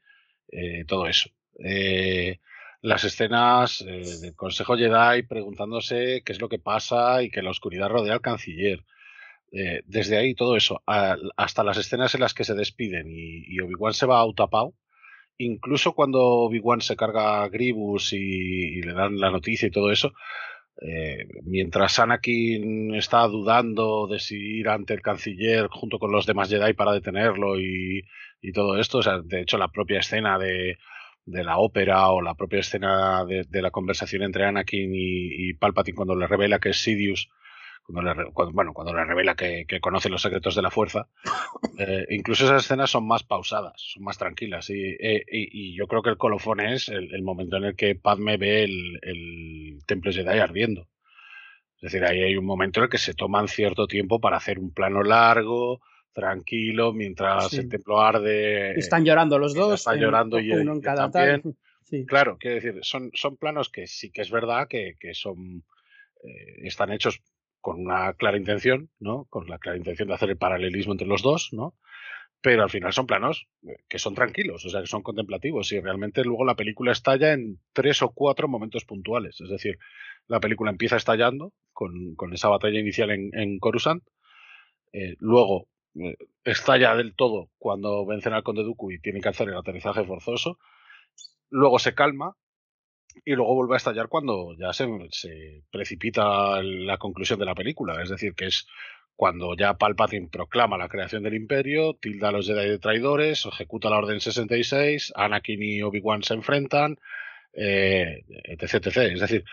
[0.53, 1.31] eh, todo eso.
[1.63, 2.41] Eh,
[2.83, 7.91] las escenas del Consejo Jedi preguntándose qué es lo que pasa y que la oscuridad
[7.91, 8.85] rodea al canciller.
[9.87, 10.83] desde ahí todo eso,
[11.37, 14.75] hasta las escenas en las que se despiden y, Obi-Wan se va a Utapau,
[15.39, 20.13] incluso cuando Obi-Wan se carga a Gribus y, le dan la noticia y todo eso,
[20.81, 26.51] eh, mientras Anakin está dudando de si ir ante el canciller junto con los demás
[26.51, 28.05] Jedi para detenerlo y,
[28.55, 30.79] todo esto, o sea, de hecho la propia escena de,
[31.25, 36.15] la ópera o la propia escena de, la conversación entre Anakin y, y, Palpatine cuando
[36.15, 37.29] le revela que es Sidious
[37.87, 41.09] cuando le, bueno, cuando le revela que, conoce los secretos de la fuerza,
[41.79, 44.69] eh, incluso esas escenas son más pausadas, son más tranquilas.
[44.71, 48.65] Y, eh, yo creo que el colofón es el, momento en el que Padme ve
[48.65, 50.89] el, el templo Jedi ardiendo.
[51.77, 54.59] Es decir, ahí hay un momento en el que se toman cierto tiempo para hacer
[54.59, 55.81] un plano largo,
[56.17, 58.73] tranquilo, mientras el templo arde.
[58.79, 59.75] están llorando los dos.
[59.75, 61.43] Están llorando y uno en cada también.
[62.09, 65.63] Claro, quiero decir, son, son planos que sí que es verdad que, son
[66.25, 67.23] eh, están hechos
[67.67, 69.25] con una clara intención, ¿no?
[69.25, 71.75] Con la clara intención de hacer el paralelismo entre los dos, ¿no?
[72.41, 75.81] Pero al final son planos eh, que son tranquilos, o sea, que son contemplativos y
[75.81, 79.41] realmente luego la película estalla en tres o cuatro momentos puntuales.
[79.41, 79.81] Es decir,
[80.29, 84.05] la película empieza estallando con, esa batalla inicial en, Coruscant,
[84.93, 85.67] eh, luego
[85.97, 90.05] eh, estalla del todo cuando vencen al Conde Dooku y tienen que hacer el aterrizaje
[90.05, 90.61] forzoso,
[91.51, 92.37] luego se calma
[93.25, 94.87] y luego vuelve a estallar cuando ya se,
[95.71, 98.03] precipita la conclusión de la película.
[98.03, 98.67] Es decir, que es
[99.15, 103.89] cuando ya Palpatine proclama la creación del imperio, tilda a los Jedi de traidores, ejecuta
[103.89, 106.99] la Orden 66, Anakin y Obi-Wan se enfrentan,
[107.55, 108.97] eh, etc, etc.
[109.15, 109.45] Es decir,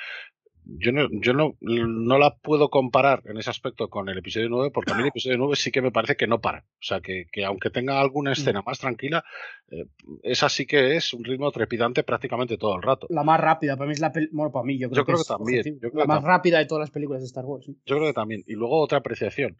[0.65, 4.72] yo no, yo no, no la puedo comparar en ese aspecto con el episodio 9,
[4.74, 6.60] porque a mí el episodio 9 sí que me parece que no para.
[6.60, 8.33] O sea, que, que aunque tenga alguna mm.
[8.33, 9.24] escena más tranquila,
[9.69, 9.85] eh,
[10.24, 13.08] esa sí que es un ritmo trepidante prácticamente todo el rato.
[13.10, 15.79] La más rápida, para mí es la bueno, para mí yo creo, que, también.
[15.94, 17.65] la más rápida de todas las películas de Star Wars.
[17.67, 18.44] Yo creo que también.
[18.47, 19.58] Y luego otra apreciación.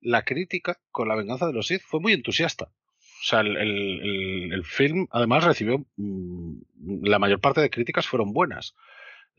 [0.00, 2.64] La crítica con la venganza de los Sith fue muy entusiasta.
[2.64, 6.54] O sea, el, el, el film además recibió mm,
[7.02, 8.74] la mayor parte de críticas fueron buenas.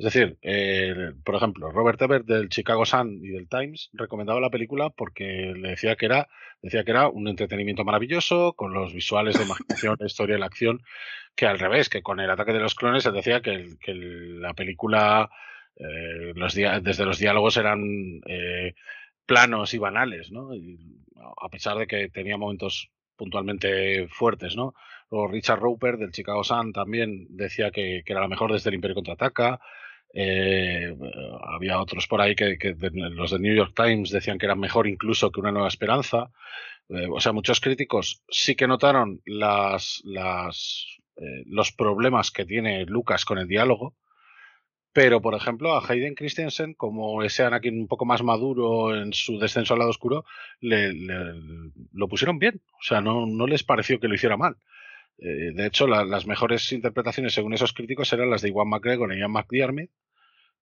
[0.02, 0.40] Es decir,
[1.24, 5.70] por ejemplo, Robert Ebert del Chicago Sun y del Times recomendaba la película porque le
[5.70, 6.28] decía que era,
[6.64, 10.48] decía que era un entretenimiento maravilloso, con los visuales de imaginación, la historia y la
[10.48, 10.82] acción,
[11.36, 15.30] que al revés, que con el ataque de los clones se decía que, la película,
[15.76, 18.74] eh, los desde los diálogos eran eh,
[19.28, 20.50] planos y banales, ¿no?
[21.40, 24.74] a pesar de que tenía momentos puntualmente fuertes, ¿no?
[25.10, 28.76] O Richard Roper del Chicago Sun también decía que, que, era la mejor desde el
[28.76, 29.60] Imperio Contraataca.
[30.14, 30.94] Eh,
[31.44, 32.58] había otros por ahí que,
[32.92, 36.32] los de New York Times decían que era mejor incluso que Una Nueva Esperanza.
[36.90, 42.86] Eh, o sea, muchos críticos sí que notaron las, las, eh, los problemas que tiene
[42.86, 43.96] Lucas con el diálogo.
[44.94, 49.40] Pero, por ejemplo, a Hayden Christensen, como ese Anakin un poco más maduro en su
[49.40, 50.26] descenso al lado oscuro,
[50.60, 50.92] le,
[51.94, 52.62] lo pusieron bien.
[52.74, 54.58] O sea, no, no les pareció que lo hiciera mal.
[55.22, 59.20] Eh, de hecho, las mejores interpretaciones, según esos críticos, eran las de Iwan McGregor y
[59.20, 59.90] Ian McDiarmid,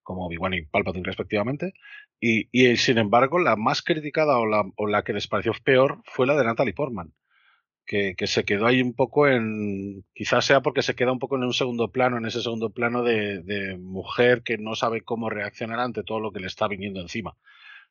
[0.03, 1.74] como Obi-Wan y Palpatine respectivamente.
[2.19, 6.43] Y, sin embargo, la más criticada o la, que les pareció peor fue la de
[6.43, 7.13] Natalie Portman,
[7.85, 10.06] que, se quedó ahí un poco en.
[10.13, 13.03] Quizás sea porque se queda un poco en un segundo plano, en ese segundo plano
[13.03, 17.38] de mujer que no sabe cómo reaccionar ante todo lo que le está viniendo encima.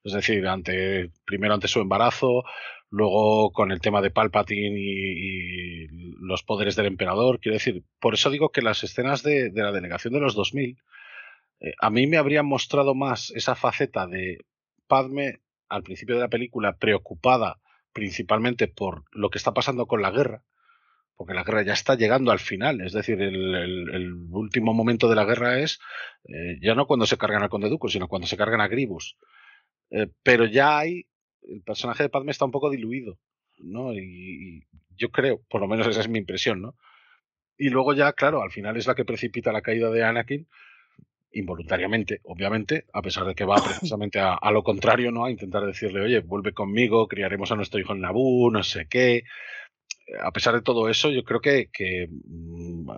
[0.05, 2.45] Es decir, ante, primero ante su embarazo,
[2.91, 5.87] luego con el tema de Palpatine y,
[6.21, 7.41] los poderes del emperador.
[7.41, 10.77] Quiero decir, por eso digo que las escenas de, la delegación de los 2000,
[11.61, 14.45] eh, a mí me habrían mostrado más esa faceta de
[14.87, 17.59] Padme al principio de la película preocupada
[17.93, 20.43] principalmente por lo que está pasando con la guerra,
[21.17, 25.25] porque la guerra ya está llegando al final, es decir, el, último momento de la
[25.25, 25.81] guerra es
[26.25, 29.17] eh, ya no cuando se cargan a Conde Duco, sino cuando se cargan a Gribus.
[29.91, 31.07] Eh, pero ya hay,
[31.43, 33.19] el personaje de Padme está un poco diluido,
[33.59, 33.93] ¿no?
[33.95, 36.75] Y, yo creo, por lo menos esa es mi impresión, ¿no?
[37.57, 40.49] Y luego ya, claro, al final es la que precipita la caída de Anakin,
[41.33, 45.25] involuntariamente, obviamente, a pesar de que va precisamente a, lo contrario, ¿no?
[45.25, 49.25] A intentar decirle, oye, vuelve conmigo, criaremos a nuestro hijo en Naboo, no sé qué.
[50.23, 52.91] A pesar de todo eso, yo creo que, que mm,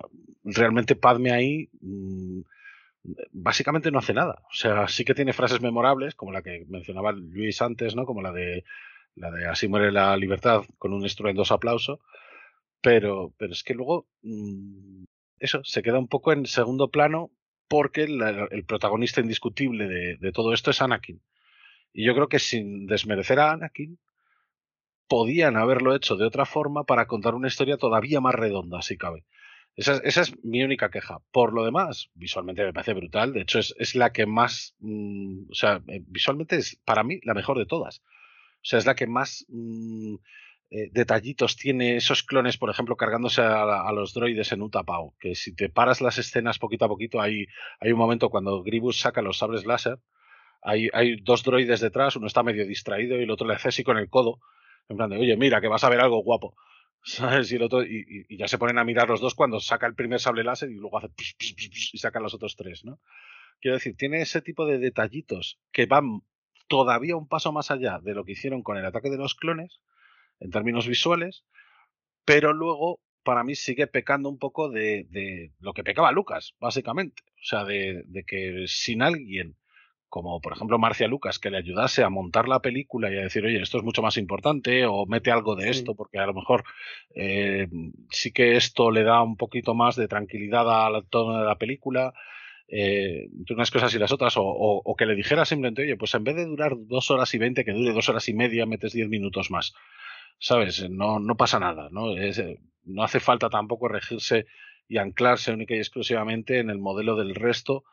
[0.45, 2.41] realmente Padme ahí mm,
[3.33, 4.43] básicamente no hace nada.
[4.51, 8.05] O sea, sí que tiene frases memorables, como la que mencionaba Luis antes, ¿no?
[8.05, 8.65] Como la de
[9.17, 12.01] la de Así muere la libertad con un estruendoso aplauso.
[12.81, 15.05] Pero, pero es que luego mm,
[15.39, 17.31] eso se queda un poco en segundo plano
[17.69, 21.23] porque el protagonista indiscutible de, de, todo esto es Anakin.
[21.93, 23.99] Y yo creo que sin desmerecer a Anakin,
[25.07, 29.25] podían haberlo hecho de otra forma para contar una historia todavía más redonda, si cabe.
[29.77, 31.21] Esa, es- esa es mi única queja.
[31.33, 33.33] Por lo demás, visualmente me parece brutal.
[33.33, 34.75] De hecho, es, es la que más.
[34.81, 38.01] mm, o sea, eh, visualmente es para mí la mejor de todas.
[38.01, 40.15] O sea, es la que más mm,
[40.71, 45.15] eh, detallitos tiene esos clones, por ejemplo, cargándose a, a los droides en Utapau.
[45.21, 47.47] Que si te paras las escenas poquito a poquito, hay,
[47.81, 49.99] hay un momento cuando Gribus saca los sables láser.
[50.63, 53.85] Hay, hay dos droides detrás, uno está medio distraído y el otro le hace así
[53.85, 54.41] con el codo.
[54.89, 56.55] En plan de, oye, mira, que vas a ver algo guapo.
[57.05, 57.83] Y, el otro,
[58.29, 60.99] ya se ponen a mirar los dos cuando saca el primer sable láser y luego
[60.99, 63.01] hace pss, pss, pss, y sacan los otros tres, ¿no?
[63.61, 66.23] Quiero decir, tiene ese tipo de detallitos que van
[66.69, 69.81] todavía un paso más allá de lo que hicieron con el ataque de los clones,
[70.41, 71.45] en términos visuales,
[72.25, 77.23] pero luego para mí sigue pecando un poco de, lo que pecaba Lucas, básicamente.
[77.27, 79.57] O sea, de que sin alguien
[80.11, 83.45] como por ejemplo Marcia Lucas, que le ayudase a montar la película y a decir,
[83.47, 86.65] oye, esto es mucho más importante, o mete algo de esto, porque a lo mejor
[87.15, 87.69] eh,
[88.11, 92.13] sí que esto le da un poquito más de tranquilidad al tono de la película,
[92.69, 95.97] eh, entre unas cosas y las otras, o, o- o que le dijera simplemente, oye,
[95.97, 98.67] pues en vez de durar dos horas y veinte, que dure dos horas y media,
[98.67, 99.73] metes diez minutos más.
[100.39, 100.89] ¿Sabes?
[100.91, 102.17] No, no pasa nada, ¿no?
[102.17, 104.47] Es, eh, no hace falta tampoco regirse
[104.89, 107.85] y anclarse única y exclusivamente en el modelo del resto,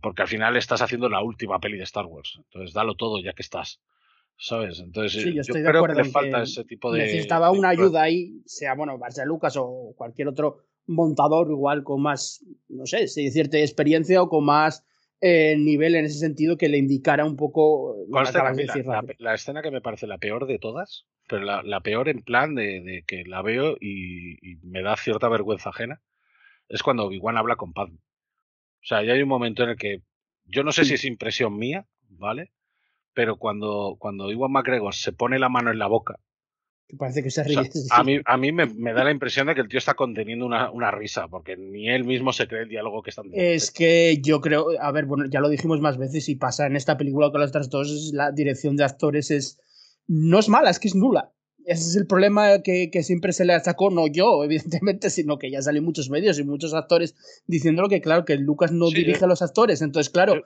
[0.00, 2.34] porque al final estás haciendo la última peli de Star Wars.
[2.38, 3.80] Entonces, dalo todo ya que estás.
[4.38, 4.80] ¿Sabes?
[4.80, 6.98] Entonces, Sí, eh, yo estoy de creo acuerdo que le falta que ese tipo de.
[7.04, 12.02] necesitaba de- una ayuda ahí, sea bueno, García Lucas o cualquier otro montador igual con
[12.02, 14.84] más, no sé, si cierta experiencia o con más
[15.20, 17.96] eh, nivel en ese sentido que le indicara un poco
[18.52, 18.84] mí la, decir,
[19.18, 22.54] la- escena que me parece la peor de todas, pero la, la peor en plan
[22.54, 26.02] de, de que la veo y, y me da cierta vergüenza ajena,
[26.68, 27.98] es cuando Obi-Wan habla con Padme.
[28.82, 30.02] O sea, ya hay un momento en el que
[30.44, 32.52] yo no sé si es impresión mía, ¿vale?
[33.14, 36.20] Pero cuando, cuando Iwan McGregor se pone la mano en la boca,
[36.88, 37.64] Que parece que se o ríe.
[37.64, 37.88] sea, sí.
[37.90, 40.46] a mí, a mí me, me da la impresión de que el tío está conteniendo
[40.46, 43.50] una, una risa, porque ni él mismo se cree el diálogo que están diciendo.
[43.54, 46.76] Es que yo creo, a ver, bueno, ya lo dijimos más veces y pasa en
[46.76, 49.58] esta película con las otras dos, la dirección de actores es
[50.06, 51.32] no es mala, es que es nula.
[51.66, 54.42] Ese es el problema que, que siempre se le achacó, no yo,
[54.80, 57.14] evidentemente, sino que ya salen muchos medios y muchos actores
[57.46, 59.82] diciéndolo que, claro, que Lucas no Sí, dirige yo- a los actores.
[59.82, 60.44] Entonces, claro,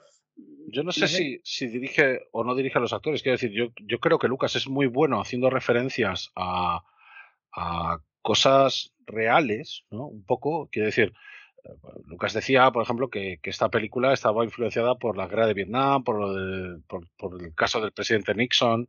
[0.67, 1.17] Yo no sé No sé.
[1.17, 3.21] si, si dirige o no dirige a los actores.
[3.21, 6.83] Quiero decir, yo, yo creo que Lucas es muy bueno haciendo referencias a,
[7.53, 10.05] a cosas reales, ¿no?
[10.07, 11.13] Un poco, quiero decir,
[11.65, 11.69] eh,
[12.07, 16.03] Lucas decía, por ejemplo, que, que esta película estaba influenciada por la guerra de Vietnam,
[16.03, 18.87] por, lo de- por, por el caso del presidente Nixon,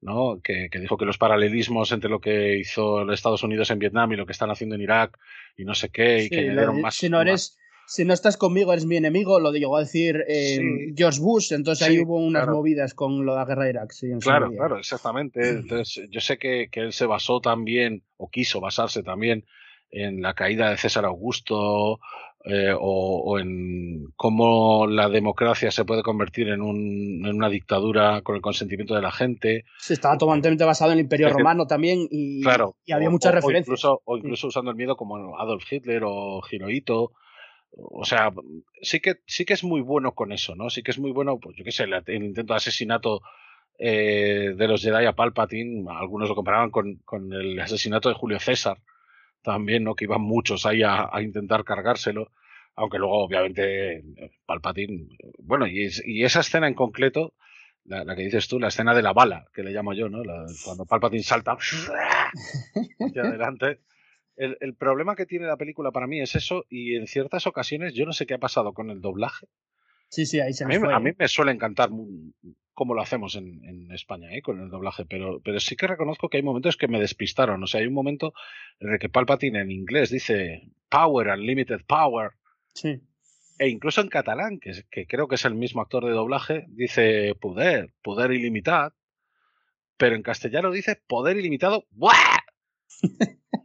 [0.00, 0.40] ¿no?
[0.42, 4.12] Que, que dijo que los paralelismos entre lo que hizo los Estados Unidos en Vietnam
[4.12, 5.18] y lo que están haciendo en Irak
[5.56, 6.94] y no sé qué, y sí, que añadieron más.
[6.94, 10.22] si no más- eres, si no estás conmigo, eres mi enemigo, lo llegó a decir
[10.28, 10.94] eh, Sí.
[10.96, 12.58] George Bush, entonces ahí hubo unas claro.
[12.58, 15.48] movidas con lo de la guerra de Irak, en Claro, claro, exactamente.
[15.48, 19.46] Entonces, yo sé que, que él se basó también, o quiso basarse también,
[19.90, 21.98] en la caída de César Augusto,
[22.44, 28.22] eh, o, o en cómo la democracia se puede convertir en, un- en una dictadura
[28.22, 29.64] con el consentimiento de la gente.
[29.78, 32.76] Se estaba totalmente basado en el Imperio Es que- Romano también y, Claro.
[32.84, 33.66] y había o- muchas o referencias.
[33.66, 37.12] incluso, o incluso usando el miedo como Adolf Hitler o Hirohito.
[37.76, 38.32] O sea,
[38.80, 40.70] sí que, sí que es muy bueno con eso, ¿no?
[40.70, 43.20] Sí que es muy bueno, pues yo qué sé, el, el intento de asesinato
[43.78, 48.40] eh, de los Jedi a Palpatine, algunos lo comparaban con, con el asesinato de Julio
[48.40, 48.78] César,
[49.52, 49.94] también, ¿no?
[49.94, 52.30] Que iban muchos ahí a, a intentar cargárselo,
[52.76, 54.04] aunque luego, obviamente,
[54.46, 57.34] Palpatine, bueno, y, es- y esa escena en concreto,
[57.84, 60.22] la, la que dices tú, la escena de la bala, que le llamo yo, ¿no?
[60.22, 61.52] La- cuando Palpatine salta
[63.00, 63.80] hacia adelante.
[64.36, 67.94] El, el problema que tiene la película para mí es eso, y en ciertas ocasiones
[67.94, 69.46] yo no sé qué ha pasado con el doblaje.
[70.10, 70.94] Sí, sí, ahí se A mí, fue.
[70.94, 71.16] a mí ¿eh?
[71.18, 71.90] me suele encantar
[72.78, 74.40] cómo lo hacemos en, en España ¿eh?
[74.40, 77.60] con el doblaje, pero, pero sí que reconozco que hay momentos que me despistaron.
[77.60, 78.34] O sea, hay un momento
[78.78, 82.30] en el que Palpatine en inglés dice Power, Unlimited Power,
[82.72, 83.00] Sí.
[83.58, 87.34] e incluso en catalán, que, que creo que es el mismo actor de doblaje, dice
[87.34, 88.94] poder, poder ilimitado,
[89.96, 91.84] pero en castellano dice poder ilimitado.
[91.90, 92.12] ¡buah!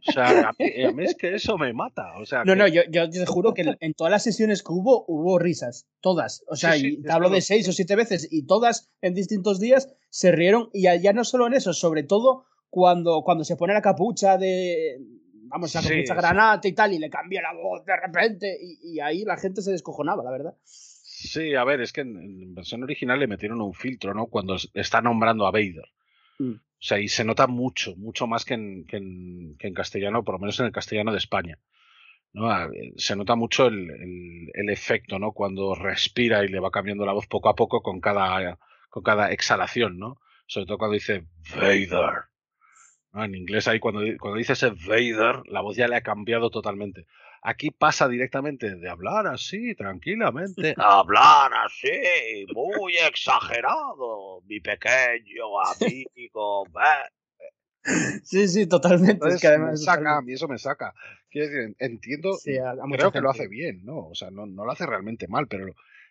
[0.06, 2.18] O sea, a mí, a mí es que eso me mata.
[2.18, 4.72] O sea, No, que- no, yo, yo te juro que en- todas las sesiones que
[4.72, 5.86] hubo, hubo risas.
[6.00, 6.44] Todas.
[6.46, 8.90] O sea, Sí, sí, y es te hablo de seis o siete veces y todas
[9.00, 10.68] en distintos días se rieron.
[10.72, 14.98] Y ya, no solo en eso, sobre todo cuando, cuando se pone la capucha de.
[15.46, 18.58] Vamos, la Sí, capucha granate y tal, y le cambia la voz de repente.
[18.60, 20.54] Y, y ahí la gente se descojonaba, la verdad.
[20.64, 24.26] Sí, a ver, es que en, en versión original le metieron un filtro, ¿no?
[24.26, 25.84] Cuando está nombrando a Vader.
[26.38, 26.54] Mm.
[26.86, 30.60] Sea, y se nota mucho, mucho más que en, que en, castellano, por lo menos
[30.60, 31.58] en el castellano de España.
[32.34, 32.50] ¿no?
[32.50, 33.90] Ah, eh, Se nota mucho el,
[34.52, 35.32] el- efecto, ¿no?
[35.32, 38.58] Cuando respira y le va cambiando la voz poco a poco con cada,
[38.90, 40.18] con cada exhalación, ¿no?
[40.46, 42.24] Sobre todo cuando dice Vader.
[43.14, 47.06] En inglés ahí cuando, cuando dices Vader, la voz ya le ha cambiado totalmente.
[47.46, 56.64] Aquí pasa directamente de hablar así, tranquilamente, a hablar así, muy exagerado, mi pequeño amigo.
[56.74, 57.10] va.
[58.22, 59.12] Sí, sí, totalmente.
[59.12, 60.94] Entonces, es que además me saca, a mí eso me saca.
[61.30, 64.06] Quiero decir, entiendo, Sí, a- a mucha creo que lo hace bien, ¿no?
[64.08, 65.66] O sea, no, no lo hace realmente mal, pero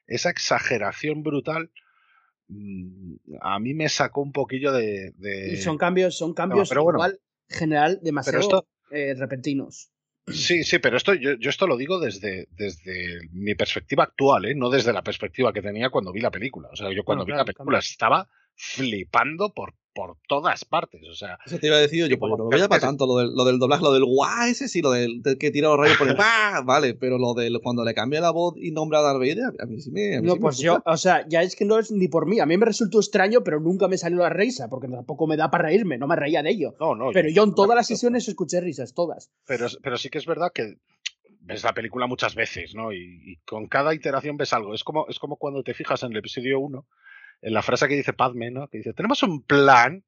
[0.06, 1.72] esa exageración brutal
[2.50, 5.14] mm, a mí me sacó un poquillo de...
[5.16, 6.98] de- Y son cambios, son cambios pero bueno.
[6.98, 9.90] igual general demasiado esto- eh, repentinos.
[10.28, 14.56] Sí, sí, pero esto yo, yo esto lo digo desde, desde mi perspectiva actual, ¿eh?
[14.56, 16.70] no desde la perspectiva que tenía cuando vi la película.
[16.72, 21.02] O sea, yo cuando vi la película estaba flipando por, por todas partes.
[21.10, 23.18] O sea, Eso te iba a decir yo, pues como no veía para tanto, lo
[23.18, 25.78] del, lo del doblaje, lo del guau, ese sí, lo del, del que tira los
[25.78, 26.62] rayos por el ¡pah!
[26.66, 29.66] vale, pero lo del cuando le cambia la voz y nombra a Darth Vader, a
[29.66, 30.18] mí sí me.
[30.18, 32.08] A mí No, sí me pues yo, o sea, ya es que no es ni
[32.08, 32.40] por mí.
[32.40, 35.52] A mí me resultó extraño, pero nunca me salió la risa, porque tampoco me da
[35.52, 36.76] para reírme, no me reía de ello.
[36.80, 37.12] no, no.
[37.12, 39.32] Pero yo en todas las sesiones escuché risas, todas.
[39.46, 40.78] pero, pero sí que es verdad que
[41.46, 42.94] ves la película muchas veces, ¿no?
[42.94, 44.74] Y, y con cada iteración ves algo.
[44.74, 46.86] Es como, es como cuando te fijas en el episodio 1,
[47.42, 48.68] en la frase que dice Padme, ¿no?
[48.68, 50.04] Que dice, tenemos un plan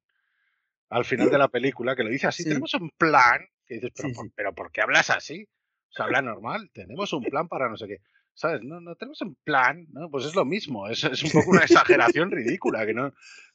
[0.88, 2.48] al final de la película, que lo dice así, Sí.
[2.48, 5.48] tenemos un plan, que dices, pero, Sí, por, pero ¿por qué hablas así?
[5.88, 8.00] O sea, habla normal, tenemos un plan para no sé qué.
[8.34, 8.62] ¿Sabes?
[8.62, 10.10] No, no tenemos un plan, ¿no?
[10.10, 13.12] Pues es lo mismo, es, es un poco una exageración ridícula, que no...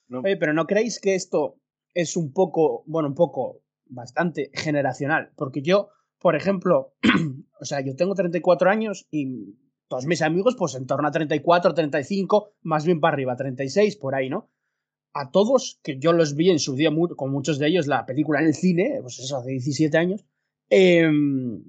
[0.07, 1.57] no Oye, pero ¿no creéis que esto
[1.93, 5.31] es un poco, bueno, un poco, bastante generacional?
[5.35, 5.89] Porque yo,
[6.19, 6.95] por ejemplo,
[7.59, 9.55] o sea, yo tengo 34 años y
[9.91, 14.15] todos mis amigos, pues en torno a 34, 35, más bien para arriba, 36, por
[14.15, 14.49] ahí, ¿no?
[15.13, 18.39] A todos, que yo los vi en su día, con muchos de ellos, la película
[18.39, 20.25] en el cine, pues eso, hace 17 años,
[20.69, 21.61] em,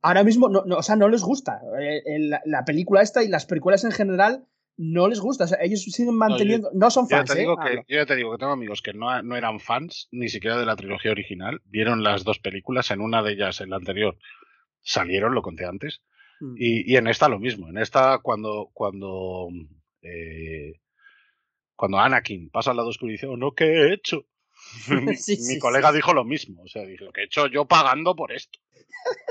[0.00, 1.60] ahora mismo, no, no, o sea, no les gusta.
[1.80, 5.44] Eh, la, la película esta y las películas en general no les gusta.
[5.44, 6.70] O sea, ellos siguen manteniendo.
[6.72, 7.40] No, son Yo ya fans, te ¿eh?
[7.40, 7.82] digo que, Hablo.
[7.88, 10.66] yo ya te digo que tengo amigos que no, no eran fans ni siquiera de
[10.66, 14.16] la trilogía original, vieron las dos películas, en una de ellas, en la anterior,
[14.82, 16.00] salieron, lo conté antes,
[16.40, 16.54] Mm.
[16.56, 17.68] y, y en esta lo mismo.
[17.68, 19.48] En esta, cuando, cuando,
[20.02, 20.72] eh,
[21.76, 24.24] cuando Anakin pasa al lado oscuro y dice, oh, no, ¿qué he hecho?
[24.90, 25.96] mi Sí, mi sí, colega sí.
[25.96, 28.58] dijo lo mismo, o sea, dijo, ¿qué he hecho yo pagando por esto?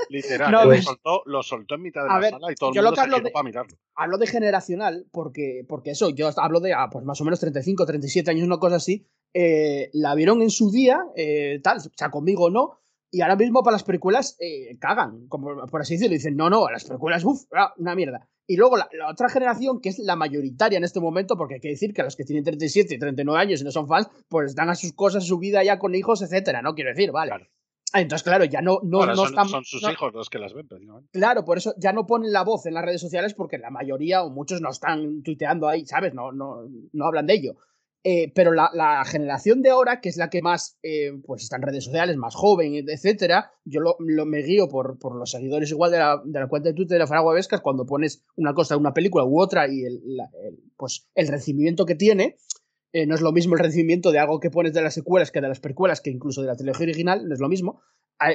[0.08, 2.54] Literal, No, lo, pues- soltó, lo soltó en mitad de A la ver, sala y
[2.56, 3.76] todo el yo lo mundo que se hablo de- para mirarlo.
[3.94, 7.86] Hablo de generacional porque, porque eso, yo hablo de ah, pues más o menos 35,
[7.86, 9.06] 37 años, una cosa así.
[9.32, 12.80] eh, la vieron en su día, eh, tal, o sea, conmigo no.
[13.12, 16.14] Y ahora mismo para las precuelas eh, cagan, como por así decirlo.
[16.14, 17.42] Dicen, no, no, las precuelas, uff,
[17.78, 18.28] una mierda.
[18.46, 21.60] Y luego la, la otra generación, que es la mayoritaria en este momento, porque hay
[21.60, 24.50] que decir que los que tienen 37 y 39 años y no son fans, pues
[24.50, 26.74] están a sus cosas, su vida ya con hijos, etcétera, ¿no?
[26.74, 27.30] Quiero decir, vale.
[27.30, 27.46] Claro.
[27.92, 29.48] Ah, Entonces, claro, ya no, no, Bueno, no son, están.
[29.48, 30.68] son sus no- hijos los que las ven.
[31.12, 34.22] Claro, por eso ya no ponen la voz en las redes sociales porque la mayoría
[34.22, 36.14] o muchos no están tuiteando ahí, ¿sabes?
[36.14, 37.56] No, no, no hablan de ello.
[38.02, 41.56] Eh, pero la, la generación de ahora, que es la que más eh, pues está
[41.56, 45.70] en redes sociales, más joven, etcétera, yo lo, lo- me guío por, por los seguidores
[45.70, 48.54] igual de la, de la cuenta de Twitter de la Faragua Vescas cuando pones una
[48.54, 52.38] cosa de una película u otra y el, la- el, pues el recibimiento que tiene.
[52.94, 55.42] eh, no es lo mismo el recibimiento de algo que pones de las secuelas que
[55.42, 57.82] de las precuelas, que incluso de la trilogía original, no es lo mismo.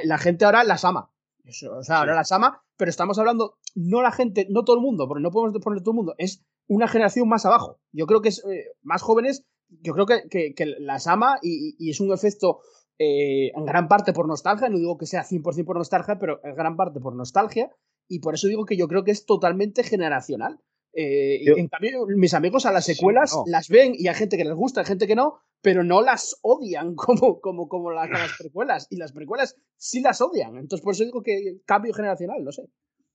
[0.04, 1.10] La gente ahora las ama.
[1.44, 4.82] Eso, o sea, ahora las ama, pero estamos hablando, no la gente, no todo el
[4.82, 7.78] mundo, porque no podemos poner todo el mundo, es una generación más abajo.
[7.92, 11.74] Yo creo que es eh, más jóvenes, yo creo que, que- que las ama y,
[11.78, 12.60] y es un efecto
[12.98, 16.54] eh, en gran parte por nostalgia, no digo que sea 100% por nostalgia, pero en
[16.54, 17.70] gran parte por nostalgia,
[18.08, 20.58] y por eso digo que yo creo que es totalmente generacional.
[20.98, 23.44] Eh, Yo- en cambio, mis amigos a las Sí, secuelas no.
[23.48, 26.38] las ven y hay gente que les gusta, hay gente que no, pero no las
[26.40, 28.86] odian como, como, como las, las precuelas.
[28.88, 30.56] Y las precuelas sí las odian.
[30.56, 32.62] Entonces, por eso digo que cambio generacional, no sé.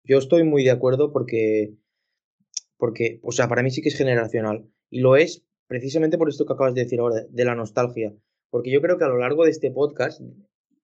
[0.04, 1.72] Yo estoy muy de acuerdo porque,
[2.76, 4.66] porque, o sea, para mí sí que es generacional.
[4.90, 8.12] Y lo es precisamente por esto que acabas de decir ahora, de la nostalgia.
[8.50, 10.20] Porque yo creo que a lo largo de este podcast,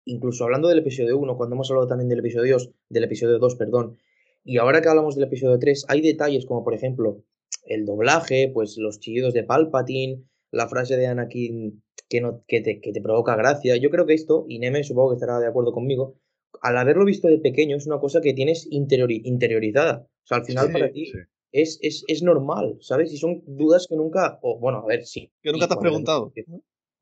[0.04, 3.56] incluso hablando del episodio 1, cuando hemos hablado también del episodio 2, del episodio 2,
[3.56, 3.98] perdón,
[4.44, 7.24] y ahora que hablamos del episodio 3, hay detalles como por ejemplo
[7.64, 12.80] el doblaje, pues los chillidos de Palpatine, la frase de Anakin que, no, que, te,
[12.80, 13.76] que te provoca gracia.
[13.76, 16.14] Yo creo que esto, y Neme supongo que estará de acuerdo conmigo,
[16.62, 20.06] al haberlo visto de pequeño es una cosa que tienes interiori- interiorizada.
[20.22, 21.18] O sea, al final Sí, para ti sí.
[21.62, 23.12] Es, es, es normal, ¿sabes?
[23.12, 25.30] Y son dudas que nunca, o bueno, a ver, sí.
[25.42, 26.32] Que nunca te has cuando- preguntado.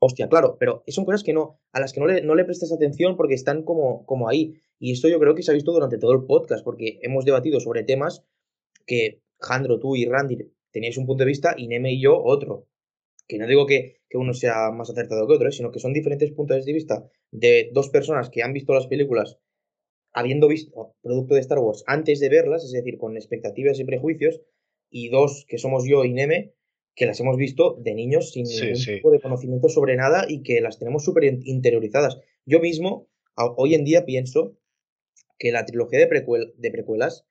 [0.01, 2.73] Hostia, claro, pero son cosas que no, a las que no le, no le prestas
[2.73, 4.55] atención porque están como, como ahí.
[4.79, 7.59] Y esto yo creo que se ha visto durante todo el podcast, porque hemos debatido
[7.59, 8.23] sobre temas
[8.87, 10.37] que Jandro, tú y Randy
[10.73, 12.67] teníais un punto de vista y Neme y yo otro.
[13.27, 15.53] Que no digo que, que uno sea más acertado que otro, ¿eh?
[15.53, 19.39] sino que son diferentes puntos de vista de dos personas que han visto las películas
[20.15, 24.41] habiendo visto producto de Star Wars antes de verlas, es decir, con expectativas y prejuicios,
[24.91, 26.55] y dos que somos yo y Neme,
[26.95, 28.95] que las hemos visto de niños sin Sí, ningún sí.
[28.95, 32.19] tipo de conocimiento sobre nada y que las tenemos súper in- interiorizadas.
[32.47, 34.57] Yo mismo, hoy en día pienso
[35.39, 37.27] que la trilogía de, precuel- de precuelas,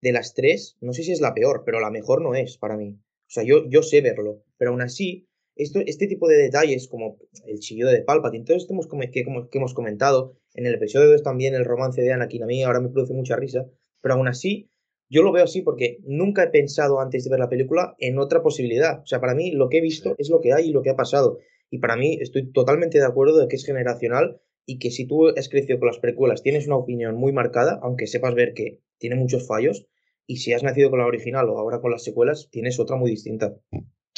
[0.00, 2.76] de las tres, no sé si es la peor, pero la mejor no es para
[2.76, 2.90] mí.
[3.26, 7.18] O sea, yo, yo sé verlo, pero aún así, esto, este tipo de detalles, como
[7.46, 9.24] el chillido de Palpatine, todo esto hemos, que
[9.58, 12.88] hemos comentado, en el episodio 2 también el romance de Anakin, a mí ahora me
[12.88, 13.66] produce mucha risa,
[14.00, 14.70] pero aún así,
[15.10, 18.42] yo lo veo así porque nunca he pensado antes de ver la película en otra
[18.42, 19.00] posibilidad.
[19.00, 20.90] O sea, para mí lo que he visto es lo que hay y lo que
[20.90, 21.38] ha pasado.
[21.70, 25.28] Y para mí estoy totalmente de acuerdo de que es generacional y que si tú
[25.28, 29.16] has crecido con las precuelas tienes una opinión muy marcada, aunque sepas ver que tiene
[29.16, 29.86] muchos fallos,
[30.26, 33.10] y si has nacido con la original o ahora con las secuelas, tienes otra muy
[33.10, 33.56] distinta.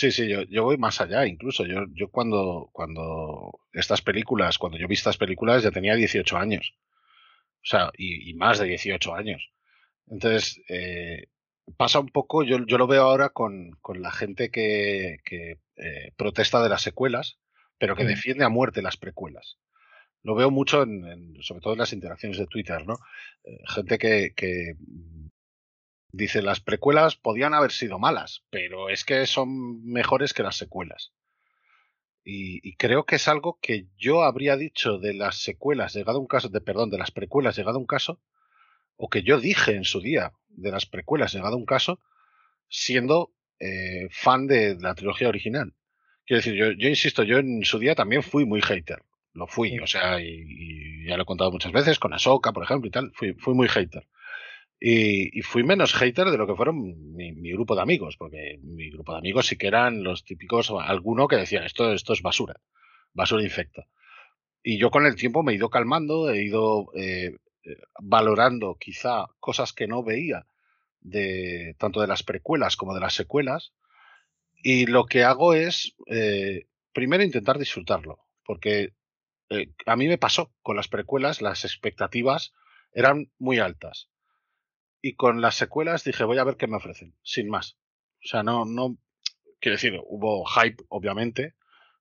[0.00, 1.66] Sí, sí, yo, yo voy más allá, incluso.
[1.66, 6.74] Yo, yo cuando, cuando estas películas, cuando yo vi estas películas, ya tenía 18 años.
[7.62, 9.50] O sea, y, y más de 18 años.
[10.08, 11.26] Entonces, eh,
[11.76, 16.12] pasa un poco, yo, yo lo veo ahora con, con la gente que, que eh,
[16.16, 17.38] protesta de las secuelas,
[17.78, 19.58] pero que defiende a muerte las precuelas.
[20.22, 22.94] Lo veo mucho, en, en- sobre todo en las interacciones de Twitter, ¿no?
[23.44, 24.74] Eh, gente que, que
[26.12, 31.12] dice las precuelas podían haber sido malas, pero es que son mejores que las secuelas.
[32.24, 36.20] Y, y creo que es algo que yo habría dicho de las secuelas, llegado a
[36.20, 38.20] un caso, de perdón, de las precuelas, llegado a un caso,
[38.96, 42.00] o que yo dije en su día de las precuelas, llegado a un caso,
[42.68, 45.74] siendo eh, fan de la trilogía original.
[46.26, 49.02] Quiero decir, yo, yo insisto, yo en su día también fui muy hater.
[49.32, 52.64] Lo fui, o sea, y, y ya lo he contado muchas veces, con Ahsoka, por
[52.64, 54.06] ejemplo, y tal, fui, fui muy hater.
[54.82, 59.12] Y, fui menos hater de lo que fueron mi, grupo de amigos, porque mi grupo
[59.12, 62.54] de amigos sí que eran los típicos, alguno que decían, esto, esto es basura,
[63.12, 63.86] basura infecta.
[64.62, 69.26] Y yo con el tiempo me he ido calmando, he ido eh, eh, valorando quizá
[69.38, 70.46] cosas que no veía
[71.00, 73.74] de tanto de las precuelas como de las secuelas.
[74.62, 78.94] Y lo que hago es, eh, primero, intentar disfrutarlo, porque
[79.84, 82.54] a mí me pasó con las precuelas, las expectativas
[82.92, 84.08] eran muy altas.
[85.02, 87.78] Y con las secuelas dije, voy a ver qué me ofrecen, sin más.
[88.22, 88.98] O sea, no, no,
[89.60, 91.54] quiero decir, hubo hype, obviamente,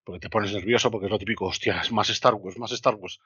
[0.04, 2.96] porque te pones nervioso, porque es lo típico, hostia, es más Star Wars, más Star
[2.96, 3.20] Wars,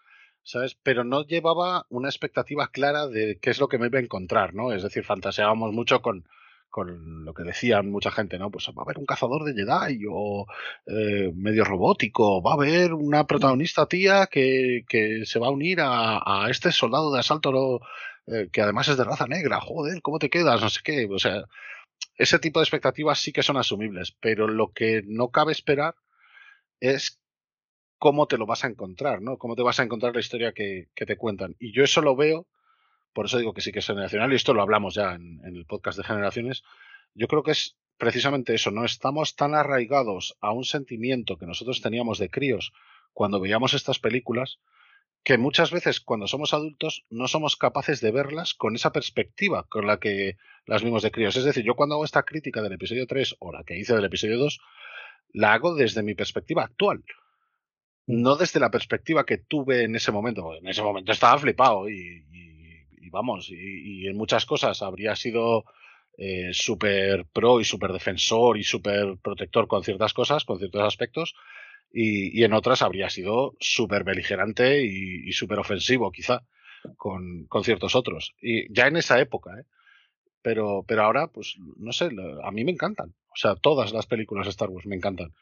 [0.44, 0.76] ¿sabes?
[0.76, 4.54] Pero no llevaba una expectativa clara de qué es lo que me iba a encontrar,
[4.54, 4.72] ¿no?
[4.72, 6.28] Es decir, fantaseábamos mucho con,
[6.74, 8.50] con lo que decían mucha gente, ¿no?
[8.50, 10.48] Pues va a haber un cazador de Jedi o
[10.88, 15.82] eh, medio robótico, va a haber una protagonista tía que, que se va a unir
[15.82, 17.80] a, a este soldado de asalto
[18.26, 20.64] eh, que además es de raza negra, joder, ¿cómo te quedas?
[20.64, 21.44] No sé qué, o sea,
[22.18, 25.94] ese tipo de expectativas sí que son asumibles, pero lo que no cabe esperar
[26.80, 27.20] es
[28.00, 29.38] cómo te lo vas a encontrar, ¿no?
[29.38, 31.56] Cómo te vas a encontrar la historia que, que te cuentan.
[31.60, 32.48] Y yo eso lo veo,
[33.14, 35.66] por eso digo que sí que es generacional, y esto lo hablamos ya en, el
[35.66, 36.64] podcast de generaciones,
[37.14, 41.82] yo creo que es precisamente eso, no estamos tan arraigados a un sentimiento que nosotros
[41.82, 42.74] teníamos de críos
[43.14, 44.60] cuando veíamos estas películas,
[45.24, 49.88] que muchas veces cuando somos adultos no somos capaces de verlas con esa perspectiva con
[49.88, 51.38] la que las vimos de críos.
[51.38, 54.06] Es decir, yo cuando hago esta crítica del episodio 3 o la que hice del
[54.06, 54.60] episodio 2,
[55.34, 57.04] la hago desde mi perspectiva actual.
[58.06, 60.56] No desde la perspectiva que tuve en ese momento.
[60.56, 62.26] En ese momento estaba flipado y,
[63.04, 65.66] y vamos, y, y, en muchas cosas habría sido
[66.18, 71.36] eh, súper pro y súper defensor y súper protector con ciertas cosas, con ciertos aspectos,
[71.92, 76.44] y, y en otras habría sido súper beligerante y, y súper ofensivo, quizá,
[76.98, 78.36] con, con, ciertos otros.
[78.42, 79.64] Y ya en esa época, ¿eh?
[80.42, 82.10] Pero, pero ahora, pues, no sé,
[82.44, 83.16] a mí me encantan.
[83.30, 85.34] O sea, todas las películas de Star Wars me encantan.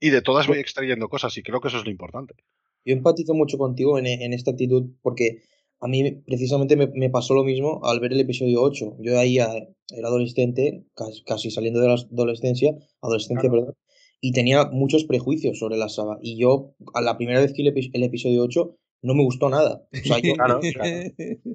[0.00, 2.34] Y de todas voy extrayendo cosas y creo que eso es lo importante.
[2.84, 5.42] Yo empatizo mucho contigo en, en esta actitud porque
[5.80, 8.96] a mí precisamente me, me, pasó lo mismo al ver el episodio 8.
[9.00, 9.52] Yo ahí era
[10.04, 13.66] adolescente, casi, casi saliendo de la adolescencia, adolescencia, claro.
[13.66, 13.76] perdón,
[14.20, 16.18] y tenía muchos prejuicios sobre la saga.
[16.22, 19.86] Y yo, a la primera vez que el, el episodio 8, no me gustó nada.
[19.92, 20.90] O sea, yo, claro, claro.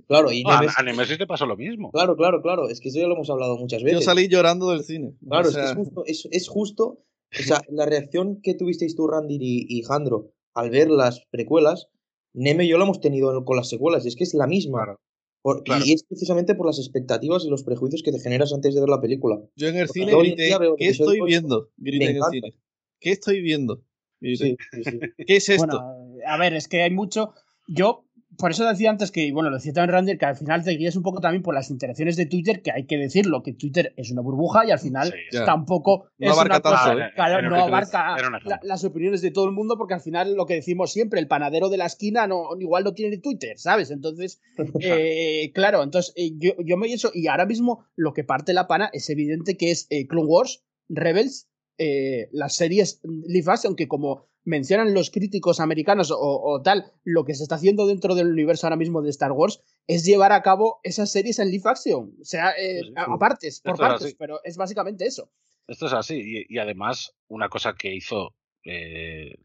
[0.07, 1.91] claro y no, Nemesis, a Nemesis te pasó lo mismo.
[1.91, 2.69] Claro, claro, claro.
[2.69, 3.99] Es que eso ya lo hemos hablado muchas veces.
[3.99, 5.15] Yo salí llorando del cine.
[5.27, 5.65] Claro, o sea...
[5.65, 6.85] es, que es, justo, es, es justo.
[6.85, 7.03] O
[7.43, 11.89] sea, la reacción que tuvisteis tú, Randy y, y Jandro, al ver las precuelas,
[12.33, 14.83] Neme y yo lo hemos tenido con las secuelas, y es que es la misma.
[14.83, 14.99] Claro.
[15.41, 15.83] Por, claro.
[15.85, 18.89] Y es precisamente por las expectativas y los prejuicios que te generas antes de ver
[18.89, 19.41] la película.
[19.55, 21.69] Yo en el Porque cine grité, ¿qué estoy viendo?
[21.77, 22.53] Grité en el cine.
[22.99, 23.83] ¿Qué estoy viendo?
[24.21, 24.99] Sí, sí, sí.
[25.27, 25.67] ¿Qué es esto?
[25.67, 27.33] Bueno, a ver, es que hay mucho.
[27.67, 28.05] Yo,
[28.37, 30.95] por eso decía antes que, bueno, lo decía también Randy, que al final te guías
[30.95, 34.11] un poco también por las interacciones de Twitter, que hay que decirlo, que Twitter es
[34.11, 37.11] una burbuja y al final sí, tampoco no es abarca una cosa, tanto, ¿eh?
[37.15, 40.55] claro, no abarca la, las opiniones de todo el mundo, porque al final lo que
[40.55, 43.91] decimos siempre, el panadero de la esquina no, igual no tiene Twitter, ¿sabes?
[43.91, 44.41] Entonces,
[44.79, 48.67] eh, claro, entonces eh, yo, yo me eso, y ahora mismo lo que parte la
[48.67, 53.87] pana es evidente que es eh, Clone Wars, Rebels eh, las series live action, que
[53.87, 58.67] como mencionan los críticos americanos o, tal, lo que se está haciendo dentro del universo
[58.67, 62.23] ahora mismo de Star Wars es llevar a cabo esas series en live action, o
[62.23, 65.31] sea, eh, aparte, por partes, pero es básicamente eso.
[65.67, 69.37] Esto es así, y, además, una cosa que hizo, eh,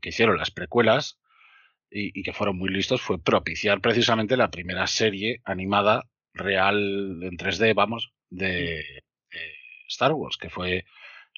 [0.00, 1.18] que hicieron las precuelas
[1.90, 7.74] y, que fueron muy listos fue propiciar precisamente la primera serie animada real en 3D,
[7.74, 8.84] vamos, de
[9.88, 10.84] Star Wars, que fue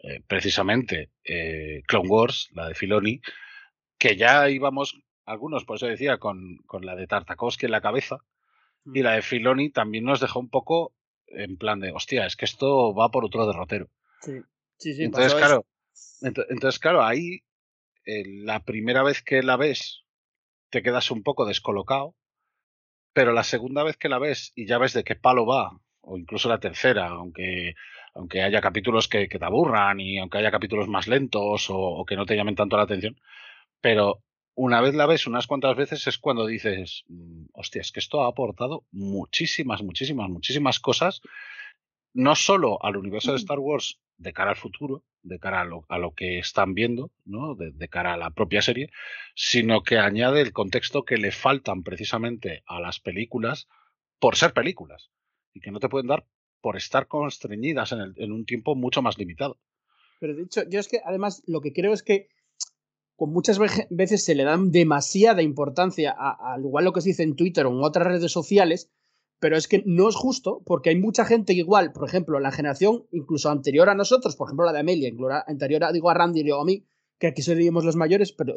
[0.03, 3.21] eh, precisamente eh, Clone Wars, la de Filoni,
[3.99, 8.19] que ya íbamos, algunos por eso decía, con, con la de Tartakovsky en la cabeza,
[8.85, 9.03] y mm.
[9.05, 10.93] la de Filoni también nos dejó un poco
[11.27, 13.89] en plan de, hostia, es que esto va por otro derrotero.
[14.21, 14.41] Sí,
[14.77, 15.05] sí, sí.
[15.05, 15.67] Entonces, claro,
[16.23, 17.43] entonces, claro, ahí
[18.05, 20.05] eh, la primera vez que la ves
[20.71, 22.15] te quedas un poco descolocado,
[23.13, 26.19] pero la segunda vez que la ves y ya ves de qué palo va, o
[26.19, 27.75] incluso la tercera, aunque
[28.15, 32.27] aunque haya capítulos que, te aburran y aunque haya capítulos más lentos o, que no
[32.27, 33.19] te llamen tanto la atención,
[33.81, 34.23] pero
[34.55, 38.23] una vez la ves unas cuantas veces es cuando dices, mm, hostia, es que esto
[38.23, 41.23] ha aportado muchísimas, muchísimas, muchísimas cosas,
[42.13, 45.85] no solo al universo de Star Wars de cara al futuro, de cara a lo,
[45.89, 47.55] a lo que están viendo, ¿no?
[47.55, 48.91] De, de, cara a la propia serie,
[49.35, 53.69] sino que añade el contexto que le faltan precisamente a las películas
[54.19, 55.11] por ser películas
[55.55, 56.27] y que no te pueden dar
[56.63, 59.59] por estar constreñidas en, un tiempo mucho más limitado.
[60.21, 62.29] Pero de hecho, yo es que además lo que creo es que
[63.17, 63.59] con muchas
[63.91, 67.71] veces se le dan demasiada importancia, al igual lo que se dice en Twitter o
[67.71, 68.91] en otras redes sociales,
[69.39, 73.07] pero es que no es justo porque hay mucha gente igual, por ejemplo, la generación
[73.11, 75.13] incluso anterior a nosotros, por ejemplo la de Amelia,
[75.47, 76.85] anterior a, digo a Randy o a mí,
[77.19, 78.55] que aquí seríamos los mayores, pero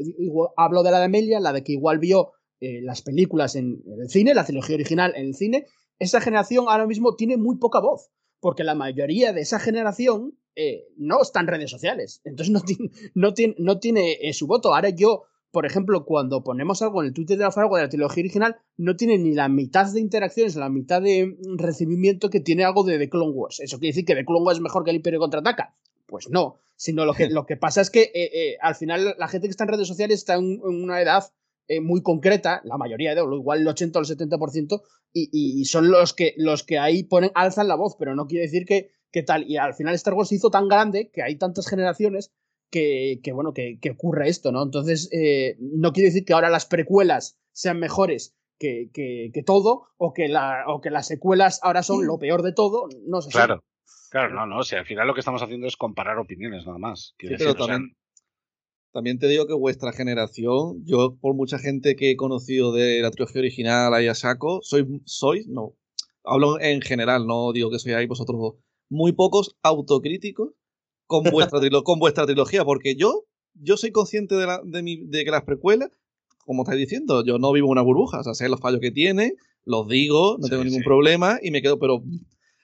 [0.56, 4.10] hablo de la de Amelia, la de que igual vio eh, las películas en, el
[4.10, 5.66] cine, la trilogía original en el cine,
[5.99, 10.88] esa generación ahora mismo tiene muy poca voz, porque la mayoría de esa generación eh,
[10.97, 14.74] no está en redes sociales, entonces no tiene, no tiene, no tiene eh, su voto.
[14.74, 17.90] Ahora yo, por ejemplo, cuando ponemos algo en el Twitter de la Fargo de la
[17.90, 22.63] trilogía original, no tiene ni la mitad de interacciones, la mitad de recibimiento que tiene
[22.63, 23.60] algo de The Clone Wars.
[23.60, 25.76] ¿Eso quiere decir que The Clone Wars es mejor que el Imperio Contraataca?
[26.06, 29.47] Pues no, sino lo que, lo que pasa es que eh, al final la gente
[29.47, 31.31] que está en redes sociales está en una edad
[31.67, 34.81] eh, muy concreta, la mayoría de igual el 80 o el 70%,
[35.14, 38.46] y, y, son los que, los que ahí ponen, alzan la voz, pero no quiere
[38.46, 39.49] decir que, que tal.
[39.49, 42.33] Y al final Star Wars se hizo tan grande que hay tantas generaciones
[42.69, 44.62] que, que bueno, que, que, ocurre esto, ¿no?
[44.62, 49.88] Entonces, eh, no quiere decir que ahora las precuelas sean mejores que, que, que, todo,
[49.98, 53.31] o que, la, o que las secuelas ahora son lo peor de todo, no sé.
[53.31, 53.64] Claro,
[54.12, 56.78] claro, no, no, o sea, al final lo que estamos haciendo es comparar opiniones nada
[56.78, 57.15] más.
[57.17, 57.96] Sí, pero también,
[58.95, 63.11] también te digo que vuestra generación, yo por mucha gente que he conocido de la
[63.11, 65.76] trilogía original ahí a saco, sois, sois, no,
[66.24, 68.53] hablo en general, no digo que sois ahí vosotros dos,
[68.88, 70.51] muy pocos autocríticos
[71.08, 75.26] con vuestra, con vuestra trilogía, porque yo, yo soy consciente de, la, de, mi, de
[75.26, 75.90] que las precuelas,
[76.45, 78.92] como estáis diciendo, yo no vivo en una burbuja, o sea, sé los fallos que
[78.92, 79.33] tiene,
[79.65, 82.01] los digo, no tengo ningún problema y me quedo, pero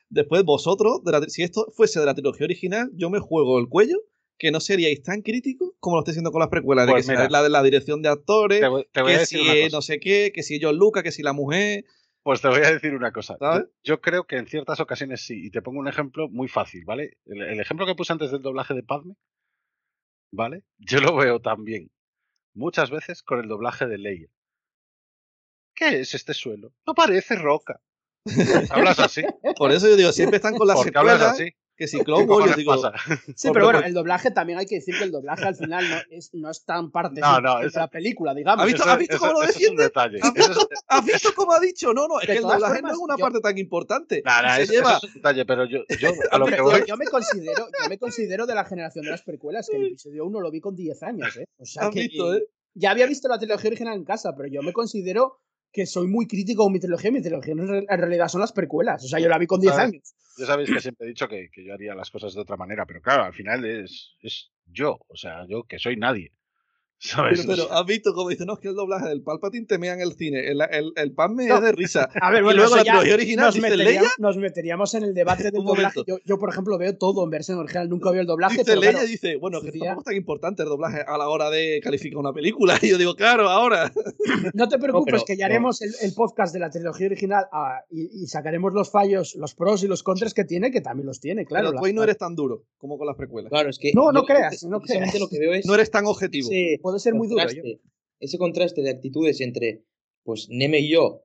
[0.10, 3.98] después vosotros, de si esto fuese de la trilogía original, yo me juego el cuello
[4.42, 7.14] que no seríais tan críticos como lo estoy haciendo con las precuelas, de pues que
[7.14, 8.60] la de la dirección de actores,
[8.92, 11.86] que si no sé qué, que si John Lucas, que si la mujer.
[12.24, 13.38] Pues te voy a decir una cosa.
[13.84, 15.46] Yo, creo que en ciertas ocasiones sí.
[15.46, 17.20] Y te pongo un ejemplo muy fácil, ¿vale?
[17.26, 19.14] El, ejemplo que puse antes del doblaje de Padme,
[20.32, 20.64] ¿vale?
[20.80, 21.92] Yo lo veo también
[22.56, 24.28] muchas veces con el doblaje de Leia.
[25.76, 26.74] ¿Qué es este suelo?
[26.88, 27.80] No parece roca.
[28.72, 29.22] Hablas así.
[29.56, 31.22] Por eso yo digo, siempre están con las secuelas.
[31.22, 32.76] así que si Clone Wars, digo.
[33.36, 36.16] Sí, pero bueno, el doblaje también hay que decir que el doblaje al final no
[36.16, 38.64] es, no es tan parte de la película, digamos.
[38.64, 39.92] ¿Has visto, ¿has visto cómo lo defiende?
[40.88, 41.94] ¿Has, visto, cómo ha dicho?
[41.94, 44.22] No, no, es que el doblaje no es una parte tan importante.
[44.24, 44.98] Nada, es, lleva...
[44.98, 46.84] es un detalle, pero yo, yo a lo que voy...
[46.88, 50.26] yo, me considero, yo me considero de la generación de las precuelas, que el episodio
[50.26, 51.46] 1 lo vi con 10 años, ¿eh?
[51.58, 52.46] O sea, que, visto, eh?
[52.74, 55.40] Ya había visto la trilogía original en casa, pero yo me considero
[55.72, 57.12] que soy muy crítico con mi trilogía.
[57.12, 59.04] Mi trilogía en realidad son las precuelas.
[59.04, 60.16] O sea, yo la vi con 10 años.
[60.38, 62.86] Ya sabéis que siempre he dicho que, que, yo haría las cosas de otra manera,
[62.86, 65.00] pero claro, al final es, es yo.
[65.08, 66.32] O sea, yo que soy nadie.
[67.02, 70.02] Pero, has visto como dice, no, es que el doblaje del Palpatine te mea en
[70.02, 70.48] el cine.
[70.48, 72.08] El, el, el pan me es de risa.
[72.22, 75.44] A ver, bueno, y luego la trilogía original nos, meteríamos, nos meteríamos en el debate
[75.52, 76.02] del doblaje.
[76.06, 78.60] Yo, yo, por ejemplo, veo todo en versión original, nunca veo el doblaje.
[78.60, 81.50] Dice pero Leia dice, bueno, que tampoco es tan importante el doblaje a la hora
[81.50, 82.78] de calificar una película.
[82.82, 83.92] Y yo digo, claro, ahora.
[84.54, 88.24] No te preocupes, que ya haremos el, el, podcast de la trilogía original ah, y,
[88.24, 91.46] y, sacaremos los fallos, los pros y los contras que tiene, que también los tiene,
[91.46, 91.72] claro.
[91.80, 93.50] Pero no eres tan duro como con las precuelas.
[93.50, 93.92] Claro, es que.
[93.94, 95.20] No, no creas, no creas.
[95.20, 96.50] Lo que veo es, no eres tan objetivo.
[96.50, 97.46] Sí, puede ser muy duro.
[97.50, 97.62] Yo
[98.20, 99.84] ese contraste de actitudes entre,
[100.24, 101.24] pues, Neme y yo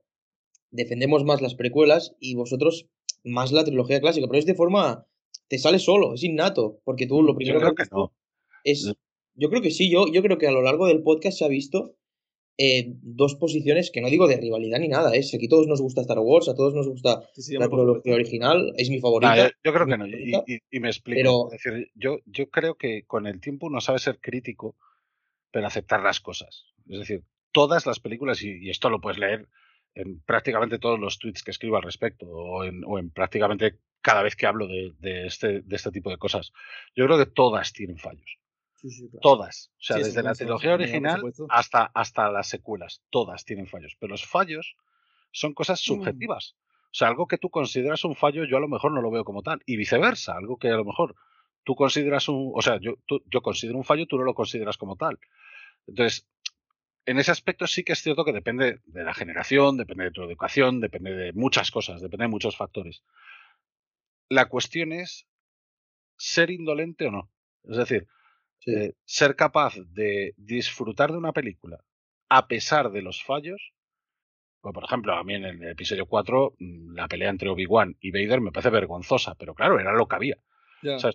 [0.71, 2.87] defendemos más las precuelas y vosotros
[3.23, 5.05] más la trilogía clásica, pero es de forma
[5.47, 8.13] te sale solo, es innato, porque tú lo primero Yo creo que que no.
[8.63, 8.93] es...
[9.39, 11.47] Yo creo que sí, yo, yo creo que a lo largo del podcast se ha
[11.47, 11.95] visto
[12.57, 16.01] eh, dos posiciones que no digo de rivalidad ni nada, es aquí todos nos gusta
[16.01, 19.35] Star Wars, a todos nos gusta Sí, sí, la trilogía original, es mi Nah, favorita.
[19.37, 21.17] yo, yo creo que no, y, favorita, y- y me explico.
[21.17, 24.75] pero Es decir, yo, yo creo que con el tiempo uno sabe ser crítico,
[25.57, 26.65] pero aceptar las cosas.
[26.87, 29.47] Es decir, todas las películas, y, y esto lo puedes leer
[29.95, 34.21] en prácticamente todos los tweets que escribo al respecto, o en, o en prácticamente cada
[34.21, 36.53] vez que hablo de, de este, de este tipo de cosas.
[36.95, 38.37] Yo creo que todas tienen fallos.
[38.75, 39.19] Sí, sí, claro.
[39.21, 39.71] Todas.
[39.79, 43.01] O sea, Sí, desde la trilogía original hasta, hasta las secuelas.
[43.09, 43.97] Todas tienen fallos.
[43.99, 44.75] Pero los fallos
[45.31, 45.85] son cosas Mm.
[45.85, 46.55] subjetivas.
[46.85, 49.23] O sea, algo que tú consideras un fallo, yo a lo mejor no lo veo
[49.23, 49.63] como tal.
[49.65, 51.15] Y viceversa, algo que a lo mejor
[51.63, 52.51] tú consideras un.
[52.53, 55.17] O sea, yo, tú- yo considero un fallo, tú no lo consideras como tal.
[55.87, 56.27] Entonces,
[57.05, 60.23] en ese aspecto sí que es cierto que depende de la generación, depende de tu
[60.23, 63.03] educación, depende de muchas cosas, depende de muchos factores.
[64.29, 65.25] La cuestión es
[66.17, 67.31] ser indolente o no.
[67.63, 68.07] Es decir,
[68.59, 68.71] sí.
[68.71, 71.83] eh, ser capaz de disfrutar de una película
[72.29, 73.73] a pesar de los fallos.
[74.61, 78.11] Pues, por ejemplo, a mí en el episodio 4 mm, la pelea entre Obi-Wan y
[78.11, 80.37] Vader me parece vergonzosa, pero claro, era lo que había.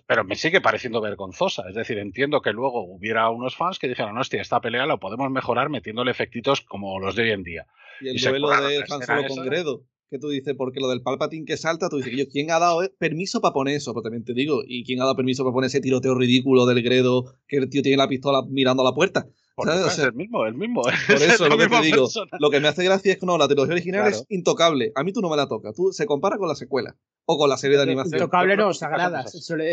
[0.07, 1.63] Pero me sigue pareciendo vergonzosa.
[1.69, 5.29] Es decir, entiendo que luego hubiera unos fans que dijeran, hostia, esta pelea la podemos
[5.31, 7.65] mejorar metiéndole efectitos como los de hoy en día.
[8.01, 9.83] Y el y duelo de Han Solo con Gredo.
[10.09, 12.83] Que tú dices, porque lo del Palpatine que salta, tú dices, yo, ¿quién ha dado
[12.83, 13.93] eh, permiso para poner eso?
[13.93, 16.83] Pero también te digo, ¿y quién ha dado permiso para poner ese tiroteo ridículo del
[16.83, 19.25] Gredo que el tío tiene la pistola mirando a la puerta?
[19.55, 19.85] Porque ¿Sabes?
[19.85, 20.81] O es el mismo, el mismo.
[20.81, 22.03] Por es eso la lo que te digo.
[22.05, 22.31] persona.
[22.39, 24.15] Lo que me hace gracia es que no, la trilogía original Claro.
[24.15, 24.91] es intocable.
[24.95, 25.75] A mí tú no me la tocas.
[25.75, 26.95] Tú se compara con la secuela.
[27.25, 28.15] O con la serie de animación.
[28.15, 29.23] Intocable no, decir Sagrada,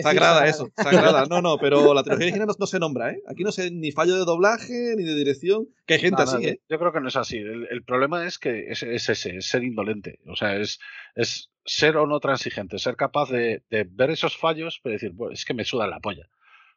[0.02, 0.48] sagradas.
[0.54, 1.24] eso, sagrada.
[1.26, 3.22] No, no, pero la trilogía original no, no se nombra, ¿eh?
[3.26, 5.66] Aquí no sé ni fallo de doblaje, ni de dirección.
[5.86, 6.60] Que hay gente No, no, así, yo- ¿eh?
[6.68, 7.38] Yo creo que no es así.
[7.38, 10.20] El, el problema es que es, es ese, es ser indolente.
[10.28, 10.78] O sea, es,
[11.16, 15.32] es ser o no transigente, ser capaz de, de ver esos fallos, pero decir, "Bueno,
[15.34, 16.28] es que me suda la polla.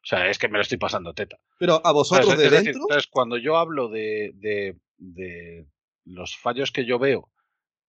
[0.04, 1.38] O sea, es que me lo estoy pasando teta.
[1.58, 2.82] Pero a vosotros Entonces, de dentro.
[2.82, 5.66] entonces, cuando yo hablo de, de- de
[6.04, 7.30] los fallos que yo veo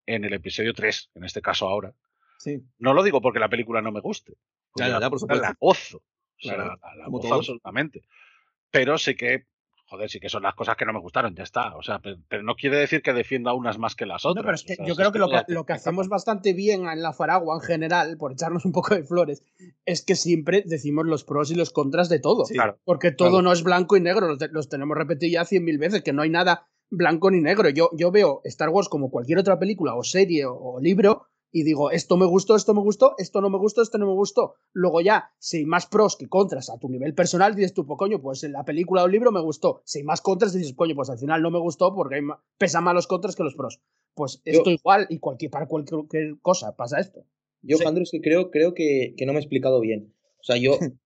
[0.05, 1.93] en el episodio 3, en este caso ahora,
[2.39, 2.61] Sí.
[2.77, 4.33] no lo digo porque la película no me guste.
[4.75, 5.41] Ya, ya, la ya, por supuesto.
[5.45, 5.97] La gozo.
[5.97, 6.03] O
[6.39, 8.01] sea, Claro, la, gozo absolutamente.
[8.71, 9.45] Pero sí que,
[9.95, 11.75] joder, sí que son las cosas que no me gustaron, ya está.
[11.75, 14.43] O sea, pero, pero no quiere decir que defienda unas más que las No, otras.
[14.45, 17.01] pero es que O sea, yo creo que lo que, lo hacemos bastante bien en
[17.01, 19.43] la Faragua en general, por echarnos un poco de flores,
[19.85, 22.45] es que siempre decimos los pros y los contras de todo.
[22.45, 22.77] Sí, Claro.
[22.85, 23.41] Porque todo claro.
[23.43, 26.13] no es blanco y negro, los, te- los tenemos repetido ya cien mil veces, que
[26.13, 27.67] no hay nada blanco ni negro.
[27.69, 31.63] Yo, yo veo Star Wars como cualquier otra película o serie o, o libro y
[31.63, 34.55] digo, esto me gustó, esto me gustó, esto no me gustó, esto no me gustó.
[34.73, 37.97] Luego ya, si hay más pros que contras a tu nivel personal, dices tú, pues
[37.97, 39.81] coño, pues en la película o el libro me gustó.
[39.85, 42.43] Si hay más contras, dices, coño, pues al final no me gustó porque hay ma-
[42.57, 43.79] pesan más los contras que los pros.
[44.13, 47.23] Pues esto igual, y cualquier, para cualquier cosa pasa esto.
[47.61, 47.83] Yo, Sí.
[48.01, 50.13] Es que creo, creo que, que no me he explicado bien.
[50.39, 50.77] O sea, yo.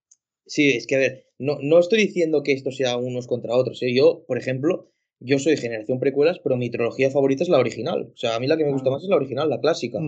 [0.52, 3.84] Sí, es que a ver, no, no estoy diciendo que esto sea unos contra otros.
[3.84, 3.94] ¿eh?
[3.94, 8.12] Yo, por ejemplo, yo soy generación precuelas, pero mi trilogía favorita es la original.
[8.14, 8.94] O sea, a mí la que me gusta Ah.
[8.94, 10.00] más es la original, la clásica.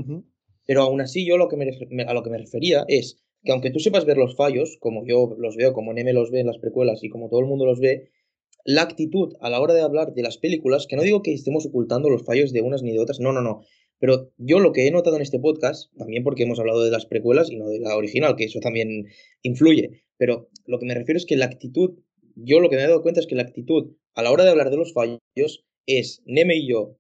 [0.65, 3.71] Pero aún así, yo lo que me- a lo que me refería es que aunque
[3.71, 6.59] tú sepas ver los fallos, como yo los veo, como Neme los ve en las
[6.59, 8.09] precuelas y como todo el mundo los ve,
[8.63, 11.65] la actitud a la hora de hablar de las películas, que no digo que estemos
[11.65, 13.61] ocultando los fallos de unas ni de otras, no, no, no.
[13.97, 17.05] Pero yo lo que he notado en este podcast, también porque hemos hablado de las
[17.07, 19.05] precuelas y no de la original, que eso también
[19.41, 21.97] influye, pero lo que me refiero es que la actitud,
[22.35, 24.51] yo lo que me he dado cuenta es que la actitud a la hora de
[24.51, 25.19] hablar de los fallos
[25.85, 26.97] es Neme y yo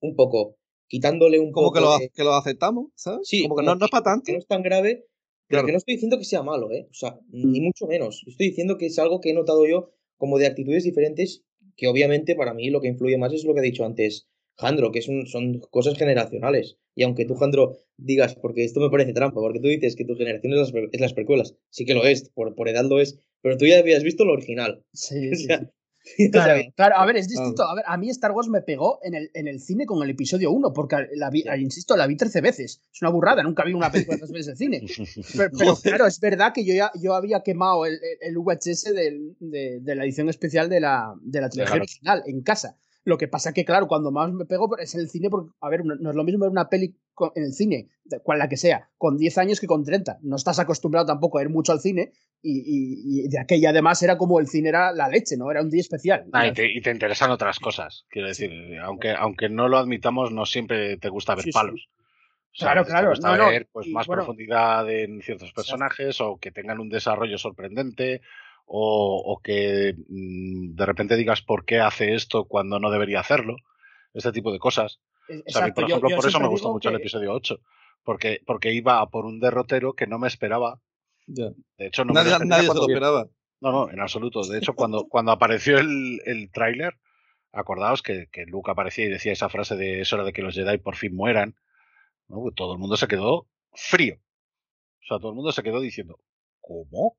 [0.00, 0.56] un poco
[0.88, 3.28] quitándole un Como poco que lo, de- que lo aceptamos, ¿sabes?
[3.28, 4.24] Sí, Como que como no, no es para tanto.
[4.26, 5.06] que no es tan grave,
[5.48, 5.66] pero Claro.
[5.66, 6.86] que no estoy diciendo que sea malo, ¿eh?
[6.90, 8.22] O sea, ni mucho menos.
[8.26, 11.44] Estoy diciendo que es algo que he notado yo como de actitudes diferentes,
[11.76, 14.90] que obviamente para mí lo que influye más es lo que ha dicho antes Jandro,
[14.90, 16.78] que es un- son cosas generacionales.
[16.94, 20.16] Y aunque tú, Jandro, digas, porque esto me parece trampa, porque tú dices que tu
[20.16, 23.18] generación es las, es las precuelas, sí que lo es, por, por edad lo es,
[23.42, 24.82] pero tú ya habías visto lo original.
[24.94, 25.70] Sí, O sí, sea,
[26.30, 27.62] Claro, claro, a ver, es distinto.
[27.64, 30.10] A ver, a mí Star Wars me pegó en el, en el cine con el
[30.10, 32.80] episodio 1, porque la vi, insisto, la vi 13 veces.
[32.92, 34.82] Es una burrada, nunca vi una película tres veces en cine.
[35.36, 35.50] Pero,
[35.82, 39.94] claro, es verdad que yo ya yo había quemado el, el- VHS del- de, de
[39.94, 42.76] la edición especial de la, de la trilogía original en casa.
[43.06, 45.68] Lo que pasa que, claro, cuando más me pegó es en el cine, porque, a
[45.68, 46.96] ver, no es lo mismo ver una peli
[47.36, 47.88] en el cine,
[48.24, 50.18] cual la que sea, con 10 años que con 30.
[50.22, 52.10] No estás acostumbrado tampoco a ir mucho al cine
[52.42, 55.48] y, y- y de aquella además era como el cine era la leche, ¿no?
[55.52, 56.26] Era un día especial.
[56.32, 58.04] Ah, y, te, y te interesan otras cosas.
[58.10, 58.50] Quiero decir,
[58.82, 61.54] aunque, aunque no lo admitamos, no siempre te gusta ver Sí, sí.
[61.56, 61.88] palos.
[61.88, 64.22] O sea, Claro, claro, no, ver pues, y más bueno.
[64.24, 68.20] profundidad en ciertos personajes o que tengan un desarrollo sorprendente
[68.66, 73.56] o, o que mm, de repente digas por qué hace esto cuando no debería hacerlo.
[74.12, 75.00] Este tipo de cosas.
[75.28, 77.58] O sea, a mí, por ejemplo, yo por eso me gustó mucho el episodio 8.
[78.02, 80.80] Porque, porque iba a por un derrotero que no me esperaba
[81.26, 81.50] Ya.
[81.76, 83.28] De hecho, no Nadie, me lo nadie se lo esperaba.
[83.60, 84.42] No, no, en absoluto.
[84.42, 86.94] De hecho, cuando, cuando apareció el, el tráiler,
[87.52, 90.54] acordaos que, que Luke aparecía y decía esa frase de es hora de que los
[90.54, 91.56] Jedi por fin mueran.
[92.28, 92.50] ¿no?
[92.54, 94.16] Todo el mundo se quedó frío.
[95.02, 96.18] O sea, todo el mundo se quedó diciendo,
[96.60, 97.16] ¿cómo?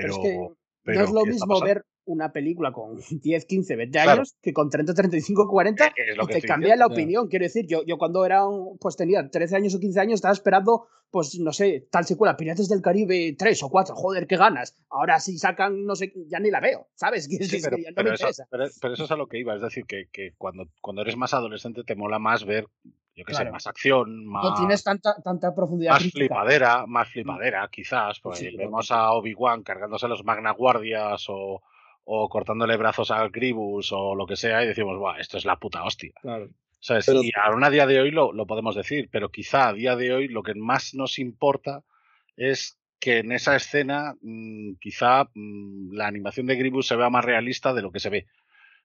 [0.00, 0.38] Pero, es que
[0.84, 4.10] pero no es lo ¿qué está mismo ver una película con 10, 15, 20 Claro.
[4.12, 7.28] años que con 30, 35, 40 Eh, es lo y que te cambia la opinión.
[7.28, 10.34] Quiero decir, yo, yo cuando era un, pues tenía 13 años o 15 años estaba
[10.34, 14.76] esperando, pues no sé, tal secuela, Piratas del Caribe 3 o 4, joder, qué ganas.
[14.90, 17.28] Ahora si sacan, no sé, ya ni la veo, ¿sabes?
[17.52, 19.54] Sí, pero, no pero eso, pero- pero eso es a lo que iba.
[19.54, 22.66] Es decir, que, que cuando, cuando eres más adolescente te mola más ver,
[23.14, 26.18] yo qué sé, más acción, más, No tienes tanta, tanta profundidad más crítica.
[26.34, 28.20] flipadera, más flipadera, quizás.
[28.20, 31.62] Pues Sí, vemos a Obi-Wan cargándose a los Magna Guardias o,
[32.04, 35.56] o cortándole brazos a Gribus o lo que sea y decimos, Buah, esto es la
[35.56, 36.12] puta hostia.
[36.22, 36.48] Claro.
[36.80, 37.06] ¿Sabes?
[37.06, 39.94] Pero- Y aún a día de hoy lo, lo podemos decir, pero quizá a día
[39.94, 41.82] de hoy lo que más nos importa
[42.36, 47.24] es que en esa escena mm, quizá mm, la animación de Gribus se vea más
[47.24, 48.26] realista de lo que se ve.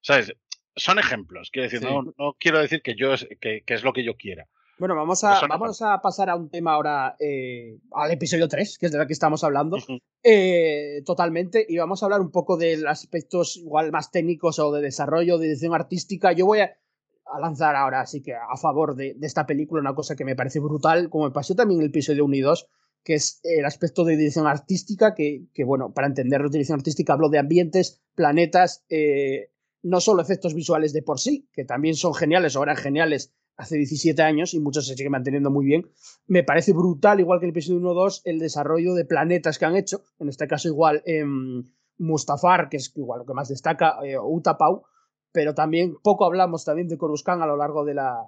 [0.02, 0.36] ¿Sabes?
[0.78, 1.86] Son ejemplos, quiero decir, Sí.
[1.86, 4.48] no, no quiero decir que yo es, que, que es lo que yo quiera.
[4.80, 8.78] Bueno, vamos a, son vamos a pasar a un tema ahora, eh, al episodio 3,
[8.78, 9.98] que es de lo que estamos hablando, Ujú.
[10.24, 14.84] eh, totalmente, y vamos a hablar un poco de aspectos igual más técnicos o de
[14.84, 16.32] desarrollo, de edición artística.
[16.32, 16.78] Yo voy a,
[17.26, 20.36] a lanzar ahora, así que a favor de, de esta película, una cosa que me
[20.36, 22.68] parece brutal, como me pasó también en el episodio 1 y 2,
[23.04, 27.14] que es el aspecto de dirección artística, que, que, bueno, para entender la dirección artística
[27.14, 29.50] hablo de ambientes, planetas, eh,
[29.84, 33.78] no solo efectos visuales de por sí, que también son geniales o eran geniales hace
[33.78, 35.90] 17 años y muchos se siguen manteniendo muy bien.
[36.28, 40.04] Me parece brutal, igual que el episodio 1-2, el desarrollo de planetas que han hecho.
[40.20, 41.64] En este caso, igual em,
[41.98, 44.84] Mustafar, que es igual lo que más destaca, eh, Utapau,
[45.32, 48.22] pero también poco hablamos también de Coruscant a lo largo de, la,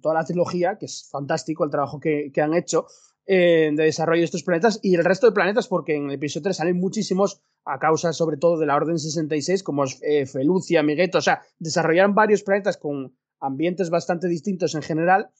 [0.00, 2.86] toda la trilogía, que es fantástico el trabajo que, que han hecho
[3.26, 6.44] eh, de desarrollo de estos planetas y el resto de planetas, porque en el episodio
[6.44, 11.18] 3 salen muchísimos a causa sobre todo de la Orden 66, como eh, Felucia, Migueto,
[11.18, 15.30] o sea, desarrollaron varios planetas con ambientes bastante distintos en general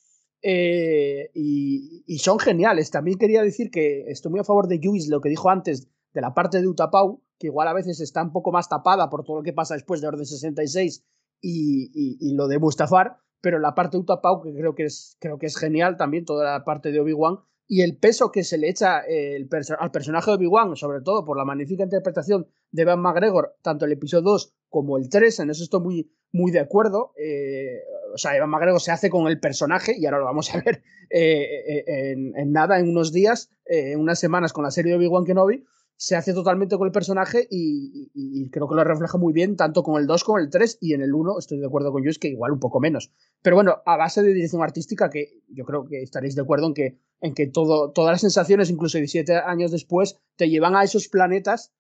[0.43, 2.91] eh, y, y, son geniales.
[2.91, 6.21] También quería decir que estoy muy a favor de Lewis, lo que dijo antes de
[6.21, 9.37] la parte de Utapau, que igual a veces está un poco más tapada por todo
[9.37, 11.05] lo que pasa después de Orden 66
[11.41, 15.17] y, y, y lo de Mustafar, pero la parte de Utapau, que creo que es,
[15.21, 18.59] creo que es genial también, toda la parte de Obi-Wan, y el peso que se
[18.59, 22.85] le echa el perso al personaje de Obi-Wan, sobre todo por la magnífica interpretación de
[22.85, 26.59] Ben McGregor, tanto el episodio 2 como el 3, en eso estoy muy, muy de
[26.59, 27.13] acuerdo.
[27.17, 27.79] Eh,
[28.13, 30.83] o sea, Evan McGregor se hace con el personaje, y ahora lo vamos a ver
[31.11, 34.99] eh, en, en, nada, en unos días, eh, en unas semanas con la serie de
[34.99, 35.65] Obi-Wan Kenobi,
[36.01, 39.55] se hace totalmente con el personaje y, y, y, creo que lo refleja muy bien,
[39.55, 42.03] tanto con el 2 como el 3, y en el 1 estoy de acuerdo con
[42.03, 43.13] Luis que igual un poco menos.
[43.43, 46.73] Pero bueno, a base de dirección artística, que yo creo que estaréis de acuerdo en
[46.73, 51.09] que, en que todo, todas las sensaciones, incluso 17 años después, te llevan a esos
[51.09, 51.75] planetas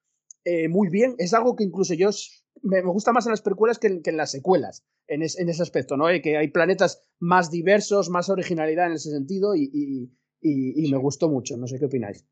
[0.44, 1.14] eh, muy bien.
[1.16, 2.10] Es algo que incluso yo
[2.60, 5.38] me, me gusta más en las precuelas que en, que en las secuelas, en, es,
[5.38, 6.10] en, ese aspecto, ¿no?
[6.10, 10.10] Eh, que hay planetas más diversos, más originalidad en ese sentido, y, y,
[10.42, 11.56] y me gustó mucho.
[11.56, 12.26] No sé qué opináis.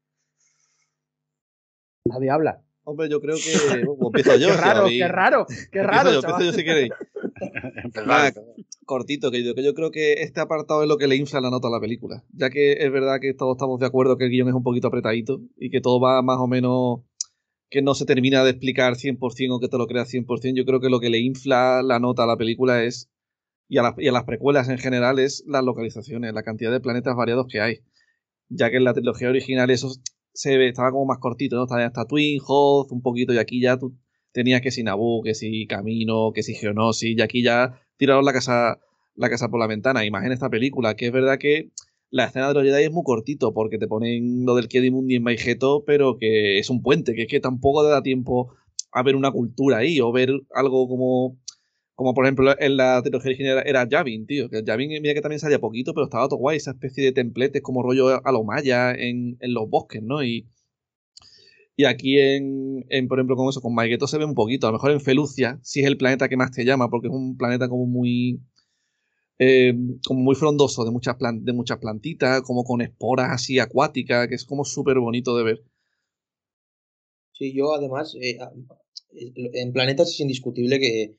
[2.09, 2.63] Nadie habla.
[2.85, 3.53] Hombre, yo creo que.
[3.87, 4.49] Bueno, empiezo yo.
[4.49, 6.09] qué raro, qué raro, qué raro.
[6.09, 6.93] Empiezo yo, empiezo yo si queréis.
[8.07, 8.33] Nada,
[8.87, 11.51] cortito, que yo, que yo creo que este apartado es lo que le infla la
[11.51, 12.25] nota a la película.
[12.33, 14.89] Ya que es verdad que todos estamos de acuerdo que el guion es un poquito
[14.89, 17.01] apretadito y que todo va más o menos.
[17.69, 19.19] que no se termina de explicar 100%
[19.55, 20.57] o que te lo creas 100%.
[20.57, 23.11] Yo creo que lo que le infla la nota a la película es.
[23.71, 26.81] Y a, la, y a las precuelas en general es las localizaciones, la cantidad de
[26.81, 27.81] planetas variados que hay.
[28.49, 29.91] Ya que en la trilogía original eso
[30.39, 31.65] se ve, estaba como más cortito, ¿no?
[31.65, 33.97] Estaba hasta Twin, Hoth, un poquito, y aquí ya tú
[34.31, 38.33] tenías que si Naboo, que si Camino, que si Geonosis, y aquí ya tiraron la
[38.33, 38.79] casa,
[39.17, 40.05] la casa por la ventana.
[40.05, 41.73] Y más en esta película, que es verdad que
[42.11, 45.25] la escena de los Jedi es muy cortito, porque te ponen lo del Kiedimundi en
[45.25, 48.55] Maigeto, pero que es un puente, que es que tampoco te da tiempo
[48.93, 51.37] a ver una cultura ahí, o ver algo como
[51.99, 54.49] como por ejemplo en la trilogía original era Yavin, tío.
[54.49, 57.61] Que Yavin, mira que también salía poquito, pero estaba todo guay, esa especie de templetes
[57.61, 60.23] como rollo a lo maya en, en los bosques, ¿no?
[60.23, 60.47] Y,
[61.75, 64.69] y aquí en, en, por ejemplo, con eso, con Maigueto se ve un poquito.
[64.69, 67.13] A lo mejor en Felucia sí es el planeta que más te llama, porque es
[67.13, 68.39] un planeta como muy.
[69.41, 69.75] Eh,
[70.07, 74.37] como muy frondoso, de muchas, plan de muchas plantitas, como con esporas así acuáticas, que
[74.37, 75.65] es como súper bonito de ver.
[77.33, 78.39] Sí, yo además, eh,
[79.55, 81.17] en planetas es indiscutible que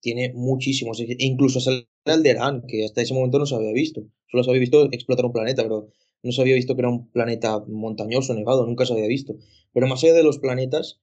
[0.00, 4.02] tiene muchísimos, e incluso sale Alderaan, que hasta ese momento no se había visto.
[4.30, 5.88] Solo se había visto explotar un planeta, pero
[6.22, 9.36] no se había visto que era un planeta montañoso, nevado, nunca se había visto.
[9.72, 11.00] Pero más allá de los planetas,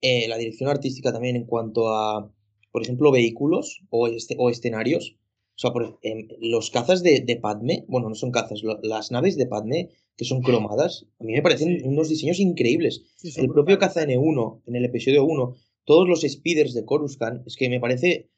[0.00, 2.32] eh, la dirección artística también en cuanto a,
[2.72, 5.16] por ejemplo, vehículos o, este, o escenarios,
[5.56, 9.10] O sea, por, em, los cazas de, de Padme, bueno, no son cazas, lo- las
[9.10, 13.02] naves de Padme que son cromadas, a mí me parecen unos diseños increíbles.
[13.16, 15.56] Sí, el propio caza N1, en el episodio 1,
[15.88, 18.28] todos los speeders de Coruscant, es que me parece,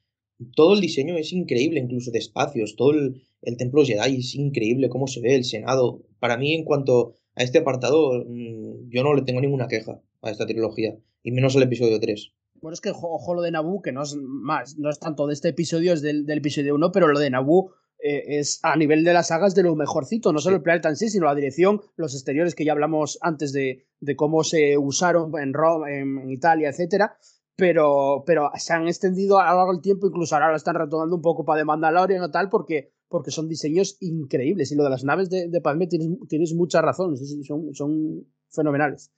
[0.54, 4.88] todo el diseño es increíble, incluso de espacios, todo el, el templo Jedi es increíble,
[4.88, 6.00] cómo se ve el Senado.
[6.20, 10.30] Para mí, en cuanto a este apartado, mm, yo no le tengo ninguna queja a
[10.30, 12.32] esta trilogía, y menos al episodio 3.
[12.62, 15.34] Bueno, es que ojo, lo de Naboo, que no es más, no es tanto de
[15.34, 19.02] este episodio, es del, del episodio 1, pero lo de Naboo eh, es a nivel
[19.02, 21.80] de las sagas de lo mejorcito, no solo el planeta en sí, sino la dirección,
[21.96, 26.30] los exteriores que ya hablamos antes de, de cómo se usaron en Roma, en, en
[26.30, 27.16] Italia, etcétera.
[27.60, 31.14] Pero, pero se han extendido a lo largo del tiempo, incluso ahora lo están retomando
[31.14, 34.72] un poco para de Mandalorian o tal, porque, porque son diseños increíbles.
[34.72, 37.72] Y lo de las naves de, de Padme tienes, tienes mucha razón, sí, sí, son,
[37.74, 39.12] son fenomenales.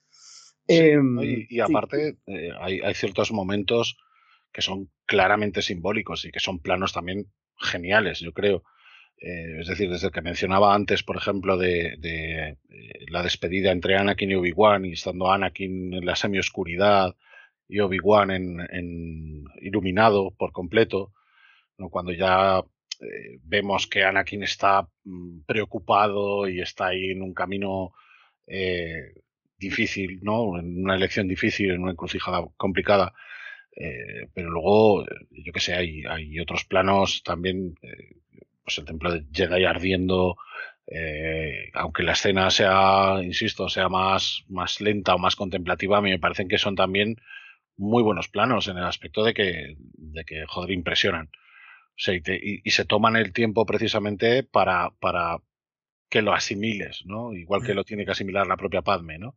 [0.67, 1.59] Em, Y, y sí.
[1.61, 3.97] aparte, eh, hay, hay ciertos momentos
[4.51, 8.63] que son claramente simbólicos y que son planos también geniales, yo creo.
[9.17, 13.71] Eh, es decir, desde el que mencionaba antes, por ejemplo, de, de, eh, la despedida
[13.71, 17.15] entre Anakin y Obi-Wan, y estando Anakin en la semioscuridad
[17.67, 21.13] y Obi-Wan en, iluminado por completo,
[21.77, 21.89] ¿no?
[21.89, 22.63] cuando ya
[22.99, 27.93] eh, vemos que Anakin está mm, preocupado y está ahí en un camino
[28.47, 29.13] eh,
[29.57, 30.59] difícil, ¿no?
[30.59, 33.13] En una elección difícil, en una encrucijada complicada.
[33.75, 37.75] Eh, pero luego, yo qué sé, hay, hay otros planos también,
[38.63, 40.35] pues el templo de Jedi ardiendo,
[41.73, 46.19] aunque la escena sea, insisto, sea más, más lenta o más contemplativa, a mí me
[46.19, 47.17] parecen que son también
[47.77, 51.27] muy buenos planos en el aspecto de que, de que joder, impresionan.
[51.27, 55.37] O sea, y, te- y- y se toman el tiempo precisamente para, para
[56.09, 57.33] que lo asimiles, ¿no?
[57.33, 59.35] Igual que lo tiene que asimilar la propia Padme, ¿no?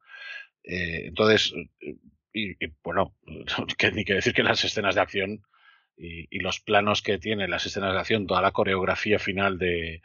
[0.65, 1.97] Eh, entonces, eh,
[2.33, 3.15] y, y, bueno,
[3.79, 5.43] que ni que decir que las escenas de acción
[5.97, 10.03] y, y los planos que tienen las escenas de acción, toda la coreografía final de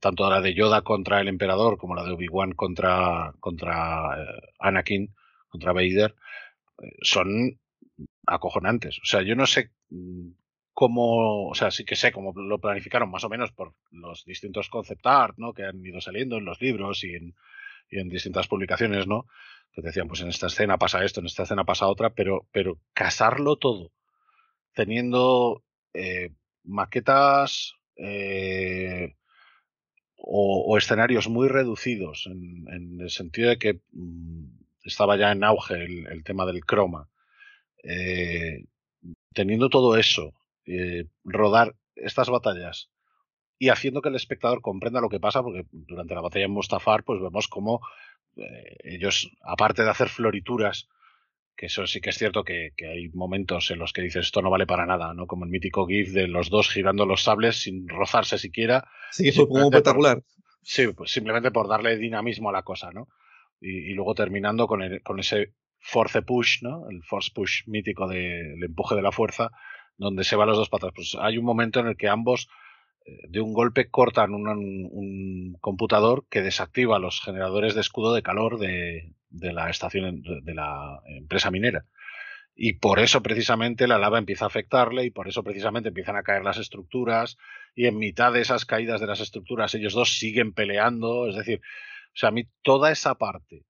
[0.00, 5.14] tanto la de Yoda contra el emperador como la de Obi-Wan contra, contra eh, Anakin,
[5.48, 6.14] contra Vader,
[7.02, 7.58] son
[8.26, 8.98] acojonantes.
[8.98, 10.30] O sea, yo no sé mm,
[10.72, 14.68] cómo, o sea, sí que sé cómo lo planificaron más o menos por los distintos
[14.68, 15.52] concept art, ¿no?
[15.52, 17.34] Que han ido saliendo en los libros y en,
[18.10, 19.26] distintas publicaciones, ¿no?
[19.72, 22.78] Que decían, pues en esta escena pasa esto, en esta escena pasa otra, pero, pero
[22.92, 23.92] casarlo todo,
[24.74, 26.30] teniendo eh,
[26.64, 29.16] maquetas eh,
[30.16, 34.57] o, escenarios muy reducidos, en, en el sentido de que mm,
[34.88, 37.08] estaba ya en auge el, el tema del croma.
[37.84, 38.64] Eh,
[39.32, 40.32] teniendo todo eso,
[40.66, 42.90] eh, rodar estas batallas
[43.58, 47.04] y haciendo que el espectador comprenda lo que pasa, porque durante la batalla en Mustafar,
[47.04, 47.80] pues vemos cómo
[48.36, 50.88] eh, ellos, aparte de hacer florituras,
[51.56, 54.42] que eso sí que es cierto que, que hay momentos en los que dices esto
[54.42, 55.26] no vale para nada, ¿no?
[55.26, 58.86] Como el mítico GIF de los dos girando los sables sin rozarse siquiera.
[59.10, 60.22] Sí, fue como por- espectacular.
[60.62, 63.08] Sí, pues simplemente por darle dinamismo a la cosa, ¿no?
[63.60, 66.88] Y, luego terminando con, con ese force push, ¿no?
[66.90, 69.50] El force push mítico del empuje de la fuerza,
[69.96, 70.92] donde se van los dos patas.
[70.94, 72.48] Pues hay un momento en el que ambos
[73.04, 78.22] eh, de un golpe cortan un, un computador que desactiva los generadores de escudo de
[78.22, 81.84] calor de, de la estación, de, de la empresa minera.
[82.60, 86.24] Y por eso precisamente la lava empieza a afectarle y por eso precisamente empiezan a
[86.24, 87.38] caer las estructuras
[87.76, 91.28] y en mitad de esas caídas de las estructuras ellos dos siguen peleando.
[91.28, 91.60] Es decir,
[92.14, 93.64] o sea, a mí toda esa parte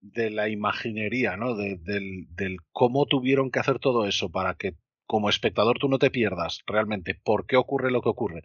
[0.00, 1.56] de la imaginería, ¿no?
[1.56, 4.74] De- del, del cómo tuvieron que hacer todo eso para que
[5.06, 8.42] como espectador tú no te pierdas realmente por qué ocurre lo que ocurre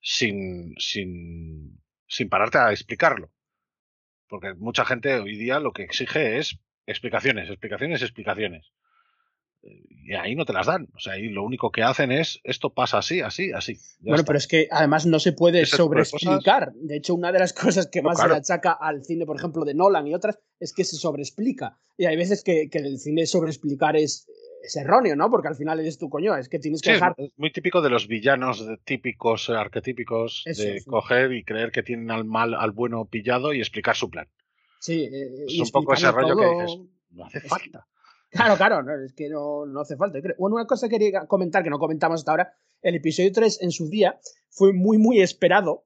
[0.00, 3.30] sin, sin, sin pararte a explicarlo.
[4.28, 8.72] Porque mucha gente hoy día lo que exige es explicaciones, explicaciones, explicaciones.
[9.64, 10.88] Y ahí no te las dan.
[10.96, 13.76] O sea, ahí lo único que hacen es esto pasa así, así, así.
[14.00, 14.26] Bueno, está.
[14.26, 16.72] pero es que además no se puede sobreexplicar.
[16.74, 19.36] De hecho, una de las cosas que No, más se le achaca al cine, por
[19.36, 21.78] ejemplo, de Nolan y otras, es que se sobreexplica.
[21.96, 24.26] Y hay veces que, que el cine sobreexplicar es,
[24.64, 25.30] es erróneo, ¿no?
[25.30, 27.14] Porque al final eres tu coño, es que tienes que Sí, dejar.
[27.16, 30.84] es muy típico de los villanos típicos, eh, arquetípicos, Eso, de sí.
[30.86, 34.28] coger y creer que tienen al mal, al bueno pillado y explicar su plan.
[34.80, 36.78] Sí, eh, Es un poco ese rollo que dices,
[37.10, 37.86] no hace Es- falta.
[38.32, 40.20] Claro, claro, no, es que no, no hace falta.
[40.20, 40.34] creo.
[40.38, 43.70] Bueno, una cosa que quería comentar que no comentamos hasta ahora, el episodio 3 en
[43.70, 44.18] su día
[44.50, 45.84] fue muy, muy esperado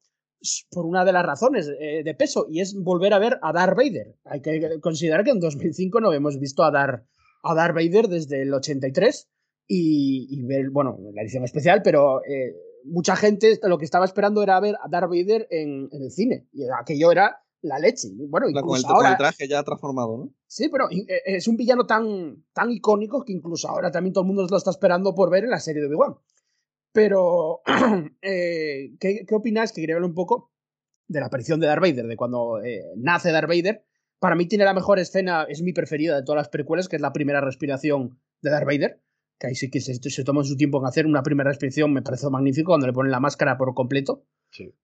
[0.70, 3.76] por una de las razones eh, de peso y es volver a ver a Darth
[3.76, 4.14] Vader.
[4.24, 7.04] Hay que considerar que en 2005 no hemos visto a Darth,
[7.42, 9.28] a Darth Vader desde el 83
[9.66, 14.42] y, y ver, bueno, la edición especial, pero eh, mucha gente lo que estaba esperando
[14.42, 18.08] era ver a Darth Vader en, en el cine y aquello era la leche.
[18.28, 20.34] Bueno, La- con, el, incluso con el ahora, traje ya transformado, ¿no?
[20.46, 24.28] Sí, pero eh, es un villano tan, tan icónico que incluso ahora también todo el
[24.28, 26.14] mundo lo está esperando por ver en la serie de Obi-Wan.
[26.92, 27.60] Pero,
[28.22, 29.72] eh, ¿qué, ¿qué opináis?
[29.72, 30.52] Que quería hablar un poco
[31.08, 33.84] de la aparición de Darth Vader, de cuando eh, nace Darth Vader.
[34.18, 37.02] Para mí tiene la mejor escena, es mi preferida de todas las precuelas, que es
[37.02, 39.02] la primera respiración de Darth Vader.
[39.38, 42.00] Que ahí sí que se, se toma su tiempo en hacer una primera respiración, me
[42.00, 44.24] parece magnífico cuando le ponen la máscara por completo.
[44.50, 44.74] Sí.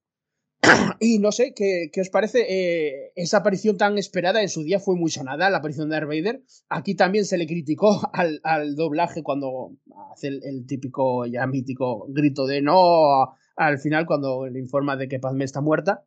[1.01, 2.47] Y no sé, ¿qué, qué os parece?
[2.49, 6.09] Eh, esa aparición tan esperada en su día fue muy sonada, la aparición de Darth
[6.09, 6.43] Vader.
[6.69, 9.73] Aquí también se le criticó al, al doblaje cuando
[10.13, 15.19] hace el, típico, ya mítico grito de no al final cuando le informa de que
[15.19, 16.05] Padme está muerta.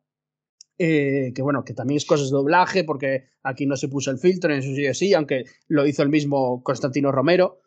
[0.78, 4.18] Eh, que bueno, que también es cosas de doblaje, porque aquí no se puso el
[4.18, 7.60] filtro, en su sí, aunque lo hizo el mismo Constantino Romero.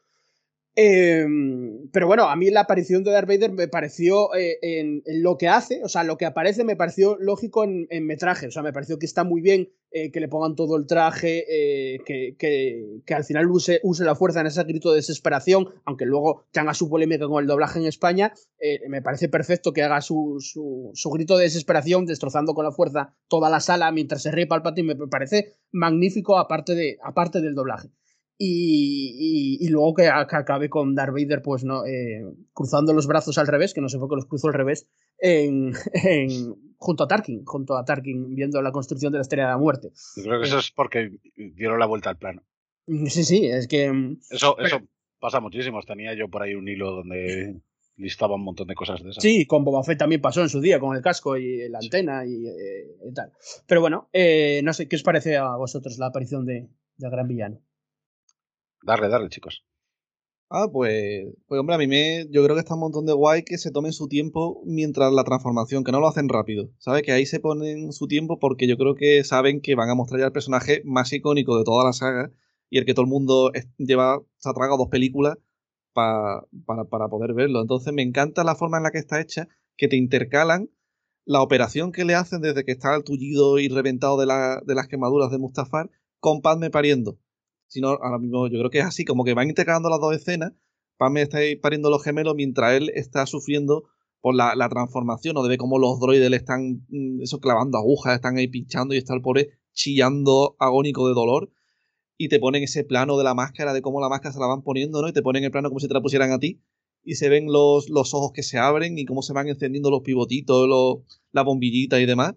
[0.76, 1.26] Eh,
[1.92, 5.48] pero bueno, a mí la aparición de Darth Vader me pareció eh, en, lo que
[5.48, 9.00] hace, o sea, lo que aparece me pareció lógico en, metraje, o sea, me pareció
[9.00, 13.14] que está muy bien eh, que le pongan todo el traje, eh, que, que, que,
[13.14, 16.90] al final use, use, la fuerza en ese grito de desesperación, aunque luego tenga su
[16.90, 18.34] polémica con el doblaje en España,
[18.88, 23.16] me parece perfecto que haga su, su, su, grito de desesperación destrozando con la fuerza
[23.28, 27.90] toda la sala mientras se ríe Palpatine, me parece magnífico aparte, de, aparte del doblaje.
[28.42, 32.24] Y, y, y, luego que, acabe con Darth Vader, pues no, eh,
[32.54, 35.74] cruzando los brazos al revés, que no sé por qué los cruzó al revés, en,
[35.94, 39.58] en, junto a Tarkin, junto a Tarkin, viendo la construcción de la Estrella de la
[39.58, 39.90] Muerte.
[40.16, 42.42] Yo creo que eso es porque dieron la vuelta al plano.
[43.08, 43.92] Sí, sí, es que.
[43.92, 44.80] mm, Eso, eso
[45.20, 45.82] pasa muchísimo.
[45.84, 47.62] Tenía yo por ahí un hilo donde
[47.98, 49.22] listaba un montón de cosas de esas.
[49.22, 52.26] Sí, con Boba Fett también pasó en su día, con el casco y la antena
[52.26, 53.34] y, eh, y tal.
[53.68, 57.28] Pero bueno, eh, no sé, ¿qué os parece a vosotros la aparición de, del gran
[57.28, 57.62] villano?
[58.82, 59.64] Darle, darle, chicos.
[60.52, 63.44] Ah, pues, pues hombre, a mí me, yo creo que está un montón de guay
[63.44, 67.04] que se tomen su tiempo mientras la transformación, que no lo hacen rápido, ¿sabes?
[67.04, 70.22] Que ahí se ponen su tiempo porque yo creo que saben que van a mostrar
[70.22, 72.32] ya el personaje más icónico de toda la saga
[72.70, 75.38] y el que todo el mundo lleva, se ha tragado dos películas
[75.94, 77.62] pa, para, para poder verlo.
[77.62, 79.48] Entonces me encanta la forma en la que está hecha,
[79.78, 80.72] que te intercalan
[81.26, 84.74] la operación que le hacen desde que está el tullido y reventado de, la, de
[84.74, 87.20] las quemaduras de Mustafar con Padme pariendo
[87.70, 90.54] sino ahora mismo yo creo que es así, como que van intercalando las dos escenas,
[90.98, 93.86] Padme está pariendo los gemelos mientras él está sufriendo
[94.20, 97.78] por la, la transformación, o de ver cómo los droides le están mm, eso clavando
[97.78, 101.52] agujas, están ahí pinchando y está el pobre chillando agónico de dolor,
[102.18, 104.62] y te ponen ese plano de la máscara, de cómo la máscara se la van
[104.62, 105.08] poniendo, ¿no?
[105.08, 106.62] Y te ponen el plano como si te la pusieran a ti,
[107.02, 110.02] y se ven los, los ojos que se abren y cómo se van encendiendo los
[110.02, 110.98] pivotitos, los,
[111.32, 112.36] la bombillita y demás.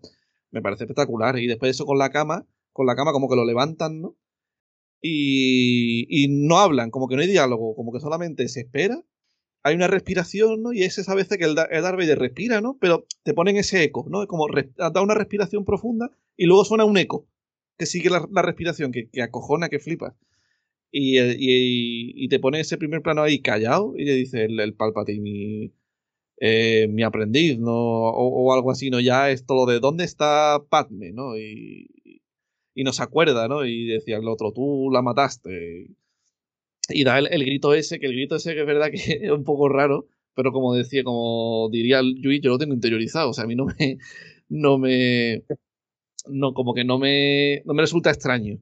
[0.50, 1.38] Me parece espectacular.
[1.38, 4.16] Y después eso con la cama, con la cama como que lo levantan, ¿no?
[5.02, 9.02] Y, no hablan, como que no hay diálogo, como que solamente se espera.
[9.65, 10.72] Hay una respiración, ¿no?
[10.72, 12.78] Y es esa vez que el, el Darth Vader respira, ¿no?
[12.81, 14.26] Pero te ponen ese eco, ¿no?
[14.26, 17.28] Como da una respiración profunda y luego suena un eco
[17.78, 20.17] que sigue la, respiración, que, que, acojona, que flipa.
[20.92, 25.72] Y, te pone ese primer plano ahí callado y le dice el, el Palpatine,
[26.38, 27.72] eh, mi aprendiz, ¿no?
[27.72, 29.01] O, o, algo así, ¿no?
[29.01, 31.38] Ya es todo lo de dónde está Padme, ¿no?
[31.38, 31.88] Y,
[32.74, 33.65] y no se acuerda, ¿no?
[33.65, 35.88] Y decía el otro, tú la mataste.
[36.88, 39.31] Y da el, el, grito ese, que el grito ese que es verdad que es
[39.31, 43.44] un poco raro, pero como decía, como diría Yui, yo lo tengo interiorizado, o sea,
[43.44, 43.99] a mí no me,
[44.49, 45.44] no me,
[46.26, 48.58] no, como que no me, no me resulta extraño.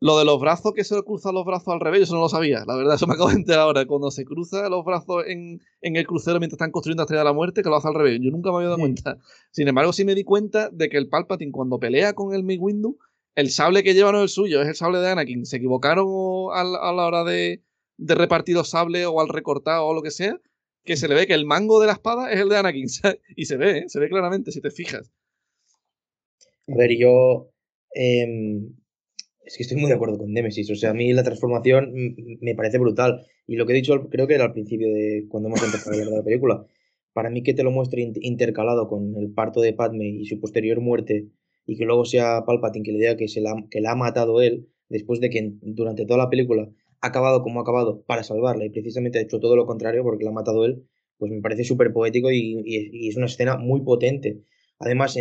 [0.00, 2.64] Lo de los brazos, que se cruza los brazos al revés, eso no lo sabía,
[2.66, 5.96] la verdad, eso me acabo de enterar ahora, cuando se cruza los brazos en, en
[5.96, 8.18] el crucero mientras están construyendo la Estrella de la Muerte, que lo hace al revés,
[8.20, 8.82] yo nunca me había dado sí.
[8.82, 9.18] cuenta.
[9.50, 12.58] Sin embargo, sí me di cuenta de que el Palpatine cuando pelea con el Mace
[12.58, 12.98] Windu,
[13.34, 15.46] el sable que lleva no es el suyo, es el sable de Anakin.
[15.46, 16.06] Se equivocaron
[16.52, 17.62] a, la hora de,
[17.96, 20.38] de, repartir los sables o al recortar o lo que sea,
[20.84, 22.86] que se le ve que el mango de la espada es el de Anakin.
[23.36, 23.84] Y se ve, ¿eh?
[23.88, 25.10] se ve claramente, si te fijas.
[26.68, 27.50] A ver, yo.
[27.94, 28.26] Eh,
[29.44, 30.70] es que estoy muy de acuerdo con Nemesis.
[30.70, 31.92] O sea, a mí la transformación
[32.40, 33.26] me parece brutal.
[33.46, 35.94] Y lo que he dicho, creo que era al principio de cuando hemos empezado a
[35.94, 36.66] hablar de la película.
[37.12, 40.80] Para mí, que te lo muestre intercalado con el parto de Padme y su posterior
[40.80, 41.28] muerte
[41.66, 44.40] y que luego sea Palpatine que le diga que, se la, que la ha matado
[44.42, 46.68] él, después de que durante toda la película
[47.00, 50.24] ha acabado como ha acabado para salvarla y precisamente ha hecho todo lo contrario porque
[50.24, 50.86] la ha matado él,
[51.18, 54.42] pues me parece súper poético y, es una escena muy potente.
[54.78, 55.16] Además,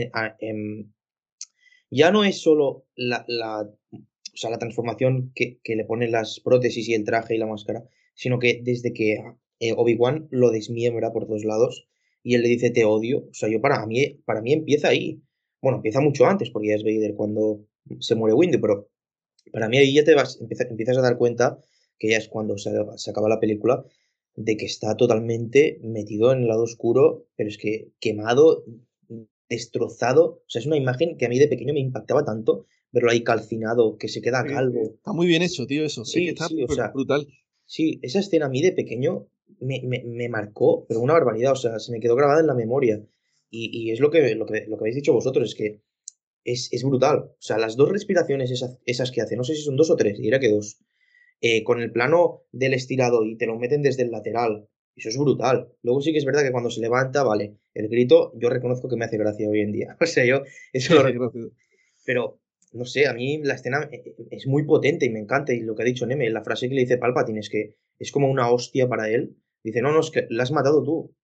[1.89, 6.39] ya no es solo la, la, o sea, la transformación que, que, le ponen las
[6.39, 7.83] prótesis y el traje y la máscara,
[8.15, 9.17] sino que desde que
[9.59, 11.87] eh, Obi-Wan lo desmiembra por todos lados
[12.23, 15.21] y él le dice te odio, o sea, yo para mí, para mí empieza ahí
[15.63, 17.65] bueno, empieza mucho antes, porque ya es Vader cuando
[17.99, 18.89] se muere Windu, pero
[19.53, 21.57] para mí ahí ya te vas, empiezas, empiezas a dar cuenta
[21.97, 23.85] que ya es cuando se, se, acaba la película,
[24.35, 28.65] de que está totalmente metido en el lado oscuro, pero es que quemado,
[29.47, 30.41] destrozado.
[30.45, 33.23] O sea, es una imagen que a mí de pequeño me impactaba tanto, verlo ahí
[33.23, 34.95] calcinado, que se queda calvo.
[34.95, 36.03] Está muy bien hecho, tío, eso.
[36.03, 37.25] Sí, está sí, o sea, brutal.
[37.65, 39.27] Sí, esa escena a mí de pequeño
[39.61, 42.53] me, me, me marcó, pero una barbaridad, o sea, se me quedó grabada en la
[42.53, 43.01] memoria.
[43.55, 45.81] Y, y es lo que, lo, que, lo que habéis dicho vosotros, es que
[46.43, 47.19] es, es brutal.
[47.19, 49.95] O sea, las dos respiraciones esas, esas que hace, no sé si son dos o
[49.95, 50.79] tres, y era que dos,
[51.39, 55.17] eh, con el plano del estirado y te lo meten desde el lateral, eso es
[55.17, 55.69] brutal.
[55.83, 58.95] Luego sí que es verdad que cuando se levanta, vale, el grito yo reconozco que
[58.95, 59.97] me hace gracia hoy en día.
[60.01, 61.39] O sea, yo eso lo reconozco.
[62.05, 62.39] Pero,
[62.73, 65.53] no sé, a mí la escena eh, es muy potente y me encanta.
[65.53, 68.11] Y lo que ha dicho Neme, la frase que le dice Palpatine es que es
[68.11, 69.37] como una hostia para él.
[69.63, 71.15] Dice, no, no, es que la has matado tú.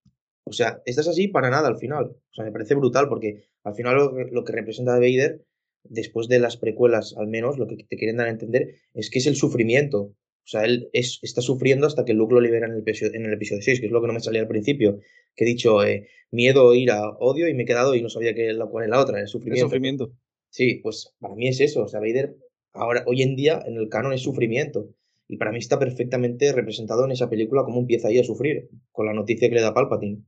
[0.50, 2.06] O sea, estás así para nada al final.
[2.06, 5.46] O sea, me parece brutal porque al final lo, que- lo que representa Vader,
[5.84, 9.20] después de las precuelas al menos, lo que te quieren dar a entender es que
[9.20, 10.00] es el sufrimiento.
[10.02, 13.26] O sea, él es, está sufriendo hasta que Luke lo libera en el, episodio, en
[13.26, 15.00] el episodio 6, que es lo que no me salía al principio.
[15.36, 18.52] Que he dicho eh, miedo, ira, odio y me he quedado y no sabía qué,
[18.54, 19.66] la, cuál es la otra, el El sufrimiento.
[19.68, 20.12] sufrimiento.
[20.50, 21.84] Sí, pues para mí es eso.
[21.84, 22.36] O sea, Vader
[22.74, 24.90] ahora, hoy en día, en el canon es sufrimiento.
[25.28, 29.06] Y para mí está perfectamente representado en esa película cómo empieza ahí a sufrir, con
[29.06, 30.24] la noticia que le da Palpatine.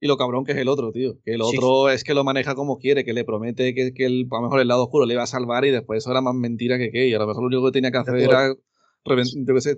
[0.00, 1.18] Y lo cabrón que es el otro, tío.
[1.24, 4.04] Que el Sí, otro es que lo maneja como quiere, que le promete que, que
[4.06, 6.20] el, a lo mejor el lado oscuro le iba a salvar y después eso era
[6.20, 7.08] más mentira que qué.
[7.08, 8.54] Y a lo mejor lo único que tenía que hacer era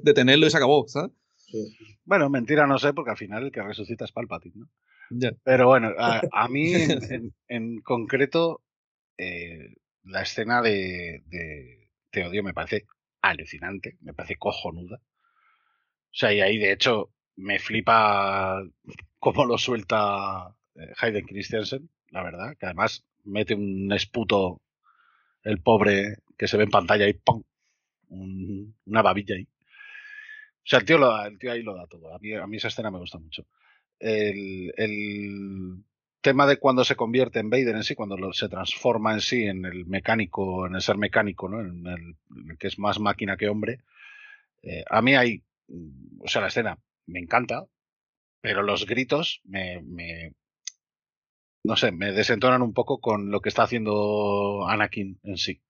[0.02, 1.10] detenerlo y se acabó, ¿sabes?
[1.36, 1.76] Sí.
[2.04, 4.68] Bueno, mentira no sé, porque al final el que resucita es Palpatine, ¿no?
[5.44, 8.62] Pero bueno, a, a mí en, en- en concreto,
[9.18, 12.86] eh, la escena de, de Te odio me parece
[13.22, 14.96] alucinante, me parece cojonuda.
[14.98, 18.62] O sea, y ahí de hecho me flipa
[19.18, 24.60] cómo lo suelta eh, Hayden Christensen, la verdad, que además mete un esputo
[25.44, 27.42] el pobre que se ve en pantalla y ¡pum!
[28.10, 29.48] Un- una babilla ahí.
[30.64, 32.14] O sea, el tío, lo da- el tío ahí lo da todo.
[32.14, 33.46] A mí, a mí esa escena me gusta mucho.
[33.98, 35.84] El, el
[36.20, 39.44] tema de cuando se convierte en Vader en sí, cuando lo- se transforma en sí
[39.44, 41.60] en el mecánico, en el ser mecánico, ¿no?
[41.60, 43.80] En el, que es más máquina que hombre.
[44.62, 47.66] eh, a mí ahí, mm, o sea, la escena me encanta,
[48.42, 50.32] pero los gritos me, me-
[51.64, 55.60] no sé, me desentonan un poco con lo que está haciendo Anakin en sí.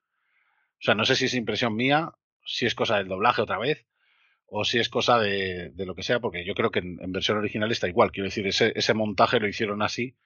[0.80, 2.12] O sea, no sé si es impresión mía,
[2.44, 3.86] si es cosa del doblaje otra vez,
[4.46, 7.12] o si es cosa de, de lo que sea, porque yo creo que en, en
[7.12, 8.12] versión original está igual.
[8.12, 10.16] Quiero decir, ese, ese montaje lo hicieron así,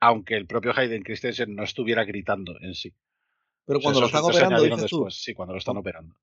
[0.00, 2.94] aunque el propio Hayden Christensen no estuviera gritando en sí.
[3.66, 5.10] Pero O sea, cuando lo están operando, dices tú.
[5.10, 6.16] sí, cuando lo están operando.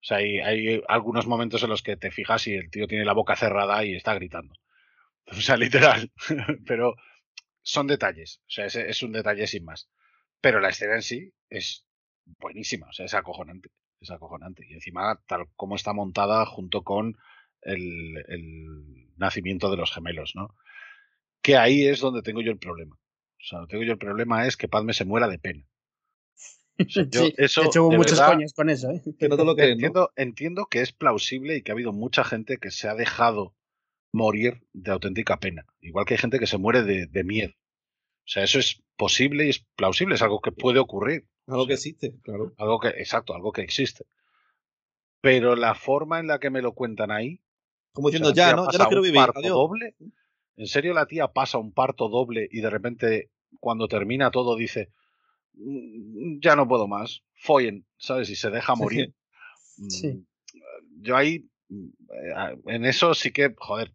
[0.00, 3.04] O sea, hay, hay algunos momentos en los que te fijas y el tío tiene
[3.04, 4.54] la boca cerrada y está gritando.
[5.28, 6.12] O sea, literal.
[6.66, 6.94] Pero
[7.62, 8.40] son detalles.
[8.42, 9.90] O sea, es, es un detalle sin más.
[10.40, 11.84] Pero la escena en sí es
[12.38, 12.86] buenísima.
[12.88, 13.70] O sea, es acojonante.
[14.00, 14.64] Es acojonante.
[14.68, 17.16] Y encima, tal como está montada junto con
[17.62, 20.54] el, el nacimiento de los gemelos, ¿no?
[21.42, 22.94] Que ahí es donde tengo yo el problema.
[22.94, 25.64] O sea, donde tengo yo el problema es que Padme se muera de pena.
[27.10, 29.02] Yo Sí, eso, de hecho, hubo de muchos verdad, coños con eso, ¿eh?
[29.18, 29.72] Que no te lo crees, ¿no?
[29.74, 33.54] entiendo, entiendo que es plausible y que ha habido mucha gente que se ha dejado
[34.12, 35.66] morir de auténtica pena.
[35.80, 37.52] Igual que hay gente que se muere de, de miedo.
[37.52, 41.26] O sea, eso es posible y es plausible, es algo que puede ocurrir.
[41.46, 42.52] Algo que existe, claro.
[42.58, 44.04] Algo que, exacto, algo que existe.
[45.20, 47.40] Pero la forma en la que me lo cuentan ahí.
[47.92, 48.70] Como o sea, diciendo, ya, ¿no?
[48.70, 49.16] Ya no quiero vivir.
[49.20, 49.54] parto Adiós.
[49.54, 49.94] doble.
[50.56, 54.88] ¿En serio la tía pasa un parto doble y de repente, cuando termina todo, dice,
[54.88, 55.05] "Mm,
[56.40, 58.30] ya no puedo más, follen, ¿sabes?
[58.30, 59.14] Y se deja morir.
[59.88, 60.08] Sí.
[60.08, 63.92] Mm, Yo ahí, mm, eh, en eso sí que, joder,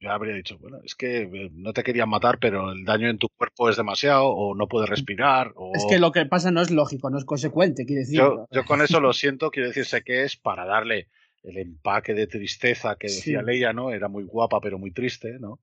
[0.00, 3.18] yo habría dicho, bueno, es que eh, no te querían matar, pero el daño en
[3.18, 5.72] tu cuerpo es demasiado, o no puedes respirar, o...
[5.74, 8.18] Es que lo que pasa no es lógico, no es consecuente, quiere decir.
[8.18, 11.08] Yo, yo con eso lo siento, quiero decir, sé que es para darle
[11.44, 13.46] el empaque de tristeza que decía Sí.
[13.46, 13.90] Leia, ¿no?
[13.90, 15.60] Era muy guapa, pero muy triste, ¿no?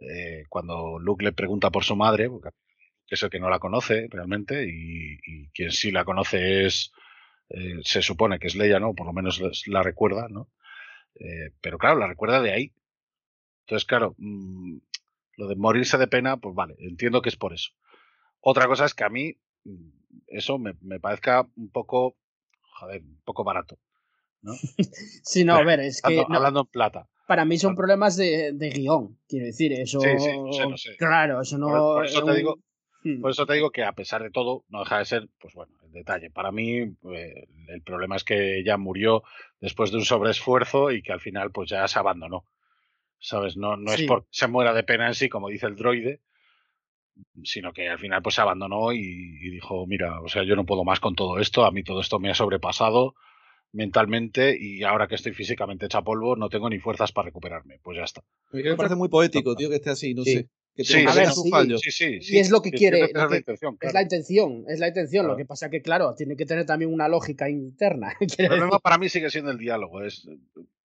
[0.00, 2.50] Eh, cuando Luke le pregunta por su madre, porque
[3.14, 6.92] es el que no la conoce realmente, y, y quien sí la conoce es,
[7.50, 8.94] eh, se supone que es Leia, ¿no?
[8.94, 10.48] Por lo menos la recuerda, ¿no?
[11.14, 12.72] Eh, pero claro, la recuerda de ahí.
[13.66, 14.78] Entonces, claro, mm,
[15.36, 17.70] lo de morirse de pena, pues vale, entiendo que es por eso.
[18.40, 19.88] Otra cosa es que a mí mm,
[20.28, 22.16] eso me, me parezca un poco,
[22.78, 23.78] joder, un poco barato.
[24.42, 24.52] ¿no?
[25.24, 27.08] Sí, no, a ver, es que hablando, no, hablando en plata.
[27.26, 30.00] para mí son problemas de, de guion, quiero decir, eso.
[30.00, 30.96] Sí, sí, no sé, no sé.
[30.96, 31.68] Claro, eso no.
[31.68, 32.58] Por, por eso es te digo,
[33.16, 33.20] Hmm.
[33.20, 35.72] por eso te digo que a pesar de todo, no deja de ser, pues bueno,
[35.84, 36.30] el detalle.
[36.30, 39.22] Para mí, eh, el problema es que ella murió
[39.60, 42.44] después de un sobreesfuerzo y que al final, pues ya se abandonó.
[43.20, 43.56] ¿Sabes?
[43.56, 44.02] No, no Sí.
[44.02, 46.20] es porque se muera de pena en sí, como dice el droide,
[47.42, 50.64] sino que al final pues se abandonó y, y dijo, mira, o sea, yo no
[50.64, 53.14] puedo más con todo esto, a mí todo esto me ha sobrepasado
[53.72, 57.78] mentalmente y ahora que estoy físicamente hecha polvo no tengo ni fuerzas para recuperarme.
[57.82, 58.22] Pues ya está.
[58.52, 60.32] Me parece muy poético, tío, que esté así, no Sí.
[60.34, 60.48] sé.
[60.78, 61.50] Que Sí, a ver, sí.
[61.82, 62.38] Sí, sí, Y sí.
[62.38, 63.94] es lo que quiere, entiendo que lo es la intención, Es claro.
[63.94, 65.22] la intención, es la intención.
[65.24, 65.36] Lo Claro.
[65.38, 68.14] que pasa que, claro, tiene que tener también una lógica interna.
[68.38, 70.04] El problema para mí sigue siendo el diálogo.
[70.04, 70.24] Es,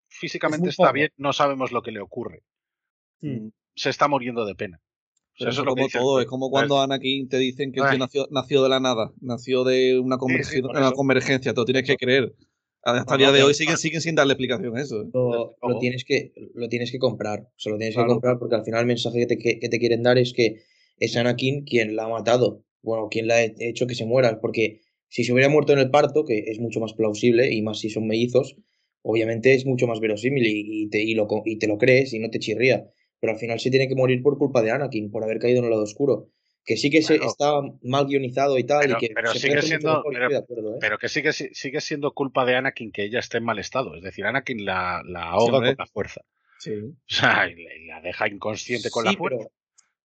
[0.07, 0.93] físicamente muy está poco.
[0.93, 2.41] bien, no sabemos lo que le ocurre.
[3.21, 3.49] Mm.
[3.75, 4.81] Se está muriendo de pena.
[5.37, 6.85] Pero eso es lo como todo, es como cuando ¿sabes?
[6.91, 10.71] Anakin te dicen que tío nació, nació de la nada, nació de una, conversi- por
[10.71, 10.93] una eso.
[10.95, 12.33] convergencia, te lo tienes que creer.
[12.83, 15.01] Hasta el día de hoy siguen, siguen sin darle explicación a eso.
[15.03, 15.05] ¿eh?
[15.13, 17.41] Lo, lo tienes que, lo tienes que comprar.
[17.41, 18.07] O sea, lo tienes Claro.
[18.09, 20.33] que comprar porque al final el mensaje que te, que- que te quieren dar es
[20.33, 20.57] que
[20.99, 22.63] es Anakin quien la ha matado.
[22.81, 24.39] Bueno, quien la ha hecho que se muera.
[24.41, 27.79] Porque si se hubiera muerto en el parto, que es mucho más plausible, y más
[27.79, 28.57] si son mellizos,
[29.01, 32.19] obviamente es mucho más verosímil y, y te, y, lo, y te lo crees y
[32.19, 32.85] no te chirría.
[33.21, 35.65] Pero al final se tiene que morir por culpa de Anakin, por haber caído en
[35.65, 36.29] el lado oscuro.
[36.65, 40.03] Que sí que se, está mal guionizado y tal, Pero- y que pero sigue siendo-
[40.09, 40.77] pero- acuerdo, ¿eh?
[40.79, 43.95] Pero que sigue, si- sigue siendo culpa de Anakin que ella esté en mal estado.
[43.95, 46.21] Es decir, Anakin la, la ahoga con la fuerza.
[46.59, 46.71] Sí.
[47.09, 49.37] O sea, y la, y la deja inconsciente con Sí, la fuerza.
[49.39, 49.51] pero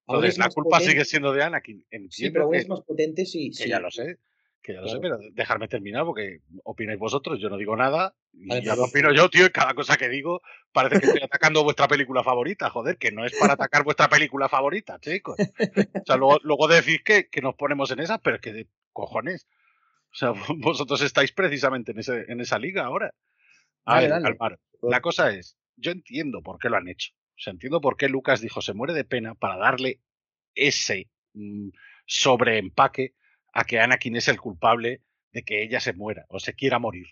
[0.08, 1.78] Entonces, es la culpa sigue siendo de Anakin.
[1.81, 4.17] Sí, Entiendo pero aún que, es más potente si, si- ya lo sé.
[4.62, 8.15] Que ya lo sé, pero dejarme terminar porque opináis vosotros, yo no digo nada.
[8.33, 10.41] Y ya lo opino yo, tío, y cada cosa que digo
[10.73, 12.71] parece que estoy atacando vuestra película favorita.
[12.71, 15.37] Joder, que no es para atacar vuestra película favorita, chicos.
[15.39, 18.69] O sea, luego, luego decís que, que nos ponemos en esa, pero es que de
[18.92, 19.47] cojones.
[20.12, 23.15] O sea, vosotros estáis precisamente en, ese, en esa liga ahora.
[23.85, 24.12] A ver.
[24.83, 27.12] La cosa es, yo entiendo por qué lo han hecho.
[27.15, 30.01] O sea, entiendo por qué Lucas dijo se muere de pena para darle
[30.55, 31.69] ese mm,
[32.05, 33.15] sobreempaque
[33.52, 37.06] a que Anakin es el culpable de que ella se muera o se quiera morir.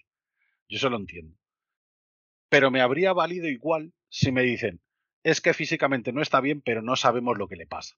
[0.68, 1.36] Yo eso lo entiendo.
[2.48, 4.80] Pero me habría valido igual si me dicen,
[5.22, 7.96] es que físicamente no está bien, pero no sabemos lo que le pasa.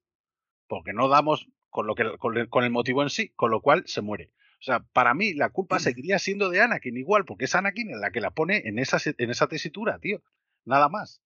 [0.66, 3.60] Porque no damos con, lo que, con, el, con el motivo en sí, con lo
[3.60, 4.32] cual se muere.
[4.60, 8.10] O sea, para mí la culpa seguiría siendo de Anakin igual, porque es Anakin la
[8.10, 10.22] que la pone en esa, en esa tesitura, tío.
[10.64, 11.22] Nada más.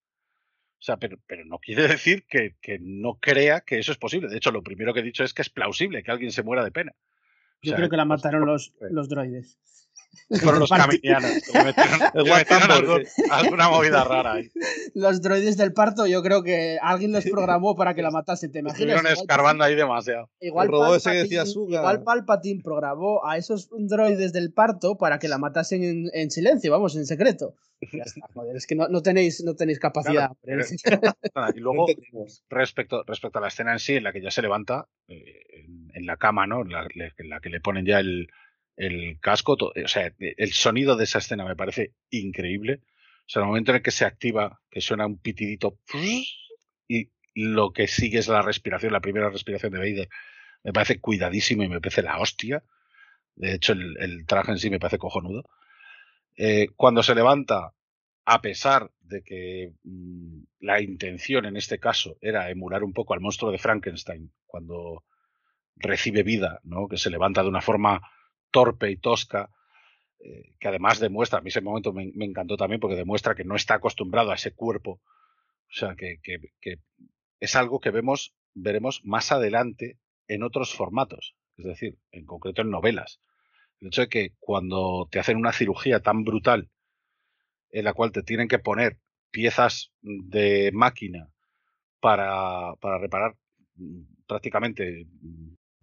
[0.83, 4.29] O sea, pero, pero no quiere decir que, que no crea que eso es posible.
[4.29, 6.65] De hecho, lo primero que he dicho es que es plausible que alguien se muera
[6.65, 6.93] de pena.
[6.93, 9.61] O Yo sea, creo que la pues, mataron los, los droides.
[10.43, 11.31] Fueron los caminianos.
[11.51, 14.51] que metieron- algún- alguna movida rara ahí.
[14.95, 18.53] Los droides del parto, yo creo que alguien los programó para que la matasen.
[18.53, 18.81] ¿Te imaginas?
[18.97, 20.31] Estuvieron escarbando ahí demasiado.
[20.41, 21.79] Igual Palpatine- decía Suga.
[21.79, 26.71] igual Palpatine programó a esos droides del parto para que la matasen en, en silencio,
[26.73, 27.55] vamos, en secreto.
[27.93, 30.31] Ya está, joder, es que no, no tenéis, no tenéis capacidad.
[30.43, 31.01] Claro.
[31.35, 31.87] Nada, Y luego,
[32.49, 35.25] respecto, respecto a la escena en sí, en la que ya se levanta eh,
[35.65, 36.63] en, en la cama, ¿no?
[36.63, 38.29] En la, le- en la que le ponen ya el,
[38.77, 39.57] el casco.
[39.57, 42.81] to- o sea, el sonido de esa escena me parece increíble.
[43.27, 45.79] O sea, el momento en el que se activa, que suena un pitidito
[46.89, 50.09] y lo que sigue es la respiración, la primera respiración de Vader,
[50.65, 52.63] me parece cuidadísimo y me parece la hostia.
[53.37, 55.45] De hecho, el, el traje en sí me parece cojonudo.
[56.37, 57.75] Eh, cuando se levanta,
[58.25, 63.21] a pesar de que mm, la intención en este caso era emular un poco al
[63.21, 65.05] monstruo de Frankenstein cuando
[65.77, 66.89] recibe vida, ¿no?
[66.89, 68.01] que se levanta de una forma
[68.53, 69.51] torpe y tosca,
[70.21, 73.57] eh, que además demuestra, a mí ese momento me, encantó también porque demuestra que no
[73.57, 74.93] está acostumbrado a ese cuerpo,
[75.71, 76.39] o sea, que, que-
[77.41, 82.71] es algo que vemos, veremos más adelante en otros formatos, es decir, en concreto en
[82.71, 83.21] novelas.
[83.81, 86.71] El hecho de que cuando te hacen una cirugía tan brutal
[87.71, 88.99] en la cual te tienen que poner
[89.31, 91.29] piezas de máquina
[92.01, 93.37] para, para reparar
[93.77, 95.07] mm, prácticamente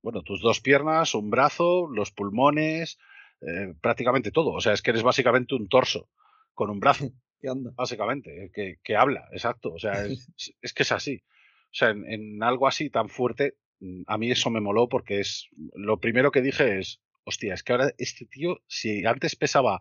[0.02, 2.98] bueno, tus dos piernas, un brazo, los pulmones,
[3.42, 4.52] eh, prácticamente todo.
[4.52, 6.10] O sea, es que eres básicamente un torso
[6.54, 7.06] con un brazo,
[7.42, 7.72] ¿Qué anda?
[7.76, 9.72] básicamente, eh, que, que habla, exacto.
[9.74, 11.24] O sea, es, es- que es así.
[11.72, 15.20] O sea, en, en algo así tan fuerte, mm, a mí eso me moló porque
[15.20, 19.80] es lo primero que dije es, hostia, es que ahora este tío, si antes pesaba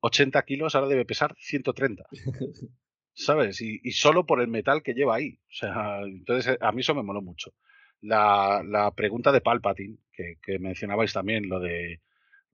[0.00, 2.04] 80 kilos, ahora debe pesar 130.
[3.12, 3.60] ¿Sabes?
[3.60, 5.40] Y, y solo por el metal que lleva ahí.
[5.50, 7.52] O sea, entonces eh, a mí eso me moló mucho.
[8.00, 12.00] La, la pregunta de Palpatine, que, que mencionabais también, lo de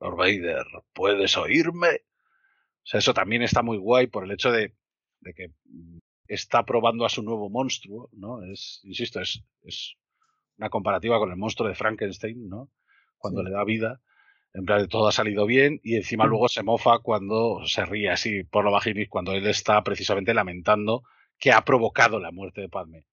[0.00, 1.88] Lord Vader, ¿puedes oírme?
[1.88, 4.74] O sea, eso también está muy guay por el hecho de,
[5.20, 8.42] de que mm, está probando a su nuevo monstruo, ¿no?
[8.44, 9.96] Es, insisto, es, es
[10.56, 12.70] una comparativa con el monstruo de Frankenstein, ¿no?
[13.18, 13.46] Cuando Sí.
[13.48, 14.00] le da vida,
[14.52, 18.10] en plan de todo ha salido bien y encima luego se mofa cuando se ríe
[18.10, 21.02] así por lo bajinis, cuando él está precisamente lamentando
[21.38, 23.06] que ha provocado la muerte de Padme.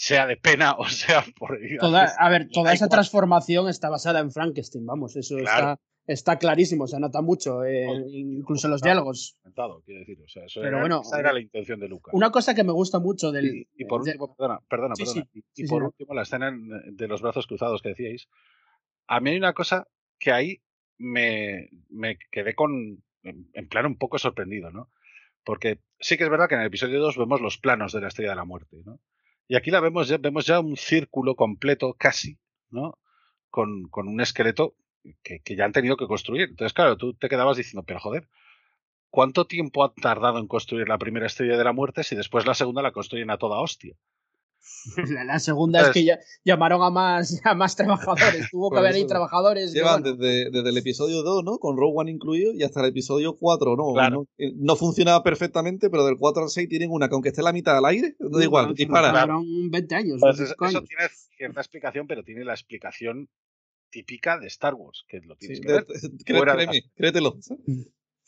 [0.00, 1.58] Sea de pena o sea por.
[1.80, 5.72] Toda, a ver, Da toda esa transformación está basada en Frankenstein, vamos, eso Claro.
[5.72, 9.36] está, está clarísimo, se nota mucho, eh, incluso en los diálogos.
[9.42, 10.18] Quiero decir.
[10.24, 12.14] O sea, eso Pero era, bueno, esa era la intención de Lucas.
[12.14, 13.46] Una cosa que me gusta mucho del...
[13.46, 15.26] Y, y por de- último, perdona, perdona, Sí, perdona.
[15.32, 18.28] sí, y sí, por último, la escena en- de los brazos cruzados que decíais.
[19.08, 19.88] A mí hay una cosa
[20.20, 20.62] que ahí
[20.96, 24.90] me, me quedé con, en en plan un poco sorprendido, ¿no?
[25.44, 28.08] Porque sí que es verdad que en el episodio 2 vemos los planos de la
[28.08, 29.00] Estrella de la Muerte, ¿no?
[29.48, 32.38] Y aquí la vemos ya, vemos ya un círculo completo, casi,
[32.70, 32.98] ¿no?
[33.50, 34.76] Con, con un esqueleto
[35.22, 36.50] que, que ya han tenido que construir.
[36.50, 38.28] Entonces, claro, tú te quedabas diciendo, pero joder,
[39.10, 42.54] ¿cuánto tiempo ha tardado en construir la primera estrella de la muerte si después la
[42.54, 43.96] segunda la construyen a toda hostia?
[45.10, 48.48] La, la segunda es que ya llamaron a más, a más trabajadores.
[48.50, 49.72] Tuvo que haber ahí trabajadores.
[49.72, 51.58] que, Llevan bueno, desde, desde el episodio 2, ¿no?
[51.58, 53.92] Con Rogue One incluido, y hasta el episodio 4, ¿no?
[53.92, 54.16] Claro.
[54.16, 57.42] No, eh, no funcionaba perfectamente, pero del 4 al 6 tienen una que aunque esté
[57.42, 59.12] la mitad al aire, no da igual, bueno, dispara.
[59.12, 60.16] tardaron 20 años.
[60.20, 61.02] Pues 25 eso, tiene
[61.36, 63.28] cierta explicación, pero tiene la explicación
[63.90, 65.86] típica de Star Wars, que lo tienes Sí, que ver.
[66.96, 67.36] créetelo.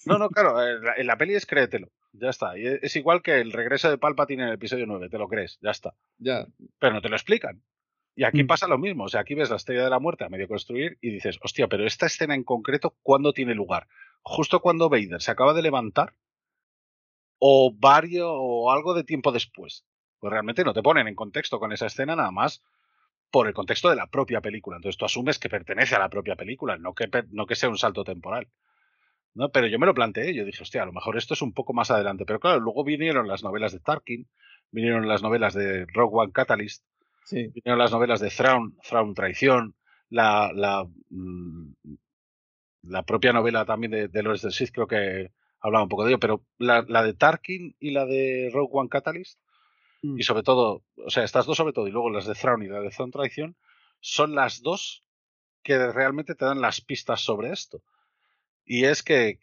[0.07, 2.59] No, no, claro, en la, en la peli es créetelo, ya está.
[2.59, 5.59] Y es igual que el regreso de Palpatine en el episodio 9, te lo crees,
[5.61, 5.95] ya está.
[6.19, 6.47] Ya.
[6.79, 7.63] Pero no te lo explican.
[8.17, 8.47] Y aquí Mm.
[8.49, 10.99] pasa lo mismo, o sea, aquí ves la estrella de la muerte a medio construir
[11.01, 13.87] y dices, hostia, pero esta escena en concreto, ¿cuándo tiene lugar?
[14.23, 16.15] ¿Justo cuando Vader se acaba de levantar?
[17.39, 19.87] ¿O varios o algo de tiempo después?
[20.19, 22.63] Pues realmente no te ponen en contexto con esa escena nada más
[23.31, 24.77] por el contexto de la propia película.
[24.77, 27.79] Entonces tú asumes que pertenece a la propia película, no que, no que sea un
[27.79, 28.49] salto temporal.
[29.35, 29.51] ¿No?
[29.51, 31.73] Pero yo me lo planteé, yo dije, hostia, a lo mejor esto es un poco
[31.73, 32.25] más adelante.
[32.27, 34.29] Pero claro, luego vinieron las novelas de Tarkin,
[34.71, 36.85] vinieron las novelas de Rogue One Catalyst,
[37.25, 37.49] Sí.
[37.55, 39.75] vinieron las novelas de Thrawn, Thrawn Traición,
[40.09, 41.73] la, la, mm,
[42.83, 45.31] la propia novela también de, de Lores del Sith, creo que
[45.61, 48.89] hablaba un poco de ello, pero la, la de Tarkin y la de Rogue One
[48.89, 49.39] Catalyst,
[50.03, 50.19] Mm.
[50.19, 52.69] y sobre todo, o sea, estas dos sobre todo, y luego las de Thrawn y
[52.69, 53.55] la de Thrawn Traición,
[54.01, 55.03] son las dos
[55.63, 57.83] que realmente te dan las pistas sobre esto.
[58.65, 59.39] Y es que,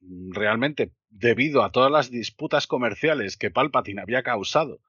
[0.00, 4.80] mm, realmente, debido a todas las disputas comerciales que Palpatine había causado,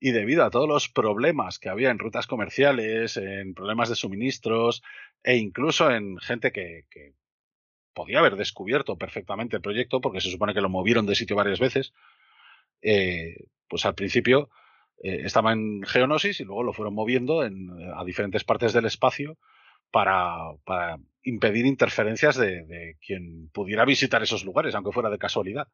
[0.00, 4.82] y debido a todos los problemas que había en rutas comerciales, en problemas de suministros,
[5.22, 6.84] e incluso en gente que,
[7.94, 11.60] podía haber descubierto perfectamente el proyecto, porque se supone que lo movieron de sitio varias
[11.60, 11.94] veces,
[12.82, 14.50] eh, pues al principio
[15.02, 19.38] eh, estaba en Geonosis y luego lo fueron moviendo en, a diferentes partes del espacio
[19.94, 25.68] para, para impedir interferencias de, de quien pudiera visitar esos lugares, aunque fuera de casualidad.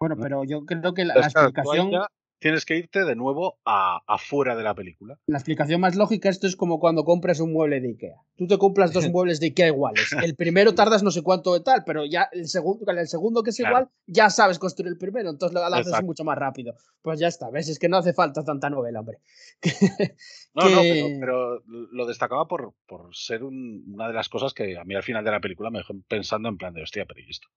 [0.00, 1.92] Bueno, pero yo creo que la, explicación.
[1.92, 2.08] ya
[2.42, 5.18] tienes que irte de nuevo a, afuera de la película.
[5.26, 8.16] La explicación más lógica esto es como cuando compras un mueble de Ikea.
[8.36, 10.12] Tú te compras dos muebles de Ikea iguales.
[10.22, 13.50] El primero tardas no sé cuánto de tal, pero ya el segundo, el segundo que
[13.50, 13.70] es Claro.
[13.76, 16.04] igual, ya sabes construir el primero, entonces lo haces Exacto.
[16.06, 16.74] mucho más rápido.
[17.00, 19.18] Pues ya está, ves, es que no hace falta tanta novela, hombre.
[20.54, 24.76] No, no, pero, pero lo destacaba por, por ser un- una de las cosas que
[24.76, 27.20] a mí al final de la película me dejó pensando en plan de, hostia, pero
[27.20, 27.48] ¿y esto?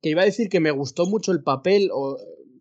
[0.00, 2.16] que iba a decir que me gustó mucho el papel, o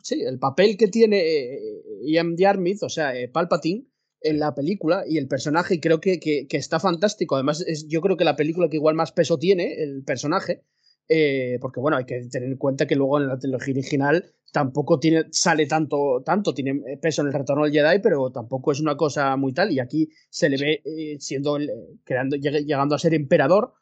[0.07, 1.59] sí, el papel que tiene eh,
[2.03, 3.85] Ian Diarmid, o sea, eh, Palpatine,
[4.21, 7.35] en la película y el personaje, y creo que, que- que está fantástico.
[7.35, 10.63] Además, es, yo creo que la película que igual más peso tiene, el personaje,
[11.09, 14.99] eh, porque bueno, hay que tener en cuenta que luego en la trilogía original tampoco
[14.99, 18.79] tiene, sale tanto, tanto, tiene eh, peso en el retorno del Jedi, pero tampoco es
[18.79, 21.69] una cosa muy tal, y aquí se le ve eh, siendo, el-
[22.03, 23.73] creando, lleg- llegando a ser emperador,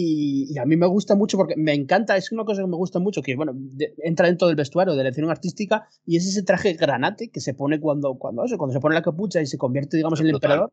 [0.00, 2.76] y, y a mí me gusta mucho porque me encanta, es una cosa que me
[2.76, 6.26] gusta mucho, que bueno, de- entra dentro del vestuario de la dirección artística y es
[6.26, 9.46] ese traje granate que se pone cuando, cuando, eso, cuando se pone la capucha y
[9.46, 10.72] se convierte, digamos, en el emperador.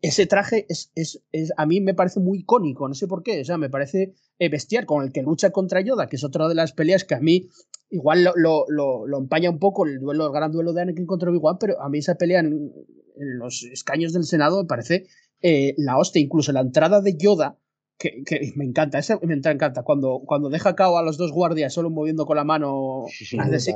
[0.00, 3.40] Ese traje es, es, es- a mí me parece muy icónico, no sé por qué,
[3.40, 6.48] o sea, me parece eh, bestial, con el que lucha contra Yoda, que es otra
[6.48, 7.48] de las peleas que a mí
[7.90, 11.06] igual lo, lo, lo, lo empaña un poco el duelo, el gran duelo de Anakin
[11.06, 12.72] contra Obi-Wan, pero a mí esa pelea en,
[13.16, 15.06] en los escaños del Senado me parece
[15.42, 17.58] eh, la hostia, incluso la entrada de Yoda
[18.02, 19.84] que, que me encanta, esa me encanta.
[19.84, 23.04] Cuando, cuando deja cao a los dos guardias solo moviendo con la mano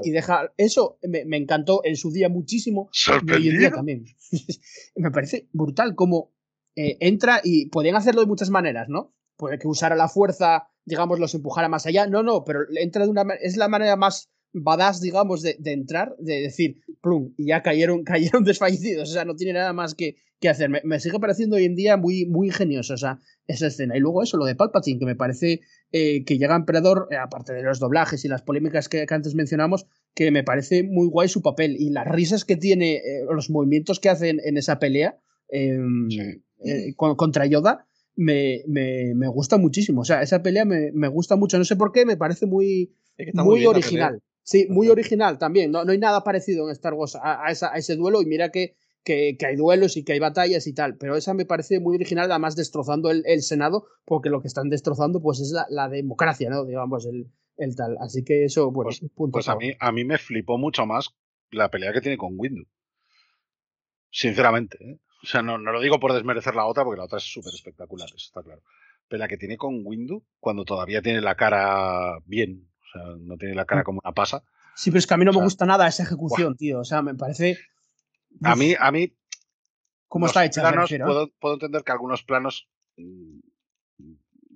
[0.02, 0.52] y deja.
[0.56, 2.90] Eso me, me encantó en su día muchísimo.
[3.24, 4.04] Y hoy en día también.
[4.96, 6.32] me parece brutal como
[6.74, 9.14] eh, entra y podían hacerlo de muchas maneras, ¿no?
[9.36, 12.08] Puede que usara la fuerza, digamos, los empujara más allá.
[12.08, 16.16] No, no, pero entra de una es la manera más badass, digamos, de, de entrar,
[16.18, 19.08] de decir, plum, y ya cayeron, cayeron desfallecidos.
[19.08, 20.68] O sea, no tiene nada más que, que hacer.
[20.70, 23.96] Me, me sigue pareciendo hoy en día muy, muy ingenioso esa, esa escena.
[23.96, 25.60] Y luego eso, lo de Palpatine, que me parece
[25.92, 29.34] eh, que llega Emperador, eh, aparte de los doblajes y las polémicas que, que antes
[29.34, 31.76] mencionamos, que me parece muy guay su papel.
[31.78, 35.78] Y las risas que tiene, eh, los movimientos que hacen en esa pelea eh,
[36.96, 37.86] con- contra Yoda,
[38.16, 40.00] me, me, me gusta muchísimo.
[40.00, 41.58] O sea, esa pelea me, me gusta mucho.
[41.58, 44.22] No sé por qué, me parece muy, Es que está muy original.
[44.42, 45.70] Sí, muy original también.
[45.72, 48.22] No, no hay nada parecido en Star Wars a, a esa- a ese duelo.
[48.22, 48.74] Y mira que,
[49.06, 50.96] que, que hay duelos y que hay batallas y tal.
[50.96, 54.68] Pero esa me parece muy original, además destrozando el, el Senado, porque lo que están
[54.68, 56.64] destrozando pues es la, la democracia, ¿no?
[56.64, 57.96] Digamos, el, el tal.
[58.00, 61.14] Así que eso, bueno, punto Pues a mí, a mí me flipó mucho más
[61.52, 62.64] la pelea que tiene con Windu.
[64.10, 64.98] Sinceramente, ¿eh?
[65.22, 67.54] O sea, no, no lo digo por desmerecer la otra, porque la otra es súper
[67.54, 68.62] espectacular, eso está claro.
[69.08, 73.36] Pero la que tiene con Windu, cuando todavía tiene la cara bien, o sea, no
[73.36, 74.42] tiene la cara como una pasa.
[74.74, 76.80] Sí, pero es que a mí no o me gusta nada esa ejecución, tío.
[76.80, 77.56] O sea, me parece.
[78.42, 79.16] A mí, a mí,
[80.08, 80.62] ¿Cómo está hecha?
[80.62, 83.38] planos, puedo, puedo entender que algunos planos mm,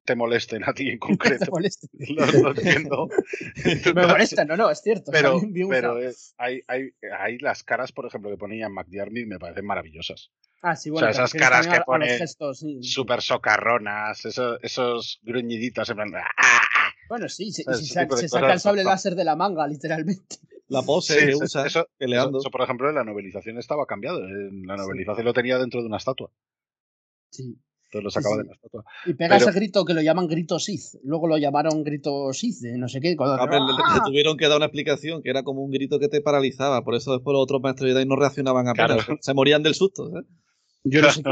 [0.05, 1.45] te molesten a ti en concreto.
[1.45, 1.89] Te molesta.
[1.93, 3.09] lo, lo entiendo.
[3.95, 5.11] Me molesta, no, no, es cierto.
[5.13, 9.39] Pero, bien pero eh, hay, hay, hay las caras, por ejemplo, que ponía McDiarmid me
[9.39, 10.31] parecen maravillosas.
[10.63, 12.19] Ah, sí, o bueno, sea, te esas caras que pone
[12.55, 12.83] sí.
[12.83, 16.13] súper socarronas, esos, esos gruñiditos en plan...
[17.09, 20.37] Bueno, sí, se, se saca el sable láser de la manga, literalmente.
[20.71, 22.39] La pose Sí, que usa eso, peleando.
[22.39, 24.21] eso, por ejemplo, en la novelización estaba cambiado.
[24.21, 26.31] En la novelización lo tenía dentro de una estatua.
[27.31, 27.59] Sí.
[27.93, 28.85] Entonces lo sacaba de la estatua.
[29.05, 31.01] Y pega Pero- ese grito que lo llaman grito Sith.
[31.03, 33.17] Luego lo llamaron grito Sith, de no sé qué.
[33.17, 34.01] cuando- A ver, le, le ¡Ah!
[34.05, 36.85] tuvieron que dar una explicación que era como un grito que te paralizaba.
[36.85, 39.05] Por eso después los otros maestros Jedi no reaccionaban apenas.
[39.05, 39.19] Claro.
[39.21, 40.07] Se morían del susto.
[40.17, 40.23] ¿eh?
[40.85, 41.23] Yo no sé,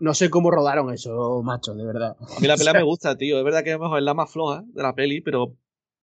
[0.00, 2.16] no sé cómo rodaron eso, macho, de verdad.
[2.18, 3.36] A mí la pelea me gusta, tío.
[3.38, 5.54] Es verdad que a lo mejor es la más floja de la peli, pero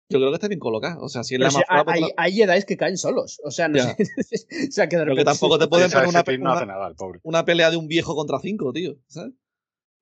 [0.09, 0.99] yo creo que está bien colocada.
[1.01, 3.41] O sea, si es la si más floja, pues hay, hay Jedi que caen solos.
[3.45, 3.97] O sea, no sé.
[4.69, 6.23] o sea, que de Pero que tampoco te pueden poner una,
[6.53, 8.97] una- nada, una pelea de un viejo contra cinco, tío.
[9.09, 9.33] ¿sabes?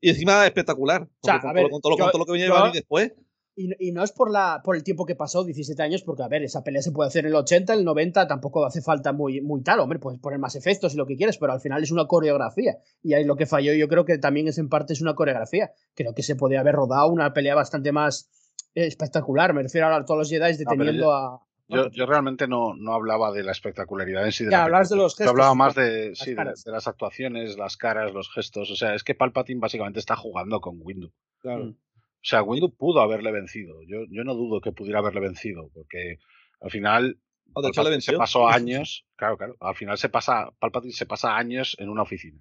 [0.00, 1.08] Y encima espectacular.
[1.20, 2.62] porque sea, con, ver, con todo lo- yo- con todo lo que venía yo- a
[2.62, 3.12] venir después.
[3.54, 6.28] Y, y no es por, la, por el tiempo que pasó, 17 años, porque a
[6.28, 9.12] ver, esa pelea se puede hacer en el 80, en el 90, tampoco hace falta
[9.12, 11.82] muy, muy tal, hombre, puedes poner más efectos y lo que quieres, pero al final
[11.82, 12.78] es una coreografía.
[13.02, 15.70] Y ahí lo que falló yo creo que también es en parte es una coreografía.
[15.94, 18.30] Creo que se podía haber rodado una pelea bastante más
[18.74, 19.52] espectacular.
[19.54, 21.40] Me refiero a todos los Jedi deteniendo yo- a...
[21.68, 24.44] Yo, yo realmente no, no hablaba de la espectacularidad en sí.
[24.44, 26.86] De Ya, la hablabas de los Yo gestos, hablaba sí, más de, sí, de, las
[26.86, 28.70] actuaciones, las caras, los gestos.
[28.70, 31.12] O sea, es que Palpatine básicamente está jugando con Windu.
[31.38, 31.64] Claro.
[31.66, 31.70] Mm.
[31.70, 33.76] O sea, Windu pudo haberle vencido.
[33.86, 36.18] Yo, yo no dudo que pudiera haberle vencido, porque
[36.60, 37.18] al final
[37.54, 40.92] Oh, de hecho, le Palpatine se pasó años, claro, claro, al final se pasa, Palpatine
[40.94, 42.40] se pasa años en una oficina.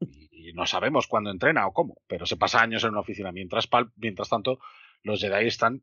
[0.00, 3.32] Y, y no sabemos cuándo entrena o cómo, pero se pasa años en una oficina.
[3.32, 4.58] Mientras, Pal- mientras tanto,
[5.02, 5.82] los Jedi están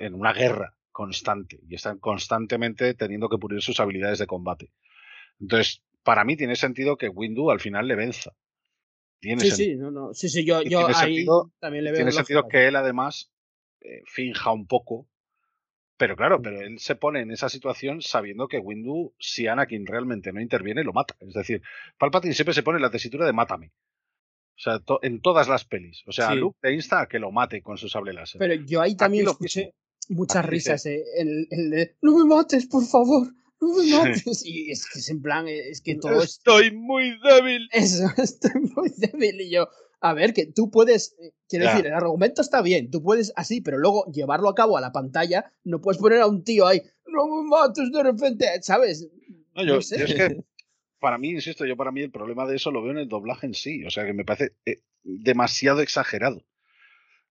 [0.00, 4.70] en una guerra constante y están constantemente teniendo que pulir sus habilidades de combate.
[5.40, 8.32] Entonces, para mí tiene sentido que Windu al final le venza.
[9.20, 9.74] Tiene Sí, sentido.
[9.74, 10.14] sí, no, no.
[10.14, 13.32] Sí, sí, yo, yo tiene ahí sentido- también le veo Tiene sentido que él además
[13.80, 15.08] eh, finja un poco.
[15.96, 20.32] Pero claro, pero él se pone en esa situación sabiendo que Windu, si Anakin realmente
[20.32, 21.14] no interviene, lo mata.
[21.20, 21.62] Es decir,
[21.98, 23.72] Palpatine siempre se pone en la tesitura de mátame.
[24.56, 26.02] O sea, to- en todas las pelis.
[26.06, 26.36] O sea, Sí.
[26.36, 28.38] Luke le insta a que lo mate con su sable láser.
[28.38, 29.74] Pero yo ahí también escuché
[30.08, 30.86] muchas Aquí risas.
[30.86, 33.26] eh, el, el de, no me mates, por favor,
[33.60, 33.90] no me Sí.
[34.26, 34.42] mates.
[34.46, 36.30] Y es que es en plan, eh, es que todo es...
[36.38, 37.68] Estoy muy débil.
[37.72, 39.40] Eso, estoy muy débil.
[39.40, 39.68] Y yo,
[40.00, 43.60] a ver, que tú puedes, eh, quiero decir, el argumento está bien, tú puedes así,
[43.60, 46.80] pero luego llevarlo a cabo a la pantalla, no puedes poner a un tío ahí,
[47.06, 49.08] no me mates de repente, ¿sabes?
[49.56, 49.98] No, yo, No sé.
[49.98, 50.44] yo es que,
[51.04, 53.46] para mí, insisto, yo para mí el problema de eso lo veo en el doblaje
[53.46, 53.84] en sí.
[53.84, 56.42] O sea, que me parece eh, demasiado exagerado.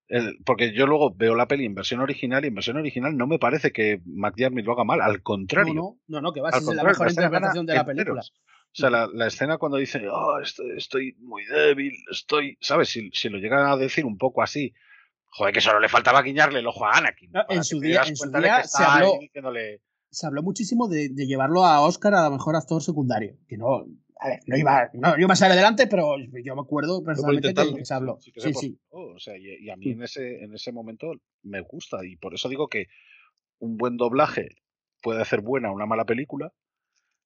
[0.07, 3.25] El- porque yo luego veo la peli en versión original y en versión original no
[3.25, 5.73] me parece que McDiarmid lo haga mal, al contrario.
[5.73, 7.95] No, no, no, que va, Al si es la mejor la interpretación de la enteros.
[7.97, 8.21] película.
[8.21, 12.89] O sea, la, la escena cuando dice, oh, estoy, estoy muy débil, estoy, ¿sabes?
[12.89, 14.73] Si, si lo llegan a decir un poco así,
[15.25, 17.31] joder, que solo le faltaba guiñarle el ojo a Anakin.
[17.31, 19.19] No, en su día- en su día se habló-
[20.13, 23.85] Se habló muchísimo de, de llevarlo a Oscar a mejor actor secundario, que no,
[24.19, 27.75] a ver, no iba, no, iba a salir adelante, pero yo me acuerdo personalmente que,
[27.75, 28.19] que se habló.
[28.21, 28.79] Sí, Sí, sí.
[28.89, 32.05] postuló, O sea, y, y a mí en ese, en ese momento me gusta.
[32.05, 32.87] Y por eso digo que
[33.59, 34.49] un buen doblaje
[35.01, 36.53] puede hacer buena una mala película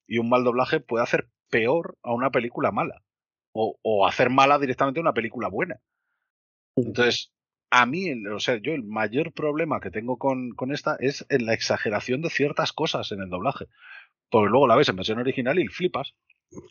[0.08, 3.03] y un mal doblaje puede hacer peor a una película mala.
[3.52, 5.82] O, o hacer mala directamente una película buena.
[6.76, 7.32] Entonces,
[7.69, 11.26] a mí, el- o sea, yo el mayor problema que tengo con, con esta es
[11.30, 13.66] en la exageración de ciertas cosas en el doblaje.
[14.30, 16.14] Porque luego la ves en versión original y flipas.
[16.51, 16.69] Bueno,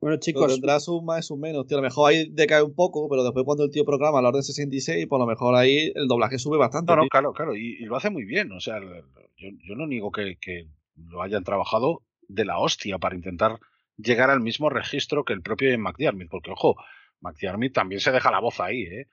[0.00, 1.76] Pero chicos, tendrá sus más y sus menos, tío.
[1.78, 4.42] A lo mejor ahí decae un poco, pero después cuando el tío programa la orden
[4.42, 6.94] 66, pues a lo mejor ahí el doblaje sube bastante.
[6.94, 8.50] No, claro, claro, y, y lo hace muy bien.
[8.52, 9.04] O sea, el-
[9.36, 10.66] yo, yo no niego que, que
[10.96, 13.58] lo hayan trabajado de la hostia para intentar
[13.96, 16.76] llegar al mismo registro que el propio Ian McDiarmid, porque ojo,
[17.20, 19.06] McDiarmid también se deja la voz ahí, ¿eh?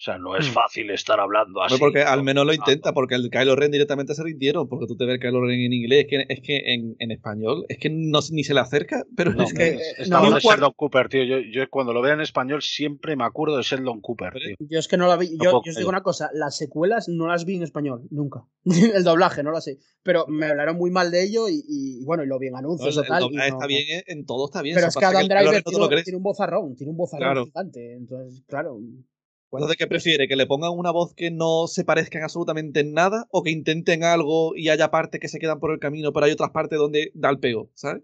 [0.00, 0.52] O sea, no es Hmm.
[0.54, 1.74] fácil estar hablando así.
[1.74, 2.24] Hombre, porque al ¿no?
[2.24, 5.42] menos lo intenta, porque el Kylo Ren directamente se rindieron, porque tú te ves Kylo
[5.44, 8.54] Ren en inglés, es que, es que en, en español, es que no, ni se
[8.54, 9.68] le acerca, pero No, es que...
[9.68, 11.24] eh, esta no, no, de Sheldon Cooper, tío.
[11.24, 14.56] Yo, yo cuando lo veo en español siempre me acuerdo de Sheldon Cooper, tío.
[14.58, 15.36] Yo es que no la vi.
[15.36, 18.44] No Yo, yo os digo una cosa: las secuelas no las vi en español, nunca.
[18.94, 19.80] el doblaje, no lo sé.
[20.02, 22.58] Pero me hablaron muy mal de ello y, y, bueno, y lo vi en no,
[22.60, 24.76] anuncios el, o el y doblaje no- está bien, eh, en todo está bien.
[24.76, 27.44] Pero es que Adam Driver no tiene, tiene un vozarrón, tiene un vozarrón Claro.
[27.44, 27.92] gigante.
[27.96, 28.78] Entonces, claro.
[29.52, 30.28] Entonces, ¿qué prefiere?
[30.28, 33.26] ¿Que le pongan una voz que no se parezcan absolutamente en nada?
[33.30, 36.32] ¿O que intenten algo y haya partes que se quedan por el camino, pero hay
[36.32, 38.02] otras partes donde da el pego, ¿sabes?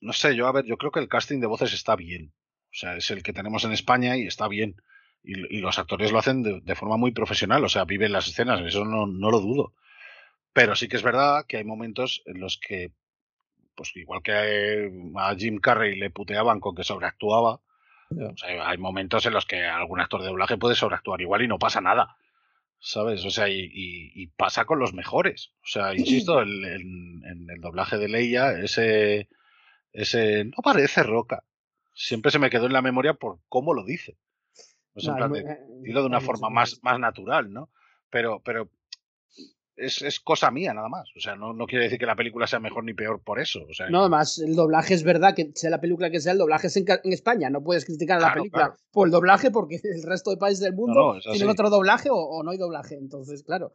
[0.00, 2.32] No sé, yo a ver, yo creo que el casting de voces está bien.
[2.70, 4.76] O sea, es el que tenemos en España y está bien.
[5.22, 8.26] Y, y los actores lo hacen de, de forma muy profesional, o sea, viven las
[8.26, 9.74] escenas, eso no, no lo dudo.
[10.52, 12.92] Pero sí que es verdad que hay momentos en los que,
[13.74, 14.32] pues igual que
[15.16, 17.60] a Jim Carrey le puteaban con que sobreactuaba,
[18.20, 21.48] O sea, hay momentos en los que algún actor de doblaje puede sobreactuar igual y
[21.48, 22.16] no pasa nada.
[22.84, 23.24] ¿Sabes?
[23.24, 25.52] O sea, y, y- y pasa con los mejores.
[25.62, 29.28] O sea, insisto, el- en, en el doblaje de Leia, ese,
[29.92, 31.44] ese no parece roca.
[31.94, 34.16] Siempre se me quedó en la memoria por cómo lo dice.
[34.94, 37.52] O sea, en No, plan es de- muy- dilo de una forma más, más natural,
[37.52, 37.70] ¿no?
[38.10, 38.68] Pero, pero
[39.76, 41.08] es, es cosa mía nada más.
[41.16, 43.60] O sea, no, no quiere decir que la película sea mejor ni peor por eso.
[43.68, 46.38] O sea, No, además, el doblaje es verdad que sea la película que sea, el
[46.38, 47.50] doblaje es en, en España.
[47.50, 48.80] No puedes criticar a la Claro, película claro.
[48.90, 52.16] por el doblaje porque el resto de países del mundo no, tienen otro doblaje o,
[52.16, 52.96] o no hay doblaje.
[52.96, 53.72] Entonces, claro.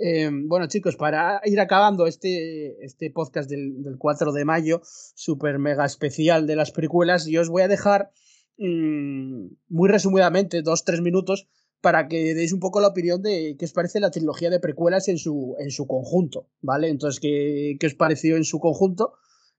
[0.00, 5.58] Eh, bueno, chicos, para ir acabando este, este podcast del, del 4 de mayo, super
[5.58, 8.12] mega especial de las precuelas, yo os voy a dejar
[8.58, 11.48] mm, muy resumidamente, dos, tres minutos,
[11.80, 15.08] para que deis un poco la opinión de qué os parece la trilogía de precuelas
[15.08, 16.88] en su, en su conjunto, ¿vale?
[16.88, 19.14] Entonces, ¿qué, qué os pareció en su conjunto?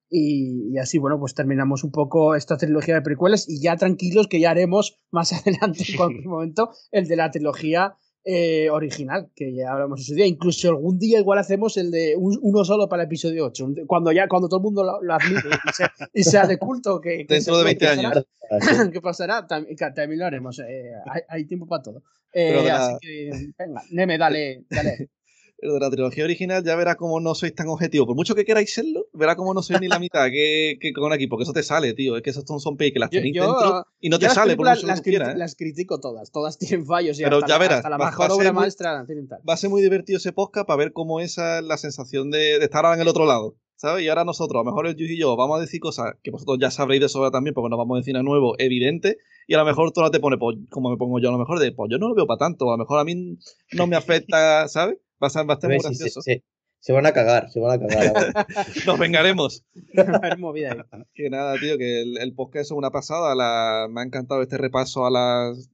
[0.09, 4.27] Y, y así, bueno, pues terminamos un poco esta trilogía de precuelas y ya tranquilos
[4.27, 7.95] que ya haremos más adelante, en cualquier momento, el de la trilogía
[8.31, 10.25] eh, original, que ya hablamos en su día.
[10.27, 13.85] Incluso algún día igual hacemos el de un- uno solo para el episodio 8, un-
[13.87, 17.01] cuando ya cuando todo el mundo lo, lo admite y sea, y sea de culto.
[17.01, 18.09] Que, que Dentro de seguro 20 que pasará.
[18.09, 18.91] años.
[18.93, 19.47] ¿Qué pasará?
[19.47, 20.59] También, lo haremos.
[20.59, 22.03] eh, hay, hay tiempo para todo.
[22.33, 25.09] Eh, Así que, venga, Neme, dale, dale.
[25.61, 28.05] De la trilogía original ya verá cómo no sois tan objetivo.
[28.05, 31.11] Por mucho que queráis serlo, verá cómo no sois ni la mitad que, que con
[31.11, 32.15] aquí, porque eso te sale, tío.
[32.15, 34.67] Es que esos son pelis que las tenéis yo- dentro y no te sale por
[34.67, 35.37] mucho que las, tú quieras, ¿eh?
[35.37, 36.31] las critico todas.
[36.31, 38.61] Todas tienen fallos y Pero hasta, ya la, verás, hasta la mejor a obra muy-
[38.61, 39.05] maestra.
[39.47, 42.59] Va a ser muy divertido ese podcast para ver cómo esa es la sensación de,
[42.59, 43.55] de estar ahora en el otro lado.
[43.75, 44.03] ¿Sabes?
[44.03, 46.31] Y ahora nosotros, a lo mejor el Yuji y yo, vamos a decir cosas que
[46.31, 49.15] vosotros ya sabréis de sobra también, porque no vamos a decir nada nuevo, evidente,
[49.47, 51.37] y a lo mejor tú no te pones, pues, como me pongo yo, a lo
[51.37, 53.37] mejor de, pues yo no lo veo para tanto, a lo mejor a mí
[53.71, 54.97] no me afecta, ¿sabes?
[55.21, 56.21] Va a, ser, va a estar A muy ver si se, gracioso.
[56.21, 56.43] se-
[56.81, 58.07] se van a cagar, se van a cagar.
[58.07, 58.47] ahora.
[58.85, 59.65] Nos vengaremos.
[60.37, 61.01] Movida ahí.
[61.13, 63.35] Que nada, tío, que el, el podcast es una pasada.
[63.35, 65.69] La, me ha encantado este repaso a las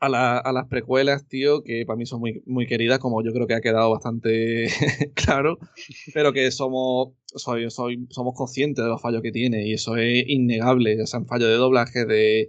[0.00, 3.32] a, la- a las precuelas, tío, que para mí son muy, muy queridas, como yo
[3.32, 4.68] creo que ha quedado bastante
[5.14, 5.58] claro,
[6.14, 10.24] pero que somos, soy, soy- somos conscientes de los fallos que tiene y eso es
[10.28, 12.48] innegable, ya sean fallos de doblaje, de,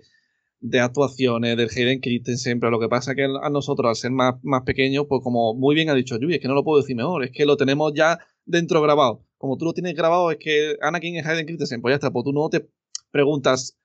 [0.61, 4.11] de actuaciones, del Hayden Christensen, pero lo que pasa es que a nosotros, al ser
[4.11, 6.81] más, más pequeños, pues como muy bien ha dicho Yubi, es que no lo puedo
[6.81, 9.25] decir mejor, es que lo tenemos ya dentro grabado.
[9.37, 12.25] Como tú lo tienes grabado, es que Anakin es Hayden Christensen, pues ya está, pues
[12.25, 12.69] tú no te
[13.11, 13.77] preguntas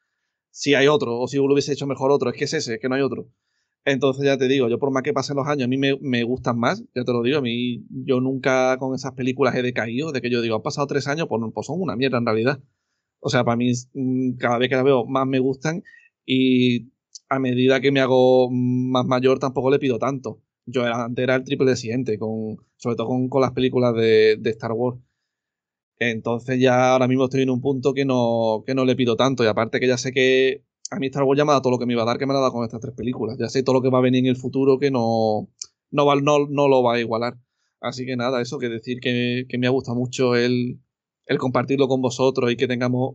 [0.51, 2.81] si hay otro o si lo hubiese hecho mejor otro, es que es ese, es
[2.81, 3.29] que no hay otro.
[3.85, 6.25] Entonces ya te digo, yo por más que pasen los años, a mí me, me
[6.25, 10.11] gustan más, ya te lo digo, a mí yo nunca con esas películas he decaído,
[10.11, 12.61] de que yo digo, han pasado tres años, pues, pues son una mierda en realidad.
[13.21, 15.83] O sea, para mí mm, cada vez que las veo más me gustan
[16.27, 16.93] y
[17.29, 20.41] a medida que me hago más mayor tampoco le pido tanto.
[20.67, 23.95] Yo era, antes era el triple de siguiente, con, sobre todo con, con las películas
[23.95, 24.99] de, de Star Wars.
[25.99, 29.45] Entonces ya ahora mismo estoy en un punto que no, que no le pido tanto
[29.45, 31.73] y aparte que ya sé que a mí Star Wars ya me ha dado todo
[31.73, 33.37] lo que me iba a dar, que me ha dado con estas tres películas.
[33.39, 35.49] Ya sé todo lo que va a venir en el futuro que no,
[35.91, 37.39] no, va, no, no lo va a igualar.
[37.81, 40.81] Así que nada, eso que decir que, que me ha gustado mucho el,
[41.27, 43.15] el compartirlo con vosotros y que tengamos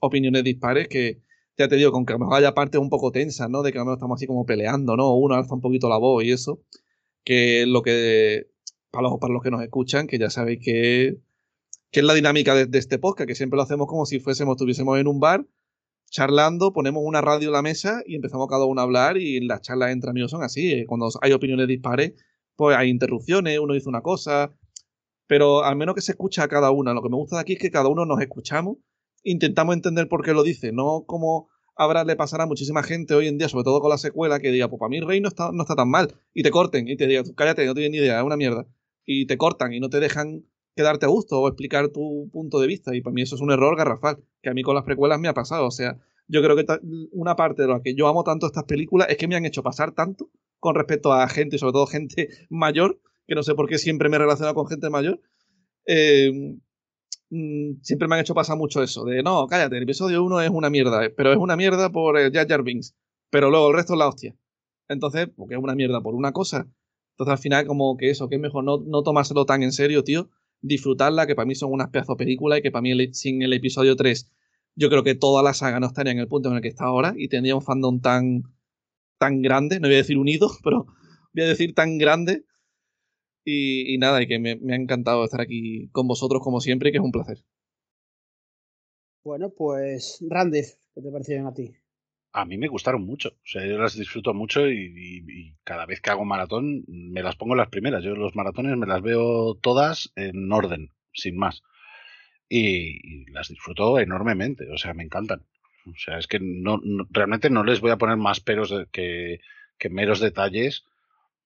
[0.00, 1.20] opiniones dispares, que
[1.60, 3.62] ya te digo, con que a lo mejor haya partes un poco tensas, ¿no?
[3.62, 5.14] De que a lo mejor estamos así como peleando, ¿no?
[5.14, 6.60] Uno alza un poquito la voz y eso,
[7.24, 8.48] que lo que,
[8.90, 11.18] para los, para los que nos escuchan, que ya sabéis que,
[11.90, 14.54] que es la dinámica de, de este podcast, que siempre lo hacemos como si fuésemos,
[14.56, 15.46] estuviésemos en un bar,
[16.10, 19.60] charlando, ponemos una radio en la mesa y empezamos cada uno a hablar y las
[19.62, 20.72] charlas entre amigos son así.
[20.72, 22.14] eh, Cuando hay opiniones dispares,
[22.56, 24.52] pues hay interrupciones, uno dice una cosa,
[25.26, 26.94] pero al menos que se escucha a cada una.
[26.94, 28.78] Lo que me gusta de aquí es que cada uno nos escuchamos,
[29.22, 31.49] intentamos entender por qué lo dice, no como
[31.80, 34.50] ahora le pasará a muchísima gente hoy en día, sobre todo con la secuela, que
[34.50, 36.94] diga, pues para mí Rey no está, no está tan mal, y te corten, y
[36.94, 38.66] te digan, "Tú cállate, no tienes ni idea, es una mierda,
[39.06, 40.44] y te cortan y no te dejan
[40.76, 43.50] quedarte a gusto o explicar tu punto de vista, y para mí eso es un
[43.50, 45.98] error garrafal, que a mí con las precuelas me ha pasado, o sea,
[46.28, 46.66] yo creo que
[47.12, 49.62] una parte de lo que yo amo tanto estas películas es que me han hecho
[49.62, 53.78] pasar tanto con respecto a gente, sobre todo gente mayor, que no sé por qué
[53.78, 55.18] siempre me he relacionado con gente mayor,
[55.86, 56.58] eh,
[57.30, 60.68] siempre me han hecho pasar mucho eso, de no, cállate, el episodio 1 es una
[60.68, 62.94] mierda, eh, pero es una mierda por el Jar Jar Binks,
[63.30, 64.36] pero luego el resto es la hostia.
[64.88, 66.66] Entonces, porque es una mierda por una cosa.
[67.12, 70.02] Entonces al final como que eso, que es mejor no, no tomárselo tan en serio,
[70.02, 70.30] tío,
[70.60, 73.94] disfrutarla, que para mí son unas pedazos películas y que para mí sin el episodio
[73.94, 74.30] 3
[74.76, 76.84] yo creo que toda la saga no estaría en el punto en el que está
[76.84, 78.44] ahora y tendría un fandom tan,
[79.18, 80.86] tan grande, no voy a decir unido, pero
[81.34, 82.44] voy a decir tan grande.
[83.50, 86.88] Y, y nada, y que me, me ha encantado estar aquí con vosotros como siempre
[86.90, 87.38] y que es un placer.
[89.24, 91.72] Bueno, pues Randes, ¿qué te parecieron a ti?
[92.32, 93.30] A mí me gustaron mucho.
[93.30, 97.22] O sea, yo las disfruto mucho y, y- y cada vez que hago maratón me
[97.22, 98.04] las pongo las primeras.
[98.04, 101.62] Yo los maratones me las veo todas en orden, sin más.
[102.48, 104.70] Y, y las disfruto enormemente.
[104.72, 105.46] O sea, me encantan.
[105.86, 108.86] O sea, es que no, no- realmente no les voy a poner más peros de-
[108.92, 109.40] que,
[109.78, 110.84] que meros detalles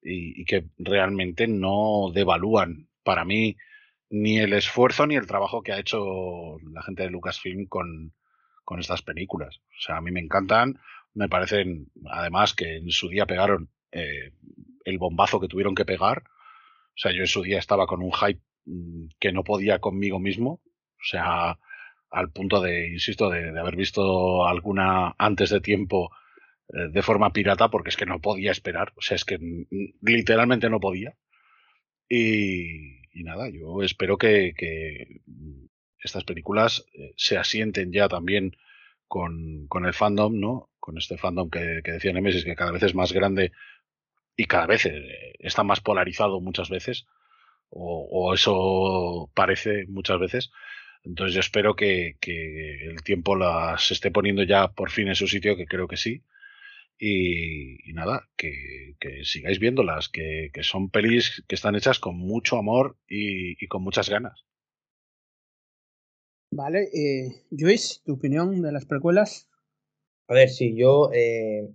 [0.04, 3.56] y, que realmente no devalúan para mí
[4.10, 8.12] ni el esfuerzo ni el trabajo que ha hecho la gente de Lucasfilm con,
[8.65, 9.60] con estas películas.
[9.70, 10.78] O sea, a mí me encantan,
[11.15, 14.33] me parecen, además que en su día pegaron eh,
[14.85, 16.22] el bombazo que tuvieron que pegar.
[16.26, 20.20] O sea, yo en su día estaba con un hype mm, que no podía conmigo
[20.20, 20.60] mismo.
[20.60, 21.58] O sea,
[22.10, 26.10] al punto de, insisto, de, de haber visto alguna antes de tiempo
[26.68, 28.92] de forma pirata, porque es que no podía esperar.
[28.97, 29.38] O sea, es que
[30.00, 31.14] literalmente no podía.
[32.08, 34.54] Y, nada, yo espero que,
[35.98, 38.56] estas películas eh, se asienten ya también
[39.08, 40.70] con, con el fandom, ¿no?
[40.78, 43.52] Con este fandom que, que decía Nemesis, que cada vez es más grande
[44.36, 47.06] y cada vez eh, está más polarizado muchas veces,
[47.70, 50.50] o, o eso parece muchas veces.
[51.04, 55.26] Entonces yo espero que, que el tiempo las esté poniendo ya por fin en su
[55.26, 56.22] sitio, que creo que sí.
[56.98, 62.16] Y, y nada, que, que sigáis viéndolas, que, que son pelis que están hechas con
[62.16, 64.44] mucho amor y, y con muchas ganas.
[66.50, 69.48] Vale, eh, Joyce, ¿tu opinión de las precuelas?
[70.28, 71.68] A ver, sí, yo eh,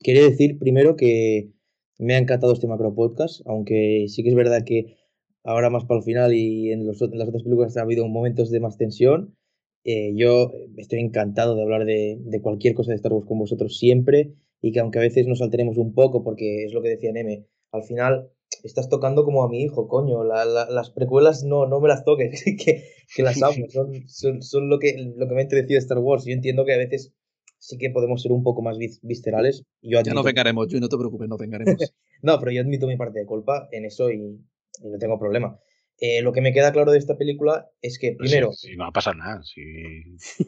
[0.00, 1.50] quería decir primero que
[1.98, 4.96] me ha encantado este macro podcast, aunque sí que es verdad que
[5.44, 8.50] ahora más para el final y en, los, en las otras películas ha habido momentos
[8.50, 9.36] de más tensión.
[9.84, 13.78] Eh, yo estoy encantado de hablar de, de cualquier cosa de Star Wars con vosotros
[13.78, 17.12] siempre y que aunque a veces nos alteremos un poco, porque es lo que decía
[17.12, 18.30] Neme, al final
[18.64, 22.04] estás tocando como a mi hijo, coño, la- la- las precuelas no, no me las
[22.04, 22.82] toques, que,
[23.14, 26.24] que las amo, son, son, son lo, que, lo que me ha entreecido Star Wars.
[26.26, 27.12] Yo entiendo que a veces
[27.58, 29.62] sí que podemos ser un poco más vis- viscerales.
[29.82, 31.76] Yo Ya admito, nos vengaremos, Joy, no te preocupes, nos vengaremos.
[32.22, 34.40] no, pero yo admito mi parte de culpa en eso y,
[34.82, 35.58] y no tengo problema.
[36.00, 38.92] Eh, lo que me queda claro de esta película es que, primero, Si, si no
[38.92, 39.60] pasa nada, si...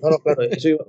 [0.01, 0.85] no, no, claro, eso iba,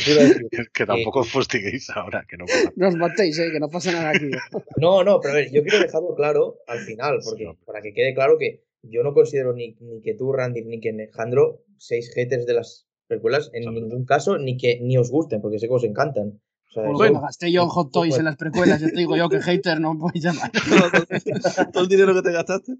[0.00, 0.46] eso iba a decir.
[0.50, 3.68] que, que tampoco os fustiguéis ahora, que no pasa No os matéis, eh, que no
[3.68, 4.30] pasa nada aquí.
[4.78, 7.58] No, no, pero a ver, yo quiero dejarlo claro al final, porque Sí.
[7.64, 10.90] para que quede claro que yo no considero ni, ni que tú, Randy, ni que
[10.90, 13.80] Alejandro seis haters de las precuelas en Exacto.
[13.80, 16.40] ningún caso, ni que ni os gusten, porque sé que os encantan.
[16.70, 19.16] O sea, que me gasté yo en Hot Toys en las precuelas, yo te digo
[19.16, 20.50] yo que hater no me podéis llamar.
[21.72, 22.72] Todo el dinero que te gastaste.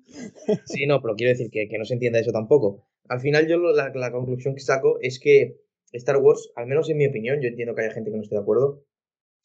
[0.64, 2.86] Sí, no, pero quiero decir que, que no se entienda eso tampoco.
[3.08, 5.56] Al final yo lo- la, la conclusión que saco es que
[5.92, 8.36] Star Wars, al menos en mi opinión, yo entiendo que haya gente que no esté
[8.36, 8.84] de acuerdo,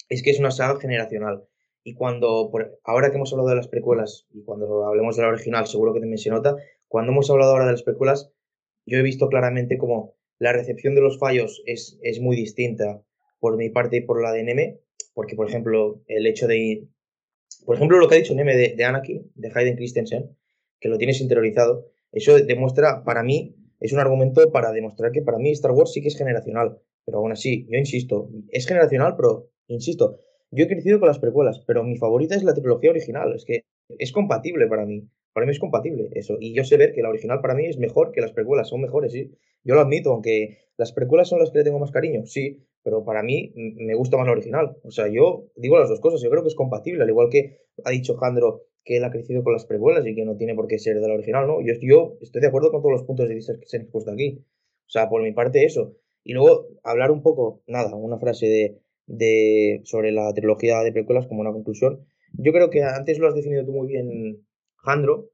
[0.10, 1.44] es que es una saga generacional.
[1.83, 5.29] Y cuando, por- ahora que hemos hablado de las precuelas, y cuando hablemos de la
[5.29, 6.56] original, seguro que también se nota,
[6.88, 8.31] cuando hemos hablado ahora de las precuelas,
[8.85, 13.01] yo he visto claramente como la recepción de los fallos es, es muy distinta
[13.45, 14.79] por mi parte y por la de Neme,
[15.13, 16.88] porque, por ejemplo, el hecho de...
[17.63, 20.35] Por ejemplo, lo que ha dicho Neme de, de Anakin, de Hayden Christensen,
[20.79, 25.38] que lo tienes interiorizado, eso demuestra, para mí, es un argumento para demostrar que para
[25.38, 26.79] mí Star Wars sí que es generacional.
[27.06, 31.60] Pero aún así, yo insisto, es generacional, pero insisto, yo he crecido con las precuelas,
[31.67, 33.31] pero mi favorita es la trilogía original.
[33.35, 33.65] Es que
[33.99, 35.08] es compatible para mí.
[35.33, 36.38] Para mí es compatible eso.
[36.40, 38.69] Y yo sé ver que la original para mí es mejor que las precuelas.
[38.69, 39.38] Son mejores, sí.
[39.63, 42.65] Yo lo admito, aunque las precuelas son las que le tengo más cariño, sí.
[42.85, 44.78] Pero para mí me gusta más la original.
[44.84, 46.22] O sea, yo digo las dos cosas.
[46.22, 47.01] Yo creo que es compatible.
[47.01, 50.24] Al igual que ha dicho Jandro que él ha crecido con las precuelas y que
[50.24, 51.58] no tiene por qué ser de la original, ¿no?
[51.62, 54.46] Yo, estoy de acuerdo con todos los puntos de vista que se han expuesto aquí.
[54.85, 55.96] O sea, por mi parte eso.
[56.24, 61.26] Y luego hablar un poco, nada, una frase de, de sobre la trilogía de precuelas
[61.26, 62.06] como una conclusión.
[62.34, 65.32] Yo creo que antes lo has definido tú muy bien, Jandro,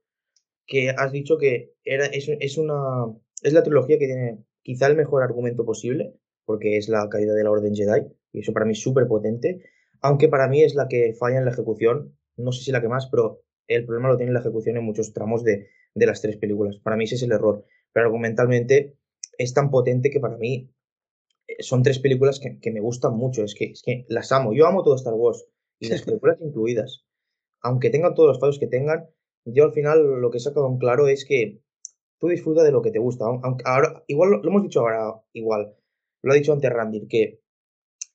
[0.66, 3.08] que has dicho que era, es, es una
[3.42, 6.14] es la trilogía que tiene quizá el mejor argumento posible,
[6.46, 9.64] porque es la caída de la Orden Jedi, y eso para mí es súper potente,
[10.02, 12.88] aunque para mí es la que falla en la ejecución, no sé si la que
[12.88, 16.22] más, pero el problema lo tiene en la ejecución en muchos tramos de, de las
[16.22, 16.78] tres películas.
[16.84, 18.98] Para mí ese es el error, pero argumentalmente
[19.38, 20.72] es tan potente que para mí
[21.48, 24.54] eh, son tres películas que, que me gustan mucho, es que, es que las amo,
[24.54, 25.46] yo amo todo Star Wars,
[25.80, 27.06] y las películas incluidas,
[27.62, 29.08] aunque tengan todos los fallos que tengan,
[29.46, 31.62] yo al final lo que he sacado en claro es que
[32.20, 33.26] tú disfruta de lo que te gusta.
[33.26, 35.76] Aunque ahora, igual lo, lo hemos dicho ahora, igual.
[36.22, 37.42] Lo ha dicho antes Randy, que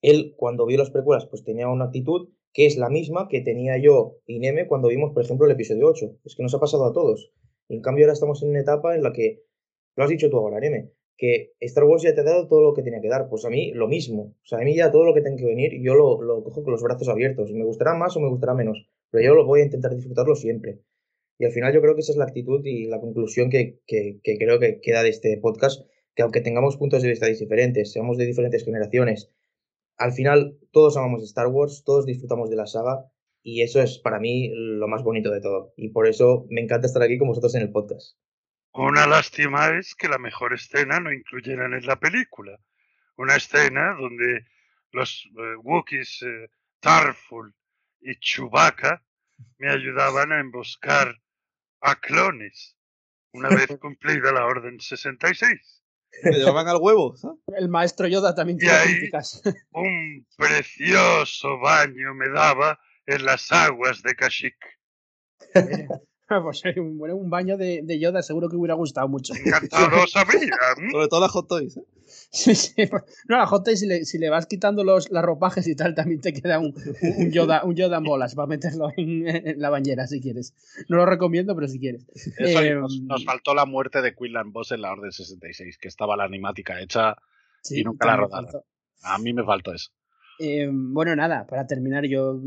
[0.03, 3.77] él cuando vio las precuelas pues tenía una actitud que es la misma que tenía
[3.77, 6.21] yo y Neme cuando vimos, por ejemplo, el episodio 8.
[6.25, 7.31] Es que nos ha pasado a todos.
[7.69, 9.43] En cambio ahora estamos en una etapa en la que,
[9.95, 12.73] lo has dicho tú ahora, Neme, que Star Wars ya te ha dado todo lo
[12.73, 13.29] que tenía que dar.
[13.29, 14.35] Pues a mí lo mismo.
[14.43, 16.73] O sea, a mí ya todo lo que tenga que venir, yo lo, cojo con
[16.73, 17.53] los brazos abiertos.
[17.53, 18.89] Me gustará más o me gustará menos.
[19.11, 20.81] Pero yo lo voy a intentar disfrutarlo siempre.
[21.39, 24.39] Y al final yo creo que esa es la actitud y la conclusión que, que
[24.39, 28.27] creo que queda de este podcast, que aunque tengamos puntos de vista diferentes, seamos de
[28.27, 29.31] diferentes generaciones,
[29.99, 33.05] al final todos amamos Star Wars, todos disfrutamos de la saga
[33.43, 35.75] y eso es para mí lo más bonito de todo.
[35.77, 38.19] Y por eso me encanta estar aquí con vosotros en el podcast.
[38.73, 42.59] Una lástima es que la mejor escena no incluyeran en la película.
[43.19, 44.45] una escena donde
[44.93, 46.51] los eh, Wookiees eh,
[46.81, 47.55] Tarful
[48.01, 49.03] y Chewbacca
[49.59, 51.15] me ayudaban a emboscar
[51.81, 52.77] a clones
[53.33, 55.86] una vez cumplida la Orden 66.
[56.23, 57.17] Me llevaban al huevo.
[57.17, 57.39] ¿sabes?
[57.57, 59.43] El maestro Yoda también tiene críticas.
[59.73, 64.57] Un precioso baño me daba en las aguas de Kashyyyk.
[66.43, 69.35] pues eh, un, bueno, un baño de, de Yoda seguro que hubiera gustado mucho.
[69.45, 70.55] Encantado sabía.
[70.79, 70.91] ¿m?
[70.91, 71.77] Sobre todo las hot toys.
[71.77, 71.85] ¿eh?
[72.31, 72.87] Sí, sí.
[72.87, 75.95] pues, No, a Hot si le, si le vas quitando los, las ropajes y tal,
[75.95, 76.75] también te queda un,
[77.19, 80.55] un Yoda, un Yoda en bolas para meterlo en, en la bañera si quieres.
[80.89, 82.07] No lo recomiendo, pero si quieres.
[82.15, 85.79] Eso y Eh, nos, nos faltó la muerte de Quinlan Boss en la Orden 66,
[85.79, 87.17] que estaba la animática hecha
[87.63, 88.63] sí, y nunca la rodaron.
[89.03, 89.91] A mí me faltó eso.
[90.39, 92.41] Eh, bueno, nada, para terminar, yo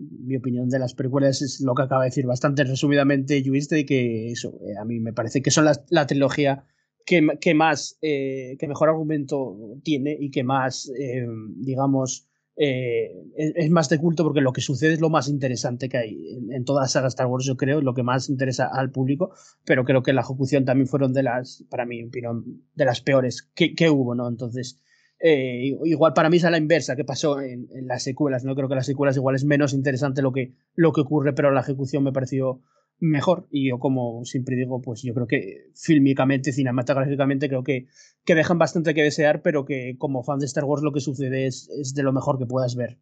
[0.00, 3.84] mi opinión de las precuelas es lo que acaba de decir bastante resumidamente Luis, de
[3.84, 6.64] que eso, eh, a mí me parece que son las- la trilogía
[7.06, 13.52] que, que más, eh, que mejor argumento tiene y que más, eh, digamos, eh, es,
[13.56, 16.52] es más de culto porque lo que sucede es lo más interesante que hay en,
[16.52, 19.32] en toda la saga Star Wars, yo creo, lo que más interesa al público,
[19.64, 23.74] pero creo que la ejecución también fueron de las, para opinión, de las peores que,
[23.74, 24.28] que hubo, ¿no?
[24.28, 24.78] Entonces,
[25.20, 28.44] eh, igual para mí es a la inversa que pasó en, las secuelas.
[28.44, 31.50] No creo que las secuelas igual es menos interesante lo que, lo que ocurre, pero
[31.50, 32.60] la ejecución me pareció
[32.98, 33.46] mejor.
[33.50, 37.86] Y yo, como siempre digo, pues yo creo que fílmicamente, cinematográficamente, creo que,
[38.24, 41.46] que dejan bastante que desear, pero que como fan de Star Wars lo que sucede
[41.46, 42.98] es, es de lo mejor que puedas ver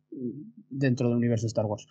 [0.70, 1.86] dentro del universo de Star Wars.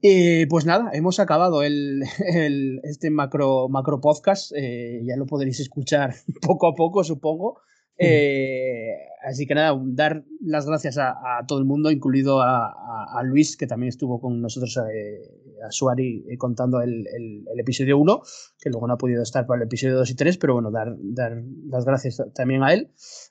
[0.00, 2.02] Y pues nada, hemos acabado el,
[2.34, 4.52] el- este macro, macro podcast.
[4.56, 7.60] eh, ya lo podréis escuchar poco a poco, supongo.
[7.98, 8.88] Eh,
[9.24, 13.22] así que nada, dar las gracias a, a todo el mundo, incluido a, a- a
[13.22, 15.20] Luis, que también estuvo con nosotros, eh,
[15.66, 18.20] a Suari, eh, contando el, el- el episodio 1,
[18.60, 20.94] que luego no ha podido estar para el episodio 2 y 3, pero bueno, dar,
[20.98, 22.90] dar las gracias también a él.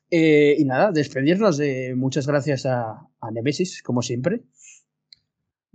[0.10, 4.44] Eh, y nada, despedirnos de muchas gracias a Nemesis, como siempre.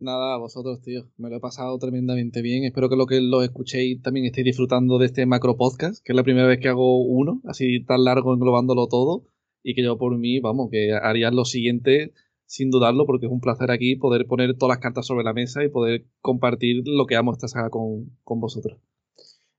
[0.00, 1.10] Nada, a vosotros, tío.
[1.16, 2.62] Me lo he pasado tremendamente bien.
[2.62, 6.16] Espero que lo que lo escuchéis también estéis disfrutando de este macro podcast, que es
[6.16, 9.24] la primera vez que hago uno, así tan largo, englobándolo todo.
[9.64, 12.12] Y que yo por mí, vamos, que haría lo siguiente
[12.46, 15.64] sin dudarlo, porque es un placer aquí poder poner todas las cartas sobre la mesa
[15.64, 18.78] y poder compartir lo que amo esta saga con, con vosotros.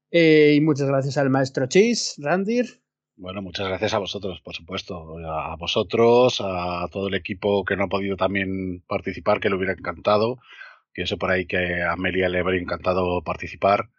[0.09, 2.81] Eh, y muchas gracias al maestro Chase, Randir.
[3.19, 5.17] Bueno, muchas gracias a vosotros, por supuesto.
[5.27, 9.73] A vosotros, a todo el equipo que no ha podido también participar, que le hubiera
[9.73, 10.39] encantado.
[10.93, 13.89] Que sé por ahí que a Amelia le habría encantado participar.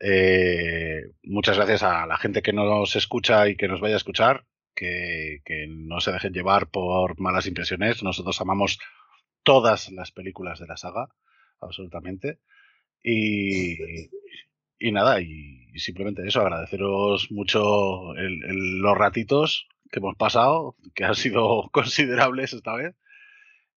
[0.00, 4.46] Eh, muchas gracias a la gente que nos escucha y que nos vaya a escuchar.
[4.74, 8.02] Que, que no se dejen llevar por malas impresiones.
[8.02, 8.78] Nosotros amamos
[9.42, 11.08] todas las películas de la saga,
[11.60, 12.38] absolutamente.
[13.02, 13.76] Y,
[14.78, 20.74] y nada, y, y simplemente eso, agradeceros mucho el- el- los ratitos que hemos pasado,
[20.94, 22.94] que han sido considerables esta vez,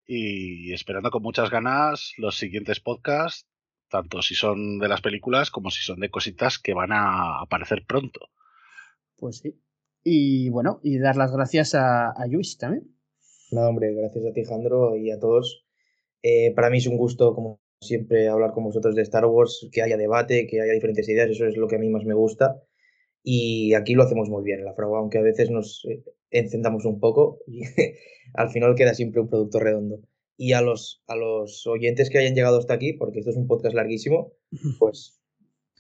[0.07, 3.47] y esperando con muchas ganas los siguientes podcasts,
[3.91, 7.85] tanto si son de las películas como si son de cositas que van a aparecer
[7.87, 8.21] pronto.
[9.17, 9.61] Pues sí.
[10.05, 12.85] Y bueno, y dar las gracias a, a Luis también.
[13.51, 15.67] Nada, hombre, gracias a ti, Jandro, y a todos.
[16.23, 19.83] Eh, para mí es un gusto, como siempre, hablar con vosotros de Star Wars, que
[19.83, 22.63] haya debate, que haya diferentes ideas, eso es lo que a mí más me gusta.
[23.23, 26.85] Y aquí lo hacemos muy bien en la fragua, aunque a veces nos eh, encendamos
[26.85, 27.63] un poco y
[28.35, 30.01] al final queda siempre un producto redondo.
[30.37, 33.49] Y a los, a los oyentes que hayan llegado hasta aquí, porque esto es un
[33.49, 34.33] podcast larguísimo,
[34.79, 35.21] pues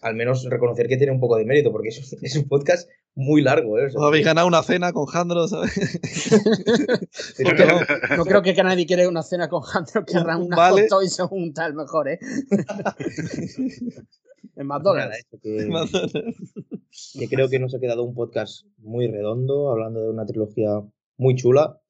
[0.00, 3.42] al menos reconocer que tiene un poco de mérito, porque es, es un podcast muy
[3.42, 3.80] largo.
[3.80, 3.88] ¿eh?
[3.96, 5.72] O habéis ganado una cena con Jandro, ¿sabes?
[7.40, 7.80] No creo,
[8.16, 10.82] no creo que nadie quiera una cena con Hunter, querrán una Vale.
[10.82, 12.20] hot toys o un tal mejor, ¿eh?
[14.56, 15.26] en Nada, McDonald's.
[15.42, 15.68] que,
[17.18, 20.80] que creo que nos ha quedado un podcast muy redondo, hablando de una trilogía
[21.16, 21.80] muy chula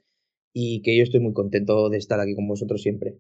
[0.55, 3.19] y que yo estoy muy contento de estar aquí con vosotros siempre.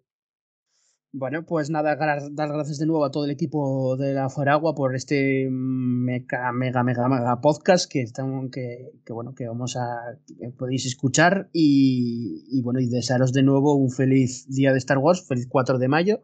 [1.10, 4.94] Bueno, pues nada, dar gracias de nuevo a todo el equipo de la Faragua por
[4.94, 10.18] este mega, mega, mega, mega podcast que, estamos, que, que bueno, que vamos a,
[10.58, 15.26] podéis escuchar y, y bueno, y desearos de nuevo un feliz día de Star Wars,
[15.26, 16.22] feliz 4 de mayo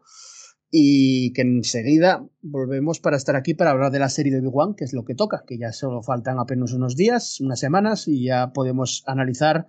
[0.69, 4.83] y que enseguida volvemos para estar aquí para hablar de la serie de Obi-Wan, que
[4.83, 8.51] es lo que toca, que ya solo faltan apenas unos días, unas semanas y ya
[8.53, 9.67] podemos analizar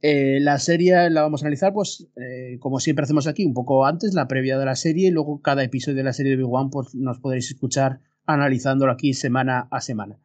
[0.00, 3.84] eh, la serie la vamos a analizar, pues, eh, como siempre hacemos aquí, un poco
[3.84, 6.70] antes, la previa de la serie, y luego cada episodio de la serie de Obi-Wan,
[6.70, 10.18] pues nos podréis escuchar analizándolo aquí semana a semana.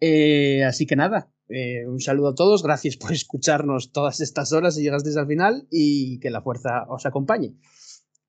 [0.00, 1.30] Eh, así que nada,
[1.86, 6.20] un saludo a todos, gracias por escucharnos todas estas horas y llegasteis al final y
[6.20, 7.54] que la fuerza os acompañe.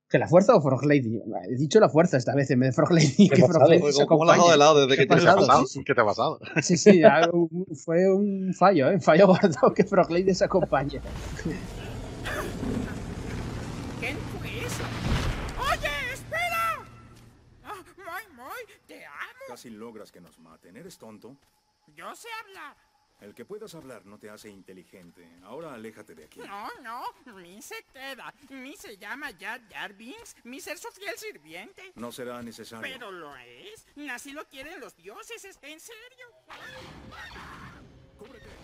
[0.09, 1.21] ¿Que la fuerza o Frog Lady?
[1.49, 3.29] He dicho la fuerza esta vez en vez de Frog Lady.
[3.29, 5.27] Que Frog Lady se ¿Cómo la has dejado de lado desde que ¿Qué te te
[5.27, 5.65] ha has pasado?
[5.85, 6.39] ¿Qué te ha pasado?
[6.63, 8.95] Sí, sí, ya, un- fue un fallo, ¿eh?
[8.95, 10.99] Un fallo guardado que Frog Lady se acompañe.
[13.99, 14.83] ¿Quién fue eso?
[15.61, 16.79] ¡Oye, espera!
[17.65, 19.13] Ah, Moy, Moy, te amo.
[19.47, 20.75] Casi logras que nos maten.
[20.77, 21.35] ¿Eres tonto?
[21.95, 22.75] Yo sé hablar.
[23.21, 25.27] El que puedas hablar no te hace inteligente.
[25.43, 26.39] Ahora aléjate de aquí.
[26.39, 27.03] No, no,
[27.35, 28.33] mi se queda.
[28.49, 31.91] Mi se llama Jar Jar Binks, mi ser su fiel sirviente.
[31.95, 32.81] No será necesario.
[32.81, 33.85] Pero lo es.
[34.09, 36.27] Así lo quieren los dioses, es en serio.
[38.17, 38.58] ¡Cúbrete!